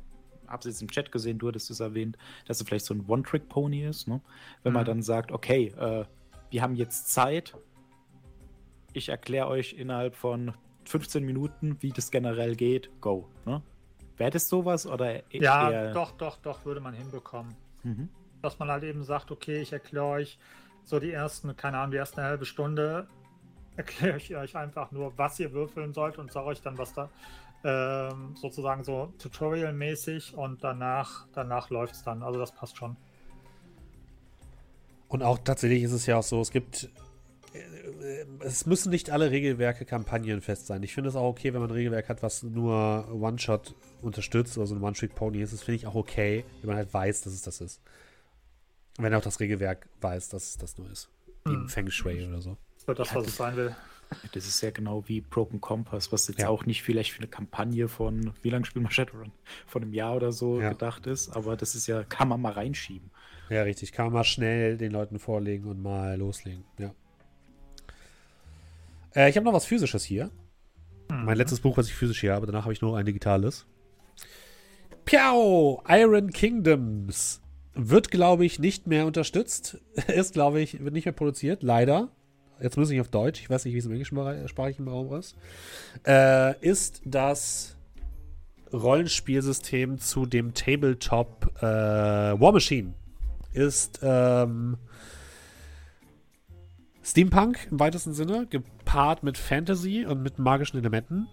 hab's 0.47 0.65
jetzt 0.65 0.81
im 0.81 0.89
Chat 0.89 1.11
gesehen, 1.11 1.37
du 1.37 1.47
hattest 1.47 1.69
es 1.69 1.79
erwähnt, 1.79 2.17
dass 2.45 2.59
es 2.59 2.67
vielleicht 2.67 2.85
so 2.85 2.93
ein 2.93 3.05
One-Trick-Pony 3.07 3.85
ist, 3.85 4.07
ne? 4.07 4.21
Wenn 4.63 4.73
man 4.73 4.83
Mhm. 4.83 4.87
dann 4.87 5.01
sagt, 5.03 5.31
okay, 5.31 5.67
äh, 5.77 6.05
wir 6.49 6.61
haben 6.61 6.75
jetzt 6.75 7.11
Zeit, 7.13 7.55
ich 8.93 9.09
erkläre 9.09 9.47
euch 9.47 9.73
innerhalb 9.73 10.15
von 10.15 10.53
15 10.85 11.23
Minuten, 11.23 11.77
wie 11.81 11.89
das 11.91 12.11
generell 12.11 12.55
geht, 12.55 12.89
go, 12.99 13.29
ne? 13.45 13.61
Wäre 14.21 14.31
das 14.31 14.47
sowas 14.47 14.85
oder 14.85 15.15
e- 15.15 15.39
Ja, 15.39 15.91
doch, 15.91 16.11
doch, 16.11 16.37
doch, 16.37 16.63
würde 16.65 16.79
man 16.79 16.93
hinbekommen. 16.93 17.55
Mhm. 17.83 18.09
Dass 18.41 18.59
man 18.59 18.69
halt 18.69 18.83
eben 18.83 19.03
sagt, 19.03 19.31
okay, 19.31 19.61
ich 19.61 19.73
erkläre 19.73 20.05
euch 20.05 20.37
so 20.83 20.99
die 20.99 21.11
ersten, 21.11 21.55
keine 21.55 21.77
Ahnung, 21.79 21.91
die 21.91 21.97
erste 21.97 22.23
halbe 22.23 22.45
Stunde 22.45 23.07
erkläre 23.75 24.17
ich 24.17 24.35
euch 24.35 24.55
einfach 24.55 24.91
nur, 24.91 25.17
was 25.17 25.39
ihr 25.39 25.51
würfeln 25.53 25.93
sollt 25.93 26.17
und 26.17 26.31
sage 26.31 26.47
euch 26.47 26.61
dann, 26.61 26.77
was 26.77 26.93
da 26.93 27.09
ähm, 27.63 28.35
sozusagen 28.35 28.83
so 28.83 29.13
Tutorial-mäßig 29.19 30.35
und 30.35 30.63
danach, 30.63 31.27
danach 31.33 31.69
läuft 31.69 31.95
es 31.95 32.03
dann. 32.03 32.23
Also 32.23 32.39
das 32.39 32.51
passt 32.51 32.77
schon. 32.77 32.97
Und 35.07 35.23
auch 35.23 35.39
tatsächlich 35.39 35.83
ist 35.83 35.91
es 35.91 36.05
ja 36.05 36.17
auch 36.17 36.23
so, 36.23 36.41
es 36.41 36.51
gibt. 36.51 36.89
Es 38.39 38.65
müssen 38.65 38.89
nicht 38.91 39.09
alle 39.09 39.31
Regelwerke 39.31 39.85
kampagnenfest 39.85 40.67
sein. 40.67 40.83
Ich 40.83 40.93
finde 40.93 41.09
es 41.09 41.15
auch 41.15 41.27
okay, 41.29 41.53
wenn 41.53 41.59
man 41.61 41.69
ein 41.69 41.75
Regelwerk 41.75 42.09
hat, 42.09 42.23
was 42.23 42.43
nur 42.43 43.07
One-Shot 43.13 43.75
unterstützt, 44.01 44.57
oder 44.57 44.67
so 44.67 44.75
ein 44.75 44.81
One-Trick-Pony 44.81 45.41
ist. 45.41 45.53
Das 45.53 45.63
finde 45.63 45.75
ich 45.75 45.87
auch 45.87 45.95
okay, 45.95 46.45
wenn 46.61 46.67
man 46.69 46.77
halt 46.77 46.93
weiß, 46.93 47.21
dass 47.21 47.33
es 47.33 47.41
das 47.41 47.61
ist. 47.61 47.81
Wenn 48.97 49.13
auch 49.13 49.21
das 49.21 49.39
Regelwerk 49.39 49.87
weiß, 50.01 50.29
dass 50.29 50.49
es 50.49 50.57
das 50.57 50.77
nur 50.77 50.89
ist. 50.89 51.09
Wie 51.45 51.53
im 51.53 51.61
Hm. 51.61 51.69
Feng 51.69 51.89
Shui 51.89 52.25
oder 52.25 52.41
so. 52.41 52.57
Für 52.85 52.95
das, 52.95 53.13
was 53.13 53.27
es 53.27 53.35
sein 53.35 53.55
will. 53.55 53.75
Das 54.33 54.45
ist 54.45 54.59
ja 54.61 54.71
genau 54.71 55.07
wie 55.07 55.21
Broken 55.21 55.61
Compass, 55.61 56.11
was 56.11 56.27
jetzt 56.27 56.39
Ja. 56.41 56.49
auch 56.49 56.65
nicht 56.65 56.83
vielleicht 56.83 57.11
für 57.11 57.19
eine 57.19 57.29
Kampagne 57.29 57.87
von, 57.87 58.33
wie 58.41 58.49
lange 58.49 58.65
spielen 58.65 58.83
wir 58.85 58.91
Shadowrun? 58.91 59.31
Von 59.67 59.83
einem 59.83 59.93
Jahr 59.93 60.15
oder 60.17 60.33
so 60.33 60.59
Ja. 60.59 60.69
gedacht 60.69 61.07
ist, 61.07 61.29
aber 61.29 61.55
das 61.55 61.75
ist 61.75 61.87
ja, 61.87 62.03
kann 62.03 62.27
man 62.27 62.41
mal 62.41 62.51
reinschieben. 62.51 63.09
Ja, 63.49 63.63
richtig. 63.63 63.93
Kann 63.93 64.05
man 64.07 64.13
mal 64.13 64.23
schnell 64.25 64.77
den 64.77 64.91
Leuten 64.91 65.17
vorlegen 65.19 65.65
und 65.69 65.81
mal 65.81 66.17
loslegen. 66.17 66.65
Ja. 66.77 66.93
Äh, 69.15 69.29
ich 69.29 69.35
habe 69.35 69.45
noch 69.45 69.53
was 69.53 69.65
Physisches 69.65 70.03
hier. 70.03 70.31
Mein 71.09 71.37
letztes 71.37 71.59
Buch, 71.59 71.77
was 71.77 71.87
ich 71.87 71.93
physisch 71.93 72.21
hier 72.21 72.33
habe. 72.33 72.45
Danach 72.45 72.63
habe 72.63 72.73
ich 72.73 72.81
nur 72.81 72.97
ein 72.97 73.05
digitales. 73.05 73.65
Piau! 75.05 75.83
Iron 75.87 76.31
Kingdoms. 76.31 77.41
Wird, 77.73 78.11
glaube 78.11 78.45
ich, 78.45 78.59
nicht 78.59 78.87
mehr 78.87 79.05
unterstützt. 79.05 79.77
Ist, 80.07 80.33
glaube 80.33 80.61
ich, 80.61 80.83
wird 80.83 80.93
nicht 80.93 81.05
mehr 81.05 81.13
produziert. 81.13 81.63
Leider. 81.63 82.09
Jetzt 82.61 82.77
muss 82.77 82.89
ich 82.91 83.01
auf 83.01 83.09
Deutsch. 83.09 83.41
Ich 83.41 83.49
weiß 83.49 83.65
nicht, 83.65 83.73
wie 83.73 83.79
es 83.79 83.85
im 83.85 83.91
englischsprachigen 83.91 84.87
Raum 84.87 85.13
ist. 85.15 85.35
Äh, 86.05 86.59
ist 86.63 87.01
das 87.05 87.75
Rollenspielsystem 88.71 89.97
zu 89.97 90.27
dem 90.27 90.53
Tabletop 90.53 91.51
äh, 91.57 91.63
War 91.63 92.51
Machine. 92.51 92.93
Ist 93.53 93.99
ähm, 94.03 94.77
Steampunk 97.03 97.67
im 97.71 97.79
weitesten 97.79 98.13
Sinne, 98.13 98.47
gepaart 98.49 99.23
mit 99.23 99.37
Fantasy 99.37 100.05
und 100.05 100.21
mit 100.21 100.39
magischen 100.39 100.77
Elementen. 100.77 101.27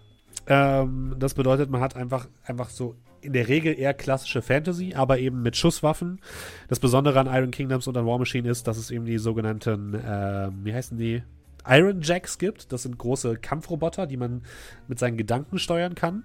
Ähm, 0.47 1.17
das 1.19 1.35
bedeutet, 1.35 1.71
man 1.71 1.81
hat 1.81 1.97
einfach, 1.97 2.29
einfach 2.45 2.71
so 2.71 2.95
in 3.21 3.33
der 3.33 3.49
Regel 3.49 3.79
eher 3.79 3.95
klassische 3.95 4.43
Fantasy, 4.43 4.95
aber 4.95 5.19
eben 5.19 5.43
mit 5.43 5.57
Schusswaffen. 5.57 6.21
Das 6.69 6.79
Besondere 6.79 7.19
an 7.19 7.27
Iron 7.27 7.51
Kingdoms 7.51 7.87
und 7.87 7.97
an 7.97 8.07
War 8.07 8.19
Machine 8.19 8.49
ist, 8.49 8.67
dass 8.67 8.79
es 8.79 8.91
eben 8.91 9.05
die 9.05 9.19
sogenannten, 9.19 10.01
ähm, 10.05 10.61
wie 10.65 10.75
heißen 10.75 10.97
die? 10.97 11.23
Iron 11.67 12.01
Jacks 12.01 12.39
gibt. 12.39 12.73
Das 12.73 12.85
sind 12.85 12.97
große 12.97 13.37
Kampfroboter, 13.37 14.07
die 14.07 14.17
man 14.17 14.43
mit 14.87 14.99
seinen 14.99 15.17
Gedanken 15.17 15.59
steuern 15.59 15.95
kann. 15.95 16.25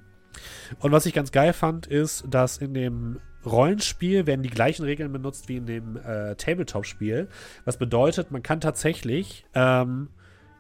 Und 0.80 0.92
was 0.92 1.06
ich 1.06 1.14
ganz 1.14 1.32
geil 1.32 1.54
fand, 1.54 1.88
ist, 1.88 2.26
dass 2.30 2.58
in 2.58 2.74
dem 2.74 3.20
Rollenspiel 3.46 4.26
werden 4.26 4.44
die 4.44 4.50
gleichen 4.50 4.84
Regeln 4.84 5.12
benutzt 5.12 5.50
wie 5.50 5.58
in 5.58 5.66
dem 5.66 5.98
äh, 5.98 6.36
Tabletop-Spiel. 6.36 7.28
Was 7.66 7.78
bedeutet, 7.78 8.32
man 8.32 8.44
kann 8.44 8.62
tatsächlich 8.62 9.46
ähm, 9.54 10.10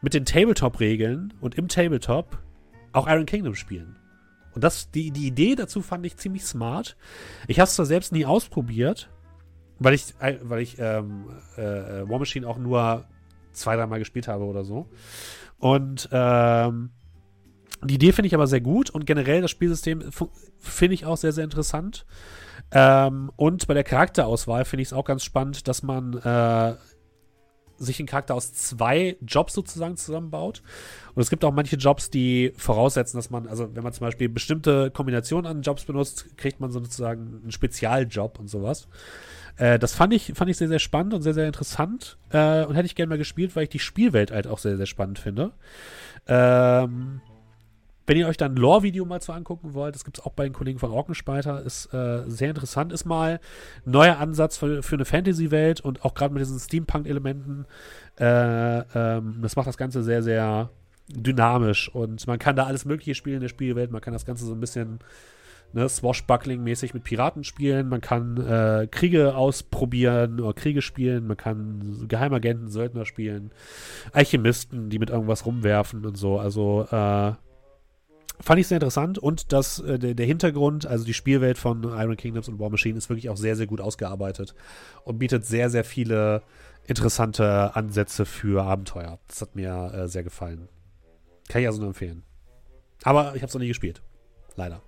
mit 0.01 0.13
den 0.13 0.25
Tabletop-Regeln 0.25 1.33
und 1.39 1.55
im 1.55 1.67
Tabletop 1.67 2.37
auch 2.91 3.07
Iron 3.07 3.25
Kingdom 3.25 3.55
spielen. 3.55 3.95
Und 4.53 4.63
das, 4.63 4.91
die, 4.91 5.11
die 5.11 5.27
Idee 5.27 5.55
dazu 5.55 5.81
fand 5.81 6.05
ich 6.05 6.17
ziemlich 6.17 6.45
smart. 6.45 6.95
Ich 7.47 7.59
habe 7.59 7.67
es 7.67 7.75
zwar 7.75 7.85
selbst 7.85 8.11
nie 8.11 8.25
ausprobiert, 8.25 9.09
weil 9.79 9.93
ich, 9.93 10.13
äh, 10.19 10.37
weil 10.43 10.61
ich 10.61 10.77
ähm, 10.79 11.25
äh, 11.57 12.07
War 12.07 12.19
Machine 12.19 12.47
auch 12.47 12.57
nur 12.57 13.05
zwei, 13.53 13.75
dreimal 13.75 13.99
gespielt 13.99 14.27
habe 14.27 14.43
oder 14.43 14.63
so. 14.63 14.87
Und 15.57 16.09
ähm, 16.11 16.91
die 17.83 17.95
Idee 17.95 18.11
finde 18.11 18.27
ich 18.27 18.35
aber 18.35 18.47
sehr 18.47 18.61
gut 18.61 18.89
und 18.89 19.05
generell 19.05 19.41
das 19.41 19.51
Spielsystem 19.51 20.03
finde 20.59 20.93
ich 20.93 21.05
auch 21.05 21.17
sehr, 21.17 21.31
sehr 21.31 21.43
interessant. 21.43 22.05
Ähm, 22.71 23.31
und 23.35 23.67
bei 23.67 23.73
der 23.73 23.83
Charakterauswahl 23.83 24.65
finde 24.65 24.81
ich 24.81 24.89
es 24.89 24.93
auch 24.93 25.05
ganz 25.05 25.23
spannend, 25.23 25.67
dass 25.67 25.83
man 25.83 26.13
äh, 26.17 26.75
sich 27.77 27.99
einen 27.99 28.07
Charakter 28.07 28.35
aus 28.35 28.53
zwei 28.53 29.17
Jobs 29.21 29.53
sozusagen 29.53 29.97
zusammenbaut. 29.97 30.61
Und 31.15 31.21
es 31.21 31.29
gibt 31.29 31.43
auch 31.45 31.53
manche 31.53 31.75
Jobs, 31.75 32.09
die 32.09 32.53
voraussetzen, 32.57 33.17
dass 33.17 33.29
man, 33.29 33.47
also 33.47 33.75
wenn 33.75 33.83
man 33.83 33.93
zum 33.93 34.05
Beispiel 34.05 34.29
bestimmte 34.29 34.91
Kombinationen 34.91 35.49
an 35.49 35.61
Jobs 35.61 35.85
benutzt, 35.85 36.37
kriegt 36.37 36.59
man 36.59 36.71
sozusagen 36.71 37.41
einen 37.41 37.51
Spezialjob 37.51 38.39
und 38.39 38.47
sowas. 38.47 38.87
Äh, 39.57 39.79
das 39.79 39.93
fand 39.93 40.13
ich, 40.13 40.33
fand 40.35 40.49
ich 40.49 40.57
sehr, 40.57 40.67
sehr 40.67 40.79
spannend 40.79 41.13
und 41.13 41.21
sehr, 41.21 41.33
sehr 41.33 41.47
interessant. 41.47 42.17
Äh, 42.31 42.65
und 42.65 42.75
hätte 42.75 42.85
ich 42.85 42.95
gerne 42.95 43.09
mal 43.09 43.17
gespielt, 43.17 43.55
weil 43.55 43.63
ich 43.63 43.69
die 43.69 43.79
Spielwelt 43.79 44.31
halt 44.31 44.47
auch 44.47 44.59
sehr, 44.59 44.77
sehr 44.77 44.85
spannend 44.85 45.19
finde. 45.19 45.51
Ähm, 46.27 47.21
wenn 48.05 48.17
ihr 48.17 48.27
euch 48.27 48.37
dann 48.37 48.55
Lore-Video 48.55 49.05
mal 49.05 49.21
zu 49.21 49.31
angucken 49.31 49.73
wollt, 49.73 49.95
das 49.95 50.03
gibt 50.03 50.17
es 50.17 50.25
auch 50.25 50.33
bei 50.33 50.43
den 50.43 50.53
Kollegen 50.53 50.79
von 50.79 50.91
Orkenspalter, 50.91 51.61
ist 51.61 51.93
äh, 51.93 52.23
sehr 52.27 52.49
interessant, 52.49 52.91
ist 52.91 53.05
mal 53.05 53.39
ein 53.85 53.91
neuer 53.91 54.17
Ansatz 54.17 54.57
für, 54.57 54.83
für 54.83 54.95
eine 54.95 55.05
Fantasy-Welt 55.05 55.81
und 55.81 56.03
auch 56.03 56.13
gerade 56.13 56.33
mit 56.33 56.41
diesen 56.41 56.59
Steampunk-Elementen. 56.59 57.65
Äh, 58.19 58.79
ähm, 58.79 59.39
das 59.41 59.55
macht 59.55 59.67
das 59.67 59.77
Ganze 59.77 60.03
sehr, 60.03 60.21
sehr 60.21 60.69
dynamisch 61.07 61.89
und 61.93 62.25
man 62.27 62.39
kann 62.39 62.55
da 62.55 62.65
alles 62.65 62.85
Mögliche 62.85 63.15
spielen 63.15 63.35
in 63.35 63.41
der 63.41 63.49
Spielwelt. 63.49 63.91
Man 63.91 64.01
kann 64.01 64.13
das 64.13 64.25
Ganze 64.25 64.45
so 64.45 64.53
ein 64.53 64.59
bisschen 64.59 64.99
ne, 65.73 65.87
Swashbuckling-mäßig 65.87 66.93
mit 66.93 67.03
Piraten 67.03 67.43
spielen. 67.43 67.89
Man 67.89 68.01
kann 68.01 68.37
äh, 68.37 68.87
Kriege 68.89 69.35
ausprobieren 69.35 70.39
oder 70.39 70.53
Kriege 70.53 70.81
spielen. 70.81 71.27
Man 71.27 71.37
kann 71.37 72.05
Geheimagenten, 72.07 72.69
Söldner 72.69 73.05
spielen. 73.05 73.51
Alchemisten, 74.11 74.89
die 74.89 74.99
mit 74.99 75.09
irgendwas 75.09 75.45
rumwerfen 75.45 76.05
und 76.05 76.17
so. 76.17 76.39
Also, 76.39 76.87
äh, 76.91 77.33
fand 78.39 78.59
ich 78.59 78.67
sehr 78.67 78.77
interessant 78.77 79.17
und 79.17 79.51
das, 79.53 79.79
äh, 79.79 79.99
der, 79.99 80.13
der 80.15 80.25
Hintergrund, 80.25 80.85
also 80.85 81.05
die 81.05 81.13
Spielwelt 81.13 81.57
von 81.57 81.83
Iron 81.83 82.17
Kingdoms 82.17 82.47
und 82.49 82.59
War 82.59 82.69
Machine 82.69 82.97
ist 82.97 83.09
wirklich 83.09 83.29
auch 83.29 83.37
sehr, 83.37 83.55
sehr 83.55 83.67
gut 83.67 83.81
ausgearbeitet 83.81 84.55
und 85.03 85.19
bietet 85.19 85.45
sehr, 85.45 85.69
sehr 85.69 85.83
viele 85.83 86.43
interessante 86.85 87.75
Ansätze 87.75 88.25
für 88.25 88.63
Abenteuer. 88.63 89.19
Das 89.27 89.41
hat 89.41 89.55
mir 89.55 89.91
äh, 89.93 90.07
sehr 90.07 90.23
gefallen. 90.23 90.67
Kann 91.47 91.61
ich 91.61 91.67
also 91.67 91.79
nur 91.79 91.89
empfehlen. 91.89 92.23
Aber 93.03 93.35
ich 93.35 93.41
habe 93.41 93.47
es 93.47 93.53
noch 93.53 93.61
nie 93.61 93.67
gespielt. 93.67 94.01
Leider. 94.55 94.81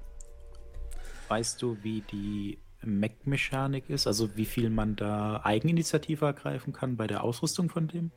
Weißt 1.27 1.61
du, 1.61 1.77
wie 1.81 2.01
die 2.01 2.59
Mech-Mechanik 2.85 3.89
ist? 3.89 4.07
Also 4.07 4.35
wie 4.35 4.45
viel 4.45 4.69
man 4.69 4.95
da 4.95 5.41
Eigeninitiative 5.43 6.25
ergreifen 6.25 6.73
kann 6.73 6.95
bei 6.95 7.07
der 7.07 7.23
Ausrüstung 7.23 7.69
von 7.69 7.87
dem? 7.87 8.11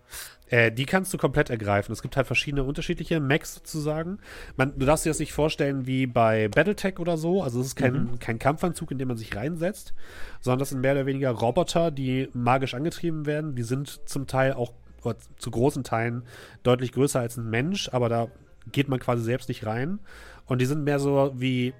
Äh, 0.48 0.72
die 0.72 0.86
kannst 0.86 1.12
du 1.12 1.18
komplett 1.18 1.50
ergreifen. 1.50 1.92
Es 1.92 2.02
gibt 2.02 2.16
halt 2.16 2.26
verschiedene 2.26 2.64
unterschiedliche 2.64 3.20
Mechs 3.20 3.54
sozusagen. 3.54 4.18
Man, 4.56 4.78
du 4.78 4.86
darfst 4.86 5.04
dir 5.04 5.10
das 5.10 5.18
nicht 5.18 5.32
vorstellen 5.32 5.86
wie 5.86 6.06
bei 6.06 6.48
Battletech 6.48 6.98
oder 6.98 7.16
so. 7.16 7.42
Also 7.42 7.60
es 7.60 7.68
ist 7.68 7.76
kein, 7.76 7.92
mhm. 7.94 8.18
kein 8.18 8.38
Kampfanzug, 8.38 8.90
in 8.90 8.98
den 8.98 9.08
man 9.08 9.16
sich 9.16 9.34
reinsetzt, 9.34 9.94
sondern 10.40 10.60
das 10.60 10.70
sind 10.70 10.80
mehr 10.80 10.92
oder 10.92 11.06
weniger 11.06 11.30
Roboter, 11.30 11.90
die 11.90 12.28
magisch 12.32 12.74
angetrieben 12.74 13.26
werden. 13.26 13.54
Die 13.54 13.62
sind 13.62 14.08
zum 14.08 14.26
Teil 14.26 14.52
auch 14.52 14.72
zu 15.36 15.50
großen 15.50 15.84
Teilen 15.84 16.24
deutlich 16.62 16.92
größer 16.92 17.20
als 17.20 17.36
ein 17.36 17.48
Mensch, 17.48 17.88
aber 17.92 18.08
da 18.08 18.28
geht 18.72 18.88
man 18.88 18.98
quasi 18.98 19.22
selbst 19.22 19.48
nicht 19.48 19.64
rein. 19.64 20.00
Und 20.46 20.60
die 20.60 20.66
sind 20.66 20.84
mehr 20.84 20.98
so 20.98 21.32
wie 21.36 21.74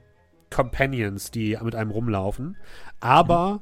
Companions, 0.50 1.30
die 1.30 1.58
mit 1.62 1.74
einem 1.74 1.90
rumlaufen. 1.90 2.56
Aber, 3.00 3.54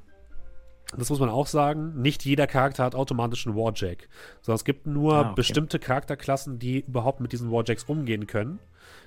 mhm. 0.92 0.98
das 0.98 1.10
muss 1.10 1.20
man 1.20 1.28
auch 1.28 1.46
sagen, 1.46 2.00
nicht 2.00 2.24
jeder 2.24 2.46
Charakter 2.46 2.84
hat 2.84 2.94
automatisch 2.94 3.46
einen 3.46 3.56
Warjack. 3.56 4.08
Sondern 4.42 4.56
es 4.56 4.64
gibt 4.64 4.86
nur 4.86 5.14
ah, 5.14 5.20
okay. 5.20 5.32
bestimmte 5.36 5.78
Charakterklassen, 5.78 6.58
die 6.58 6.80
überhaupt 6.80 7.20
mit 7.20 7.32
diesen 7.32 7.50
Warjacks 7.50 7.84
umgehen 7.84 8.26
können. 8.26 8.58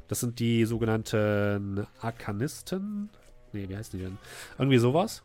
Das 0.08 0.20
sind 0.20 0.40
die 0.40 0.66
sogenannten 0.66 1.86
Arkanisten. 2.02 3.10
Nee, 3.54 3.70
wie 3.70 3.78
heißen 3.78 3.98
die 3.98 4.06
denn? 4.06 4.18
Irgendwie 4.58 4.80
sowas. 4.80 5.24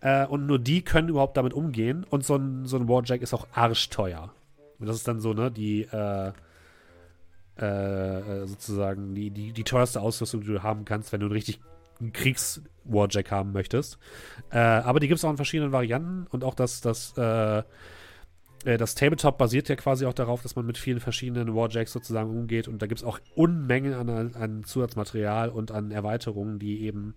Äh, 0.00 0.26
und 0.26 0.46
nur 0.46 0.58
die 0.58 0.82
können 0.82 1.08
überhaupt 1.08 1.36
damit 1.36 1.54
umgehen. 1.54 2.04
Und 2.08 2.24
so 2.24 2.36
ein, 2.36 2.66
so 2.66 2.76
ein 2.76 2.88
Warjack 2.88 3.22
ist 3.22 3.34
auch 3.34 3.48
arschteuer. 3.52 4.32
Und 4.78 4.86
das 4.86 4.96
ist 4.96 5.08
dann 5.08 5.20
so, 5.20 5.32
ne, 5.32 5.50
die, 5.50 5.82
äh, 5.82 6.32
äh, 7.58 8.46
sozusagen 8.46 9.14
die, 9.14 9.30
die, 9.30 9.52
die 9.52 9.64
teuerste 9.64 10.00
Ausrüstung, 10.00 10.42
die 10.42 10.46
du 10.48 10.62
haben 10.62 10.84
kannst, 10.84 11.12
wenn 11.12 11.20
du 11.20 11.26
einen 11.26 11.34
richtig 11.34 11.60
Kriegs-Warjack 12.12 13.30
haben 13.30 13.52
möchtest. 13.52 13.98
Äh, 14.50 14.58
aber 14.58 15.00
die 15.00 15.08
gibt 15.08 15.18
es 15.18 15.24
auch 15.24 15.30
in 15.30 15.36
verschiedenen 15.36 15.72
Varianten 15.72 16.26
und 16.30 16.44
auch 16.44 16.54
das, 16.54 16.80
das, 16.80 17.14
äh, 17.16 17.58
äh, 17.58 18.76
das 18.76 18.94
Tabletop 18.94 19.38
basiert 19.38 19.68
ja 19.68 19.76
quasi 19.76 20.06
auch 20.06 20.14
darauf, 20.14 20.42
dass 20.42 20.56
man 20.56 20.66
mit 20.66 20.78
vielen 20.78 21.00
verschiedenen 21.00 21.54
Warjacks 21.54 21.92
sozusagen 21.92 22.30
umgeht 22.30 22.68
und 22.68 22.80
da 22.80 22.86
gibt 22.86 23.00
es 23.00 23.06
auch 23.06 23.18
Unmengen 23.34 23.94
an, 23.94 24.34
an 24.34 24.64
Zusatzmaterial 24.64 25.48
und 25.48 25.72
an 25.72 25.90
Erweiterungen, 25.90 26.58
die 26.58 26.82
eben 26.82 27.16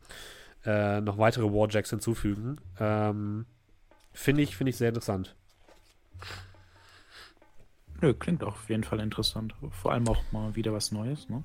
äh, 0.66 1.02
noch 1.02 1.18
weitere 1.18 1.46
Warjacks 1.46 1.92
hinzufügen. 1.92 2.58
Ähm, 2.80 3.46
Finde 4.14 4.42
ich, 4.42 4.58
find 4.58 4.70
ich 4.70 4.78
sehr 4.78 4.90
interessant. 4.90 5.36
Nö, 8.02 8.14
klingt 8.16 8.44
auch 8.44 8.54
auf 8.54 8.70
jeden 8.70 8.84
Fall 8.84 9.00
interessant. 9.00 9.54
Vor 9.70 9.92
allem 9.92 10.08
auch 10.08 10.22
mal 10.32 10.56
wieder 10.56 10.74
was 10.74 10.92
Neues, 10.92 11.30
ne? 11.30 11.44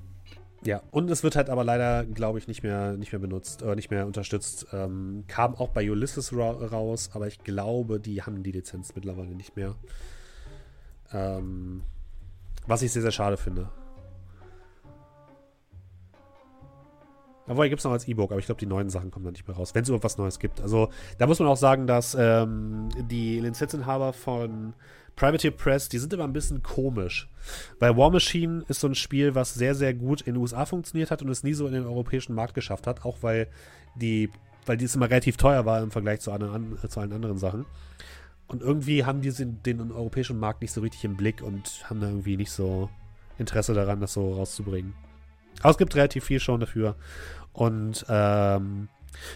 Ja, 0.65 0.83
und 0.91 1.10
es 1.10 1.23
wird 1.23 1.36
halt 1.36 1.51
aber 1.51 1.65
leider, 1.65 2.05
glaube 2.05 2.39
ich, 2.39 2.49
nicht 2.49 2.62
mehr, 2.62 2.97
nicht 2.97 3.12
mehr 3.12 3.20
benutzt, 3.20 3.62
äh, 3.62 3.76
nicht 3.76 3.91
mehr 3.91 4.07
unterstützt. 4.07 4.67
Ähm, 4.73 5.25
kam 5.28 5.55
auch 5.55 5.68
bei 5.68 5.89
Ulysses 5.89 6.35
ra 6.35 6.51
raus, 6.51 7.10
aber 7.12 7.26
ich 7.26 7.39
glaube, 7.44 8.01
die 8.01 8.23
haben 8.23 8.43
die 8.43 8.52
Lizenz 8.52 8.94
mittlerweile 8.94 9.35
nicht 9.35 9.55
mehr. 9.55 9.76
Ähm, 11.12 11.83
was 12.67 12.83
ich 12.83 12.91
sehr, 12.91 13.02
sehr 13.02 13.12
schade 13.12 13.36
finde. 13.36 13.68
Obwohl, 17.49 17.68
gibt 17.68 17.78
es 17.78 17.85
noch 17.85 17.93
als 17.93 18.09
E-Book, 18.09 18.33
aber 18.33 18.41
ich 18.41 18.47
glaube, 18.47 18.59
die 18.59 18.67
neuen 18.67 18.91
Sachen 18.91 19.12
kommen 19.12 19.25
dann 19.25 19.35
nicht 19.35 19.47
mehr 19.47 19.57
raus, 19.57 19.75
wenn 19.75 19.83
es 19.83 19.89
überhaupt 19.89 20.05
was 20.05 20.18
Neues 20.18 20.41
gibt. 20.41 20.60
Also, 20.60 20.89
da 21.18 21.28
muss 21.28 21.39
man 21.39 21.47
auch 21.47 21.57
sagen, 21.57 21.86
dass 21.86 22.17
ähm, 22.18 22.89
die 23.09 23.39
Lizenzinhaber 23.39 24.12
von 24.12 24.75
Privateer 25.16 25.50
Press, 25.50 25.88
die 25.88 25.98
sind 25.98 26.12
immer 26.12 26.24
ein 26.24 26.32
bisschen 26.32 26.62
komisch. 26.62 27.28
Weil 27.78 27.96
War 27.96 28.10
Machine 28.10 28.64
ist 28.68 28.80
so 28.80 28.86
ein 28.86 28.94
Spiel, 28.94 29.34
was 29.34 29.54
sehr, 29.54 29.74
sehr 29.74 29.94
gut 29.94 30.20
in 30.20 30.34
den 30.34 30.40
USA 30.42 30.66
funktioniert 30.66 31.10
hat 31.10 31.22
und 31.22 31.30
es 31.30 31.42
nie 31.42 31.54
so 31.54 31.66
in 31.66 31.72
den 31.72 31.86
europäischen 31.86 32.34
Markt 32.34 32.54
geschafft 32.54 32.86
hat, 32.86 33.04
auch 33.04 33.18
weil 33.22 33.48
die, 33.94 34.30
weil 34.66 34.76
die 34.76 34.84
immer 34.84 35.08
relativ 35.08 35.38
teuer 35.38 35.64
war 35.64 35.82
im 35.82 35.90
Vergleich 35.90 36.20
zu, 36.20 36.32
anderen, 36.32 36.78
zu 36.88 37.00
allen 37.00 37.12
anderen 37.12 37.38
Sachen. 37.38 37.64
Und 38.46 38.62
irgendwie 38.62 39.04
haben 39.04 39.22
die 39.22 39.32
den 39.32 39.90
europäischen 39.90 40.38
Markt 40.38 40.60
nicht 40.60 40.72
so 40.72 40.82
richtig 40.82 41.04
im 41.04 41.16
Blick 41.16 41.42
und 41.42 41.84
haben 41.88 42.00
da 42.00 42.08
irgendwie 42.08 42.36
nicht 42.36 42.52
so 42.52 42.90
Interesse 43.38 43.74
daran, 43.74 44.00
das 44.00 44.12
so 44.12 44.34
rauszubringen. 44.34 44.94
Aber 45.60 45.70
es 45.70 45.78
gibt 45.78 45.96
relativ 45.96 46.24
viel 46.24 46.40
schon 46.40 46.60
dafür. 46.60 46.94
Und 47.52 48.04
ähm, 48.08 48.88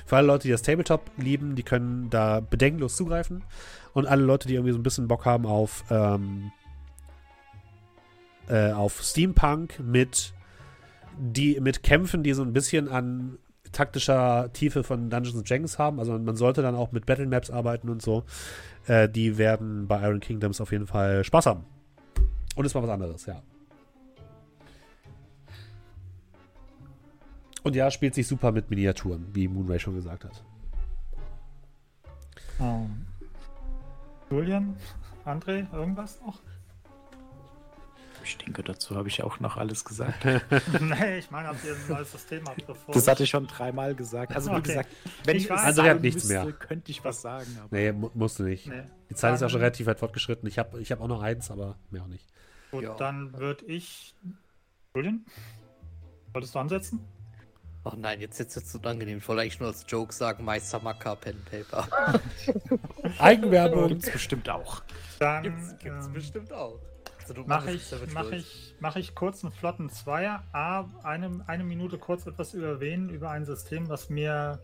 für 0.04 0.16
alle 0.16 0.26
Leute, 0.26 0.42
die 0.42 0.52
das 0.52 0.62
Tabletop 0.62 1.10
lieben, 1.16 1.56
die 1.56 1.62
können 1.62 2.10
da 2.10 2.40
bedenkenlos 2.40 2.96
zugreifen. 2.96 3.42
Und 3.92 4.06
alle 4.06 4.22
Leute, 4.22 4.48
die 4.48 4.54
irgendwie 4.54 4.72
so 4.72 4.78
ein 4.78 4.82
bisschen 4.82 5.08
Bock 5.08 5.24
haben 5.24 5.46
auf, 5.46 5.84
ähm, 5.90 6.52
äh, 8.48 8.72
auf 8.72 9.02
Steampunk 9.02 9.80
mit, 9.80 10.32
die, 11.18 11.60
mit 11.60 11.82
Kämpfen, 11.82 12.22
die 12.22 12.32
so 12.32 12.42
ein 12.42 12.52
bisschen 12.52 12.88
an 12.88 13.38
taktischer 13.72 14.52
Tiefe 14.52 14.82
von 14.82 15.10
Dungeons 15.10 15.42
Dragons 15.44 15.78
haben. 15.78 15.98
Also 15.98 16.18
man 16.18 16.36
sollte 16.36 16.62
dann 16.62 16.74
auch 16.74 16.92
mit 16.92 17.06
Battle 17.06 17.26
Maps 17.26 17.50
arbeiten 17.50 17.88
und 17.88 18.02
so. 18.02 18.24
Äh, 18.86 19.08
die 19.08 19.38
werden 19.38 19.86
bei 19.86 20.02
Iron 20.02 20.20
Kingdoms 20.20 20.60
auf 20.60 20.72
jeden 20.72 20.86
Fall 20.86 21.24
Spaß 21.24 21.46
haben. 21.46 21.64
Und 22.56 22.64
ist 22.64 22.74
mal 22.74 22.82
was 22.82 22.90
anderes, 22.90 23.26
ja. 23.26 23.42
Und 27.62 27.76
ja, 27.76 27.90
spielt 27.90 28.14
sich 28.14 28.26
super 28.26 28.52
mit 28.52 28.70
Miniaturen, 28.70 29.26
wie 29.32 29.46
Moonray 29.46 29.78
schon 29.78 29.94
gesagt 29.94 30.24
hat. 30.24 30.42
Um, 32.58 33.06
Julian, 34.30 34.76
André, 35.24 35.66
irgendwas 35.72 36.20
noch? 36.20 36.38
Ich 38.22 38.38
denke, 38.38 38.62
dazu 38.62 38.94
habe 38.94 39.08
ich 39.08 39.22
auch 39.24 39.40
noch 39.40 39.56
alles 39.56 39.84
gesagt. 39.84 40.24
nee, 40.80 41.18
ich 41.18 41.30
meine, 41.30 41.48
habt 41.48 41.64
ihr 41.64 41.74
ein 41.74 41.88
neues 41.88 42.12
System 42.12 42.44
habt 42.46 42.64
bevor. 42.64 42.94
Das 42.94 43.08
hatte 43.08 43.24
ich 43.24 43.30
schon 43.30 43.46
dreimal 43.46 43.94
gesagt. 43.94 44.34
Also, 44.36 44.50
wie 44.52 44.56
okay. 44.56 44.68
gesagt, 44.68 44.88
wenn 45.24 45.36
ich, 45.36 45.44
ich 45.44 45.50
was 45.50 45.62
also, 45.62 45.82
sagen 45.82 46.00
nichts 46.00 46.28
müsste, 46.28 46.44
mehr. 46.44 46.52
könnte 46.52 46.90
ich 46.92 47.02
was 47.02 47.22
sagen. 47.22 47.58
Aber 47.58 47.76
nee, 47.76 47.92
musst 47.92 48.38
du 48.38 48.44
nicht. 48.44 48.68
Nee. 48.68 48.82
Die 49.08 49.14
Zeit 49.14 49.30
dann, 49.30 49.34
ist 49.34 49.40
ja 49.40 49.48
schon 49.48 49.60
relativ 49.60 49.86
weit 49.86 49.98
fortgeschritten. 49.98 50.48
Ich 50.48 50.58
habe 50.58 50.80
ich 50.80 50.92
hab 50.92 51.00
auch 51.00 51.08
noch 51.08 51.22
eins, 51.22 51.50
aber 51.50 51.76
mehr 51.90 52.02
auch 52.02 52.08
nicht. 52.08 52.26
Gut, 52.70 52.84
ja. 52.84 52.94
dann 52.94 53.36
würde 53.36 53.64
ich. 53.64 54.14
Julian? 54.94 55.24
Wolltest 56.32 56.54
du 56.54 56.58
ansetzen? 56.60 57.00
Ach 57.82 57.96
nein, 57.96 58.20
jetzt 58.20 58.38
ist 58.38 58.56
es 58.56 58.74
unangenehm. 58.74 59.18
Ich 59.18 59.28
wollte 59.28 59.42
eigentlich 59.42 59.58
nur 59.58 59.68
als 59.68 59.86
Joke 59.88 60.12
sagen, 60.12 60.44
Meister 60.44 60.80
Macker 60.80 61.16
Pen 61.16 61.42
Paper. 61.50 61.88
Eigenwerbung 63.18 63.88
gibt's 63.88 64.10
bestimmt 64.10 64.50
auch. 64.50 64.82
Dann 65.18 65.42
gibt's, 65.42 65.78
gibt's 65.78 66.06
ähm, 66.06 66.12
bestimmt 66.12 66.52
auch. 66.52 66.78
Also 67.30 67.44
mache 67.46 67.70
ich, 67.70 67.92
mach 68.12 68.30
ich, 68.32 68.74
mach 68.80 68.96
ich 68.96 69.14
kurz 69.14 69.44
einen 69.44 69.52
flotten 69.52 69.88
Zweier. 69.88 70.42
A, 70.52 70.86
eine, 71.04 71.40
eine 71.46 71.62
Minute 71.62 71.96
kurz 71.96 72.26
etwas 72.26 72.54
erwähnen 72.54 73.08
über 73.08 73.30
ein 73.30 73.44
System, 73.44 73.88
was 73.88 74.10
mir 74.10 74.58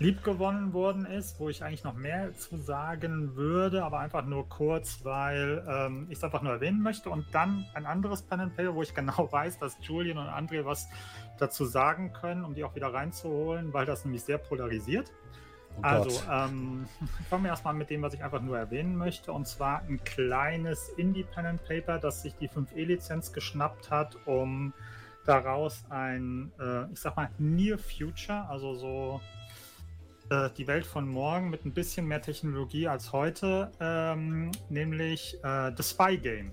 lieb 0.00 0.24
gewonnen 0.24 0.72
worden 0.72 1.06
ist, 1.06 1.38
wo 1.38 1.48
ich 1.48 1.62
eigentlich 1.62 1.84
noch 1.84 1.94
mehr 1.94 2.34
zu 2.34 2.56
sagen 2.58 3.36
würde, 3.36 3.84
aber 3.84 4.00
einfach 4.00 4.24
nur 4.24 4.48
kurz, 4.48 5.04
weil 5.04 5.64
ähm, 5.68 6.06
ich 6.10 6.18
es 6.18 6.24
einfach 6.24 6.42
nur 6.42 6.54
erwähnen 6.54 6.82
möchte. 6.82 7.08
Und 7.08 7.26
dann 7.32 7.66
ein 7.74 7.86
anderes 7.86 8.22
Pen 8.22 8.40
and 8.40 8.56
Paper, 8.56 8.74
wo 8.74 8.82
ich 8.82 8.94
genau 8.94 9.28
weiß, 9.32 9.58
dass 9.58 9.76
Julian 9.80 10.18
und 10.18 10.26
André 10.26 10.64
was 10.64 10.88
dazu 11.38 11.64
sagen 11.64 12.12
können, 12.12 12.44
um 12.44 12.54
die 12.54 12.64
auch 12.64 12.74
wieder 12.74 12.92
reinzuholen, 12.92 13.72
weil 13.72 13.86
das 13.86 14.04
nämlich 14.04 14.22
sehr 14.22 14.38
polarisiert. 14.38 15.12
Oh 15.78 15.82
also, 15.82 16.22
ähm, 16.30 16.86
fangen 17.30 17.44
wir 17.44 17.50
erstmal 17.50 17.74
mit 17.74 17.90
dem, 17.90 18.02
was 18.02 18.14
ich 18.14 18.22
einfach 18.22 18.42
nur 18.42 18.58
erwähnen 18.58 18.96
möchte, 18.96 19.32
und 19.32 19.46
zwar 19.46 19.82
ein 19.82 20.02
kleines 20.04 20.88
Independent 20.90 21.62
Paper, 21.64 21.98
das 21.98 22.22
sich 22.22 22.34
die 22.36 22.48
5E-Lizenz 22.48 23.32
geschnappt 23.32 23.90
hat, 23.90 24.16
um 24.26 24.72
daraus 25.24 25.84
ein, 25.90 26.52
äh, 26.58 26.90
ich 26.92 27.00
sag 27.00 27.16
mal, 27.16 27.30
Near 27.38 27.78
Future, 27.78 28.48
also 28.48 28.74
so 28.74 29.20
äh, 30.30 30.50
die 30.56 30.66
Welt 30.66 30.86
von 30.86 31.06
morgen 31.06 31.50
mit 31.50 31.64
ein 31.64 31.72
bisschen 31.72 32.06
mehr 32.06 32.22
Technologie 32.22 32.88
als 32.88 33.12
heute, 33.12 33.70
ähm, 33.80 34.50
nämlich 34.68 35.38
äh, 35.44 35.72
The 35.76 35.82
Spy 35.82 36.18
Game. 36.18 36.52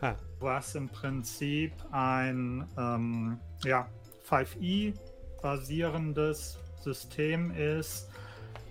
Ha. 0.00 0.16
Was 0.38 0.76
im 0.76 0.88
Prinzip 0.88 1.72
ein 1.90 2.66
ähm, 2.78 3.38
ja, 3.64 3.88
5e 4.30 4.94
basierendes 5.42 6.58
System 6.80 7.50
ist, 7.52 8.10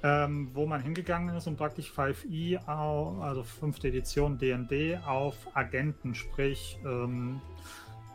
ähm, 0.04 0.52
wo 0.54 0.66
man 0.66 0.82
hingegangen 0.82 1.36
ist 1.36 1.48
und 1.48 1.58
praktisch 1.58 1.92
5e, 1.92 2.66
also 2.68 3.44
fünfte 3.44 3.88
Edition 3.88 4.38
DND, 4.38 5.00
auf 5.06 5.36
Agenten, 5.54 6.14
sprich 6.14 6.80
ähm, 6.86 7.42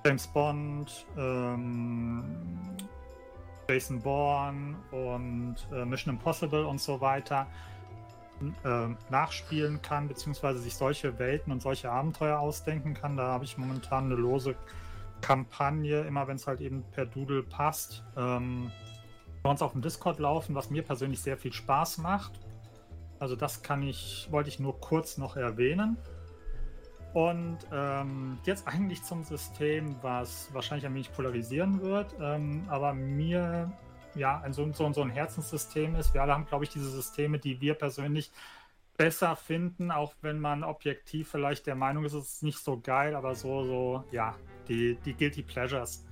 James 0.04 0.26
Bond, 0.28 1.06
ähm, 1.16 2.24
Jason 3.68 4.00
Bourne 4.00 4.76
und 4.90 5.56
äh, 5.72 5.84
Mission 5.84 6.14
Impossible 6.14 6.64
und 6.64 6.80
so 6.80 7.00
weiter 7.00 7.46
äh, 8.64 8.88
nachspielen 9.10 9.80
kann, 9.82 10.08
beziehungsweise 10.08 10.58
sich 10.58 10.74
solche 10.74 11.18
Welten 11.18 11.52
und 11.52 11.62
solche 11.62 11.90
Abenteuer 11.90 12.38
ausdenken 12.38 12.94
kann. 12.94 13.16
Da 13.16 13.28
habe 13.28 13.44
ich 13.44 13.56
momentan 13.56 14.06
eine 14.06 14.16
lose 14.16 14.56
Kampagne, 15.22 16.02
immer 16.02 16.28
wenn 16.28 16.36
es 16.36 16.46
halt 16.46 16.60
eben 16.60 16.84
per 16.90 17.06
Doodle 17.06 17.42
passt. 17.42 18.04
Ähm, 18.16 18.70
bei 19.42 19.50
uns 19.50 19.62
auf 19.62 19.72
dem 19.72 19.80
Discord 19.80 20.18
laufen, 20.18 20.54
was 20.54 20.68
mir 20.68 20.82
persönlich 20.82 21.20
sehr 21.20 21.38
viel 21.38 21.52
Spaß 21.52 21.98
macht. 21.98 22.38
Also 23.18 23.36
das 23.36 23.62
kann 23.62 23.82
ich, 23.82 24.28
wollte 24.30 24.50
ich 24.50 24.60
nur 24.60 24.78
kurz 24.80 25.16
noch 25.16 25.36
erwähnen. 25.36 25.96
Und 27.14 27.58
ähm, 27.72 28.38
jetzt 28.44 28.66
eigentlich 28.66 29.02
zum 29.02 29.22
System, 29.22 29.96
was 30.02 30.52
wahrscheinlich 30.52 30.86
ein 30.86 30.94
wenig 30.94 31.12
polarisieren 31.12 31.82
wird, 31.82 32.14
ähm, 32.20 32.64
aber 32.68 32.94
mir 32.94 33.70
ja, 34.14 34.40
ein, 34.40 34.52
so, 34.52 34.70
so, 34.72 34.92
so 34.92 35.02
ein 35.02 35.10
Herzenssystem 35.10 35.94
ist. 35.94 36.14
Wir 36.14 36.22
alle 36.22 36.32
haben, 36.32 36.46
glaube 36.46 36.64
ich, 36.64 36.70
diese 36.70 36.90
Systeme, 36.90 37.38
die 37.38 37.60
wir 37.60 37.74
persönlich 37.74 38.30
besser 38.96 39.36
finden, 39.36 39.90
auch 39.90 40.14
wenn 40.20 40.38
man 40.38 40.64
objektiv 40.64 41.30
vielleicht 41.30 41.66
der 41.66 41.74
Meinung 41.74 42.04
ist, 42.04 42.12
es 42.12 42.34
ist 42.34 42.42
nicht 42.42 42.58
so 42.58 42.80
geil, 42.80 43.14
aber 43.14 43.34
so, 43.34 43.64
so, 43.64 44.04
ja, 44.10 44.36
die, 44.68 44.96
die 45.04 45.14
Guilty 45.14 45.42
Pleasures. 45.42 46.04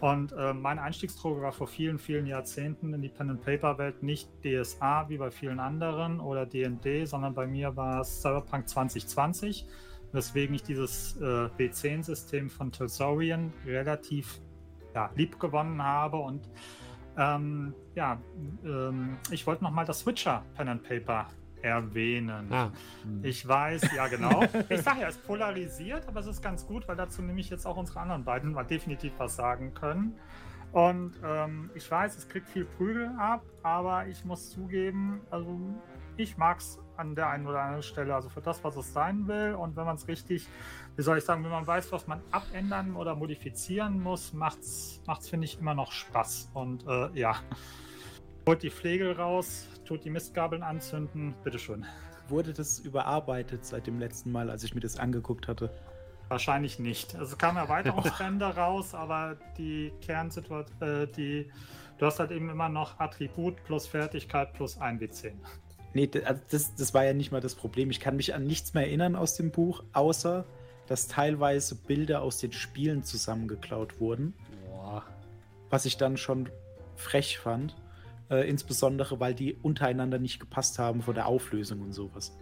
Und 0.00 0.32
äh, 0.32 0.54
mein 0.54 0.78
Einstiegsdroge 0.78 1.42
war 1.42 1.52
vor 1.52 1.66
vielen, 1.66 1.98
vielen 1.98 2.26
Jahrzehnten 2.26 2.94
in 2.94 3.02
die 3.02 3.10
Pen 3.10 3.30
and 3.30 3.44
Paper 3.44 3.76
Welt 3.76 4.02
nicht 4.02 4.30
DSA 4.42 5.08
wie 5.10 5.18
bei 5.18 5.30
vielen 5.30 5.60
anderen 5.60 6.20
oder 6.20 6.46
D&D, 6.46 7.04
sondern 7.04 7.34
bei 7.34 7.46
mir 7.46 7.76
war 7.76 8.00
es 8.00 8.22
Cyberpunk 8.22 8.66
2020, 8.66 9.66
weswegen 10.12 10.54
ich 10.54 10.62
dieses 10.62 11.20
äh, 11.20 11.48
B10-System 11.58 12.48
von 12.48 12.72
Telsorian 12.72 13.52
relativ 13.66 14.40
ja, 14.94 15.10
lieb 15.16 15.38
gewonnen 15.38 15.82
habe 15.82 16.16
und 16.16 16.48
ähm, 17.18 17.74
ja, 17.94 18.18
ähm, 18.64 19.18
ich 19.30 19.46
wollte 19.46 19.64
noch 19.64 19.70
mal 19.70 19.84
das 19.84 20.00
Switcher 20.00 20.44
Pen 20.54 20.68
and 20.68 20.82
Paper 20.82 21.26
erwähnen. 21.62 22.52
Ah. 22.52 22.70
Hm. 23.02 23.24
Ich 23.24 23.46
weiß, 23.46 23.82
ja 23.94 24.06
genau. 24.08 24.42
ich 24.68 24.82
sage 24.82 25.02
ja, 25.02 25.08
es 25.08 25.16
polarisiert, 25.18 26.06
aber 26.08 26.20
es 26.20 26.26
ist 26.26 26.42
ganz 26.42 26.66
gut, 26.66 26.86
weil 26.88 26.96
dazu 26.96 27.22
nehme 27.22 27.40
ich 27.40 27.50
jetzt 27.50 27.66
auch 27.66 27.76
unsere 27.76 28.00
anderen 28.00 28.24
beiden 28.24 28.52
mal 28.52 28.64
definitiv 28.64 29.12
was 29.18 29.36
sagen 29.36 29.74
können. 29.74 30.14
Und 30.72 31.14
ähm, 31.24 31.70
ich 31.74 31.90
weiß, 31.90 32.16
es 32.16 32.28
kriegt 32.28 32.48
viel 32.48 32.64
Prügel 32.64 33.10
ab, 33.18 33.42
aber 33.62 34.06
ich 34.06 34.24
muss 34.24 34.50
zugeben, 34.50 35.20
also 35.30 35.58
ich 36.16 36.36
mag 36.36 36.58
es 36.58 36.78
an 36.96 37.14
der 37.14 37.28
einen 37.30 37.46
oder 37.46 37.60
anderen 37.60 37.82
Stelle, 37.82 38.14
also 38.14 38.28
für 38.28 38.40
das, 38.40 38.62
was 38.62 38.76
es 38.76 38.92
sein 38.92 39.26
will. 39.26 39.54
Und 39.54 39.74
wenn 39.76 39.84
man 39.84 39.96
es 39.96 40.06
richtig, 40.06 40.46
wie 40.96 41.02
soll 41.02 41.18
ich 41.18 41.24
sagen, 41.24 41.42
wenn 41.42 41.50
man 41.50 41.66
weiß, 41.66 41.90
was 41.92 42.06
man 42.06 42.20
abändern 42.30 42.94
oder 42.94 43.16
modifizieren 43.16 44.00
muss, 44.02 44.32
macht 44.32 44.60
es, 44.60 45.00
finde 45.28 45.46
ich, 45.46 45.58
immer 45.58 45.74
noch 45.74 45.92
Spaß. 45.92 46.50
Und 46.54 46.86
äh, 46.86 47.08
ja, 47.18 47.36
holt 48.46 48.62
die 48.62 48.70
Flegel 48.70 49.12
raus, 49.12 49.68
tut 49.90 50.04
die 50.04 50.10
Mistgabeln 50.10 50.62
anzünden, 50.62 51.34
bitteschön. 51.42 51.84
Wurde 52.28 52.52
das 52.52 52.78
überarbeitet 52.78 53.66
seit 53.66 53.88
dem 53.88 53.98
letzten 53.98 54.30
Mal, 54.30 54.48
als 54.48 54.62
ich 54.62 54.72
mir 54.72 54.80
das 54.80 54.96
angeguckt 54.96 55.48
hatte? 55.48 55.68
Wahrscheinlich 56.28 56.78
nicht. 56.78 57.16
Also 57.16 57.36
kamen 57.36 57.56
Erweiterungsbände 57.56 58.44
raus, 58.56 58.94
aber 58.94 59.36
die 59.58 59.92
Kernsituation, 60.00 60.80
äh, 60.80 61.08
die, 61.08 61.50
du 61.98 62.06
hast 62.06 62.20
halt 62.20 62.30
eben 62.30 62.50
immer 62.50 62.68
noch 62.68 63.00
Attribut 63.00 63.56
plus 63.64 63.88
Fertigkeit 63.88 64.52
plus 64.52 64.80
1 64.80 65.02
W10. 65.02 65.32
Nee, 65.92 66.08
also 66.24 66.40
das, 66.52 66.76
das 66.76 66.94
war 66.94 67.04
ja 67.04 67.12
nicht 67.12 67.32
mal 67.32 67.40
das 67.40 67.56
Problem. 67.56 67.90
Ich 67.90 67.98
kann 67.98 68.14
mich 68.14 68.32
an 68.32 68.44
nichts 68.44 68.74
mehr 68.74 68.86
erinnern 68.86 69.16
aus 69.16 69.34
dem 69.34 69.50
Buch, 69.50 69.82
außer 69.92 70.44
dass 70.86 71.08
teilweise 71.08 71.74
Bilder 71.74 72.22
aus 72.22 72.38
den 72.38 72.52
Spielen 72.52 73.02
zusammengeklaut 73.02 73.98
wurden. 73.98 74.34
Boah. 74.68 75.04
Was 75.68 75.84
ich 75.84 75.96
dann 75.96 76.16
schon 76.16 76.48
frech 76.94 77.40
fand. 77.40 77.74
Äh, 78.30 78.48
insbesondere, 78.48 79.18
weil 79.18 79.34
die 79.34 79.54
untereinander 79.54 80.18
nicht 80.18 80.38
gepasst 80.38 80.78
haben 80.78 81.02
von 81.02 81.14
der 81.14 81.26
Auflösung 81.26 81.80
und 81.80 81.92
sowas. 81.92 82.38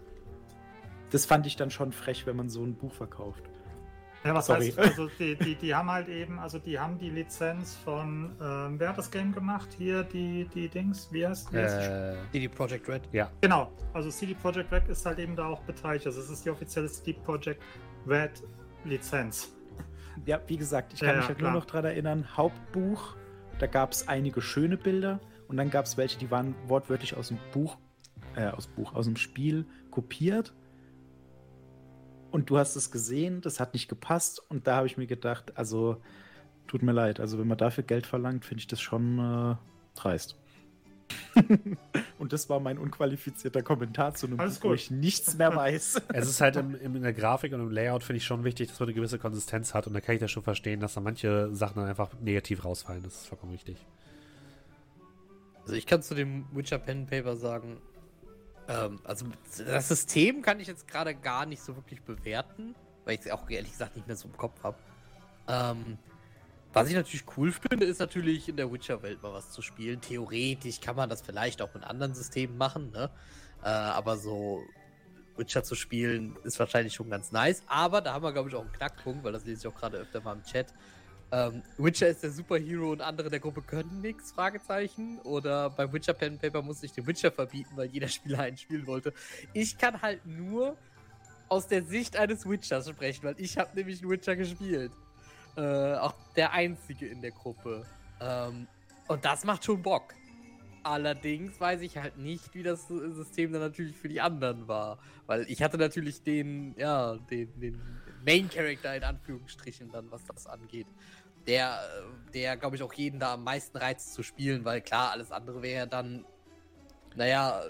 Das 1.11 1.25
fand 1.25 1.47
ich 1.47 1.57
dann 1.57 1.71
schon 1.71 1.93
frech, 1.93 2.27
wenn 2.27 2.37
man 2.37 2.51
so 2.51 2.63
ein 2.63 2.75
Buch 2.75 2.93
verkauft. 2.93 3.43
Ja, 4.23 4.35
was 4.35 4.47
Sorry. 4.47 4.67
heißt, 4.67 4.79
also 4.79 5.09
die, 5.19 5.37
die, 5.37 5.55
die 5.55 5.75
haben 5.75 5.91
halt 5.91 6.09
eben, 6.09 6.39
also 6.39 6.59
die 6.59 6.79
haben 6.79 6.99
die 6.99 7.09
Lizenz 7.09 7.77
von, 7.77 8.37
ähm, 8.43 8.79
wer 8.79 8.91
hat 8.91 8.99
das 8.99 9.11
Game 9.11 9.33
gemacht? 9.33 9.69
Hier, 9.79 10.03
die, 10.03 10.47
die 10.53 10.69
Dings, 10.69 11.09
wie 11.11 11.27
heißt, 11.27 11.53
wie 11.55 11.59
heißt 11.59 11.89
äh, 11.89 12.17
CD 12.33 12.49
Projekt 12.49 12.87
Red. 12.89 13.09
Ja. 13.13 13.31
Genau, 13.41 13.73
also 13.95 14.11
CD 14.11 14.35
Projekt 14.35 14.71
Red 14.71 14.89
ist 14.89 15.07
halt 15.07 15.19
eben 15.19 15.37
da 15.37 15.47
auch 15.47 15.63
beteiligt. 15.63 16.07
Also 16.07 16.21
es 16.21 16.29
ist 16.29 16.45
die 16.45 16.51
offizielle 16.51 16.89
CD 16.89 17.19
Projekt 17.25 17.63
Red 18.07 18.43
Lizenz. 18.85 19.57
Ja, 20.27 20.41
wie 20.49 20.57
gesagt, 20.59 20.93
ich 20.93 21.01
kann 21.01 21.11
ja, 21.11 21.17
mich 21.17 21.29
halt 21.29 21.39
klar. 21.39 21.53
nur 21.53 21.61
noch 21.61 21.67
daran 21.67 21.87
erinnern, 21.87 22.37
Hauptbuch, 22.37 23.15
da 23.59 23.67
gab 23.67 23.93
es 23.93 24.09
einige 24.09 24.43
schöne 24.43 24.77
Bilder, 24.77 25.21
und 25.49 25.57
dann 25.57 25.71
gab 25.71 25.87
es 25.87 25.97
welche, 25.97 26.19
die 26.19 26.31
waren 26.31 26.55
wortwörtlich 26.67 27.17
aus 27.17 27.29
dem 27.29 27.39
Buch, 27.53 27.79
äh, 28.37 28.49
aus 28.49 28.67
Buch, 28.67 28.95
aus 28.95 29.07
dem 29.07 29.17
Spiel 29.17 29.65
kopiert. 29.91 30.55
Und 32.31 32.51
du 32.51 32.59
hast 32.59 32.77
es 32.77 32.91
gesehen, 32.91 33.41
das 33.41 33.59
hat 33.59 33.73
nicht 33.73 33.89
gepasst. 33.89 34.43
Und 34.51 34.67
da 34.67 34.77
habe 34.77 34.87
ich 34.87 34.99
mir 34.99 35.07
gedacht, 35.07 35.57
also 35.57 35.97
tut 36.67 36.83
mir 36.83 36.93
leid. 36.93 37.19
Also 37.19 37.39
wenn 37.39 37.49
man 37.49 37.57
dafür 37.57 37.83
Geld 37.83 38.07
verlangt, 38.07 38.45
finde 38.45 38.61
ich 38.61 38.67
das 38.67 38.81
schon 38.81 39.19
äh, 39.19 39.57
dreist. 39.99 40.37
und 42.19 42.35
das 42.35 42.51
war 42.51 42.61
mein 42.61 42.77
unqualifizierter 42.77 43.63
Kommentar 43.63 44.13
zu 44.13 44.27
einem 44.27 44.37
Buch, 44.37 44.59
wo 44.61 44.75
ich 44.75 44.91
nichts 44.91 45.39
mehr 45.39 45.57
weiß. 45.57 46.03
Es 46.13 46.29
ist 46.29 46.43
halt 46.43 46.57
im, 46.57 46.75
in 46.75 47.01
der 47.01 47.15
Grafik 47.15 47.55
und 47.55 47.61
im 47.61 47.71
Layout 47.71 48.03
finde 48.03 48.19
ich 48.19 48.25
schon 48.25 48.45
wichtig, 48.45 48.69
dass 48.69 48.79
man 48.79 48.89
eine 48.89 48.95
gewisse 48.95 49.19
Konsistenz 49.19 49.73
hat 49.73 49.87
und 49.87 49.95
da 49.95 50.03
kann 50.03 50.17
ich 50.17 50.21
das 50.21 50.31
schon 50.31 50.43
verstehen, 50.43 50.81
dass 50.81 50.95
da 50.95 51.01
manche 51.01 51.55
Sachen 51.55 51.77
dann 51.77 51.89
einfach 51.89 52.11
negativ 52.21 52.65
rausfallen. 52.65 53.03
Das 53.03 53.15
ist 53.15 53.27
vollkommen 53.27 53.53
richtig. 53.53 53.79
Also 55.69 55.77
ich 55.77 55.85
kann 55.85 56.03
zu 56.03 56.15
dem 56.15 56.47
Witcher 56.53 56.79
Pen 56.79 57.05
Paper 57.05 57.37
sagen, 57.37 57.77
ähm, 58.69 59.01
also 59.05 59.27
das 59.67 59.89
System 59.89 60.41
kann 60.41 60.61
ich 60.61 60.67
jetzt 60.67 60.89
gerade 60.89 61.15
gar 61.15 61.45
nicht 61.45 61.61
so 61.61 61.77
wirklich 61.77 62.01
bewerten, 62.01 62.75
weil 63.05 63.17
ich 63.17 63.27
es 63.27 63.31
auch 63.31 63.51
ehrlich 63.51 63.73
gesagt 63.73 63.95
nicht 63.95 64.07
mehr 64.07 64.17
so 64.17 64.29
im 64.29 64.37
Kopf 64.39 64.63
habe. 64.63 64.79
Ähm, 65.47 65.99
was 66.73 66.89
ich 66.89 66.95
natürlich 66.95 67.27
cool 67.37 67.53
finde, 67.53 67.85
ist 67.85 67.99
natürlich 67.99 68.49
in 68.49 68.57
der 68.57 68.73
Witcher-Welt 68.73 69.23
mal 69.23 69.35
was 69.35 69.51
zu 69.51 69.61
spielen. 69.61 70.01
Theoretisch 70.01 70.81
kann 70.81 70.97
man 70.97 71.11
das 71.11 71.21
vielleicht 71.21 71.61
auch 71.61 71.75
mit 71.75 71.85
anderen 71.85 72.15
Systemen 72.15 72.57
machen, 72.57 72.91
ne? 72.91 73.11
Äh, 73.63 73.69
aber 73.69 74.17
so 74.17 74.63
Witcher 75.37 75.65
zu 75.65 75.75
spielen 75.75 76.35
ist 76.45 76.59
wahrscheinlich 76.59 76.95
schon 76.95 77.11
ganz 77.11 77.31
nice. 77.31 77.63
Aber 77.67 78.01
da 78.01 78.15
haben 78.15 78.23
wir, 78.23 78.33
glaube 78.33 78.49
ich, 78.49 78.55
auch 78.55 78.63
einen 78.63 78.73
Knackpunkt, 78.73 79.23
weil 79.23 79.35
das 79.35 79.45
lese 79.45 79.69
ich 79.69 79.75
auch 79.75 79.79
gerade 79.79 79.99
öfter 79.99 80.23
mal 80.23 80.33
im 80.33 80.45
Chat. 80.45 80.73
Ähm, 81.31 81.63
Witcher 81.77 82.09
ist 82.09 82.23
der 82.23 82.31
Superhero 82.31 82.93
und 82.93 83.03
andere 83.03 83.29
der 83.29 83.41
Gruppe 83.41 83.61
können 83.61 84.01
nichts? 84.01 84.33
Fragezeichen. 84.33 85.19
Oder 85.25 85.71
beim 85.71 85.93
Witcher 85.93 86.15
Pen 86.15 86.39
Paper 86.39 86.63
musste 86.63 86.87
ich 86.87 86.93
den 86.93 87.07
Witcher 87.07 87.31
verbieten, 87.31 87.71
weil 87.77 87.89
jeder 87.89 88.09
Spieler 88.09 88.41
einen 88.41 88.57
spielen 88.57 88.87
wollte. 88.87 89.13
Ich 89.53 89.77
kann 89.77 90.01
halt 90.01 90.25
nur 90.25 90.77
aus 91.49 91.67
der 91.67 91.83
Sicht 91.83 92.17
eines 92.17 92.49
Witchers 92.49 92.89
sprechen, 92.89 93.25
weil 93.25 93.35
ich 93.39 93.59
habe 93.59 93.71
nämlich 93.75 94.01
einen 94.01 94.11
Witcher 94.11 94.37
gespielt. 94.37 94.93
Äh, 95.57 95.95
auch 95.95 96.15
der 96.37 96.53
einzige 96.53 97.07
in 97.07 97.21
der 97.21 97.33
Gruppe. 97.33 97.85
Ähm, 98.21 98.67
und 99.07 99.25
das 99.25 99.45
macht 99.45 99.65
schon 99.65 99.83
Bock. 99.83 100.15
Allerdings 100.83 101.61
weiß 101.61 101.83
ich 101.83 101.99
halt 101.99 102.17
nicht, 102.17 102.55
wie 102.55 102.63
das 102.63 102.89
System 102.89 103.53
dann 103.53 103.63
natürlich 103.63 103.97
für 103.97 104.09
die 104.09 104.21
anderen 104.21 104.69
war. 104.69 104.99
Weil 105.27 105.45
ich 105.49 105.63
hatte 105.63 105.77
natürlich 105.77 106.23
den, 106.23 106.75
ja, 106.79 107.17
den, 107.31 107.61
den 107.61 107.81
Main 108.25 108.49
Character 108.49 108.97
in 108.97 109.05
Anführungsstrichen 109.05 109.91
dann, 109.91 110.11
was 110.11 110.25
das 110.25 110.47
angeht 110.47 110.87
der, 111.49 111.81
der 112.35 112.57
glaube 112.57 112.77
ich, 112.77 112.83
auch 112.83 112.93
jeden 112.93 113.19
da 113.19 113.35
am 113.35 113.43
meisten 113.43 113.79
reizt 113.79 114.13
zu 114.13 114.23
spielen, 114.23 114.65
weil 114.65 114.83
klar, 114.83 115.13
alles 115.13 115.33
andere 115.33 115.63
wäre 115.63 115.89
dann, 115.89 116.25
naja, 117.17 117.63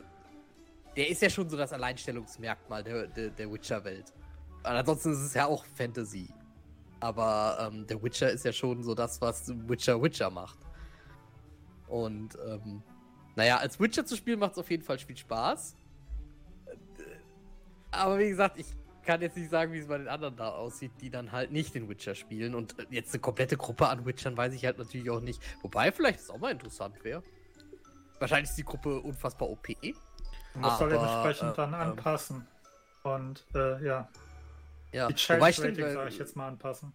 der 0.97 1.09
ist 1.09 1.23
ja 1.23 1.31
schon 1.31 1.49
so 1.49 1.57
das 1.57 1.73
Alleinstellungsmerkmal 1.73 2.83
der, 2.83 3.07
der, 3.07 3.31
der 3.31 3.51
Witcher-Welt. 3.51 4.13
Ansonsten 4.65 5.13
ist 5.13 5.21
es 5.21 5.35
ja 5.35 5.47
auch 5.47 5.65
Fantasy. 5.65 6.29
Aber 7.01 7.71
ähm, 7.71 7.87
der 7.87 8.03
Witcher 8.03 8.31
ist 8.31 8.45
ja 8.45 8.53
schon 8.53 8.83
so 8.83 8.95
das, 8.95 9.21
was 9.21 9.49
Witcher 9.69 10.03
Witcher 10.03 10.29
macht. 10.29 10.59
Und 11.87 12.37
ähm, 12.45 12.83
naja, 13.37 13.59
als 13.59 13.79
Witcher 13.79 14.05
zu 14.05 14.17
spielen 14.17 14.41
macht 14.41 14.53
es 14.53 14.59
auf 14.59 14.69
jeden 14.69 14.83
Fall 14.83 14.99
viel 14.99 15.17
Spaß. 15.17 15.77
Aber 17.93 18.19
wie 18.19 18.29
gesagt, 18.29 18.59
ich 18.59 18.67
kann 19.09 19.23
jetzt 19.23 19.39
nicht 19.39 19.49
sagen, 19.49 19.73
wie 19.73 19.79
es 19.79 19.89
bei 19.89 19.97
den 19.97 20.07
anderen 20.07 20.37
da 20.37 20.51
aussieht, 20.51 20.93
die 21.01 21.09
dann 21.09 21.33
halt 21.33 21.51
nicht 21.51 21.75
den 21.75 21.89
Witcher 21.89 22.15
spielen. 22.15 22.55
Und 22.55 22.77
jetzt 22.91 23.15
eine 23.15 23.23
komplette 23.23 23.57
Gruppe 23.57 23.89
an 23.89 24.05
Witchern 24.05 24.37
weiß 24.37 24.53
ich 24.53 24.67
halt 24.67 24.77
natürlich 24.77 25.09
auch 25.09 25.21
nicht. 25.21 25.43
Wobei 25.63 25.91
vielleicht 25.91 26.21
es 26.21 26.29
auch 26.29 26.37
mal 26.37 26.53
interessant 26.53 27.03
wäre. 27.03 27.23
Wahrscheinlich 28.19 28.51
ist 28.51 28.59
die 28.59 28.65
Gruppe 28.65 29.01
unfassbar 29.01 29.49
OP. 29.49 29.67
Und 29.71 30.63
das 30.63 30.79
soll 30.79 30.93
entsprechend 30.93 31.53
äh, 31.53 31.57
dann 31.57 31.71
ähm, 31.71 31.81
anpassen. 31.81 32.47
Und 33.03 33.47
äh, 33.55 33.83
ja. 33.83 34.11
Ja, 34.93 35.09
die 35.09 35.15
Challenge-Rating 35.15 35.91
soll 35.91 36.09
ich 36.09 36.19
jetzt 36.19 36.37
mal 36.37 36.49
anpassen. 36.49 36.93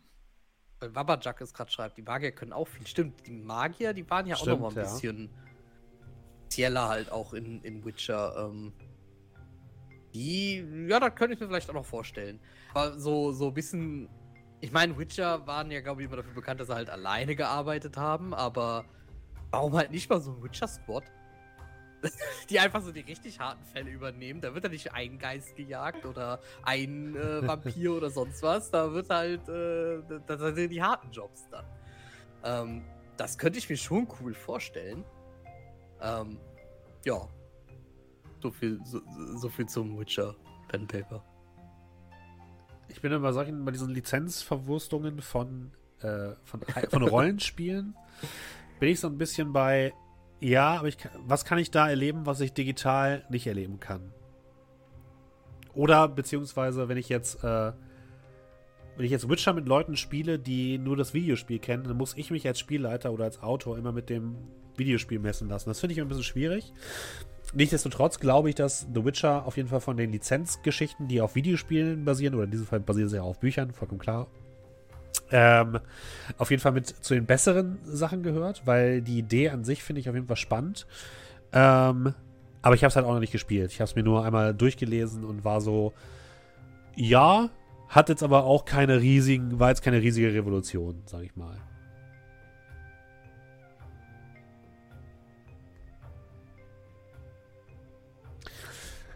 Weil 0.82 0.94
Wabajak 0.94 1.42
es 1.42 1.52
gerade 1.52 1.72
schreibt, 1.72 1.98
die 1.98 2.04
Magier 2.04 2.32
können 2.32 2.54
auch 2.54 2.68
viel. 2.68 2.86
Stimmt, 2.86 3.26
die 3.26 3.32
Magier, 3.32 3.92
die 3.92 4.08
waren 4.08 4.28
ja 4.28 4.36
Stimmt, 4.36 4.58
auch 4.58 4.60
noch 4.60 4.76
mal 4.76 4.82
ein 4.82 4.86
ja. 4.86 4.94
bisschen 4.94 5.32
spezieller 6.44 6.90
halt 6.90 7.12
auch 7.12 7.34
in, 7.34 7.62
in 7.64 7.84
Witcher. 7.84 8.36
Ähm, 8.38 8.72
die, 10.14 10.88
ja, 10.88 11.00
das 11.00 11.16
könnte 11.16 11.34
ich 11.34 11.40
mir 11.40 11.48
vielleicht 11.48 11.70
auch 11.70 11.74
noch 11.74 11.86
vorstellen. 11.86 12.40
Aber 12.74 12.98
so, 13.00 13.32
so 13.32 13.48
ein 13.48 13.54
bisschen. 13.54 14.10
Ich 14.62 14.72
meine, 14.72 14.98
Witcher 14.98 15.46
waren 15.46 15.72
ja, 15.72 15.82
glaube 15.82 16.02
ich, 16.02 16.08
immer 16.08 16.18
dafür 16.18 16.34
bekannt, 16.34 16.60
dass 16.60 16.68
sie 16.68 16.76
halt 16.76 16.90
alleine 16.90 17.36
gearbeitet 17.36 17.98
haben, 17.98 18.34
aber 18.34 18.86
warum 19.52 19.74
halt 19.76 19.92
nicht 19.92 20.10
mal 20.10 20.22
so 20.22 20.32
ein 20.32 20.44
Witcher-Squad? 20.44 21.04
die 22.50 22.60
einfach 22.60 22.82
so 22.82 22.92
die 22.92 23.02
richtig 23.02 23.40
harten 23.40 23.64
Fälle 23.66 23.90
übernehmen. 23.90 24.42
Da 24.42 24.54
wird 24.54 24.64
ja 24.64 24.70
nicht 24.70 24.94
ein 24.94 25.18
Geist 25.18 25.56
gejagt 25.56 26.06
oder 26.06 26.40
ein 26.64 27.16
äh, 27.16 27.48
Vampir 27.48 27.94
oder 27.94 28.10
sonst 28.10 28.42
was. 28.44 28.72
Da 28.72 28.92
wird 28.92 29.10
halt, 29.10 29.48
äh, 29.48 30.02
das 30.26 30.40
sind 30.40 30.70
die 30.70 30.82
harten 30.82 31.12
Jobs 31.12 31.48
dann. 31.50 31.66
Ähm, 32.44 32.84
das 33.18 33.38
könnte 33.38 33.60
ich 33.60 33.70
mir 33.70 33.78
schon 33.78 34.08
cool 34.20 34.34
vorstellen. 34.34 35.04
Ähm, 36.02 36.40
ja, 37.06 37.28
so 38.44 38.52
viel, 38.52 38.80
so, 38.84 39.02
so 39.36 39.50
viel 39.50 39.66
zum 39.66 39.98
Witcher 39.98 40.36
Pen 40.68 40.86
Paper. 40.86 41.24
Ich 42.90 43.02
bin 43.02 43.12
immer 43.12 43.34
solchen, 43.34 43.66
bei 43.66 43.72
diesen 43.72 43.90
Lizenzverwurstungen 43.90 45.22
von, 45.22 45.72
äh, 46.02 46.34
von, 46.44 46.62
von 46.90 47.04
Rollenspielen, 47.04 47.96
bin 48.80 48.90
ich 48.90 49.00
so 49.00 49.08
ein 49.08 49.18
bisschen 49.18 49.54
bei, 49.54 49.94
Ja, 50.42 50.78
aber 50.78 50.90
ich, 50.90 50.98
was 51.26 51.46
kann 51.46 51.58
ich 51.58 51.72
da 51.72 51.90
erleben, 51.90 52.26
was 52.26 52.42
ich 52.42 52.54
digital 52.54 53.26
nicht 53.30 53.48
erleben 53.48 53.80
kann? 53.80 54.14
Oder 55.74 56.08
beziehungsweise, 56.08 56.88
wenn 56.90 56.98
ich 56.98 57.10
jetzt, 57.10 57.44
äh, 57.44 57.72
wenn 58.96 59.06
ich 59.06 59.12
jetzt 59.12 59.28
Witcher 59.28 59.54
mit 59.54 59.68
Leuten 59.68 59.96
spiele, 59.96 60.38
die 60.38 60.78
nur 60.78 60.98
das 60.98 61.14
Videospiel 61.16 61.60
kennen, 61.60 61.86
dann 61.86 61.98
muss 61.98 62.16
ich 62.16 62.30
mich 62.30 62.46
als 62.46 62.60
Spielleiter 62.60 63.12
oder 63.12 63.24
als 63.24 63.42
Autor 63.42 63.78
immer 63.78 63.92
mit 63.92 64.10
dem 64.10 64.36
Videospiel 64.76 65.18
messen 65.18 65.50
lassen. 65.50 65.70
Das 65.70 65.80
finde 65.80 65.94
ich 65.94 66.02
ein 66.02 66.08
bisschen 66.08 66.24
schwierig. 66.24 66.74
Nichtsdestotrotz 67.54 68.20
glaube 68.20 68.50
ich, 68.50 68.56
dass 68.56 68.88
The 68.94 69.06
Witcher 69.06 69.46
auf 69.46 69.58
jeden 69.58 69.70
Fall 69.70 69.80
von 69.80 69.96
den 69.96 70.12
Lizenzgeschichten, 70.12 71.08
die 71.08 71.22
auf 71.22 71.36
Videospielen 71.36 72.04
basieren, 72.04 72.34
oder 72.34 72.46
in 72.46 72.52
diesem 72.52 72.66
Fall 72.66 72.80
basieren 72.80 73.10
sie 73.10 73.18
ja 73.18 73.22
auf 73.22 73.40
Büchern, 73.40 73.72
vollkommen 73.74 74.00
klar, 74.00 74.28
ähm, 75.32 75.80
auf 76.38 76.52
jeden 76.52 76.62
Fall 76.62 76.72
mit 76.72 76.88
zu 76.88 77.14
den 77.14 77.26
besseren 77.26 77.80
Sachen 77.84 78.24
gehört, 78.24 78.66
weil 78.66 79.02
die 79.02 79.20
Idee 79.20 79.50
an 79.50 79.64
sich 79.64 79.84
finde 79.84 80.00
ich 80.00 80.10
auf 80.10 80.16
jeden 80.16 80.28
Fall 80.28 80.38
spannend. 80.38 80.88
Ähm, 81.52 82.14
aber 82.62 82.76
ich 82.76 82.84
habe 82.84 82.90
es 82.90 82.96
halt 82.96 83.06
auch 83.06 83.14
noch 83.14 83.20
nicht 83.20 83.32
gespielt. 83.32 83.72
Ich 83.72 83.80
habe 83.80 83.90
es 83.90 83.96
mir 83.96 84.04
nur 84.04 84.26
einmal 84.26 84.54
durchgelesen 84.54 85.24
und 85.24 85.44
war 85.44 85.62
so, 85.62 85.94
ja, 86.96 87.50
hat 87.90 88.10
jetzt 88.10 88.24
aber 88.24 88.46
auch 88.46 88.66
keine 88.66 89.02
riesigen, 89.02 89.60
war 89.60 89.70
jetzt 89.70 89.82
keine 89.82 90.02
riesige 90.02 90.34
Revolution, 90.34 91.02
sage 91.06 91.26
ich 91.26 91.36
mal. 91.36 91.58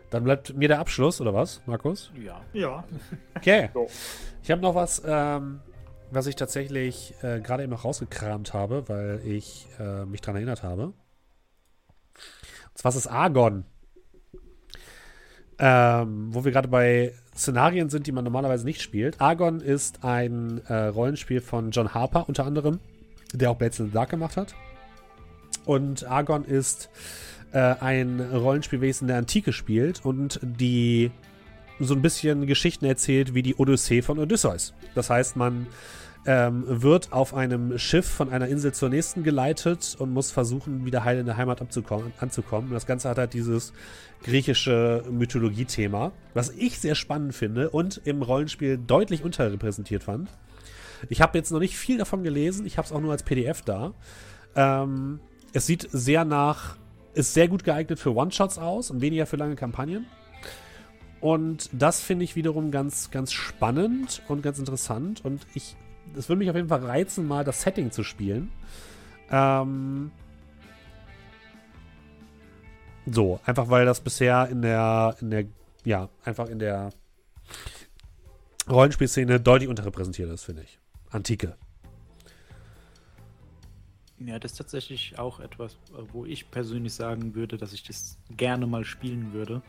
Dann 0.10 0.24
bleibt 0.24 0.56
mir 0.56 0.68
der 0.68 0.80
Abschluss, 0.80 1.20
oder 1.20 1.34
was, 1.34 1.62
Markus? 1.66 2.12
Ja. 2.16 2.42
Ja, 2.54 2.84
Okay. 3.36 3.70
So. 3.74 3.88
Ich 4.44 4.52
habe 4.52 4.62
noch 4.62 4.76
was, 4.76 5.02
ähm, 5.06 5.60
was 6.12 6.28
ich 6.28 6.36
tatsächlich 6.36 7.14
äh, 7.22 7.42
gerade 7.42 7.64
eben 7.64 7.72
noch 7.72 7.84
rausgekramt 7.84 8.54
habe, 8.54 8.88
weil 8.88 9.22
ich 9.26 9.68
äh, 9.80 10.06
mich 10.06 10.22
daran 10.22 10.38
erinnert 10.38 10.64
habe. 10.64 10.86
Und 10.86 10.94
zwar 12.76 12.90
ist 12.90 12.96
es 12.96 13.08
Argon. 13.08 13.66
Ähm, 15.60 16.34
wo 16.34 16.46
wir 16.46 16.52
gerade 16.52 16.68
bei 16.68 17.14
Szenarien 17.36 17.90
sind, 17.90 18.08
die 18.08 18.12
man 18.12 18.24
normalerweise 18.24 18.64
nicht 18.64 18.82
spielt. 18.82 19.20
Argon 19.20 19.60
ist 19.60 20.04
ein 20.04 20.62
äh, 20.68 20.86
Rollenspiel 20.86 21.42
von 21.42 21.72
John 21.72 21.94
Harper 21.94 22.30
unter 22.30 22.46
anderem, 22.46 22.80
der 23.34 23.52
auch 23.52 23.58
Blades 23.58 23.80
in 23.80 23.88
the 23.88 23.92
Dark 23.92 24.12
gemacht 24.12 24.38
hat. 24.38 24.56
Und 25.66 26.06
Argon 26.06 26.46
ist 26.46 26.90
äh, 27.52 27.76
ein 27.80 28.20
Rollenspiel, 28.20 28.82
welches 28.82 29.02
in 29.02 29.08
der 29.08 29.18
Antike 29.18 29.54
spielt 29.54 30.04
und 30.06 30.40
die 30.44 31.12
so 31.80 31.94
ein 31.94 32.02
bisschen 32.02 32.48
Geschichten 32.48 32.86
erzählt 32.86 33.34
wie 33.34 33.44
die 33.44 33.56
Odyssee 33.56 34.02
von 34.02 34.20
Odysseus. 34.20 34.74
Das 34.96 35.10
heißt, 35.10 35.36
man 35.36 35.68
ähm, 36.28 36.66
wird 36.68 37.14
auf 37.14 37.34
einem 37.34 37.78
Schiff 37.78 38.06
von 38.06 38.30
einer 38.30 38.48
Insel 38.48 38.74
zur 38.74 38.90
nächsten 38.90 39.24
geleitet 39.24 39.96
und 39.98 40.12
muss 40.12 40.32
versuchen, 40.32 40.86
wieder 40.86 41.06
heil 41.06 41.20
in 41.20 41.26
der 41.26 41.38
Heimat 41.38 41.62
anzukommen. 41.62 42.70
Das 42.72 42.86
Ganze 42.86 43.10
hat 43.10 43.18
halt 43.18 43.34
dieses 43.34 43.74
griechische 44.24 45.04
Mythologie-Thema, 45.10 46.12
was 46.34 46.50
ich 46.50 46.80
sehr 46.80 46.96
spannend 46.96 47.34
finde 47.34 47.70
und 47.70 48.02
im 48.04 48.22
Rollenspiel 48.22 48.78
deutlich 48.78 49.24
unterrepräsentiert 49.24 50.04
fand. 50.04 50.30
Ich 51.10 51.22
habe 51.22 51.38
jetzt 51.38 51.52
noch 51.52 51.60
nicht 51.60 51.78
viel 51.78 51.98
davon 51.98 52.24
gelesen, 52.24 52.66
ich 52.66 52.78
habe 52.78 52.86
es 52.86 52.92
auch 52.92 53.02
nur 53.02 53.12
als 53.12 53.24
PDF 53.24 53.62
da. 53.62 53.94
Ähm, 54.56 55.20
es 55.54 55.66
sieht 55.66 55.88
sehr 55.92 56.26
nach, 56.26 56.76
ist 57.18 57.34
sehr 57.34 57.48
gut 57.48 57.64
geeignet 57.64 58.00
für 58.00 58.16
One-Shots 58.16 58.58
aus 58.58 58.92
und 58.92 59.02
weniger 59.02 59.26
für 59.26 59.38
lange 59.38 59.56
Kampagnen. 59.56 60.06
Und 61.20 61.70
das 61.74 62.00
finde 62.00 62.24
ich 62.24 62.36
wiederum 62.36 62.70
ganz, 62.70 63.10
ganz 63.10 63.34
spannend 63.34 64.22
und 64.28 64.44
ganz 64.44 64.60
interessant. 64.60 65.26
Und 65.26 65.48
ich, 65.56 65.76
es 66.16 66.30
würde 66.30 66.40
mich 66.40 66.50
auf 66.50 66.56
jeden 66.56 66.70
Fall 66.70 66.86
reizen, 66.86 67.28
mal 67.28 67.44
das 67.44 67.64
Setting 67.64 67.92
zu 67.92 68.04
spielen. 68.04 68.52
Ähm, 69.32 70.12
so, 73.08 73.40
einfach 73.46 73.70
weil 73.70 73.86
das 73.86 74.00
bisher 74.02 74.48
in 74.50 74.62
der, 74.62 75.16
in 75.20 75.32
der, 75.32 75.46
ja, 75.86 76.10
einfach 76.24 76.50
in 76.50 76.60
der 76.60 76.92
Rollenspielszene 78.70 79.40
deutlich 79.40 79.70
unterrepräsentiert 79.70 80.30
ist, 80.30 80.44
finde 80.44 80.64
ich. 80.64 80.80
Antike. 81.10 81.56
Ja, 84.20 84.40
das 84.40 84.54
ist 84.54 84.58
tatsächlich 84.58 85.20
auch 85.20 85.40
etwas, 85.40 85.74
äh, 85.74 86.02
wo 86.12 86.26
ich 86.26 86.50
persönlich 86.50 86.94
sagen 86.94 87.36
würde, 87.36 87.58
dass 87.58 87.74
ich 87.74 87.84
das 87.84 88.18
gerne 88.36 88.66
mal 88.68 88.84
spielen 88.84 89.32
würde. 89.34 89.62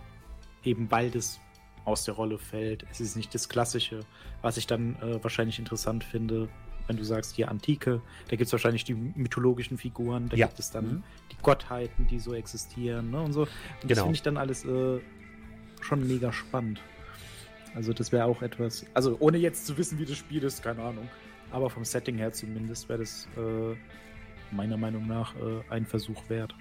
Eben 0.65 0.91
weil 0.91 1.11
das 1.11 1.41
aus 1.85 2.05
der 2.05 2.15
Rolle 2.15 2.39
fällt. 2.39 2.85
Es 2.91 3.01
ist 3.01 3.17
nicht 3.17 3.35
das 3.35 3.49
Klassische, 3.49 4.01
was 4.43 4.57
ich 4.57 4.67
dann 4.67 4.97
äh, 4.97 5.23
wahrscheinlich 5.23 5.59
interessant 5.59 6.05
finde, 6.05 6.49
wenn 6.87 6.97
du 6.97 7.05
sagst, 7.05 7.37
hier 7.37 7.51
Antike, 7.51 8.01
da 8.29 8.37
gibt 8.37 8.47
es 8.47 8.53
wahrscheinlich 8.53 8.85
die 8.85 8.95
mythologischen 8.95 9.77
Figuren, 9.79 10.29
da 10.29 10.37
Ja. 10.37 10.47
gibt 10.47 10.59
es 10.59 10.71
dann 10.71 10.87
Mhm. 10.87 11.03
die 11.33 11.37
Gottheiten, 11.43 12.07
die 12.07 12.19
so 12.19 12.33
existieren 12.35 13.11
ne, 13.11 13.21
und 13.23 13.33
so. 13.33 13.43
Und 13.43 13.49
das 13.83 13.89
Genau. 13.89 14.03
finde 14.05 14.15
ich 14.17 14.23
dann 14.23 14.37
alles 14.39 14.65
äh, 14.65 15.01
schon 15.83 16.07
mega 16.07 16.33
spannend. 16.33 16.81
Also 17.75 17.93
das 17.93 18.11
wäre 18.13 18.25
auch 18.25 18.41
etwas, 18.43 18.85
also 18.95 19.17
ohne 19.21 19.37
jetzt 19.39 19.67
zu 19.67 19.77
wissen, 19.77 19.99
wie 19.99 20.07
das 20.07 20.17
Spiel 20.17 20.43
ist, 20.43 20.63
keine 20.63 20.83
Ahnung. 20.83 21.09
Aber 21.51 21.71
vom 21.71 21.85
Setting 21.85 22.17
her 22.17 22.33
zumindest 22.33 22.89
wäre 22.89 23.01
das 23.01 23.29
äh, 23.37 23.77
meiner 24.53 24.77
Meinung 24.77 25.07
nach 25.07 25.35
äh, 25.37 25.61
ein 25.71 25.87
Versuch 25.87 26.29
wert. 26.29 26.55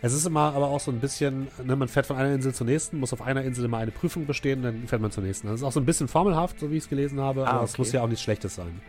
Es 0.00 0.12
ist 0.12 0.26
immer 0.26 0.52
aber 0.54 0.68
auch 0.68 0.80
so 0.80 0.90
ein 0.92 1.00
bisschen, 1.00 1.48
ne, 1.64 1.74
man 1.74 1.88
fährt 1.88 2.06
von 2.06 2.16
einer 2.16 2.32
Insel 2.32 2.54
zur 2.54 2.66
nächsten, 2.66 2.98
muss 2.98 3.12
auf 3.12 3.20
einer 3.22 3.42
Insel 3.42 3.64
immer 3.64 3.78
eine 3.78 3.90
Prüfung 3.90 4.26
bestehen, 4.26 4.62
dann 4.62 4.86
fährt 4.86 5.02
man 5.02 5.10
zur 5.10 5.24
nächsten. 5.24 5.48
Das 5.48 5.56
ist 5.56 5.64
auch 5.64 5.72
so 5.72 5.80
ein 5.80 5.86
bisschen 5.86 6.06
formelhaft, 6.08 6.60
so 6.60 6.70
wie 6.70 6.76
ich 6.76 6.84
es 6.84 6.88
gelesen 6.88 7.20
habe, 7.20 7.46
Ah, 7.46 7.52
aber 7.52 7.64
es 7.64 7.72
okay. 7.74 7.80
muss 7.82 7.92
ja 7.92 8.02
auch 8.02 8.06
nichts 8.08 8.22
Schlechtes 8.22 8.54
sein. 8.54 8.80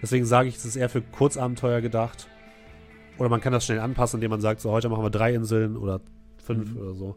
Deswegen 0.00 0.24
sage 0.24 0.48
ich, 0.48 0.56
es 0.56 0.64
ist 0.64 0.76
eher 0.76 0.88
für 0.88 1.02
Kurzabenteuer 1.02 1.80
gedacht. 1.80 2.28
Oder 3.18 3.28
man 3.28 3.40
kann 3.40 3.52
das 3.52 3.64
schnell 3.66 3.80
anpassen, 3.80 4.18
indem 4.18 4.30
man 4.30 4.40
sagt, 4.40 4.60
so 4.60 4.70
heute 4.70 4.88
machen 4.88 5.02
wir 5.02 5.10
drei 5.10 5.34
Inseln 5.34 5.76
oder 5.76 6.00
fünf 6.42 6.70
Mhm. 6.72 6.80
oder 6.80 6.94
so. 6.94 7.16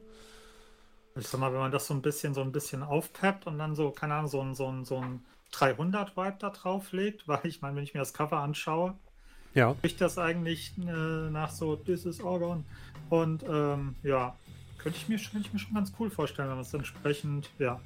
ich 1.15 1.27
sag 1.27 1.39
mal, 1.39 1.53
wenn 1.53 1.59
man 1.59 1.71
das 1.71 1.87
so 1.87 1.93
ein 1.93 2.01
bisschen, 2.01 2.33
so 2.33 2.41
ein 2.41 2.51
bisschen 2.51 2.83
aufpeppt 2.83 3.45
und 3.47 3.59
dann 3.59 3.75
so, 3.75 3.91
keine 3.91 4.15
Ahnung, 4.15 4.27
so 4.29 4.41
ein, 4.41 4.55
so 4.55 4.67
ein, 4.67 4.83
so 4.83 4.97
ein 4.97 5.23
300-Vibe 5.53 6.37
da 6.39 6.49
drauf 6.49 6.91
legt, 6.91 7.27
weil 7.27 7.41
ich 7.43 7.61
meine, 7.61 7.75
wenn 7.77 7.83
ich 7.83 7.93
mir 7.93 7.99
das 7.99 8.13
Cover 8.13 8.39
anschaue, 8.39 8.95
Ja. 9.53 9.75
riecht 9.83 9.99
das 10.01 10.17
eigentlich 10.17 10.73
äh, 10.79 11.29
nach 11.29 11.49
so 11.51 11.75
This 11.75 12.05
is 12.05 12.21
Orgon. 12.21 12.63
Und 13.09 13.43
ähm, 13.43 13.95
ja, 14.03 14.35
könnte 14.77 14.97
ich, 14.97 15.09
mir, 15.09 15.17
schon- 15.17 15.33
könnte 15.33 15.47
ich 15.47 15.53
mir 15.53 15.59
schon 15.59 15.73
ganz 15.75 15.91
cool 15.99 16.09
vorstellen, 16.09 16.47
wenn 16.49 16.55
man 16.55 16.65
es 16.65 16.73
entsprechend, 16.73 17.49
ja, 17.59 17.79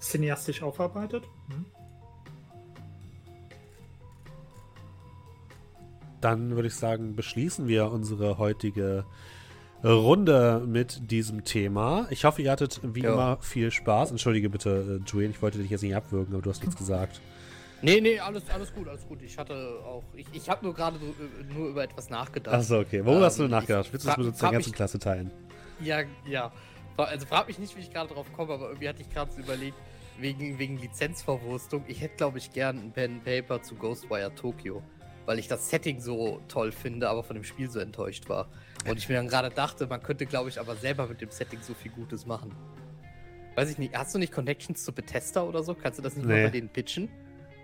cineastisch 0.00 0.62
aufarbeitet. 0.62 1.22
Hm? 1.48 1.64
Dann 6.20 6.54
würde 6.54 6.68
ich 6.68 6.74
sagen, 6.74 7.16
beschließen 7.16 7.66
wir 7.66 7.90
unsere 7.90 8.38
heutige 8.38 9.04
Runde 9.82 10.62
mit 10.64 11.10
diesem 11.10 11.44
Thema. 11.44 12.06
Ich 12.10 12.24
hoffe, 12.24 12.42
ihr 12.42 12.52
hattet 12.52 12.80
wie 12.84 13.00
Ja. 13.02 13.12
immer 13.12 13.36
viel 13.40 13.72
Spaß. 13.72 14.12
Entschuldige 14.12 14.48
bitte, 14.48 15.00
äh, 15.04 15.10
Julian, 15.10 15.32
ich 15.32 15.42
wollte 15.42 15.58
dich 15.58 15.70
jetzt 15.70 15.82
nicht 15.82 15.96
abwürgen, 15.96 16.32
aber 16.34 16.42
du 16.42 16.50
hast 16.50 16.60
nichts 16.62 16.76
gesagt. 16.76 17.20
Nee, 17.82 18.00
nee, 18.00 18.18
alles, 18.20 18.48
alles 18.50 18.72
gut, 18.72 18.86
alles 18.88 19.06
gut. 19.06 19.20
Ich 19.22 19.36
hatte 19.36 19.54
auch. 19.84 20.04
Ich, 20.14 20.26
ich 20.32 20.48
habe 20.48 20.64
nur 20.64 20.72
gerade 20.74 20.98
so, 20.98 21.06
äh, 21.06 21.52
nur 21.52 21.68
über 21.70 21.82
etwas 21.82 22.10
nachgedacht. 22.10 22.54
Achso, 22.54 22.78
okay. 22.80 23.04
Worüber 23.04 23.18
Ähm, 23.20 23.24
hast 23.24 23.38
du 23.38 23.42
denn 23.42 23.50
ich 23.50 23.56
nachgedacht? 23.56 23.92
Willst 23.92 24.06
du 24.06 24.08
das 24.08 24.16
mit 24.18 24.26
uns 24.28 24.38
der 24.38 24.50
ganzen 24.52 24.70
mich- 24.70 24.76
Klasse 24.76 24.98
teilen? 24.98 25.30
Ja, 25.80 26.02
ja. 26.26 26.52
Also 26.96 27.26
frag 27.26 27.48
mich 27.48 27.58
nicht, 27.58 27.76
wie 27.76 27.80
ich 27.80 27.90
gerade 27.92 28.12
drauf 28.14 28.26
komme, 28.34 28.52
aber 28.54 28.68
irgendwie 28.68 28.88
hatte 28.88 29.02
ich 29.02 29.10
gerade 29.10 29.32
so 29.32 29.40
überlegt, 29.40 29.76
wegen, 30.18 30.58
wegen 30.58 30.78
Lizenzverwurstung. 30.78 31.84
Ich 31.88 32.00
hätte, 32.00 32.16
glaube 32.16 32.38
ich, 32.38 32.52
gern 32.52 32.78
ein 32.78 32.92
Pen 32.92 33.20
Paper 33.24 33.62
zu 33.62 33.74
Ghostwire 33.74 34.32
Tokyo. 34.34 34.82
Weil 35.26 35.38
ich 35.38 35.48
das 35.48 35.70
Setting 35.70 36.00
so 36.00 36.40
toll 36.48 36.70
finde, 36.72 37.08
aber 37.08 37.22
von 37.24 37.34
dem 37.34 37.44
Spiel 37.44 37.70
so 37.70 37.78
enttäuscht 37.80 38.28
war. 38.28 38.48
Und 38.88 38.98
ich 38.98 39.08
mir 39.08 39.14
dann 39.16 39.28
gerade 39.28 39.50
dachte, 39.50 39.86
man 39.86 40.02
könnte, 40.02 40.26
glaube 40.26 40.48
ich, 40.50 40.58
aber 40.60 40.74
selber 40.76 41.06
mit 41.06 41.20
dem 41.20 41.30
Setting 41.30 41.60
so 41.62 41.74
viel 41.74 41.92
Gutes 41.92 42.26
machen. 42.26 42.52
Weiß 43.54 43.70
ich 43.70 43.78
nicht, 43.78 43.94
hast 43.96 44.14
du 44.14 44.18
nicht 44.18 44.32
Connections 44.32 44.82
zu 44.84 44.92
Bethesda 44.92 45.42
oder 45.42 45.62
so? 45.62 45.74
Kannst 45.74 45.98
du 45.98 46.02
das 46.02 46.16
nicht 46.16 46.26
Nee. 46.26 46.34
mal 46.34 46.44
bei 46.44 46.50
denen 46.50 46.68
pitchen? 46.68 47.08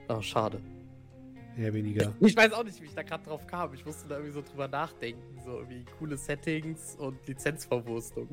Oh, 0.08 0.20
schade. 0.20 0.60
Eher 1.56 1.74
weniger. 1.74 2.12
Ich 2.20 2.36
weiß 2.36 2.52
auch 2.52 2.64
nicht, 2.64 2.80
wie 2.80 2.86
ich 2.86 2.94
da 2.94 3.02
gerade 3.02 3.24
drauf 3.24 3.46
kam. 3.46 3.74
Ich 3.74 3.84
musste 3.84 4.08
da 4.08 4.16
irgendwie 4.16 4.32
so 4.32 4.42
drüber 4.42 4.68
nachdenken. 4.68 5.38
So 5.44 5.58
irgendwie 5.58 5.84
coole 5.98 6.16
Settings 6.16 6.94
und 6.96 7.26
Lizenzverwurstung. 7.26 8.28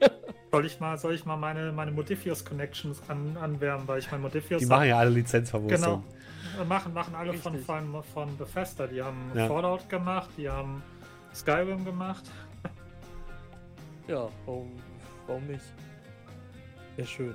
Soll 0.52 0.66
ich 0.66 0.78
mal, 0.78 0.96
soll 0.98 1.14
ich 1.14 1.24
mal 1.24 1.36
meine, 1.36 1.72
meine 1.72 1.90
Modifius 1.90 2.44
Connections 2.44 3.02
an, 3.08 3.36
anwärmen, 3.36 3.88
weil 3.88 3.98
ich 3.98 4.10
mein 4.10 4.20
Modifius 4.20 4.60
Die 4.60 4.66
machen 4.66 4.88
ja 4.88 4.98
alle 4.98 5.10
Lizenzverwurstung. 5.10 6.02
Genau. 6.54 6.62
Äh, 6.62 6.64
Machen, 6.64 6.92
machen 6.92 7.14
alle 7.16 7.32
von, 7.34 7.58
von, 7.58 8.02
von 8.12 8.36
Bethesda. 8.36 8.86
Die 8.86 9.02
haben 9.02 9.32
Ja. 9.34 9.48
Fallout 9.48 9.88
gemacht, 9.88 10.30
die 10.36 10.48
haben 10.48 10.80
Skyrim 11.34 11.84
gemacht. 11.84 12.24
Ja, 14.06 14.28
warum, 14.46 14.70
warum 15.26 15.46
nicht? 15.46 15.64
Wäre 16.96 17.08
schön. 17.08 17.34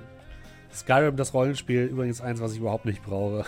Skyrim, 0.72 1.16
das 1.16 1.34
Rollenspiel, 1.34 1.86
übrigens 1.86 2.20
eins, 2.20 2.40
was 2.40 2.52
ich 2.52 2.58
überhaupt 2.60 2.86
nicht 2.86 3.02
brauche. 3.04 3.44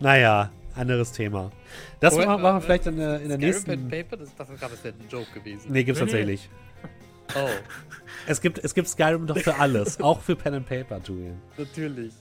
Naja, 0.00 0.50
anderes 0.74 1.12
Thema. 1.12 1.50
Das 2.00 2.14
Moment, 2.14 2.42
machen, 2.42 2.56
wir 2.56 2.60
vielleicht 2.62 2.86
in 2.86 2.96
der, 2.96 3.20
in 3.20 3.28
der 3.28 3.36
Skyrim 3.36 3.40
nächsten. 3.40 3.88
Pen 3.88 4.06
Paper, 4.08 4.16
das, 4.16 4.34
das, 4.34 4.48
das 4.60 4.84
wäre 4.84 4.94
ein 4.94 5.08
Joke 5.08 5.30
gewesen. 5.32 5.70
Nee, 5.72 5.84
gibt's 5.84 6.00
tatsächlich. 6.00 6.48
Oh, 7.34 7.48
Es 8.26 8.42
gibt, 8.42 8.58
es 8.58 8.74
gibt 8.74 8.88
Skyrim 8.88 9.26
doch 9.26 9.38
für 9.38 9.54
alles. 9.54 9.98
auch 10.02 10.20
für 10.20 10.36
Pen 10.36 10.52
and 10.54 10.68
Paper, 10.68 11.00
Julian. 11.02 11.40
natürlich. 11.56 12.12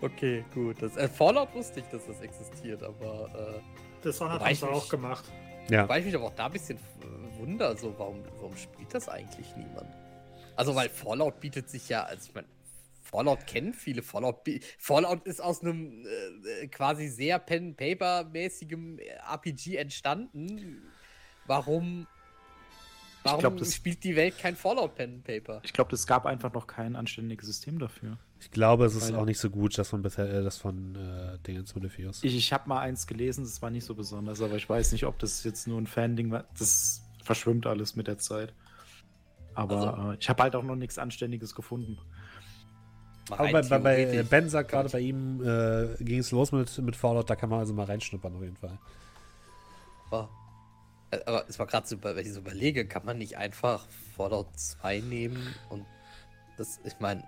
Okay, 0.00 0.44
gut. 0.54 0.80
Das, 0.80 0.96
äh, 0.96 1.08
Fallout 1.08 1.52
wusste 1.54 1.80
ich, 1.80 1.86
dass 1.86 2.06
das 2.06 2.20
existiert, 2.22 2.82
aber 2.82 3.28
Das 4.02 4.18
haben 4.20 4.44
ich 4.50 4.60
sie 4.60 4.64
mich- 4.66 4.74
auch 4.74 4.88
gemacht. 4.88 5.24
äh, 5.68 5.74
Ja. 5.74 5.88
weil 5.88 6.00
ich 6.00 6.06
mich 6.06 6.14
aber 6.14 6.24
auch 6.26 6.34
da 6.34 6.46
ein 6.46 6.52
bisschen 6.52 6.78
äh, 6.78 7.38
Wunder, 7.38 7.76
so 7.76 7.94
warum, 7.98 8.22
warum 8.36 8.56
spielt 8.56 8.94
das 8.94 9.08
eigentlich 9.10 9.46
niemand? 9.56 9.88
Also, 10.56 10.74
weil 10.74 10.88
Fallout 10.88 11.40
bietet 11.40 11.68
sich 11.68 11.88
ja, 11.90 12.04
also 12.04 12.22
ich 12.28 12.34
meine, 12.34 12.46
Fallout 13.10 13.46
kennen 13.46 13.72
viele. 13.72 14.02
Fallout, 14.02 14.40
Fallout 14.78 15.26
ist 15.26 15.40
aus 15.42 15.62
einem 15.62 16.04
äh, 16.62 16.66
quasi 16.68 17.08
sehr 17.08 17.38
Pen-Paper-mäßigem 17.38 18.98
RPG 18.98 19.76
entstanden. 19.76 20.82
Warum, 21.46 22.06
warum 23.22 23.40
glaub, 23.40 23.56
das- 23.56 23.74
spielt 23.74 24.04
die 24.04 24.14
Welt 24.14 24.38
kein 24.38 24.56
Fallout 24.56 24.94
Pen 24.94 25.22
Paper? 25.22 25.60
Ich 25.64 25.72
glaube, 25.72 25.94
es 25.94 26.06
gab 26.06 26.26
einfach 26.26 26.52
noch 26.52 26.66
kein 26.66 26.96
anständiges 26.96 27.46
System 27.46 27.78
dafür. 27.78 28.18
Ich 28.40 28.50
glaube, 28.50 28.84
es 28.84 28.94
ist 28.94 29.12
Weil- 29.12 29.18
auch 29.20 29.24
nicht 29.24 29.38
so 29.40 29.48
gut, 29.50 29.76
das 29.78 29.88
von 29.88 30.02
bisher, 30.02 30.28
äh, 30.28 30.42
das 30.42 30.58
von 30.58 30.94
äh, 30.94 31.38
Dingens 31.46 31.74
Modifius. 31.74 32.22
Ich, 32.22 32.36
ich 32.36 32.52
habe 32.52 32.68
mal 32.68 32.80
eins 32.80 33.06
gelesen, 33.06 33.44
das 33.44 33.62
war 33.62 33.70
nicht 33.70 33.84
so 33.84 33.94
besonders, 33.94 34.42
aber 34.42 34.56
ich 34.56 34.68
weiß 34.68 34.92
nicht, 34.92 35.04
ob 35.06 35.18
das 35.18 35.42
jetzt 35.44 35.66
nur 35.66 35.80
ein 35.80 35.86
Fan-Ding 35.86 36.30
war. 36.30 36.44
Das 36.58 37.02
verschwimmt 37.24 37.66
alles 37.66 37.96
mit 37.96 38.06
der 38.06 38.18
Zeit. 38.18 38.52
Aber 39.54 39.76
Also- 39.96 40.10
äh, 40.12 40.16
ich 40.20 40.28
habe 40.28 40.42
halt 40.42 40.54
auch 40.54 40.62
noch 40.62 40.76
nichts 40.76 40.98
Anständiges 40.98 41.54
gefunden. 41.54 41.98
Mal 43.30 43.38
Aber 43.38 43.50
bei, 43.52 43.62
bei, 43.62 43.78
bei. 43.78 44.22
Ben 44.22 44.48
sagt 44.48 44.70
gerade, 44.70 44.88
bei 44.88 45.00
ihm 45.00 45.42
äh, 45.42 46.02
ging 46.02 46.18
es 46.20 46.30
los 46.30 46.52
mit, 46.52 46.76
mit 46.78 46.96
Fallout, 46.96 47.28
da 47.28 47.36
kann 47.36 47.50
man 47.50 47.60
also 47.60 47.74
mal 47.74 47.84
reinschnuppern 47.84 48.34
auf 48.34 48.42
jeden 48.42 48.56
Fall. 48.56 48.78
Aber, 50.10 50.28
äh, 51.10 51.18
aber 51.26 51.44
es 51.48 51.58
war 51.58 51.66
gerade 51.66 51.86
so, 51.86 51.96
über- 51.96 52.16
wenn 52.16 52.26
ich 52.26 52.32
so 52.32 52.40
überlege, 52.40 52.86
kann 52.86 53.04
man 53.04 53.18
nicht 53.18 53.36
einfach 53.36 53.86
Fallout 54.16 54.58
2 54.58 55.00
nehmen 55.00 55.54
und 55.68 55.84
das, 56.56 56.80
ich 56.84 56.94
meine, 57.00 57.22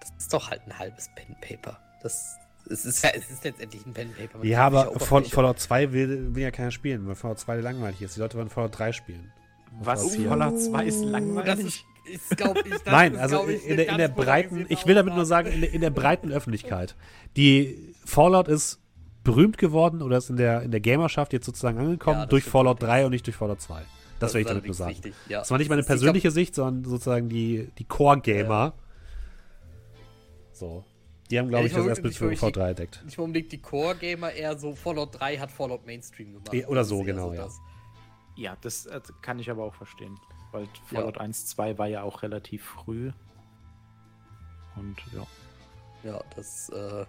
das 0.00 0.12
ist 0.18 0.32
doch 0.32 0.50
halt 0.50 0.62
ein 0.66 0.78
halbes 0.78 1.08
Pen 1.14 1.36
Paper. 1.40 1.78
Das 2.02 2.36
es 2.70 2.84
ist 2.84 3.02
ja, 3.02 3.10
es 3.10 3.28
ist 3.30 3.44
letztendlich 3.44 3.84
ein 3.86 3.92
Pen 3.92 4.12
Paper. 4.14 4.44
Ja, 4.44 4.66
aber 4.66 4.98
Fall. 5.00 5.24
Fallout 5.24 5.58
2 5.58 5.92
will, 5.92 6.34
will 6.34 6.42
ja 6.42 6.50
keiner 6.50 6.70
spielen, 6.70 7.06
weil 7.06 7.14
Fallout 7.16 7.40
2 7.40 7.56
langweilig 7.56 8.00
ist. 8.02 8.16
Die 8.16 8.20
Leute 8.20 8.38
wollen 8.38 8.50
Fallout 8.50 8.78
3 8.78 8.92
spielen. 8.92 9.32
Was? 9.80 10.00
Fallout 10.00 10.16
4. 10.16 10.28
Fallout 10.28 10.60
2 10.60 10.84
ist 10.86 11.00
Das 11.02 11.10
langweilig. 11.10 11.84
Glaube 12.36 12.60
ich, 12.64 12.70
das 12.72 12.84
Nein, 12.84 13.16
also 13.16 13.46
ich, 13.48 13.66
in 13.66 13.76
der, 13.76 13.88
in 13.88 13.98
der 13.98 14.08
breiten, 14.08 14.66
ich 14.68 14.86
will 14.86 14.94
damit 14.94 15.14
nur 15.14 15.24
sagen, 15.24 15.50
in 15.52 15.60
der, 15.60 15.72
in 15.72 15.80
der 15.80 15.90
breiten 15.90 16.32
Öffentlichkeit. 16.32 16.96
Die 17.36 17.94
Fallout 18.04 18.48
ist 18.48 18.80
berühmt 19.24 19.56
geworden 19.58 20.02
oder 20.02 20.16
ist 20.18 20.30
in 20.30 20.36
der, 20.36 20.62
in 20.62 20.70
der 20.70 20.80
Gamerschaft 20.80 21.32
jetzt 21.32 21.46
sozusagen 21.46 21.78
angekommen 21.78 22.16
Ja, 22.18 22.24
das 22.24 22.30
durch 22.30 22.44
Fallout 22.44 22.82
allerdings. 22.82 22.88
3 23.00 23.04
und 23.06 23.10
nicht 23.12 23.26
durch 23.26 23.36
Fallout 23.36 23.60
2. 23.60 23.82
Das, 24.18 24.34
will 24.34 24.42
ich 24.42 24.46
damit 24.46 24.64
nur 24.66 24.74
sagen. 24.74 24.90
richtig, 24.90 25.14
ja. 25.28 25.40
Das 25.40 25.50
war 25.50 25.58
nicht 25.58 25.68
meine 25.68 25.80
Ich 25.80 25.86
glaub, 25.86 25.96
persönliche 25.98 26.30
Sicht, 26.30 26.54
sondern 26.54 26.88
sozusagen 26.88 27.28
die, 27.28 27.68
die 27.78 27.84
Core-Gamer. 27.84 28.72
So. 30.52 30.84
Die 31.30 31.38
haben, 31.38 31.48
glaube 31.48 31.62
Ja, 31.64 31.66
ich, 31.66 31.72
ich 31.72 31.78
das 31.78 31.86
erst 31.86 32.02
mit 32.02 32.38
Fallout 32.38 32.56
3 32.56 32.68
entdeckt. 32.70 33.02
nicht 33.04 33.18
unbedingt 33.18 33.50
die 33.52 33.60
Core-Gamer, 33.60 34.32
eher 34.32 34.58
so 34.58 34.74
Fallout 34.74 35.18
3 35.18 35.38
hat 35.38 35.50
Fallout 35.50 35.86
Mainstream 35.86 36.32
gemacht. 36.34 36.52
Ja, 36.52 36.68
oder 36.68 36.80
Das 36.80 36.88
so, 36.88 37.02
genau, 37.02 37.32
ja. 37.32 37.44
das. 37.44 37.58
Ja, 38.36 38.56
das 38.60 38.86
äh, 38.86 39.00
kann 39.22 39.38
ich 39.38 39.50
aber 39.50 39.64
auch 39.64 39.74
verstehen. 39.74 40.16
Weil 40.52 40.68
Fallout 40.86 41.18
1, 41.18 41.46
2 41.46 41.78
war 41.78 41.86
ja 41.88 42.02
auch 42.02 42.22
relativ 42.22 42.62
früh. 42.64 43.10
Und 44.76 44.96
ja. 45.14 45.26
Ja, 46.10 46.20
das, 46.36 46.68
äh, 46.70 47.04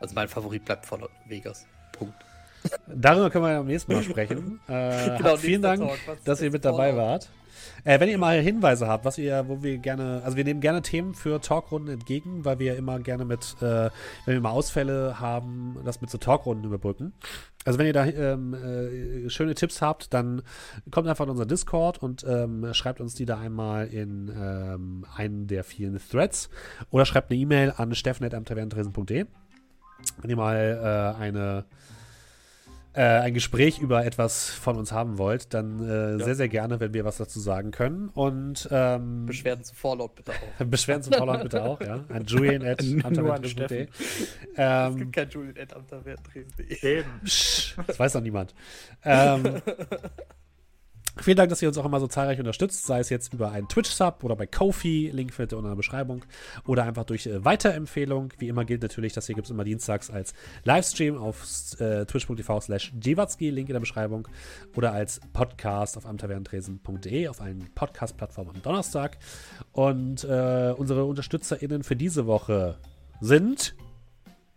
also 0.00 0.14
mein 0.14 0.28
Favorit 0.28 0.64
bleibt 0.64 0.86
Fallout 0.86 1.10
Vegas. 1.26 1.66
Punkt. 1.92 2.14
Darüber 2.86 3.30
können 3.30 3.44
wir 3.44 3.52
ja 3.52 3.60
am 3.60 3.66
nächsten 3.66 3.92
Mal 3.92 4.02
sprechen. 4.02 4.60
Äh, 4.68 5.16
Genau, 5.18 5.36
vielen 5.36 5.62
Dank, 5.62 5.82
Talk. 5.82 6.24
Dass 6.24 6.40
ihr 6.40 6.50
mit 6.50 6.64
dabei 6.64 6.90
Fallout? 6.92 7.06
wart. 7.08 7.28
Äh, 7.84 8.00
wenn 8.00 8.08
ihr 8.08 8.18
mal 8.18 8.40
Hinweise 8.40 8.86
habt, 8.86 9.04
was 9.04 9.18
ihr, 9.18 9.48
wo 9.48 9.62
wir 9.62 9.78
gerne, 9.78 10.22
also 10.24 10.36
wir 10.36 10.44
nehmen 10.44 10.60
gerne 10.60 10.82
Themen 10.82 11.14
für 11.14 11.40
Talkrunden 11.40 11.92
entgegen, 11.92 12.44
weil 12.44 12.58
wir 12.58 12.76
immer 12.76 12.98
gerne 13.00 13.24
mit, 13.24 13.56
äh, 13.60 13.90
wenn 14.24 14.34
wir 14.34 14.40
mal 14.40 14.50
Ausfälle 14.50 15.20
haben, 15.20 15.78
das 15.84 16.00
mit 16.00 16.10
so 16.10 16.18
Talkrunden 16.18 16.64
überbrücken. 16.64 17.12
Also 17.64 17.78
wenn 17.78 17.86
ihr 17.86 17.92
da 17.94 18.04
ähm, 18.04 18.54
äh, 18.54 19.30
schöne 19.30 19.54
Tipps 19.54 19.80
habt, 19.80 20.12
dann 20.12 20.42
kommt 20.90 21.08
einfach 21.08 21.24
in 21.24 21.30
unser 21.30 21.46
Discord 21.46 22.02
und 22.02 22.24
ähm, 22.28 22.72
schreibt 22.74 23.00
uns 23.00 23.14
die 23.14 23.24
da 23.24 23.38
einmal 23.38 23.86
in 23.86 24.30
ähm, 24.36 25.06
einen 25.16 25.46
der 25.46 25.64
vielen 25.64 25.98
Threads 25.98 26.50
oder 26.90 27.06
schreibt 27.06 27.30
eine 27.30 27.40
E-Mail 27.40 27.72
an 27.76 27.94
steffen.amtavernentresen.de. 27.94 29.26
Wenn 30.20 30.30
ihr 30.30 30.36
mal 30.36 31.14
äh, 31.16 31.22
eine 31.22 31.64
äh, 32.94 33.02
ein 33.02 33.34
Gespräch 33.34 33.80
über 33.80 34.04
etwas 34.04 34.50
von 34.50 34.76
uns 34.76 34.92
haben 34.92 35.18
wollt, 35.18 35.52
dann 35.52 35.80
äh, 35.80 36.22
sehr, 36.22 36.34
sehr 36.36 36.48
gerne, 36.48 36.80
wenn 36.80 36.94
wir 36.94 37.04
was 37.04 37.16
dazu 37.16 37.40
sagen 37.40 37.70
können. 37.72 38.08
Und 38.08 38.68
ähm, 38.70 39.26
Beschwerden 39.26 39.64
zu 39.64 39.74
Fallout 39.74 40.14
bitte 40.14 40.32
auch. 40.32 40.64
Beschwerden 40.64 41.02
zum 41.02 41.12
Fallout 41.14 41.42
bitte 41.42 41.64
auch, 41.64 41.80
ja. 41.80 42.04
An 42.08 42.24
Julian 42.24 42.64
at. 42.64 42.80
Es 42.80 42.86
Ähm, 44.56 44.96
gibt 44.96 45.12
kein 45.12 45.28
Julian. 45.30 45.56
Psch, 47.24 47.76
das 47.86 47.98
weiß 47.98 48.14
noch 48.14 48.22
niemand. 48.22 48.54
Ähm, 49.04 49.60
vielen 51.16 51.36
Dank, 51.36 51.50
dass 51.50 51.62
ihr 51.62 51.68
uns 51.68 51.78
auch 51.78 51.84
immer 51.84 52.00
so 52.00 52.06
zahlreich 52.06 52.38
unterstützt, 52.38 52.86
sei 52.86 53.00
es 53.00 53.08
jetzt 53.10 53.32
über 53.32 53.50
einen 53.50 53.68
Twitch-Sub 53.68 54.24
oder 54.24 54.36
bei 54.36 54.46
Kofi, 54.46 55.10
Link 55.12 55.32
findet 55.32 55.52
ihr 55.52 55.58
unten 55.58 55.66
in 55.66 55.72
der 55.72 55.76
Beschreibung, 55.76 56.24
oder 56.66 56.84
einfach 56.84 57.04
durch 57.04 57.26
äh, 57.26 57.44
Weiterempfehlung. 57.44 58.32
Wie 58.38 58.48
immer 58.48 58.64
gilt 58.64 58.82
natürlich, 58.82 59.12
das 59.12 59.26
hier 59.26 59.34
gibt 59.34 59.46
es 59.46 59.50
immer 59.50 59.64
dienstags 59.64 60.10
als 60.10 60.34
Livestream 60.64 61.16
auf 61.16 61.44
äh, 61.80 62.04
twitch.tv 62.04 62.60
slash 62.60 62.92
Link 62.94 63.68
in 63.68 63.74
der 63.74 63.80
Beschreibung, 63.80 64.28
oder 64.76 64.92
als 64.92 65.20
Podcast 65.32 65.96
auf 65.96 66.06
amtavernentresen.de 66.06 67.28
auf 67.28 67.40
allen 67.40 67.70
Podcast-Plattformen 67.74 68.56
am 68.56 68.62
Donnerstag. 68.62 69.18
Und 69.72 70.24
äh, 70.24 70.74
unsere 70.76 71.04
UnterstützerInnen 71.04 71.82
für 71.82 71.96
diese 71.96 72.26
Woche 72.26 72.78
sind 73.20 73.74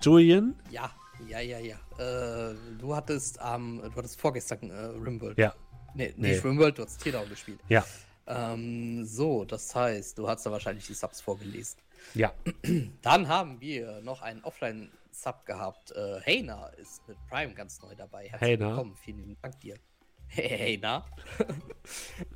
Julian, 0.01 0.55
Ja, 0.69 0.91
ja, 1.27 1.39
ja, 1.39 1.57
ja. 1.59 1.75
Äh, 1.97 2.55
du 2.79 2.95
hattest 2.95 3.41
am, 3.41 3.81
du 3.81 3.95
hattest 3.95 4.19
vorgestern 4.21 4.69
äh, 4.69 4.73
Rimworld. 5.03 5.37
ja, 5.37 5.53
Nee, 5.97 6.13
Nee. 6.15 6.31
nicht 6.31 6.43
Rimworld, 6.43 6.77
du 6.77 6.83
hast 6.83 7.01
Teardown 7.01 7.27
gespielt. 7.29 7.59
ja, 7.69 7.83
Ähm, 8.27 9.03
so, 9.05 9.45
das 9.45 9.73
heißt, 9.73 10.17
du 10.17 10.27
hast 10.27 10.45
da 10.45 10.51
wahrscheinlich 10.51 10.85
die 10.85 10.93
Subs 10.93 11.21
vorgelesen. 11.21 11.79
ja. 12.13 12.31
Dann 13.01 13.27
haben 13.27 13.59
wir 13.61 14.01
noch 14.01 14.21
einen 14.21 14.43
Offline-Sub 14.43 15.45
gehabt. 15.45 15.91
Äh, 15.91 16.21
Heina 16.25 16.67
ist 16.81 17.07
mit 17.07 17.17
Prime 17.29 17.53
ganz 17.53 17.81
neu 17.81 17.95
dabei. 17.95 18.27
Herzlich 18.29 18.51
Heina. 18.51 18.69
willkommen. 18.69 18.95
Vielen 18.95 19.17
lieben 19.19 19.37
Dank 19.41 19.59
dir. 19.61 19.75
Heina. 20.35 21.05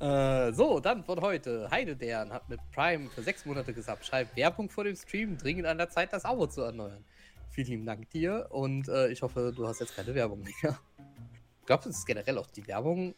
äh, 0.00 0.52
so, 0.52 0.80
dann 0.80 1.04
von 1.04 1.20
heute. 1.20 1.70
Heidedern 1.70 2.32
hat 2.32 2.48
mit 2.48 2.58
Prime 2.74 3.10
für 3.10 3.22
sechs 3.22 3.44
Monate 3.44 3.72
gesubbt. 3.74 4.04
Schreibt 4.06 4.34
Werbung 4.36 4.70
vor 4.70 4.84
dem 4.84 4.96
Stream. 4.96 5.36
Dringend 5.36 5.66
an 5.66 5.78
der 5.78 5.90
Zeit, 5.90 6.12
das 6.12 6.24
Abo 6.24 6.46
zu 6.46 6.62
erneuern. 6.62 7.04
Vielen 7.50 7.66
lieben 7.68 7.86
Dank 7.86 8.08
dir 8.10 8.46
und 8.50 8.88
äh, 8.88 9.08
ich 9.08 9.20
hoffe, 9.20 9.52
du 9.54 9.68
hast 9.68 9.80
jetzt 9.80 9.94
keine 9.94 10.14
Werbung 10.14 10.42
mehr. 10.42 10.78
Ich 11.60 11.66
glaube, 11.66 11.88
es 11.88 11.96
ist 11.98 12.06
generell 12.06 12.38
auch 12.38 12.48
die 12.48 12.66
Werbung. 12.66 13.14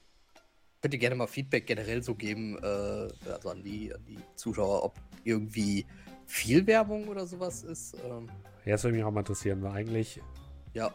Könnt 0.85 0.93
ihr 0.93 1.01
gerne 1.01 1.15
mal 1.15 1.27
Feedback 1.27 1.67
generell 1.67 2.03
so 2.03 2.15
geben, 2.15 2.59
äh, 2.63 3.09
also 3.33 3.49
an 3.49 3.63
die, 3.63 3.91
an 3.95 4.05
die 4.07 4.19
Zuschauer, 4.37 4.85
ob 4.85 5.01
irgendwie 5.25 5.87
viel 6.27 6.67
Werbung 6.67 7.09
oder 7.09 7.27
sowas 7.27 7.63
ist. 7.63 7.97
Ähm, 8.05 8.29
Ja, 8.67 8.73
das 8.73 8.85
würde 8.85 8.95
mich 8.99 9.03
auch 9.03 9.11
mal 9.11 9.21
interessieren, 9.21 9.63
weil 9.63 9.73
eigentlich 9.73 10.21
ja. 10.75 10.95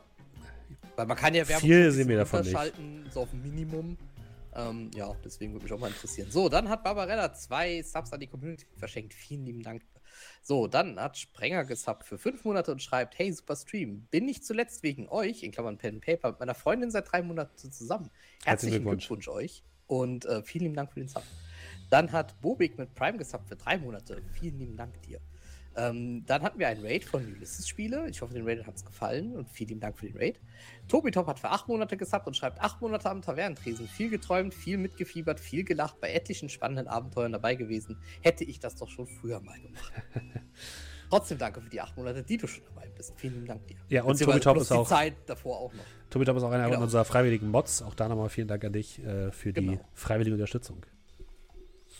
Weil 0.95 1.07
man 1.07 1.17
kann 1.17 1.33
ja 1.33 1.49
Werbung 1.49 1.67
Viel 1.67 1.91
sehen 1.91 2.07
wir 2.07 2.17
davon 2.17 2.41
nicht. 2.41 3.11
so 3.11 3.21
auf 3.21 3.33
ein 3.33 3.41
Minimum. 3.41 3.97
Ähm, 4.53 4.91
ja, 4.93 5.11
deswegen 5.25 5.53
würde 5.53 5.63
mich 5.63 5.73
auch 5.73 5.79
mal 5.79 5.87
interessieren. 5.87 6.29
So, 6.29 6.49
dann 6.49 6.69
hat 6.69 6.83
Barbarella 6.83 7.33
zwei 7.33 7.81
Subs 7.81 8.13
an 8.13 8.19
die 8.19 8.27
Community 8.27 8.67
verschenkt. 8.77 9.15
Vielen 9.15 9.43
lieben 9.47 9.63
Dank. 9.63 9.81
So, 10.43 10.67
dann 10.67 10.99
hat 10.99 11.17
Sprenger 11.17 11.65
gesubbt 11.65 12.05
für 12.05 12.19
fünf 12.19 12.45
Monate 12.45 12.71
und 12.71 12.83
schreibt: 12.83 13.17
Hey, 13.17 13.31
super 13.33 13.55
Stream. 13.55 14.05
Bin 14.11 14.27
nicht 14.27 14.45
zuletzt 14.45 14.83
wegen 14.83 15.09
euch, 15.09 15.41
in 15.41 15.51
Klammern 15.51 15.79
Pen 15.79 15.95
and 15.95 16.05
Paper, 16.05 16.29
mit 16.29 16.41
meiner 16.41 16.53
Freundin 16.53 16.91
seit 16.91 17.11
drei 17.11 17.23
Monaten 17.23 17.71
zusammen. 17.71 18.11
Herzlichen 18.43 18.45
Herzlichen 18.45 18.73
Glückwunsch. 18.83 19.07
Glückwunsch, 19.07 19.27
euch. 19.29 19.63
Und 19.89 20.25
äh, 20.25 20.43
vielen 20.43 20.65
lieben 20.65 20.75
Dank 20.75 20.93
für 20.93 20.99
den 20.99 21.09
Sub. 21.09 21.23
Dann 21.89 22.11
hat 22.11 22.39
Bobik 22.41 22.77
mit 22.77 22.93
Prime 22.93 23.17
gesubbt 23.17 23.49
für 23.49 23.55
drei 23.55 23.79
Monate. 23.79 24.21
Vielen 24.39 24.59
lieben 24.59 24.77
Dank 24.77 25.01
dir. 25.01 25.19
Ähm, 25.75 26.23
dann 26.27 26.43
hatten 26.43 26.59
wir 26.59 26.67
einen 26.67 26.85
Raid 26.85 27.05
von 27.05 27.25
Ulysses 27.25 27.67
Spiele. 27.67 28.07
Ich 28.07 28.21
hoffe, 28.21 28.35
den 28.35 28.47
Raid 28.47 28.67
hat 28.67 28.75
es 28.75 28.85
gefallen 28.85 29.35
und 29.35 29.49
vielen 29.49 29.69
lieben 29.69 29.81
Dank 29.81 29.97
für 29.97 30.05
den 30.05 30.15
Raid. 30.15 30.39
Tobi 30.87 31.09
Top 31.09 31.25
hat 31.25 31.39
für 31.39 31.49
acht 31.49 31.67
Monate 31.67 31.97
gesubbt 31.97 32.27
und 32.27 32.37
schreibt 32.37 32.61
acht 32.61 32.79
Monate 32.81 33.09
am 33.09 33.23
Tavernentresen. 33.23 33.87
Viel 33.87 34.11
geträumt, 34.11 34.53
viel 34.53 34.77
mitgefiebert, 34.77 35.39
viel 35.39 35.63
gelacht, 35.63 35.99
bei 35.99 36.11
etlichen 36.13 36.49
spannenden 36.49 36.87
Abenteuern 36.87 37.31
dabei 37.31 37.55
gewesen. 37.55 37.97
Hätte 38.21 38.43
ich 38.43 38.59
das 38.59 38.75
doch 38.75 38.89
schon 38.89 39.07
früher 39.07 39.39
mal 39.39 39.59
gemacht. 39.59 39.93
Trotzdem 41.09 41.38
danke 41.38 41.61
für 41.61 41.69
die 41.69 41.81
acht 41.81 41.95
Monate, 41.97 42.21
die 42.23 42.38
du 42.38 42.47
schon 42.47 42.63
dabei 42.65 42.88
bist. 42.95 43.13
Vielen 43.17 43.33
lieben 43.35 43.47
Dank 43.47 43.65
dir. 43.67 43.77
Ja, 43.89 44.03
und 44.03 44.19
Tobi 44.19 44.39
Top 44.39 44.57
ist 44.57 44.69
die 44.69 44.75
auch- 44.75 44.88
Zeit 44.88 45.15
davor 45.25 45.57
auch 45.59 45.73
noch. 45.73 45.83
Tobi 46.09 46.25
Top 46.25 46.38
ist 46.38 46.43
auch 46.43 46.51
einer 46.51 46.69
Genau. 46.69 46.81
unserer 46.83 47.05
freiwilligen 47.05 47.49
Mods. 47.49 47.81
Auch 47.81 47.95
da 47.95 48.07
nochmal 48.07 48.29
vielen 48.29 48.47
Dank 48.47 48.63
an 48.63 48.73
dich 48.73 49.03
äh, 49.03 49.31
für 49.31 49.51
die 49.53 49.65
Genau. 49.65 49.81
freiwillige 49.93 50.35
Unterstützung. 50.35 50.85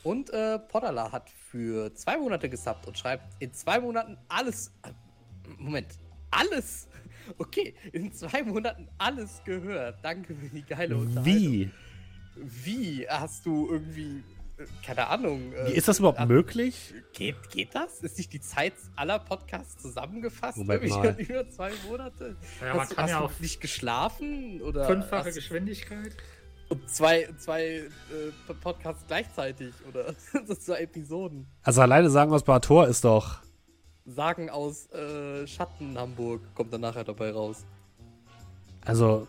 Und 0.04 0.30
äh, 0.30 0.60
Podala 0.60 1.12
hat 1.12 1.30
für 1.30 1.94
zwei 1.96 2.18
Monate 2.18 2.50
gesubbt 2.50 2.88
und 2.88 2.98
schreibt 2.98 3.24
in 3.42 3.52
zwei 3.54 3.80
Monaten 3.80 4.18
alles. 4.28 4.72
äh, 4.84 4.92
Moment, 5.58 5.88
alles. 6.32 6.88
Okay, 7.38 7.76
in 7.94 8.12
zwei 8.12 8.42
Monaten 8.42 8.88
alles 8.98 9.40
gehört. 9.46 10.00
Danke 10.04 10.34
für 10.34 10.48
die 10.48 10.64
geile 10.64 10.98
Unterhaltung. 10.98 11.26
Wie? 11.26 11.70
Wie 12.36 13.08
hast 13.08 13.46
du 13.46 13.68
irgendwie. 13.70 14.24
Äh, 14.60 14.86
Keine 14.86 15.08
Ahnung. 15.08 15.54
äh, 15.54 15.68
Wie 15.68 15.74
ist 15.76 15.88
das 15.88 16.00
überhaupt 16.00 16.20
äh, 16.20 16.26
möglich? 16.26 16.94
Geht, 17.14 17.50
geht 17.50 17.74
das? 17.74 18.02
Ist 18.02 18.18
nicht 18.18 18.34
die 18.34 18.42
Zeit 18.42 18.74
aller 18.96 19.20
Podcasts 19.20 19.82
zusammengefasst? 19.82 20.58
Moment 20.58 20.88
mal. 20.90 21.16
über 21.18 21.50
zwei 21.50 21.72
Monate? 21.88 22.36
Ja, 22.62 22.68
man 22.74 22.80
hast 22.80 22.92
du, 22.92 22.96
kann 22.96 23.04
hast 23.06 23.12
ja 23.12 23.20
du 23.20 23.26
auf 23.26 23.40
nicht 23.40 23.62
geschlafen? 23.62 24.62
Oder 24.62 24.86
fünffache 24.86 25.30
hast, 25.30 25.36
Geschwindigkeit. 25.36 26.16
Und 26.70 26.88
zwei, 26.90 27.28
zwei 27.38 27.64
äh, 27.64 28.54
Podcasts 28.62 29.04
gleichzeitig 29.08 29.74
oder 29.88 30.14
so 30.46 30.54
zwei 30.56 30.82
Episoden. 30.82 31.48
Also 31.64 31.82
alleine 31.82 32.10
sagen 32.10 32.32
aus 32.32 32.44
Tor 32.62 32.88
ist 32.88 33.04
doch. 33.04 33.40
Sagen 34.06 34.50
aus 34.50 34.90
äh, 34.92 35.48
Schatten 35.48 35.98
Hamburg 35.98 36.42
kommt 36.56 36.74
dann 36.74 36.82
nachher 36.82 37.04
dabei 37.04 37.32
raus. 37.32 37.66
Also, 38.86 39.28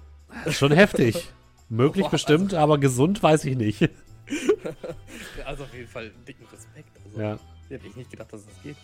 schon 0.49 0.73
heftig. 0.73 1.28
Möglich 1.68 2.05
Boah, 2.05 2.10
bestimmt, 2.10 2.55
aber 2.55 2.78
gesund 2.78 3.23
weiß 3.23 3.44
ich 3.44 3.57
nicht. 3.57 3.91
also 5.44 5.65
auf 5.65 5.75
jeden 5.75 5.89
Fall 5.89 6.10
dicken 6.26 6.47
Respekt. 6.47 6.97
Also, 7.05 7.20
Ja. 7.20 7.39
Hätte 7.68 7.86
ich 7.86 7.97
nicht 7.97 8.10
gedacht, 8.10 8.33
dass 8.33 8.44
das 8.44 8.62
geht. 8.62 8.76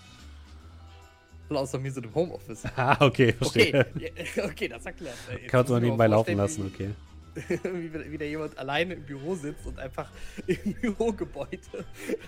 Und 1.49 1.57
außer 1.57 1.79
mir 1.79 1.93
so 1.93 2.01
im 2.01 2.15
Homeoffice. 2.15 2.65
Ah, 2.77 2.97
okay, 3.01 3.35
Okay, 3.41 3.73
verstehe. 3.73 3.87
ja, 3.99 4.45
okay, 4.45 4.69
das 4.69 4.85
erklärt. 4.87 5.17
Jetzt 5.31 5.49
Kann 5.49 5.61
man 5.61 5.63
muss 5.63 5.69
so 5.69 5.77
ich 5.77 5.81
mir 5.81 5.87
nebenbei 5.87 6.07
laufen 6.07 6.37
lassen, 6.37 6.67
okay. 6.67 6.91
Wie, 7.35 7.93
wie 7.93 8.13
wieder 8.13 8.25
jemand 8.25 8.57
alleine 8.57 8.95
im 8.95 9.05
Büro 9.05 9.35
sitzt 9.35 9.67
und 9.67 9.79
einfach 9.79 10.11
im 10.47 10.73
Bürogebäude 10.73 11.59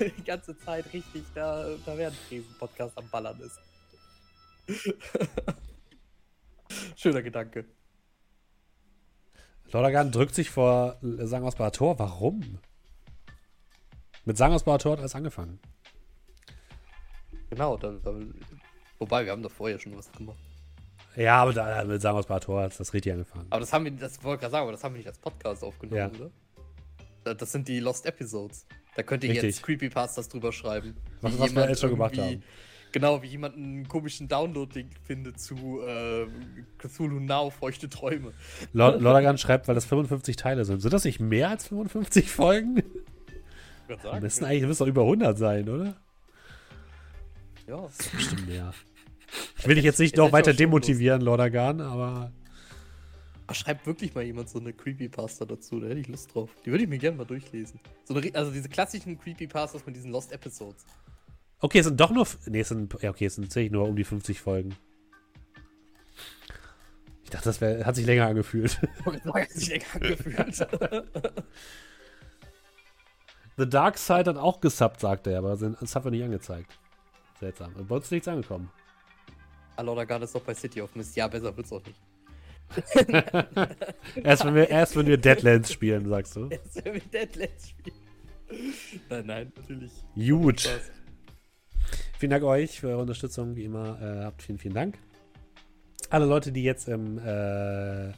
die 0.00 0.24
ganze 0.24 0.56
Zeit 0.58 0.92
richtig 0.92 1.22
da, 1.34 1.66
da 1.86 1.96
während 1.96 2.16
Tresen-Podcast 2.28 2.98
am 2.98 3.08
Ballern 3.08 3.40
ist. 3.40 3.58
Schöner 6.96 7.22
Gedanke. 7.22 7.64
Lordagan 9.72 10.12
drückt 10.12 10.34
sich 10.34 10.50
vor 10.50 10.98
Sang 11.00 11.44
aus 11.44 11.54
Tor. 11.72 11.98
Warum? 11.98 12.58
Mit 14.28 14.36
Sang 14.36 14.52
aus 14.52 14.62
Tor 14.62 14.76
hat 14.92 14.98
alles 14.98 15.14
angefangen. 15.14 15.58
Genau, 17.48 17.78
da, 17.78 17.92
da, 18.04 18.14
wobei 18.98 19.24
wir 19.24 19.32
haben 19.32 19.42
da 19.42 19.48
vorher 19.48 19.78
schon 19.78 19.96
was 19.96 20.12
gemacht. 20.12 20.36
Ja, 21.16 21.40
aber 21.40 21.54
da, 21.54 21.82
mit 21.84 22.02
Sang 22.02 22.14
aus 22.14 22.26
Tor 22.26 22.60
hat 22.60 22.78
das 22.78 22.92
richtig 22.92 23.10
angefangen. 23.10 23.46
Aber 23.48 23.60
das 23.60 23.72
haben 23.72 23.86
wir, 23.86 23.90
das 23.92 24.22
wollte 24.22 24.34
ich 24.34 24.40
gerade 24.42 24.50
sagen, 24.52 24.62
aber 24.64 24.72
das 24.72 24.84
haben 24.84 24.92
wir 24.92 24.98
nicht 24.98 25.06
als 25.06 25.18
Podcast 25.18 25.64
aufgenommen, 25.64 25.96
Ja. 25.98 26.08
oder? 26.08 26.30
Da- 27.24 27.32
Das 27.32 27.50
sind 27.52 27.68
die 27.68 27.80
Lost 27.80 28.04
Episodes. 28.04 28.66
Da 28.96 29.02
könnt 29.02 29.24
ihr 29.24 29.30
Richtig. 29.30 29.54
jetzt 29.54 29.62
Creepypastas 29.62 30.28
drüber 30.28 30.52
schreiben. 30.52 30.94
Was- 31.22 31.38
was 31.38 31.54
wir 31.54 31.66
jetzt 31.66 31.80
schon 31.80 31.88
gemacht 31.90 32.18
haben. 32.18 32.42
Genau, 32.92 33.22
wie 33.22 33.28
jemand 33.28 33.56
einen 33.56 33.88
komischen 33.88 34.28
Download-Link 34.28 34.90
findet 35.04 35.40
zu 35.40 35.80
äh, 35.86 36.26
Cthulhu 36.76 37.18
Now, 37.20 37.48
feuchte 37.48 37.88
Träume. 37.88 38.34
Lordagan 38.74 39.38
schreibt, 39.38 39.68
weil 39.68 39.74
das 39.74 39.86
55 39.86 40.36
Teile 40.36 40.66
sind. 40.66 40.80
Sind 40.80 40.92
das 40.92 41.04
nicht 41.04 41.18
mehr 41.18 41.48
als 41.48 41.66
55 41.68 42.30
Folgen? 42.30 42.82
Würd 43.88 44.02
sagen, 44.02 44.22
müssen 44.22 44.44
eigentlich 44.44 44.66
müssen 44.66 44.78
doch 44.80 44.86
über 44.86 45.02
100 45.02 45.38
sein, 45.38 45.68
oder? 45.68 45.96
ja. 47.66 47.82
Das 47.82 48.00
ist 48.00 48.12
bestimmt 48.12 48.48
mehr. 48.48 48.72
Ich 49.58 49.66
will 49.66 49.74
dich 49.74 49.84
jetzt 49.84 49.98
nicht 50.00 50.16
noch 50.16 50.32
weiter 50.32 50.54
demotivieren, 50.54 51.20
Lordagan, 51.20 51.80
aber 51.80 52.32
Aber 53.46 53.54
schreibt 53.54 53.86
wirklich 53.86 54.14
mal 54.14 54.24
jemand 54.24 54.48
so 54.50 54.58
eine 54.58 54.72
Creepypasta 54.72 55.44
dazu, 55.44 55.80
da 55.80 55.88
hätte 55.88 56.00
ich 56.00 56.08
Lust 56.08 56.34
drauf. 56.34 56.50
Die 56.64 56.70
würde 56.70 56.84
ich 56.84 56.88
mir 56.90 56.98
gerne 56.98 57.16
mal 57.16 57.24
durchlesen. 57.24 57.80
So 58.04 58.14
eine, 58.14 58.34
also 58.34 58.50
diese 58.50 58.68
klassischen 58.68 59.18
Creepypastas 59.18 59.86
mit 59.86 59.96
diesen 59.96 60.10
Lost 60.10 60.32
Episodes. 60.32 60.84
Okay, 61.60 61.78
es 61.80 61.86
sind 61.86 61.98
doch 61.98 62.10
nur. 62.10 62.26
Nee, 62.46 62.60
es 62.60 62.68
sind. 62.68 62.94
Ja, 63.02 63.10
okay, 63.10 63.26
es 63.26 63.34
sind 63.34 63.44
tatsächlich 63.44 63.72
nur 63.72 63.88
um 63.88 63.96
die 63.96 64.04
50 64.04 64.40
Folgen. 64.40 64.74
Ich 67.24 67.30
dachte, 67.30 67.46
das 67.46 67.60
wär, 67.60 67.84
hat 67.84 67.96
sich 67.96 68.06
länger 68.06 68.26
angefühlt. 68.26 68.80
Hat 69.04 69.50
sich 69.50 69.68
länger 69.68 69.84
angefühlt. 69.94 70.66
The 73.58 73.68
Dark 73.68 73.98
Side 73.98 74.30
hat 74.30 74.36
auch 74.36 74.60
gesubbt, 74.60 75.00
sagt 75.00 75.26
er, 75.26 75.38
aber 75.38 75.56
das 75.56 75.94
hat 75.96 76.04
er 76.04 76.10
nicht 76.12 76.22
angezeigt. 76.22 76.78
Seltsam. 77.40 77.74
Bei 77.88 77.96
uns 77.96 78.04
ist 78.04 78.12
nichts 78.12 78.28
angekommen. 78.28 78.70
Alordagan 79.76 80.22
ist 80.22 80.34
doch 80.34 80.42
bei 80.42 80.54
City 80.54 80.80
of 80.80 80.94
Mist. 80.94 81.16
Ja, 81.16 81.26
besser 81.26 81.56
wird's 81.56 81.72
auch 81.72 81.82
nicht. 81.84 82.00
Erst 84.24 84.44
wenn 84.44 84.54
wir, 84.54 84.68
erst 84.68 84.94
wenn 84.94 85.06
wir 85.06 85.16
Deadlands 85.16 85.72
spielen, 85.72 86.06
sagst 86.08 86.36
du. 86.36 86.48
Jetzt 86.50 86.76
werden 86.84 86.94
wir 86.94 87.00
Deadlands 87.00 87.70
spielen. 87.70 87.96
Nein, 89.08 89.26
nein, 89.26 89.52
natürlich. 89.56 89.92
Gut. 90.14 90.68
Vielen 92.18 92.30
Dank 92.30 92.44
euch 92.44 92.80
für 92.80 92.88
eure 92.88 93.00
Unterstützung, 93.00 93.56
wie 93.56 93.64
immer. 93.64 94.00
Äh, 94.00 94.24
habt 94.24 94.42
vielen, 94.42 94.58
vielen 94.58 94.74
Dank. 94.74 94.98
Alle 96.10 96.26
Leute, 96.26 96.52
die 96.52 96.62
jetzt 96.62 96.88
im 96.88 97.18
äh, 97.18 98.12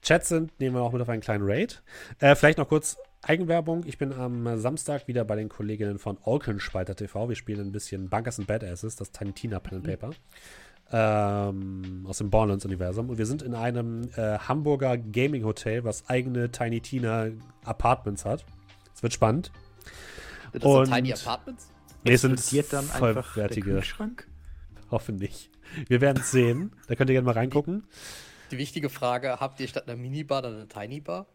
Chat 0.00 0.24
sind, 0.24 0.58
nehmen 0.58 0.76
wir 0.76 0.82
auch 0.82 0.92
mit 0.92 1.02
auf 1.02 1.08
einen 1.08 1.20
kleinen 1.20 1.44
Raid. 1.44 1.82
Äh, 2.20 2.34
vielleicht 2.34 2.58
noch 2.58 2.68
kurz 2.68 2.96
Eigenwerbung. 3.22 3.84
Ich 3.86 3.98
bin 3.98 4.12
am 4.12 4.58
Samstag 4.58 5.06
wieder 5.06 5.24
bei 5.24 5.36
den 5.36 5.48
Kolleginnen 5.48 5.98
von 5.98 6.18
Olkenspalter 6.22 6.96
TV. 6.96 7.28
Wir 7.28 7.36
spielen 7.36 7.60
ein 7.68 7.72
bisschen 7.72 8.08
Bunkers 8.08 8.38
and 8.38 8.48
Badasses, 8.48 8.96
das 8.96 9.12
Tiny 9.12 9.32
Tina 9.32 9.60
Pen 9.60 9.78
and 9.78 9.84
Paper. 9.86 10.10
Ähm, 10.94 12.04
aus 12.08 12.18
dem 12.18 12.30
Borderlands-Universum. 12.30 13.08
Und 13.10 13.18
wir 13.18 13.26
sind 13.26 13.42
in 13.42 13.54
einem 13.54 14.08
äh, 14.16 14.38
Hamburger 14.38 14.98
Gaming-Hotel, 14.98 15.84
was 15.84 16.08
eigene 16.08 16.50
Tiny 16.50 16.80
Tina 16.80 17.28
Apartments 17.64 18.24
hat. 18.24 18.44
Es 18.94 19.02
wird 19.02 19.12
spannend. 19.12 19.52
Das 20.52 20.62
Und- 20.64 20.86
sind 20.86 20.94
Tiny 20.94 21.12
Apartments? 21.12 21.68
Nee, 22.04 22.14
es 22.14 22.22
sind 22.22 22.72
dann 22.72 22.84
vollwertige. 22.84 23.70
Kühlschrank? 23.70 24.26
Hoffentlich. 24.90 25.50
Wir 25.88 26.00
werden 26.00 26.18
es 26.20 26.32
sehen. 26.32 26.72
Da 26.88 26.96
könnt 26.96 27.08
ihr 27.08 27.14
gerne 27.14 27.24
mal 27.26 27.32
reingucken. 27.32 27.84
Die 28.50 28.58
wichtige 28.58 28.90
Frage, 28.90 29.38
habt 29.40 29.60
ihr 29.60 29.68
statt 29.68 29.88
einer 29.88 29.96
Minibar 29.96 30.42
dann 30.42 30.54
eine 30.56 30.68
Tiny 30.68 31.00
Bar? 31.00 31.26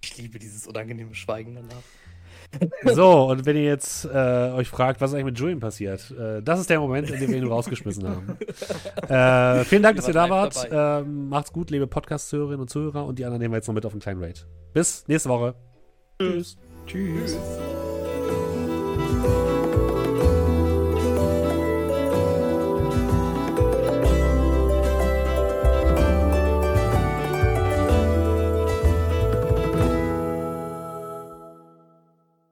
Ich 0.00 0.16
liebe 0.16 0.38
dieses 0.38 0.66
unangenehme 0.66 1.14
Schweigen 1.14 1.56
danach. 1.56 1.82
So, 2.84 3.28
und 3.30 3.44
wenn 3.44 3.56
ihr 3.56 3.64
jetzt 3.64 4.04
äh, 4.06 4.52
euch 4.52 4.68
fragt, 4.68 5.00
was 5.00 5.10
ist 5.10 5.14
eigentlich 5.14 5.26
mit 5.26 5.38
Julian 5.38 5.60
passiert, 5.60 6.10
äh, 6.12 6.42
das 6.42 6.60
ist 6.60 6.70
der 6.70 6.80
Moment, 6.80 7.10
in 7.10 7.20
dem 7.20 7.30
wir 7.30 7.36
ihn 7.36 7.46
rausgeschmissen 7.46 8.08
haben. 8.08 8.38
Äh, 9.08 9.64
vielen 9.64 9.82
Dank, 9.82 9.96
dass 9.96 10.06
ihr 10.06 10.14
da 10.14 10.28
wart. 10.28 10.68
Ähm, 10.70 11.28
macht's 11.30 11.52
gut, 11.52 11.70
liebe 11.70 11.86
Podcast-Hörerinnen 11.86 12.60
und 12.60 12.68
Zuhörer. 12.68 13.06
Und 13.06 13.18
die 13.18 13.24
anderen 13.24 13.40
nehmen 13.40 13.52
wir 13.52 13.58
jetzt 13.58 13.68
noch 13.68 13.74
mit 13.74 13.86
auf 13.86 13.92
einen 13.92 14.00
kleinen 14.00 14.22
Raid. 14.22 14.46
Bis 14.74 15.06
nächste 15.08 15.30
Woche. 15.30 15.54
Tschüss. 16.20 16.56
Tschüss. 16.86 17.32
Tschüss. 17.32 17.87